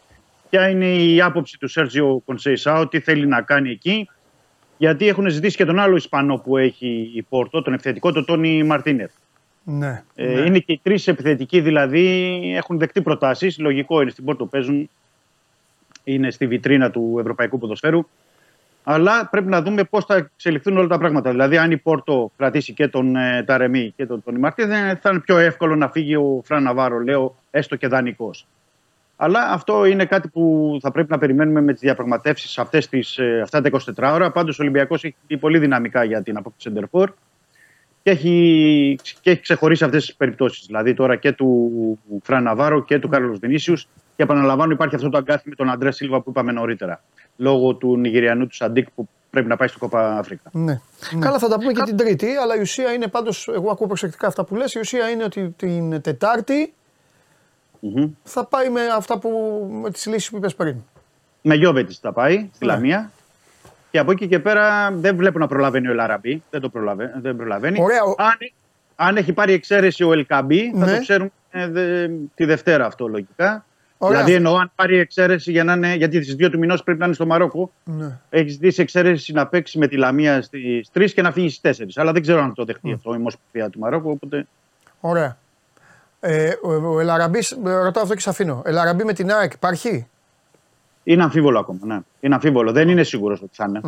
Ποια 0.51 0.69
είναι 0.69 0.95
η 0.95 1.21
άποψη 1.21 1.59
του 1.59 1.69
Σέρτζιο 1.69 2.23
Κονσέισάου, 2.25 2.89
τι 2.89 3.01
θέλει 3.01 3.27
να 3.27 3.43
κάνει 3.43 3.71
εκεί. 3.71 4.09
Γιατί 4.77 5.09
έχουν 5.09 5.29
ζητήσει 5.29 5.57
και 5.57 5.65
τον 5.65 5.79
άλλο 5.79 5.97
Ισπανό 5.97 6.37
που 6.37 6.57
έχει 6.57 7.11
η 7.15 7.23
Πόρτο, 7.23 7.63
τον 7.63 7.73
επιθετικό, 7.73 8.13
τον 8.13 8.25
Τόνι 8.25 8.63
Μαρτίνεθ. 8.63 9.13
Ναι. 9.65 10.03
Ε, 10.15 10.27
ναι. 10.27 10.41
Είναι 10.41 10.59
και 10.59 10.73
οι 10.73 10.81
τρεις 10.83 11.09
επιθετικοί 11.09 11.61
δηλαδή, 11.61 12.07
έχουν 12.57 12.79
δεκτεί 12.79 13.03
προτάσεις. 13.03 13.59
Λογικό 13.59 14.01
είναι 14.01 14.11
στην 14.11 14.25
Πόρτο 14.25 14.47
παίζουν, 14.47 14.91
είναι 16.05 16.31
στη 16.31 16.47
βιτρίνα 16.47 16.91
του 16.91 17.17
Ευρωπαϊκού 17.21 17.59
Ποδοσφαίρου. 17.59 18.07
Αλλά 18.85 19.29
πρέπει 19.31 19.49
να 19.49 19.63
δούμε 19.63 19.85
πώς 19.85 20.05
θα 20.05 20.15
εξελιχθούν 20.15 20.77
όλα 20.77 20.87
τα 20.87 20.99
πράγματα. 20.99 21.31
Δηλαδή, 21.31 21.57
αν 21.57 21.71
η 21.71 21.77
Πόρτο 21.77 22.33
κρατήσει 22.37 22.73
και 22.73 22.89
τον 22.89 23.17
ε, 23.17 23.43
Ταρεμί 23.47 23.93
και 23.97 24.07
τον 24.07 24.23
Τόνι 24.23 24.39
Μαρτίνεθ, 24.39 24.99
θα 25.01 25.11
είναι 25.11 25.21
πιο 25.21 25.39
εύκολο 25.39 25.77
να 25.77 25.89
φύγει 25.89 26.17
ο 26.17 26.43
Φραν 26.45 26.63
Ναβάρο, 26.63 26.99
λέω, 26.99 27.37
έστω 27.51 27.77
και 27.77 27.87
δανεικός. 27.87 28.47
Αλλά 29.17 29.51
αυτό 29.51 29.85
είναι 29.85 30.05
κάτι 30.05 30.29
που 30.29 30.79
θα 30.81 30.91
πρέπει 30.91 31.11
να 31.11 31.19
περιμένουμε 31.19 31.61
με 31.61 31.73
τις 31.73 31.81
διαπραγματεύσεις 31.81 32.59
αυτά 32.59 33.61
τα 33.61 33.71
24 33.73 34.13
ώρα. 34.13 34.31
Πάντως, 34.31 34.59
ο 34.59 34.63
Ολυμπιακός 34.63 35.05
έχει 35.05 35.15
πει 35.27 35.37
πολύ 35.37 35.59
δυναμικά 35.59 36.05
για 36.05 36.23
την 36.23 36.37
απόκτηση 36.37 36.69
Σεντερφόρ 36.69 37.11
και 38.03 38.11
έχει, 38.11 38.99
και 39.21 39.31
έχει 39.31 39.41
ξεχωρίσει 39.41 39.85
αυτές 39.85 40.07
τις 40.07 40.15
περιπτώσεις. 40.15 40.67
Δηλαδή, 40.67 40.95
τώρα 40.95 41.17
και 41.17 41.33
του 41.33 41.71
Φραν 42.23 42.43
Ναβάρο 42.43 42.85
και 42.85 42.99
του 42.99 43.09
Κάρλος 43.09 43.39
Βινίσιους. 43.39 43.89
Και 44.25 44.29
επαναλαμβάνω, 44.29 44.73
υπάρχει 44.73 44.95
αυτό 44.95 45.09
το 45.09 45.19
αγκάθι 45.19 45.49
με 45.49 45.55
τον 45.55 45.71
Αντρέ 45.71 45.91
Σίλβα 45.93 46.21
που 46.21 46.31
είπαμε 46.31 46.53
νωρίτερα. 46.53 47.03
Λόγω 47.37 47.75
του 47.75 47.97
Νιγηριανού 47.97 48.47
του 48.47 48.55
Σαντίκ 48.55 48.91
που 48.95 49.09
πρέπει 49.31 49.49
να 49.49 49.57
πάει 49.57 49.69
στο 49.69 49.79
Κόπα 49.79 50.19
Αφρικα. 50.19 50.51
Ναι. 50.53 50.81
Καλά, 51.19 51.39
θα 51.39 51.49
τα 51.49 51.59
πούμε 51.59 51.73
και 51.73 51.83
την 51.83 51.97
Τρίτη, 51.97 52.35
αλλά 52.43 52.57
η 52.57 52.61
ουσία 52.61 52.93
είναι 52.93 53.07
πάντως. 53.09 53.49
Εγώ 53.55 53.71
ακούω 53.71 53.87
προσεκτικά 53.87 54.27
αυτά 54.27 54.45
που 54.45 54.55
λες. 54.55 54.75
Η 54.75 54.79
ουσία 54.79 55.09
είναι 55.09 55.25
ότι 55.25 55.55
την 55.57 56.01
Τετάρτη 56.01 56.73
Μμμ. 57.81 58.11
θα 58.23 58.45
πάει 58.47 58.69
με 58.71 58.81
αυτά 58.97 59.19
που. 59.19 59.31
με 59.83 59.91
τις 59.91 60.07
λύσεις 60.07 60.31
που 60.31 60.37
είπες 60.37 60.55
πριν. 60.55 60.77
Με 61.43 61.55
Γιόβετιτς 61.55 61.99
θα 61.99 62.13
πάει 62.13 62.49
στη 62.55 62.67
Ναι. 62.67 62.73
Λαμία. 62.73 63.11
Και 63.91 63.99
από 63.99 64.11
εκεί 64.11 64.29
και 64.29 64.39
πέρα 64.39 64.91
δεν 64.93 65.17
βλέπω 65.17 65.39
να 65.39 65.47
προλαβαίνει 65.47 65.89
ο 65.89 65.95
Λαραμπή. 65.95 66.43
Δεν 66.51 66.61
το 66.61 66.69
προλαβαίνει. 66.69 67.11
Δεν 67.17 67.37
προλαβαίνει. 67.37 67.83
Ωραία, 67.83 68.03
ο- 68.03 68.15
Αν, 68.19 68.37
αν 68.97 69.17
έχει 69.17 69.33
πάρει 69.33 69.53
εξαίρεση 69.53 70.05
ο 70.05 70.13
Ελκαμπή, 70.13 70.73
θα 70.79 70.85
Ναι. 70.87 70.95
το 70.95 71.01
ξέρουμε 71.01 71.31
ε, 71.55 71.67
δε- 71.69 72.09
τη 72.35 72.45
Δευτέρα 72.45 72.87
αυτό 72.87 73.07
λογικά. 73.09 73.65
Ωραία. 74.05 74.19
Δηλαδή 74.19 74.35
εννοώ 74.35 74.57
αν 74.57 74.73
πάρει 74.75 74.99
εξαίρεση 74.99 75.51
για 75.51 75.65
να 75.65 75.73
είναι. 75.73 75.95
Γιατί 75.95 76.23
στι 76.23 76.47
2 76.47 76.51
του 76.51 76.59
μηνός 76.59 76.83
πρέπει 76.83 76.99
να 76.99 77.05
είναι 77.05 77.15
στο 77.15 77.27
Μαρόκο. 77.27 77.73
Ναι. 77.85 78.19
Έχεις 78.31 78.53
ζητήσει 78.53 78.83
εξαίρεση 78.83 79.33
να 79.33 79.47
παίξει 79.47 79.79
με 79.79 79.87
τη 79.87 79.97
Λαμία 79.97 80.43
στις 80.43 80.91
3 80.95 81.11
και 81.11 81.23
να 81.23 81.33
φύγει 81.33 81.51
στις 81.51 81.79
4. 81.81 81.85
Αλλά 81.95 82.13
δεν 82.13 82.23
ξέρω 82.23 82.43
αν 82.43 82.55
το 82.55 82.65
δεχτεί 82.65 82.93
αυτό 82.93 83.13
η 83.13 83.17
Ομοσπονδία 83.17 83.71
του 83.71 83.79
Μαρόκου. 83.79 84.11
Οπότε 84.11 84.47
Ωραία. 85.01 85.37
Ε, 86.21 86.53
ο, 86.63 86.95
ο 86.95 87.01
Ελαραμπής, 87.01 87.51
ε, 87.51 87.57
ρωτάω 87.63 88.03
αυτό 88.03 88.15
και 88.15 88.21
σε 88.21 88.31
αφήνω. 88.31 88.63
Ελαραμπή 88.65 89.05
με 89.05 89.13
την 89.13 89.31
ΑΕΚ 89.31 89.53
υπάρχει; 89.53 90.07
είναι 91.05 91.23
αμφίβολο 91.23 91.59
ακόμα. 91.59 91.79
Ναι. 91.83 91.99
Είναι 92.21 92.35
αμφίβολο. 92.35 92.73
Δεν 92.73 92.89
είναι 92.89 93.03
σίγουρος 93.03 93.43
ότι 93.43 93.55
θα 93.55 93.67
είναι. 93.69 93.81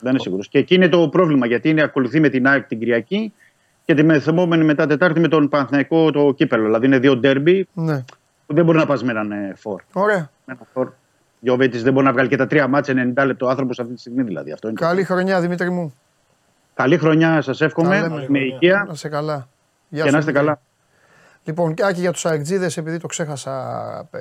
Δεν 0.00 0.10
είναι 0.10 0.18
σίγουρος. 0.18 0.48
Και 0.48 0.58
εκεί 0.58 0.74
είναι 0.74 0.88
το 0.88 1.08
πρόβλημα 1.08 1.46
γιατί 1.46 1.68
είναι 1.68 1.82
ακολουθεί 1.82 2.20
με 2.20 2.28
την 2.28 2.46
ΑΕΚ 2.46 2.66
την 2.66 2.78
Κυριακή 2.78 3.32
και 3.84 3.94
τη 3.94 4.02
μεθεμόμενη 4.02 4.64
μετά 4.64 4.86
Τετάρτη 4.86 5.20
με 5.20 5.28
τον 5.28 5.48
Παναθηναϊκό 5.48 6.10
το 6.10 6.32
κύπελο. 6.32 6.64
Δηλαδή 6.64 6.86
είναι 6.86 6.98
δύο 6.98 7.16
ντέρμπι 7.16 7.68
Ναι. 7.72 8.04
Που 8.46 8.54
δεν 8.54 8.64
μπορεί 8.64 8.78
να 8.78 8.86
πας 8.86 9.02
με 9.02 9.10
έναν 9.10 9.32
ε, 9.32 9.52
φόρ. 9.56 9.82
Ωραία. 9.92 10.30
Με 10.44 10.54
ένα 10.54 10.58
φόρ. 10.72 10.92
Γιώβετης 11.40 11.82
δεν 11.82 11.92
μπορεί 11.92 12.06
να 12.06 12.12
βγάλει 12.12 12.28
και 12.28 12.36
τα 12.36 12.46
τρία 12.46 12.68
μάτια 12.68 13.12
90 13.16 13.24
λεπτό 13.26 13.46
άνθρωπος 13.46 13.78
αυτή 13.78 13.94
τη 13.94 14.00
στιγμή 14.00 14.22
δηλαδή. 14.22 14.52
Αυτό 14.52 14.68
είναι. 14.68 14.76
Καλή 14.80 15.04
χρονιά 15.04 15.40
Δημήτρη 15.40 15.70
μου. 15.70 15.94
Καλή 16.74 16.98
χρονιά 16.98 17.42
σας 17.42 17.58
Τα 17.58 17.64
εύχομαι. 17.64 18.00
λέμε. 18.00 18.26
Με 18.28 18.38
υγεία 18.38 18.84
Να 18.86 18.92
είσαι 18.92 19.08
καλά. 19.08 19.48
Γεια 19.88 20.02
και 20.02 20.08
σου, 20.08 20.14
να 20.14 20.18
είστε 20.18 20.30
Δημήτρη. 20.32 20.32
καλά. 20.32 20.60
Λοιπόν, 21.44 21.74
και 21.74 21.84
Άκη 21.84 22.00
για 22.00 22.12
τους 22.12 22.26
αεκτζίδες, 22.26 22.76
επειδή 22.76 22.98
το 22.98 23.06
ξέχασα 23.06 23.52
ε, 24.10 24.18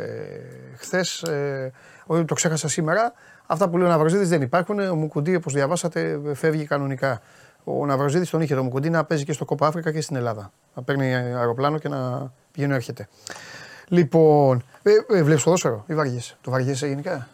χθες, 0.78 1.22
ε, 1.24 1.72
όχι, 2.06 2.26
το 2.26 2.34
ξέχασα 2.34 2.68
σήμερα, 2.68 3.14
αυτά 3.45 3.70
που 3.70 3.78
λέει 3.78 3.88
ο 3.88 3.90
Ναυροζίδης 3.90 4.30
δεν 4.30 4.41
υπάρχουν. 4.41 4.80
Ο 4.80 4.95
Μουκουντή, 4.95 5.36
όπως 5.36 5.54
διαβάσατε, 5.54 6.20
φεύγει 6.34 6.66
κανονικά. 6.66 7.22
Ο 7.64 7.86
Ναυροζίδης 7.86 8.30
τον 8.30 8.41
είχε 8.41 8.56
το 8.56 8.64
Μουκουντή 8.64 8.90
να 8.90 9.04
παίζει 9.04 9.24
και 9.24 9.34
στο 9.34 9.45
Κόπα 9.45 9.68
Αφρικα 9.68 9.91
και 9.91 10.02
στην 10.02 10.16
Ελλάδα. 10.16 10.52
Να 10.76 10.84
παίρνει 10.84 11.14
αεροπλάνο 11.16 11.78
και 11.78 11.90
να 11.90 12.32
πηγαίνει 12.52 12.74
έρχεται. 12.74 13.08
Λοιπόν, 13.94 14.64
ε, 14.84 15.18
ε, 15.18 15.24
βλέπεις 15.24 15.44
ποδόσφαιρο 15.44 15.84
ή 15.88 15.94
βαριέσαι; 15.95 16.36
Το 16.41 16.52
βαριέσαι 16.52 16.88
γενικά; 16.88 17.28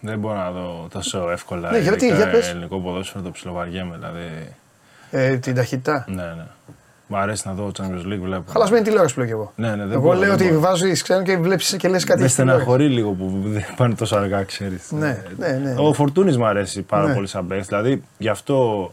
Δεν 0.00 0.18
μπορώ 0.18 0.34
να 0.34 0.50
δω 0.50 0.86
τόσο 0.92 1.30
εύκολα. 1.30 1.70
Ναι, 1.70 1.78
γιατί, 1.78 2.04
ειδικά 2.04 2.22
για 2.22 2.30
πες. 2.30 2.48
ελληνικό 2.50 2.78
ποδόσφαιρο 2.80 3.24
το 3.24 3.30
ψιλοβαριέμαι. 3.30 3.96
Δηλαδή. 3.96 4.54
Ε, 5.10 5.36
την 5.36 5.54
ταχύτητα. 5.54 6.04
Ναι, 6.08 6.22
ναι. 6.22 6.46
Μου 7.06 7.16
αρέσει 7.16 7.48
να 7.48 7.54
δω 7.54 7.70
Champions 7.78 8.06
League, 8.12 8.20
βλέπω. 8.22 8.52
Χαλασμένη 8.52 8.84
τηλεόραση 8.84 9.14
που 9.14 9.18
λέω 9.20 9.28
και 9.28 9.34
εγώ. 9.34 9.52
Ναι, 9.56 9.68
ναι, 9.68 9.76
δεν 9.76 9.92
εγώ 9.92 10.00
μπορώ, 10.00 10.18
λέω 10.18 10.24
δεν 10.28 10.34
ότι 10.34 10.48
μπορώ. 10.48 10.60
βάζεις 10.60 11.02
ξένο 11.02 11.22
και 11.22 11.36
βλέπεις 11.36 11.76
και 11.78 11.88
λες 11.88 12.04
κάτι. 12.04 12.20
Με 12.20 12.28
στην 12.28 12.44
τηλεόραση. 12.44 12.64
στεναχωρεί 12.70 12.88
λίγο 12.94 13.10
που 13.10 13.40
δεν 13.44 13.64
πάνε 13.76 13.94
τόσο 13.94 14.16
αργά, 14.16 14.42
ξέρεις. 14.42 14.90
Ναι, 14.92 15.22
ναι, 15.38 15.48
ναι. 15.48 15.74
Ο 15.78 15.92
Φορτούνης 15.92 16.36
μου 16.36 16.46
αρέσει 16.46 16.82
πάρα 16.82 17.06
Ναι. 17.06 17.14
πολύ 17.14 17.26
σαν 17.26 17.46
παίκτης. 17.46 17.66
Δηλαδή 17.66 18.02
γι' 18.18 18.28
αυτό 18.28 18.92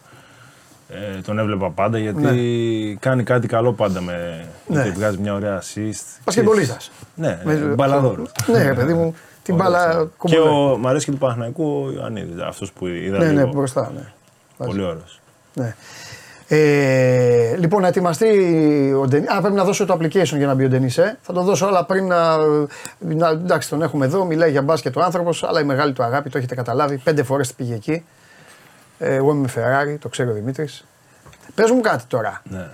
ε, 1.17 1.21
τον 1.21 1.39
έβλεπα 1.39 1.69
πάντα 1.69 1.97
γιατί 1.97 2.21
Ναι. 2.21 2.95
κάνει 2.99 3.23
κάτι 3.23 3.47
καλό 3.47 3.73
πάντα 3.73 4.01
με. 4.01 4.45
Ναι. 4.67 4.81
γιατί 4.81 4.97
βγάζει 4.97 5.17
μια 5.17 5.33
ωραία 5.33 5.61
assist. 5.61 6.19
Πασχεμπολίστας. 6.23 6.91
Ναι, 7.15 7.39
Με- 7.43 7.53
μπαλαδόρος. 7.55 8.31
Ναι, 8.51 8.63
ρε 8.63 8.73
παιδί 8.73 8.93
μου, 8.93 9.15
την 9.43 9.55
μπάλα 9.55 9.89
Και 9.93 10.07
κουμπολάει. 10.17 10.71
ο, 10.71 10.77
μ' 10.77 10.87
αρέσει 10.87 11.05
και 11.05 11.11
του 11.11 11.17
Παναθηναϊκού 11.17 11.83
ο 11.87 11.91
Ιωαννίδης, 11.91 12.41
αυτός 12.41 12.71
που 12.71 12.87
είδα. 12.87 13.17
Ναι, 13.17 13.25
ναι, 13.25 13.31
λίγο. 13.31 13.51
μπροστά. 13.53 13.91
Ναι. 13.95 14.11
Πολύ 14.65 14.81
ωραίος. 14.83 15.19
Ναι. 15.53 15.75
Ε, 16.47 17.55
λοιπόν, 17.57 17.81
να 17.81 17.87
ετοιμαστεί 17.87 18.27
ο 19.01 19.07
Ντενή. 19.07 19.25
Α, 19.27 19.39
πρέπει 19.41 19.55
να 19.55 19.63
δώσω 19.63 19.85
το 19.85 19.93
application 20.01 20.37
για 20.37 20.47
να 20.47 20.53
μπει 20.53 20.65
ο 20.65 20.67
Ντενή. 20.69 20.89
Ε. 20.97 21.13
Θα 21.21 21.33
το 21.33 21.41
δώσω 21.43 21.65
όλα 21.67 21.85
πριν 21.85 22.07
να, 22.07 22.37
να. 22.99 23.27
Εντάξει, 23.29 23.69
τον 23.69 23.81
έχουμε 23.81 24.05
εδώ, 24.05 24.25
μιλάει 24.25 24.51
για 24.51 24.61
μπάσκετ 24.61 24.97
ο 24.97 25.01
άνθρωπος, 25.01 25.43
αλλά 25.43 25.59
η 25.59 25.63
μεγάλη 25.63 25.93
του 25.93 26.03
αγάπη, 26.03 26.29
το 26.29 26.37
έχετε 26.37 26.55
καταλάβει. 26.55 26.97
Πέντε 26.97 27.23
φορές 27.23 27.53
πήγε 27.53 27.73
εκεί. 27.73 28.03
Ε, 29.05 29.15
εγώ 29.15 29.31
είμαι 29.31 29.41
με 29.41 29.49
Ferrari, 29.55 29.97
το 29.99 30.09
ξέρει 30.09 30.29
ο 30.29 30.33
Δημήτρης. 30.33 30.85
Πες 31.55 31.69
μου 31.71 31.81
κάτι 31.81 32.03
τώρα. 32.07 32.41
Ναι. 32.43 32.67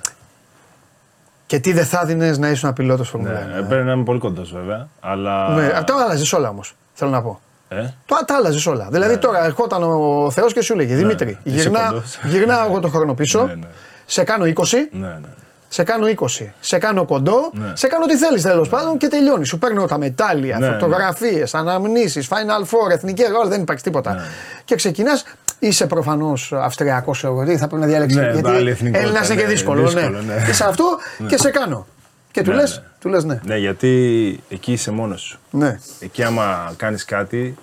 Και 1.46 1.60
τι 1.60 1.74
δεν 1.74 1.86
θα 1.86 2.06
δίνεις 2.06 2.38
να 2.38 2.50
είσαι 2.50 2.66
ένα 2.66 2.76
πιλότος 2.76 3.14
Ναι, 3.14 3.24
Φορμούλα 3.24 3.66
1. 3.66 3.68
πρέπει 3.68 3.86
να 3.86 3.92
είμαι 3.92 4.04
πολύ 4.04 4.20
κοντός 4.20 4.52
βέβαια. 4.54 4.88
Αλλά. 5.00 5.50
Ναι, 5.50 5.70
τα 5.70 5.94
άλλαζες 6.04 6.34
όλα 6.34 6.50
όμως. 6.50 6.76
Θέλω 6.94 7.12
να 7.12 7.22
πω. 7.22 7.40
Ε; 7.70 7.76
Το 8.06 8.16
τα 8.26 8.36
άλλαζες 8.36 8.66
όλα. 8.66 8.88
Δηλαδή 8.92 9.18
τώρα 9.18 9.46
ερχόταν 9.46 9.84
ο 9.84 10.32
Θεός 10.32 10.54
και 10.54 10.62
σου 10.62 10.76
λέγε 10.76 10.96
Δημήτρη, 10.96 11.38
είσαι 11.44 11.56
γυρνά, 11.56 11.88
κοντός. 11.88 12.20
γυρνάω 12.24 12.66
εγώ 12.66 12.80
το 12.80 12.88
χρόνο 12.88 13.14
πίσω, 13.14 13.44
Ναι, 13.46 13.54
ναι. 13.54 13.68
σε 14.06 14.24
κάνω 14.24 14.46
20, 14.46 14.54
Ναι, 14.92 15.08
ναι. 15.08 15.20
σε 15.70 15.84
κάνω 15.84 16.06
20, 16.08 16.54
σε 16.60 16.78
κάνω 16.78 17.06
κοντό, 17.06 17.50
Ναι. 17.54 17.72
σε 17.76 17.88
κάνω 17.88 18.06
τι 18.06 18.18
θέλεις 18.18 18.42
τέλος 18.42 18.70
πάντων 18.70 18.98
και 18.98 19.08
τελειώνει. 19.08 19.46
Σου 19.46 19.58
παίρνω 19.60 19.86
τα 19.86 19.98
μετάλλια, 19.98 20.58
Ναι, 20.60 20.68
φωτογραφίες, 20.68 21.54
αναμνήσεις, 21.56 22.28
Final 22.30 22.64
Four, 22.64 22.92
εθνική 22.92 23.24
όλα, 23.24 23.50
δεν 23.50 23.62
υπάρχει 23.62 23.84
τίποτα. 23.84 24.14
Ναι. 24.14 24.22
Και 24.66 24.76
ξεκινάς, 24.76 25.24
είσαι 25.60 25.88
προφανώς 25.88 26.54
Αυστριακός, 26.54 27.26
γιατί 27.36 27.58
θα 27.58 27.68
πρέπει 27.68 27.82
να 27.82 27.88
διαλέξεις. 27.88 28.20
Ναι, 28.22 28.32
γιατί 28.32 28.50
άλλη 28.50 28.70
εθνικότητα, 28.70 29.00
Έλληνας 29.04 29.28
είναι 29.30 29.38
και 29.42 29.46
ναι, 29.48 29.52
δύσκολο. 29.52 29.82
δύσκολο, 29.84 30.22
ναι. 30.22 30.34
ναι. 30.34 30.46
Είσαι 30.50 30.64
αυτό 30.66 30.98
και 31.28 31.38
σε 31.38 31.50
κάνω. 31.50 31.88
Και 32.32 32.42
του 32.42 32.50
Ναι, 32.50 32.56
λες, 32.56 32.78
ναι. 32.78 32.84
του 33.00 33.10
λες 33.10 33.24
ναι. 33.24 33.40
Ναι, 33.46 33.58
γιατί 33.58 34.40
εκεί 34.50 34.72
είσαι 34.72 34.92
μόνος 34.92 35.22
σου. 35.22 35.40
ναι. 35.52 35.80
Εκεί, 36.00 36.24
άμα 36.24 36.74
κάνεις 36.78 37.06
κάτι, 37.06 37.56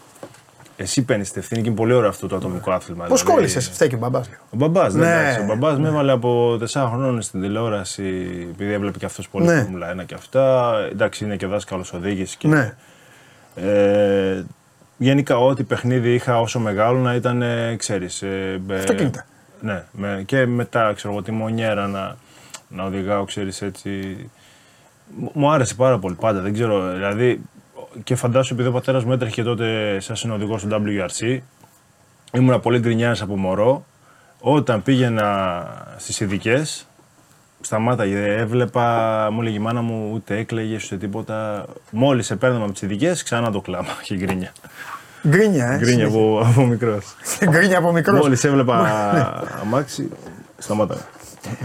εσύ 0.76 1.02
παίρνεις 1.02 1.30
την 1.32 1.40
ευθύνη 1.40 1.60
και 1.62 1.66
είναι 1.68 1.76
πολύ 1.76 1.92
ωραίο 1.92 2.08
αυτό 2.08 2.26
το 2.26 2.36
ατομικό 2.36 2.70
άθλημα. 2.70 3.04
Πώς 3.04 3.20
Δηλαδή, 3.20 3.36
κόλλησες, 3.36 3.68
φταίει 3.68 3.88
και 3.88 3.94
ο 3.94 3.98
μπαμπάς. 3.98 4.28
Ο 4.50 4.56
μπαμπάς, 4.56 4.94
ναι. 4.94 5.04
Ναι. 5.06 5.20
εντάξει, 5.20 5.40
ο 5.40 5.44
μπαμπάς 5.44 5.78
με 5.78 5.88
έβαλε 5.88 6.12
από 6.12 6.58
4 6.60 6.66
χρόνων 6.92 7.22
στην 7.22 7.40
τηλεόραση, 7.40 8.02
επειδή 8.52 8.72
έβλεπε 8.72 8.98
και 8.98 9.04
αυτός 9.04 9.28
πολύ 9.28 9.46
Ναι. 9.46 9.60
Φόρμουλα 9.60 9.94
1 10.02 10.04
και 10.06 10.14
αυτά. 10.14 10.74
Εντάξει, 10.92 11.24
είναι 11.24 11.36
και 11.36 11.46
δάσκαλος 11.46 11.92
οδήγηση. 11.92 12.36
Και, 12.36 12.48
Ναι. 12.48 12.74
ε, 13.54 14.44
γενικά, 14.96 15.38
ό,τι 15.38 15.62
παιχνίδι 15.62 16.14
είχα 16.14 16.40
όσο 16.40 16.60
μεγάλο 16.60 16.98
να 16.98 17.14
ήταν, 17.14 17.42
ε, 17.42 17.76
ξέρεις... 17.76 18.22
Ε, 18.22 18.60
ε, 18.68 18.74
Αυτοκίνητα. 18.74 19.26
Ναι, 19.60 19.84
με, 19.92 20.22
και 20.26 20.46
μετά, 20.46 20.92
ξέρω 20.92 21.12
εγώ, 21.12 21.22
τη 21.22 21.30
μονιέρα 21.30 21.86
να, 21.86 22.16
να 22.68 22.82
οδηγάω, 22.84 23.24
ξέρεις, 23.24 23.62
έτσι... 23.62 23.90
Μου- 25.16 25.30
Μου 25.34 25.50
άρεσε 25.50 25.74
πάρα 25.74 25.98
πολύ 25.98 26.14
πάντα, 26.14 26.40
δεν 26.40 26.52
ξέρω, 26.52 26.92
δηλαδή... 26.92 27.40
Και 28.04 28.14
φαντάσου, 28.14 28.54
επειδή 28.54 28.68
ο 28.68 28.72
πατέρας 28.72 29.04
μου 29.04 29.12
έτρεχε 29.12 29.42
τότε 29.42 29.96
σαν 30.00 30.16
συνοδηγός 30.16 30.60
στο 30.60 30.82
WRC, 30.86 31.38
ήμουνα 32.32 32.60
πολύ 32.60 32.78
γκρινιάρης 32.78 33.22
από 33.22 33.36
μωρό. 33.36 33.84
Όταν 34.40 34.82
πήγαινα 34.82 35.64
στις 35.96 36.20
ειδικές, 36.20 36.86
σταμάταγε, 37.66 38.34
έβλεπα, 38.36 39.28
μου 39.32 39.40
έλεγε 39.40 39.56
η 39.56 39.60
μάνα 39.60 39.80
μου 39.82 40.10
ούτε 40.14 40.36
έκλαιγες 40.36 40.84
ούτε 40.84 40.96
τίποτα. 40.96 41.64
Μόλις 41.90 42.30
επέρναμε 42.30 42.62
από 42.64 42.72
τις 42.72 42.82
ειδικές, 42.82 43.22
ξανά 43.22 43.50
το 43.50 43.60
κλάμα 43.60 43.88
και 44.06 44.14
γκρίνια. 44.16 44.52
Γκρίνια, 45.28 45.66
ε. 45.72 45.76
Γκρίνια 45.78 46.06
από, 46.06 46.42
από 46.46 46.64
μικρός. 46.66 47.16
Γκρίνια 47.50 47.78
από 47.78 47.92
μικρός. 47.92 48.20
Μόλις 48.20 48.44
έβλεπα 48.44 48.76
αμάξι, 49.62 50.08
σταμάταγα. 50.58 51.00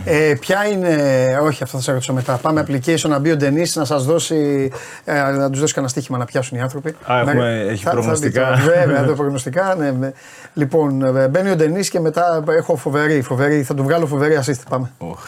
Ε, 0.06 0.34
ποια 0.40 0.66
είναι. 0.68 0.96
Όχι, 1.42 1.64
αυτό 1.64 1.78
θα 1.78 1.84
σε 1.84 1.92
ρωτήσω 1.92 2.14
μετά. 2.14 2.38
Πάμε 2.38 2.66
application 2.68 3.08
να 3.10 3.20
μπει 3.20 3.32
ο 3.32 3.36
Ντενής 3.36 3.76
να 3.76 3.86
σας 3.86 4.06
δώσει. 4.06 4.72
Ε, 5.06 5.22
να 5.22 5.50
τους 5.50 5.60
δώσει 5.60 5.74
κανένα 5.74 5.92
στοίχημα 5.92 6.18
να 6.18 6.26
πιάσουν 6.26 6.58
οι 6.58 6.62
άνθρωποι. 6.62 6.90
Α, 7.12 7.20
έχουμε- 7.20 7.34
Να- 7.34 7.48
έχει 7.50 7.84
θα- 7.84 7.90
θα 7.90 7.96
προγνωστικά. 7.98 8.50
μπει 8.56 8.62
τώρα. 8.64 8.76
Βέβαια, 8.78 9.00
εδώ 9.02 9.14
προγνωστικά. 9.14 9.76
Ναι, 9.78 9.92
ναι. 9.92 10.12
Λοιπόν, 10.54 11.16
ε, 11.18 11.28
μπαίνει 11.28 11.50
ο 11.50 11.56
Ντενής 11.56 11.90
και 11.90 12.00
μετά 12.00 12.44
έχω 12.48 12.76
φοβερή, 12.76 13.22
φοβερή. 13.22 13.64
Θα 13.64 13.74
του 13.74 13.84
βγάλω 13.84 14.06
φοβερή 14.06 14.40
assist. 14.46 14.62
Πάμε. 14.70 14.92
Οχ. 14.98 15.28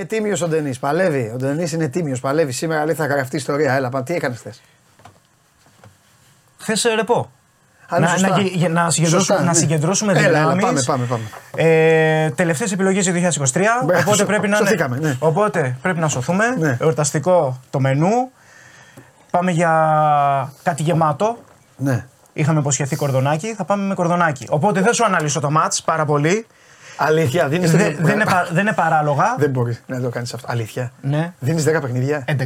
Είναι 0.00 0.08
τίμιος 0.08 0.40
ο 0.42 0.48
Ντενής. 0.48 0.78
Παλεύει. 0.78 1.30
Ο 1.34 1.36
Ντενής 1.36 1.72
είναι 1.72 1.88
τίμιος. 1.88 2.20
Παλεύει. 2.20 2.52
Σήμερα 2.52 2.84
λέει 2.84 2.94
θα 2.94 3.06
γραφτεί 3.06 3.36
ιστορία. 3.36 3.72
Έλα, 3.72 3.88
πάμε. 3.88 4.04
Τι 4.04 4.14
έκανες 4.14 4.38
χθες; 4.38 4.60
Χθες 6.58 6.84
ρεπό. 6.96 7.30
Α, 7.88 7.98
ναι, 7.98 8.06
να, 8.06 8.12
σωστά. 8.12 8.28
να, 8.28 8.40
γε- 8.40 8.68
να, 8.70 8.90
συγκεντρώσουμε, 8.90 9.08
Σωστά, 9.26 9.38
να 9.44 9.50
ναι. 9.52 9.54
συγκεντρώσουμε 9.58 10.12
Έλα, 10.12 10.20
έλα, 10.22 10.38
δυνάμεις. 10.52 10.84
πάμε, 10.84 11.04
πάμε, 11.06 11.20
πάμε. 11.54 11.68
Ε, 11.70 12.30
Τελευταίες 12.30 12.72
επιλογές 12.72 13.04
για 13.08 13.12
2023. 13.12 13.82
Μπράβο, 13.84 14.00
οπότε, 14.02 14.16
σω- 14.16 14.26
πρέπει 14.26 14.48
να 14.48 14.56
σωθήκαμε, 14.56 14.96
είναι, 14.96 15.08
ναι. 15.08 15.16
οπότε 15.18 15.76
πρέπει 15.82 15.98
να 15.98 16.08
σωθούμε. 16.08 16.44
Ναι. 16.58 16.76
Εορταστικό 16.80 17.60
το 17.70 17.80
μενού. 17.80 18.30
Πάμε 19.30 19.50
για 19.50 20.52
κάτι 20.62 20.82
γεμάτο. 20.82 21.38
Ναι. 21.76 22.06
Είχαμε 22.32 22.60
υποσχεθεί 22.60 22.96
κορδονάκι, 22.96 23.54
θα 23.54 23.64
πάμε 23.64 23.84
με 23.84 23.94
κορδονάκι. 23.94 24.46
Οπότε 24.50 24.80
δεν 24.80 24.92
σου 24.94 25.04
αναλύσω 25.04 25.40
το 25.40 25.50
μάτς 25.50 25.82
πάρα 25.82 26.04
πολύ. 26.04 26.46
Αλήθεια, 27.02 27.48
δίνεις. 27.48 27.70
Δεν, 27.70 27.96
δεν, 28.00 28.14
είναι, 28.14 28.24
πα- 28.24 28.48
δεν 28.52 28.60
είναι 28.66 28.72
παράλογα. 28.74 29.34
Δεν 29.38 29.50
μπορείς 29.50 29.82
να 29.86 30.00
το 30.00 30.08
κάνεις 30.08 30.34
αυτό. 30.34 30.46
Αλήθεια. 30.50 30.92
Ναι, 31.00 31.32
Δίνεις 31.38 31.64
10 31.68 31.80
παιχνίδια. 31.80 32.24
11. 32.26 32.44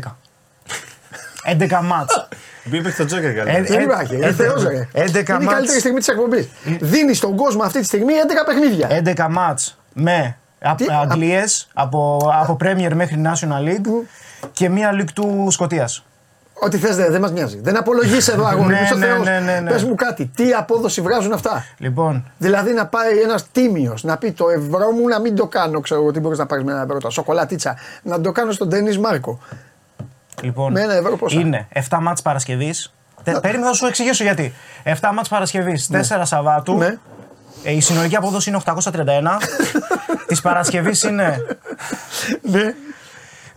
11 1.58 1.80
μάτς. 1.84 2.28
Μπήκε 2.64 2.90
στο 2.90 3.04
Τζόκερ 3.04 3.30
Ε, 3.30 3.32
καλύτερα. 3.32 3.62
Δεν 3.78 3.80
υπάρχει. 3.80 4.14
Είναι 4.16 4.32
θεός, 4.32 4.62
ρε. 4.64 4.88
11 4.92 5.28
Είναι 5.28 5.42
η 5.42 5.44
μάτς. 5.44 5.54
καλύτερη 5.54 5.78
στιγμή 5.78 5.98
της 5.98 6.08
εκπομπής. 6.08 6.48
Δίνεις 6.80 7.16
στον 7.18 7.36
κόσμο 7.36 7.62
αυτή 7.62 7.78
τη 7.80 7.86
στιγμή 7.86 8.12
11 8.14 8.44
παιχνίδια. 8.46 8.88
11 8.90 9.28
μάτς 9.30 9.78
με 9.92 10.36
α- 10.60 10.74
Τι; 10.74 10.84
Αγγλίες 11.02 11.68
από, 11.74 12.30
από 12.34 12.56
Premier 12.60 12.92
μέχρι 12.94 13.22
National 13.24 13.68
League 13.68 14.06
και 14.52 14.68
μία 14.68 14.90
League 14.92 15.10
του 15.14 15.46
Σκοτίας. 15.50 16.04
Ό,τι 16.60 16.78
θες 16.78 16.96
δεν 16.96 17.20
μας 17.20 17.30
νοιάζει. 17.30 17.60
Δεν 17.60 17.76
απολογείς 17.76 18.28
εδώ 18.28 18.44
αγόρι. 18.46 18.66
Ναι, 18.74 18.80
Είσαι 18.82 18.94
ο 18.94 18.96
ναι, 18.96 19.06
Θεός. 19.06 19.26
ναι, 19.26 19.38
ναι, 19.40 19.60
ναι. 19.60 19.70
Πες 19.70 19.84
μου 19.84 19.94
κάτι. 19.94 20.30
Τι 20.36 20.52
απόδοση 20.52 21.00
βγάζουν 21.00 21.32
αυτά; 21.32 21.64
Λοιπόν, 21.78 22.30
Δηλαδή 22.38 22.72
να 22.72 22.86
πάει 22.86 23.18
ένας 23.18 23.46
τίμιος 23.52 24.02
να 24.04 24.16
πει 24.16 24.32
το 24.32 24.48
ευρώ 24.48 24.90
μου 24.90 25.08
να 25.08 25.20
μην 25.20 25.36
το 25.36 25.46
κάνω. 25.46 25.80
Ξέρω 25.80 26.00
εγώ 26.00 26.10
τι 26.10 26.20
μπορείς 26.20 26.38
να 26.38 26.46
πάρεις 26.46 26.64
με 26.64 26.72
ένα 26.72 26.82
ευρώ. 26.82 26.98
Τα 26.98 27.10
σοκολατίτσα. 27.10 27.76
Να 28.02 28.20
το 28.20 28.32
κάνω 28.32 28.52
στον 28.52 28.68
Τένις 28.68 28.98
Μάρκο. 28.98 29.38
λοιπόν 30.42 30.72
Με 30.72 30.80
ένα 30.80 30.94
ευρώ 30.94 31.16
πόσα; 31.16 31.40
είναι 31.40 31.68
7 31.90 31.98
μάτς 32.00 32.22
Παρασκευής. 32.22 32.92
Τε- 33.22 33.40
Περίμενα 33.40 33.68
να 33.68 33.74
σου 33.74 33.86
εξηγήσω 33.86 34.22
γιατί. 34.24 34.54
7 34.84 34.94
μάτς 35.14 35.28
Παρασκευής, 35.28 35.88
4 35.92 36.20
Σαββάτου. 36.22 36.76
Ναι. 36.76 36.96
Ε, 37.64 37.72
η 37.72 37.80
συνολική 37.80 38.16
απόδοση 38.16 38.48
είναι 38.50 38.58
831. 38.64 39.38
Της 40.26 40.40
Παρασκευής 40.40 41.02
είναι 41.02 41.38
Ναι. 42.42 42.74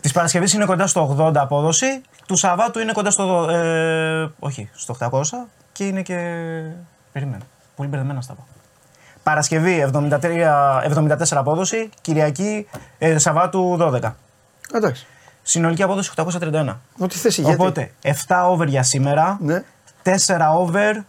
Της 0.02 0.12
Παρασκευής 0.12 0.54
είναι 0.54 0.66
κοντά 0.66 0.88
στο 0.88 1.16
80 1.20 1.32
απόδοση, 1.36 2.02
του 2.28 2.36
Σαββάτου 2.36 2.80
είναι 2.80 2.92
κοντά 2.92 3.12
στο. 3.12 3.50
Ε, 3.50 4.30
όχι, 4.40 4.70
στο 4.74 4.96
800 5.00 5.22
και 5.72 5.88
είναι 5.88 6.02
και. 6.02 6.16
Περίμενε. 7.12 7.44
Πολύ 7.76 7.90
μπερδεμένα 7.90 8.22
στα 8.22 8.34
πω. 8.34 8.48
Παρασκευή 9.24 9.90
73, 9.94 10.12
74 10.96 11.18
απόδοση, 11.30 11.90
Κυριακή 12.02 12.68
ε, 12.98 13.18
Σαββάτου 13.18 13.78
12. 13.80 14.12
Εντάξει. 14.74 15.06
Συνολική 15.44 15.84
απόδοση 15.84 16.12
831. 16.16 16.76
Ό,τι 16.98 17.18
θες 17.18 17.38
γιατί. 17.38 17.54
Οπότε 17.54 17.92
7 18.04 18.12
over 18.50 18.68
για 18.68 18.84
σήμερα, 18.84 19.38
Ναι. 19.42 19.64
4 20.04 20.14
over 20.58 21.04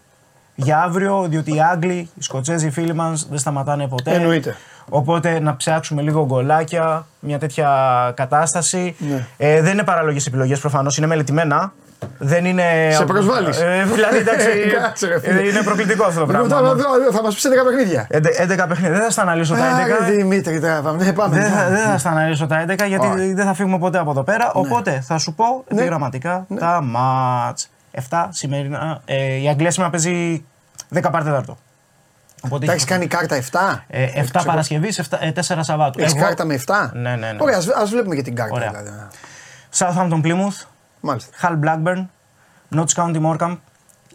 για 0.60 0.82
αύριο, 0.82 1.26
διότι 1.28 1.54
οι 1.54 1.60
Άγγλοι, 1.72 1.94
οι 2.14 2.22
Σκοτσέζοι, 2.22 2.66
οι 2.66 2.70
φίλοι 2.70 2.94
μας 2.94 3.26
δεν 3.30 3.38
σταματάνε 3.38 3.88
ποτέ. 3.88 4.10
Εννοείται. 4.14 4.56
Οπότε 4.88 5.40
να 5.40 5.56
ψάξουμε 5.56 6.02
λίγο 6.02 6.24
γκολάκια, 6.26 7.06
μια 7.20 7.38
τέτοια 7.38 7.68
κατάσταση. 8.16 8.96
Ναι. 8.98 9.26
Ε, 9.36 9.62
δεν 9.62 9.72
είναι 9.72 9.82
παραλογέ 9.82 10.18
επιλογές 10.26 10.58
προφανώς, 10.60 10.96
είναι 10.96 11.06
μελετημένα. 11.06 11.72
Δεν 12.18 12.44
είναι. 12.44 12.62
Σε 12.90 13.04
προσβάλλεις. 13.04 13.60
Ε, 13.60 13.84
δηλαδή 13.94 14.16
εντάξει. 14.16 14.46
Κάτσε, 14.82 15.06
ρε, 15.06 15.20
φίλε. 15.20 15.40
ε, 15.40 15.48
είναι 15.48 15.62
προκλητικό 15.62 16.04
αυτό 16.04 16.24
το 16.24 16.32
Λοιπόν, 16.32 16.48
πράγμα. 16.48 16.68
θα, 16.68 16.76
θα, 16.76 17.16
θα 17.16 17.22
μας 17.22 17.34
πεις 17.34 17.44
11 17.46 17.64
παιχνίδια. 17.66 18.06
Εντε- 18.10 18.40
11 18.62 18.64
παιχνίδια. 18.68 18.90
Δεν 18.96 19.02
θα 19.02 19.10
στα 19.10 19.22
αναλύσω 19.22 19.54
τα 19.54 19.60
11. 19.60 19.62
Άρε 20.02 20.12
Δημήτρη, 20.14 20.60
τώρα 20.60 20.80
πάμε. 20.80 21.04
Ναι, 21.04 21.12
πάμε. 21.12 21.36
Δεν 21.40 21.50
θα, 21.50 21.56
πάμε. 21.62 21.76
δεν 21.76 21.86
θα 21.86 21.98
στα 21.98 22.10
αναλύσω 22.10 22.46
τα 22.46 22.64
11 22.64 22.66
γιατί 22.88 23.06
Ωραία. 23.06 23.34
δεν 23.34 23.46
θα 23.46 23.54
φύγουμε 23.54 23.78
ποτέ 23.78 23.98
από 23.98 24.10
εδώ 24.10 24.22
πέρα. 24.22 24.50
Οπότε 24.54 25.00
θα 25.06 25.18
σου 25.18 25.34
πω 25.34 25.44
Ναι. 25.68 25.80
επιγραμματικά 25.80 26.46
τα 26.58 26.80
μάτς. 26.82 27.70
7 28.10 28.26
σημερινά. 28.30 29.00
Ε, 29.04 29.34
η 29.34 29.48
Αγγλία 29.48 29.70
σήμερα 29.70 29.90
παίζει 29.90 30.44
10 30.94 31.10
παρτέταρτο. 31.10 31.58
Οπότε 32.42 32.66
Τα 32.66 32.72
έχει 32.72 32.80
έχεις 32.80 32.84
κάνει 32.94 33.06
κάρτα 33.06 33.36
7. 33.36 33.84
ε, 33.86 34.22
7 34.32 34.42
Παρασκευής, 34.44 35.00
4 35.34 35.62
Σαββάτου. 35.62 36.00
Έχεις 36.00 36.12
Εγώ- 36.14 36.22
κάρτα 36.24 36.44
με 36.44 36.54
7. 36.54 36.90
Ναι, 36.94 37.16
ναι, 37.16 37.32
ναι. 37.32 37.36
Ωραία, 37.40 37.56
ας, 37.56 37.68
ας 37.68 37.90
βλέπουμε 37.90 38.14
και 38.14 38.22
την 38.22 38.34
κάρτα. 38.34 38.54
Ωραία. 38.54 38.70
Δηλαδή. 38.70 38.90
Southampton 39.74 40.26
Plymouth, 40.26 40.66
Μάλιστα. 41.00 41.30
Hull 41.42 41.58
Blackburn, 41.64 42.06
Notts 42.76 42.92
County 42.94 43.20
Morecambe, 43.26 43.56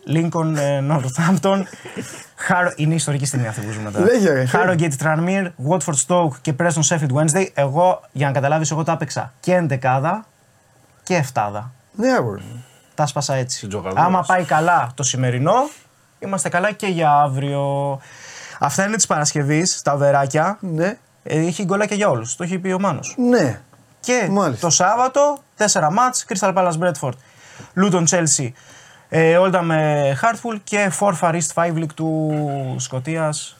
Lincoln 0.07 0.55
ε, 0.57 0.79
Northampton, 0.89 1.63
Harrow, 2.49 2.71
είναι 2.75 2.93
ιστορική 2.95 3.25
στιγμή 3.25 3.47
αυτή 3.47 3.61
που 3.61 3.71
ζούμε 3.71 3.91
τώρα. 3.91 4.05
Λέγε, 4.05 4.31
ρε. 4.31 4.45
Harrogate 4.53 4.91
Tranmere, 5.03 5.47
Watford 5.69 5.95
Stoke 6.07 6.35
και 6.41 6.53
Preston 6.59 6.81
Sheffield 6.87 7.11
Wednesday. 7.15 7.45
Εγώ, 7.53 8.01
για 8.11 8.27
να 8.27 8.33
καταλάβεις, 8.33 8.71
εγώ 8.71 8.83
τα 8.83 8.91
έπαιξα 8.91 9.33
και 9.39 9.53
εντεκάδα 9.55 10.25
και 11.03 11.15
εφτάδα. 11.15 11.71
Ναι, 11.95 12.11
αγόρι. 12.11 12.43
Τα 13.03 13.09
σπάσα 13.09 13.33
έτσι. 13.33 13.57
Συντζογαδόρας. 13.57 14.05
Άμα 14.05 14.21
πάει 14.21 14.43
καλά 14.43 14.91
το 14.95 15.03
σημερινό, 15.03 15.69
είμαστε 16.19 16.49
καλά 16.49 16.71
και 16.71 16.87
για 16.87 17.11
αύριο. 17.11 17.99
Αυτά 18.59 18.85
είναι 18.85 18.95
της 18.95 19.05
Παρασκευής, 19.05 19.81
τα 19.81 19.95
βεράκια. 19.95 20.57
Ναι. 20.59 20.97
Ε, 21.23 21.39
έχει 21.39 21.63
γκολάκια 21.63 21.95
για 21.95 22.09
όλους. 22.09 22.35
Το 22.35 22.43
έχει 22.43 22.59
πει 22.59 22.71
ο 22.71 22.79
Μάνος. 22.79 23.15
Ναι. 23.17 23.61
Και 23.99 24.27
Μάλιστα. 24.31 24.67
το 24.67 24.73
Σάββατο, 24.73 25.37
4 25.57 25.89
μάτς, 25.91 26.25
Crystal 26.27 26.53
Palace 26.53 26.79
Bradford, 26.79 27.13
Luton 27.75 28.03
Chelsea, 28.07 28.49
ε, 29.09 29.37
Oldham 29.39 29.61
με 29.63 30.11
Hartful 30.21 30.59
και 30.63 30.91
Forfar 30.99 31.33
East 31.33 31.53
5 31.53 31.77
League 31.77 31.93
του 31.95 32.35
Σκοτίας. 32.77 33.57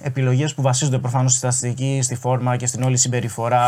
Επιλογές 0.00 0.54
που 0.54 0.62
βασίζονται 0.62 0.98
προφανώς 0.98 1.30
στη 1.30 1.38
στατιστική, 1.38 2.00
στη 2.02 2.14
φόρμα 2.14 2.56
και 2.56 2.66
στην 2.66 2.82
όλη 2.82 2.96
συμπεριφορά 2.96 3.64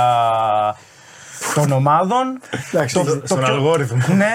των 1.54 1.72
ομάδων. 1.72 2.40
Εντάξει, 2.72 2.94
Το- 2.94 3.04
το- 3.04 3.16
το 3.18 3.26
Στον 3.26 3.38
πιο- 3.38 3.46
αλγόριθμο. 3.54 3.98
Ναι, 4.16 4.28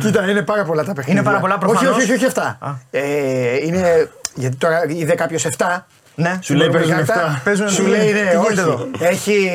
Κοίτα, 0.00 0.30
είναι 0.30 0.42
πάρα 0.42 0.64
πολλά 0.64 0.84
τα 0.84 0.92
παιχνίδια. 0.92 1.12
Είναι 1.20 1.22
πάρα 1.22 1.38
πολλά, 1.40 1.54
Όχι, 1.54 1.64
προφανώς. 1.64 1.92
όχι, 1.94 2.02
όχι, 2.02 2.12
όχι 2.12 2.26
αυτά. 2.26 2.58
Α. 2.60 2.70
Ε, 2.90 3.66
είναι. 3.66 4.10
Γιατί 4.34 4.56
τώρα 4.56 4.84
είδε 4.88 5.14
κάποιος 5.14 5.46
7. 5.58 5.86
ναι. 6.14 6.38
Σου 6.40 6.54
λέει 6.54 6.68
παίζουν 6.68 6.90
παίζουν 6.94 7.14
εφτά. 7.16 7.36
7. 7.40 7.44
Παίζουν- 7.44 7.68
Σου 7.68 7.86
λέει 7.86 8.00
τι 8.00 8.12
ναι, 8.12 8.18
γίνεται 8.18 8.36
όχι. 8.36 8.58
εδώ; 8.58 8.86
Έχει 8.98 9.50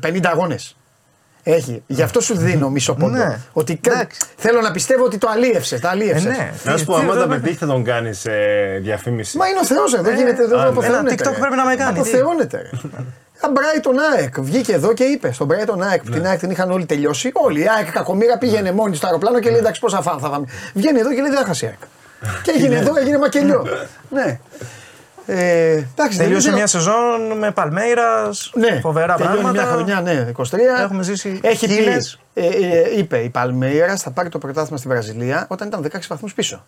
50 0.00 0.30
αγώνες. 0.30 0.76
Έχει. 1.46 1.82
Γι' 1.86 2.02
αυτό 2.02 2.20
σου 2.20 2.36
δίνω 2.36 2.68
μισό 2.70 2.94
πόντο. 2.94 3.16
Ναι. 3.16 3.38
Ότι 3.52 3.76
κα- 3.76 3.92
Εντάξει. 3.92 4.20
θέλω 4.36 4.60
να 4.60 4.70
πιστεύω 4.70 5.04
ότι 5.04 5.18
το 5.18 5.28
αλίευσες. 5.30 5.80
Τα 5.80 5.88
Ε, 5.88 5.90
αλίευσε. 5.90 6.28
ναι. 6.28 6.52
Να 6.64 6.76
σου 6.76 6.84
πω, 6.84 6.94
Τι- 6.94 7.00
άμα 7.00 7.12
τι- 7.12 7.18
τα 7.18 7.24
τι- 7.24 7.30
πετύχεις 7.30 7.58
θα 7.58 7.66
τον 7.66 7.84
κάνεις 7.84 8.26
διαφήμιση. 8.80 9.36
Μα 9.36 9.46
είναι 9.48 9.58
ο 9.58 9.64
Θεός 9.64 9.94
εδώ. 9.94 10.10
γίνεται 10.10 10.42
εδώ. 10.42 10.58
α, 10.58 10.66
αποθεώνεται, 10.66 11.00
ένα 11.00 11.10
TikTok 11.30 11.32
ρε. 11.34 11.38
πρέπει 11.40 11.56
να 11.56 11.64
με 11.64 11.74
κάνει, 11.74 11.92
τι; 11.92 12.00
Αποθεώνεται. 12.00 12.56
ρε. 12.56 12.68
Α, 13.40 13.48
Brighton 13.54 13.94
ΑΕΚ. 14.16 14.40
Βγήκε 14.40 14.72
εδώ 14.72 14.92
και 14.92 15.04
είπε 15.04 15.32
στον 15.32 15.48
Brighton 15.50 15.80
ΑΕΚ 15.80 16.02
που 16.02 16.10
την 16.10 16.26
ΑΕΚ 16.26 16.38
την 16.38 16.50
είχαν 16.50 16.70
όλοι 16.70 16.86
τελειώσει. 16.86 17.30
Όλοι. 17.34 17.60
Η 17.60 17.66
ΑΕΚ 17.76 17.90
κακομήρα 17.92 18.38
πήγαινε 18.38 18.72
μόνη 18.72 18.96
στο 18.96 19.06
αεροπλάνο 19.06 19.38
και 19.40 19.50
λέει 19.50 19.58
εντάξει 19.58 19.80
πόσα 19.80 20.02
φάμε 20.02 20.20
θα 20.20 20.28
φάμε. 20.28 20.46
Βγαίνει 20.74 20.98
εδώ 20.98 21.08
και 21.14 21.20
λέει 21.20 21.30
δεν 21.30 21.38
θα 21.38 21.44
χάσει 21.44 21.64
η 21.64 21.68
ΑΕΚ. 21.68 21.78
και 22.42 22.50
έγινε 22.56 22.76
εδώ, 22.76 22.92
έγινε 22.96 23.18
μακελιό. 23.18 23.66
ναι. 24.16 24.38
Ε, 25.26 25.70
εντάξει, 25.72 26.18
Τελείωσε 26.18 26.48
δεν 26.48 26.56
μια 26.56 26.66
σεζόν 26.66 27.38
με 27.38 27.50
Παλμέιρας, 27.50 28.50
ναι, 28.54 28.80
φοβερά 28.80 29.14
τελειώνει 29.14 29.38
πράγματα. 29.40 29.62
μια 29.62 29.72
χρονιά, 29.72 30.00
ναι, 30.00 30.32
23. 30.36 30.44
Έχουμε 30.82 31.02
ζήσει 31.02 31.40
Έχει 31.42 31.66
πει, 31.66 31.72
χίλιες. 31.74 32.18
ε, 32.34 32.46
ε, 32.46 32.98
είπε 32.98 33.18
η 33.18 33.28
Παλμέιρας 33.28 34.02
θα 34.02 34.10
πάρει 34.10 34.28
το 34.28 34.38
πρωτάθλημα 34.38 34.78
στη 34.78 34.88
Βραζιλία 34.88 35.46
όταν 35.48 35.68
ήταν 35.68 35.82
16 35.92 35.98
βαθμούς 36.08 36.34
πίσω. 36.34 36.64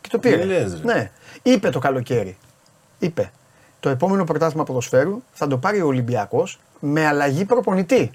Και 0.00 0.08
το 0.10 0.18
πήρε. 0.18 0.36
Τι 0.36 0.46
λες, 0.46 0.72
ρε. 0.84 0.92
ναι. 0.94 1.10
Είπε 1.42 1.70
το 1.70 1.78
καλοκαίρι. 1.78 2.36
Είπε. 2.98 3.30
Το 3.80 3.88
επόμενο 3.88 4.24
πρωτάθλημα 4.24 4.64
ποδοσφαίρου 4.64 5.22
θα 5.32 5.46
το 5.46 5.56
πάρει 5.56 5.80
ο 5.82 5.86
Ολυμπιακός 5.86 6.60
με 6.80 7.06
αλλαγή 7.06 7.44
προπονητή. 7.44 8.10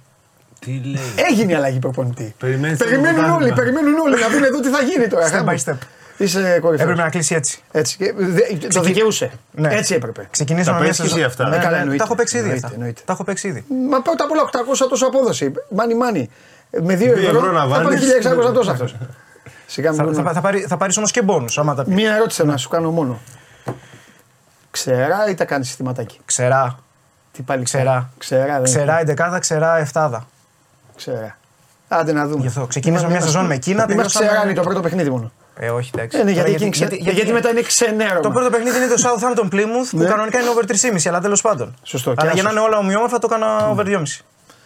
Τι 0.60 0.72
λέει. 0.72 1.02
Έγινε 1.30 1.52
η 1.52 1.56
αλλαγή 1.56 1.80
προπονητή. 1.80 2.36
Περιμένεις 2.40 2.78
το 2.78 2.86
περιμένουν 2.86 3.18
όλοι, 3.20 3.26
πρωτάθλημα. 3.28 3.56
περιμένουν 3.56 3.98
όλοι 4.00 4.20
να 4.22 4.30
δουν 4.30 4.44
εδώ 4.44 4.60
τι 4.60 4.70
θα 4.70 4.82
γίνει 4.82 5.08
τώρα. 5.08 5.28
Step 5.28 5.32
Χάμπο. 5.32 5.52
by 5.52 5.56
step. 5.72 5.78
Είσαι 6.18 6.40
κορυφαίος. 6.60 6.80
Έπρεπε 6.90 7.02
να 7.02 7.10
κλείσει 7.10 7.36
έτσι. 7.36 7.64
Έτσι. 7.72 7.98
Και 7.98 8.14
δε- 8.18 8.68
Το 8.74 8.82
δικαιούσε. 8.82 9.32
Ναι. 9.52 9.74
Έτσι 9.76 9.94
έπρεπε. 9.96 10.28
Ξεκινήσαμε 10.32 10.78
Τα 10.78 10.84
μια 10.84 10.94
παίζεις 10.94 10.98
και 11.02 11.04
σεζόν. 11.10 11.18
εσύ 11.20 11.28
αυτά. 11.28 11.50
Ναι, 11.50 11.56
Ε, 11.56 11.60
καλά, 11.60 11.72
ναι, 11.72 11.78
εννοείται. 11.78 11.98
τα 11.98 12.04
έχω 12.04 12.16
παίξει 12.16 12.36
ήδη 12.38 12.44
Εννοείται, 12.46 12.66
αυτά. 12.66 12.78
εννοείται. 12.78 13.02
Τα 13.06 13.14
έχω 13.14 13.24
παίξει 13.24 13.48
ήδη. 13.48 13.66
Μα 13.90 14.02
πρώτα 14.02 14.24
απ' 14.24 14.32
όλα 14.32 14.42
800 14.42 14.88
τόσο 14.90 15.06
απόδοση. 15.06 15.52
Μάνι 15.70 15.96
μάνι. 15.96 16.30
Με 16.82 16.94
2 16.96 16.98
Δύο 16.98 17.12
ευρώ, 17.12 17.38
ευρώ 17.38 17.52
να 17.52 17.62
θα 17.62 17.68
πάρει 17.68 17.84
βάλεις. 17.84 18.00
1600 18.02 18.52
τόσο 18.54 18.72
αυτό. 18.72 18.88
Σιγά 19.68 19.90
μην 19.92 20.00
Θα, 20.00 20.06
πούμε. 20.06 20.22
θα, 20.24 20.34
θα, 20.34 20.42
πάρει, 20.42 20.60
θα 20.68 20.78
πάρεις 20.78 20.98
όμως 20.98 21.12
και 21.12 21.22
μπόνους 21.22 21.58
άμα 21.58 21.76
τα 21.76 21.84
πεις. 21.84 21.94
Μία 21.94 22.14
ερώτηση 22.16 22.38
θέλω 22.42 22.52
να 22.52 22.58
σου 22.58 22.70
κάνω 22.70 22.92
μόνο. 22.92 23.20
Ξερά 24.72 25.30
ή 25.30 25.34
τα 25.34 25.46
κάνεις 25.46 25.68
συστηματάκι; 25.68 26.20
Ξερά. 26.26 26.80
Τι 27.32 27.42
πάλι 27.42 27.64
Ξερά. 27.64 28.10
Ξερά, 28.18 28.54
δεν 28.54 28.64
Ξερά 28.64 28.92
είναι. 28.92 29.02
εντεκάδα, 29.02 29.40
ξερά 29.40 29.78
εφτάδα. 29.78 30.28
Ξερά. 30.96 31.38
Άντε 31.88 32.12
να 32.14 32.28
δούμε. 32.28 32.42
Γι' 32.42 32.48
αυτό. 32.48 32.66
Ξεκινήσαμε 32.66 33.10
μια 33.12 33.22
σεζόν 33.22 33.46
με 33.46 33.58
Κίνα, 33.58 33.84
Είμαι 33.84 33.94
τελειώσαμε- 33.94 34.28
ξεράνι 34.30 34.54
το 34.54 34.62
πρώτο 34.62 34.80
παιχνίδι 34.80 35.10
μόνο. 35.10 35.32
Ε, 35.60 35.70
όχι, 35.70 35.92
εντάξει. 35.96 36.18
Ε, 36.20 36.24
ναι, 36.24 36.34
Τώρα 36.34 36.48
γιατί, 36.48 36.52
εκεί 36.52 36.62
είναι 36.64 36.88
ξε- 36.90 36.94
γιατί 37.14 37.32
μετά 37.34 37.50
είναι 37.50 37.62
ξενέρωμα. 37.62 38.20
Το 38.20 38.30
πρώτο 38.32 38.50
παιχνίδι 38.50 38.78
είναι 38.78 38.88
το 38.88 39.02
Southampton 39.04 39.54
Plymouth 39.54 39.88
που 39.92 39.98
Ναι. 39.98 40.06
κανονικά 40.06 40.40
είναι 40.40 40.50
over 40.50 40.64
3,5 40.66 41.08
αλλά 41.10 41.20
τέλος 41.22 41.42
πάντων. 41.42 41.76
Σωστό, 41.84 42.10
και 42.14 42.16
Αλλά 42.22 42.32
για 42.34 42.44
να 42.44 42.50
άσος. 42.50 42.62
είναι 42.62 42.70
όλα 42.70 42.78
ομοιόμορφα 42.84 43.20
το 43.20 43.28
έκανα 43.32 43.70
over 43.70 43.86
2,5. 43.86 44.22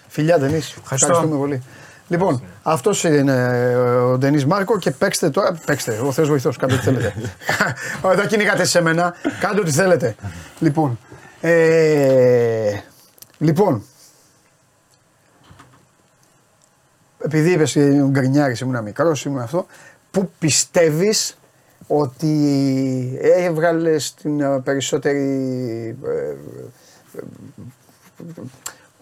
Φιλιά, 0.07 0.40
Ντενή. 0.40 0.61
Ευχαριστούμε 0.91 1.38
πολύ. 1.38 1.64
Λοιπόν, 2.07 2.44
αυτός 2.64 3.03
είναι 3.03 3.34
ε, 3.72 3.76
ο 3.76 4.18
Ντενή 4.18 4.45
Μάρκο 4.45 4.78
και 4.80 4.91
παίξτε 4.91 5.30
τώρα. 5.30 5.60
Παίξτε, 5.66 5.99
ο 6.03 6.11
Θεός 6.11 6.28
βοηθός, 6.30 6.57
κάντε 6.57 6.74
ό,τι 6.74 6.84
θέλετε. 6.84 7.14
Όχι, 8.02 8.16
δεν 8.16 8.28
κυνηγάτε 8.28 8.64
σε 8.66 8.82
μένα. 8.82 9.14
Κάντε 9.40 9.60
ό,τι 9.60 9.72
θέλετε. 9.72 10.16
Λοιπόν. 10.60 10.99
Ε, 11.41 12.72
λοιπόν. 13.38 13.84
Επειδή 17.24 17.52
είπες 17.52 17.78
γκρινιάρης, 18.10 18.60
ήμουν 18.60 18.84
μικρός, 18.84 19.26
ήμουν 19.26 19.40
αυτό. 19.40 19.66
Πού 20.11 20.31
πιστεύεις 20.40 21.38
ότι 21.88 23.19
έβγαλες 23.22 24.14
την 24.14 24.41
ε, 24.41 24.60
περισσότερη. 24.64 25.98
ε, 26.06 26.36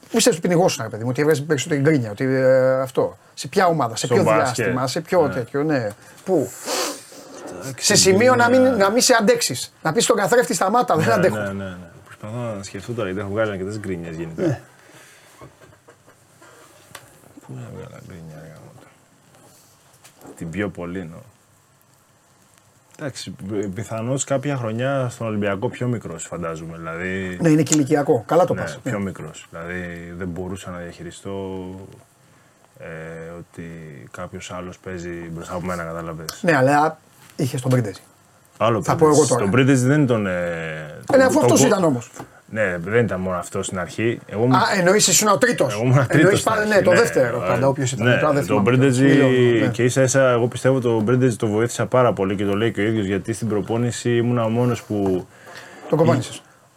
Πού 0.10 0.14
πιστεύει 0.16 0.38
ότι 0.38 0.48
πνιγώσουν, 0.48 0.84
ρε 0.84 0.90
παιδί 0.90 1.04
μου, 1.04 1.10
ότι 1.10 1.22
έβγαζε 1.22 1.42
περισσότερη 1.42 1.82
γκρίνια, 1.82 2.12
ότι 2.12 2.24
ε, 2.24 2.80
αυτό. 2.82 3.18
Σε 3.34 3.48
ποια 3.48 3.68
ομάδα, 3.68 3.96
σε 3.96 4.06
Στο 4.06 4.16
ποιο 4.16 4.24
μπάσκετ. 4.24 4.56
διάστημα, 4.56 4.88
σε 4.88 5.02
ποιο 5.02 5.30
τέτοιο, 5.30 5.64
ναι. 5.64 5.90
Πού; 6.26 6.50
Σε 7.80 7.96
σημείο 7.96 8.36
να 8.36 8.50
μην, 8.50 8.62
να 8.62 8.90
μην 8.92 9.02
σε 9.02 9.16
αντέξεις. 9.20 9.74
Να 9.84 9.92
πεις 9.92 10.04
στον 10.04 10.16
καθρέφτη 10.18 10.54
σταμάτα, 10.54 10.96
δεν 10.96 11.06
Ναι, 11.06 11.14
αντέχω. 11.14 11.36
ναι, 11.36 11.44
ναι, 11.44 11.64
ναι. 11.64 11.76
Προσπαθώ 12.06 12.38
να 12.58 12.64
σκεφτώ 12.64 12.94
τώρα 12.94 13.08
γιατί 13.08 13.20
έχω 13.24 13.30
βγάλει 13.30 13.52
αρκετές 13.52 13.80
γκρίνιες 13.80 14.16
γενικά. 14.16 14.42
Ναι. 14.42 14.62
Πού 17.48 17.54
να 17.54 17.62
βγάλω 17.76 18.02
γκρίνια, 18.08 18.36
ρε 18.36 18.37
γαμώτο. 18.37 18.37
Την 20.38 20.50
πιο 20.50 20.70
πολύ 20.70 21.00
εννοώ. 21.00 21.20
Εντάξει, 23.00 23.36
πιθανώς 23.74 24.24
κάποια 24.24 24.58
χρονιά 24.58 25.10
στον 25.10 25.28
Ολυμπιακό 25.28 25.70
πιο 25.70 25.88
μικρός 25.88 26.24
φαντάζομαι. 26.24 26.78
Δηλαδή, 26.78 27.38
Ναι, 27.42 27.50
είναι 27.50 27.64
και 27.64 27.76
ηλικιακό. 27.76 28.24
Καλά 28.28 28.46
το 28.46 28.54
ναι, 28.54 28.62
πας. 28.62 28.80
πιο 28.84 29.00
μικρός. 29.00 29.48
Δηλαδή 29.52 30.14
δεν 30.18 30.28
μπορούσα 30.28 30.72
να 30.72 30.78
διαχειριστώ 30.78 31.66
ε, 32.80 32.86
ότι 33.38 33.64
κάποιος 34.12 34.52
άλλος 34.52 34.78
παίζει 34.80 35.10
μπροστά 35.10 35.54
από 35.54 35.66
μένα, 35.66 35.84
κατάλαβες. 35.84 36.40
Ναι, 36.42 36.56
αλλά 36.56 36.98
είχε 37.36 37.58
τον 37.60 37.72
Πρίντεζι. 37.72 38.02
Άλλο 38.58 38.84
Θα 38.84 38.96
πω 38.96 39.08
εγώ 39.08 39.26
τώρα. 39.26 39.42
Τον 39.42 39.52
Πρίντεζ 39.52 39.82
δεν 39.82 40.06
τον. 40.06 40.28
Ε, 40.28 40.32
Ε, 41.14 41.18
ναι, 41.18 41.24
αφού 41.24 41.34
τον- 41.34 41.44
αυτός 41.44 41.60
τον- 41.60 41.70
ήταν 41.70 41.84
όμως. 41.84 42.12
Ναι, 42.50 42.78
δεν 42.80 43.04
ήταν 43.06 43.20
μόνο 43.20 43.38
αυτό 43.38 43.64
στην 43.64 43.80
αρχή. 43.80 44.20
Εγώ 44.26 44.44
ήμουν- 44.44 44.56
Α, 44.56 44.62
εννοείς 44.78 45.08
ήσουν 45.08 45.28
ο 45.28 45.38
τρίτος. 45.38 45.74
εγώ 45.74 45.84
ήμουν 45.84 46.08
τρίτος 46.08 46.40
στην 46.40 46.52
ναι, 46.54 46.74
αρχή, 46.74 46.84
το 46.84 46.92
δεύτερο. 46.92 47.40
Πάντα 47.48 47.68
όποιος 47.68 47.92
ήταν. 47.92 48.08
Ναι, 48.08 48.14
Τώρα 48.14 48.26
δεν 48.34 48.36
τον 48.36 48.44
θυμάμαι 48.46 48.62
Μπρέντεζι 48.62 49.06
ποιος. 49.06 49.30
Μιλώ, 49.30 49.60
ναι. 49.66 49.68
και 49.72 49.84
ίσα 49.84 50.02
ίσα, 50.02 50.30
εγώ 50.30 50.48
πιστεύω 50.48 50.80
τον 50.80 51.04
Μπρέντεζι 51.04 51.36
το 51.36 51.48
βοήθησα 51.48 51.86
πάρα 51.86 52.14
πολύ 52.14 52.36
και 52.36 52.46
το 52.46 52.54
λέει 52.54 52.72
και 52.72 52.82
ο 52.82 52.84
ίδιος 52.84 53.06
γιατί 53.06 53.34
στην 53.34 53.48
προπόνηση 53.48 54.16
ήμουν 54.16 54.38
ο 54.38 54.50
μόνος 54.50 54.84
που. 54.84 55.28
Το 55.90 55.96
κομπάνισε. 55.96 56.32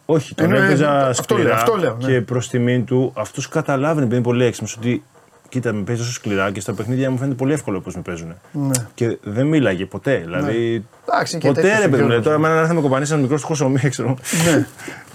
Όχι, 0.05 0.35
τον 0.35 0.45
Εννοώ, 0.45 0.63
έπαιζα 0.63 1.07
αυτό 1.07 1.23
σκληρά 1.23 1.43
λέω, 1.43 1.53
αυτό 1.53 1.75
λέω, 1.75 1.97
ναι. 2.01 2.07
και 2.13 2.21
προς 2.21 2.49
τιμήν 2.49 2.85
του 2.85 3.13
αυτός 3.15 3.47
καταλάβαινε 3.49 3.99
επειδή 4.01 4.15
είναι 4.15 4.23
πολύ 4.25 4.45
έξυπνος 4.45 4.75
ότι 4.77 5.03
κοίτα 5.49 5.73
με 5.73 5.81
παίζει 5.83 6.01
τόσο 6.01 6.13
σκληρά 6.13 6.51
και 6.51 6.59
στα 6.59 6.73
παιχνίδια 6.73 7.11
μου 7.11 7.17
φαίνεται 7.17 7.35
πολύ 7.35 7.53
εύκολο 7.53 7.81
πώς 7.81 7.95
με 7.95 8.01
παίζουν. 8.01 8.33
Ναι. 8.51 8.71
Και 8.93 9.17
δεν 9.23 9.45
μίλαγε 9.47 9.85
ποτέ. 9.85 10.21
Δηλαδή. 10.25 10.85
Εντάξει, 11.09 11.37
και 11.37 11.47
ποτέ 11.47 11.61
τέτοιος 11.61 11.79
ρε 11.79 11.87
παιδί 11.87 12.01
μου. 12.01 12.07
Γιώργος. 12.07 12.25
Τώρα 12.25 12.37
με 12.37 12.47
έναν 12.47 12.57
έρθει 12.59 12.69
να 12.69 12.75
με 12.75 12.81
κομπανίσει 12.81 13.11
ένα 13.13 13.21
μικρό 13.21 13.37
του 13.37 13.45
χωσομί, 13.45 13.79
ξέρω. 13.89 14.17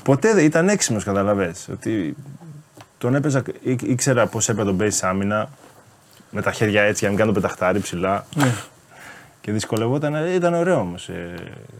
Ναι. 0.08 0.14
Ποτέ 0.14 0.34
δεν 0.34 0.44
ήταν 0.44 0.68
έξυπνος, 0.68 1.04
καταλαβέ. 1.04 1.54
Ότι 1.72 2.16
τον 2.98 3.14
έπαιζα, 3.14 3.42
ή- 3.62 3.76
ήξερα 3.82 4.26
πώς 4.26 4.44
έπρεπε 4.48 4.62
να 4.62 4.68
τον 4.68 4.78
παίζει 4.78 5.06
άμυνα. 5.06 5.48
Με 6.30 6.42
τα 6.42 6.52
χέρια 6.52 6.82
έτσι 6.82 6.98
για 6.98 7.08
να 7.08 7.14
μην 7.14 7.18
κάνω 7.18 7.32
το 7.32 7.40
πεταχτάρι 7.40 7.80
ψηλά. 7.80 8.26
Ναι. 8.34 8.52
Και 9.40 9.52
δυσκολευόταν. 9.52 10.14
Ήταν 10.34 10.54
ωραίο 10.54 10.78
όμως. 10.78 11.08
Ε, 11.08 11.34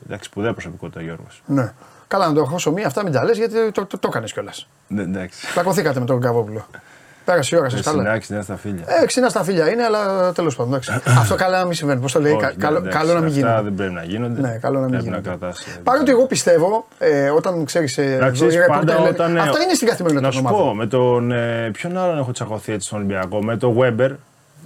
εντάξει, 0.07 0.29
σπουδαία 0.29 0.53
προσωπικότητα 0.53 1.01
ο 1.01 1.03
Γιώργος. 1.03 1.43
Ναι. 1.47 1.73
Καλά, 2.09 2.27
να 2.29 2.33
το 2.35 2.41
έχω 2.41 2.71
μία, 2.71 2.87
αυτά 2.87 3.03
μην 3.03 3.13
τα 3.13 3.25
λες 3.25 3.37
γιατί 3.37 3.73
το, 3.73 3.87
το, 3.87 3.99
το 3.99 4.09
έκανες 4.11 4.33
κιόλας. 4.33 4.69
Ναι, 4.89 5.03
εντάξει. 5.03 5.53
Πλακωθήκατε 5.53 6.01
με 6.01 6.07
τον 6.07 6.21
Καβόπουλο. 6.21 6.67
Πέρασε 7.27 7.57
η 7.57 7.59
ώρα 7.59 7.69
σας 7.69 7.81
Ε, 7.81 7.83
καλά. 7.83 7.99
Συνάξει, 8.03 8.35
δεν 8.35 8.43
στα 8.43 8.57
φίλια. 8.57 8.85
Ε, 9.03 9.07
ξινά 9.07 9.29
στα 9.29 9.45
φίλια 9.45 9.71
είναι, 9.71 9.83
αλλά 9.83 10.33
τέλος 10.33 10.57
πάντων. 10.57 10.73
εντάξει. 10.73 10.93
Αυτό 11.21 11.35
καλά 11.35 11.59
να 11.59 11.65
μην 11.65 11.75
συμβαίνει. 11.75 12.01
Πώς 12.01 12.13
το 12.13 12.21
λέει, 12.21 12.33
Όχι, 12.33 12.41
κα- 12.41 12.49
ναι, 12.51 12.55
καλό, 12.57 12.77
εντάξει, 12.79 12.99
καλό 12.99 13.13
να 13.13 13.21
μην 13.21 13.29
αυτά 13.29 13.41
γίνει. 13.55 13.63
δεν 13.65 13.75
πρέπει 13.75 13.93
να 13.93 14.03
γίνονται. 14.03 14.41
Ναι, 14.41 14.59
καλό 14.61 14.75
να 14.75 14.81
μην 14.81 14.91
πρέπει 14.91 15.05
γίνονται. 15.05 15.29
να 15.31 15.37
κρατάς, 15.37 15.61
ε, 15.67 15.81
Παρότι 15.83 16.11
εγώ 16.11 16.27
πιστεύω, 16.27 16.87
ε, 16.99 17.29
όταν 17.31 17.65
ξέρεις. 17.65 17.99
Ε, 17.99 18.19
Να 18.21 18.31
ξέρεις, 18.31 18.55
οι 18.55 18.59
ρεπόρτερ 18.59 18.85
πάντα 18.87 18.95
λένε- 19.03 19.15
όταν, 19.15 19.37
ε, 19.37 19.41
αυτά 19.41 19.63
είναι 19.63 19.75
στην 19.75 19.89
καθημερινότητα 19.89 20.37
Να 20.37 20.43
των 20.43 20.51
σου 20.51 20.57
πω, 20.57 20.63
ομάδων. 20.63 20.77
με 20.77 20.87
τον. 20.87 21.33
Ε, 21.33 21.71
ποιον 21.73 21.99
άλλον 21.99 22.19
έχω 22.19 22.33
τσακωθεί 22.33 22.73
έτσι 22.73 22.87
στον 22.87 22.99
Ολυμπιακό. 22.99 23.43
Με 23.43 23.57
τον 23.57 23.77
Weber 23.81 24.11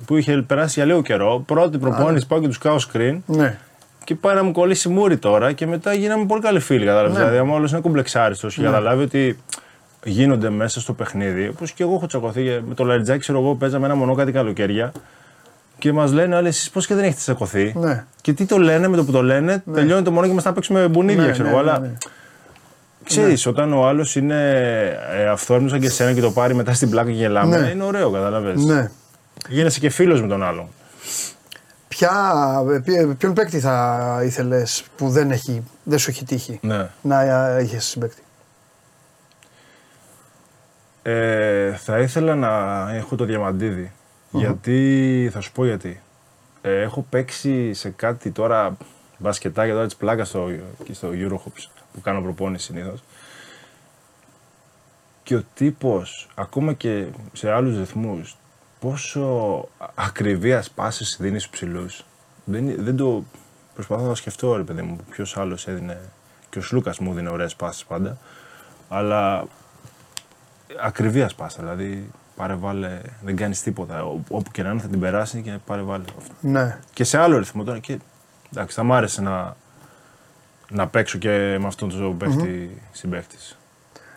που 0.07 0.17
είχε 0.17 0.45
περάσει 0.47 0.73
για 0.75 0.85
λίγο 0.85 1.03
καιρό. 1.03 1.43
Πρώτη 1.47 1.79
προπόνηση 1.79 2.27
πάω 2.27 2.41
και 2.41 2.47
τους 2.47 2.59
κάω 2.59 2.77
screen 2.93 3.19
Ναι. 3.27 3.59
και 4.05 4.15
πάει 4.15 4.35
να 4.35 4.43
μου 4.43 4.53
κολλήσει 4.53 4.89
μούρι 4.89 5.17
τώρα 5.17 5.53
και 5.53 5.67
μετά 5.67 5.93
γίναμε 5.95 6.25
πολύ 6.27 6.43
καλοί 6.43 6.61
φίλοι. 6.61 6.85
Κατάλαβες. 6.87 7.13
Ναι. 7.13 7.19
Δηλαδή, 7.19 7.39
άμα 7.39 7.55
όλος 7.55 7.71
είναι 7.73 7.81
κομπλεξάριστος 7.81 8.55
και 8.55 8.63
καταλάβει 8.63 9.03
ότι 9.03 9.39
γίνονται 10.05 10.51
μέσα 10.51 10.81
στο 10.81 10.93
παιχνίδι. 10.93 11.49
Όπως 11.49 11.73
και 11.73 11.83
εγώ 11.83 11.95
έχω 11.95 12.07
τσακωθεί 12.07 12.49
ε, 12.49 12.63
με 12.69 12.75
το 12.75 12.85
Λαριτζάκι, 12.85 13.19
ξέρω 13.21 13.39
εγώ, 13.39 13.55
παίζαμε 13.55 13.87
ένα 13.87 13.95
μονό 13.95 14.15
κάτι 14.15 14.33
καλοκαίρια. 14.33 14.93
Και 15.79 15.93
μας 15.93 16.13
λένε 16.13 16.37
άλλοι, 16.37 16.49
εσείς 16.49 16.71
πώς 16.71 16.87
και 16.87 16.95
δεν 16.95 17.05
έχετε 17.05 17.19
τσακωθεί; 17.21 17.73
Ναι. 17.77 18.05
Και 18.21 18.33
τι 18.33 18.45
το 18.47 18.59
λένε 18.59 18.89
με 18.89 18.97
το 18.97 19.05
που 19.05 19.13
το 19.13 19.23
λένε, 19.23 19.63
τελειώνει 19.75 20.03
το 20.03 20.11
μονό 20.11 20.27
και 20.27 20.33
μας 20.33 20.45
να 20.45 20.53
παίξουμε 20.53 20.89
μπουνίδια, 20.89 21.25
Ναι, 21.25 21.31
ξέρω 21.33 21.49
ναι, 21.49 21.55
εγώ. 21.55 21.63
ναι, 21.63 21.71
αλλά 21.71 21.81
ναι. 21.81 21.93
Ξέρεις, 23.05 23.47
όταν 23.47 23.73
ο 23.73 23.87
άλλος 23.87 24.17
είναι 24.17 24.37
ε, 25.17 25.29
αυθόρμητος 25.29 25.71
σαν 25.73 25.81
και 25.81 25.87
εσένα 25.87 26.13
και 26.13 26.21
το 26.21 26.31
πάρει 26.31 26.55
μετά 26.55 26.73
στην 26.75 26.91
πλάκα 26.91 27.11
και 27.11 27.17
γελάμε, 27.17 27.59
Ναι. 27.61 27.69
είναι 27.69 27.83
ωραίο, 27.85 28.11
καταλαβες. 28.11 28.65
ναι. 28.65 28.91
Γίνεσαι 29.49 29.81
και 29.81 29.91
φίλος 29.91 30.21
με 30.23 30.29
τον 30.29 30.43
άλλον. 30.43 30.69
Ποια, 31.89 32.11
ποιο- 32.85 33.15
ποιον 33.19 33.33
παίκτη 33.35 33.61
θα 33.61 34.21
ήθελες 34.25 34.85
που 34.97 35.09
δεν, 35.09 35.31
έχει, 35.31 35.63
δεν 35.83 35.99
σου 35.99 36.11
έχει 36.11 36.25
τύχει 36.25 36.59
Ναι. 36.63 36.89
να 37.03 37.23
είχες 37.63 37.85
συμπαίκτη; 37.85 38.23
Ε, 41.03 41.73
θα 41.73 41.99
ήθελα 41.99 42.35
να 42.35 42.51
έχω 42.95 43.17
το 43.17 43.25
διαμαντιδη 43.25 43.93
Γιατί, 44.31 45.29
θα 45.33 45.41
σου 45.41 45.53
πω 45.53 45.65
γιατί. 45.65 46.01
Ε, 46.61 46.81
έχω 46.81 47.07
παίξει 47.11 47.73
σε 47.73 47.91
κάτι 47.91 48.31
τώρα 48.31 48.77
μπασκετάκια 49.19 49.73
τώρα 49.75 49.87
της 49.87 49.97
πλάκας 49.97 50.29
στο, 50.29 50.49
εκεί 50.81 50.93
στο 50.93 51.09
Eurohops 51.13 51.69
που 51.93 52.01
κάνω 52.01 52.23
προπόνηση 52.23 52.65
συνήθως. 52.65 53.03
Και 55.23 55.37
ο 55.37 55.43
τύπος, 55.55 56.29
ακόμα 56.35 56.73
και 56.73 57.07
σε 57.33 57.51
άλλους 57.51 57.79
ρυθμούς, 57.79 58.37
πόσο 58.81 59.69
ακριβίας 59.95 60.71
πάσες 60.71 61.17
δίνεις 61.21 61.43
στους 61.43 61.55
ψηλούς. 61.55 62.05
Δεν, 62.45 62.85
δεν 62.85 62.97
το 62.97 63.25
προσπαθώ 63.75 64.03
να 64.03 64.09
το 64.09 64.15
σκεφτώ 64.15 64.57
ρε 64.57 64.63
παιδί 64.63 64.83
μου, 64.83 64.99
ποιος 65.11 65.37
άλλος 65.37 65.69
έδινε, 65.69 66.01
και 66.51 66.59
ο 66.59 66.63
Σλούκας 66.63 66.99
μου 66.99 67.11
έδινε 67.11 67.31
ωραίες 67.31 67.57
πάσες 67.57 67.85
πάντα, 67.85 68.19
αλλά 68.89 69.47
ακριβία 70.83 71.31
πάσα. 71.37 71.59
Δηλαδή, 71.63 72.11
πάρε 72.37 72.55
βάλε, 72.55 73.01
δεν 73.23 73.37
κάνεις 73.37 73.63
τίποτα. 73.63 74.05
Ό- 74.05 74.21
Όπου 74.29 74.51
και 74.51 74.63
να 74.63 74.71
είναι 74.71 74.81
θα 74.81 74.89
την 74.89 75.01
περάσει 75.01 75.41
και 75.43 75.59
πάρε 75.67 75.83
βάλε. 75.83 76.05
Αυτό. 76.19 76.33
Ναι. 76.41 76.79
Και 76.93 77.05
σε 77.05 77.19
άλλο 77.19 77.39
ρυθμό 77.39 77.65
τώρα. 77.65 77.79
Και, 77.79 77.99
εντάξει, 78.53 78.77
θα 78.77 78.83
μ' 78.83 78.93
άρεσε 78.93 79.23
να, 79.23 79.57
να 80.71 80.87
παίξω 80.87 81.19
και 81.19 81.57
με 81.61 81.67
αυτόν 81.67 81.89
τον 81.89 82.17
παίχτη 82.17 82.83
συμπαίχτης. 82.93 83.59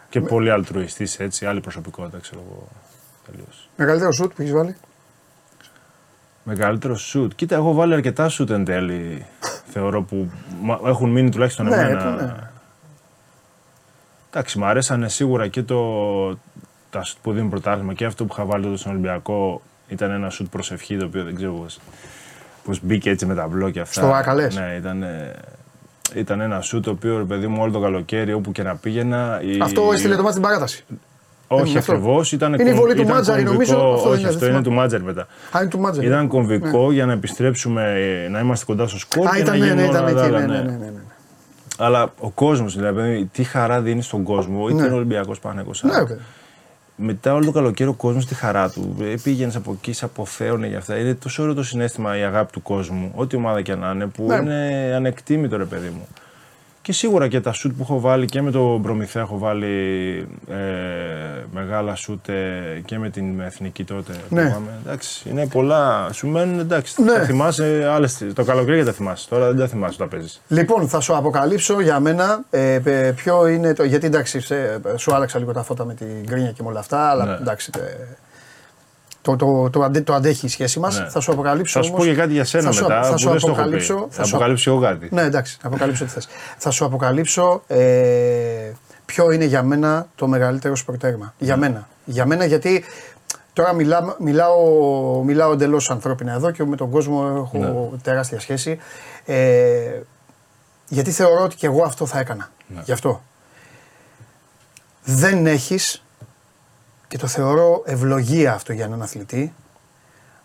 Και 0.10 0.22
πολύ 0.22 0.52
αλτρουιστή 0.52 1.08
έτσι, 1.18 1.46
άλλη 1.46 1.60
προσωπικότητα, 1.62 2.18
ξέρω 2.18 2.44
εγώ. 2.50 2.68
Τελείως. 3.26 3.70
Μεγαλύτερο 3.78 4.12
σουτ 4.12 4.34
που 4.34 4.42
έχεις 4.42 4.54
βάλει; 4.54 4.76
Μεγαλύτερο 6.44 6.96
σουτ. 6.96 7.32
Κοίτα, 7.36 7.56
έχω 7.56 7.74
βάλει 7.74 7.94
αρκετά 7.94 8.30
σουτ 8.30 8.50
εν 8.50 8.66
τέλει. 8.66 9.26
θεωρώ 9.66 10.02
που 10.04 10.32
μα- 10.62 10.80
έχουν 10.86 11.10
μείνει 11.12 11.30
τουλάχιστον 11.30 11.66
Ναι, 11.66 11.76
εμένα. 11.76 12.12
ναι. 12.16 12.34
Εντάξει, 14.36 14.60
μου 14.60 14.66
αρέσανε 14.66 15.10
σίγουρα 15.10 15.48
και 15.48 15.62
το, 15.64 15.80
τα 16.90 17.04
σουτ 17.04 17.18
που 17.22 17.32
δίνουν 17.32 17.50
πρωτάθλημα 17.50 17.94
και 17.94 18.06
αυτό 18.06 18.26
που 18.26 18.34
είχα 18.34 18.46
βάλει 18.46 18.64
τότε 18.64 18.78
στον 18.78 18.92
Ολυμπιακό 18.92 19.62
ήταν 19.88 20.12
ένα 20.12 20.30
σουτ 20.30 20.48
προσευχή 20.52 20.98
το 20.98 21.06
οποίο 21.06 21.24
δεν 21.24 21.36
ξέρω 21.36 21.52
πώς, 21.54 21.80
πώς 22.64 22.80
μπήκε 22.84 23.10
έτσι 23.10 23.26
με 23.26 23.36
τα 23.36 23.48
μπλόκια 23.48 23.82
αυτά. 23.82 24.02
Στο 24.02 24.10
Βάκα, 24.10 24.34
λες; 24.34 24.56
Ναι, 24.56 24.76
ήταν, 24.78 25.04
ήταν 26.16 26.42
ένα 26.42 26.62
σουτ 26.62 26.84
το 26.84 26.90
οποίο 26.92 27.18
ρε 27.18 27.24
παιδί 27.24 27.48
μου 27.48 27.58
όλο 27.62 27.72
το 27.72 27.80
καλοκαίρι 27.80 28.34
όπου 28.34 28.52
και 28.52 28.64
να 28.64 28.76
πήγαινα. 28.76 29.40
η- 29.44 29.60
Αυτό 29.62 29.90
έστειλε 29.94 30.16
το 30.16 30.22
μάτι 30.22 30.32
στην 30.32 30.44
παράταση. 30.44 30.84
Όχι 31.48 31.70
είναι 31.70 31.80
αυτό. 31.80 31.92
ακριβώς. 31.92 32.32
Ήταν 32.32 32.54
Είναι 32.54 32.62
η 32.64 32.66
κομ- 32.66 32.78
βολή 32.80 32.94
του 32.96 33.02
ήταν 33.02 33.16
Μάτζαρη, 33.16 33.44
κομβικό- 33.44 33.74
νομίζω. 33.78 33.94
Αυτό 33.94 34.02
δεν 34.04 34.12
Όχι, 34.12 34.20
είναι, 34.20 34.28
αυτό 34.30 34.40
δεν 34.40 34.50
είναι 34.50 34.58
του 34.58 34.64
θυμάμαι. 34.64 34.82
Μάτζαρη 34.82 35.04
μετά. 35.04 35.22
Α, 35.52 35.60
είναι 35.62 35.70
του 35.70 35.80
Μάτζερ. 35.80 36.04
Ήταν 36.04 36.28
κομβικό 36.28 36.92
για 36.92 37.06
να 37.06 37.14
επιστρέψουμε, 37.14 37.94
ε, 38.26 38.30
να 38.30 38.40
είμαστε 38.40 38.66
κοντά 38.66 38.88
στο 38.88 38.98
σκορ. 38.98 39.28
Α, 39.28 39.32
και 39.34 39.40
ήταν, 39.40 39.60
να 39.60 39.66
ναι, 39.66 39.74
ναι, 39.74 39.82
γίνουν 39.82 39.90
ήταν 39.90 40.04
όλα 40.06 40.10
εκεί. 40.22 40.32
τα 40.32 40.38
Ναι, 40.40 40.44
άλλα, 40.44 40.48
ναι, 40.48 40.58
ναι. 40.58 40.62
ναι, 40.72 40.78
ναι, 40.78 40.86
ναι. 40.86 41.00
Αλλά 41.78 42.14
ο 42.20 42.30
κόσμος, 42.30 42.76
δηλαδή, 42.76 43.30
τι 43.32 43.44
χαρά 43.44 43.82
δίνει 43.82 44.02
στον 44.02 44.24
κόσμο, 44.24 44.68
είτε 44.68 44.80
Ναι. 44.82 44.86
είναι 44.88 44.95
Ολυμπιακός 44.95 45.40
Παναγό. 45.40 45.72
Ναι, 45.82 45.98
οκ. 46.02 46.10
Μετά 46.95 47.34
όλο 47.34 47.45
το 47.45 47.52
καλοκαίρι 47.52 47.90
ο 47.90 47.94
κόσμος 47.94 48.26
τη 48.26 48.36
χαρά 48.36 48.70
του. 48.70 48.95
Ε, 49.02 49.14
Πήγαινες 49.24 49.56
από 49.56 49.72
εκεί, 49.72 49.94
σε 49.94 50.06
αποθέωνε 50.06 50.68
για 50.68 50.78
αυτά. 50.78 50.98
Είναι 50.98 51.14
τόσο 51.14 51.41
ωραίο 51.41 51.54
το 51.56 51.64
συναίσθημα 51.64 52.18
η 52.18 52.22
αγάπη 52.24 52.52
του 52.52 52.62
κόσμου, 52.62 53.12
ό,τι 53.16 53.36
ομάδα 53.36 53.62
και 53.62 53.76
να 53.76 53.91
είναι, 53.91 54.06
που 54.06 54.26
Ναι. 54.26 54.36
είναι 54.36 54.91
ανεκτίμητο 54.95 55.58
ρε 55.58 55.66
παιδί 55.66 55.88
μου. 55.90 56.08
Και 56.84 56.94
σίγουρα 56.94 57.28
και 57.28 57.42
τα 57.42 57.52
σουτ 57.54 57.72
που 57.78 57.82
έχω 57.84 58.00
βάλει 58.00 58.26
και 58.26 58.42
με 58.42 58.52
τον 58.52 58.82
Προμηθέα 58.82 59.22
έχω 59.22 59.38
βάλει 59.38 59.68
ε, 60.50 60.56
μεγάλα 61.54 61.96
σουτ 61.96 62.30
ε, 62.30 62.34
και 62.86 62.98
με 63.00 63.10
την 63.10 63.40
εθνική 63.40 63.84
τότε. 63.84 64.14
που 64.30 64.36
Ναι. 64.36 64.42
είπαμε. 64.42 64.70
Εντάξει, 64.86 65.30
είναι 65.30 65.48
πολλά. 65.48 66.10
Σου 66.14 66.28
μένουν 66.28 66.60
εντάξει. 66.60 67.02
Ναι. 67.04 67.12
Τα 67.14 67.20
θυμάσαι 67.20 67.88
άλλες, 67.92 68.24
το 68.34 68.44
καλοκαίρι 68.44 68.78
και 68.78 68.84
τα 68.86 68.92
θυμάσαι. 68.92 69.30
Τώρα 69.30 69.48
δεν 69.48 69.58
τα 69.58 69.68
θυμάσαι 69.68 69.94
όταν 69.96 70.08
παίζεις. 70.08 70.42
Λοιπόν, 70.48 70.88
θα 70.88 71.00
σου 71.00 71.16
αποκαλύψω 71.16 71.82
για 71.82 72.00
μένα 72.00 72.44
ε, 72.50 72.80
ε, 72.84 73.12
ποιο 73.12 73.48
είναι 73.48 73.74
το. 73.74 73.84
Γιατί 73.84 74.06
εντάξει, 74.06 74.40
σε- 74.40 74.82
σου 74.96 75.14
άλλαξα 75.16 75.40
λίγο 75.40 75.52
τα 75.54 75.64
φώτα 75.64 75.86
με 75.86 75.94
την 75.94 76.08
γκρίνια 76.24 76.52
και 76.52 76.64
με 76.64 76.70
όλα 76.70 76.80
αυτά, 76.80 77.10
αλλά 77.10 77.26
Ναι. 77.26 77.34
εντάξει. 77.42 77.72
τε- 77.72 77.82
το, 79.24 79.36
το, 79.36 79.70
το, 79.70 79.82
αντε- 79.84 80.06
το 80.06 80.14
αντέχει 80.14 80.45
η 80.45 80.50
σχέση 80.50 80.80
μας. 80.80 81.00
Ναι. 81.00 81.10
Θα 81.10 81.20
σου 81.20 81.32
αποκαλύψω. 81.32 81.80
Θα 81.80 81.86
σου 81.86 81.91
πω 81.91 81.95
όμως- 81.95 82.08
και 82.10 82.16
κάτι 82.16 82.34
για 82.34 82.44
σένα 82.45 82.64
θα 82.64 82.72
σου, 82.72 82.82
μετά 82.84 83.04
θα 83.04 83.12
που 83.12 83.18
σου 83.20 83.30
δεν 83.30 83.40
στο 83.40 83.48
έχω 83.48 83.56
πει. 83.56 83.62
αποκαλύψω. 83.62 84.08
Θα 84.10 84.24
σου- 84.24 84.36
αποκαλύψω 84.36 84.72
εγώ 84.72 84.80
κάτι. 84.80 85.08
Ναι, 85.12 85.22
εντάξει, 85.22 85.58
θα 85.62 85.68
αποκαλύψω 85.68 86.06
τι 86.06 86.12
θες. 86.12 86.28
Θα 86.58 86.70
σου 86.72 86.86
αποκαλύψω 86.86 87.64
ε, 87.68 88.72
ποιο 89.06 89.32
είναι 89.32 89.45
για 89.45 89.64
μένα 89.64 90.08
το 90.16 90.28
μεγαλύτερο 90.28 90.76
σπορτέρμα. 90.76 91.34
Για 91.38 91.58
μένα. 91.58 91.88
Για 92.06 92.26
μένα 92.26 92.45
γιατί 92.45 92.84
τώρα 93.54 93.74
μιλά, 93.74 94.16
μιλάω, 94.20 94.58
μιλάω 95.24 95.52
εντελώς 95.52 95.90
ανθρώπινα 95.90 96.34
εδώ 96.34 96.52
και 96.52 96.64
με 96.66 96.76
τον 96.76 96.90
κόσμο 96.90 97.34
έχω 97.45 97.91
τεράστια 98.04 98.40
σχέση. 98.40 98.78
Ε, 99.26 100.00
γιατί 100.88 101.12
θεωρώ 101.12 101.44
ότι 101.44 101.56
και 101.56 101.66
εγώ 101.66 101.84
αυτό 101.84 102.06
θα 102.06 102.20
έκανα. 102.20 102.50
Γι' 102.84 102.91
αυτό. 102.91 103.22
Δεν 105.04 105.48
έχεις 105.48 106.03
και 107.14 107.19
το 107.19 107.27
θεωρώ 107.27 107.81
ευλογία 107.85 108.53
αυτό 108.53 108.73
για 108.73 108.85
έναν 108.85 109.02
αθλητή. 109.02 109.53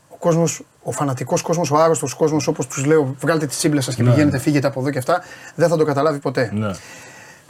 Ο 0.09 0.17
κόσμος, 0.17 0.63
ο 0.83 0.93
φανατικός 0.93 1.43
κόσμος, 1.43 1.71
ο 1.71 1.77
άρρωστος 1.77 2.15
κόσμος 2.15 2.47
όπως 2.47 2.67
τους 2.67 2.85
λέω 2.85 3.15
βγάλτε 3.21 3.47
τις 3.47 3.57
τσίμπλες 3.57 3.85
σας 3.85 3.95
και 3.95 4.03
πηγαίνετε 4.03 4.39
φύγετε 4.39 4.67
από 4.67 4.81
εδώ 4.81 4.91
και 4.91 4.99
αυτά 4.99 5.23
δεν 5.55 5.69
θα 5.69 5.77
το 5.77 5.85
καταλάβει 5.85 6.19
ποτέ. 6.19 6.51
Ναι. 6.55 6.71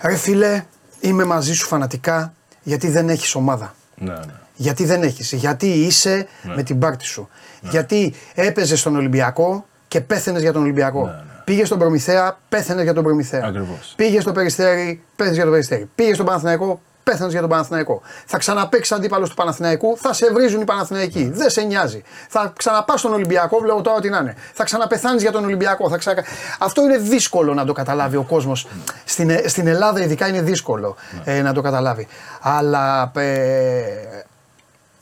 Ρε 0.03 0.17
φίλε 0.17 0.65
είμαι 1.01 1.25
μαζί 1.25 1.55
σου 1.55 1.67
φανατικά 1.67 2.33
γιατί 2.63 2.89
δεν 2.89 3.09
έχεις 3.09 3.35
ομάδα. 3.35 3.75
Ναι, 3.97 4.13
ναι. 4.13 4.21
Γιατί 4.55 4.85
δεν 4.85 5.03
έχεις. 5.03 5.33
Γιατί 5.33 5.67
είσαι 5.67 6.27
με 6.43 6.63
την 6.63 6.79
πάρτη 6.79 7.05
σου. 7.05 7.29
Γιατί 7.61 8.15
έπαιζες 8.35 8.81
στον 8.81 8.97
Ολυμπιακό 8.97 9.67
και 9.89 10.01
πέθαινες 10.01 10.43
για 10.43 10.53
τον 10.53 10.63
Ολυμπιακό. 10.63 11.11
Πήγες 11.45 11.67
στον 11.67 11.79
Προμηθέα, 11.79 12.39
πέθαινες 12.49 12.83
για 12.83 12.95
τον 12.95 13.05
Προμηθέα. 13.05 13.45
Ακριβώς. 13.45 13.93
Πήγες 13.97 14.23
στο 14.23 14.33
Περιστέρι, 14.33 15.03
πέθαινες 15.17 15.35
για 15.35 15.45
τον 15.45 15.53
Περιστέρι. 15.53 15.91
Πήγες 15.95 16.15
στον 16.15 16.27
Παναθηναϊκό, 16.27 16.81
πέθανε 17.11 17.31
για 17.31 17.41
τον 17.41 17.49
Παναθηναϊκό. 17.49 18.03
Θα 18.27 18.39
ξαναπέξει 18.39 18.95
αντίπαλος 18.95 19.29
του 19.29 19.35
Παναθηναϊκού, 19.35 19.97
θα 19.97 20.13
σε 20.13 20.33
βρίζουν 20.33 20.61
οι 20.61 20.65
Παναθηναϊκοί. 20.65 21.31
Δεν 21.35 21.51
σε 21.51 21.63
νοιάζει. 21.63 22.03
Θα 22.29 22.53
ξαναπάς 22.57 23.01
στον 23.01 23.13
Ολυμπιακό, 23.13 23.59
βλέπω 23.59 23.83
τώρα 23.83 24.01
τι 24.01 24.09
να 24.09 24.19
είναι. 24.19 24.37
Θα 24.53 24.65
ξαναπεθάνεις 24.65 25.23
για 25.23 25.33
τον 25.33 25.45
Ολυμπιακό. 25.45 25.89
Θα 25.89 25.97
ξανα... 25.97 26.25
Αυτό 26.59 26.83
είναι 26.83 26.99
δύσκολο 26.99 27.55
να 27.55 27.65
το 27.65 27.73
καταλάβει 27.73 28.17
ο 28.17 28.23
κόσμος. 28.23 28.67
Στην, 29.05 29.31
Ε- 29.31 29.49
στην 29.49 29.67
Ελλάδα, 29.67 30.01
ειδικά, 30.03 30.29
είναι 30.29 30.43
δύσκολο 30.43 30.97
ε, 31.25 31.43
να 31.43 31.53
το 31.53 31.61
καταλάβει. 31.61 32.07
Αλλά 32.41 33.13
ε, 33.15 34.25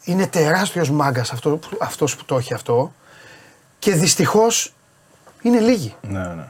είναι 0.04 0.26
τεράστιος 0.26 0.90
μάγκας 0.90 1.32
αυτό, 1.32 1.58
αυτός 1.78 2.16
που 2.16 2.24
το 2.24 2.36
έχει 2.36 2.54
αυτό 2.54 2.92
και 3.78 3.92
δυστυχώς 3.92 4.74
είναι 5.42 5.58
λίγοι. 5.58 5.94
Ναι, 6.00 6.18
ναι. 6.18 6.46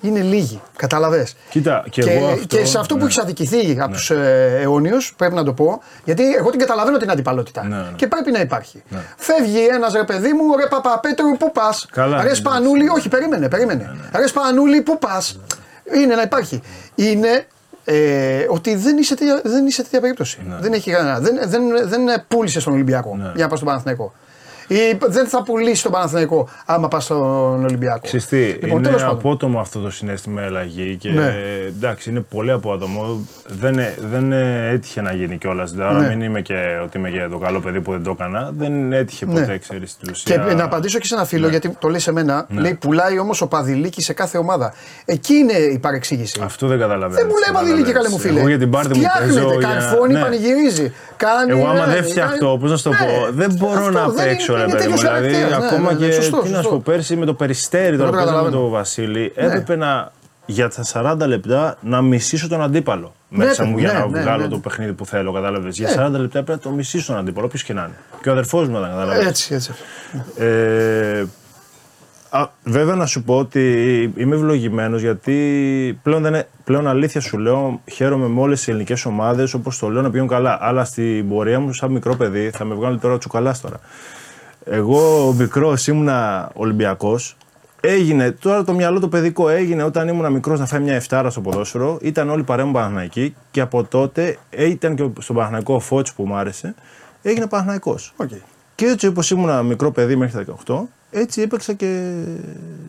Είναι 0.00 0.20
λίγοι. 0.20 0.60
Κατάλαβε. 0.76 1.26
Κοίτα, 1.50 1.84
και, 1.90 2.02
Και, 2.02 2.10
εγώ 2.10 2.26
αυτό, 2.26 2.46
και 2.46 2.64
σε 2.64 2.78
αυτό 2.78 2.94
που 2.94 3.00
ναι. 3.00 3.06
έχεις 3.06 3.18
αδικηθεί 3.18 3.80
από 3.80 3.92
τους 3.92 4.10
ε, 4.10 4.58
αιώνιους, 4.62 5.14
πρέπει 5.16 5.34
να 5.34 5.44
το 5.44 5.52
πω, 5.52 5.82
γιατί 6.04 6.34
εγώ 6.34 6.50
την 6.50 6.60
καταλαβαίνω 6.60 6.96
την 6.96 7.10
αντιπαλότητα. 7.10 7.64
Ναι, 7.64 7.76
ναι. 7.76 7.92
Και 7.96 8.06
πρέπει 8.06 8.30
να 8.30 8.40
υπάρχει. 8.40 8.82
Φεύγει 9.16 9.66
ένας 9.66 9.92
ρε 9.92 10.04
παιδί 10.04 10.32
μου, 10.32 10.56
ρε 10.56 10.66
Παπαπέτρου, 10.66 11.36
πού 11.38 11.52
πας; 11.52 11.86
Καλά, 11.92 12.22
Ρε 12.22 12.28
ναι, 12.28 12.34
Σπανούλη, 12.34 12.88
όχι, 12.88 13.08
περίμενε, 13.08 13.48
περίμενε. 13.48 13.96
Ρε 14.14 14.26
Σπανούλη, 14.26 14.80
πού 14.80 14.98
πας; 14.98 15.40
Είναι 15.94 16.14
να 16.14 16.22
υπάρχει. 16.22 16.60
Είναι 16.94 17.46
ε, 17.84 18.46
ότι 18.48 18.74
δεν 18.74 18.96
είσαι, 18.96 19.14
τέτοια, 19.14 19.40
δεν 19.44 19.66
είσαι 19.66 19.82
τέτοια 19.82 20.00
περίπτωση. 20.00 20.38
Δεν 20.60 20.72
έχει 20.72 20.90
κανένα. 20.90 21.20
Δεν, 21.20 21.40
δεν, 21.44 21.62
δεν 21.88 22.24
πούλησες 22.28 22.64
τον 22.64 22.72
Ολυμπιακό 22.72 23.16
για 23.16 23.44
να 23.44 23.48
πας 23.48 23.58
στον 23.58 23.68
Παναθηναϊκό. 23.68 24.12
Ή 24.72 24.98
δεν 25.08 25.26
θα 25.26 25.42
πουλήσει 25.42 25.82
τον 25.82 25.92
Παναθηναϊκό 25.92 26.48
άμα 26.66 26.88
πας 26.88 27.04
στον 27.04 27.64
Ολυμπιακό. 27.64 28.00
Ξέρεις 28.02 28.26
τι, 28.26 28.36
Λοιπόν, 28.46 28.70
είναι 28.70 28.80
τέλος 28.86 29.02
πάντων. 29.02 29.16
απότομο 29.18 29.60
αυτό 29.60 29.80
το 29.80 29.90
συνέστημα 29.90 30.42
αλλαγή 30.42 30.96
και 30.96 31.10
Ναι. 31.10 31.34
εντάξει, 31.66 32.10
είναι 32.10 32.20
πολύ 32.20 32.50
απότομο. 32.50 33.26
Δεν, 33.46 33.78
ε- 33.78 33.94
δεν 34.10 34.32
ε, 34.32 34.68
έτυχε 34.72 35.00
να 35.00 35.12
γίνει 35.12 35.38
κιόλας. 35.38 35.74
Άρα 35.80 35.92
Ναι. 35.92 36.08
μην 36.08 36.20
είμαι 36.22 36.40
και 36.40 36.54
ότι 36.84 36.98
είμαι 36.98 37.10
και 37.10 37.26
το 37.30 37.38
καλό 37.38 37.60
παιδί 37.60 37.80
που 37.80 37.90
δεν 37.92 38.02
το 38.02 38.10
έκανα. 38.10 38.50
Δεν 38.56 38.92
έτυχε 38.92 39.26
Ναι. 39.26 39.40
ποτέ, 39.40 39.58
ξέρεις 39.58 39.90
στην 39.90 40.12
Και 40.24 40.34
ουσία. 40.40 40.54
να 40.54 40.64
απαντήσω 40.64 40.98
και 40.98 41.06
σε 41.06 41.14
ένα 41.14 41.24
φίλο, 41.24 41.48
γιατί 41.48 41.76
το 41.78 41.88
λέει 41.88 42.00
σε 42.00 42.12
μένα. 42.12 42.46
Ναι. 42.48 42.60
Λέει 42.60 42.74
πουλάει 42.74 43.18
όμως 43.18 43.40
ο 43.40 43.46
Παδηλίκης 43.46 44.04
σε 44.04 44.12
κάθε 44.12 44.38
ομάδα. 44.38 44.72
Εκεί 45.04 45.34
είναι 45.34 45.52
η 45.52 45.78
παρεξήγηση. 45.78 46.40
Αυτό 46.44 46.66
δεν 46.66 46.78
καταλαβαίνω. 46.78 47.20
Δεν 47.20 47.26
πουλάει 47.34 47.62
Παδηλίκη, 47.64 47.92
καλέ 47.92 48.08
μου 48.08 48.18
φίλε. 48.18 48.38
Εγώ 48.38 48.48
για 48.48 48.58
την 48.58 48.70
πάρτι 48.70 48.98
μου 48.98 49.04
παίζω. 49.18 49.30
Φτιάχνεται, 49.32 49.58
για- 49.58 49.68
καρφώνει, 49.80 50.12
ναι. 50.12 50.20
πανηγυρίζει. 50.20 50.92
Κάνει, 51.24 51.50
Εγώ 51.50 51.68
άμα 51.68 51.86
ναι, 51.86 51.92
δεν 51.92 52.04
φτιαχτώ, 52.04 52.56
πώς 52.60 52.70
να 52.70 52.76
σου 52.76 52.82
το 52.82 52.90
ναι. 52.90 52.96
πω, 52.96 53.32
δεν 53.32 53.52
μπορώ 53.58 53.78
Αυτό 53.78 53.90
να 53.90 54.08
δεν 54.08 54.26
παίξω 54.26 54.52
είναι- 54.52 54.62
ρε 54.64 54.68
είναι 54.68 54.76
παιδί 54.78 54.88
μου. 54.88 54.94
τέτοιος 54.96 55.00
Δηλαδή, 55.00 55.32
χαρακτήρας, 55.34 55.58
ναι, 55.60 55.66
ακόμα 55.66 55.92
ναι, 55.92 55.98
ναι, 55.98 56.06
και 56.06 56.12
σωστό, 56.12 56.36
τι 56.36 56.48
να 56.48 56.56
σου 56.56 56.62
σωστό. 56.62 56.68
πω, 56.76 56.82
πέρσι 56.84 57.16
με 57.16 57.24
το 57.26 57.34
περιστέρι 57.34 57.96
τώρα 57.96 58.10
το 58.10 58.16
που 58.16 58.16
παίζαμε 58.16 58.36
με 58.36 58.44
καταλαβαίνω. 58.44 58.62
τον 58.62 58.70
Βασίλη, 58.78 59.32
έπρεπε 59.34 59.76
να 59.76 60.12
για 60.46 60.68
τα 60.68 60.82
40 61.22 61.26
λεπτά 61.26 61.76
να 61.80 62.02
μισήσω 62.02 62.48
τον 62.48 62.62
αντίπαλο. 62.62 63.12
Μέσα 63.28 63.64
μου 63.64 63.78
για 63.78 63.92
ναι, 63.92 63.98
να 63.98 64.06
ναι, 64.06 64.20
βγάλω 64.20 64.42
ναι. 64.42 64.48
το 64.48 64.58
παιχνίδι 64.58 64.92
που 64.92 65.06
θέλω, 65.06 65.32
κατάλαβες. 65.32 65.76
Για 65.78 65.88
Ναι. 65.88 65.94
40 65.94 66.10
λεπτά 66.20 66.42
πρέπει 66.42 66.50
να 66.50 66.58
το 66.58 66.70
μισήσω 66.70 67.06
τον 67.12 67.20
αντίπαλο, 67.20 67.46
όποιος 67.46 67.62
και 67.62 67.72
να 67.72 67.80
είναι. 67.80 67.96
Και 68.22 68.28
ο 68.28 68.32
αδερφός 68.32 68.68
μου 68.68 68.78
ήταν, 68.78 68.90
κατάλαβες. 68.90 69.26
Έτσι, 69.26 69.54
έτσι. 69.54 69.72
Ε, 70.38 71.24
α, 72.30 72.48
βέβαια 72.64 72.94
να 72.94 73.06
σου 73.06 73.22
πω 73.22 73.38
ότι 73.38 73.62
είμαι 74.16 74.34
ευλογημένος 74.34 75.00
γιατί 75.00 76.00
πλέον, 76.02 76.22
δεν 76.22 76.32
είναι, 76.34 76.48
πλέον 76.64 76.86
αλήθεια 76.86 77.20
σου 77.20 77.38
λέω 77.38 77.80
χαίρομαι 77.92 78.28
με 78.28 78.40
όλες 78.40 78.58
τις 78.58 78.68
ελληνικές 78.68 79.04
ομάδες 79.04 79.54
όπως 79.54 79.78
το 79.78 79.88
λέω 79.88 80.02
να 80.02 80.08
πηγαίνουν 80.08 80.28
καλά. 80.28 80.58
Αλλά 80.60 80.84
στην 80.84 81.28
πορεία 81.28 81.60
μου, 81.60 81.72
σαν 81.72 81.90
μικρό 81.90 82.16
παιδί, 82.16 82.50
θα 82.50 82.64
με 82.64 82.74
βγάλουν 82.74 83.00
τώρα 83.00 83.18
τσουκαλάς 83.18 83.60
τώρα. 83.60 83.80
Εγώ 84.64 85.32
μικρός 85.38 85.86
ήμουνα 85.86 86.50
Ολυμπιακός. 86.54 87.36
Έγινε, 87.80 88.30
τώρα 88.30 88.64
το 88.64 88.72
μυαλό 88.72 89.00
το 89.00 89.08
παιδικό 89.08 89.48
έγινε 89.48 89.82
όταν 89.82 90.08
ήμουν 90.08 90.32
μικρός 90.32 90.58
να 90.58 90.66
φάει 90.66 90.80
μια 90.80 90.94
εφτάρα 90.94 91.30
στο 91.30 91.40
ποδόσφαιρο. 91.40 91.98
Ήταν 92.00 92.30
όλοι 92.30 92.42
παρέα 92.42 92.64
μου 92.64 92.72
Παναθηναϊκοί 92.72 93.34
και 93.50 93.60
από 93.60 93.84
τότε 93.84 94.38
ε, 94.50 94.68
ήταν 94.68 94.94
και 94.94 95.08
στον 95.18 95.36
Παναθηναϊκό 95.36 95.74
ο 95.74 95.80
Φώτης 95.80 96.12
που 96.12 96.26
μου 96.26 96.34
άρεσε. 96.34 96.74
Έγινε 97.22 97.46
Παναθηναϊκός. 97.46 98.12
Οκ. 98.16 98.30
Και 98.74 98.86
έτσι 98.86 99.06
όπως 99.06 99.30
ήμουν 99.30 99.66
μικρό 99.66 99.90
παιδί 99.90 100.16
μέχρι 100.16 100.44
τα 100.44 100.54
18, 100.66 100.80
έτσι 101.10 101.40
έπαιξα 101.42 101.72
και 101.72 102.12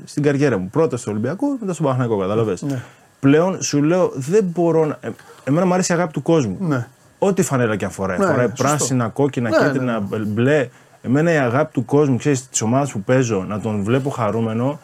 στην 0.05 0.23
καριέρα 0.23 0.57
μου. 0.57 0.69
Πρώτα 0.71 0.97
στο 0.97 1.11
Ολυμπιακό, 1.11 1.57
μετά 1.59 1.73
στον 1.73 1.85
Παναθηναϊκό, 1.85 2.21
καταλαβες. 2.21 2.61
Ναι. 2.61 2.81
Πλέον 3.19 3.61
σου 3.61 3.83
λέω 3.83 4.11
δεν 4.15 4.43
μπορώ 4.43 4.85
να. 4.85 4.97
ε, 5.01 5.09
εμένα 5.43 5.65
μου 5.65 5.73
αρέσει 5.73 5.91
η 5.91 5.95
αγάπη 5.95 6.13
του 6.13 6.21
κόσμου. 6.21 6.57
Ναι. 6.59 6.87
Ό,τι 7.19 7.41
φανέλα 7.41 7.75
και 7.75 7.85
αν 7.85 7.91
φοράει. 7.91 8.17
Ναι, 8.17 8.25
φοράει 8.25 8.47
σωστό. 8.47 8.63
πράσινα, 8.63 9.07
κόκκινα, 9.07 9.49
Ναι, 9.49 9.57
κίτρινα, 9.57 9.99
μπλε. 10.25 10.69
Εμένα 11.01 11.31
η 11.33 11.37
αγάπη 11.37 11.73
του 11.73 11.85
κόσμου, 11.85 12.17
ξέρεις, 12.17 12.49
της 12.49 12.61
ομάδας 12.61 12.91
που 12.91 13.01
παίζω, 13.01 13.45
να 13.47 13.59
τον 13.59 13.83
βλέπω 13.83 14.09
χαρούμενο 14.09 14.79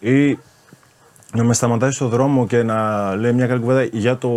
ή 0.00 0.38
να 1.34 1.44
με 1.44 1.54
σταματάει 1.54 1.90
στο 1.90 2.08
δρόμο 2.08 2.46
και 2.46 2.62
να 2.62 3.10
λέει 3.16 3.32
μια 3.32 3.46
καλή 3.46 3.60
κουβέντα 3.60 3.82
για 3.92 4.16
το 4.18 4.30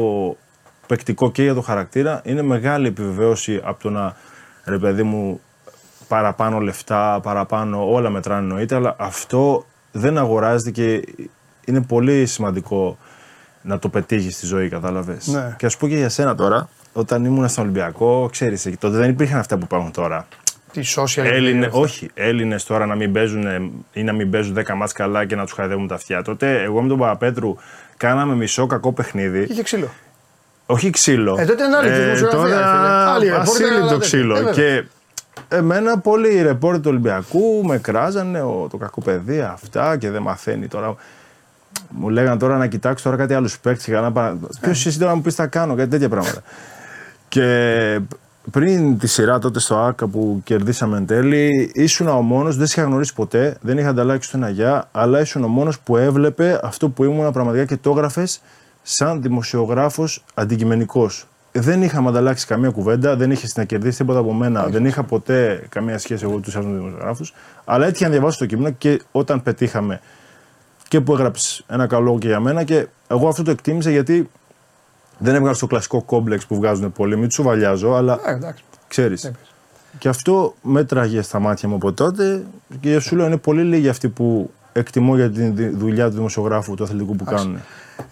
παικτικό 0.88 1.32
και 1.32 1.44
για 1.44 1.54
το 1.54 1.62
χαρακτήρα, 1.62 2.22
είναι 2.24 2.42
μεγάλη 2.42 2.88
επιβεβαίωση 2.88 3.62
από 3.64 3.82
το 3.82 3.90
να 3.90 4.16
ρε 4.66 4.78
παιδί 4.78 5.04
μου 5.04 5.42
παραπάνω 6.14 6.60
λεφτά, 6.60 7.20
παραπάνω 7.24 7.92
όλα 7.94 8.10
μετράνε 8.10 8.42
εννοείται, 8.42 8.76
αλλά 8.76 8.96
αυτό 9.00 9.66
δεν 9.92 10.18
αγοράζεται 10.18 10.72
και 10.72 11.02
είναι 11.66 11.82
πολύ 11.82 12.26
σημαντικό 12.26 12.98
να 13.62 13.80
το 13.80 13.90
πετύχεις 13.90 14.36
στη 14.36 14.46
ζωή, 14.46 14.70
κατάλαβες. 14.70 15.28
Ναι. 15.28 15.56
Και 15.58 15.66
ας 15.66 15.78
πω 15.78 15.88
και 15.88 15.96
για 15.96 16.10
σένα 16.10 16.36
τώρα, 16.36 16.70
όταν 16.94 17.26
ήμουν 17.26 17.48
στον 17.50 17.64
Ολυμπιακό, 17.64 18.28
ξέρεις, 18.32 18.70
τότε 18.80 18.98
δεν 18.98 19.10
υπήρχαν 19.10 19.40
αυτά 19.40 19.58
που 19.58 19.64
υπάρχουν 19.64 19.92
τώρα. 19.92 20.28
Τι 20.72 20.82
social 20.96 21.24
Έλληνε, 21.26 21.68
media. 21.68 21.72
όχι, 21.82 22.10
Έλληνες 22.14 22.64
τώρα 22.64 22.86
να 22.86 22.96
μην 22.96 23.12
παίζουν 23.14 23.44
ή 23.94 24.04
να 24.04 24.14
μην 24.14 24.30
παίζουν 24.32 24.54
10 24.68 24.74
μάτς 24.76 24.92
καλά 24.92 25.26
και 25.26 25.36
να 25.36 25.44
τους 25.44 25.54
χαϊδεύουν 25.54 25.88
τα 25.88 25.96
αυτιά. 25.96 26.22
Τότε 26.22 26.62
εγώ 26.64 26.82
με 26.82 26.88
τον 26.88 26.98
Παπαπέτρου 26.98 27.56
κάναμε 27.98 28.36
μισό 28.36 28.68
κακό 28.68 28.94
παιχνίδι. 28.94 29.46
Είχε 29.50 29.64
ξύλο. 29.64 29.88
Όχι 30.66 30.90
ξύλο. 30.90 31.36
Ε, 31.40 31.46
τότε 31.46 31.64
είναι 31.64 31.76
άλλη 31.78 31.90
δημοσιογραφία, 31.90 32.30
Τώρα 32.40 32.48
φίλε. 32.48 33.12
Άλλη 33.12 33.26
ρεπόρτερ, 33.26 33.34
αλλά 33.34 33.42
ασύλληπτο 33.42 33.88
δεν- 33.88 34.00
ξύλο. 34.00 34.36
ε, 34.36 34.44
βέβαια. 34.44 34.54
και 34.54 34.86
εμένα 35.54 36.00
πολλοί 36.00 36.42
ρεπόρτερ 36.42 36.82
του 36.82 36.90
Ολυμπιακού 36.90 37.66
με 37.66 37.78
κράζανε 37.78 38.42
ο, 38.42 38.68
το 38.72 38.78
κακό 38.78 39.02
παιδί 39.02 39.42
αυτά 39.42 39.98
και 39.98 40.10
δεν 40.10 40.22
μαθαίνει 40.22 40.68
τώρα. 40.68 40.96
Μου 41.90 42.10
λέγανε 42.10 42.38
τώρα 42.38 42.58
να 42.58 42.68
κοιτάξω 42.68 43.04
τώρα 43.04 43.18
κάτι 43.18 43.34
άλλους 43.34 43.60
παίκτες. 43.60 44.12
Ποιος 44.62 44.86
εσύ 44.86 44.98
τώρα 44.98 45.10
να 45.10 45.16
μου 45.16 45.22
πεις 45.22 45.36
τα 45.36 45.48
κάνω, 45.48 45.76
κάτι 45.76 45.90
τέτοια 45.90 46.10
πράγματα. 46.10 46.42
και 47.28 48.00
πριν 48.52 48.98
τη 48.98 49.08
σειρά 49.08 49.40
τότε 49.40 49.60
στο 49.60 49.76
ΑΚΑ 49.76 50.08
που 50.08 50.42
κερδίσαμε 50.44 50.98
εν 50.98 51.06
τέλει, 51.06 51.72
ήσουν 51.74 52.08
ο 52.08 52.22
μόνος, 52.22 52.58
δεν 52.58 52.68
σε 52.68 52.80
είχα 52.80 52.90
γνωρίσει 52.90 53.14
ποτέ, 53.14 53.58
δεν 53.62 53.78
είχα 53.78 53.90
ανταλλάξει 53.90 54.30
ούτε 54.30 54.38
ένα 54.38 54.50
γεια, 54.50 54.90
αλλά 54.92 55.20
ήσουν 55.20 55.44
ο 55.44 55.48
μόνος 55.48 55.80
που 55.80 55.98
έβλεπε 55.98 56.60
αυτό 56.64 56.90
που 56.90 57.04
ήμουν 57.04 57.32
πραγματικά 57.32 57.66
και 57.66 57.78
το 57.78 57.90
έγραφες 57.90 58.42
σαν 58.82 59.22
δημοσιογράφος 59.22 60.24
αντικειμενικός. 60.34 61.28
Δεν 61.56 61.82
είχαμε 61.84 62.10
ανταλλάξει 62.10 62.46
καμία 62.46 62.70
κουβέντα, 62.70 63.16
δεν 63.16 63.32
είχε 63.32 63.48
να 63.56 63.64
κερδίσει 63.64 63.98
τίποτα 63.98 64.20
από 64.20 64.34
μένα, 64.34 64.68
δεν 64.68 64.86
είχα 64.86 65.04
ποτέ 65.04 65.66
καμία 65.70 65.98
σχέση 65.98 66.24
εγώ 66.26 66.40
τους 66.40 66.56
άλλους 66.56 66.76
δημοσιογράφους. 66.78 67.34
Αλλά 67.66 67.86
έτυχε 67.86 68.04
να 68.04 68.10
διαβάσω 68.12 68.38
το 68.40 68.46
κείμενο 68.46 68.70
και 68.78 69.02
όταν 69.12 69.44
πετύχαμε 69.44 70.02
και 70.88 71.02
που 71.02 71.14
έγραψες 71.14 71.64
ένα 71.68 71.88
καλό 71.88 72.04
λόγο 72.04 72.18
και 72.20 72.28
για 72.28 72.40
μένα 72.40 72.64
και 72.64 72.88
εγώ 73.08 73.28
αυτό 73.28 73.44
το 73.44 73.52
εκτίμησα 73.52 73.90
γιατί 73.90 74.30
δεν 75.18 75.36
έβγαλε 75.36 75.56
το 75.58 75.68
κλασικό 75.68 76.02
κόμπλεξ 76.02 76.46
που 76.46 76.56
βγάζουν 76.56 76.92
πολλοί. 76.92 77.18
Μην 77.18 77.28
του 77.28 77.34
σοβαλιάζω, 77.34 77.92
αλλά 77.94 78.20
Ε, 78.26 78.32
εντάξει. 78.34 78.64
ξέρεις. 78.88 79.32
Και 80.00 80.10
αυτό 80.10 80.56
μέτραγε 80.62 81.22
στα 81.22 81.40
μάτια 81.40 81.70
μου 81.70 81.76
από 81.76 81.92
τότε 81.94 82.44
και 82.80 83.00
σου 83.00 83.16
λέω 83.16 83.26
είναι 83.26 83.38
πολύ 83.38 83.64
λίγοι 83.64 83.90
αυτοί 83.90 84.10
που 84.10 84.52
εκτιμώ 84.74 85.16
για 85.16 85.32
τη 85.32 85.42
δι- 85.50 85.76
δουλειά 85.78 86.10
του 86.10 86.16
δημοσιογράφου, 86.16 86.76
του 86.76 86.84
αθλητικού 86.84 87.16
που 87.16 87.24
κάνουν. 87.24 87.60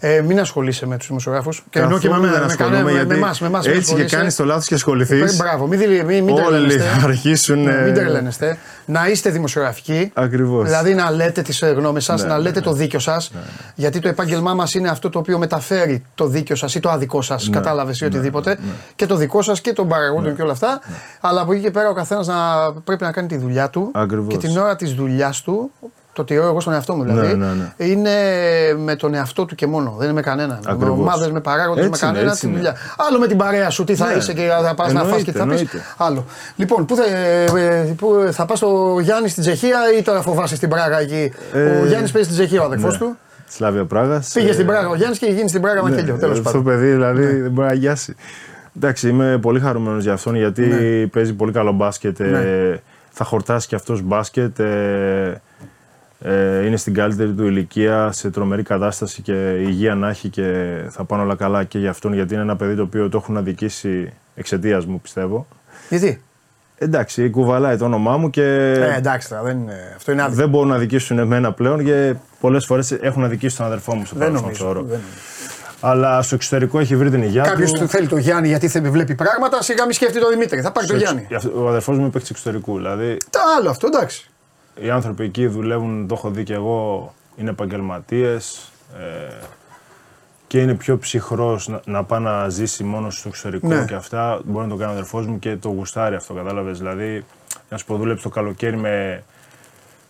Ε, 0.00 0.20
μην 0.20 0.40
ασχολείσαι 0.40 0.86
με 0.86 0.96
τους 0.96 1.06
δημοσιογράφους. 1.06 1.64
Και 1.70 1.78
εννοώ 1.78 1.98
και 1.98 2.08
με 2.08 2.14
Καθόλου 2.14 2.32
εμένα. 2.32 2.46
δεν 2.46 2.48
Με, 2.50 2.54
κανένα- 2.56 2.76
ασχολούμαι, 2.78 3.00
με, 3.00 3.06
με, 3.06 3.14
γιατί 3.14 3.24
εμάς, 3.24 3.40
με 3.40 3.46
εμάς 3.46 3.66
μην 3.66 3.74
έτσι 3.76 3.84
και 3.86 3.92
ασχολείσαι. 3.92 4.16
κάνεις 4.16 4.36
το 4.36 4.44
λάθος 4.44 4.66
και 4.66 4.74
ασχοληθείς. 4.74 5.32
Ε, 5.32 5.36
Μπράβο, 5.36 5.66
μην, 5.66 5.78
δηλ- 5.78 6.04
μην, 6.04 6.24
μην 6.24 6.34
Όλοι 6.34 6.44
τρελαίνεστε. 6.46 6.84
αρχίσουν, 7.04 7.62
Ναι, 7.62 7.70
ε, 7.72 7.84
μην 7.84 7.94
τρελαίνεστε. 7.94 8.58
Να 8.84 9.08
είστε 9.08 9.30
δημοσιογραφικοί. 9.30 10.10
Ακριβώς. 10.14 10.64
Δηλαδή 10.64 10.94
να 10.94 11.10
λέτε 11.10 11.42
τις 11.42 11.62
γνώμες 11.76 12.04
σας, 12.04 12.22
Ναι, 12.22 12.28
να 12.28 12.36
ναι, 12.36 12.42
λέτε 12.42 12.60
το 12.60 12.72
δίκιο 12.72 12.98
σας. 12.98 13.32
Γιατί 13.74 13.98
το 14.00 14.08
επάγγελμά 14.08 14.54
μας 14.54 14.74
είναι 14.74 14.88
αυτό 14.88 15.10
το 15.10 15.18
οποίο 15.18 15.38
μεταφέρει 15.38 16.04
το 16.14 16.26
δίκιο 16.26 16.56
σας 16.56 16.74
ή 16.74 16.80
το 16.80 16.90
αδικό 16.90 17.22
σας. 17.22 17.48
Ναι, 17.48 17.54
Κατάλαβες 17.56 18.00
ή 18.00 18.04
οτιδήποτε. 18.04 18.58
Και 18.96 19.06
το 19.06 19.16
δικό 19.16 19.42
σας 19.42 19.60
και 19.60 19.72
των 19.72 19.88
παραγόντων 19.88 20.36
και 20.36 20.42
όλα 20.42 20.52
αυτά. 20.52 20.80
Αλλά 21.20 21.40
από 21.40 21.52
εκεί 21.52 21.62
και 21.62 21.70
πέρα 21.70 21.88
ο 21.88 21.92
καθένας 21.94 22.26
να 22.26 22.34
πρέπει 22.84 23.02
να 23.04 23.12
κάνει 23.12 23.28
τη 23.28 23.36
δουλειά 23.36 23.70
του. 23.70 23.90
Ακριβώς. 23.94 24.26
Και 24.28 24.46
την 24.46 24.58
ώρα 24.58 24.76
της 24.76 24.92
δουλειάς 24.94 25.40
του. 25.42 25.70
Το 26.14 26.24
τηρώ 26.24 26.46
εγώ 26.46 26.60
στον 26.60 26.72
εαυτό 26.72 26.94
μου 26.94 27.02
δηλαδή. 27.04 27.34
Ναι, 27.34 27.46
ναι, 27.46 27.52
ναι. 27.52 27.86
Είναι 27.86 28.10
με 28.78 28.96
τον 28.96 29.14
εαυτό 29.14 29.44
του 29.44 29.54
και 29.54 29.66
μόνο. 29.66 29.94
Δεν 29.98 30.04
είναι 30.04 30.14
με 30.14 30.20
κανέναν. 30.20 30.58
Με 30.64 30.72
Ακριβώς. 30.72 30.98
ομάδες, 30.98 31.30
με 31.30 31.40
παράγοντες, 31.40 31.82
με 31.84 31.88
Έτσι 31.90 32.04
είναι, 32.04 32.12
κανένα 32.14 32.30
έτσι 32.30 32.40
τη 32.42 32.46
είναι. 32.48 32.56
δουλειά. 32.56 32.76
Άλλο 33.08 33.18
με 33.18 33.26
την 33.26 33.36
παρέα 33.36 33.70
σου, 33.70 33.84
τι 33.84 33.94
θα 33.94 34.06
Ναι. 34.06 34.12
είσαι 34.14 34.32
και 34.32 34.48
θα 34.62 34.74
πας 34.74 34.92
να 34.92 34.98
φας 35.00 35.08
Εννοείται, 35.08 35.24
και 35.24 35.32
τι 35.32 35.38
θα 35.38 35.44
πεις. 35.46 35.52
εννοείται. 35.60 35.80
Άλλο. 35.96 36.24
Λοιπόν, 36.56 36.84
πού 36.86 36.96
θα, 36.96 37.04
ε, 37.04 37.44
ε, 37.44 37.94
πού, 37.96 38.28
θα 38.30 38.44
πας 38.46 38.58
στο 38.58 38.98
Γιάννη 39.02 39.28
στην 39.28 39.42
Τσεχία 39.42 39.78
ή 39.98 40.02
τώρα 40.02 40.22
φοβάσαι 40.22 40.56
στην 40.56 40.68
Πράγα 40.68 41.00
εκεί; 41.00 41.32
Ε, 41.52 41.60
ο 41.80 41.84
Γιάννης 41.86 42.10
παίζει 42.12 42.28
στην 42.30 42.40
Τσεχία, 42.40 42.62
ο 42.62 42.64
αδερφός 42.64 42.92
ναι. 42.92 42.98
του. 43.06 43.16
Σλάβια 43.48 43.84
Πράγας. 43.84 44.30
Πήγε 44.34 44.52
στην 44.52 44.66
Πράγα 44.66 44.88
ο 44.88 44.94
Γιάννης 44.94 45.18
και 45.18 45.26
γίνει 45.26 45.48
στην 45.48 45.60
Πράγα 45.60 45.82
Μακέλιο. 45.82 46.16
Τέλος 46.16 46.38
Αυτό 46.38 46.42
πάντων. 46.50 46.64
το 46.64 46.70
παιδί 46.70 46.90
δηλαδή 46.90 47.24
δεν 47.40 47.50
μπορεί 47.50 47.66
να 47.68 47.74
γιάσει. 47.74 48.14
Εντάξει, 48.76 49.08
είμαι 49.08 49.38
πολύ 49.42 49.60
χαρούμενος 49.60 50.02
για 50.02 50.12
αυτόν 50.12 50.34
γιατί 50.34 50.64
παίζει 51.12 51.32
πολύ 51.34 51.52
καλό 51.52 51.72
μπάσκετ. 51.72 52.20
ε, 52.20 52.24
Ναι. 52.24 52.78
θα 53.10 53.24
χορτάσει 53.24 53.68
και 53.68 53.74
αυτός 53.74 54.02
μπάσκετ. 54.02 54.60
Ε, 56.24 56.56
Ε, 56.58 56.66
είναι 56.66 56.76
στην 56.76 56.94
καλύτερη 56.94 57.32
του 57.32 57.46
ηλικία, 57.46 58.12
σε 58.12 58.30
τρομερή 58.30 58.62
κατάσταση 58.62 59.22
και 59.22 59.32
υγεία 59.58 59.94
να 59.94 60.08
έχει 60.08 60.28
και 60.28 60.74
θα 60.90 61.04
πάνε 61.04 61.22
όλα 61.22 61.34
καλά 61.34 61.64
και 61.64 61.78
για 61.78 61.90
αυτόν 61.90 62.12
γιατί 62.14 62.34
είναι 62.34 62.42
ένα 62.42 62.56
παιδί 62.56 62.74
το 62.76 62.82
οποίο 62.82 63.08
το 63.08 63.16
έχουν 63.22 63.36
αδικήσει 63.36 64.12
εξαιτίας 64.34 64.86
μου 64.86 65.00
πιστεύω. 65.00 65.46
Γιατί; 65.88 66.22
Εντάξει, 66.78 67.30
κουβαλάει 67.30 67.76
το 67.76 67.84
όνομά 67.84 68.16
μου 68.16 68.30
και 68.30 68.42
Ε, 68.44 68.94
εντάξει 68.96 69.28
τώρα, 69.28 69.42
δεν 69.42 69.58
είναι, 69.58 69.92
αυτό 69.96 70.12
είναι 70.12 70.22
άδικο. 70.22 70.36
δεν 70.40 70.48
μπορούν 70.48 70.68
να 70.68 70.74
αδικήσουν 70.74 71.18
εμένα 71.18 71.52
πλέον 71.52 71.84
και 71.84 72.14
πολλές 72.40 72.64
φορές 72.66 72.90
έχουν 72.92 73.24
αδικήσει 73.24 73.56
τον 73.56 73.66
αδερφό 73.66 73.94
μου 73.94 74.04
στο 74.04 74.16
Δεν 74.16 74.26
παρελθόν, 74.26 74.42
νομίζω. 74.44 74.64
θεωρώ. 74.64 74.80
δεν 74.80 74.88
νομίζω. 74.98 75.06
Αλλά 75.80 76.22
στο 76.22 76.34
εξωτερικό 76.34 76.78
έχει 76.78 76.96
βρει 76.96 77.10
την 77.10 77.22
υγεία 77.22 77.42
Κάποιος 77.42 77.72
του. 77.72 77.88
θέλει 77.88 78.06
το 78.06 78.16
Γιάννη 78.16 78.48
γιατί 78.48 78.66
δεν 78.66 78.90
βλέπει 78.90 79.14
πράγματα, 79.14 79.62
σιγά 79.62 79.84
μην 79.84 79.92
σκέφτεται 79.92 80.20
το 80.24 80.28
Δημήτρη. 80.30 80.60
Θα 80.60 80.72
πάρει 80.72 80.86
το 80.86 80.92
Στο 80.96 81.02
Γιάννη. 81.02 81.26
εξ- 81.30 81.44
Ο 81.56 81.68
αδερφός 81.68 81.94
μου 81.96 82.02
είναι 82.02 82.10
παίκτης 82.10 82.30
εξωτερικού. 82.30 82.76
Δηλαδή 82.76 83.16
Τα 83.30 83.40
άλλο 83.58 83.70
αυτό, 83.70 83.86
εντάξει. 83.94 84.30
Οι 84.74 84.90
άνθρωποι 84.90 85.24
εκεί 85.24 85.46
δουλεύουν, 85.46 86.06
το 86.08 86.14
έχω 86.14 86.30
δει 86.30 86.42
και 86.44 86.54
εγώ, 86.54 87.12
είναι 87.36 87.50
επαγγελματίες 87.50 88.72
ε, 88.98 89.32
και 90.46 90.60
είναι 90.60 90.74
πιο 90.74 90.98
ψυχρός 90.98 91.68
να, 91.68 91.80
να 91.84 92.04
πάει 92.04 92.20
να 92.20 92.48
ζήσει 92.48 92.84
μόνος 92.84 93.18
στο 93.18 93.28
εξωτερικό 93.28 93.66
Ναι. 93.66 93.84
και 93.84 93.94
αυτά. 93.94 94.40
Μπορεί 94.44 94.66
να 94.66 94.72
το 94.72 94.78
κάνει 94.78 94.90
ο 94.90 94.94
αδερφός 94.94 95.26
μου 95.26 95.38
και 95.38 95.56
το 95.56 95.68
γουστάρει 95.68 96.14
αυτό, 96.14 96.34
κατάλαβες. 96.34 96.78
Δηλαδή, 96.78 97.24
να 97.68 97.76
σου 97.76 97.84
πω, 97.86 97.96
δούλεψε 97.96 98.22
το 98.22 98.28
καλοκαίρι 98.28 98.76
με 98.76 99.22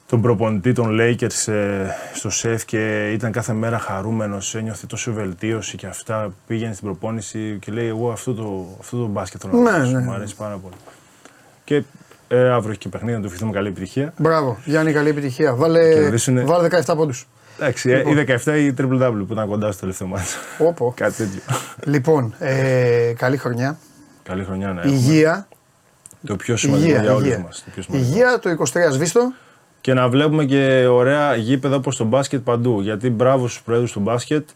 τον 0.06 0.20
προπονητή 0.20 0.72
των 0.72 0.98
Lakers 1.00 1.52
ε, 1.52 1.86
στο 2.14 2.30
σεφ 2.30 2.64
και 2.64 3.12
ήταν 3.12 3.32
κάθε 3.32 3.52
μέρα 3.52 3.78
χαρούμενος, 3.78 4.54
ένιωθε 4.54 4.86
τόσο 4.86 5.12
βελτίωση 5.12 5.76
και 5.76 5.86
αυτά. 5.86 6.32
Πήγαινε 6.46 6.72
στην 6.72 6.86
προπόνηση 6.86 7.58
και 7.60 7.72
λέει: 7.72 7.86
Εγώ 7.88 8.10
αυτό 8.12 8.34
το, 8.34 8.66
αυτό 8.80 8.96
το 8.96 9.06
μπάσκετ 9.06 9.40
θέλω 9.44 9.62
να 9.62 9.70
Ναι, 9.70 9.76
παίξω, 9.76 9.92
ναι, 9.92 9.98
μου 10.04 10.10
ναι. 10.10 10.16
αρέσει 10.16 10.36
πάρα 10.36 10.56
πολύ. 10.56 10.74
Και 11.64 11.82
ε, 12.32 12.50
αύριο 12.50 12.70
έχει 12.70 12.78
και 12.78 12.88
παιχνίδι, 12.88 13.14
να 13.14 13.20
του 13.20 13.26
ευχηθούμε 13.26 13.52
καλή 13.52 13.68
επιτυχία. 13.68 14.12
Μπράβο, 14.16 14.58
Γιάννη, 14.64 14.92
καλή 14.92 15.08
επιτυχία. 15.08 15.54
Βάλε, 15.54 15.92
κερδίσουνε. 15.92 16.44
βάλε 16.44 16.68
17 16.86 16.94
πόντους. 16.96 17.28
Εντάξει, 17.58 17.90
ε, 17.90 17.98
η 18.10 18.26
17 18.44 18.56
ή 18.56 18.64
η 18.64 18.74
Triple 18.78 19.08
W 19.08 19.24
που 19.26 19.32
ήταν 19.32 19.48
κοντά 19.48 19.70
στο 19.70 19.80
τελευταίο 19.80 20.08
μάτι. 20.08 20.24
Όπω. 20.58 20.92
Κάτι 20.96 21.14
τέτοιο. 21.14 21.40
Λοιπόν, 21.84 22.34
ε, 22.38 23.12
καλή 23.16 23.36
χρονιά. 23.36 23.78
Καλή 24.22 24.44
χρονιά 24.44 24.72
να 24.72 24.80
έχουμε. 24.80 24.94
Υγεία. 24.94 25.48
Το 26.26 26.36
πιο 26.36 26.56
σημαντικό 26.56 26.88
Υγεία, 26.88 27.02
για 27.02 27.14
όλους 27.14 27.26
υγεία. 27.26 27.38
μας. 27.38 27.62
Το 27.64 27.70
πιο 27.74 27.82
σημαντικό. 27.82 28.10
Υγεία, 28.10 28.38
το 28.38 28.50
23 28.50 28.92
σβήστο. 28.92 29.32
Και 29.80 29.94
να 29.94 30.08
βλέπουμε 30.08 30.44
και 30.44 30.86
ωραία 30.86 31.34
γήπεδα 31.34 31.76
όπως 31.76 31.96
το 31.96 32.04
μπάσκετ 32.04 32.40
παντού. 32.40 32.80
Γιατί 32.80 33.10
μπράβο 33.10 33.48
στους 33.48 33.62
πρόεδρους 33.62 33.92
του 33.92 34.00
μπάσκετ, 34.00 34.48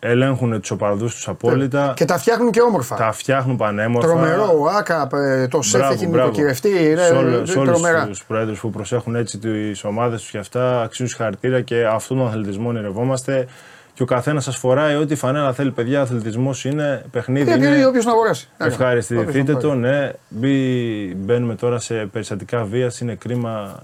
ελέγχουν 0.00 0.60
τους 0.60 0.70
οπαδούς 0.70 1.14
τους 1.14 1.28
απόλυτα, 1.28 1.92
Και 1.96 2.04
τα 2.04 2.18
φτιάχνουν 2.18 2.50
και 2.50 2.60
όμορφα. 2.60 2.96
τα 2.96 3.12
φτιάχνουν 3.12 3.56
πανέμορφα. 3.56 4.08
Τρομερό, 4.08 4.58
ο 4.60 4.66
Άκα, 4.68 5.08
ε, 5.12 5.48
το 5.48 5.62
σεφ 5.62 5.80
Μπράβο, 5.80 5.94
έχει 5.94 6.06
μπράβο. 6.06 6.24
νοικοκυρευτεί. 6.28 6.96
Σε, 6.96 7.12
όλο, 7.12 7.36
Είναι 7.36 7.46
σε 7.46 7.58
όλους 7.58 7.72
τρομερά. 7.72 8.06
τους 8.06 8.24
πρόεδρους 8.24 8.60
που 8.60 8.70
προσέχουν 8.70 9.14
έτσι 9.14 9.38
τις 9.38 9.84
ομάδες 9.84 10.20
τους 10.20 10.30
και 10.30 10.38
αυτά, 10.38 10.82
αξίζουν 10.82 11.08
συγχαρητήρια 11.08 11.60
και 11.60 11.86
αυτόν 11.86 12.16
τον 12.18 12.26
αθλητισμό 12.26 12.68
ονειρευόμαστε. 12.68 13.46
Και 13.94 14.02
ο 14.02 14.08
καθένας 14.08 14.44
σας 14.44 14.56
φοράει 14.56 14.94
ό,τι 14.96 15.14
φανέλα 15.14 15.52
θέλει, 15.52 15.70
παιδιά. 15.70 16.00
Αθλητισμός 16.00 16.64
είναι, 16.64 17.04
παιχνίδι 17.10 17.50
Και 17.58 17.66
είναι. 17.66 17.86
όποιος 17.86 18.04
να 18.04 18.10
αγοράσει. 18.12 18.48
Ευχαριστηθείτε 18.56 19.28
Όποιος 19.28 19.46
να 19.46 19.56
το, 19.56 19.74
ναι. 19.74 20.12
Μπει, 20.28 21.14
μπαίνουμε 21.16 21.54
τώρα 21.54 21.78
σε 21.78 21.94
περιστατικά 21.94 22.64
βίας. 22.64 23.00
Είναι 23.00 23.14
κρίμα 23.14 23.82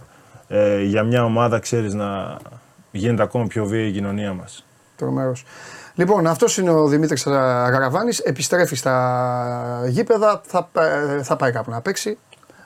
ε, 0.48 0.82
για 0.82 1.02
μια 1.02 1.24
ομάδα, 1.24 1.58
ξέρεις, 1.58 1.94
να 1.94 2.36
γίνεται 2.90 3.22
ακόμα 3.22 3.46
πιο 3.46 3.64
βία 3.64 3.86
η 3.86 3.90
κοινωνία 3.90 4.32
μας. 4.32 4.64
Τρομερός. 4.96 5.44
Λοιπόν, 5.96 6.26
αυτός 6.26 6.58
είναι 6.58 6.70
ο 6.70 6.86
Δημήτρης 6.86 7.24
Γαραβάνη. 7.26 8.16
Επιστρέφει 8.22 8.76
στα 8.76 9.82
γήπεδα. 9.86 10.40
Θα, 10.44 10.68
ε, 10.72 11.22
θα 11.22 11.36
πάει 11.36 11.52
κάπου 11.52 11.70
να 11.70 11.80
παίξει. 11.80 12.18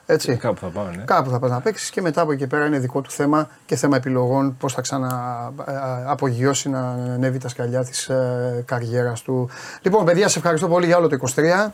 Έτσι. 0.05 0.35
Κάπου 0.35 0.59
θα 0.59 0.67
πάμε, 0.67 0.91
ναι. 0.95 1.03
Κάπου 1.03 1.29
θα 1.29 1.39
πας 1.39 1.49
να 1.49 1.61
παίξεις 1.61 1.89
και 1.89 2.01
μετά 2.01 2.21
από 2.21 2.31
εκεί 2.31 2.47
πέρα 2.47 2.65
είναι 2.65 2.79
δικό 2.79 3.01
του 3.01 3.11
θέμα 3.11 3.49
και 3.65 3.75
θέμα 3.75 3.95
επιλογών 3.95 4.57
πώς 4.57 4.73
θα 4.73 4.81
ξανααπογειώσει 4.81 6.69
να 6.69 6.79
ανέβει 6.89 7.37
τα 7.37 7.47
σκαλιά 7.47 7.83
της 7.83 8.07
ε, 8.07 8.63
καριέρας 8.65 9.21
του. 9.21 9.49
Λοιπόν, 9.81 10.05
παιδιά, 10.05 10.27
σε 10.27 10.37
ευχαριστώ 10.37 10.67
πολύ 10.67 10.85
για 10.85 10.97
όλο 10.97 11.07
το 11.07 11.17
23. 11.35 11.71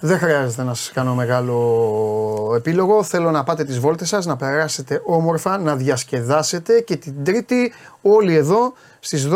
Δεν 0.00 0.18
χρειάζεται 0.18 0.62
να 0.62 0.74
σας 0.74 0.90
κάνω 0.92 1.14
μεγάλο 1.14 2.52
επίλογο. 2.56 3.02
Θέλω 3.02 3.30
να 3.30 3.44
πάτε 3.44 3.64
τις 3.64 3.78
βόλτες 3.78 4.08
σας, 4.08 4.26
να 4.26 4.36
περάσετε 4.36 5.02
όμορφα, 5.04 5.58
να 5.58 5.76
διασκεδάσετε 5.76 6.80
και 6.80 6.96
την 6.96 7.24
Τρίτη 7.24 7.72
όλοι 8.02 8.34
εδώ 8.34 8.72
στις 9.00 9.28
12 9.28 9.32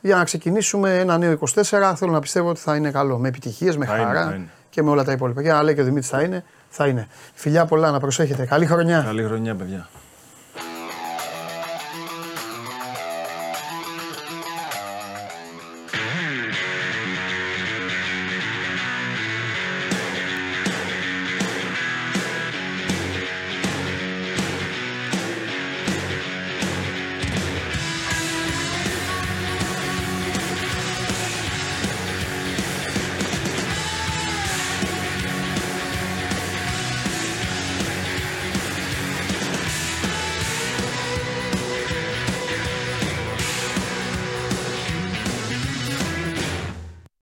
για 0.00 0.16
να 0.16 0.24
ξεκινήσουμε 0.24 0.98
ένα 0.98 1.18
νέο 1.18 1.38
24. 1.54 1.92
Θέλω 1.96 2.12
να 2.12 2.20
πιστεύω 2.20 2.48
ότι 2.48 2.60
θα 2.60 2.76
είναι 2.76 2.90
καλό. 2.90 3.18
Με 3.18 3.28
επιτυχίες, 3.28 3.76
με 3.76 3.86
Θα 3.86 3.94
είναι, 3.96 4.04
χαρά 4.04 4.24
θα 4.24 4.34
είναι. 4.34 4.48
και 4.70 4.82
με 4.82 4.90
όλα 4.90 5.04
τα 5.04 5.12
υπόλοιπα. 5.12 5.42
Για 5.42 5.52
να 5.54 5.62
λέει 5.62 5.74
και 5.74 5.80
ο 5.80 5.84
Δημήτρης 5.84 6.08
θα 6.08 6.22
είναι, 6.22 6.44
θα 6.68 6.86
είναι. 6.86 7.08
Φιλιά 7.34 7.64
πολλά, 7.66 7.90
να 7.90 8.00
προσέχετε. 8.00 8.44
Καλή 8.44 8.66
χρονιά. 8.66 9.02
Καλή 9.06 9.22
χρονιά, 9.24 9.54
παιδιά. 9.54 9.88